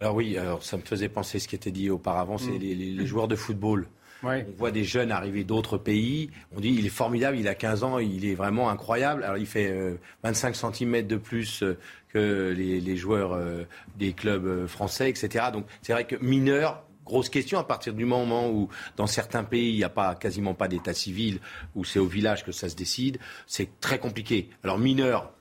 Alors 0.00 0.14
oui, 0.14 0.36
alors 0.36 0.62
ça 0.62 0.76
me 0.76 0.82
faisait 0.82 1.08
penser 1.08 1.38
ce 1.38 1.48
qui 1.48 1.56
était 1.56 1.72
dit 1.72 1.90
auparavant, 1.90 2.38
c'est 2.38 2.52
mm. 2.52 2.58
les, 2.58 3.06
joueurs 3.06 3.28
de 3.28 3.36
football. 3.36 3.88
On 4.22 4.44
voit 4.56 4.70
des 4.70 4.84
jeunes 4.84 5.10
arriver 5.12 5.44
d'autres 5.44 5.78
pays. 5.78 6.30
On 6.54 6.60
dit 6.60 6.74
il 6.76 6.86
est 6.86 6.90
formidable, 6.90 7.38
il 7.38 7.48
a 7.48 7.54
15 7.54 7.84
ans, 7.84 7.98
il 7.98 8.24
est 8.26 8.34
vraiment 8.34 8.70
incroyable. 8.70 9.24
Alors 9.24 9.38
il 9.38 9.46
fait 9.46 9.74
25 10.22 10.48
euh, 10.54 10.72
cm 10.72 11.06
de 11.06 11.16
plus 11.16 11.62
euh, 11.62 11.78
que 12.12 12.54
les, 12.56 12.96
joueurs 12.96 13.32
euh, 13.32 13.64
des 13.96 14.12
clubs 14.12 14.66
français, 14.66 15.10
etc. 15.10 15.46
Donc 15.52 15.66
c'est 15.82 15.92
vrai 15.92 16.06
que 16.06 16.16
mineur, 16.16 16.82
grosse 17.04 17.28
question 17.28 17.58
à 17.58 17.64
partir 17.64 17.94
du 17.94 18.04
moment 18.04 18.48
où, 18.50 18.68
dans 18.96 19.06
certains 19.06 19.44
pays, 19.44 19.70
il 19.70 19.76
n'y 19.76 19.84
a 19.84 19.88
pas, 19.88 20.14
quasiment 20.14 20.54
pas 20.54 20.68
d'état 20.68 20.94
civil, 20.94 21.40
où 21.74 21.84
c'est 21.84 21.98
au 21.98 22.06
village 22.06 22.44
que 22.44 22.52
ça 22.52 22.68
se 22.68 22.76
décide, 22.76 23.18
c'est 23.46 23.80
très 23.80 23.98
compliqué. 23.98 24.50
Alors 24.62 24.78
mineur, 24.78 25.32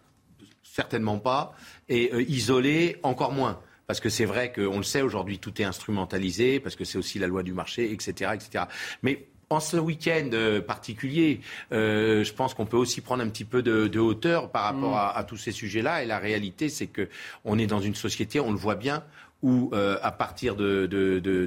certainement 0.64 1.20
pas, 1.20 1.54
et 1.88 2.12
euh, 2.14 2.24
isolé, 2.24 2.98
encore 3.04 3.32
moins. 3.32 3.60
Parce 3.90 4.00
que 4.00 4.10
c'est 4.10 4.26
vrai 4.26 4.54
qu'on 4.54 4.78
le 4.78 4.84
sait, 4.84 5.02
aujourd'hui, 5.02 5.40
tout 5.40 5.60
est 5.60 5.66
instrumentalisé, 5.66 6.60
parce 6.60 6.76
que 6.76 6.86
c'est 6.86 7.00
aussi 7.00 7.18
la 7.18 7.26
loi 7.26 7.42
du 7.42 7.54
marché, 7.54 7.92
etc. 7.92 8.34
etc. 8.36 8.66
Mais 9.02 9.26
en 9.50 9.60
ce 9.60 9.78
week-end 9.78 10.30
euh, 10.34 10.62
particulier, 10.62 11.42
euh, 11.72 12.24
je 12.24 12.32
pense 12.32 12.54
qu'on 12.54 12.68
peut 12.68 12.78
aussi 12.78 13.02
prendre 13.02 13.24
un 13.24 13.30
petit 13.30 13.46
peu 13.46 13.64
de, 13.64 14.00
hauteur 14.00 14.52
par 14.52 14.66
rapport 14.66 14.92
mm. 14.92 15.18
à, 15.18 15.24
tous 15.28 15.38
ces 15.38 15.52
sujets-là. 15.52 16.04
Et 16.04 16.06
la 16.06 16.20
réalité, 16.20 16.70
c'est 16.70 16.86
que 16.86 17.10
on 17.46 17.58
est 17.58 17.66
dans 17.66 17.80
une 17.80 17.96
société, 17.96 18.40
on 18.40 18.52
le 18.52 18.60
voit 18.60 18.76
bien, 18.76 19.04
où 19.42 19.72
euh, 19.74 19.98
à 20.04 20.12
partir 20.12 20.56
de, 20.56 20.86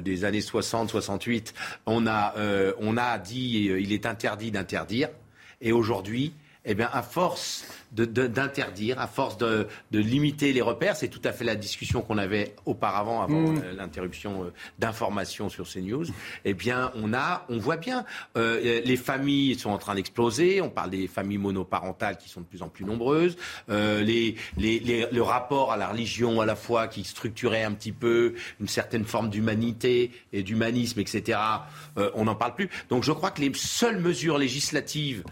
des 0.01 0.25
années 0.25 0.41
60-68, 0.41 1.53
on 1.85 2.07
a, 2.07 2.35
euh, 2.37 2.73
on 2.79 2.97
a 2.97 3.17
dit 3.19 3.69
euh, 3.69 3.79
il 3.79 3.93
est 3.93 4.05
interdit 4.05 4.51
d'interdire. 4.51 5.07
Et 5.61 5.71
aujourd'hui, 5.71 6.33
eh 6.65 6.73
bien, 6.75 6.89
à 6.91 7.01
force 7.03 7.65
d'interdire, 7.93 8.99
à 8.99 9.07
force 9.07 9.37
de, 9.37 9.67
limiter 9.91 10.53
les 10.53 10.61
repères. 10.61 10.95
C'est 10.95 11.07
tout 11.07 11.21
à 11.23 11.31
fait 11.31 11.43
la 11.43 11.55
discussion 11.55 12.01
qu'on 12.01 12.17
avait 12.17 12.55
auparavant, 12.65 13.21
avant 13.21 13.41
mm. 13.41 13.61
euh, 13.63 13.73
l'interruption 13.73 14.45
euh, 14.45 14.53
d'informations 14.79 15.49
sur 15.49 15.67
ces 15.67 15.81
news. 15.81 16.05
Eh 16.45 16.53
bien, 16.53 16.91
on 16.95 17.13
a, 17.13 17.45
on 17.49 17.57
voit 17.57 17.77
bien, 17.77 18.05
euh, 18.37 18.81
les 18.83 18.97
familles 18.97 19.57
sont 19.57 19.69
en 19.69 19.77
train 19.77 19.95
d'exploser. 19.95 20.61
On 20.61 20.69
parle 20.69 20.89
des 20.89 21.07
familles 21.07 21.37
monoparentales 21.37 22.17
qui 22.17 22.29
sont 22.29 22.41
de 22.41 22.45
plus 22.45 22.61
en 22.61 22.69
plus 22.69 22.85
nombreuses. 22.85 23.37
les, 23.69 24.35
le 24.57 25.21
rapport 25.21 25.71
à 25.71 25.77
la 25.77 25.87
religion, 25.87 26.41
à 26.41 26.45
la 26.45 26.55
foi, 26.55 26.87
qui 26.87 27.03
structurait 27.03 27.63
un 27.63 27.73
petit 27.73 27.91
peu 27.91 28.33
une 28.59 28.67
certaine 28.67 29.05
forme 29.05 29.29
d'humanité 29.29 30.11
et 30.31 30.43
d'humanisme, 30.43 30.99
etc. 30.99 31.39
on 32.15 32.25
n'en 32.25 32.35
parle 32.35 32.55
plus. 32.55 32.69
Donc, 32.89 33.03
je 33.03 33.11
crois 33.11 33.31
que 33.31 33.41
les 33.41 33.51
seules 33.53 33.99
mesures 33.99 34.37
législatives 34.37 35.23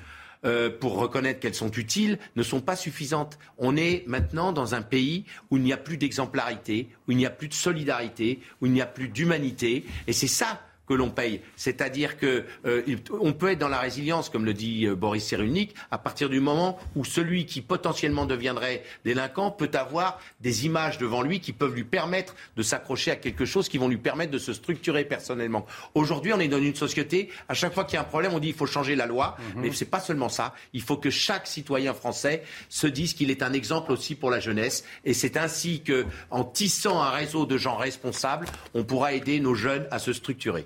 euh, 0.43 0.69
pour 0.69 0.97
reconnaître 0.97 1.39
qu'elles 1.39 1.55
sont 1.55 1.71
utiles 1.71 2.17
ne 2.35 2.43
sont 2.43 2.61
pas 2.61 2.75
suffisantes. 2.75 3.37
On 3.57 3.77
est 3.77 4.03
maintenant 4.07 4.51
dans 4.51 4.73
un 4.73 4.81
pays 4.81 5.25
où 5.49 5.57
il 5.57 5.63
n'y 5.63 5.73
a 5.73 5.77
plus 5.77 5.97
d'exemplarité, 5.97 6.89
où 7.07 7.11
il 7.11 7.17
n'y 7.17 7.25
a 7.25 7.29
plus 7.29 7.47
de 7.47 7.53
solidarité, 7.53 8.39
où 8.59 8.65
il 8.65 8.71
n'y 8.71 8.81
a 8.81 8.87
plus 8.87 9.07
d'humanité. 9.07 9.85
Et 10.07 10.13
c'est 10.13 10.27
ça 10.27 10.59
que 10.91 10.95
l'on 10.97 11.09
paye. 11.09 11.39
C'est-à-dire 11.55 12.19
qu'on 12.19 12.43
euh, 12.65 13.31
peut 13.39 13.51
être 13.51 13.59
dans 13.59 13.69
la 13.69 13.79
résilience, 13.79 14.29
comme 14.29 14.43
le 14.43 14.53
dit 14.53 14.85
euh, 14.85 14.93
Boris 14.93 15.23
Cyrulnik, 15.23 15.73
à 15.89 15.97
partir 15.97 16.27
du 16.27 16.41
moment 16.41 16.77
où 16.97 17.05
celui 17.05 17.45
qui 17.45 17.61
potentiellement 17.61 18.25
deviendrait 18.25 18.83
délinquant 19.05 19.51
peut 19.51 19.71
avoir 19.73 20.19
des 20.41 20.65
images 20.65 20.97
devant 20.97 21.21
lui 21.21 21.39
qui 21.39 21.53
peuvent 21.53 21.73
lui 21.73 21.85
permettre 21.85 22.35
de 22.57 22.61
s'accrocher 22.61 23.11
à 23.11 23.15
quelque 23.15 23.45
chose 23.45 23.69
qui 23.69 23.77
vont 23.77 23.87
lui 23.87 23.97
permettre 23.97 24.31
de 24.31 24.37
se 24.37 24.51
structurer 24.51 25.05
personnellement. 25.05 25.65
Aujourd'hui, 25.95 26.33
on 26.33 26.39
est 26.41 26.49
dans 26.49 26.61
une 26.61 26.75
société, 26.75 27.29
à 27.47 27.53
chaque 27.53 27.73
fois 27.73 27.85
qu'il 27.85 27.93
y 27.93 27.97
a 27.97 28.01
un 28.01 28.03
problème, 28.03 28.33
on 28.33 28.39
dit 28.39 28.49
il 28.49 28.53
faut 28.53 28.65
changer 28.65 28.95
la 28.97 29.05
loi, 29.05 29.37
mhm. 29.55 29.61
mais 29.61 29.71
ce 29.71 29.85
n'est 29.85 29.89
pas 29.89 30.01
seulement 30.01 30.27
ça. 30.27 30.53
Il 30.73 30.81
faut 30.81 30.97
que 30.97 31.09
chaque 31.09 31.47
citoyen 31.47 31.93
français 31.93 32.43
se 32.67 32.87
dise 32.87 33.13
qu'il 33.13 33.31
est 33.31 33.43
un 33.43 33.53
exemple 33.53 33.93
aussi 33.93 34.15
pour 34.15 34.29
la 34.29 34.41
jeunesse, 34.41 34.83
et 35.05 35.13
c'est 35.13 35.37
ainsi 35.37 35.83
que, 35.83 36.05
en 36.31 36.43
tissant 36.43 37.01
un 37.01 37.11
réseau 37.11 37.45
de 37.45 37.57
gens 37.57 37.77
responsables, 37.77 38.47
on 38.73 38.83
pourra 38.83 39.13
aider 39.13 39.39
nos 39.39 39.55
jeunes 39.55 39.87
à 39.89 39.97
se 39.97 40.11
structurer. 40.11 40.65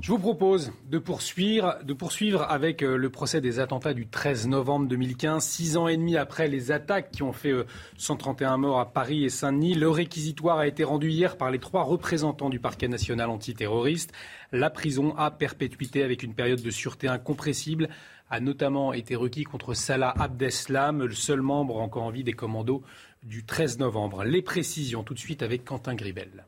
Je 0.00 0.10
vous 0.10 0.18
propose 0.18 0.72
de 0.90 0.98
poursuivre, 0.98 2.42
avec 2.48 2.82
euh, 2.82 2.96
le 2.96 3.10
procès 3.10 3.40
des 3.40 3.58
attentats 3.60 3.94
du 3.94 4.06
13 4.06 4.48
novembre 4.48 4.86
2015, 4.88 5.42
six 5.42 5.76
ans 5.76 5.88
et 5.88 5.96
demi 5.96 6.16
après 6.16 6.48
les 6.48 6.72
attaques 6.72 7.10
qui 7.12 7.22
ont 7.22 7.32
fait 7.32 7.52
131 7.96 8.54
euh, 8.54 8.56
morts 8.58 8.80
à 8.80 8.92
Paris 8.92 9.24
et 9.24 9.30
Saint-Denis. 9.30 9.74
Le 9.74 9.88
réquisitoire 9.88 10.58
a 10.58 10.66
été 10.66 10.84
rendu 10.84 11.10
hier 11.10 11.36
par 11.36 11.50
les 11.50 11.58
trois 11.58 11.84
représentants 11.84 12.50
du 12.50 12.58
parquet 12.58 12.88
national 12.88 13.30
antiterroriste. 13.30 14.12
La 14.52 14.68
prison 14.68 15.14
à 15.16 15.30
perpétuité 15.30 16.02
avec 16.02 16.22
une 16.22 16.34
période 16.34 16.60
de 16.60 16.70
sûreté 16.70 17.08
incompressible 17.08 17.88
a 18.30 18.40
notamment 18.40 18.92
été 18.92 19.14
requis 19.14 19.44
contre 19.44 19.74
Salah 19.74 20.12
Abdeslam, 20.18 21.04
le 21.04 21.14
seul 21.14 21.40
membre 21.40 21.76
encore 21.76 22.02
en 22.02 22.10
vie 22.10 22.24
des 22.24 22.32
commandos 22.32 22.82
du 23.22 23.44
13 23.44 23.78
novembre. 23.78 24.24
Les 24.24 24.42
précisions 24.42 25.02
tout 25.02 25.14
de 25.14 25.18
suite 25.18 25.42
avec 25.42 25.64
Quentin 25.64 25.94
Gribel. 25.94 26.44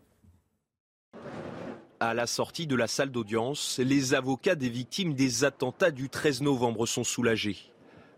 À 1.98 2.12
la 2.12 2.26
sortie 2.26 2.66
de 2.66 2.76
la 2.76 2.88
salle 2.88 3.10
d'audience, 3.10 3.78
les 3.78 4.12
avocats 4.12 4.54
des 4.54 4.68
victimes 4.68 5.14
des 5.14 5.44
attentats 5.44 5.90
du 5.90 6.10
13 6.10 6.42
novembre 6.42 6.84
sont 6.84 7.04
soulagés. 7.04 7.56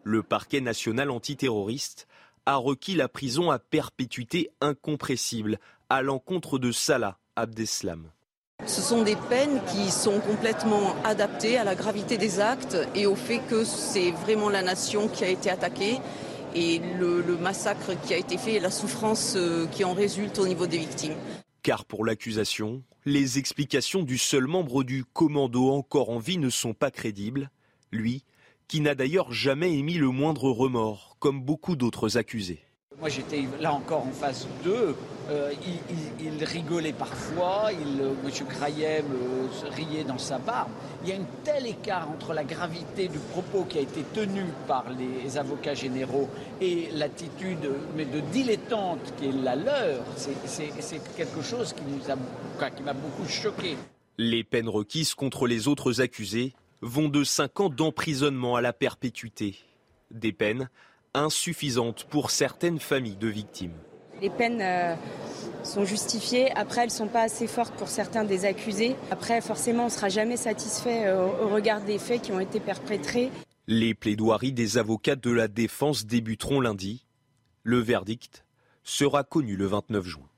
Le 0.03 0.25
parquet 0.25 0.61
national 0.61 1.11
antiterroriste 1.11 2.09
a 2.45 2.57
requis 2.57 2.97
la 2.97 3.09
prison 3.09 3.53
à 3.53 3.61
perpétuité 3.61 4.51
incompressible 4.61 5.61
à 5.89 6.03
l'encontre 6.03 6.59
de 6.59 6.73
Salah 6.73 7.19
Abdeslam. 7.37 8.11
Ce 8.67 8.81
sont 8.81 9.05
des 9.05 9.15
peines 9.15 9.61
qui 9.69 9.93
sont 9.93 10.19
complètement 10.19 10.97
adaptées 11.05 11.57
à 11.57 11.63
la 11.63 11.77
gravité 11.77 12.19
des 12.19 12.41
actes 12.41 12.77
et 12.97 13.07
au 13.07 13.15
fait 13.15 13.39
que 13.49 13.63
c'est 13.63 14.11
vraiment 14.11 14.49
la 14.49 14.63
nation 14.63 15.07
qui 15.07 15.23
a 15.23 15.29
été 15.29 15.51
attaquée 15.51 16.01
et 16.57 16.81
le, 16.99 17.23
massacre 17.37 17.93
qui 18.03 18.13
a 18.13 18.17
été 18.17 18.39
fait 18.39 18.55
et 18.55 18.61
la 18.61 18.73
souffrance 18.73 19.35
euh, 19.37 19.67
qui 19.67 19.85
en 19.85 19.95
résulte 19.95 20.41
au 20.41 20.49
niveau 20.49 20.67
des 20.67 20.79
victimes. 20.79 21.15
Car 21.63 21.85
pour 21.85 22.05
l'accusation, 22.05 22.83
les 23.05 23.39
explications 23.39 24.03
du 24.03 24.19
seul 24.19 24.47
membre 24.47 24.85
du 24.85 25.05
commando 25.05 25.71
encore 25.71 26.11
en 26.11 26.19
vie 26.19 26.39
ne 26.39 26.51
sont 26.51 26.75
pas 26.75 26.91
crédibles, 26.91 27.51
lui, 27.91 28.25
qui 28.67 28.81
n'a 28.81 28.95
d'ailleurs 28.95 29.33
jamais 29.33 29.77
émis 29.77 29.95
le 29.95 30.09
moindre 30.09 30.51
remords, 30.51 31.17
comme 31.19 31.43
beaucoup 31.43 31.75
d'autres 31.75 32.19
accusés. 32.19 32.68
Moi 33.01 33.09
j'étais 33.09 33.45
là 33.61 33.73
encore 33.73 34.07
en 34.07 34.11
phase 34.11 34.49
2. 34.65 34.97
Euh, 35.31 35.53
il, 36.21 36.43
rigolait 36.43 36.95
parfois, 36.95 37.69
il, 37.71 38.01
euh, 38.01 38.15
M. 38.25 38.47
Krayem 38.49 39.05
euh, 39.13 39.69
riait 39.69 40.03
dans 40.03 40.17
sa 40.17 40.39
barbe. 40.39 40.71
Il 41.03 41.11
y 41.11 41.13
a 41.13 41.17
un 41.17 41.27
tel 41.45 41.67
écart 41.67 42.11
entre 42.11 42.33
la 42.33 42.45
gravité 42.45 43.09
du 43.09 43.19
propos 43.19 43.65
qui 43.65 43.79
a 43.79 43.83
été 43.83 44.03
tenu 44.15 44.45
par 44.67 44.87
les 44.91 45.37
avocats 45.37 45.75
généraux 45.75 46.31
et 46.63 46.89
l'attitude 46.95 47.61
de 47.61 48.21
dilettante 48.33 49.13
qui 49.19 49.27
est 49.27 49.33
la 49.33 49.55
leur. 49.55 50.03
C'est 50.17 51.15
quelque 51.15 51.43
chose 51.43 51.75
qui 51.75 52.83
m'a 52.83 52.95
beaucoup 52.95 53.29
choqué. 53.29 53.77
Les 54.17 54.43
peines 54.45 54.69
requises 54.69 55.15
contre 55.15 55.47
les 55.47 55.69
autres 55.69 56.01
accusés 56.01 56.55
vont 56.81 57.09
de 57.09 57.23
5 57.23 57.61
ans 57.61 57.69
d'emprisonnement 57.69 58.57
à 58.57 58.63
la 58.63 58.73
perpétuité. 58.73 59.59
Des 60.11 60.33
peines 60.33 60.71
insuffisante 61.19 62.05
pour 62.05 62.31
certaines 62.31 62.79
familles 62.79 63.17
de 63.17 63.29
victimes. 63.29 63.75
Les 64.21 64.31
peines 64.31 64.61
euh, 64.61 64.95
sont 65.63 65.85
justifiées. 65.85 66.51
Après, 66.57 66.83
elles 66.83 66.89
ne 66.89 66.93
sont 66.93 67.09
pas 67.09 67.23
assez 67.23 67.47
fortes 67.47 67.75
pour 67.75 67.89
certains 67.89 68.25
des 68.25 68.45
accusés. 68.45 68.97
Après, 69.11 69.41
forcément, 69.41 69.85
on 69.85 69.87
ne 69.87 69.91
sera 69.91 70.09
jamais 70.09 70.37
satisfait 70.37 71.07
euh, 71.07 71.27
au 71.43 71.49
regard 71.49 71.83
des 71.83 71.99
faits 71.99 72.23
qui 72.23 72.33
ont 72.33 72.41
été 72.41 72.59
perpétrés. 72.59 73.31
Les 73.69 73.95
plaidoiries 73.95 74.53
des 74.53 74.79
avocats 74.79 75.17
de 75.17 75.31
la 75.31 75.47
défense 75.47 76.07
débuteront 76.07 76.61
lundi. 76.61 77.07
Le 77.63 77.79
verdict 77.79 78.45
sera 78.83 79.23
connu 79.23 79.57
le 79.57 79.67
29 79.67 80.05
juin. 80.05 80.29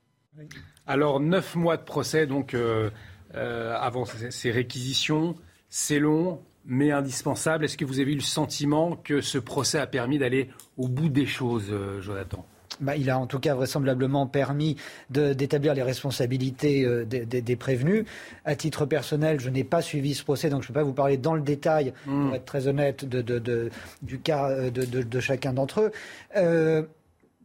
Alors, 0.85 1.19
neuf 1.19 1.55
mois 1.55 1.77
de 1.77 1.83
procès, 1.83 2.27
donc, 2.27 2.53
euh, 2.53 2.89
avant 3.33 4.05
ces 4.05 4.51
réquisitions. 4.51 5.35
C'est 5.69 5.99
long. 5.99 6.41
Mais 6.65 6.91
indispensable. 6.91 7.65
Est-ce 7.65 7.77
que 7.77 7.85
vous 7.85 7.99
avez 7.99 8.11
eu 8.11 8.15
le 8.15 8.21
sentiment 8.21 8.95
que 8.95 9.21
ce 9.21 9.37
procès 9.37 9.79
a 9.79 9.87
permis 9.87 10.17
d'aller 10.17 10.49
au 10.77 10.87
bout 10.87 11.09
des 11.09 11.25
choses, 11.25 11.67
euh, 11.69 12.01
Jonathan? 12.01 12.45
Bah, 12.79 12.95
il 12.95 13.09
a 13.09 13.19
en 13.19 13.27
tout 13.27 13.39
cas 13.39 13.53
vraisemblablement 13.53 14.27
permis 14.27 14.77
d'établir 15.09 15.73
les 15.73 15.83
responsabilités 15.83 16.85
euh, 16.85 17.05
des, 17.05 17.55
prévenus. 17.55 18.05
À 18.45 18.55
titre 18.55 18.85
personnel, 18.85 19.39
je 19.39 19.49
n'ai 19.49 19.63
pas 19.63 19.81
suivi 19.81 20.15
ce 20.15 20.23
procès, 20.23 20.49
donc 20.49 20.63
je 20.63 20.65
ne 20.65 20.73
peux 20.73 20.79
pas 20.79 20.83
vous 20.83 20.93
parler 20.93 21.17
dans 21.17 21.35
le 21.35 21.41
détail, 21.41 21.93
pour 22.05 22.13
hmm. 22.13 22.33
être 22.33 22.45
très 22.45 22.67
honnête, 22.67 23.05
du 23.05 24.19
cas 24.19 24.49
euh, 24.49 24.71
de, 24.71 25.19
chacun 25.19 25.53
d'entre 25.53 25.81
eux. 25.81 25.91
Euh, 26.37 26.83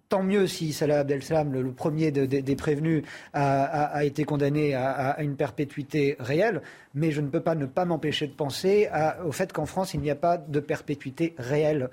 tant 0.09 0.23
mieux 0.23 0.47
si 0.47 0.73
Salah 0.73 1.01
Abdel-Salam, 1.01 1.53
le, 1.53 1.73
premier 1.73 2.11
des 2.11 2.57
prévenus, 2.57 3.03
a, 3.33 4.05
été 4.05 4.25
condamné 4.25 4.75
à, 4.75 5.21
une 5.21 5.37
perpétuité 5.37 6.17
réelle, 6.19 6.63
mais 6.95 7.11
je 7.11 7.21
ne 7.21 7.29
peux 7.29 7.41
pas 7.41 7.55
ne 7.55 7.67
pas 7.67 7.85
m'empêcher 7.85 8.27
de 8.27 8.33
penser 8.33 8.89
au 9.25 9.33
fait 9.33 9.53
qu'en 9.53 9.67
France, 9.67 9.95
il 9.95 10.01
n'y 10.01 10.11
a 10.11 10.17
pas 10.17 10.39
de 10.39 10.61
perpétuité 10.61 11.35
réelle 11.39 11.91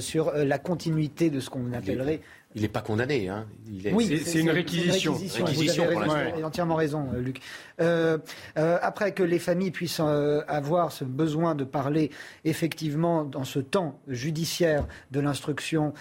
sur 0.00 0.32
la 0.32 0.58
continuité 0.58 1.30
de 1.30 1.40
ce 1.40 1.50
qu'on 1.50 1.72
appellerait 1.72 2.20
il 2.56 2.62
n'est 2.62 2.68
pas 2.68 2.80
condamné. 2.80 3.28
Hein. 3.28 3.46
Oui, 3.92 4.22
c'est 4.24 4.40
une 4.40 4.48
réquisition. 4.48 5.12
réquisition. 5.12 5.84
vous 5.84 6.10
avez 6.10 6.42
entièrement 6.42 6.74
raison, 6.74 7.06
euh, 7.12 7.20
Luc. 7.20 7.40
Euh, 7.82 8.16
euh, 8.56 8.78
après 8.80 9.12
que 9.12 9.22
les 9.22 9.38
familles 9.38 9.70
puissent 9.70 10.00
avoir 10.00 10.90
ce 10.90 11.04
besoin 11.04 11.54
de 11.54 11.64
parler 11.64 12.10
effectivement 12.46 13.24
dans 13.24 13.44
ce 13.44 13.58
temps 13.58 14.00
judiciaire 14.08 14.86
de 15.10 15.20
l'instruction, 15.20 15.92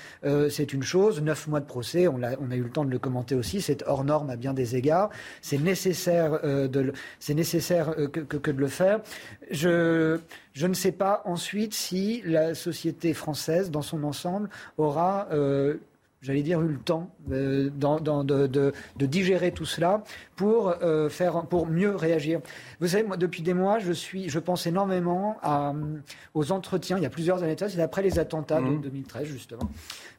c'est 0.49 0.71
une 0.71 0.83
chose. 0.83 1.21
Neuf 1.21 1.47
mois 1.47 1.59
de 1.59 1.65
procès, 1.65 2.07
on 2.07 2.23
a, 2.23 2.37
on 2.39 2.49
a, 2.51 2.55
eu 2.55 2.63
le 2.63 2.69
temps 2.69 2.85
de 2.85 2.91
le 2.91 2.99
commenter 2.99 3.35
aussi, 3.35 3.61
c'est 3.61 3.83
hors 3.85 4.05
norme 4.05 4.29
à 4.29 4.37
bien 4.37 4.53
des 4.53 4.77
égards. 4.77 5.09
C'est 5.41 5.57
nécessaire, 5.57 6.39
de, 6.41 6.93
c'est 7.19 7.33
nécessaire 7.33 7.93
que, 8.13 8.21
que, 8.21 8.51
de 8.51 8.59
le 8.59 8.67
faire. 8.67 9.01
Je, 9.51 10.19
je 10.53 10.67
ne 10.67 10.73
sais 10.73 10.93
pas 10.93 11.21
ensuite 11.25 11.73
si 11.73 12.21
la 12.25 12.55
société 12.55 13.13
française, 13.13 13.71
dans 13.71 13.81
son 13.81 14.05
ensemble, 14.05 14.49
aura 14.77 15.27
j'allais 16.25 16.41
dire, 16.41 16.59
eu 16.61 16.67
le 16.67 16.79
temps 16.79 17.11
euh, 17.31 17.69
de, 17.69 19.05
digérer 19.05 19.51
tout 19.51 19.65
cela 19.65 20.03
pour, 20.35 20.73
euh, 20.81 21.07
faire, 21.07 21.45
pour 21.45 21.67
mieux 21.67 21.95
réagir. 21.95 22.41
Vous 22.79 22.87
savez, 22.87 23.03
moi, 23.03 23.15
depuis 23.15 23.43
des 23.43 23.53
mois, 23.53 23.77
je, 23.77 23.91
suis, 23.91 24.27
je 24.27 24.39
pense 24.39 24.65
énormément 24.65 25.37
aux 26.33 26.51
entretiens, 26.51 26.97
il 26.97 27.03
y 27.03 27.05
a 27.05 27.11
plusieurs 27.11 27.43
années, 27.43 27.55
c'est 27.57 27.79
après 27.79 28.01
les 28.01 28.17
attentats 28.17 28.59
de 28.59 28.75
2013, 28.77 29.29
mmh. 29.29 29.57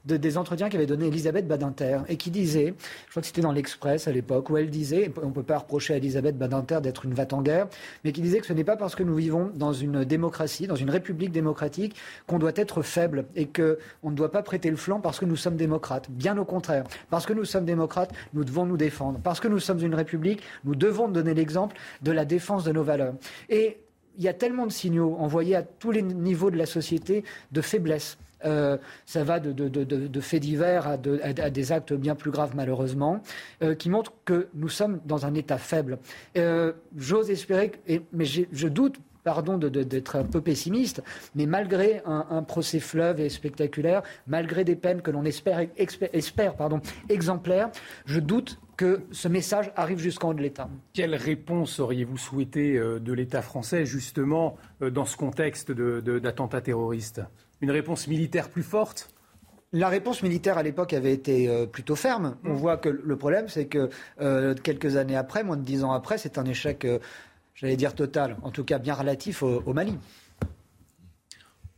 Des 0.06 0.38
entretiens 0.38 0.68
qu'avait 0.68 0.86
donné 0.86 1.08
Elisabeth 1.08 1.48
Badinter 1.48 2.00
et 2.08 2.16
qui 2.16 2.30
disait, 2.30 2.74
je 3.06 3.10
crois 3.10 3.20
que 3.22 3.26
c'était 3.26 3.40
dans 3.42 3.52
l'Express 3.52 4.06
à 4.06 4.12
l'époque, 4.12 4.50
où 4.50 4.56
elle 4.56 4.70
disait, 4.70 5.12
on 5.22 5.28
ne 5.28 5.32
peut 5.32 5.42
pas 5.42 5.58
reprocher 5.58 5.94
à 5.94 5.96
Elisabeth 5.96 6.38
Badinter 6.38 6.80
d'être 6.80 7.04
une 7.04 7.14
vat 7.14 7.26
en 7.32 7.42
guerre, 7.42 7.66
mais 8.04 8.12
qui 8.12 8.20
disait 8.20 8.38
que 8.38 8.46
ce 8.46 8.52
n'est 8.52 8.64
pas 8.64 8.76
parce 8.76 8.94
que 8.94 9.02
nous 9.02 9.16
vivons 9.16 9.50
dans 9.54 9.72
une 9.72 10.04
démocratie, 10.04 10.66
dans 10.66 10.76
une 10.76 10.90
république 10.90 11.32
démocratique, 11.32 11.96
qu'on 12.26 12.38
doit 12.38 12.52
être 12.54 12.82
faible 12.82 13.26
et 13.34 13.46
qu'on 13.46 14.10
ne 14.10 14.14
doit 14.14 14.30
pas 14.30 14.42
prêter 14.42 14.70
le 14.70 14.76
flanc 14.76 15.00
parce 15.00 15.18
que 15.18 15.24
nous 15.24 15.36
sommes 15.36 15.56
démocrates. 15.56 16.10
Bien 16.10 16.38
au 16.38 16.44
contraire. 16.44 16.84
Parce 17.10 17.26
que 17.26 17.32
nous 17.32 17.44
sommes 17.44 17.64
démocrates, 17.64 18.12
nous 18.32 18.44
devons 18.44 18.66
nous 18.66 18.76
défendre. 18.76 19.18
Parce 19.22 19.40
que 19.40 19.48
nous 19.48 19.58
sommes 19.58 19.82
une 19.82 19.94
république, 19.94 20.42
nous 20.64 20.74
devons 20.74 21.08
donner 21.08 21.34
l'exemple 21.34 21.76
de 22.02 22.12
la 22.12 22.24
défense 22.24 22.64
de 22.64 22.72
nos 22.72 22.82
valeurs. 22.82 23.14
Et 23.48 23.78
il 24.18 24.24
y 24.24 24.28
a 24.28 24.34
tellement 24.34 24.66
de 24.66 24.72
signaux 24.72 25.16
envoyés 25.18 25.56
à 25.56 25.62
tous 25.62 25.90
les 25.90 26.02
niveaux 26.02 26.50
de 26.50 26.56
la 26.56 26.66
société 26.66 27.24
de 27.52 27.60
faiblesse 27.60 28.16
euh, 28.44 28.76
ça 29.04 29.24
va 29.24 29.40
de, 29.40 30.20
faits 30.20 30.42
divers 30.42 30.86
à, 30.86 30.96
des 30.96 31.72
actes 31.72 31.92
bien 31.92 32.14
plus 32.14 32.30
graves 32.30 32.54
malheureusement, 32.54 33.22
euh, 33.62 33.74
qui 33.74 33.88
montrent 33.88 34.12
que 34.24 34.48
nous 34.54 34.68
sommes 34.68 35.00
dans 35.04 35.26
un 35.26 35.34
état 35.34 35.58
faible. 35.58 35.98
Euh, 36.36 36.72
j'ose 36.96 37.30
espérer, 37.30 37.72
mais 38.12 38.24
je 38.24 38.68
doute 38.68 38.96
pardon 39.24 39.58
d'être 39.58 40.14
un 40.14 40.22
peu 40.22 40.40
pessimiste, 40.40 41.02
mais 41.34 41.46
malgré 41.46 42.00
un, 42.06 42.44
procès 42.44 42.78
fleuve 42.78 43.18
et 43.18 43.28
spectaculaire, 43.28 44.04
malgré 44.28 44.62
des 44.62 44.76
peines 44.76 45.02
que 45.02 45.10
l'on 45.10 45.24
espère, 45.24 45.66
pardon, 46.56 46.80
exemplaires, 47.08 47.70
je 48.04 48.20
doute 48.20 48.60
que 48.76 49.00
ce 49.10 49.26
message 49.26 49.72
arrive 49.74 49.98
jusqu'en 49.98 50.30
haut 50.30 50.34
de 50.34 50.42
l'État. 50.42 50.68
Quelle 50.92 51.16
réponse 51.16 51.80
auriez-vous 51.80 52.18
souhaité 52.18 52.78
de 52.78 53.12
l'État 53.12 53.42
français, 53.42 53.84
justement, 53.84 54.58
dans 54.80 55.04
ce 55.04 55.16
contexte 55.16 55.72
d'attentats 55.72 56.60
terroristes? 56.60 57.20
Une 57.60 57.70
réponse 57.70 58.06
militaire 58.08 58.48
plus 58.50 58.62
forte 58.62 59.10
la 59.72 59.88
réponse 59.88 60.22
militaire 60.22 60.58
à 60.58 60.62
l'époque 60.62 60.92
avait 60.92 61.12
été 61.12 61.48
euh, 61.48 61.66
plutôt 61.66 61.96
ferme. 61.96 62.36
On 62.44 62.50
mm. 62.50 62.56
voit 62.56 62.76
que 62.76 62.88
le 62.88 63.16
problème, 63.16 63.48
c'est 63.48 63.66
que 63.66 63.90
euh, 64.20 64.54
quelques 64.54 64.96
années 64.96 65.16
après, 65.16 65.44
moins 65.44 65.56
de 65.56 65.64
dix 65.64 65.84
ans 65.84 65.92
après, 65.92 66.18
c'est 66.18 66.38
un 66.38 66.44
échec, 66.44 66.84
euh, 66.84 66.98
j'allais 67.54 67.76
dire 67.76 67.94
total, 67.94 68.36
en 68.42 68.50
tout 68.50 68.64
cas 68.64 68.78
bien 68.78 68.94
relatif 68.94 69.42
au, 69.42 69.72
Mali. 69.72 69.98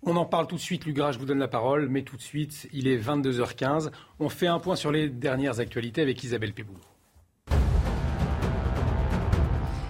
On 0.03 0.17
en 0.17 0.27
parle 0.27 0.47
tout 0.47 0.55
de 0.55 0.61
suite, 0.61 0.85
Lugra, 0.87 1.13
je 1.13 1.19
vous 1.19 1.27
donne 1.27 1.41
la 1.41 1.49
parole, 1.49 1.89
mais 1.89 2.03
tout 2.03 2.17
de 2.17 2.23
suite, 2.23 2.69
il 2.73 2.87
est 2.87 2.97
22h15. 2.97 3.91
On 4.21 4.29
fait 4.29 4.47
un 4.47 4.61
point 4.61 4.77
sur 4.77 4.93
les 4.93 5.09
dernières 5.09 5.59
actualités 5.59 6.01
avec 6.01 6.23
Isabelle 6.23 6.53
Pébou. 6.53 6.75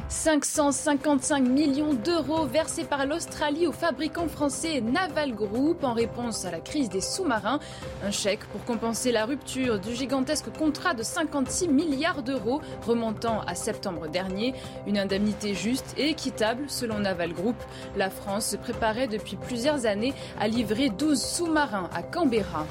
555 0.08 1.40
millions 1.40 1.92
d'euros 1.92 2.46
versés 2.46 2.84
par 2.84 3.04
l'Australie 3.04 3.66
au 3.66 3.72
fabricant 3.72 4.26
français 4.26 4.80
Naval 4.80 5.34
Group 5.34 5.84
en 5.84 5.92
réponse 5.92 6.46
à 6.46 6.50
la 6.50 6.60
crise 6.60 6.88
des 6.88 7.02
sous-marins. 7.02 7.60
Un 8.02 8.10
chèque 8.10 8.44
pour 8.46 8.64
compenser 8.64 9.12
la 9.12 9.26
rupture 9.26 9.78
du 9.78 9.94
gigantesque 9.94 10.50
contrat 10.50 10.94
de 10.94 11.02
56 11.02 11.68
milliards 11.68 12.22
d'euros 12.22 12.62
remontant 12.86 13.42
à 13.42 13.54
septembre 13.54 14.08
dernier. 14.08 14.54
Une 14.86 14.98
indemnité 14.98 15.54
juste 15.54 15.94
et 15.98 16.08
équitable 16.08 16.64
selon 16.68 17.00
Naval 17.00 17.34
Group. 17.34 17.56
La 17.94 18.08
France 18.08 18.46
se 18.46 18.56
préparait 18.56 19.08
depuis 19.08 19.36
plusieurs 19.36 19.84
années 19.84 20.14
à 20.40 20.48
livrer 20.48 20.88
12 20.88 21.20
sous-marins 21.20 21.90
à 21.94 22.02
Canberra. 22.02 22.66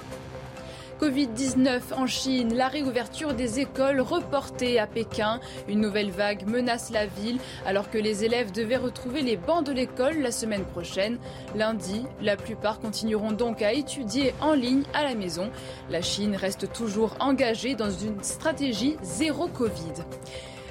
Covid-19 0.99 1.93
en 1.95 2.07
Chine, 2.07 2.55
la 2.55 2.67
réouverture 2.67 3.35
des 3.35 3.59
écoles 3.59 4.01
reportée 4.01 4.79
à 4.79 4.87
Pékin. 4.87 5.39
Une 5.67 5.79
nouvelle 5.79 6.09
vague 6.09 6.47
menace 6.47 6.89
la 6.89 7.05
ville 7.05 7.37
alors 7.65 7.91
que 7.91 7.99
les 7.99 8.23
élèves 8.23 8.51
devaient 8.51 8.77
retrouver 8.77 9.21
les 9.21 9.37
bancs 9.37 9.65
de 9.65 9.71
l'école 9.71 10.19
la 10.19 10.31
semaine 10.31 10.65
prochaine. 10.65 11.19
Lundi, 11.55 12.03
la 12.21 12.35
plupart 12.35 12.79
continueront 12.79 13.31
donc 13.31 13.61
à 13.61 13.73
étudier 13.73 14.33
en 14.41 14.53
ligne 14.53 14.83
à 14.93 15.03
la 15.03 15.13
maison. 15.13 15.51
La 15.91 16.01
Chine 16.01 16.35
reste 16.35 16.73
toujours 16.73 17.15
engagée 17.19 17.75
dans 17.75 17.91
une 17.91 18.23
stratégie 18.23 18.97
zéro 19.03 19.47
Covid. 19.47 20.03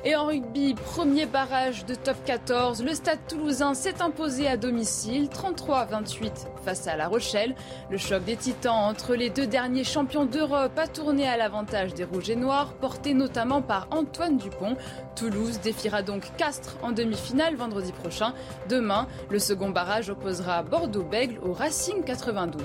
Et 0.08 0.14
en 0.14 0.26
rugby, 0.26 0.74
premier 0.74 1.26
barrage 1.26 1.84
de 1.84 1.96
top 1.96 2.14
14, 2.24 2.84
le 2.84 2.94
Stade 2.94 3.18
toulousain 3.26 3.74
s'est 3.74 4.00
imposé 4.00 4.46
à 4.46 4.56
domicile 4.56 5.26
33-28 5.26 6.46
face 6.64 6.86
à 6.86 6.94
La 6.94 7.08
Rochelle. 7.08 7.56
Le 7.90 7.98
choc 7.98 8.24
des 8.24 8.36
titans 8.36 8.84
entre 8.84 9.16
les 9.16 9.30
deux 9.30 9.48
derniers 9.48 9.82
champions 9.82 10.24
d'Europe 10.24 10.78
a 10.78 10.86
tourné 10.86 11.26
à 11.26 11.36
l'avantage 11.36 11.92
des 11.92 12.04
Rouges 12.04 12.30
et 12.30 12.36
Noirs, 12.36 12.74
porté 12.74 13.14
notamment 13.14 13.62
par 13.62 13.88
Antoine 13.90 14.36
Dupont. 14.36 14.76
Toulouse 15.16 15.58
défiera 15.58 16.02
donc 16.02 16.30
Castres 16.36 16.76
en 16.84 16.92
demi-finale 16.92 17.56
vendredi 17.56 17.90
prochain. 17.90 18.32
Demain, 18.68 19.08
le 19.28 19.40
second 19.40 19.70
barrage 19.70 20.08
opposera 20.08 20.62
Bordeaux-Bègle 20.62 21.40
au 21.42 21.52
Racing 21.52 22.04
92. 22.04 22.62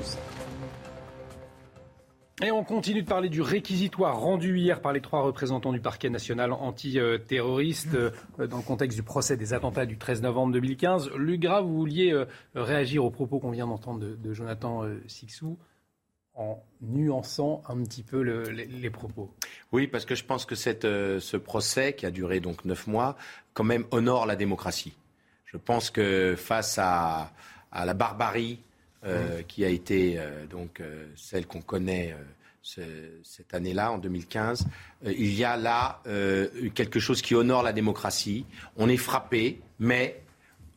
Et 2.43 2.49
on 2.49 2.63
continue 2.63 3.03
de 3.03 3.07
parler 3.07 3.29
du 3.29 3.41
réquisitoire 3.41 4.19
rendu 4.19 4.57
hier 4.57 4.81
par 4.81 4.93
les 4.93 5.01
trois 5.01 5.21
représentants 5.21 5.71
du 5.71 5.79
parquet 5.79 6.09
national 6.09 6.53
antiterroriste 6.53 7.93
euh, 7.93 8.47
dans 8.47 8.57
le 8.57 8.63
contexte 8.63 8.97
du 8.97 9.03
procès 9.03 9.37
des 9.37 9.53
attentats 9.53 9.85
du 9.85 9.97
13 9.97 10.23
novembre 10.23 10.53
2015. 10.53 11.11
Lugra, 11.17 11.61
vous 11.61 11.75
vouliez 11.75 12.11
euh, 12.11 12.25
réagir 12.55 13.05
aux 13.05 13.11
propos 13.11 13.37
qu'on 13.37 13.51
vient 13.51 13.67
d'entendre 13.67 13.99
de, 13.99 14.33
Jonathan 14.33 14.83
euh, 14.83 15.03
Sixou 15.07 15.59
en 16.33 16.63
nuançant 16.81 17.61
un 17.67 17.83
petit 17.83 18.01
peu 18.01 18.21
les, 18.21 18.89
propos. 18.89 19.31
Oui, 19.71 19.85
parce 19.85 20.05
que 20.05 20.15
je 20.15 20.23
pense 20.23 20.45
que 20.45 20.55
cette, 20.55 20.83
ce 20.83 21.37
procès, 21.37 21.93
qui 21.93 22.05
a 22.05 22.11
duré 22.11 22.39
donc 22.39 22.63
neuf 22.63 22.87
mois, 22.87 23.17
quand 23.53 23.65
même 23.65 23.85
honore 23.91 24.25
la 24.25 24.37
démocratie. 24.37 24.93
Je 25.45 25.57
pense 25.57 25.91
que 25.91 26.35
face 26.37 26.79
à, 26.79 27.33
à 27.71 27.85
la 27.85 27.93
barbarie 27.93 28.59
euh, 29.03 29.41
qui 29.48 29.65
a 29.65 29.69
été 29.69 30.19
euh, 30.19 30.45
donc 30.45 30.80
euh, 30.80 31.07
celle 31.15 31.48
qu'on 31.48 31.61
connaît 31.61 32.15
cette 32.61 33.56
année-là, 33.56 33.91
en 33.91 33.98
2015. 33.98 34.68
il 35.07 35.34
y 35.34 35.44
a 35.44 35.57
là 35.57 35.99
quelque 36.76 36.99
chose 36.99 37.23
qui 37.23 37.34
honore 37.34 37.64
la 37.64 37.73
démocratie. 37.73 38.45
On 38.78 38.88
est 38.88 38.98
frappé, 38.98 39.60
mais 39.80 40.22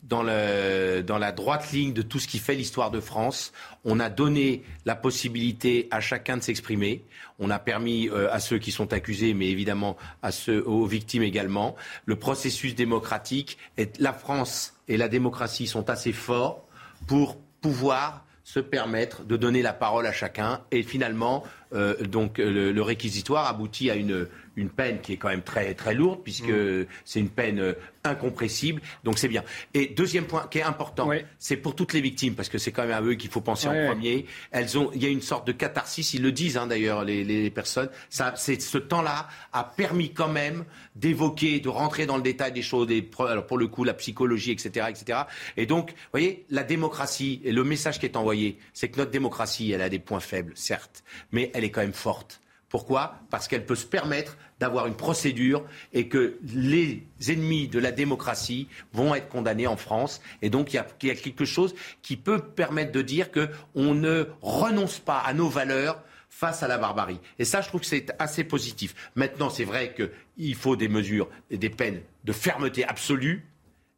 dans, 0.03 0.23
le, 0.23 1.03
dans, 1.03 1.19
la 1.19 1.31
droite 1.31 1.71
ligne 1.73 1.93
de 1.93 2.01
tout 2.01 2.19
ce 2.19 2.27
qui 2.27 2.39
fait 2.39 2.55
l'histoire 2.55 2.91
de 2.91 3.01
France. 3.01 3.53
On 3.85 4.01
a 4.01 4.09
donné 4.09 4.63
la 4.87 4.97
possibilité 4.97 5.87
à 5.91 6.01
chacun 6.01 6.39
de 6.39 6.43
s'exprimer. 6.43 7.05
On 7.39 7.51
a 7.51 7.59
permis 7.59 8.09
à 8.09 8.41
ceux 8.41 8.59
qui 8.59 8.73
sont 8.73 8.95
accusés, 8.95 9.35
mais 9.35 9.51
évidemment 9.51 9.99
à 10.23 10.33
ceux, 10.33 10.67
aux 10.67 10.87
victimes 10.87 11.23
également. 11.23 11.77
Le 12.07 12.17
processus 12.17 12.75
démocratique, 12.75 13.59
la 13.99 14.15
France 14.15 14.73
et 14.89 14.97
la 14.97 15.09
démocratie 15.09 15.67
sont 15.67 15.91
assez 15.91 16.15
forts 16.15 16.67
pour 17.07 17.37
pouvoir 17.65 18.27
se 18.43 18.61
permettre 18.61 19.25
de 19.25 19.39
donner 19.39 19.63
la 19.63 19.73
parole 19.73 20.07
à 20.07 20.13
chacun. 20.13 20.61
Et 20.71 20.83
finalement, 20.83 21.45
euh, 21.73 21.97
donc 22.05 22.37
le, 22.37 22.79
réquisitoire 22.83 23.49
aboutit 23.49 23.91
à 23.91 23.95
une, 23.95 24.29
une 24.57 24.71
peine 24.71 25.01
qui 25.01 25.15
est 25.15 25.17
quand 25.17 25.29
même 25.29 25.43
très, 25.43 25.75
très 25.75 25.95
lourde, 25.95 26.21
puisque 26.23 26.49
mm. 26.49 26.87
c'est 27.05 27.21
une 27.21 27.31
peine 27.31 27.59
euh, 27.59 27.75
incompressible. 28.05 28.81
Donc 29.03 29.19
c'est 29.19 29.29
bien. 29.29 29.43
Et 29.73 29.87
deuxième 29.87 30.27
point 30.27 30.47
qui 30.51 30.59
est 30.59 30.63
important, 30.63 31.11
c'est 31.39 31.57
pour 31.57 31.75
toutes 31.75 31.93
les 31.93 32.01
victimes, 32.01 32.35
parce 32.35 32.49
que 32.49 32.59
c'est 32.59 32.73
quand 32.73 32.83
même 32.83 32.93
à 32.93 33.03
eux 33.03 33.15
qu'il 33.15 33.31
faut 33.31 33.41
penser 33.41 33.69
en 33.69 33.87
premier. 33.87 34.27
Elles 34.51 34.79
ont, 34.79 34.91
il 34.95 35.03
y 35.03 35.07
a 35.07 35.09
une 35.09 35.23
sorte 35.23 35.47
de 35.47 35.53
catharsis, 35.53 36.15
ils 36.15 36.23
le 36.23 36.33
disent 36.33 36.57
hein, 36.57 36.67
d'ailleurs 36.67 37.05
les, 37.05 37.25
les, 37.25 37.51
personnes. 37.51 37.89
Ça, 38.11 38.35
c'est 38.37 38.61
ce 38.61 38.79
temps-là 38.79 39.29
a 39.53 39.65
permis 39.65 40.13
quand 40.13 40.29
même 40.29 40.65
d'évoquer, 40.97 41.61
de 41.61 41.69
rentrer 41.69 42.07
dans 42.07 42.17
le 42.17 42.23
détail 42.23 42.53
des 42.53 42.63
choses, 42.63 42.87
des, 42.87 43.09
alors 43.19 43.47
pour 43.47 43.59
le 43.59 43.67
coup 43.69 43.85
la 43.85 43.95
psychologie, 43.95 44.53
etc., 44.53 44.87
etc. 44.89 45.21
Et 45.57 45.67
donc, 45.67 45.91
vous 45.91 45.97
voyez, 46.13 46.45
la 46.51 46.63
démocratie 46.63 47.41
et 47.45 47.53
le 47.53 47.65
message 47.65 47.99
qui 47.99 48.07
est 48.07 48.17
envoyé, 48.17 48.59
c'est 48.73 48.89
que 48.89 48.99
notre 48.99 49.11
démocratie, 49.11 49.73
elle 49.73 49.83
a 49.83 49.89
des 49.89 49.99
points 49.99 50.21
faibles, 50.21 50.53
certes, 50.55 51.05
mais 51.33 51.51
elle 51.55 51.65
est 51.65 51.71
quand 51.71 51.81
même 51.81 51.93
forte. 51.93 52.41
Pourquoi? 52.75 53.21
Parce 53.31 53.47
qu'elle 53.47 53.65
peut 53.65 53.77
se 53.77 53.87
permettre 53.87 54.37
d'avoir 54.59 54.89
une 54.89 54.97
procédure 54.97 55.65
et 55.93 56.09
que 56.09 56.41
les 56.43 57.07
ennemis 57.29 57.69
de 57.69 57.79
la 57.79 57.93
démocratie 57.93 58.67
vont 58.93 59.15
être 59.15 59.29
condamnés 59.29 59.69
en 59.69 59.77
France. 59.77 60.21
Et 60.43 60.51
donc 60.51 60.73
il 60.73 60.77
y 61.05 61.11
a, 61.11 61.15
quelque 61.15 61.45
chose 61.45 61.77
qui 62.03 62.17
peut 62.17 62.41
permettre 62.41 62.91
de 62.91 63.01
dire 63.01 63.29
qu'on 63.31 63.95
ne 63.95 64.27
renonce 64.43 64.99
pas 64.99 65.21
à 65.21 65.33
nos 65.35 65.49
valeurs 65.49 66.03
face 66.29 66.65
à 66.65 66.67
la 66.67 66.77
barbarie. 66.77 67.21
Et 67.39 67.45
ça, 67.45 67.61
je 67.61 67.69
trouve 67.69 67.83
que 67.83 67.87
c'est 67.87 68.13
assez 68.19 68.43
positif. 68.43 69.13
Maintenant, 69.15 69.51
c'est 69.51 69.63
vrai 69.63 69.95
qu'il 69.95 70.57
faut 70.57 70.75
des 70.75 70.89
mesures 70.89 71.29
et 71.51 71.59
des 71.59 71.71
peines 71.71 72.01
de 72.25 72.33
fermeté 72.33 72.85
absolue. 72.85 73.47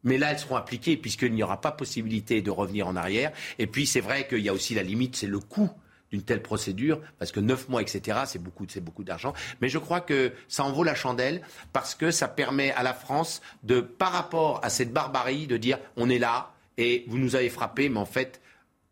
Mais 0.03 0.19
là, 0.19 0.33
elles 0.33 0.39
seront 0.39 0.55
appliquées 0.55 0.97
puisqu'il 0.97 1.33
n'y 1.33 1.41
aura 1.41 1.61
pas 1.61 1.71
possibilité 1.71 2.43
de 2.43 2.51
revenir 2.51 2.87
en 2.87 2.95
arrière. 2.95 3.31
Et 3.57 3.65
puis, 3.65 3.87
c'est 3.87 4.01
vrai 4.01 4.27
qu'il 4.27 4.41
y 4.41 4.49
a 4.49 4.53
aussi 4.53 4.75
la 4.75 4.83
limite, 4.83 5.15
c'est 5.15 5.25
le 5.25 5.39
coût 5.39 5.71
d'une 6.11 6.21
telle 6.21 6.41
procédure, 6.41 7.01
parce 7.19 7.31
que 7.31 7.39
neuf 7.39 7.67
mois, 7.69 7.81
etc., 7.81 8.19
c'est 8.25 8.41
beaucoup, 8.41 8.65
c'est 8.69 8.83
beaucoup 8.83 9.03
d'argent. 9.03 9.33
Mais 9.61 9.69
je 9.69 9.77
crois 9.77 10.01
que 10.01 10.31
ça 10.47 10.63
en 10.63 10.71
vaut 10.71 10.83
la 10.83 10.95
chandelle, 10.95 11.41
parce 11.73 11.95
que 11.95 12.11
ça 12.11 12.27
permet 12.27 12.71
à 12.71 12.83
la 12.83 12.93
France 12.93 13.41
de, 13.63 13.81
par 13.81 14.11
rapport 14.11 14.63
à 14.63 14.69
cette 14.69 14.93
barbarie, 14.93 15.47
de 15.47 15.57
dire 15.57 15.79
on 15.95 16.09
est 16.09 16.19
là 16.19 16.53
et 16.77 17.05
vous 17.07 17.17
nous 17.17 17.35
avez 17.35 17.49
frappé, 17.49 17.89
mais 17.89 17.99
en 17.99 18.05
fait, 18.05 18.41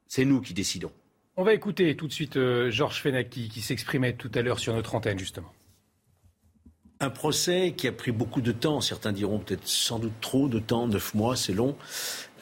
c'est 0.08 0.26
nous 0.26 0.42
qui 0.42 0.54
décidons. 0.54 0.92
On 1.38 1.44
va 1.44 1.54
écouter 1.54 1.96
tout 1.96 2.08
de 2.08 2.14
suite 2.14 2.38
euh, 2.38 2.72
Georges 2.72 3.02
Fenaki 3.02 3.50
qui 3.50 3.62
s'exprimait 3.62 4.14
tout 4.14 4.32
à 4.36 4.42
l'heure 4.42 4.60
sur 4.60 4.74
notre 4.74 4.96
antenne, 4.96 5.20
justement. 5.20 5.52
Un 7.02 7.10
procès 7.10 7.74
qui 7.76 7.90
a 7.90 7.92
pris 7.92 8.14
beaucoup 8.14 8.40
de 8.40 8.54
temps, 8.54 8.80
certains 8.80 9.12
diront 9.12 9.40
peut-être 9.40 9.68
sans 9.68 10.00
doute 10.00 10.14
trop 10.22 10.48
de 10.48 10.60
temps, 10.60 10.88
neuf 10.88 11.14
mois, 11.14 11.36
c'est 11.36 11.52
long, 11.52 11.76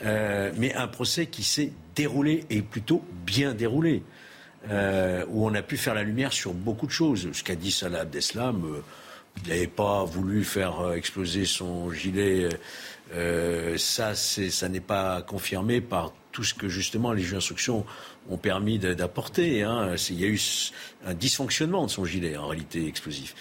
euh, 0.05 0.51
mais 0.57 0.75
un 0.75 0.87
procès 0.87 1.25
qui 1.25 1.43
s'est 1.43 1.73
déroulé 1.95 2.45
et 2.51 2.61
plutôt 2.61 3.03
bien 3.25 3.55
déroulé. 3.55 4.03
Euh, 4.69 5.25
où 5.27 5.45
on 5.45 5.53
a 5.55 5.61
pu 5.61 5.75
faire 5.75 5.93
la 5.93 6.03
lumière 6.03 6.31
sur 6.31 6.53
beaucoup 6.53 6.87
de 6.87 6.91
choses. 6.91 7.29
Ce 7.33 7.43
qu'a 7.43 7.55
dit 7.55 7.71
Salah 7.71 8.01
Abdeslam, 8.01 8.63
euh, 8.63 8.81
il 9.43 9.49
n'avait 9.49 9.67
pas 9.67 10.05
voulu 10.05 10.45
faire 10.45 10.79
euh, 10.79 10.93
exploser 10.93 11.43
son 11.45 11.91
gilet. 11.91 12.47
ça, 13.77 14.15
ça 14.15 14.69
n'est 14.69 14.79
pas 14.79 15.21
confirmé 15.21 15.81
par 15.81 16.13
tout 16.31 16.43
ce 16.43 16.53
que 16.53 16.69
justement 16.69 17.11
les 17.11 17.21
juges 17.21 17.33
d'instruction 17.33 17.85
ont 18.29 18.37
permis 18.37 18.79
d'apporter. 18.79 19.63
Hein. 19.63 19.95
Il 20.09 20.19
y 20.19 20.23
a 20.23 20.27
eu 20.27 20.39
un 21.05 21.13
dysfonctionnement 21.13 21.85
de 21.85 21.91
son 21.91 22.05
gilet 22.05 22.37
en 22.37 22.47
réalité 22.47 22.87
explosif. 22.87 23.35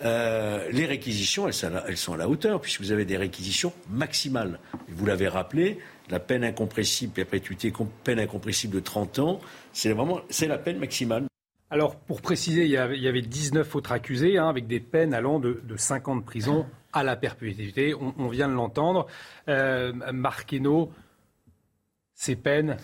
les 0.00 0.86
réquisitions, 0.86 1.48
elles, 1.48 1.96
sont 1.96 2.12
à 2.12 2.16
la 2.16 2.28
hauteur, 2.28 2.60
puisque 2.60 2.82
vous 2.82 2.92
avez 2.92 3.04
des 3.04 3.16
réquisitions 3.16 3.72
maximales. 3.90 4.60
Vous 4.88 5.06
l'avez 5.06 5.26
rappelé, 5.26 5.78
la 6.10 6.20
peine 6.20 6.44
incompressible, 6.44 7.12
perpétuité, 7.12 7.72
peine 8.04 8.18
incompressible 8.18 8.74
de 8.74 8.80
30 8.80 9.18
ans, 9.18 9.40
c'est 9.72 9.92
vraiment 9.92 10.20
c'est 10.30 10.48
la 10.48 10.58
peine 10.58 10.78
maximale. 10.78 11.24
Alors, 11.68 11.96
pour 11.96 12.22
préciser, 12.22 12.64
il 12.64 12.70
y 12.70 12.76
avait, 12.76 13.22
19 13.22 13.74
autres 13.74 13.90
accusés, 13.90 14.38
hein, 14.38 14.48
avec 14.48 14.68
des 14.68 14.78
peines 14.78 15.12
allant 15.12 15.40
de, 15.40 15.60
de 15.64 15.76
5 15.76 16.08
ans 16.08 16.16
de 16.16 16.22
prison 16.22 16.64
à 16.92 17.02
la 17.02 17.16
perpétuité. 17.16 17.92
On, 17.94 18.28
vient 18.28 18.48
de 18.48 18.54
l'entendre. 18.54 19.08
Euh, 19.48 19.92
ces 22.14 22.36
peines, 22.36 22.76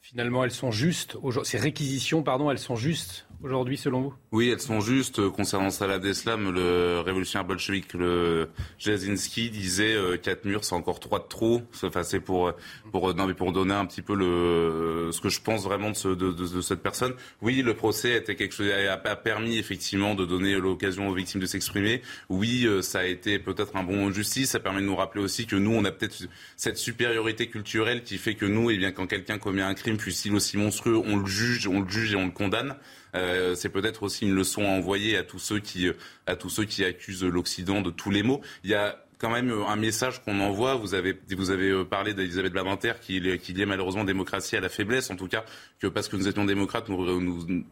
finalement, 0.00 0.42
elles 0.42 0.50
sont 0.50 0.72
justes. 0.72 1.16
Ces 1.44 1.58
réquisitions, 1.58 2.24
pardon, 2.24 2.50
elles 2.50 2.58
sont 2.58 2.74
justes 2.74 3.26
aujourd'hui, 3.42 3.76
selon 3.76 4.02
vous? 4.02 4.14
Oui, 4.32 4.50
elles 4.50 4.60
sont 4.60 4.80
justes. 4.80 5.28
Concernant 5.30 5.70
Salah 5.70 5.98
Deslam, 5.98 6.52
le 6.52 7.00
révolutionnaire 7.00 7.46
bolchevique, 7.46 7.94
le 7.94 8.48
Jazinski, 8.78 9.50
disait 9.50 9.94
euh, 9.94 10.16
quatre 10.16 10.44
murs, 10.44 10.64
c'est 10.64 10.74
encore 10.74 11.00
trois 11.00 11.20
de 11.20 11.28
trop. 11.28 11.62
Enfin, 11.82 12.02
c'est 12.02 12.20
pour, 12.20 12.52
pour, 12.92 13.12
donner 13.14 13.74
un 13.74 13.86
petit 13.86 14.02
peu 14.02 14.14
ce 14.14 15.20
que 15.20 15.28
je 15.28 15.40
pense 15.40 15.64
vraiment 15.64 15.90
de, 15.90 15.96
ce, 15.96 16.08
de, 16.08 16.32
de, 16.32 16.60
cette 16.60 16.82
personne. 16.82 17.14
Oui, 17.42 17.62
le 17.62 17.74
procès 17.74 18.16
était 18.16 18.36
quelque 18.36 18.54
chose, 18.54 18.70
a, 18.70 18.92
a 18.92 19.16
permis 19.16 19.58
effectivement 19.58 20.14
de 20.14 20.24
donner 20.24 20.54
l'occasion 20.54 21.08
aux 21.08 21.14
victimes 21.14 21.40
de 21.40 21.46
s'exprimer. 21.46 22.02
Oui, 22.28 22.64
euh, 22.66 22.82
ça 22.82 23.00
a 23.00 23.04
été 23.04 23.38
peut-être 23.38 23.76
un 23.76 23.82
bon 23.82 23.96
moment 23.96 24.08
de 24.08 24.14
justice. 24.14 24.50
Ça 24.50 24.60
permet 24.60 24.80
de 24.80 24.86
nous 24.86 24.96
rappeler 24.96 25.22
aussi 25.22 25.46
que 25.46 25.56
nous, 25.56 25.72
on 25.72 25.84
a 25.84 25.90
peut-être 25.90 26.26
cette 26.56 26.76
supériorité 26.76 27.48
culturelle 27.48 28.02
qui 28.02 28.18
fait 28.18 28.34
que 28.34 28.46
nous, 28.46 28.70
eh 28.70 28.76
bien, 28.76 28.92
quand 28.92 29.06
quelqu'un 29.06 29.38
commet 29.38 29.62
un 29.62 29.74
crime, 29.74 29.96
puisse-t-il 29.96 30.34
aussi 30.34 30.56
monstrueux, 30.56 30.96
on 30.96 31.16
le 31.16 31.26
juge, 31.26 31.66
on 31.66 31.80
le 31.80 31.88
juge 31.88 32.12
et 32.12 32.16
on 32.16 32.26
le 32.26 32.32
condamne. 32.32 32.76
Euh, 33.14 33.54
c'est 33.54 33.68
peut-être 33.68 34.02
aussi 34.02 34.26
une 34.26 34.34
leçon 34.34 34.64
à 34.64 34.68
envoyer 34.68 35.16
à 35.16 35.22
tous 35.22 35.38
ceux 35.38 35.58
qui, 35.58 35.90
à 36.26 36.36
tous 36.36 36.50
ceux 36.50 36.64
qui 36.64 36.84
accusent 36.84 37.24
l'Occident 37.24 37.80
de 37.80 37.90
tous 37.90 38.10
les 38.10 38.22
maux. 38.22 38.40
Il 38.64 38.70
y 38.70 38.74
a 38.74 39.04
quand 39.18 39.30
même 39.30 39.52
un 39.52 39.76
message 39.76 40.22
qu'on 40.24 40.40
envoie. 40.40 40.74
Vous 40.76 40.94
avez, 40.94 41.18
euh, 41.30 41.84
parlé 41.84 42.14
d'Elisabeth 42.14 42.52
Badinter 42.52 42.94
qui, 43.00 43.38
qui 43.38 43.52
liait 43.52 43.66
malheureusement 43.66 44.04
démocratie 44.04 44.56
à 44.56 44.60
la 44.60 44.68
faiblesse, 44.68 45.10
en 45.10 45.16
tout 45.16 45.28
cas 45.28 45.44
que 45.78 45.86
parce 45.86 46.08
que 46.08 46.16
nous 46.16 46.28
étions 46.28 46.44
démocrates, 46.44 46.88
nous, 46.88 47.20
nous 47.20 47.64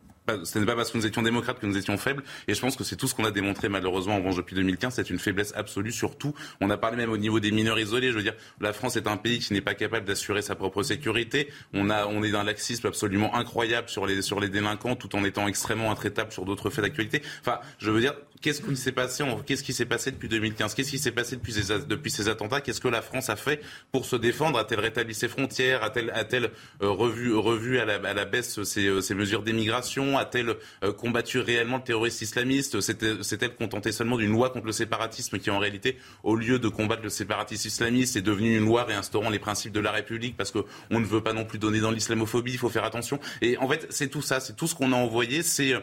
ce 0.44 0.58
n'est 0.58 0.66
pas 0.66 0.76
parce 0.76 0.90
que 0.90 0.98
nous 0.98 1.06
étions 1.06 1.22
démocrates 1.22 1.58
que 1.58 1.66
nous 1.66 1.76
étions 1.76 1.96
faibles. 1.96 2.22
Et 2.46 2.54
je 2.54 2.60
pense 2.60 2.76
que 2.76 2.84
c'est 2.84 2.96
tout 2.96 3.08
ce 3.08 3.14
qu'on 3.14 3.24
a 3.24 3.30
démontré 3.30 3.68
malheureusement 3.68 4.14
en 4.14 4.18
revanche 4.18 4.36
depuis 4.36 4.54
2015. 4.54 4.94
C'est 4.94 5.10
une 5.10 5.18
faiblesse 5.18 5.52
absolue. 5.56 5.92
Surtout, 5.92 6.34
on 6.60 6.70
a 6.70 6.76
parlé 6.76 6.96
même 6.96 7.10
au 7.10 7.16
niveau 7.16 7.40
des 7.40 7.50
mineurs 7.50 7.78
isolés. 7.78 8.10
Je 8.10 8.16
veux 8.16 8.22
dire, 8.22 8.34
la 8.60 8.72
France 8.72 8.96
est 8.96 9.06
un 9.06 9.16
pays 9.16 9.38
qui 9.38 9.52
n'est 9.52 9.60
pas 9.60 9.74
capable 9.74 10.06
d'assurer 10.06 10.42
sa 10.42 10.54
propre 10.54 10.82
sécurité. 10.82 11.48
On 11.72 11.90
a, 11.90 12.06
on 12.06 12.22
est 12.22 12.30
d'un 12.30 12.44
laxisme 12.44 12.86
absolument 12.86 13.34
incroyable 13.34 13.88
sur 13.88 14.06
les 14.06 14.22
sur 14.22 14.40
les 14.40 14.48
délinquants, 14.48 14.96
tout 14.96 15.14
en 15.16 15.24
étant 15.24 15.46
extrêmement 15.48 15.90
intraitable 15.90 16.32
sur 16.32 16.44
d'autres 16.44 16.70
faits 16.70 16.84
d'actualité. 16.84 17.22
Enfin, 17.40 17.60
je 17.78 17.90
veux 17.90 18.00
dire, 18.00 18.14
qu'est-ce 18.40 18.62
qui 18.62 18.76
s'est 18.76 18.92
passé 18.92 19.24
Qu'est-ce 19.46 19.62
qui 19.62 19.72
s'est 19.72 19.86
passé 19.86 20.10
depuis 20.10 20.28
2015 20.28 20.74
Qu'est-ce 20.74 20.90
qui 20.90 20.98
s'est 20.98 21.12
passé 21.12 21.36
depuis 21.36 21.52
ces, 21.52 21.78
depuis 21.86 22.10
ces 22.10 22.28
attentats? 22.28 22.60
Qu'est-ce 22.60 22.80
que 22.80 22.88
la 22.88 23.02
France 23.02 23.30
a 23.30 23.36
fait 23.36 23.60
pour 23.92 24.04
se 24.04 24.16
défendre? 24.16 24.58
A-t-elle 24.58 24.80
rétabli 24.80 25.14
ses 25.14 25.28
frontières? 25.28 25.82
A-t-elle 25.82 26.10
a-t-elle 26.10 26.50
euh, 26.82 26.90
revu 26.90 27.34
revu 27.34 27.78
à 27.78 27.84
la, 27.84 27.94
à 27.94 28.14
la 28.14 28.24
baisse 28.24 28.62
ses, 28.62 28.86
euh, 28.86 29.00
ses 29.00 29.14
mesures 29.14 29.42
d'immigration 29.42 30.18
A-t-elle 30.18 30.56
euh, 30.84 30.92
combattu 30.92 31.38
réellement 31.40 31.78
le 31.78 31.82
terrorisme 31.82 32.24
islamiste? 32.24 32.80
S'est-elle 32.80 33.54
contentée 33.54 33.92
seulement 33.92 34.16
d'une 34.16 34.32
loi 34.32 34.50
contre 34.50 34.66
le 34.66 34.72
séparatisme 34.72 35.38
qui, 35.38 35.50
en 35.50 35.58
réalité, 35.58 35.98
au 36.22 36.36
lieu 36.36 36.58
de 36.58 36.68
combattre 36.68 37.02
le 37.02 37.10
séparatisme 37.10 37.68
islamiste, 37.68 38.16
est 38.16 38.22
devenue 38.22 38.56
une 38.56 38.64
loi 38.64 38.84
réinstaurant 38.84 39.30
les 39.30 39.38
principes 39.38 39.72
de 39.72 39.80
la 39.80 39.92
République? 39.92 40.36
Parce 40.36 40.50
qu'on 40.50 40.64
ne 40.90 41.04
veut 41.04 41.22
pas 41.22 41.32
non 41.32 41.44
plus 41.44 41.58
donner 41.58 41.80
dans 41.80 41.90
l'islamophobie, 41.90 42.52
il 42.52 42.58
faut 42.58 42.68
faire 42.68 42.84
attention. 42.84 43.18
Et 43.42 43.56
en 43.58 43.68
fait, 43.68 43.86
c'est 43.90 44.08
tout 44.08 44.22
ça, 44.22 44.40
c'est 44.40 44.56
tout 44.56 44.66
ce 44.66 44.74
qu'on 44.74 44.92
a 44.92 44.96
envoyé, 44.96 45.42
c'est 45.42 45.74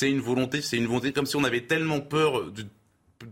une 0.00 0.20
volonté, 0.20 0.62
c'est 0.62 0.76
une 0.76 0.86
volonté 0.86 1.12
comme 1.12 1.26
si 1.26 1.36
on 1.36 1.44
avait 1.44 1.66
tellement 1.66 2.00
peur 2.00 2.50
de 2.50 2.64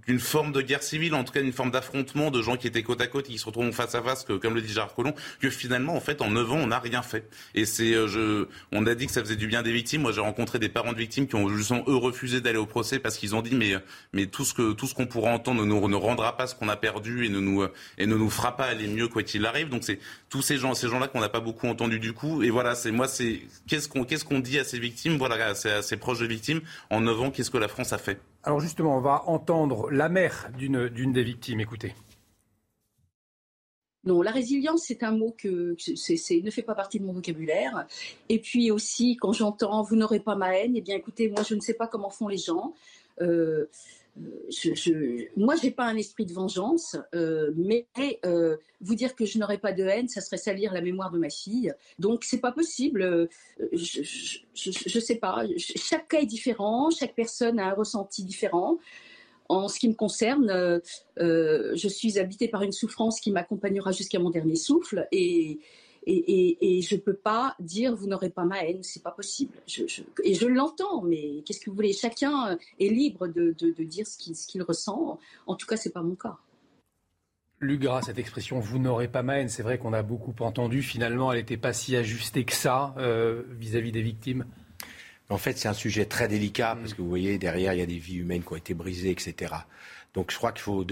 d'une 0.07 0.21
forme 0.21 0.53
de 0.53 0.61
guerre 0.61 0.83
civile, 0.83 1.15
en 1.15 1.25
tout 1.25 1.33
cas 1.33 1.43
d'une 1.43 1.53
forme 1.53 1.71
d'affrontement 1.71 2.31
de 2.31 2.43
gens 2.43 2.57
qui 2.57 2.67
étaient 2.67 2.83
côte 2.83 3.01
à 3.01 3.07
côte 3.07 3.29
et 3.29 3.33
qui 3.33 3.39
se 3.39 3.47
retrouvent 3.47 3.71
face 3.73 3.95
à 3.95 4.03
face, 4.03 4.25
que, 4.25 4.35
comme 4.35 4.55
le 4.55 4.63
dit 4.63 4.73
Gérard 4.73 4.95
Collomb, 4.95 5.15
que 5.41 5.51
finalement, 5.51 5.95
en 5.95 6.01
fait, 6.01 6.23
en 6.23 6.31
9 6.31 6.53
ans, 6.53 6.57
on 6.57 6.69
n'a 6.69 6.79
rien 6.79 7.03
fait. 7.03 7.29
Et 7.55 7.65
c'est, 7.65 7.95
euh, 7.95 8.07
je, 8.09 8.47
on 8.73 8.87
a 8.87 8.95
dit 8.95 9.07
que 9.07 9.13
ça 9.13 9.21
faisait 9.21 9.37
du 9.37 9.47
bien 9.47 9.63
des 9.63 9.73
victimes. 9.73 10.03
Moi, 10.03 10.13
j'ai 10.13 10.21
rencontré 10.21 10.59
des 10.59 10.69
parents 10.69 10.93
de 10.93 10.99
victimes 10.99 11.27
qui 11.27 11.37
ont 11.37 11.49
justement 11.49 11.85
eux 11.89 11.97
refusé 11.97 12.41
d'aller 12.41 12.59
au 12.59 12.67
procès 12.67 12.99
parce 12.99 13.17
qu'ils 13.17 13.35
ont 13.35 13.43
dit, 13.43 13.55
mais, 13.55 13.75
mais 14.13 14.27
tout 14.27 14.45
ce 14.45 14.55
que 14.55 14.73
tout 14.73 14.87
ce 14.87 14.95
qu'on 14.95 15.07
pourra 15.07 15.31
entendre 15.31 15.61
ne 15.61 15.67
nous 15.67 15.89
ne 15.89 15.97
rendra 15.97 16.37
pas 16.37 16.47
ce 16.47 16.55
qu'on 16.55 16.69
a 16.69 16.77
perdu 16.77 17.27
et 17.27 17.29
ne 17.29 17.41
nous 17.41 17.65
et 17.99 18.07
ne 18.07 18.15
nous 18.15 18.31
fera 18.31 18.57
pas 18.57 18.65
aller 18.65 18.87
mieux 18.87 19.09
quoi 19.09 19.23
qu'il 19.23 19.45
arrive. 19.47 19.69
Donc 19.69 19.85
c'est 19.85 19.99
tous 20.29 20.43
ces 20.43 20.57
gens, 20.57 20.75
ces 20.75 20.89
gens-là 20.89 21.09
qu'on 21.09 21.21
n'a 21.21 21.29
pas 21.29 21.41
beaucoup 21.41 21.67
entendu 21.67 21.99
du 21.99 22.13
coup. 22.13 22.43
Et 22.43 22.51
voilà, 22.51 22.75
c'est 22.75 22.91
moi, 22.91 23.09
c'est 23.09 23.43
qu'est-ce 23.69 23.89
qu'on 23.89 24.05
qu'est-ce 24.05 24.25
qu'on 24.25 24.41
dit 24.41 24.59
à 24.59 24.65
ces 24.65 24.79
victimes, 24.79 25.17
voilà, 25.19 25.47
à 25.47 25.55
ces, 25.55 25.71
à 25.71 25.83
ces 25.83 25.97
proches 25.97 26.21
de 26.21 26.27
victimes 26.27 26.61
en 26.91 27.01
9 27.01 27.21
ans, 27.21 27.31
qu'est-ce 27.31 27.51
que 27.51 27.59
la 27.59 27.69
France 27.69 27.93
a 27.93 27.99
fait? 27.99 28.21
Alors 28.43 28.61
justement, 28.61 28.97
on 28.97 29.01
va 29.01 29.25
entendre 29.27 29.91
la 29.91 30.09
mère 30.09 30.51
d'une 30.57 31.13
des 31.13 31.23
victimes. 31.23 31.61
Écoutez. 31.61 31.95
Non, 34.05 34.23
la 34.23 34.31
résilience, 34.31 34.85
c'est 34.87 35.03
un 35.03 35.13
mot 35.13 35.35
que 35.37 35.77
ne 36.43 36.51
fait 36.51 36.63
pas 36.63 36.75
partie 36.75 36.99
de 36.99 37.05
mon 37.05 37.13
vocabulaire. 37.13 37.87
Et 38.31 38.39
puis 38.39 38.71
aussi, 38.71 39.17
quand 39.17 39.33
j'entends 39.33 39.83
vous 39.83 39.97
n'aurez 39.97 40.21
pas 40.21 40.37
ma 40.37 40.57
haine, 40.57 40.73
eh 40.75 40.81
bien 40.81 40.97
écoutez, 40.97 41.29
moi 41.29 41.43
je 41.43 41.55
ne 41.55 41.61
sais 41.61 41.75
pas 41.75 41.87
comment 41.87 42.09
font 42.09 42.29
les 42.29 42.39
gens. 42.39 42.75
Euh, 43.21 43.69
je, 44.49 44.75
je, 44.75 45.27
moi, 45.37 45.55
j'ai 45.61 45.71
pas 45.71 45.85
un 45.85 45.97
esprit 45.97 46.27
de 46.27 46.33
vengeance, 46.33 46.97
euh, 47.15 47.53
mais 47.57 47.87
euh, 48.25 48.57
vous 48.81 48.95
dire 48.95 49.15
que 49.15 49.25
je 49.25 49.39
n'aurais 49.39 49.59
pas 49.59 49.73
de 49.73 49.85
haine, 49.85 50.09
ça 50.09 50.21
serait 50.21 50.37
salir 50.37 50.73
la 50.73 50.81
mémoire 50.81 51.11
de 51.11 51.19
ma 51.19 51.31
fille. 51.31 51.73
Donc, 51.99 52.25
c'est 52.25 52.41
pas 52.41 52.53
possible. 52.53 53.03
Euh, 53.03 53.27
je, 53.73 54.03
je, 54.55 55.01
sais 55.01 55.17
pas. 55.17 55.45
Chaque 55.57 56.09
cas 56.09 56.21
est 56.21 56.27
différent, 56.27 56.91
chaque 56.91 57.15
personne 57.15 57.59
a 57.59 57.69
un 57.69 57.75
ressenti 57.75 58.25
différent. 58.25 58.79
En 59.49 59.67
ce 59.69 59.81
qui 59.81 59.89
me 59.89 59.95
concerne, 59.95 60.81
je 61.17 61.89
suis 61.89 62.19
habitée 62.21 62.47
par 62.47 62.63
une 62.63 62.71
souffrance 62.71 63.19
qui 63.21 63.33
m'accompagnera 63.33 63.91
jusqu'à 63.91 64.21
mon 64.21 64.31
dernier 64.31 64.55
souffle, 64.55 65.09
et, 65.11 65.59
et, 66.07 66.81
je 66.83 66.95
ne 66.95 67.01
peux 67.01 67.15
pas 67.15 67.55
dire 67.61 67.95
vous 67.95 68.07
n'aurez 68.07 68.31
pas 68.31 68.45
ma 68.45 68.65
haine, 68.65 68.83
c'est 68.83 69.03
pas 69.03 69.11
possible. 69.11 69.55
et 70.25 70.35
je 70.35 70.47
l'entends, 70.47 71.03
mais 71.03 71.43
qu'est-ce 71.45 71.61
que 71.61 71.71
vous 71.71 71.77
voulez? 71.77 71.93
Chacun 71.93 72.59
est 72.79 72.89
libre 72.89 73.29
de, 73.29 73.53
dire 73.83 74.07
ce 74.07 74.47
qu'il 74.47 74.63
ressent. 74.63 75.19
En 75.47 75.55
tout 75.55 75.67
cas, 75.67 75.77
c'est 75.77 75.93
pas 75.93 76.03
mon 76.03 76.15
cas. 76.15 76.39
Lugra, 77.61 78.01
cette 78.01 78.19
expression 78.19 78.59
vous 78.59 78.79
n'aurez 78.79 79.09
pas 79.09 79.23
ma 79.23 79.39
haine, 79.39 79.51
c'est 79.51 79.63
vrai 79.63 79.77
qu'on 79.79 79.93
a 79.93 80.03
beaucoup 80.03 80.35
entendu. 80.41 80.83
Finalement, 80.83 81.31
elle 81.31 81.39
n'était 81.39 81.59
pas 81.59 81.75
si 81.75 81.95
ajustée 81.95 82.45
que 82.45 82.55
ça 82.55 82.95
euh, 82.97 83.43
vis-à-vis 83.51 83.93
des 83.93 84.01
victimes. 84.01 84.47
En 85.29 85.37
fait, 85.37 85.59
c'est 85.59 85.69
un 85.69 85.75
sujet 85.75 86.07
très 86.07 86.27
délicat 86.27 86.77
parce 86.81 86.95
que 86.95 87.03
vous 87.03 87.09
voyez, 87.09 87.39
derrière, 87.39 87.75
il 87.75 87.79
y 87.79 87.83
a 87.83 87.87
des 87.87 87.99
vies 87.99 88.17
humaines 88.17 88.43
qui 88.43 88.53
ont 88.53 88.57
été 88.57 88.73
brisées, 88.73 89.11
etc. 89.11 89.55
Donc 90.15 90.33
je 90.33 90.37
crois 90.37 90.53
qu'il 90.53 90.63
faut, 90.63 90.85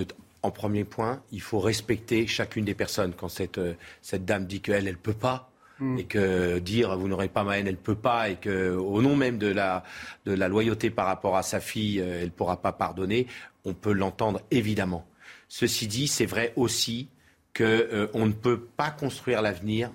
en 0.48 0.50
premier 0.50 0.84
point, 0.84 1.22
il 1.30 1.40
faut 1.40 1.60
respecter 1.60 2.26
chacune 2.26 2.64
des 2.64 2.74
personnes. 2.74 3.12
Quand 3.16 3.28
cette, 3.28 3.58
euh, 3.58 3.74
cette 4.02 4.24
dame 4.24 4.46
dit 4.46 4.60
qu'elle, 4.60 4.88
elle 4.88 4.94
ne 4.94 4.98
peut 4.98 5.12
pas, 5.12 5.50
mm. 5.78 5.98
et 5.98 6.04
que 6.04 6.58
dire 6.58 6.96
vous 6.96 7.06
n'aurez 7.06 7.28
pas 7.28 7.44
ma 7.44 7.58
haine, 7.58 7.66
elle 7.66 7.74
ne 7.74 7.78
peut 7.78 7.94
pas, 7.94 8.30
et 8.30 8.36
qu'au 8.36 9.02
nom 9.02 9.14
même 9.14 9.38
de 9.38 9.48
la, 9.48 9.84
de 10.24 10.32
la 10.32 10.48
loyauté 10.48 10.90
par 10.90 11.06
rapport 11.06 11.36
à 11.36 11.42
sa 11.42 11.60
fille, 11.60 12.00
euh, 12.00 12.20
elle 12.20 12.26
ne 12.26 12.30
pourra 12.30 12.60
pas 12.60 12.72
pardonner, 12.72 13.26
on 13.64 13.74
peut 13.74 13.92
l'entendre 13.92 14.40
évidemment. 14.50 15.06
Ceci 15.48 15.86
dit, 15.86 16.08
c'est 16.08 16.26
vrai 16.26 16.52
aussi 16.56 17.08
qu'on 17.56 17.64
euh, 17.64 18.08
ne 18.14 18.32
peut 18.32 18.60
pas 18.60 18.90
construire 18.90 19.42
l'avenir 19.42 19.90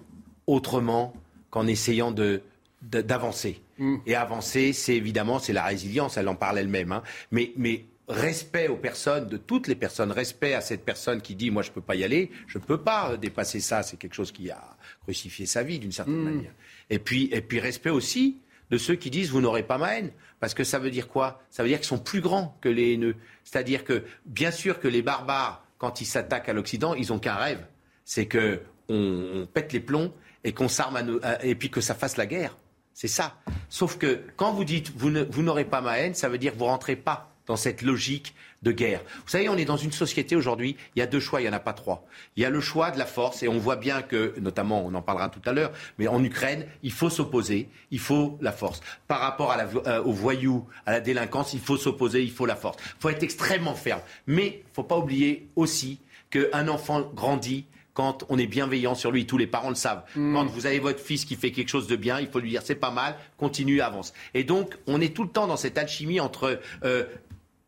autrement 0.48 1.14
qu'en 1.50 1.68
essayant 1.68 2.12
de, 2.12 2.42
d'avancer. 2.82 3.62
Mm. 3.80 3.96
Et 4.06 4.16
avancer, 4.16 4.74
c'est 4.74 4.96
évidemment, 4.96 5.40
c'est 5.40 5.54
la 5.54 5.64
résilience, 5.64 6.18
elle 6.18 6.28
en 6.28 6.36
parle 6.36 6.60
elle-même. 6.60 6.92
Hein. 6.92 7.04
Mais, 7.32 7.54
mais 7.58 7.86
respect 8.08 8.68
aux 8.68 8.78
personnes, 8.78 9.28
de 9.28 9.38
toutes 9.38 9.68
les 9.68 9.76
personnes, 9.76 10.12
respect 10.12 10.54
à 10.54 10.62
cette 10.62 10.84
personne 10.84 11.22
qui 11.22 11.36
dit 11.36 11.52
moi 11.52 11.64
je 11.64 11.70
ne 11.70 11.74
peux 11.74 11.82
pas 11.82 11.96
y 11.96 12.04
aller, 12.04 12.32
je 12.48 12.58
ne 12.58 12.64
peux 12.64 12.82
pas 12.82 13.18
dépasser 13.18 13.60
ça, 13.60 13.84
c'est 13.84 13.98
quelque 13.98 14.16
chose 14.16 14.32
qui 14.32 14.52
a 14.52 14.62
crucifié 15.04 15.46
sa 15.46 15.64
vie 15.64 15.80
d'une 15.80 15.92
certaine 15.92 16.16
mm. 16.16 16.24
manière. 16.24 16.54
Et 16.90 17.00
puis, 17.00 17.30
et 17.32 17.42
puis 17.42 17.60
respect 17.60 17.90
aussi 17.90 18.40
de 18.72 18.78
ceux 18.78 18.96
qui 18.96 19.10
disent 19.10 19.30
vous 19.30 19.42
n'aurez 19.42 19.64
pas 19.64 19.78
ma 19.78 19.98
haine. 19.98 20.12
Parce 20.40 20.54
que 20.54 20.66
ça 20.66 20.78
veut 20.78 20.92
dire 20.92 21.08
quoi? 21.08 21.42
Ça 21.50 21.64
veut 21.64 21.70
dire 21.70 21.78
qu'ils 21.78 21.88
sont 21.88 22.00
plus 22.00 22.20
grands 22.20 22.58
que 22.60 22.68
les 22.68 22.94
haineux. 22.94 23.16
C'est-à-dire 23.46 23.86
que, 23.86 24.04
bien 24.26 24.52
sûr 24.52 24.80
que 24.82 24.90
les 24.90 25.02
barbares, 25.02 25.66
quand 25.78 26.02
ils 26.02 26.06
s'attaquent 26.06 26.50
à 26.50 26.54
l'Occident, 26.54 26.94
ils 26.96 27.10
n'ont 27.10 27.20
qu'un 27.20 27.36
rêve. 27.36 27.66
C'est 28.04 28.28
qu'on 28.28 28.60
on 28.90 29.48
pète 29.54 29.72
les 29.72 29.80
plombs 29.80 30.14
et 30.44 30.52
qu'on 30.52 30.68
s'arme 30.68 31.20
et 31.42 31.56
puis 31.56 31.70
que 31.70 31.80
ça 31.80 31.96
fasse 31.96 32.18
la 32.18 32.26
guerre. 32.26 32.58
C'est 32.94 33.08
ça. 33.08 33.38
Sauf 33.70 33.98
que 33.98 34.22
quand 34.36 34.52
vous 34.52 34.66
dites 34.66 34.92
vous 34.96 35.10
n'aurez 35.42 35.66
pas 35.66 35.80
ma 35.80 36.00
haine, 36.00 36.14
ça 36.14 36.28
veut 36.28 36.38
dire 36.38 36.54
que 36.54 36.60
vous 36.60 36.66
rentrez 36.66 36.98
pas 36.98 37.33
dans 37.48 37.56
cette 37.56 37.82
logique 37.82 38.34
de 38.62 38.72
guerre. 38.72 39.02
Vous 39.24 39.30
savez, 39.30 39.50
on 39.50 39.58
est 39.58 39.66
dans 39.66 39.78
une 39.78 39.92
société 39.92 40.36
aujourd'hui, 40.36 40.78
il 40.96 41.00
y 41.00 41.02
a 41.02 41.06
deux 41.06 41.20
choix, 41.20 41.42
il 41.42 41.44
n'y 41.44 41.50
en 41.50 41.54
a 41.54 41.60
pas 41.60 41.74
trois. 41.74 42.06
Il 42.38 42.44
y 42.44 42.46
a 42.46 42.50
le 42.50 42.62
choix 42.62 42.92
de 42.92 42.98
la 42.98 43.06
force, 43.06 43.44
et 43.44 43.48
on 43.48 43.60
voit 43.60 43.76
bien 43.76 44.02
que, 44.02 44.34
notamment, 44.40 44.86
on 44.86 44.94
en 44.94 45.02
parlera 45.02 45.30
tout 45.30 45.42
à 45.46 45.52
l'heure, 45.52 45.72
mais 45.98 46.08
en 46.08 46.24
Ukraine, 46.24 46.66
il 46.82 46.92
faut 46.92 47.10
s'opposer, 47.10 47.70
il 47.92 48.00
faut 48.00 48.38
la 48.42 48.52
force. 48.54 48.82
Par 49.08 49.20
rapport 49.20 49.52
à 49.52 49.58
la, 49.58 49.68
euh, 49.88 50.04
aux 50.04 50.14
voyous, 50.14 50.66
à 50.86 50.92
la 50.92 51.02
délinquance, 51.02 51.54
il 51.54 51.60
faut 51.60 51.78
s'opposer, 51.78 52.24
il 52.24 52.32
faut 52.32 52.46
la 52.46 52.56
force. 52.56 52.78
Il 52.82 53.02
faut 53.02 53.10
être 53.10 53.24
extrêmement 53.24 53.76
ferme. 53.76 54.02
Mais 54.28 54.48
il 54.48 54.70
ne 54.70 54.74
faut 54.74 54.84
pas 54.84 54.98
oublier 54.98 55.50
aussi 55.56 56.00
qu'un 56.30 56.68
enfant 56.68 57.12
grandit 57.14 57.66
quand 57.94 58.26
on 58.30 58.38
est 58.38 58.48
bienveillant 58.48 58.96
sur 58.96 59.12
lui. 59.12 59.26
Tous 59.26 59.38
les 59.38 59.46
parents 59.46 59.70
le 59.70 59.76
savent. 59.76 60.04
Hmm. 60.16 60.34
Quand 60.34 60.46
vous 60.46 60.66
avez 60.66 60.80
votre 60.80 61.00
fils 61.00 61.26
qui 61.26 61.36
fait 61.36 61.52
quelque 61.52 61.70
chose 61.70 61.88
de 61.88 61.96
bien, 61.96 62.20
il 62.20 62.28
faut 62.28 62.40
lui 62.40 62.50
dire 62.50 62.62
c'est 62.64 62.76
pas 62.76 62.92
mal, 62.92 63.16
continue, 63.38 63.82
avance. 63.82 64.14
Et 64.34 64.44
donc, 64.44 64.78
on 64.88 65.00
est 65.02 65.14
tout 65.14 65.24
le 65.24 65.30
temps 65.30 65.48
dans 65.48 65.58
cette 65.58 65.78
alchimie 65.78 66.20
entre 66.20 66.60
euh, 66.84 67.04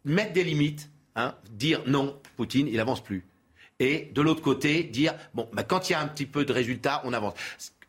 mettre 0.06 0.34
des 0.34 0.44
limites, 0.44 0.90
hein, 1.15 1.36
dire 1.52 1.82
non, 1.88 2.19
Poutine, 2.38 2.68
il 2.68 2.80
avance 2.80 3.03
plus. 3.03 3.26
Et 3.80 4.10
de 4.14 4.22
l'autre 4.22 4.41
côté, 4.41 4.84
dire 4.84 5.15
bon, 5.34 5.49
bah, 5.53 5.64
quand 5.64 5.90
il 5.90 5.94
y 5.94 5.95
a 5.95 5.99
un 5.99 6.07
petit 6.07 6.26
peu 6.26 6.45
de 6.45 6.53
résultat, 6.53 7.02
on 7.03 7.11
avance. 7.11 7.34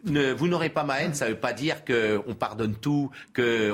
vous 0.05 0.49
n'aurez 0.49 0.71
pas 0.71 0.83
ma 0.83 1.01
haine, 1.01 1.15
ça 1.15 1.27
ne 1.27 1.31
veut 1.31 1.41
pas 1.41 1.53
dire 1.53 1.85
qu'on 1.85 2.35
pardonne 2.35 2.75
tout, 2.75 3.11
que 3.33 3.71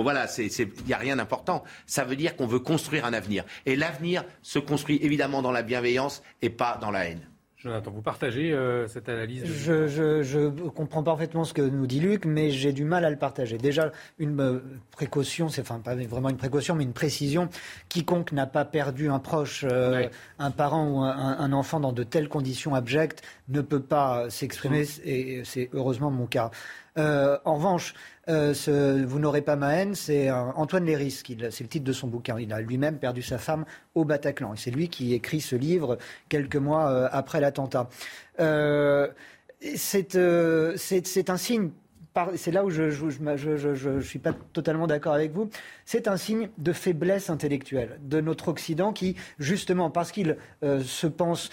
voilà, 0.00 0.26
il 0.38 0.70
n'y 0.86 0.92
a 0.92 0.98
rien 0.98 1.16
d'important. 1.16 1.64
Ça 1.86 2.04
veut 2.04 2.16
dire 2.16 2.36
qu'on 2.36 2.46
veut 2.46 2.58
construire 2.58 3.06
un 3.06 3.14
avenir. 3.14 3.44
Et 3.64 3.76
l'avenir 3.76 4.24
se 4.42 4.58
construit 4.58 4.98
évidemment 5.02 5.40
dans 5.40 5.52
la 5.52 5.62
bienveillance 5.62 6.22
et 6.42 6.50
pas 6.50 6.78
dans 6.80 6.90
la 6.90 7.06
haine. 7.06 7.26
Jonathan, 7.64 7.90
vous 7.92 8.02
partagez 8.02 8.52
euh, 8.52 8.86
cette 8.88 9.08
analyse 9.08 9.42
je, 9.46 10.48
comprends 10.68 11.02
parfaitement 11.02 11.44
ce 11.44 11.54
que 11.54 11.62
nous 11.62 11.86
dit 11.86 11.98
Luc, 11.98 12.26
mais 12.26 12.50
j'ai 12.50 12.74
du 12.74 12.84
mal 12.84 13.06
à 13.06 13.10
le 13.10 13.16
partager. 13.16 13.56
Déjà, 13.56 13.90
une 14.18 14.38
euh, 14.38 14.58
précaution, 14.90 15.48
c'est 15.48 15.62
enfin 15.62 15.80
pas 15.80 15.94
vraiment 15.94 16.28
une 16.28 16.36
précaution, 16.36 16.74
mais 16.74 16.84
une 16.84 16.92
précision. 16.92 17.48
Quiconque 17.88 18.32
n'a 18.32 18.46
pas 18.46 18.66
perdu 18.66 19.08
un 19.08 19.18
proche, 19.18 19.64
euh, 19.66 20.06
un 20.38 20.50
parent 20.50 20.88
ou 20.90 21.00
un, 21.00 21.52
enfant 21.52 21.80
dans 21.80 21.92
de 21.92 22.02
telles 22.02 22.28
conditions 22.28 22.74
abjectes 22.74 23.22
ne 23.48 23.60
peut 23.60 23.82
pas 23.82 24.30
s'exprimer, 24.30 24.86
et 25.04 25.42
c'est 25.44 25.68
heureusement 25.72 26.10
mon 26.10 26.26
cas. 26.26 26.50
en 26.96 27.54
revanche, 27.54 27.94
euh, 28.28 28.54
ce, 28.54 29.04
Vous 29.04 29.18
n'aurez 29.18 29.42
pas 29.42 29.56
ma 29.56 29.74
haine, 29.76 29.94
c'est 29.94 30.30
euh, 30.30 30.44
Antoine 30.54 30.86
Léris, 30.86 31.22
c'est 31.26 31.60
le 31.60 31.68
titre 31.68 31.84
de 31.84 31.92
son 31.92 32.08
bouquin. 32.08 32.38
Il 32.38 32.52
a 32.52 32.60
lui-même 32.60 32.98
perdu 32.98 33.22
sa 33.22 33.38
femme 33.38 33.64
au 33.94 34.04
Bataclan. 34.04 34.54
Et 34.54 34.56
c'est 34.56 34.70
lui 34.70 34.88
qui 34.88 35.14
écrit 35.14 35.40
ce 35.40 35.56
livre 35.56 35.98
quelques 36.28 36.56
mois 36.56 36.90
euh, 36.90 37.08
après 37.12 37.40
l'attentat. 37.40 37.88
c'est 39.76 40.16
un 40.16 41.36
signe 41.36 41.70
c'est 42.36 42.52
là 42.52 42.64
où 42.64 42.70
je 42.70 43.88
ne 43.88 44.00
suis 44.00 44.18
pas 44.18 44.32
totalement 44.52 44.86
d'accord 44.86 45.14
avec 45.14 45.32
vous, 45.32 45.50
c'est 45.84 46.06
un 46.06 46.16
signe 46.16 46.48
de 46.58 46.72
faiblesse 46.72 47.28
intellectuelle 47.28 47.98
de 48.02 48.20
notre 48.20 48.48
Occident 48.48 48.92
qui, 48.92 49.16
justement, 49.38 49.90
parce 49.90 50.12
qu'il 50.12 50.36
euh, 50.62 50.80
se 50.82 51.06
pense 51.06 51.50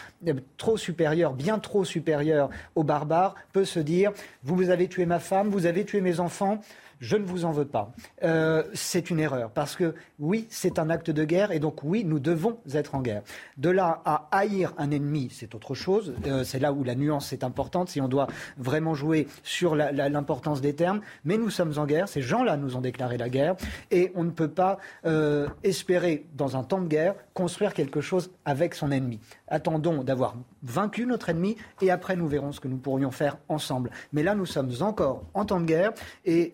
trop 0.58 0.78
supérieur, 0.78 1.34
bien 1.34 1.58
trop 1.58 1.84
supérieur 1.84 2.50
aux 2.76 2.84
barbares, 2.84 3.36
peut 3.54 3.66
se 3.66 3.80
dire, 3.80 4.12
vous 4.44 4.70
avez 4.70 4.88
tué 4.88 5.06
ma 5.06 5.20
femme, 5.20 5.50
vous 5.50 5.66
avez 5.66 5.84
tué 5.84 6.00
mes 6.00 6.20
enfants, 6.20 6.62
je 7.02 7.18
ne 7.18 7.26
vous 7.26 7.46
en 7.46 7.52
veux 7.52 7.66
pas. 7.66 7.92
Euh, 8.24 8.64
c'est 8.74 9.10
une 9.10 9.20
erreur 9.20 9.50
parce 9.50 9.76
que 9.76 9.96
oui, 10.20 10.46
c'est 10.50 10.78
un 10.78 10.90
acte 10.92 11.10
de 11.10 11.24
guerre 11.24 11.52
et 11.52 11.60
donc 11.60 11.84
oui, 11.84 12.06
nous 12.06 12.20
devons 12.20 12.60
être 12.74 12.94
en 12.94 13.02
guerre. 13.02 13.24
De 13.58 13.70
là 13.70 14.02
à 14.06 14.28
haïr 14.32 14.74
un 14.78 14.92
ennemi, 14.92 15.30
c'est 15.32 15.56
autre 15.56 15.74
chose. 15.74 16.14
Euh, 16.28 16.44
c'est 16.44 16.60
là 16.60 16.72
où 16.72 16.84
la 16.84 16.94
nuance 16.94 17.34
est 17.34 17.44
importante 17.44 17.90
si 17.90 18.00
on 18.00 18.08
doit 18.08 18.28
vraiment 18.58 18.94
jouer 18.94 19.28
sur 19.44 19.76
l'importance 19.76 20.62
des 20.62 20.76
termes. 20.76 21.02
Mais 21.26 21.38
nous 21.38 21.50
sommes 21.50 21.74
en 21.78 21.86
guerre. 21.86 22.08
Ces 22.08 22.22
gens-là 22.22 22.56
nous 22.56 22.76
ont 22.76 22.82
déclaré 22.82 23.18
la 23.18 23.30
guerre 23.30 23.56
et 23.90 24.12
on 24.16 24.24
ne 24.24 24.30
peut 24.32 24.52
pas 24.52 24.78
euh, 25.06 25.48
espérer 25.64 26.28
dans 26.36 26.56
un 26.56 26.64
temps 26.64 26.82
de 26.82 26.88
guerre 26.88 27.16
construire 27.34 27.74
quelque 27.74 28.02
chose 28.02 28.30
avec 28.46 28.76
son 28.76 28.92
ennemi. 28.92 29.20
Attendons 29.48 30.04
d'avoir 30.04 30.36
vaincu 30.62 31.08
notre 31.08 31.30
ennemi 31.30 31.58
et 31.82 31.90
après 31.90 32.16
nous 32.16 32.28
verrons 32.28 32.52
ce 32.52 32.60
que 32.60 32.68
nous 32.68 32.78
pourrions 32.78 33.10
faire 33.10 33.38
ensemble. 33.50 33.90
Mais 34.14 34.22
là, 34.22 34.36
nous 34.36 34.46
sommes 34.46 34.72
encore 34.82 35.24
en 35.34 35.46
temps 35.46 35.60
de 35.60 35.66
guerre 35.66 35.94
et 36.26 36.54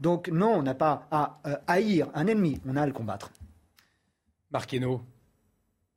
donc 0.00 0.28
non, 0.28 0.54
on 0.54 0.62
n'a 0.62 0.74
pas 0.74 1.06
à 1.10 1.40
euh, 1.46 1.56
haïr 1.66 2.08
un 2.14 2.26
ennemi, 2.26 2.60
on 2.66 2.76
a 2.76 2.82
à 2.82 2.86
le 2.86 2.92
combattre. 2.92 3.30
Marquino. 4.52 5.02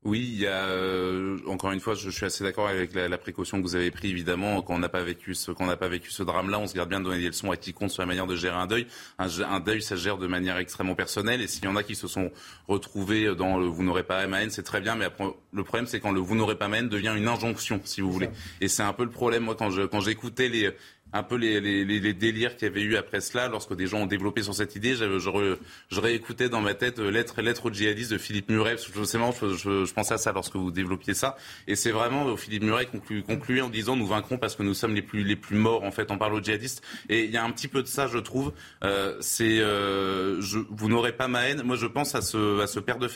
Oui, 0.06 0.32
il 0.34 0.40
y 0.42 0.48
a 0.48 0.66
euh, 0.66 1.38
encore 1.48 1.72
une 1.72 1.80
fois, 1.80 1.96
je, 1.96 2.10
suis 2.10 2.26
assez 2.26 2.44
d'accord 2.44 2.68
avec 2.68 2.94
la, 2.94 3.18
précaution 3.18 3.60
que 3.60 3.64
vous 3.64 3.76
avez 3.76 3.90
prise. 3.90 4.12
Évidemment, 4.12 4.62
quand 4.62 4.76
on 4.76 4.80
n'a 4.80 4.90
pas 4.90 5.02
vécu 5.02 5.34
ce 5.34 5.52
qu'on 5.52 5.66
n'a 5.66 5.78
pas 5.78 5.88
vécu 5.88 6.12
ce 6.12 6.24
drame-là, 6.24 6.60
on 6.60 6.68
se 6.68 6.74
garde 6.74 6.90
bien 6.90 7.00
de 7.00 7.06
donner 7.06 7.22
des 7.22 7.28
leçons 7.28 7.52
à 7.52 7.56
quiconque 7.56 7.90
sur 7.90 8.02
la 8.02 8.06
manière 8.06 8.28
de 8.28 8.36
gérer 8.36 8.58
un 8.58 8.68
deuil. 8.68 8.86
Un, 9.18 9.60
deuil, 9.62 9.82
ça 9.82 9.96
gère 9.96 10.18
de 10.18 10.28
manière 10.28 10.58
extrêmement 10.58 10.96
personnelle. 10.96 11.42
Et 11.42 11.48
s'il 11.48 11.64
y 11.64 11.68
en 11.68 11.78
a 11.78 11.84
qui 11.84 11.96
se 11.96 12.10
sont 12.10 12.32
retrouvés 12.68 13.34
dans 13.34 13.58
le 13.58 13.68
vous 13.68 13.84
n'aurez 13.84 14.04
pas 14.04 14.28
ma 14.28 14.44
haine, 14.44 14.50
c'est 14.50 14.64
très 14.64 14.82
bien. 14.82 14.96
Mais 14.96 15.06
après, 15.06 15.26
le 15.54 15.64
problème, 15.64 15.88
c'est 15.88 16.02
quand 16.02 16.12
le 16.12 16.20
vous 16.20 16.36
n'aurez 16.36 16.58
pas 16.58 16.68
ma 16.68 16.80
haine 16.80 16.90
devient 16.90 17.14
une 17.16 17.30
injonction, 17.30 17.80
si 17.86 18.02
vous 18.02 18.12
voulez. 18.12 18.30
Et 18.60 18.68
c'est 18.68 18.84
un 18.84 18.94
peu 18.94 19.06
le 19.06 19.10
problème. 19.10 19.44
Moi, 19.44 19.56
quand 19.56 19.70
je 19.70 19.84
quand 19.84 20.02
j'écoutais 20.02 20.50
les 20.50 20.76
un 21.14 21.24
peu 21.24 21.36
les, 21.36 22.14
délires 22.14 22.56
qu'il 22.56 22.68
y 22.68 22.72
avait 22.72 22.82
eu 22.82 22.96
après 22.98 23.22
cela, 23.22 23.48
lorsque 23.48 23.76
des 23.76 23.86
gens 23.88 24.00
ont 24.00 24.06
développé 24.08 24.42
sur 24.42 24.56
cette 24.56 24.76
idée. 24.76 24.96
Je, 24.96 26.00
réécoutais 26.00 26.50
dans 26.50 26.60
ma 26.60 26.74
tête 26.74 27.00
euh, 27.00 27.12
Lettre, 27.12 27.42
lettre 27.42 27.68
au 27.68 27.72
djihadiste 27.72 28.12
de 28.12 28.18
Philippe 28.18 28.50
Muret. 28.50 28.76
Je, 28.78 28.92
je, 28.92 29.86
je, 29.86 29.94
pensais 29.94 30.16
à 30.16 30.18
ça 30.18 30.32
lorsque 30.32 30.56
vous 30.56 30.72
développiez 30.72 31.14
ça. 31.14 31.38
Et 31.68 31.76
c'est 31.76 31.92
vraiment 31.92 32.28
euh, 32.28 32.36
Philippe 32.36 32.64
Muret 32.64 32.88
conclu, 32.88 33.22
concluait 33.22 33.62
en 33.62 33.70
disant 33.70 33.96
nous 33.96 34.08
vaincrons 34.08 34.38
parce 34.38 34.56
que 34.56 34.64
nous 34.64 34.74
sommes 34.74 34.96
les 34.96 35.04
plus, 35.04 35.24
les 35.24 35.36
plus 35.36 35.58
morts. 35.58 35.84
En 35.84 35.92
fait, 35.92 36.12
on 36.12 36.18
parle 36.18 36.34
aux 36.34 36.42
djihadistes. 36.42 36.84
Et 37.10 37.26
il 37.26 37.32
y 37.32 37.38
a 37.38 37.44
un 37.44 37.52
petit 37.52 37.68
peu 37.68 37.84
de 37.84 37.88
ça, 37.88 38.08
je 38.08 38.18
trouve. 38.18 38.52
Euh, 38.84 40.42
vous 40.70 40.90
n'aurez 40.90 41.14
pas 41.14 41.28
ma 41.28 41.48
haine. 41.48 41.62
Moi, 41.64 41.76
je 41.76 41.86
pense 41.86 42.16
à 42.16 42.22
ce, 42.22 42.60
à 42.60 42.68
ce 42.68 42.80
père 42.80 42.98
de 42.98 43.08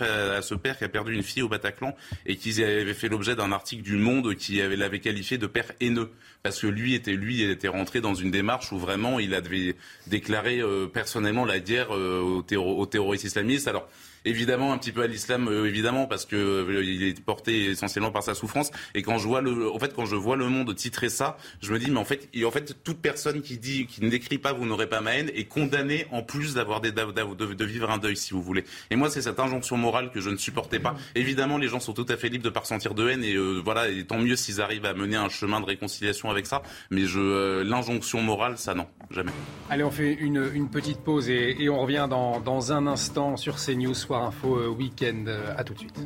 père 0.58 0.78
qui 0.78 0.84
a 0.84 0.90
perdu 0.90 1.14
une 1.14 1.24
fille 1.24 1.42
au 1.42 1.50
Bataclan 1.50 1.96
et 2.26 2.36
qui 2.36 2.64
avait 2.64 2.94
fait 2.94 3.10
l'objet 3.10 3.36
d'un 3.36 3.52
article 3.52 3.82
du 3.82 3.98
Monde 3.98 4.36
qui 4.36 4.62
avait 4.62 4.76
l'avait 4.76 5.00
qualifié 5.00 5.38
de 5.38 5.48
père 5.48 5.72
haineux 5.80 6.12
parce 6.44 6.62
que 6.62 6.68
lui 6.68 6.94
était 6.94 7.14
lui 7.14 7.42
était 7.42 7.68
rentré 7.68 7.87
dans 7.96 8.14
une 8.14 8.32
démarche 8.32 8.72
où 8.72 8.78
vraiment 8.78 9.20
il 9.20 9.34
avait 9.34 9.76
déclaré 10.08 10.60
euh, 10.60 10.88
personnellement 10.88 11.46
la 11.46 11.60
guerre 11.60 11.96
euh, 11.96 12.44
aux, 12.58 12.86
terroristes 12.86 13.24
islamistes. 13.24 13.68
Alors 13.68 13.88
évidemment 14.26 14.74
un 14.74 14.78
petit 14.78 14.92
peu 14.92 15.02
à 15.02 15.08
l'islam, 15.08 15.48
euh, 15.48 15.68
évidemment, 15.68 16.08
parce 16.08 16.26
que 16.26 16.36
euh, 16.36 16.84
il 16.84 17.04
est 17.04 17.20
porté 17.22 17.66
essentiellement 17.66 18.12
par 18.12 18.24
sa 18.24 18.34
souffrance. 18.34 18.72
Et 18.96 19.02
quand 19.02 19.18
je 19.18 19.28
vois 19.28 19.42
le, 19.42 19.72
en 19.72 19.80
fait, 19.80 19.94
quand 19.94 20.06
je 20.06 20.16
vois 20.16 20.36
le 20.36 20.48
monde 20.50 20.74
titrer 20.76 21.10
ça, 21.10 21.38
je 21.62 21.72
me 21.72 21.80
dis, 21.80 21.92
mais 21.92 22.00
en 22.00 22.06
fait, 22.06 22.30
en 22.44 22.52
fait, 22.52 22.84
toute 22.84 23.00
personne 23.00 23.42
qui 23.42 23.58
dit, 23.58 23.88
qui 23.88 24.04
ne 24.04 24.10
décrit 24.10 24.38
pas, 24.38 24.54
vous 24.54 24.66
n'aurez 24.66 24.88
pas 24.88 25.02
ma 25.02 25.16
haine, 25.16 25.32
est 25.34 25.46
condamnée 25.46 26.08
en 26.12 26.24
plus 26.24 26.54
d'avoir 26.54 26.82
des, 26.82 26.92
de, 26.92 27.66
vivre 27.66 27.90
un 27.90 27.98
deuil, 27.98 28.18
si 28.18 28.34
vous 28.34 28.42
voulez. 28.42 28.64
Et 28.92 28.96
moi, 28.96 29.10
c'est 29.10 29.22
cette 29.22 29.40
injonction 29.40 29.78
morale 29.78 30.12
que 30.12 30.20
je 30.20 30.30
ne 30.30 30.38
supportais 30.38 30.80
pas. 30.80 30.96
Évidemment, 31.16 31.58
les 31.58 31.68
gens 31.68 31.80
sont 31.80 31.94
tout 31.94 32.06
à 32.10 32.18
fait 32.18 32.30
libres 32.30 32.44
de 32.44 32.50
pas 32.50 32.62
ressentir 32.62 32.94
de 32.94 33.10
haine, 33.10 33.24
et 33.24 33.36
euh, 33.36 33.62
voilà, 33.64 33.90
et 33.90 34.06
tant 34.06 34.20
mieux 34.20 34.36
s'ils 34.36 34.62
arrivent 34.62 34.86
à 34.86 34.94
mener 34.94 35.16
un 35.16 35.30
chemin 35.30 35.62
de 35.62 35.66
réconciliation 35.66 36.30
avec 36.30 36.46
ça. 36.46 36.64
Mais 36.92 37.06
je, 37.06 37.62
l'injonction 37.62 38.22
morale, 38.22 38.58
ça 38.58 38.74
non, 38.74 38.88
jamais. 39.10 39.32
Allez, 39.70 39.84
on 39.84 39.92
fait 39.92 40.14
une, 40.14 40.68
petite 40.70 41.00
pause 41.00 41.30
et, 41.30 41.56
et 41.60 41.70
on 41.70 41.80
revient 41.80 42.08
dans, 42.10 42.40
dans 42.40 42.74
un 42.74 42.88
instant 42.88 43.38
sur 43.38 43.56
CNews 43.56 43.94
Soir 44.08 44.24
Info 44.24 44.70
Week-end. 44.70 45.26
À 45.58 45.66
tout 45.66 45.74
de 45.74 45.80
suite. 45.80 46.00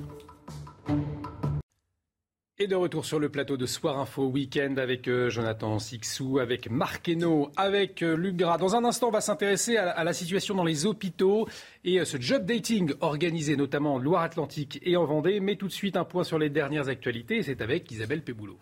Et 2.58 2.66
de 2.66 2.74
retour 2.74 3.06
sur 3.06 3.20
le 3.20 3.30
plateau 3.30 3.58
de 3.58 3.68
Soir 3.68 4.00
Info 4.00 4.26
Week-end 4.26 4.74
avec 4.78 5.08
euh, 5.08 5.30
Jonathan 5.30 5.78
Sixou, 5.78 6.40
avec 6.40 6.68
Marc 6.72 7.08
Hainaut, 7.10 7.52
avec 7.58 8.02
euh, 8.02 8.16
Luc 8.16 8.38
Gras. 8.38 8.58
Dans 8.58 8.76
un 8.76 8.86
instant, 8.86 9.10
on 9.10 9.12
va 9.12 9.22
s'intéresser 9.22 9.78
à, 9.78 10.04
la 10.04 10.14
situation 10.14 10.56
dans 10.56 10.64
les 10.64 10.88
hôpitaux 10.88 11.48
et 11.86 12.00
euh, 12.00 12.06
ce 12.06 12.20
job 12.20 12.44
dating 12.44 12.92
organisé 13.02 13.56
notamment 13.56 13.94
en 13.94 14.00
Loire-Atlantique 14.00 14.80
et 14.82 14.98
en 14.98 15.06
Vendée. 15.06 15.40
Mais 15.40 15.56
tout 15.56 15.68
de 15.68 15.72
suite, 15.72 15.96
un 15.96 16.04
point 16.04 16.24
sur 16.24 16.40
les 16.40 16.50
dernières 16.50 16.90
actualités. 16.90 17.44
C'est 17.44 17.62
avec 17.62 17.92
Isabelle 17.92 18.24
Péboulot. 18.24 18.58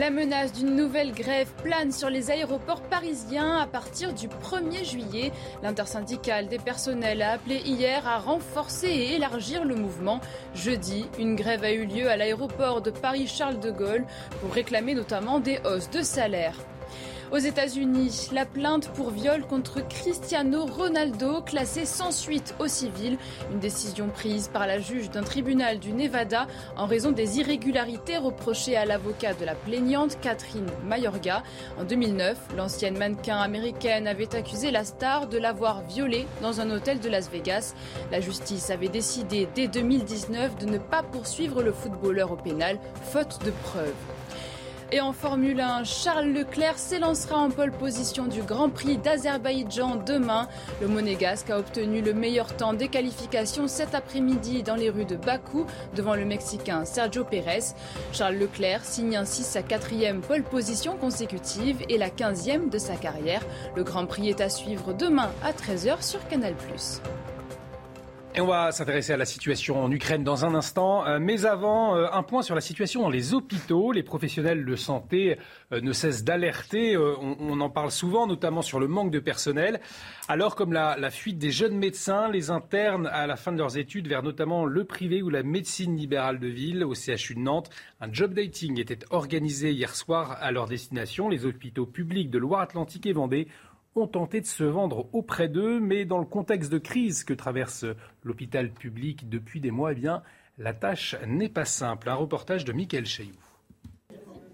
La 0.00 0.08
menace 0.08 0.54
d'une 0.54 0.76
nouvelle 0.76 1.12
grève 1.12 1.52
plane 1.62 1.92
sur 1.92 2.08
les 2.08 2.30
aéroports 2.30 2.80
parisiens 2.80 3.58
à 3.58 3.66
partir 3.66 4.14
du 4.14 4.28
1er 4.28 4.82
juillet. 4.82 5.30
L'intersyndicale 5.62 6.48
des 6.48 6.58
personnels 6.58 7.20
a 7.20 7.32
appelé 7.32 7.56
hier 7.56 8.08
à 8.08 8.18
renforcer 8.18 8.88
et 8.88 9.16
élargir 9.16 9.62
le 9.62 9.74
mouvement. 9.74 10.22
Jeudi, 10.54 11.06
une 11.18 11.36
grève 11.36 11.64
a 11.64 11.72
eu 11.72 11.84
lieu 11.84 12.08
à 12.08 12.16
l'aéroport 12.16 12.80
de 12.80 12.90
Paris-Charles 12.90 13.60
de 13.60 13.70
Gaulle 13.70 14.06
pour 14.40 14.54
réclamer 14.54 14.94
notamment 14.94 15.38
des 15.38 15.58
hausses 15.66 15.90
de 15.90 16.00
salaire. 16.00 16.56
Aux 17.32 17.38
États-Unis, 17.38 18.28
la 18.32 18.44
plainte 18.44 18.88
pour 18.88 19.10
viol 19.10 19.42
contre 19.46 19.86
Cristiano 19.86 20.66
Ronaldo, 20.66 21.42
classée 21.42 21.84
sans 21.84 22.10
suite 22.10 22.56
au 22.58 22.66
civil. 22.66 23.18
Une 23.52 23.60
décision 23.60 24.08
prise 24.08 24.48
par 24.48 24.66
la 24.66 24.80
juge 24.80 25.10
d'un 25.10 25.22
tribunal 25.22 25.78
du 25.78 25.92
Nevada 25.92 26.48
en 26.76 26.86
raison 26.86 27.12
des 27.12 27.38
irrégularités 27.38 28.16
reprochées 28.16 28.76
à 28.76 28.84
l'avocat 28.84 29.34
de 29.34 29.44
la 29.44 29.54
plaignante 29.54 30.18
Catherine 30.20 30.66
Mayorga. 30.84 31.44
En 31.78 31.84
2009, 31.84 32.36
l'ancienne 32.56 32.98
mannequin 32.98 33.36
américaine 33.36 34.08
avait 34.08 34.34
accusé 34.34 34.72
la 34.72 34.84
star 34.84 35.28
de 35.28 35.38
l'avoir 35.38 35.82
violée 35.82 36.26
dans 36.42 36.60
un 36.60 36.68
hôtel 36.72 36.98
de 36.98 37.08
Las 37.08 37.30
Vegas. 37.30 37.74
La 38.10 38.20
justice 38.20 38.70
avait 38.70 38.88
décidé 38.88 39.48
dès 39.54 39.68
2019 39.68 40.58
de 40.58 40.66
ne 40.66 40.78
pas 40.78 41.04
poursuivre 41.04 41.62
le 41.62 41.72
footballeur 41.72 42.32
au 42.32 42.36
pénal, 42.36 42.80
faute 43.04 43.38
de 43.44 43.52
preuves. 43.52 44.19
Et 44.92 45.00
en 45.00 45.12
Formule 45.12 45.60
1, 45.60 45.84
Charles 45.84 46.32
Leclerc 46.32 46.76
s'élancera 46.76 47.36
en 47.38 47.50
pole 47.50 47.70
position 47.70 48.26
du 48.26 48.42
Grand 48.42 48.70
Prix 48.70 48.96
d'Azerbaïdjan 48.98 50.02
demain. 50.04 50.48
Le 50.80 50.88
monégasque 50.88 51.48
a 51.50 51.58
obtenu 51.60 52.00
le 52.00 52.12
meilleur 52.12 52.56
temps 52.56 52.72
des 52.72 52.88
qualifications 52.88 53.68
cet 53.68 53.94
après-midi 53.94 54.64
dans 54.64 54.74
les 54.74 54.90
rues 54.90 55.04
de 55.04 55.14
Bakou 55.14 55.64
devant 55.94 56.16
le 56.16 56.24
Mexicain 56.24 56.84
Sergio 56.84 57.22
Pérez. 57.22 57.72
Charles 58.12 58.38
Leclerc 58.38 58.84
signe 58.84 59.16
ainsi 59.16 59.44
sa 59.44 59.62
quatrième 59.62 60.22
pole 60.22 60.42
position 60.42 60.96
consécutive 60.96 61.84
et 61.88 61.96
la 61.96 62.10
quinzième 62.10 62.68
de 62.68 62.78
sa 62.78 62.96
carrière. 62.96 63.42
Le 63.76 63.84
Grand 63.84 64.06
Prix 64.06 64.28
est 64.28 64.40
à 64.40 64.48
suivre 64.48 64.92
demain 64.92 65.30
à 65.44 65.52
13h 65.52 66.02
sur 66.02 66.26
Canal+. 66.26 66.56
Et 68.32 68.40
on 68.40 68.46
va 68.46 68.70
s'intéresser 68.70 69.12
à 69.12 69.16
la 69.16 69.24
situation 69.24 69.82
en 69.82 69.90
Ukraine 69.90 70.22
dans 70.22 70.44
un 70.44 70.54
instant. 70.54 71.04
Euh, 71.04 71.18
mais 71.20 71.46
avant, 71.46 71.96
euh, 71.96 72.06
un 72.12 72.22
point 72.22 72.42
sur 72.42 72.54
la 72.54 72.60
situation 72.60 73.02
dans 73.02 73.10
les 73.10 73.34
hôpitaux. 73.34 73.90
Les 73.90 74.04
professionnels 74.04 74.64
de 74.64 74.76
santé 74.76 75.36
euh, 75.72 75.80
ne 75.80 75.92
cessent 75.92 76.22
d'alerter. 76.22 76.96
On, 76.96 77.60
en 77.60 77.70
parle 77.70 77.90
souvent, 77.90 78.28
notamment 78.28 78.62
sur 78.62 78.78
le 78.78 78.86
manque 78.86 79.10
de 79.10 79.18
personnel. 79.18 79.80
Alors, 80.28 80.54
comme 80.54 80.72
la, 80.72 80.96
la, 80.96 81.10
fuite 81.10 81.38
des 81.38 81.50
jeunes 81.50 81.76
médecins, 81.76 82.30
les 82.30 82.50
internes 82.50 83.08
à 83.08 83.26
la 83.26 83.34
fin 83.34 83.50
de 83.50 83.58
leurs 83.58 83.76
études 83.76 84.06
vers 84.06 84.22
notamment 84.22 84.64
le 84.64 84.84
privé 84.84 85.22
ou 85.22 85.28
la 85.28 85.42
médecine 85.42 85.96
libérale 85.96 86.38
de 86.38 86.46
ville 86.46 86.84
au 86.84 86.94
CHU 86.94 87.34
de 87.34 87.40
Nantes, 87.40 87.70
un 88.00 88.12
job 88.12 88.32
dating 88.32 88.78
était 88.78 89.00
organisé 89.10 89.72
hier 89.72 89.96
soir 89.96 90.38
à 90.40 90.52
leur 90.52 90.68
destination. 90.68 91.28
Les 91.28 91.46
hôpitaux 91.46 91.86
publics 91.86 92.30
de 92.30 92.38
Loire-Atlantique 92.38 93.06
et 93.06 93.12
Vendée 93.12 93.48
ont 93.96 94.06
tenté 94.06 94.40
de 94.40 94.46
se 94.46 94.64
vendre 94.64 95.08
auprès 95.12 95.48
d'eux, 95.48 95.80
mais 95.80 96.04
dans 96.04 96.18
le 96.18 96.24
contexte 96.24 96.70
de 96.70 96.78
crise 96.78 97.24
que 97.24 97.34
traverse 97.34 97.84
l'hôpital 98.22 98.70
public 98.70 99.28
depuis 99.28 99.60
des 99.60 99.70
mois, 99.70 99.92
eh 99.92 99.96
bien, 99.96 100.22
la 100.58 100.74
tâche 100.74 101.16
n'est 101.26 101.48
pas 101.48 101.64
simple. 101.64 102.08
Un 102.08 102.14
reportage 102.14 102.64
de 102.64 102.72
Michael 102.72 103.06
Chailloux. 103.06 103.49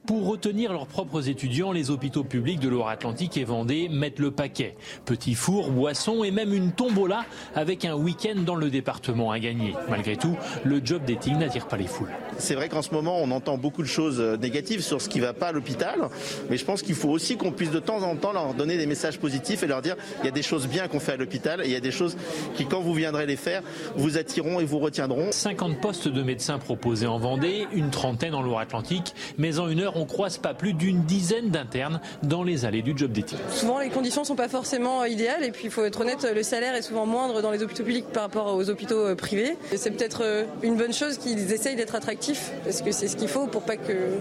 Pour 0.07 0.29
retenir 0.29 0.73
leurs 0.73 0.87
propres 0.87 1.29
étudiants, 1.29 1.73
les 1.73 1.91
hôpitaux 1.91 2.23
publics 2.23 2.61
de 2.61 2.69
Loire-Atlantique 2.69 3.37
et 3.39 3.45
Vendée 3.45 3.89
mettent 3.89 4.21
le 4.21 4.31
paquet. 4.31 4.77
Petits 5.05 5.35
fours, 5.35 5.73
boissons 5.73 6.23
et 6.23 6.31
même 6.31 6.55
une 6.55 6.71
tombola 6.71 7.25
avec 7.57 7.85
un 7.85 7.95
week-end 7.95 8.37
dans 8.37 8.55
le 8.55 8.71
département 8.71 9.33
à 9.33 9.41
gagner. 9.41 9.75
Malgré 9.89 10.17
tout, 10.17 10.37
le 10.63 10.81
job 10.85 11.03
dating 11.05 11.39
n'attire 11.39 11.67
pas 11.67 11.77
les 11.77 11.89
foules. 11.89 12.13
C'est 12.39 12.55
vrai 12.55 12.69
qu'en 12.69 12.83
ce 12.83 12.95
moment, 12.95 13.19
on 13.21 13.33
entend 13.33 13.59
beaucoup 13.59 13.83
de 13.83 13.89
choses 13.89 14.21
euh, 14.21 14.37
négatives 14.37 14.81
sur 14.81 15.03
ce 15.03 15.09
qui 15.09 15.19
ne 15.19 15.25
va 15.25 15.33
pas 15.33 15.49
à 15.49 15.53
l'hôpital, 15.53 16.09
mais 16.51 16.57
je 16.57 16.65
pense 16.65 16.83
qu'il 16.83 16.95
faut 16.95 17.09
aussi 17.09 17.37
qu'on 17.37 17.51
puisse 17.51 17.73
de 17.73 17.81
temps 17.81 18.03
en 18.03 18.15
temps 18.15 18.33
leur 18.33 18.55
donner 18.55 18.77
des 18.77 18.87
messages 18.87 19.19
positifs 19.19 19.65
et 19.65 19.67
leur 19.67 19.83
dire 19.83 19.97
il 20.21 20.27
y 20.27 20.29
a 20.29 20.33
des 20.33 20.43
choses 20.43 20.69
bien 20.69 20.87
qu'on 20.87 21.01
fait 21.01 21.13
à 21.13 21.17
l'hôpital 21.17 21.63
et 21.63 21.65
il 21.65 21.73
y 21.73 21.77
a 21.77 21.81
des 21.81 21.91
choses 21.91 22.17
qui, 22.55 22.67
quand 22.67 22.81
vous 22.81 22.95
viendrez 22.95 23.27
les 23.27 23.37
faire, 23.37 23.63
vous 23.97 24.19
attireront 24.19 24.61
et 24.61 24.65
vous 24.65 24.79
retiendront. 24.79 25.33
50 25.33 25.81
postes 25.81 26.07
de 26.07 26.23
médecins 26.23 26.59
proposés 26.59 27.09
en 27.09 27.19
Vendée, 27.19 27.67
une 27.73 27.91
trentaine 27.91 28.35
en 28.35 28.43
Loire-Atlantique, 28.43 29.15
mais 29.37 29.59
en 29.59 29.69
une 29.69 29.81
heure, 29.81 29.96
on 29.97 30.05
croise 30.05 30.39
pas 30.39 30.55
plus 30.55 30.73
d'une 30.73 31.03
dizaine 31.03 31.49
d'internes 31.49 32.01
dans 32.23 32.43
les 32.43 32.65
allées 32.65 32.83
du 32.83 32.97
job 32.97 33.13
d'éthique. 33.13 33.39
Souvent, 33.51 33.79
les 33.79 33.89
conditions 33.89 34.25
sont 34.25 34.37
pas 34.37 34.49
forcément 34.49 35.05
idéales 35.05 35.45
et 35.45 35.51
puis 35.51 35.65
il 35.65 35.71
faut 35.71 35.85
être 35.85 36.01
honnête, 36.01 36.27
le 36.35 36.43
salaire 36.43 36.75
est 36.75 36.83
souvent 36.83 37.07
moindre 37.07 37.43
dans 37.43 37.51
les 37.51 37.63
hôpitaux 37.63 37.85
publics 37.85 38.07
par 38.13 38.25
rapport 38.25 38.55
aux 38.55 38.69
hôpitaux 38.69 39.07
euh, 39.07 39.15
privés. 39.15 39.57
C'est 39.75 39.91
peut-être 39.91 40.23
euh, 40.23 40.45
une 40.63 40.77
bonne 40.77 40.93
chose 40.93 41.19
qu'ils 41.19 41.53
essayent 41.53 41.77
d'être 41.77 41.95
attractifs 41.95 42.53
parce 42.65 42.83
que 42.83 42.93
c'est 42.93 43.09
ce 43.09 43.17
qu'il 43.17 43.29
faut 43.29 43.47
pour 43.47 43.63
pas 43.63 43.77
que, 43.77 44.19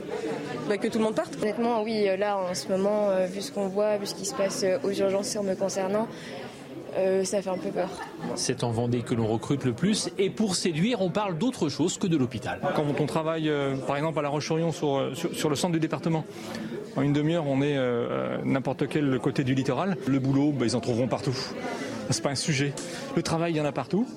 bah, 0.67 0.77
que 0.77 0.87
tout 0.87 0.97
le 0.97 1.03
monde 1.03 1.15
parte. 1.15 1.35
Honnêtement, 1.41 1.83
oui, 1.83 2.07
euh, 2.07 2.17
là 2.17 2.37
en 2.37 2.53
ce 2.53 2.67
moment, 2.69 3.09
vu 3.27 3.41
ce 3.41 3.51
qu'on 3.51 3.67
voit, 3.67 3.97
vu 3.97 4.05
ce 4.05 4.15
qui 4.15 4.25
se 4.25 4.33
passe 4.33 4.65
aux 4.83 4.91
urgences 4.91 5.35
me 5.35 5.55
concernant, 5.55 6.07
euh, 6.97 7.23
ça 7.23 7.41
fait 7.41 7.49
un 7.49 7.57
peu 7.57 7.69
peur. 7.69 7.89
C'est 8.35 8.63
en 8.63 8.71
Vendée 8.71 9.01
que 9.01 9.13
l'on 9.13 9.27
recrute 9.27 9.65
le 9.65 9.73
plus 9.73 10.09
et 10.17 10.29
pour 10.29 10.55
séduire, 10.55 11.01
on 11.01 11.09
parle 11.09 11.37
d'autre 11.37 11.69
chose 11.69 11.97
que 11.97 12.07
de 12.07 12.15
l'hôpital. 12.17 12.59
Quand 12.75 12.85
on 12.99 13.05
travaille 13.05 13.49
euh, 13.49 13.75
par 13.75 13.97
exemple 13.97 14.19
à 14.19 14.21
La 14.21 14.29
Roche-sur-Yon 14.29 14.71
sur, 14.71 15.11
sur, 15.13 15.49
le 15.49 15.55
centre 15.55 15.73
du 15.73 15.79
département, 15.79 16.25
en 16.95 17.01
une 17.01 17.13
demi-heure 17.13 17.47
on 17.47 17.61
est 17.61 17.77
euh, 17.77 18.37
n'importe 18.45 18.87
quel 18.87 19.19
côté 19.19 19.43
du 19.43 19.55
littoral. 19.55 19.97
Le 20.07 20.19
boulot, 20.19 20.51
bah, 20.51 20.65
ils 20.65 20.75
en 20.75 20.79
trouveront 20.79 21.07
partout. 21.07 21.35
C'est 22.11 22.21
pas 22.21 22.29
un 22.29 22.35
sujet. 22.35 22.71
Le 23.15 23.23
travail, 23.23 23.53
il 23.53 23.57
y 23.57 23.61
en 23.61 23.65
a 23.65 23.71
partout. 23.71 24.07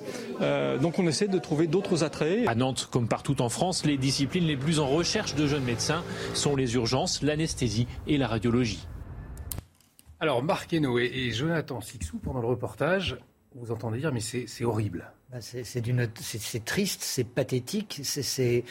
donc 0.79 0.99
on 0.99 1.07
essaie 1.07 1.27
de 1.27 1.39
trouver 1.39 1.65
d'autres 1.65 2.03
attraits. 2.03 2.47
À 2.47 2.53
Nantes, 2.53 2.87
comme 2.91 3.07
partout 3.07 3.41
en 3.41 3.49
France, 3.49 3.83
les 3.83 3.97
disciplines 3.97 4.45
les 4.45 4.57
plus 4.57 4.79
en 4.79 4.87
recherche 4.87 5.33
de 5.33 5.47
jeunes 5.47 5.63
médecins 5.63 6.03
sont 6.35 6.55
les 6.55 6.75
urgences, 6.75 7.23
l'anesthésie 7.23 7.87
et 8.07 8.17
la 8.17 8.27
radiologie. 8.27 8.85
Alors, 10.21 10.43
Marc 10.43 10.73
Hainaut 10.73 10.99
et, 10.99 11.31
Jonathan 11.31 11.79
Sixou, 11.79 12.17
pendant 12.17 12.41
le 12.41 12.47
reportage, 12.47 13.17
vous 13.55 13.71
entendez 13.71 13.99
dire, 13.99 14.11
mais 14.11 14.19
c'est 14.19 14.65
horrible. 14.65 15.11
Bah, 15.31 15.37
c'est 15.41 16.65
triste, 16.65 17.01
c'est 17.03 17.23
pathétique, 17.23 18.01
c'est 18.03 18.63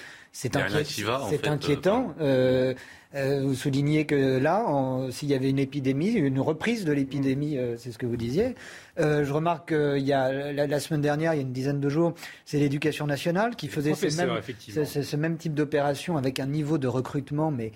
inquiétant. 1.46 2.14
Euh, 2.20 2.74
euh, 3.14 3.42
vous 3.44 3.54
soulignez 3.54 4.04
que 4.04 4.38
là, 4.38 4.66
s'il 5.10 5.28
y 5.28 5.34
avait 5.34 5.48
une 5.48 5.58
épidémie, 5.58 6.10
une 6.10 6.40
reprise 6.40 6.84
de 6.84 6.92
l'épidémie, 6.92 7.56
euh, 7.56 7.76
c'est 7.78 7.92
ce 7.92 7.98
que 7.98 8.06
vous 8.06 8.16
disiez. 8.16 8.54
je 8.98 9.32
remarque 9.32 9.68
qu'il 9.68 10.04
y 10.04 10.12
a 10.12 10.52
la, 10.52 10.80
semaine 10.80 11.00
dernière, 11.00 11.32
il 11.32 11.36
y 11.38 11.40
a 11.40 11.42
une 11.42 11.52
dizaine 11.52 11.80
de 11.80 11.88
jours, 11.88 12.12
c'est 12.44 12.58
l'éducation 12.58 13.06
nationale 13.06 13.56
qui 13.56 13.68
faisait 13.68 13.94
ce 13.94 14.14
même, 14.16 14.42
ce 14.84 15.16
même, 15.16 15.38
type 15.38 15.54
d'opération 15.54 16.18
avec 16.18 16.40
un 16.40 16.46
niveau 16.46 16.76
de 16.76 16.88
recrutement, 16.88 17.50
mais 17.50 17.72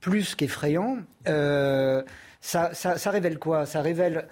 plus 0.00 0.34
qu'effrayant 0.34 0.98
ça, 2.46 3.10
révèle 3.10 3.38
quoi? 3.38 3.66
Ça 3.66 3.82
révèle 3.82 4.28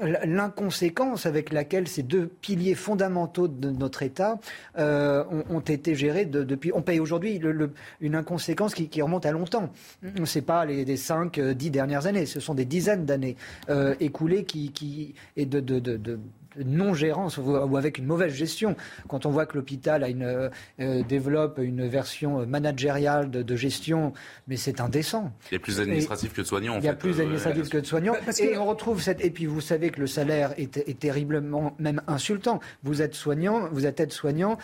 l'inconséquence 0.00 1.24
avec 1.24 1.52
laquelle 1.52 1.86
ces 1.86 2.02
deux 2.02 2.26
piliers 2.26 2.74
fondamentaux 2.74 3.46
de 3.46 3.70
notre 3.70 4.02
État 4.02 4.40
euh, 4.76 5.24
ont, 5.48 5.60
été 5.60 5.94
gérés 5.94 6.24
depuis. 6.24 6.72
On 6.74 6.82
paye 6.82 6.98
aujourd'hui 6.98 7.40
une 8.00 8.14
inconséquence 8.16 8.74
qui, 8.74 9.00
remonte 9.00 9.24
à 9.24 9.30
longtemps. 9.30 9.70
Ce 10.02 10.38
n'est 10.38 10.44
pas 10.44 10.64
les, 10.64 10.96
cinq, 10.96 11.36
5, 11.36 11.38
euh, 11.38 11.54
10 11.54 11.70
dernières 11.70 12.06
années, 12.06 12.26
ce 12.26 12.40
sont 12.40 12.54
des 12.54 12.64
dizaines 12.64 13.06
d'années 13.06 13.36
euh, 13.70 13.94
écoulées 14.00 14.44
qui, 14.44 15.14
et 15.36 15.46
de, 15.46 15.60
non-gérance 16.64 17.38
ou 17.38 17.76
avec 17.76 17.98
une 17.98 18.06
mauvaise 18.06 18.32
gestion. 18.32 18.76
Quand 19.08 19.26
on 19.26 19.30
voit 19.30 19.46
que 19.46 19.56
l'hôpital 19.56 20.04
une, 20.08 20.50
développe 21.04 21.58
une 21.62 21.86
version 21.86 22.46
managériale 22.46 23.30
de, 23.30 23.56
gestion, 23.56 24.12
mais 24.48 24.56
c'est 24.56 24.80
indécent. 24.80 25.32
Il 25.50 25.54
y 25.54 25.56
a 25.56 25.60
plus 25.60 25.76
d'administratifs 25.78 26.32
que 26.32 26.42
de 26.42 26.46
soignants. 26.46 26.74
En 26.74 26.78
il 26.78 26.84
y 26.84 26.88
a 26.88 26.94
plus 26.94 27.18
d'administratifs 27.18 27.68
que 27.68 27.78
de 27.78 27.86
soignants. 27.86 28.14
et 28.38 28.58
on 28.58 28.66
retrouve 28.66 29.00
cette. 29.00 29.24
Et 29.24 29.30
puis 29.30 29.46
vous 29.46 29.60
savez 29.60 29.90
que 29.90 30.00
le 30.00 30.06
salaire 30.06 30.54
est, 30.58 30.76
est 30.76 30.98
terriblement 30.98 31.74
même 31.78 32.02
insultant. 32.06 32.60
Vous 32.82 33.02
êtes 33.02 33.14
soignant, 33.14 33.68
vous 33.70 33.86
êtes 33.86 34.00
aide-soignant. 34.00 34.58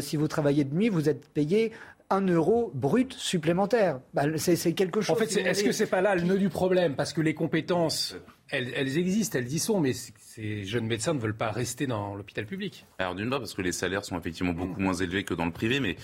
si 0.00 0.16
vous 0.16 0.28
travaillez 0.28 0.64
de 0.64 0.74
nuit, 0.74 0.88
vous 0.88 1.08
êtes 1.08 1.28
payé 1.28 1.72
un 2.12 2.26
euro 2.26 2.70
brut 2.74 3.12
supplémentaire. 3.14 4.00
Bah, 4.14 4.24
c'est 4.36 4.74
quelque 4.74 5.00
chose. 5.00 5.16
En 5.16 5.18
fait, 5.18 5.36
est-ce 5.36 5.64
que 5.64 5.72
c'est 5.72 5.86
pas 5.86 6.00
là 6.00 6.14
le 6.14 6.22
nœud 6.22 6.38
du 6.38 6.50
problème? 6.50 6.94
Parce 6.94 7.12
que 7.12 7.20
les 7.20 7.34
compétences, 7.34 8.16
elles, 8.52 8.98
existent, 8.98 9.38
elles 9.38 9.52
y 9.52 9.58
sont, 9.58 9.80
mais 9.80 9.92
ces 9.92 10.64
jeunes 10.64 10.86
médecins 10.86 11.14
ne 11.14 11.18
veulent 11.18 11.36
pas 11.36 11.50
rester 11.50 11.86
dans 11.86 12.14
l'hôpital 12.14 12.46
public. 12.46 12.86
Alors 12.98 13.14
d'une 13.14 13.30
part 13.30 13.40
parce 13.40 13.54
que 13.54 13.62
les 13.62 13.72
salaires 13.72 14.04
sont 14.04 14.18
effectivement 14.18 14.52
beaucoup 14.52 14.80
moins 14.80 14.94
élevés 14.94 15.24
que 15.24 15.34
dans 15.34 15.46
le 15.46 15.52
privé, 15.52 15.80
mais 15.80 15.96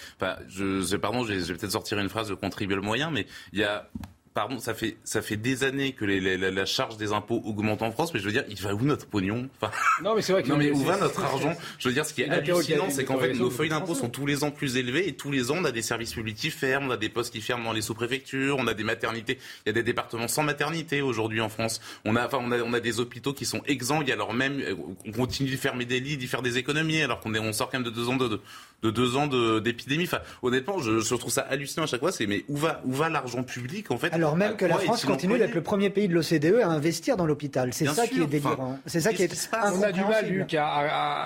je, 0.49 0.97
pardon, 0.97 1.25
je 1.25 1.35
vais 1.35 1.55
peut-être 1.55 1.73
sortir 1.73 1.99
une 1.99 2.09
phrase 2.09 2.29
de 2.29 2.35
contribuable 2.35 2.83
moyen, 2.83 3.11
mais 3.11 3.27
il 3.53 3.59
y 3.59 3.65
a 3.65 3.91
pardon, 4.39 4.61
ça 4.61 4.73
fait, 4.73 4.97
ça 5.03 5.21
fait 5.21 5.37
des 5.37 5.65
années 5.65 5.95
que 5.95 6.05
la, 6.05 6.65
charge 6.65 6.97
des 6.97 7.11
impôts 7.11 7.43
augmente 7.45 7.83
en 7.83 7.91
France, 7.91 8.15
mais 8.15 8.21
je 8.21 8.25
veux 8.25 8.31
dire, 8.31 8.45
il 8.49 8.57
va 8.63 8.73
où 8.73 8.83
notre 8.83 9.07
pognon? 9.07 9.49
Enfin, 9.61 9.73
Non, 10.01 10.15
mais 10.15 10.23
c'est 10.23 10.33
vrai 10.33 10.45
que 10.45 10.49
non, 10.51 10.57
mais 10.57 10.71
où 10.71 10.79
va 10.85 10.97
notre 10.97 11.25
argent? 11.25 11.57
Je 11.81 11.89
veux 11.89 11.95
dire, 11.95 12.07
ce 12.07 12.15
qui 12.15 12.23
est 12.23 12.31
hallucinant, 12.31 12.89
c'est 12.89 13.05
qu'en 13.05 13.19
fait, 13.19 13.33
nos 13.33 13.51
feuilles 13.51 13.71
d'impôts 13.71 13.97
sont 13.97 14.09
tous 14.09 14.27
les 14.27 14.45
ans 14.45 14.53
plus 14.53 14.77
élevées 14.77 15.09
et 15.09 15.15
tous 15.15 15.33
les 15.33 15.51
ans, 15.51 15.57
on 15.59 15.65
a 15.65 15.73
des 15.73 15.83
services 15.83 16.15
publics 16.15 16.37
qui 16.37 16.51
ferment, 16.51 16.87
on 16.87 16.91
a 16.93 16.97
des 16.97 17.09
postes 17.09 17.33
qui 17.33 17.41
ferment 17.41 17.65
dans 17.65 17.73
les 17.73 17.83
sous-préfectures, 17.83 18.57
on 18.61 18.69
a 18.69 18.75
des 18.75 18.85
maternités. 18.85 19.39
Il 19.67 19.71
y 19.71 19.71
a 19.71 19.73
des 19.73 19.83
départements 19.83 20.29
sans 20.29 20.45
maternité 20.45 21.03
aujourd'hui 21.03 21.41
en 21.41 21.49
France. 21.49 21.81
On 22.05 22.15
a, 22.15 22.25
enfin, 22.25 22.39
on 22.41 22.53
a, 22.53 22.61
on 22.61 22.75
a 22.75 22.81
des 22.81 23.01
hôpitaux 23.01 23.33
qui 23.33 23.45
sont 23.45 23.63
exsangues 23.67 24.13
alors 24.13 24.35
même, 24.35 24.61
euh, 24.61 24.77
on 25.05 25.11
continue 25.11 25.51
de 25.51 25.57
fermer 25.57 25.85
des 25.85 25.99
lits, 25.99 26.17
d'y 26.17 26.29
faire 26.29 26.43
des 26.43 26.59
économies, 26.59 27.03
alors 27.03 27.19
qu'on 27.19 27.35
on 27.35 27.53
sort 27.53 27.71
quand 27.71 27.79
même 27.79 27.91
de 27.91 27.91
deux 27.91 28.09
ans 28.09 28.17
de, 28.17 28.29
de 28.29 28.41
deux 28.83 29.17
ans 29.17 29.27
d'épidémie. 29.27 30.05
Enfin, 30.05 30.21
honnêtement, 30.43 30.79
je, 30.79 31.01
je, 31.01 31.15
trouve 31.15 31.33
ça 31.33 31.43
hallucinant 31.43 31.85
à 31.85 31.87
chaque 31.87 32.01
fois. 32.01 32.13
C'est 32.13 32.27
mais 32.27 32.45
où 32.49 32.57
va 32.57 32.81
où 32.85 32.93
va 32.93 33.09
l'argent 33.09 33.43
public 33.43 33.91
en 33.91 33.99
fait 33.99 34.13
Alors 34.13 34.37
même 34.37 34.57
que 34.57 34.65
la 34.65 34.79
France 34.79 35.05
continue 35.05 35.39
d'être 35.39 35.55
le 35.55 35.63
premier 35.63 35.91
pays 35.91 36.09
de 36.09 36.15
l'OCDE 36.15 36.61
à 36.63 36.69
investir 36.69 37.17
dans 37.17 37.27
l'hôpital. 37.27 37.73
C'est 37.73 37.87
ça 37.87 38.07
qui 38.07 38.23
est 38.23 38.27
délirant. 38.27 38.79
C'est 38.87 39.01
ça 39.01 39.13
qui 39.13 39.23
est. 39.23 39.51
on 39.53 39.83
a 39.83 39.93
du 39.93 40.01
mal, 40.01 40.29
Luc. 40.29 40.57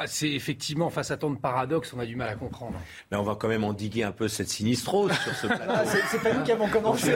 c'est 0.07 0.31
effectivement 0.31 0.91
face 0.91 1.11
à 1.11 1.17
tant 1.17 1.31
de 1.31 1.39
paradoxes, 1.39 1.93
on 1.95 2.01
a 2.01 2.07
du 2.07 2.17
mal 2.17 2.29
à 2.29 2.35
comprendre. 2.35 2.81
Mais 3.11 3.17
on 3.17 3.23
va 3.23 3.35
quand 3.35 3.49
même 3.49 3.65
endiguer 3.65 4.03
un 4.03 4.13
peu 4.13 4.29
cette 4.29 4.49
sinistrose 4.49 5.13
sur 5.13 5.35
ce 5.35 5.47
plateau. 5.47 5.65
Ah, 5.69 5.85
c'est 5.85 6.23
pas 6.23 6.33
nous 6.33 6.43
qui 6.43 6.53
avons 6.53 6.69
commencé. 6.69 7.13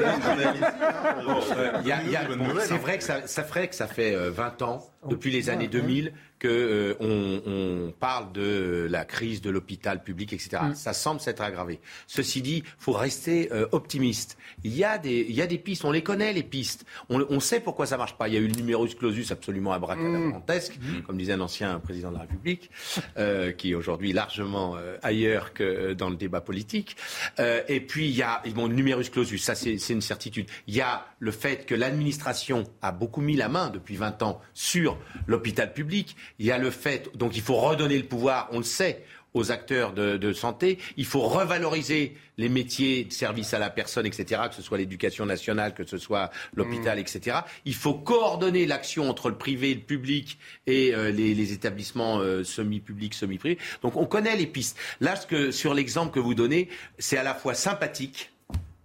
c'est 2.61 2.79
vrai 2.79 2.99
que 2.99 3.05
ça, 3.05 3.27
ça 3.27 3.45
ferait 3.45 3.69
que 3.69 3.75
ça 3.75 3.87
fait 3.87 4.15
20 4.15 4.63
euh, 4.63 4.65
ans 4.65 4.91
depuis 5.09 5.31
les 5.31 5.51
années 5.51 5.69
2000 5.69 6.13
que 6.39 6.49
euh, 6.49 6.95
on, 7.01 7.93
parle 7.99 8.33
de 8.33 8.87
la 8.91 9.05
crise 9.05 9.41
de 9.41 9.51
l'hôpital 9.51 10.03
public, 10.03 10.33
etc. 10.33 10.59
Mm. 10.63 10.75
Ça 10.75 10.93
semble 10.93 11.21
s'être 11.21 11.41
aggravé. 11.41 11.81
Ceci 12.07 12.43
dit, 12.43 12.63
faut 12.79 12.93
rester 12.93 13.51
euh, 13.53 13.67
optimiste. 13.73 14.37
Il 14.65 14.77
y, 14.77 14.85
a 14.85 14.99
des, 14.99 15.25
il 15.29 15.35
y 15.35 15.41
a 15.41 15.47
des 15.47 15.59
pistes, 15.59 15.85
on 15.85 15.93
les 15.93 16.03
connaît 16.03 16.33
les 16.33 16.43
pistes. 16.43 16.85
On, 17.09 17.25
on, 17.31 17.41
sait 17.41 17.61
pourquoi 17.61 17.87
ça 17.87 17.97
marche 17.97 18.17
pas. 18.17 18.29
Il 18.29 18.35
y 18.35 18.37
a 18.37 18.41
eu 18.41 18.49
le 18.49 18.55
numerus 18.55 18.95
clausus 18.95 19.31
absolument 19.31 19.73
abracadabrantesque, 19.73 20.79
mm. 20.79 21.03
comme 21.03 21.17
disait 21.17 21.33
un 21.33 21.41
ancien 21.41 21.79
président 21.81 22.11
de 22.11 22.17
la 22.17 22.23
République, 22.23 22.71
euh, 23.17 23.53
qui 23.53 23.71
est 23.71 23.75
aujourd'hui 23.75 24.13
largement 24.13 24.77
ailleurs 25.03 25.53
que 25.53 25.95
dans 25.95 26.11
le 26.11 26.17
débat 26.17 26.41
politique. 26.41 26.97
et 27.39 27.81
puis 27.81 28.09
il 28.09 28.17
y 28.17 28.23
a 28.23 28.43
bon, 28.55 28.67
le 28.67 28.75
numerus 28.75 29.11
clausus, 29.11 29.43
ça 29.43 29.55
c'est 29.55 29.77
une 29.89 30.01
certitude. 30.01 30.47
Il 30.67 30.75
y 30.75 30.81
a 30.81 31.07
le 31.19 31.31
fait 31.31 31.67
que 31.67 31.75
l'administration 31.75 32.65
a 32.83 32.93
beaucoup 32.93 33.21
mis 33.21 33.37
la 33.37 33.49
main 33.49 33.71
depuis 33.71 33.97
20 33.97 34.23
ans 34.23 34.41
sur 34.55 34.99
l'hôpital 35.27 35.73
public. 35.73 36.17
Il 36.39 36.47
y 36.47 36.53
a 36.53 36.59
le 36.59 36.71
fait, 36.71 37.11
donc 37.17 37.37
il 37.37 37.43
faut 37.43 37.57
redonner 37.57 37.99
le 37.99 38.05
pouvoir, 38.05 38.49
on 38.53 38.59
le 38.59 38.65
sait, 38.65 39.05
aux 39.37 39.53
acteurs 39.53 39.93
de, 39.93 40.33
santé. 40.33 40.79
Il 40.97 41.05
faut 41.05 41.21
revaloriser 41.21 42.17
les 42.39 42.49
métiers 42.49 43.05
de 43.05 43.13
service 43.13 43.53
à 43.55 43.59
la 43.59 43.71
personne, 43.71 44.07
etc., 44.07 44.43
que 44.49 44.55
ce 44.55 44.63
soit 44.63 44.79
l'éducation 44.79 45.27
nationale, 45.27 45.75
que 45.75 45.85
ce 45.85 45.99
soit 45.99 46.31
l'hôpital, 46.55 46.99
etc. 46.99 47.39
Il 47.65 47.75
faut 47.75 47.95
coordonner 47.95 48.67
l'action 48.67 49.09
entre 49.09 49.29
le 49.29 49.37
privé 49.37 49.75
le 49.75 49.81
public 49.81 50.39
et 50.67 50.95
euh, 50.95 51.11
les, 51.11 51.53
établissements 51.53 52.19
euh, 52.19 52.45
semi-publics, 52.45 53.15
semi-privés. 53.15 53.59
Donc 53.83 53.97
on 53.97 54.07
connaît 54.07 54.37
les 54.37 54.47
pistes. 54.47 54.79
Là, 55.01 55.17
ce 55.17 55.27
que, 55.27 55.51
sur 55.51 55.75
l'exemple 55.75 56.13
que 56.13 56.21
vous 56.21 56.35
donnez, 56.35 56.69
c'est 56.99 57.19
à 57.19 57.23
la 57.23 57.35
fois 57.35 57.55
sympathique, 57.55 58.33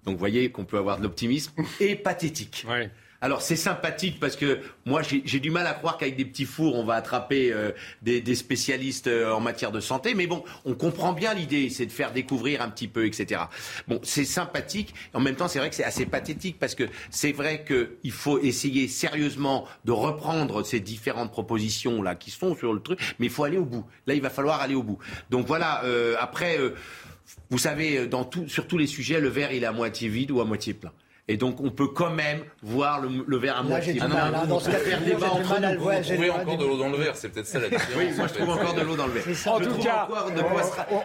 donc 0.03 0.15
vous 0.15 0.19
voyez 0.19 0.51
qu'on 0.51 0.65
peut 0.65 0.77
avoir 0.77 0.97
de 0.97 1.03
l'optimisme, 1.03 1.53
et 1.79 1.95
pathétique. 1.95 2.65
Alors 3.23 3.43
c'est 3.43 3.55
sympathique 3.55 4.19
parce 4.19 4.35
que 4.35 4.59
moi 4.85 5.03
j'ai 5.03 5.39
du 5.39 5.51
mal 5.51 5.67
à 5.67 5.73
croire 5.73 5.97
qu'avec 5.97 6.15
des 6.15 6.25
petits 6.25 6.45
fours 6.45 6.75
on 6.75 6.83
va 6.83 6.95
attraper 6.95 7.53
euh, 7.53 7.71
des, 8.01 8.33
spécialistes 8.33 9.05
euh, 9.05 9.31
en 9.31 9.39
matière 9.39 9.71
de 9.71 9.79
santé, 9.79 10.15
mais 10.15 10.25
bon, 10.25 10.43
on 10.65 10.73
comprend 10.73 11.13
bien 11.13 11.35
l'idée, 11.35 11.69
c'est 11.69 11.85
de 11.85 11.91
faire 11.91 12.13
découvrir 12.13 12.63
un 12.63 12.69
petit 12.69 12.87
peu, 12.87 13.05
etc. 13.05 13.41
Bon, 13.87 13.99
c'est 14.01 14.25
sympathique, 14.25 14.95
en 15.13 15.19
même 15.19 15.35
temps 15.35 15.47
c'est 15.47 15.59
vrai 15.59 15.69
que 15.69 15.75
c'est 15.75 15.83
assez 15.83 16.07
pathétique 16.07 16.57
parce 16.59 16.73
que 16.73 16.85
c'est 17.11 17.31
vrai 17.31 17.63
qu'il 17.63 18.11
faut 18.11 18.39
essayer 18.39 18.87
sérieusement 18.87 19.67
de 19.85 19.91
reprendre 19.91 20.63
ces 20.63 20.79
différentes 20.79 21.31
propositions 21.31 22.01
là 22.01 22.15
qui 22.15 22.31
sont 22.31 22.55
sur 22.55 22.73
le 22.73 22.79
truc, 22.79 22.99
mais 23.19 23.27
il 23.27 23.31
faut 23.31 23.43
aller 23.43 23.59
au 23.59 23.65
bout. 23.65 23.85
Là 24.07 24.15
il 24.15 24.21
va 24.21 24.31
falloir 24.31 24.61
aller 24.61 24.75
au 24.75 24.83
bout. 24.83 24.97
Donc 25.29 25.45
voilà, 25.45 25.83
euh, 25.83 26.15
après, 26.19 26.57
vous 27.51 27.59
savez, 27.59 28.07
dans 28.07 28.25
tout, 28.25 28.47
sur 28.49 28.65
tous 28.65 28.79
les 28.79 28.87
sujets, 28.87 29.19
le 29.19 29.29
verre 29.29 29.51
il 29.51 29.61
est 29.61 29.67
à 29.67 29.71
moitié 29.71 30.09
vide 30.09 30.31
ou 30.31 30.41
à 30.41 30.45
moitié 30.45 30.73
plein. 30.73 30.91
Et 31.31 31.37
donc, 31.37 31.61
on 31.61 31.69
peut 31.69 31.87
quand 31.87 32.09
même 32.09 32.41
voir 32.61 32.99
le, 32.99 33.37
verre 33.37 33.59
à 33.59 33.63
moitié. 33.63 33.97
Ah 34.01 34.07
non, 34.31 34.47
dans 34.47 34.59
ce 34.59 34.69
cas, 34.69 34.79
débat 34.99 35.31
entre 35.31 35.61
nous. 35.61 35.79
Vous 35.79 36.03
trouvez 36.03 36.29
encore 36.29 36.57
de 36.57 36.65
l'eau 36.65 36.77
dans 36.77 36.89
le 36.89 36.97
verre, 36.97 37.15
c'est 37.15 37.29
peut-être 37.29 37.47
ça 37.47 37.61
la 37.61 37.69
différence. 37.69 37.95
Oui, 37.97 38.09
moi 38.17 38.27
je 38.27 38.33
trouve 38.33 38.49
encore 38.49 38.73
de 38.73 38.81
l'eau 38.81 38.95
dans 38.97 39.07
le 39.07 39.13
verre. 39.13 39.47
En 39.47 39.59
tout 39.61 39.77
cas, 39.81 40.09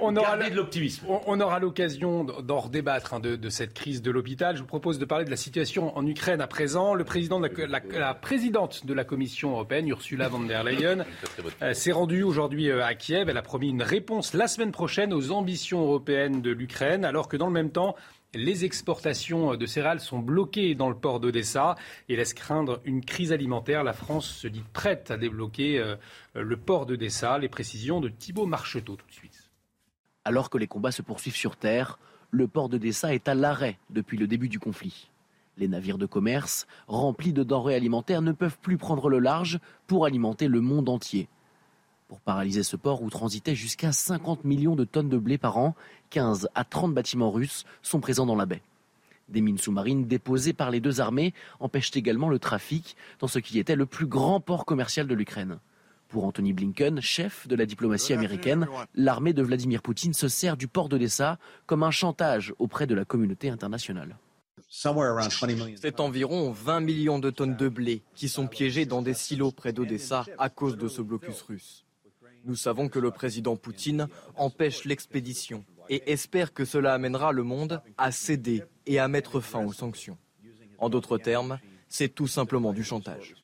on, 0.01 0.17
aura 0.17 0.37
de 0.37 0.57
l'optimisme. 0.57 1.07
On, 1.29 1.41
aura 1.41 1.61
l'occasion 1.61 2.25
d'en 2.25 2.59
redébattre 2.59 3.15
hein, 3.15 3.21
de, 3.21 3.49
cette 3.51 3.73
crise 3.73 4.03
de 4.03 4.11
l'hôpital. 4.11 4.57
Je 4.57 4.63
vous 4.63 4.67
propose 4.67 4.99
de 4.99 5.05
parler 5.05 5.25
de 5.25 5.31
la 5.31 5.37
situation 5.37 5.97
en 5.97 6.05
Ukraine 6.05 6.41
à 6.41 6.49
présent. 6.49 6.95
Le 6.95 7.05
président 7.05 7.39
de 7.39 7.49
la, 7.97 8.15
présidente 8.15 8.85
de 8.85 8.95
la 8.95 9.05
Commission 9.05 9.53
européenne, 9.53 9.87
Ursula 9.87 10.27
von 10.27 10.41
der 10.41 10.65
Leyen, 10.65 11.05
euh, 11.63 11.73
s'est 11.73 11.93
rendue 11.93 12.25
aujourd'hui 12.25 12.69
euh, 12.69 12.85
à 12.85 12.95
Kiev. 12.95 13.29
Elle 13.29 13.37
a 13.37 13.43
promis 13.43 13.69
une 13.69 13.83
réponse 13.83 14.35
la 14.35 14.49
semaine 14.49 14.73
prochaine 14.73 15.15
aux 15.15 15.31
ambitions 15.31 15.83
européennes 15.83 16.43
de 16.43 16.51
l'Ukraine, 16.51 17.05
alors 17.05 17.29
que 17.29 17.37
dans 17.37 17.47
le 17.47 17.53
même 17.53 17.71
temps, 17.71 17.95
les 18.35 18.65
exportations 18.65 19.57
de 19.57 19.67
céréales 19.67 20.01
sont 20.01 20.19
bloquées 20.19 20.75
dans 20.75 20.89
le 20.89 20.97
port 20.97 21.21
d'Odessa 21.21 21.77
et 22.09 22.17
laissent 22.17 22.35
craindre 22.35 22.81
une 22.85 23.05
crise 23.05 23.33
alimentaire. 23.33 23.85
La 23.85 23.93
France 23.93 24.27
se 24.27 24.49
dit 24.49 24.65
prête 24.73 25.11
à 25.11 25.17
débloquer 25.17 25.79
euh, 25.79 25.97
le 26.35 26.57
port 26.57 26.87
d'Odessa. 26.87 27.39
Les 27.39 27.49
précisions 27.49 28.01
de 28.01 28.09
Thibault 28.09 28.47
Marcheteau 28.47 28.97
tout 28.97 29.07
de 29.07 29.13
suite. 29.13 29.51
Alors 30.25 30.51
que 30.51 30.59
les 30.59 30.67
combats 30.67 30.93
se 30.93 31.03
poursuivent 31.03 31.37
sur 31.37 31.57
terre, 31.57 31.99
le 32.31 32.49
port 32.49 32.69
d'Odessa 32.69 33.15
est 33.15 33.29
à 33.29 33.35
l'arrêt 33.35 33.79
depuis 33.91 34.19
le 34.19 34.27
début 34.27 34.49
du 34.49 34.59
conflit. 34.59 35.09
Les 35.57 35.69
navires 35.69 35.99
de 35.99 36.07
commerce, 36.07 36.67
remplis 36.87 37.33
de 37.33 37.43
denrées 37.43 37.77
alimentaires, 37.77 38.23
ne 38.23 38.33
peuvent 38.33 38.59
plus 38.59 38.77
prendre 38.77 39.09
le 39.09 39.19
large 39.19 39.59
pour 39.87 40.05
alimenter 40.05 40.49
le 40.49 40.61
monde 40.61 40.89
entier. 40.89 41.29
Pour 42.09 42.21
paralyser 42.21 42.63
ce 42.63 42.77
port 42.77 43.03
où 43.03 43.11
transitaient 43.11 43.57
jusqu'à 43.57 43.91
50 43.91 44.45
millions 44.45 44.77
de 44.77 44.85
tonnes 44.85 45.09
de 45.09 45.19
blé 45.19 45.39
par 45.39 45.59
an, 45.59 45.75
15 46.11 46.49
à 46.55 46.63
30 46.63 46.95
bâtiments 46.95 47.33
russes 47.33 47.65
sont 47.83 47.99
présents 47.99 48.27
dans 48.27 48.37
la 48.37 48.47
baie. 48.47 48.63
Des 49.29 49.41
mines 49.41 49.59
sous-marines 49.59 50.07
déposées 50.07 50.53
par 50.53 50.71
les 50.71 50.79
deux 50.79 51.01
armées 51.01 51.35
empêchent 51.59 51.97
également 51.97 52.29
le 52.29 52.39
trafic 52.39 52.97
dans 53.19 53.27
ce 53.27 53.41
qui 53.41 53.59
était 53.59 53.75
le 53.75 53.87
plus 53.87 54.07
grand 54.07 54.41
port 54.41 54.65
commercial 54.65 55.09
de 55.09 55.15
l'Ukraine. 55.15 55.59
Pour 56.09 56.25
Anthony 56.25 56.53
Blinken, 56.53 57.01
chef 57.01 57.49
de 57.49 57.57
la 57.57 57.67
diplomatie 57.67 58.13
américaine, 58.13 58.69
l'armée 58.95 59.33
de 59.33 59.43
Vladimir 59.43 59.83
Poutine 59.83 60.15
se 60.15 60.29
sert 60.29 60.57
du 60.57 60.69
port 60.69 60.89
d'Odessa 60.89 61.39
comme 61.67 61.83
un 61.83 61.91
chantage 61.91 62.55
auprès 62.61 62.87
de 62.87 62.95
la 62.95 63.05
communauté 63.05 63.51
internationale. 63.51 64.17
C'est 64.69 66.01
environ 66.01 66.53
20 66.53 66.81
millions 66.81 67.19
de 67.19 67.31
tonnes 67.31 67.57
de 67.57 67.69
blé 67.69 68.03
qui 68.15 68.29
sont 68.29 68.47
piégées 68.47 68.87
dans 68.87 69.03
des 69.03 69.15
silos 69.15 69.51
près 69.51 69.73
d'Odessa 69.73 70.25
à 70.39 70.51
cause 70.51 70.77
de 70.77 70.87
ce 70.87 71.03
blocus 71.03 71.43
russe. 71.43 71.86
Nous 72.47 72.55
savons 72.55 72.89
que 72.89 73.01
le 73.01 73.11
président 73.11 73.57
Poutine 73.57 74.07
empêche 74.37 74.85
l'expédition 74.85 75.65
et 75.89 76.13
espère 76.13 76.55
que 76.55 76.65
cela 76.65 76.95
amènera 76.95 77.33
le 77.33 77.43
monde 77.43 77.83
à 77.99 78.13
céder 78.13 78.63
et 78.87 79.01
à 79.01 79.09
mettre 79.09 79.41
fin 79.41 79.65
aux 79.65 79.73
sanctions. 79.73 80.17
En 80.79 80.89
d'autres 80.89 81.19
termes, 81.19 81.59
c'est 81.89 82.09
tout 82.09 82.29
simplement 82.29 82.73
du 82.73 82.85
chantage. 82.85 83.35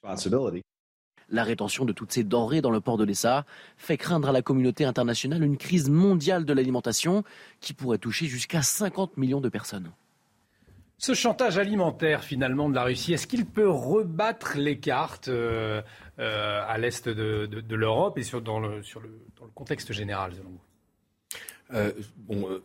La 1.28 1.44
rétention 1.44 1.84
de 1.84 1.92
toutes 1.92 2.12
ces 2.12 2.22
denrées 2.22 2.60
dans 2.60 2.70
le 2.70 2.80
port 2.80 2.96
de 2.96 3.04
l'Essa 3.04 3.44
fait 3.76 3.96
craindre 3.96 4.28
à 4.28 4.32
la 4.32 4.42
communauté 4.42 4.84
internationale 4.84 5.42
une 5.42 5.56
crise 5.56 5.88
mondiale 5.90 6.44
de 6.44 6.52
l'alimentation 6.52 7.24
qui 7.60 7.72
pourrait 7.72 7.98
toucher 7.98 8.26
jusqu'à 8.26 8.62
50 8.62 9.16
millions 9.16 9.40
de 9.40 9.48
personnes. 9.48 9.90
Ce 11.04 11.14
chantage 11.14 11.58
alimentaire 11.58 12.22
finalement 12.22 12.70
de 12.70 12.76
la 12.76 12.84
Russie, 12.84 13.12
est-ce 13.12 13.26
qu'il 13.26 13.44
peut 13.44 13.68
rebattre 13.68 14.56
les 14.56 14.78
cartes 14.78 15.26
euh, 15.26 15.82
euh, 16.20 16.62
à 16.64 16.78
l'est 16.78 17.08
de, 17.08 17.74
l'Europe 17.74 18.18
et 18.18 18.22
sur, 18.22 18.40
dans, 18.40 18.60
le, 18.60 18.84
sur 18.84 19.00
le, 19.00 19.08
dans, 19.36 19.46
le, 19.46 19.50
contexte 19.50 19.92
général 19.92 20.32
selon 20.32 20.50
vous? 20.50 20.60
Euh, 21.74 22.60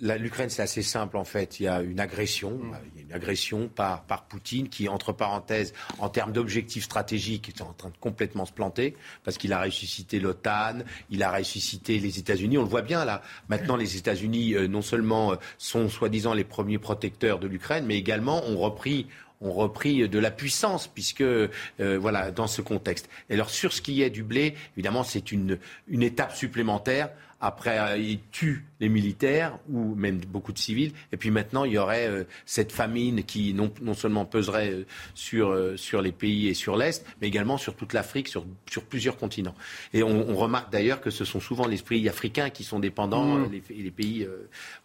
l'Ukraine, 0.00 0.50
c'est 0.50 0.62
assez 0.62 0.82
simple 0.82 1.16
en 1.16 1.24
fait. 1.24 1.60
Il 1.60 1.64
y 1.64 1.68
a 1.68 1.82
une 1.82 2.00
agression, 2.00 2.50
mm. 2.50 2.76
il 2.94 3.00
y 3.00 3.04
a 3.04 3.06
une 3.06 3.12
agression 3.12 3.68
par, 3.68 4.02
par 4.02 4.24
Poutine 4.24 4.68
qui, 4.68 4.88
entre 4.88 5.12
parenthèses, 5.12 5.72
en 5.98 6.08
termes 6.08 6.32
d'objectifs 6.32 6.84
stratégiques, 6.84 7.48
est 7.48 7.62
en 7.62 7.72
train 7.72 7.90
de 7.90 7.96
complètement 7.98 8.46
se 8.46 8.52
planter 8.52 8.96
parce 9.24 9.38
qu'il 9.38 9.52
a 9.52 9.60
ressuscité 9.60 10.20
l'OTAN, 10.20 10.78
il 11.10 11.22
a 11.22 11.32
ressuscité 11.32 11.98
les 11.98 12.18
États-Unis. 12.18 12.58
On 12.58 12.62
le 12.62 12.68
voit 12.68 12.82
bien 12.82 13.04
là. 13.04 13.22
Maintenant, 13.48 13.76
les 13.76 13.96
États-Unis 13.96 14.54
euh, 14.54 14.66
non 14.66 14.82
seulement 14.82 15.32
euh, 15.32 15.36
sont 15.58 15.88
soi-disant 15.88 16.34
les 16.34 16.44
premiers 16.44 16.78
protecteurs 16.78 17.38
de 17.38 17.46
l'Ukraine, 17.46 17.84
mais 17.86 17.96
également 17.96 18.44
ont 18.44 18.58
repris 18.58 19.06
ont 19.40 19.52
repris 19.52 20.08
de 20.08 20.18
la 20.18 20.30
puissance, 20.30 20.86
puisque 20.86 21.20
euh, 21.20 21.48
voilà, 21.78 22.30
dans 22.30 22.46
ce 22.46 22.62
contexte. 22.62 23.10
Et 23.28 23.34
alors 23.34 23.50
sur 23.50 23.72
ce 23.72 23.82
qui 23.82 24.00
est 24.00 24.08
du 24.08 24.22
blé, 24.22 24.54
évidemment, 24.76 25.04
c'est 25.04 25.32
une, 25.32 25.58
une 25.86 26.02
étape 26.02 26.34
supplémentaire 26.34 27.10
après, 27.44 27.78
euh, 27.78 27.98
il 27.98 28.20
tue 28.32 28.64
les 28.80 28.88
militaires 28.88 29.58
ou 29.68 29.94
même 29.94 30.16
beaucoup 30.16 30.50
de 30.50 30.58
civils. 30.58 30.92
Et 31.12 31.18
puis 31.18 31.30
maintenant, 31.30 31.64
il 31.64 31.72
y 31.72 31.78
aurait 31.78 32.08
euh, 32.08 32.24
cette 32.46 32.72
famine 32.72 33.22
qui 33.22 33.52
non, 33.52 33.70
seulement 33.92 34.24
peserait 34.24 34.70
euh, 34.70 34.86
sur, 35.12 35.54
sur 35.76 36.00
les 36.00 36.10
pays 36.10 36.48
et 36.48 36.54
sur 36.54 36.78
l'Est, 36.78 37.04
mais 37.20 37.28
également 37.28 37.58
sur 37.58 37.76
toute 37.76 37.92
l'Afrique, 37.92 38.28
sur, 38.28 38.46
sur 38.70 38.84
plusieurs 38.84 39.18
continents. 39.18 39.54
Et 39.92 40.02
on, 40.02 40.34
remarque 40.34 40.72
d'ailleurs 40.72 41.02
que 41.02 41.10
ce 41.10 41.26
sont 41.26 41.38
souvent 41.38 41.66
les 41.66 41.76
pays 41.76 42.08
africains 42.08 42.48
qui 42.48 42.64
sont 42.64 42.80
dépendants, 42.80 43.36
mmh. 43.36 43.52
les, 43.52 43.82
les, 43.82 43.90
pays 43.90 44.26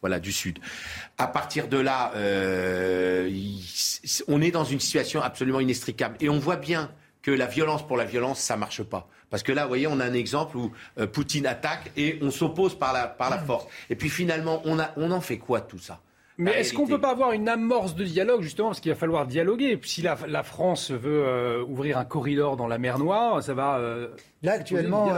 voilà, 0.01 0.19
du 0.19 0.33
Sud. 0.33 0.59
À 1.17 1.27
partir 1.27 1.69
de 1.69 1.77
là, 1.77 2.11
on 4.27 4.41
est 4.41 4.51
dans 4.51 4.65
une 4.65 4.79
situation 4.81 5.21
absolument 5.21 5.61
inextricable. 5.61 6.17
Et 6.19 6.27
on 6.27 6.39
voit 6.39 6.57
bien 6.57 6.91
que 7.21 7.31
la 7.31 7.47
violence 7.47 7.85
pour 7.85 7.97
la 7.97 8.05
violence, 8.05 8.39
ça 8.39 8.57
marche 8.57 8.83
pas. 8.83 9.09
Parce 9.29 9.43
que 9.43 9.51
là, 9.51 9.63
vous 9.63 9.69
voyez, 9.69 9.87
on 9.87 9.99
a 9.99 10.05
un 10.05 10.13
exemple 10.13 10.57
où 10.57 10.71
euh, 10.97 11.07
Poutine 11.07 11.45
attaque 11.45 11.91
et 11.95 12.17
on 12.21 12.31
s'oppose 12.31 12.77
par 12.77 12.93
la, 12.93 13.07
par 13.07 13.29
la 13.29 13.37
force. 13.37 13.67
Et 13.89 13.95
puis 13.95 14.09
finalement, 14.09 14.61
on, 14.65 14.79
a, 14.79 14.91
on 14.97 15.11
en 15.11 15.21
fait 15.21 15.37
quoi 15.37 15.59
de 15.59 15.65
tout 15.65 15.79
ça? 15.79 15.99
Mais 16.37 16.51
est-ce 16.51 16.73
qu'on 16.73 16.85
ne 16.85 16.89
peut 16.89 17.01
pas 17.01 17.11
avoir 17.11 17.33
une 17.33 17.49
amorce 17.49 17.95
de 17.95 18.05
dialogue, 18.05 18.41
justement, 18.41 18.69
parce 18.69 18.79
qu'il 18.79 18.91
va 18.91 18.97
falloir 18.97 19.27
dialoguer 19.27 19.77
Si 19.83 20.01
la, 20.01 20.17
la 20.25 20.41
France 20.43 20.89
veut 20.89 21.23
euh, 21.25 21.65
ouvrir 21.67 21.97
un 21.97 22.05
corridor 22.05 22.55
dans 22.55 22.67
la 22.67 22.77
mer 22.77 22.97
Noire, 22.97 23.43
ça 23.43 23.53
va... 23.53 23.77
Euh, 23.77 24.07
là, 24.41 24.53
actuellement, 24.53 25.11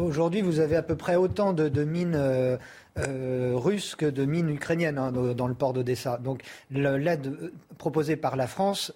aujourd'hui, 0.00 0.40
vous 0.40 0.60
avez 0.60 0.76
à 0.76 0.82
peu 0.82 0.94
près 0.94 1.16
autant 1.16 1.52
de, 1.52 1.68
de 1.68 1.82
mines 1.82 2.58
russes 2.96 3.96
que 3.96 4.06
de 4.06 4.24
mines 4.24 4.50
ukrainiennes 4.50 4.98
hein, 4.98 5.10
dans 5.10 5.48
le 5.48 5.54
port 5.54 5.72
d'Odessa. 5.72 6.18
Donc 6.18 6.42
l'aide 6.70 7.52
proposée 7.76 8.14
par 8.16 8.36
la 8.36 8.46
France 8.46 8.92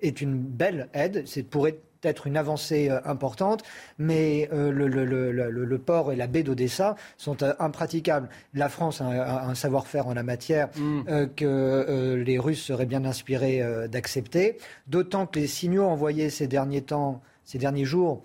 est 0.00 0.20
une 0.20 0.38
belle 0.38 0.88
aide. 0.94 1.24
C'est 1.26 1.42
pour 1.42 1.66
être 1.66 1.80
une 2.26 2.36
avancée 2.36 2.90
euh, 2.90 3.00
importante, 3.04 3.62
mais 3.98 4.48
euh, 4.52 4.70
le, 4.70 5.78
port 5.78 6.12
et 6.12 6.16
la 6.16 6.26
baie 6.26 6.42
d'Odessa 6.42 6.96
sont 7.16 7.42
euh, 7.42 7.54
impraticables. 7.58 8.28
La 8.54 8.68
France 8.68 9.00
a, 9.00 9.44
un 9.44 9.54
savoir-faire 9.54 10.06
en 10.06 10.14
la 10.14 10.22
matière 10.22 10.68
mm. 10.76 11.26
que 11.36 12.22
les 12.24 12.38
Russes 12.38 12.62
seraient 12.62 12.86
bien 12.86 13.04
inspirés 13.04 13.62
d'accepter, 13.88 14.58
d'autant 14.86 15.26
que 15.26 15.38
les 15.38 15.46
signaux 15.46 15.84
envoyés 15.84 16.30
ces 16.30 16.46
derniers 16.46 16.82
temps 16.82 17.20
ces 17.44 17.58
derniers 17.58 17.84
jours 17.84 18.22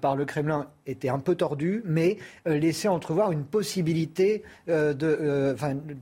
par 0.00 0.16
le 0.16 0.24
Kremlin 0.24 0.66
était 0.86 1.08
un 1.08 1.18
peu 1.18 1.34
tordu, 1.34 1.82
mais 1.84 2.18
euh, 2.46 2.58
laissait 2.58 2.88
entrevoir 2.88 3.32
une 3.32 3.44
possibilité 3.44 4.42
euh, 4.68 4.94
de, 4.94 5.54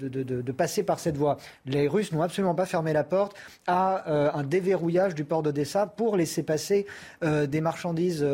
de, 0.09 0.23
de, 0.23 0.53
passer 0.53 0.83
par 0.83 1.01
cette 1.01 1.17
voie. 1.17 1.39
Les 1.67 1.89
Russes 1.89 2.13
n'ont 2.13 2.23
absolument 2.23 2.55
pas 2.55 2.67
fermé 2.67 2.93
la 2.93 3.05
porte 3.05 3.37
à 3.67 4.09
euh, 4.09 4.31
un 4.33 4.43
déverrouillage 4.43 5.15
du 5.15 5.25
port 5.25 5.43
d'Odessa 5.43 5.87
pour 5.87 6.17
laisser 6.17 6.43
passer 6.43 6.87
des 7.23 7.61
marchandises, 7.61 8.27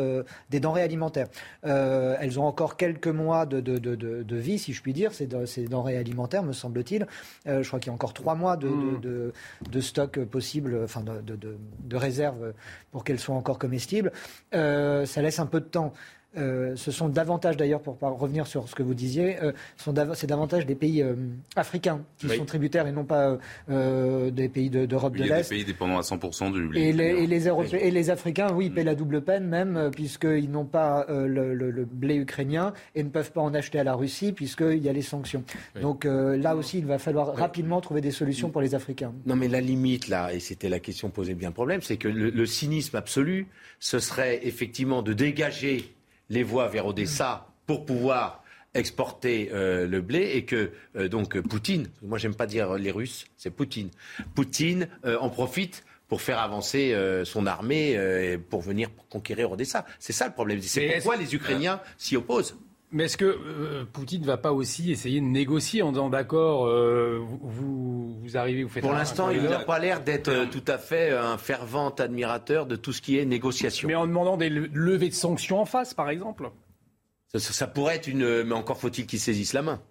des 0.49 0.59
denrées 0.59 0.81
alimentaires. 0.81 1.27
elles 1.63 2.39
ont 2.39 2.45
encore 2.45 2.75
quelques 2.77 3.07
mois 3.07 3.45
de, 3.45 4.35
vie, 4.35 4.59
si 4.59 4.73
je 4.73 4.81
puis 4.81 4.93
dire, 4.93 5.13
ces, 5.13 5.29
ces 5.45 5.65
denrées 5.65 5.97
alimentaires, 5.97 6.43
me 6.43 6.53
semble-t-il. 6.53 7.07
je 7.45 7.65
crois 7.67 7.79
qu'il 7.79 7.87
y 7.87 7.91
a 7.91 7.93
encore 7.93 8.13
trois 8.13 8.35
mois 8.35 8.57
de, 8.57 8.67
mmh. 8.67 9.81
stock 9.81 10.19
possible, 10.25 10.79
enfin 10.83 11.03
de, 11.03 11.95
réserve 11.95 12.53
pour 12.91 13.03
qu'elles 13.03 13.19
soient 13.19 13.35
encore 13.35 13.59
comestibles. 13.59 14.11
ça 14.51 15.21
laisse 15.21 15.39
un 15.39 15.45
peu 15.45 15.59
de 15.59 15.65
temps. 15.65 15.93
Euh, 16.37 16.75
ce 16.77 16.91
sont 16.91 17.09
davantage, 17.09 17.57
d'ailleurs, 17.57 17.81
pour 17.81 17.97
revenir 17.99 18.47
sur 18.47 18.69
ce 18.69 18.75
que 18.75 18.83
vous 18.83 18.93
disiez, 18.93 19.37
euh, 19.41 19.51
c'est 19.75 20.27
davantage 20.27 20.65
des 20.65 20.75
pays 20.75 21.01
euh, 21.01 21.15
africains 21.57 22.01
qui 22.17 22.29
sont 22.29 22.45
tributaires 22.45 22.87
et 22.87 22.93
non 22.93 23.03
pas 23.03 23.37
des 23.67 24.49
pays 24.49 24.69
d'Europe 24.69 25.17
de, 25.17 25.23
l'Est. 25.23 25.27
Il 25.27 25.29
y 25.29 25.33
a 25.33 25.41
des 25.41 25.49
pays 25.49 25.65
dépendants 25.65 25.97
à 25.97 26.01
100% 26.01 26.53
du 26.53 26.67
blé. 26.67 26.81
Et 26.81 26.93
les, 26.93 27.27
et 27.73 27.91
les 27.91 28.09
Africains, 28.09 28.53
oui, 28.53 28.69
paient 28.69 28.83
la 28.83 28.95
double 28.95 29.21
peine 29.21 29.45
même, 29.45 29.91
puisqu'ils 29.93 30.49
n'ont 30.49 30.65
pas 30.65 31.05
le, 31.09 31.85
blé 31.91 32.15
ukrainien 32.15 32.73
et 32.95 33.03
ne 33.03 33.09
peuvent 33.09 33.31
pas 33.31 33.41
en 33.41 33.53
acheter 33.53 33.79
à 33.79 33.83
la 33.83 33.95
Russie, 33.95 34.31
puisqu'il 34.31 34.81
y 34.81 34.89
a 34.89 34.93
les 34.93 35.01
sanctions. 35.01 35.43
Donc 35.81 36.05
là 36.05 36.55
aussi, 36.55 36.79
il 36.79 36.85
va 36.85 36.97
falloir 36.97 37.35
rapidement 37.35 37.81
trouver 37.81 38.01
des 38.01 38.11
solutions 38.11 38.49
pour 38.49 38.61
les 38.61 38.75
Africains. 38.75 39.13
Non, 39.25 39.35
mais 39.35 39.47
la 39.47 39.61
limite, 39.61 40.07
là, 40.07 40.33
et 40.33 40.39
c'était 40.39 40.69
la 40.69 40.79
question 40.79 41.09
posée 41.09 41.33
bien 41.33 41.49
le 41.49 41.53
problème, 41.53 41.81
c'est 41.81 41.97
que 41.97 42.07
le 42.07 42.45
cynisme 42.45 42.95
absolu, 42.95 43.47
ce 43.79 43.99
serait 43.99 44.39
effectivement 44.43 45.01
de 45.01 45.13
dégager 45.13 45.91
les 46.31 46.43
voies 46.43 46.67
vers 46.69 46.87
Odessa 46.87 47.45
pour 47.67 47.85
pouvoir 47.85 48.43
exporter 48.73 49.49
euh, 49.51 49.85
le 49.85 50.01
blé 50.01 50.31
et 50.33 50.45
que 50.45 50.71
euh, 50.95 51.09
donc 51.09 51.39
Poutine, 51.41 51.89
moi 52.01 52.17
j'aime 52.17 52.35
pas 52.35 52.47
dire 52.47 52.75
les 52.75 52.89
Russes, 52.89 53.25
c'est 53.35 53.51
Poutine, 53.51 53.89
Poutine 54.33 54.87
euh, 55.05 55.17
en 55.19 55.29
profite 55.29 55.83
pour 56.07 56.21
faire 56.21 56.39
avancer 56.39 56.93
son 57.23 57.45
armée 57.47 57.97
pour 58.49 58.59
venir 58.59 58.89
conquérir 59.09 59.49
Odessa. 59.49 59.85
C'est 59.97 60.11
ça 60.11 60.27
le 60.27 60.33
problème. 60.33 60.61
C'est 60.61 60.95
pourquoi 60.95 61.15
les 61.15 61.33
Ukrainiens 61.33 61.79
s'y 61.97 62.17
opposent. 62.17 62.57
Mais 62.91 63.05
est-ce 63.05 63.15
que 63.15 63.25
euh, 63.25 63.85
Poutine 63.85 64.21
ne 64.21 64.27
va 64.27 64.37
pas 64.37 64.51
aussi 64.51 64.91
essayer 64.91 65.21
de 65.21 65.25
négocier 65.25 65.81
en 65.81 65.91
disant 65.91 66.09
d'accord, 66.09 66.67
euh, 66.67 67.19
vous, 67.19 68.19
vous 68.19 68.37
arrivez, 68.37 68.63
vous 68.63 68.69
faites. 68.69 68.83
Pour 68.83 68.91
l'instant, 68.91 69.29
il 69.29 69.43
n'a 69.43 69.59
pas 69.59 69.79
l'air 69.79 70.03
d'être 70.03 70.27
euh, 70.27 70.45
tout 70.45 70.63
à 70.67 70.77
fait 70.77 71.11
un 71.11 71.37
fervent 71.37 71.89
admirateur 71.89 72.65
de 72.65 72.75
tout 72.75 72.91
ce 72.91 73.01
qui 73.01 73.17
est 73.17 73.25
négociation. 73.25 73.87
Mais 73.87 73.95
en 73.95 74.07
demandant 74.07 74.35
des 74.35 74.49
levées 74.49 75.09
de 75.09 75.13
sanctions 75.13 75.61
en 75.61 75.65
face, 75.65 75.93
par 75.93 76.09
exemple 76.09 76.51
ça, 77.33 77.39
ça 77.39 77.67
pourrait 77.67 77.95
être 77.95 78.07
une. 78.07 78.43
Mais 78.43 78.53
encore 78.53 78.77
faut-il 78.77 79.05
qu'il 79.05 79.19
saisisse 79.19 79.53
la 79.53 79.61
main. 79.61 79.81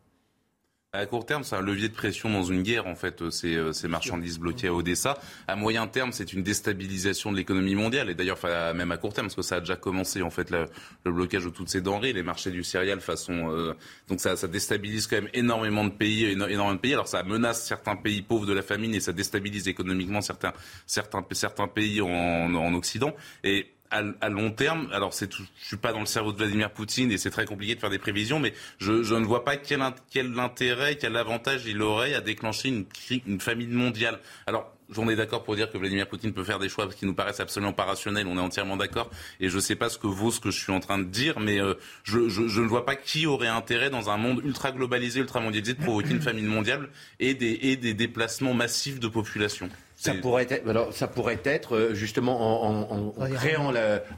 À 0.92 1.06
court 1.06 1.24
terme, 1.24 1.44
c'est 1.44 1.54
un 1.54 1.60
levier 1.60 1.88
de 1.88 1.94
pression 1.94 2.28
dans 2.28 2.42
une 2.42 2.64
guerre, 2.64 2.88
en 2.88 2.96
fait, 2.96 3.22
euh, 3.22 3.30
ces, 3.30 3.54
euh, 3.54 3.72
ces 3.72 3.86
marchandises 3.86 4.40
bloquées 4.40 4.66
à 4.66 4.74
Odessa. 4.74 5.16
À 5.46 5.54
moyen 5.54 5.86
terme, 5.86 6.10
c'est 6.10 6.32
une 6.32 6.42
déstabilisation 6.42 7.30
de 7.30 7.36
l'économie 7.36 7.76
mondiale. 7.76 8.10
Et 8.10 8.16
d'ailleurs, 8.16 8.40
même 8.74 8.90
à 8.90 8.96
court 8.96 9.12
terme, 9.12 9.28
parce 9.28 9.36
que 9.36 9.42
ça 9.42 9.56
a 9.56 9.60
déjà 9.60 9.76
commencé, 9.76 10.20
en 10.20 10.30
fait, 10.30 10.50
le, 10.50 10.66
blocage 11.04 11.44
de 11.44 11.50
toutes 11.50 11.68
ces 11.68 11.80
denrées, 11.80 12.12
les 12.12 12.24
marchés 12.24 12.50
du 12.50 12.64
céréal 12.64 13.00
façon... 13.00 13.52
Euh, 13.52 13.74
donc 14.08 14.20
ça, 14.20 14.34
ça 14.34 14.48
déstabilise 14.48 15.06
quand 15.06 15.14
même 15.14 15.30
énormément 15.32 15.84
de 15.84 15.90
pays, 15.90 16.24
énormément 16.24 16.74
de 16.74 16.80
pays. 16.80 16.94
Alors 16.94 17.06
ça 17.06 17.22
menace 17.22 17.64
certains 17.64 17.94
pays 17.94 18.22
pauvres 18.22 18.46
de 18.46 18.52
la 18.52 18.62
famine 18.62 18.92
et 18.92 18.98
ça 18.98 19.12
déstabilise 19.12 19.68
économiquement 19.68 20.22
certains, 20.22 20.52
certains, 20.86 21.24
certains 21.30 21.68
pays 21.68 22.00
en, 22.00 22.08
en 22.08 22.74
Occident. 22.74 23.14
Et 23.44 23.68
à, 23.90 24.28
long 24.28 24.50
terme, 24.50 24.88
alors 24.92 25.12
c'est 25.12 25.26
tout, 25.26 25.42
je 25.60 25.66
suis 25.66 25.76
pas 25.76 25.92
dans 25.92 26.00
le 26.00 26.06
cerveau 26.06 26.32
de 26.32 26.38
Vladimir 26.38 26.70
Poutine 26.70 27.10
et 27.10 27.18
c'est 27.18 27.30
très 27.30 27.44
compliqué 27.44 27.74
de 27.74 27.80
faire 27.80 27.90
des 27.90 27.98
prévisions, 27.98 28.38
mais 28.38 28.54
je, 28.78 28.92
ne 28.92 29.24
vois 29.24 29.44
pas 29.44 29.56
quel, 29.56 29.82
intérêt, 29.82 30.96
quel 30.96 31.16
avantage 31.16 31.66
il 31.66 31.82
aurait 31.82 32.14
à 32.14 32.20
déclencher 32.20 32.68
une, 32.68 32.84
une 33.26 33.40
famine 33.40 33.72
mondiale. 33.72 34.20
Alors, 34.46 34.72
j'en 34.90 35.08
ai 35.08 35.16
d'accord 35.16 35.42
pour 35.42 35.56
dire 35.56 35.70
que 35.70 35.78
Vladimir 35.78 36.08
Poutine 36.08 36.32
peut 36.32 36.44
faire 36.44 36.58
des 36.58 36.68
choix 36.68 36.88
qui 36.88 37.06
nous 37.06 37.14
paraissent 37.14 37.40
absolument 37.40 37.72
pas 37.72 37.84
rationnels, 37.84 38.26
on 38.26 38.36
est 38.36 38.40
entièrement 38.40 38.76
d'accord, 38.76 39.10
et 39.40 39.48
je 39.48 39.56
ne 39.56 39.60
sais 39.60 39.76
pas 39.76 39.88
ce 39.88 39.98
que 39.98 40.06
vaut 40.06 40.30
ce 40.30 40.40
que 40.40 40.50
je 40.50 40.58
suis 40.58 40.72
en 40.72 40.80
train 40.80 40.98
de 40.98 41.04
dire, 41.04 41.40
mais 41.40 41.60
euh, 41.60 41.74
je, 42.04 42.18
ne 42.18 42.68
vois 42.68 42.84
pas 42.84 42.96
qui 42.96 43.26
aurait 43.26 43.48
intérêt 43.48 43.90
dans 43.90 44.10
un 44.10 44.16
monde 44.16 44.40
ultra 44.44 44.72
globalisé, 44.72 45.20
ultra 45.20 45.40
mondialisé 45.40 45.74
de 45.74 45.82
provoquer 45.82 46.10
une 46.10 46.22
famine 46.22 46.46
mondiale 46.46 46.88
et 47.18 47.34
des, 47.34 47.58
et 47.62 47.76
des 47.76 47.94
déplacements 47.94 48.54
massifs 48.54 49.00
de 49.00 49.08
population. 49.08 49.68
Ça 50.00 50.14
pourrait, 50.14 50.46
être, 50.48 50.66
alors, 50.66 50.94
ça 50.94 51.08
pourrait 51.08 51.42
être 51.44 51.76
euh, 51.76 51.94
justement 51.94 52.64
en, 52.64 53.12
créant 53.34 53.70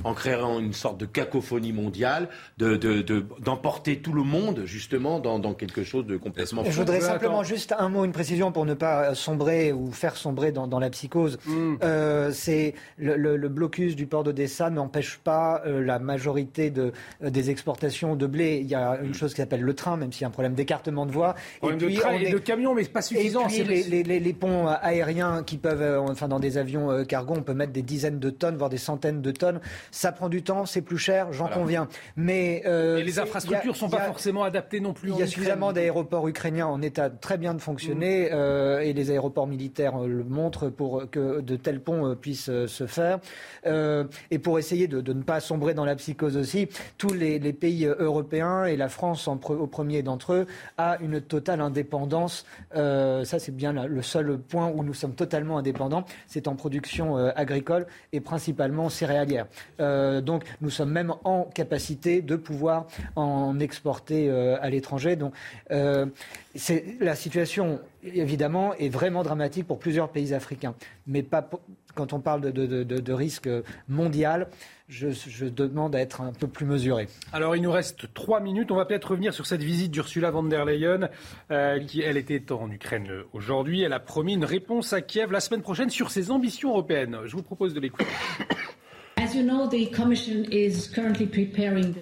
en 0.04 0.14
créant 0.14 0.60
une 0.60 0.74
sorte 0.74 0.98
de 0.98 1.06
cacophonie 1.06 1.72
mondiale, 1.72 2.28
d'emporter 2.56 3.96
de, 3.96 3.96
de, 3.96 4.02
tout 4.02 4.12
le 4.12 4.22
monde 4.22 4.62
justement 4.64 5.18
dans, 5.18 5.40
dans 5.40 5.54
quelque 5.54 5.82
chose 5.82 6.06
de 6.06 6.16
complètement. 6.16 6.62
Je 6.62 6.70
voudrais 6.70 7.00
simplement 7.00 7.42
juste 7.42 7.74
un 7.76 7.88
mot, 7.88 8.04
une 8.04 8.12
précision 8.12 8.52
pour 8.52 8.64
ne 8.64 8.74
pas 8.74 9.16
sombrer 9.16 9.72
ou 9.72 9.90
faire 9.90 10.16
sombrer 10.16 10.52
dans, 10.52 10.68
dans 10.68 10.78
la 10.78 10.88
psychose. 10.88 11.40
Hmm. 11.46 11.74
Euh, 11.82 12.30
c'est 12.32 12.74
le, 12.96 13.16
le, 13.16 13.48
blocus 13.48 13.96
du 13.96 14.06
port 14.06 14.22
d'Odessa 14.22 14.70
n'empêche 14.70 15.18
pas 15.18 15.62
euh, 15.66 15.84
la 15.84 15.98
majorité 15.98 16.70
de, 16.70 16.92
des 17.20 17.50
exportations 17.50 18.14
de 18.14 18.26
blé. 18.26 18.60
Il 18.62 18.68
y 18.68 18.76
a 18.76 19.00
une 19.02 19.14
chose 19.14 19.34
qui 19.34 19.40
s'appelle 19.40 19.62
le 19.62 19.74
train, 19.74 19.96
même 19.96 20.12
s'il 20.12 20.22
y 20.22 20.24
a 20.26 20.28
un 20.28 20.30
problème 20.30 20.54
d'écartement 20.54 21.06
de 21.06 21.12
voies. 21.12 21.34
Et 21.64 21.66
puis, 21.72 21.94
de 21.94 22.00
train 22.00 22.12
et 22.12 22.30
de 22.30 22.38
camions, 22.38 22.72
mais 22.72 22.84
pas 22.84 23.02
suffisant. 23.02 23.48
Et 23.48 23.64
puis 23.64 23.64
les, 23.64 24.02
les, 24.04 24.20
les, 24.20 24.32
ponts 24.32 24.68
aériens 24.68 25.42
qui 25.42 25.56
peuvent 25.58 25.71
peuvent, 25.74 26.00
enfin 26.08 26.28
dans 26.28 26.40
des 26.40 26.58
avions 26.58 27.04
cargo, 27.04 27.34
on 27.36 27.42
peut 27.42 27.54
mettre 27.54 27.72
des 27.72 27.82
dizaines 27.82 28.18
de 28.18 28.30
tonnes, 28.30 28.56
voire 28.56 28.70
des 28.70 28.78
centaines 28.78 29.22
de 29.22 29.30
tonnes. 29.30 29.60
Ça 29.90 30.12
prend 30.12 30.28
du 30.28 30.42
temps, 30.42 30.66
c'est 30.66 30.82
plus 30.82 30.98
cher, 30.98 31.32
j'en 31.32 31.48
conviens. 31.48 31.88
Mais 32.16 32.62
les 32.66 33.18
infrastructures 33.18 33.72
ne 33.72 33.76
sont 33.76 33.88
pas 33.88 34.00
forcément 34.00 34.44
adaptées 34.44 34.80
non 34.80 34.92
plus. 34.92 35.10
Il 35.10 35.18
y 35.18 35.22
a 35.22 35.26
suffisamment 35.26 35.72
d'aéroports 35.72 36.26
ukrainiens 36.28 36.66
en 36.66 36.82
état 36.82 37.10
très 37.10 37.38
bien 37.38 37.54
de 37.54 37.60
fonctionner 37.60 38.30
mm. 38.30 38.82
et 38.82 38.92
les 38.92 39.10
aéroports 39.10 39.46
militaires 39.46 39.98
le 39.98 40.24
montrent 40.24 40.68
pour 40.68 41.10
que 41.10 41.40
de 41.40 41.56
tels 41.56 41.80
ponts 41.80 42.14
puissent 42.16 42.50
se 42.66 42.86
faire. 42.86 43.18
et 43.64 44.38
pour 44.38 44.58
essayer 44.58 44.88
de, 44.88 45.00
de, 45.00 45.12
ne 45.12 45.22
pas 45.22 45.40
sombrer 45.40 45.74
dans 45.74 45.84
la 45.84 45.96
psychose 45.96 46.36
aussi, 46.36 46.68
tous 46.98 47.12
les, 47.12 47.38
les 47.38 47.52
pays 47.52 47.86
européens 47.86 48.64
et 48.64 48.76
la 48.76 48.88
France 48.88 49.28
en 49.28 49.36
au 49.50 49.66
premier 49.66 50.02
d'entre 50.02 50.32
eux 50.32 50.46
a 50.78 50.98
une 51.00 51.20
totale 51.20 51.60
indépendance. 51.60 52.44
Euh, 52.76 53.24
ça, 53.24 53.38
c'est 53.38 53.54
bien 53.54 53.72
le 53.72 54.02
seul 54.02 54.38
point 54.38 54.68
où 54.68 54.82
nous 54.84 54.94
sommes 54.94 55.14
totalement 55.14 55.58
indépendants. 55.62 56.04
C'est 56.26 56.48
en 56.48 56.54
production 56.54 57.16
euh, 57.16 57.30
agricole 57.36 57.86
et 58.12 58.20
principalement 58.20 58.88
céréalière. 58.88 59.46
Euh, 59.80 60.20
donc, 60.20 60.44
nous 60.60 60.70
sommes 60.70 60.90
même 60.90 61.14
en 61.24 61.44
capacité 61.44 62.20
de 62.20 62.36
pouvoir 62.36 62.86
en 63.16 63.58
exporter 63.60 64.30
à 64.30 64.68
l'étranger. 64.70 65.16
Donc, 65.16 65.34
la 65.70 67.16
situation, 67.16 67.80
évidemment, 68.02 68.74
est 68.74 68.88
vraiment 68.88 69.22
dramatique 69.22 69.66
pour 69.66 69.78
plusieurs 69.78 70.08
pays 70.08 70.34
africains, 70.34 70.74
mais 71.06 71.22
pas 71.22 71.48
quand 71.94 72.12
on 72.12 72.20
parle 72.20 72.52
de, 72.52 73.12
risque 73.12 73.48
mondial 73.88 74.48
je, 74.88 75.46
demande 75.46 75.96
à 75.96 76.00
être 76.00 76.20
un 76.20 76.32
peu 76.32 76.46
plus 76.46 76.66
mesuré. 76.66 77.08
Alors, 77.32 77.56
il 77.56 77.62
nous 77.62 77.72
reste 77.72 78.12
trois 78.12 78.40
minutes. 78.40 78.70
On 78.70 78.76
va 78.76 78.84
peut-être 78.84 79.12
revenir 79.12 79.32
sur 79.32 79.46
cette 79.46 79.62
visite 79.62 79.90
d'Ursula 79.90 80.30
von 80.30 80.42
der 80.42 80.66
Leyen, 80.66 81.08
euh, 81.50 81.80
qui, 81.80 82.02
elle, 82.02 82.18
était 82.18 82.52
en 82.52 82.70
Ukraine 82.70 83.10
aujourd'hui. 83.32 83.82
Elle 83.82 83.94
a 83.94 84.00
promis 84.00 84.34
une 84.34 84.44
réponse 84.44 84.92
à 84.92 85.00
Kiev 85.00 85.32
la 85.32 85.40
semaine 85.40 85.62
prochaine 85.62 85.88
sur 85.88 86.10
ses 86.10 86.30
ambitions 86.30 86.70
européennes. 86.70 87.16
Je 87.24 87.34
vous 87.34 87.42
propose 87.42 87.72
de 87.72 87.80
l'écouter. 87.80 88.10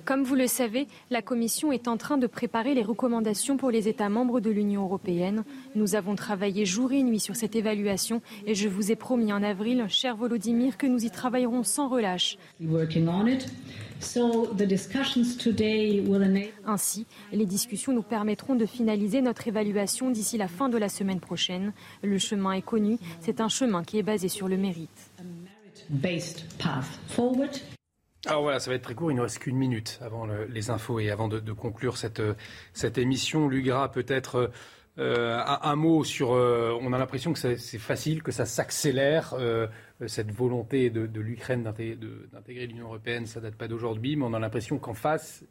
Comme 0.05 0.23
vous 0.25 0.35
le 0.35 0.47
savez, 0.47 0.87
la 1.11 1.23
Commission 1.23 1.73
est 1.73 1.87
en 1.87 1.97
train 1.97 2.17
de 2.17 2.27
préparer 2.27 2.75
les 2.75 2.83
recommandations 2.83 3.57
pour 3.59 3.71
les 3.71 3.89
États 3.89 4.09
membres 4.09 4.41
de 4.41 4.51
l'Union 4.51 4.85
européenne. 4.85 5.45
Nous 5.75 5.95
avons 5.95 6.15
travaillé 6.15 6.65
jour 6.65 6.93
et 6.93 7.03
nuit 7.03 7.21
sur 7.21 7.37
cette 7.37 7.57
évaluation 7.57 8.23
et 8.47 8.55
je 8.55 8.69
vous 8.69 8.91
ai 8.91 8.97
promis 8.97 9.33
en 9.33 9.43
avril, 9.43 9.85
cher 9.89 10.17
Volodymyr, 10.17 10.79
que 10.79 10.87
nous 10.87 11.05
y 11.05 11.11
travaillerons 11.11 11.63
sans 11.63 11.89
relâche. 11.89 12.39
Ainsi, 16.65 17.07
les 17.33 17.47
discussions 17.47 17.93
nous 17.93 18.03
permettront 18.03 18.55
de 18.55 18.65
finaliser 18.65 19.21
notre 19.21 19.47
évaluation 19.47 20.11
d'ici 20.11 20.39
la 20.39 20.49
fin 20.49 20.71
de 20.71 20.79
la 20.79 20.89
semaine 20.89 21.21
prochaine. 21.21 21.73
Le 22.03 22.19
chemin 22.19 22.53
est 22.53 22.63
connu, 22.63 22.97
c'est 23.21 23.43
un 23.43 23.49
chemin 23.49 23.85
qui 23.85 23.99
est 23.99 24.03
basé 24.03 24.29
sur 24.29 24.49
le 24.49 24.57
mérite. 24.57 25.10
Alors 28.27 28.43
voilà, 28.43 28.61
ça 28.61 28.71
va 28.71 28.77
être 28.77 28.83
très 28.83 28.95
court, 28.95 29.11
il 29.11 29.17
ne 29.17 29.23
reste 29.23 29.39
qu'une 29.39 29.57
minute 29.57 29.99
avant 30.03 30.27
les 30.27 30.71
infos 30.71 31.01
et 31.01 31.11
avant 31.11 31.29
de, 31.29 31.53
conclure 31.53 31.97
cette, 31.97 32.23
cette 32.75 32.99
émission. 32.99 33.49
Lugra, 33.49 33.91
peut-être 33.91 34.51
euh, 34.99 35.43
un, 35.45 35.77
mot 35.77 36.05
sur... 36.05 36.33
Euh, 36.33 36.77
on 36.81 36.93
a 36.93 36.99
l'impression 36.99 37.33
que 37.33 37.39
c'est 37.39 37.79
facile, 37.79 38.23
que 38.23 38.33
ça 38.33 38.45
s'accélère, 38.45 39.35
euh, 39.39 39.67
cette 40.07 40.31
volonté 40.31 40.91
de, 40.91 41.07
de 41.07 41.21
l'Ukraine 41.21 41.63
d'intégrer 41.63 42.67
l'Union 42.67 42.87
européenne, 42.87 43.25
ça 43.27 43.41
date 43.41 43.55
pas 43.55 43.69
d'aujourd'hui, 43.69 44.17
mais 44.17 44.27
on 44.27 44.35
a 44.35 44.39
l'impression 44.39 44.79
qu'en 44.79 44.95
face, 44.95 45.43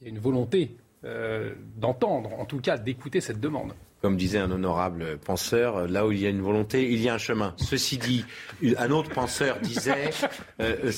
il 0.00 0.04
y 0.04 0.06
a 0.08 0.10
une 0.10 0.18
volonté 0.18 0.76
d'entendre, 1.76 2.32
en 2.32 2.46
tout 2.46 2.60
cas 2.60 2.78
d'écouter 2.78 3.20
cette 3.20 3.38
demande 3.38 3.74
comme 4.02 4.16
disait 4.16 4.38
un 4.38 4.50
honorable 4.50 5.18
penseur, 5.18 5.88
là 5.88 6.06
où 6.06 6.12
il 6.12 6.20
y 6.20 6.26
a 6.26 6.28
une 6.28 6.42
volonté, 6.42 6.90
il 6.92 7.00
y 7.00 7.08
a 7.08 7.14
un 7.14 7.18
chemin. 7.18 7.54
Ceci 7.56 7.98
dit, 7.98 8.24
un 8.78 8.90
autre 8.90 9.10
penseur 9.10 9.58
disait, 9.60 10.10
euh, 10.60 10.92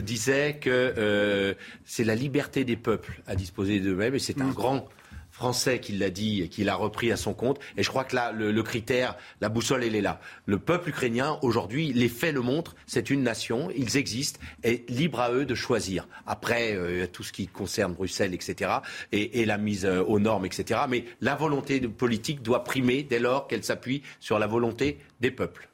disait 0.00 0.58
que 0.60 0.70
euh, 0.70 1.54
c'est 1.84 2.04
la 2.04 2.14
liberté 2.14 2.64
des 2.64 2.76
peuples 2.76 3.22
à 3.26 3.36
disposer 3.36 3.80
d'eux-mêmes, 3.80 4.14
et 4.14 4.18
c'est 4.18 4.40
un 4.40 4.46
mm. 4.46 4.54
grand 4.54 4.88
français 5.32 5.80
qui 5.80 5.92
l'a 5.92 6.10
dit 6.10 6.42
et 6.42 6.48
qui 6.48 6.62
l'a 6.62 6.76
repris 6.76 7.10
à 7.10 7.16
son 7.16 7.34
compte. 7.34 7.58
Et 7.76 7.82
je 7.82 7.88
crois 7.88 8.04
que 8.04 8.14
là, 8.14 8.30
le, 8.32 8.62
critère, 8.62 9.16
la 9.40 9.48
boussole, 9.48 9.82
elle 9.82 9.96
est 9.96 10.02
là. 10.02 10.20
Le 10.46 10.58
peuple 10.58 10.90
ukrainien, 10.90 11.38
aujourd'hui, 11.42 11.92
les 11.92 12.08
faits 12.08 12.34
le 12.34 12.42
montrent, 12.42 12.76
c'est 12.86 13.10
une 13.10 13.22
nation, 13.22 13.70
ils 13.74 13.96
existent, 13.96 14.38
et 14.62 14.84
libre 14.88 15.20
à 15.20 15.32
eux 15.32 15.46
de 15.46 15.54
choisir. 15.54 16.06
Après, 16.26 16.74
euh, 16.74 17.06
tout 17.06 17.22
ce 17.22 17.32
qui 17.32 17.48
concerne 17.48 17.94
Bruxelles, 17.94 18.34
etc., 18.34 18.70
et, 19.10 19.44
la 19.46 19.58
mise 19.58 19.86
euh, 19.86 20.04
aux 20.04 20.20
normes, 20.20 20.44
etc. 20.44 20.80
Mais 20.88 21.04
la 21.20 21.34
volonté 21.34 21.80
politique 21.80 22.42
doit 22.42 22.62
primer 22.62 23.02
dès 23.02 23.18
lors 23.18 23.48
qu'elle 23.48 23.64
s'appuie 23.64 24.02
sur 24.20 24.38
la 24.38 24.46
volonté 24.46 24.98
des 25.20 25.30
peuples. 25.30 25.68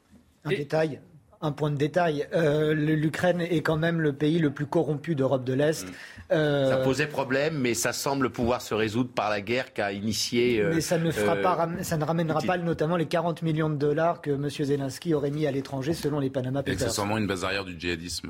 Un 0.45 0.49
détail, 0.49 1.01
un 1.41 1.51
point 1.51 1.71
de 1.71 1.77
détail. 1.77 2.27
Euh, 2.33 2.73
L'Ukraine 2.73 3.41
est 3.41 3.61
quand 3.61 3.77
même 3.77 4.01
le 4.01 4.13
pays 4.13 4.39
le 4.39 4.51
plus 4.51 4.65
corrompu 4.65 5.15
d'Europe 5.15 5.43
de 5.43 5.53
l'Est. 5.53 5.87
Mm. 5.87 5.91
Euh, 6.31 6.69
ça 6.69 6.77
posait 6.77 7.07
problème, 7.07 7.57
mais 7.57 7.73
ça 7.73 7.93
semble 7.93 8.29
pouvoir 8.29 8.61
se 8.61 8.73
résoudre 8.73 9.09
par 9.09 9.29
la 9.29 9.41
guerre 9.41 9.73
qu'a 9.73 9.91
initiée. 9.91 10.61
Euh, 10.61 10.71
mais 10.73 10.81
ça 10.81 10.97
ne, 10.97 11.11
fera 11.11 11.35
pas, 11.35 11.67
ça 11.81 11.97
ne 11.97 12.03
ramènera 12.03 12.41
pas 12.41 12.57
notamment 12.57 12.97
les 12.97 13.07
40 13.07 13.41
millions 13.41 13.69
de 13.69 13.77
dollars 13.77 14.21
que 14.21 14.31
M. 14.31 14.49
Zelensky 14.49 15.13
aurait 15.13 15.31
mis 15.31 15.47
à 15.47 15.51
l'étranger 15.51 15.93
selon 15.93 16.19
les 16.19 16.29
Panama 16.29 16.61
Papers. 16.61 16.77
C'est 16.77 16.83
accessoirement 16.85 17.17
une 17.17 17.27
base 17.27 17.43
arrière 17.43 17.65
du 17.65 17.79
djihadisme. 17.79 18.29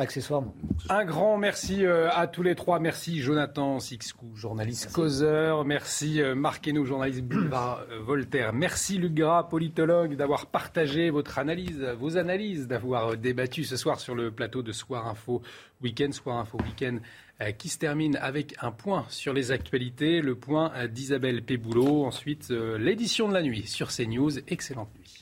Accessoirement. 0.00 0.54
Un 0.88 1.04
grand 1.04 1.36
merci 1.36 1.84
à 1.84 2.26
tous 2.26 2.42
les 2.42 2.54
trois. 2.54 2.80
Merci 2.80 3.20
Jonathan 3.20 3.78
Sixcou, 3.80 4.34
journaliste 4.34 4.90
causeur. 4.92 5.64
Merci 5.64 6.20
Marc 6.34 6.66
Henault, 6.66 6.86
journaliste 6.86 7.22
Boulevard 7.22 7.84
Voltaire. 8.00 8.52
Merci 8.54 8.96
Luc 8.96 9.14
Gras, 9.14 9.44
politologue, 9.44 10.16
d'avoir 10.16 10.46
partagé 10.46 11.10
votre 11.10 11.38
analyse, 11.38 11.80
vos 11.98 12.16
analyses, 12.16 12.66
d'avoir 12.66 13.16
débattu 13.16 13.64
ce 13.64 13.76
soir 13.76 14.00
sur 14.00 14.14
le 14.14 14.30
plateau 14.30 14.62
de 14.62 14.72
Soir 14.72 15.06
Info 15.06 15.42
Week-end, 15.82 16.12
Soir 16.12 16.38
Info 16.38 16.58
Week-end, 16.58 16.98
euh, 17.42 17.52
qui 17.52 17.70
se 17.70 17.78
termine 17.78 18.16
avec 18.16 18.54
un 18.60 18.70
point 18.70 19.06
sur 19.08 19.32
les 19.32 19.50
actualités, 19.50 20.20
le 20.20 20.34
point 20.34 20.72
euh, 20.76 20.88
d'Isabelle 20.88 21.42
Péboulot. 21.42 22.04
Ensuite, 22.04 22.50
euh, 22.50 22.76
l'édition 22.76 23.28
de 23.28 23.34
la 23.34 23.42
nuit 23.42 23.66
sur 23.66 23.88
CNews. 23.88 24.38
Excellente 24.48 24.90
nuit. 24.98 25.19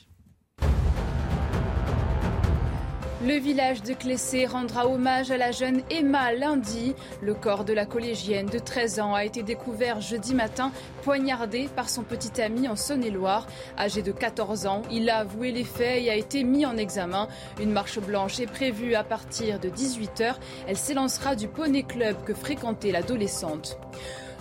Le 3.21 3.33
village 3.33 3.83
de 3.83 3.93
Clessé 3.93 4.45
rendra 4.45 4.87
hommage 4.87 5.29
à 5.29 5.35
la 5.35 5.51
jeune 5.51 5.81
Emma 5.89 6.31
lundi. 6.31 6.95
Le 7.21 7.33
corps 7.33 7.65
de 7.65 7.73
la 7.73 7.85
collégienne 7.85 8.45
de 8.45 8.59
13 8.59 9.01
ans 9.01 9.13
a 9.13 9.25
été 9.25 9.43
découvert 9.43 9.99
jeudi 9.99 10.33
matin, 10.33 10.71
poignardé 11.03 11.67
par 11.75 11.89
son 11.89 12.03
petit 12.03 12.41
ami 12.41 12.69
en 12.69 12.77
Saône-et-Loire. 12.77 13.45
Âgé 13.77 14.03
de 14.03 14.13
14 14.13 14.67
ans, 14.67 14.83
il 14.89 15.09
a 15.09 15.17
avoué 15.17 15.51
les 15.51 15.65
faits 15.65 16.01
et 16.01 16.09
a 16.09 16.15
été 16.15 16.45
mis 16.45 16.65
en 16.65 16.77
examen. 16.77 17.27
Une 17.59 17.71
marche 17.71 17.99
blanche 17.99 18.39
est 18.39 18.47
prévue 18.47 18.95
à 18.95 19.03
partir 19.03 19.59
de 19.59 19.67
18h. 19.67 20.35
Elle 20.69 20.77
s'élancera 20.77 21.35
du 21.35 21.49
Poney 21.49 21.83
Club 21.83 22.15
que 22.23 22.33
fréquentait 22.33 22.93
l'adolescente. 22.93 23.77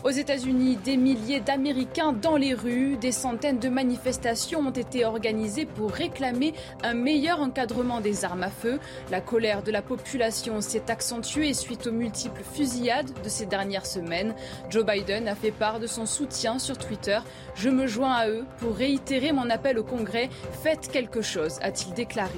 Aux 0.05 0.10
États-Unis, 0.10 0.77
des 0.77 0.97
milliers 0.97 1.41
d'Américains 1.41 2.12
dans 2.12 2.36
les 2.36 2.55
rues, 2.55 2.97
des 2.97 3.10
centaines 3.10 3.59
de 3.59 3.68
manifestations 3.68 4.60
ont 4.60 4.70
été 4.70 5.05
organisées 5.05 5.67
pour 5.67 5.91
réclamer 5.91 6.55
un 6.85 6.94
meilleur 6.94 7.41
encadrement 7.41 8.01
des 8.01 8.25
armes 8.25 8.44
à 8.44 8.51
feu. 8.51 8.78
La 9.10 9.20
colère 9.20 9.65
de 9.65 9.73
la 9.73 9.83
population 9.83 10.60
s'est 10.60 10.89
accentuée 10.89 11.52
suite 11.52 11.89
aux 11.89 11.93
multiples 11.93 12.44
fusillades 12.44 13.10
de 13.25 13.28
ces 13.28 13.47
dernières 13.47 13.86
semaines. 13.86 14.35
Joe 14.70 14.86
Biden 14.86 15.27
a 15.27 15.35
fait 15.35 15.51
part 15.51 15.81
de 15.81 15.89
son 15.89 16.07
soutien 16.07 16.60
sur 16.60 16.78
Twitter. 16.78 17.18
Je 17.57 17.68
me 17.68 17.89
joins 17.89 18.12
à 18.12 18.28
eux 18.28 18.44
pour 18.59 18.77
réitérer 18.77 19.33
mon 19.33 19.51
appel 19.51 19.81
au 19.81 19.85
Congrès. 19.85 20.31
Faites 20.62 20.93
quelque 20.93 21.23
chose, 21.23 21.59
a-t-il 21.60 21.93
déclaré. 21.94 22.28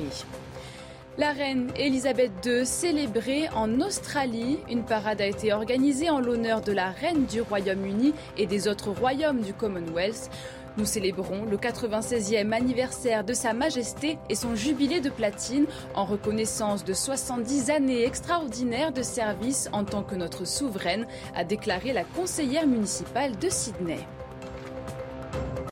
La 1.20 1.32
reine 1.32 1.70
Elisabeth 1.76 2.32
II 2.46 2.64
célébrée 2.64 3.46
en 3.54 3.82
Australie. 3.82 4.58
Une 4.70 4.84
parade 4.84 5.20
a 5.20 5.26
été 5.26 5.52
organisée 5.52 6.08
en 6.08 6.18
l'honneur 6.18 6.62
de 6.62 6.72
la 6.72 6.88
reine 6.88 7.26
du 7.26 7.42
Royaume-Uni 7.42 8.14
et 8.38 8.46
des 8.46 8.68
autres 8.68 8.90
royaumes 8.90 9.42
du 9.42 9.52
Commonwealth. 9.52 10.30
Nous 10.78 10.86
célébrons 10.86 11.44
le 11.44 11.58
96e 11.58 12.52
anniversaire 12.52 13.22
de 13.22 13.34
Sa 13.34 13.52
Majesté 13.52 14.16
et 14.30 14.34
son 14.34 14.54
jubilé 14.54 15.02
de 15.02 15.10
platine 15.10 15.66
en 15.94 16.06
reconnaissance 16.06 16.86
de 16.86 16.94
70 16.94 17.68
années 17.68 18.06
extraordinaires 18.06 18.92
de 18.92 19.02
service 19.02 19.68
en 19.74 19.84
tant 19.84 20.02
que 20.02 20.14
notre 20.14 20.46
souveraine, 20.46 21.06
a 21.36 21.44
déclaré 21.44 21.92
la 21.92 22.04
conseillère 22.04 22.66
municipale 22.66 23.38
de 23.38 23.50
Sydney. 23.50 23.98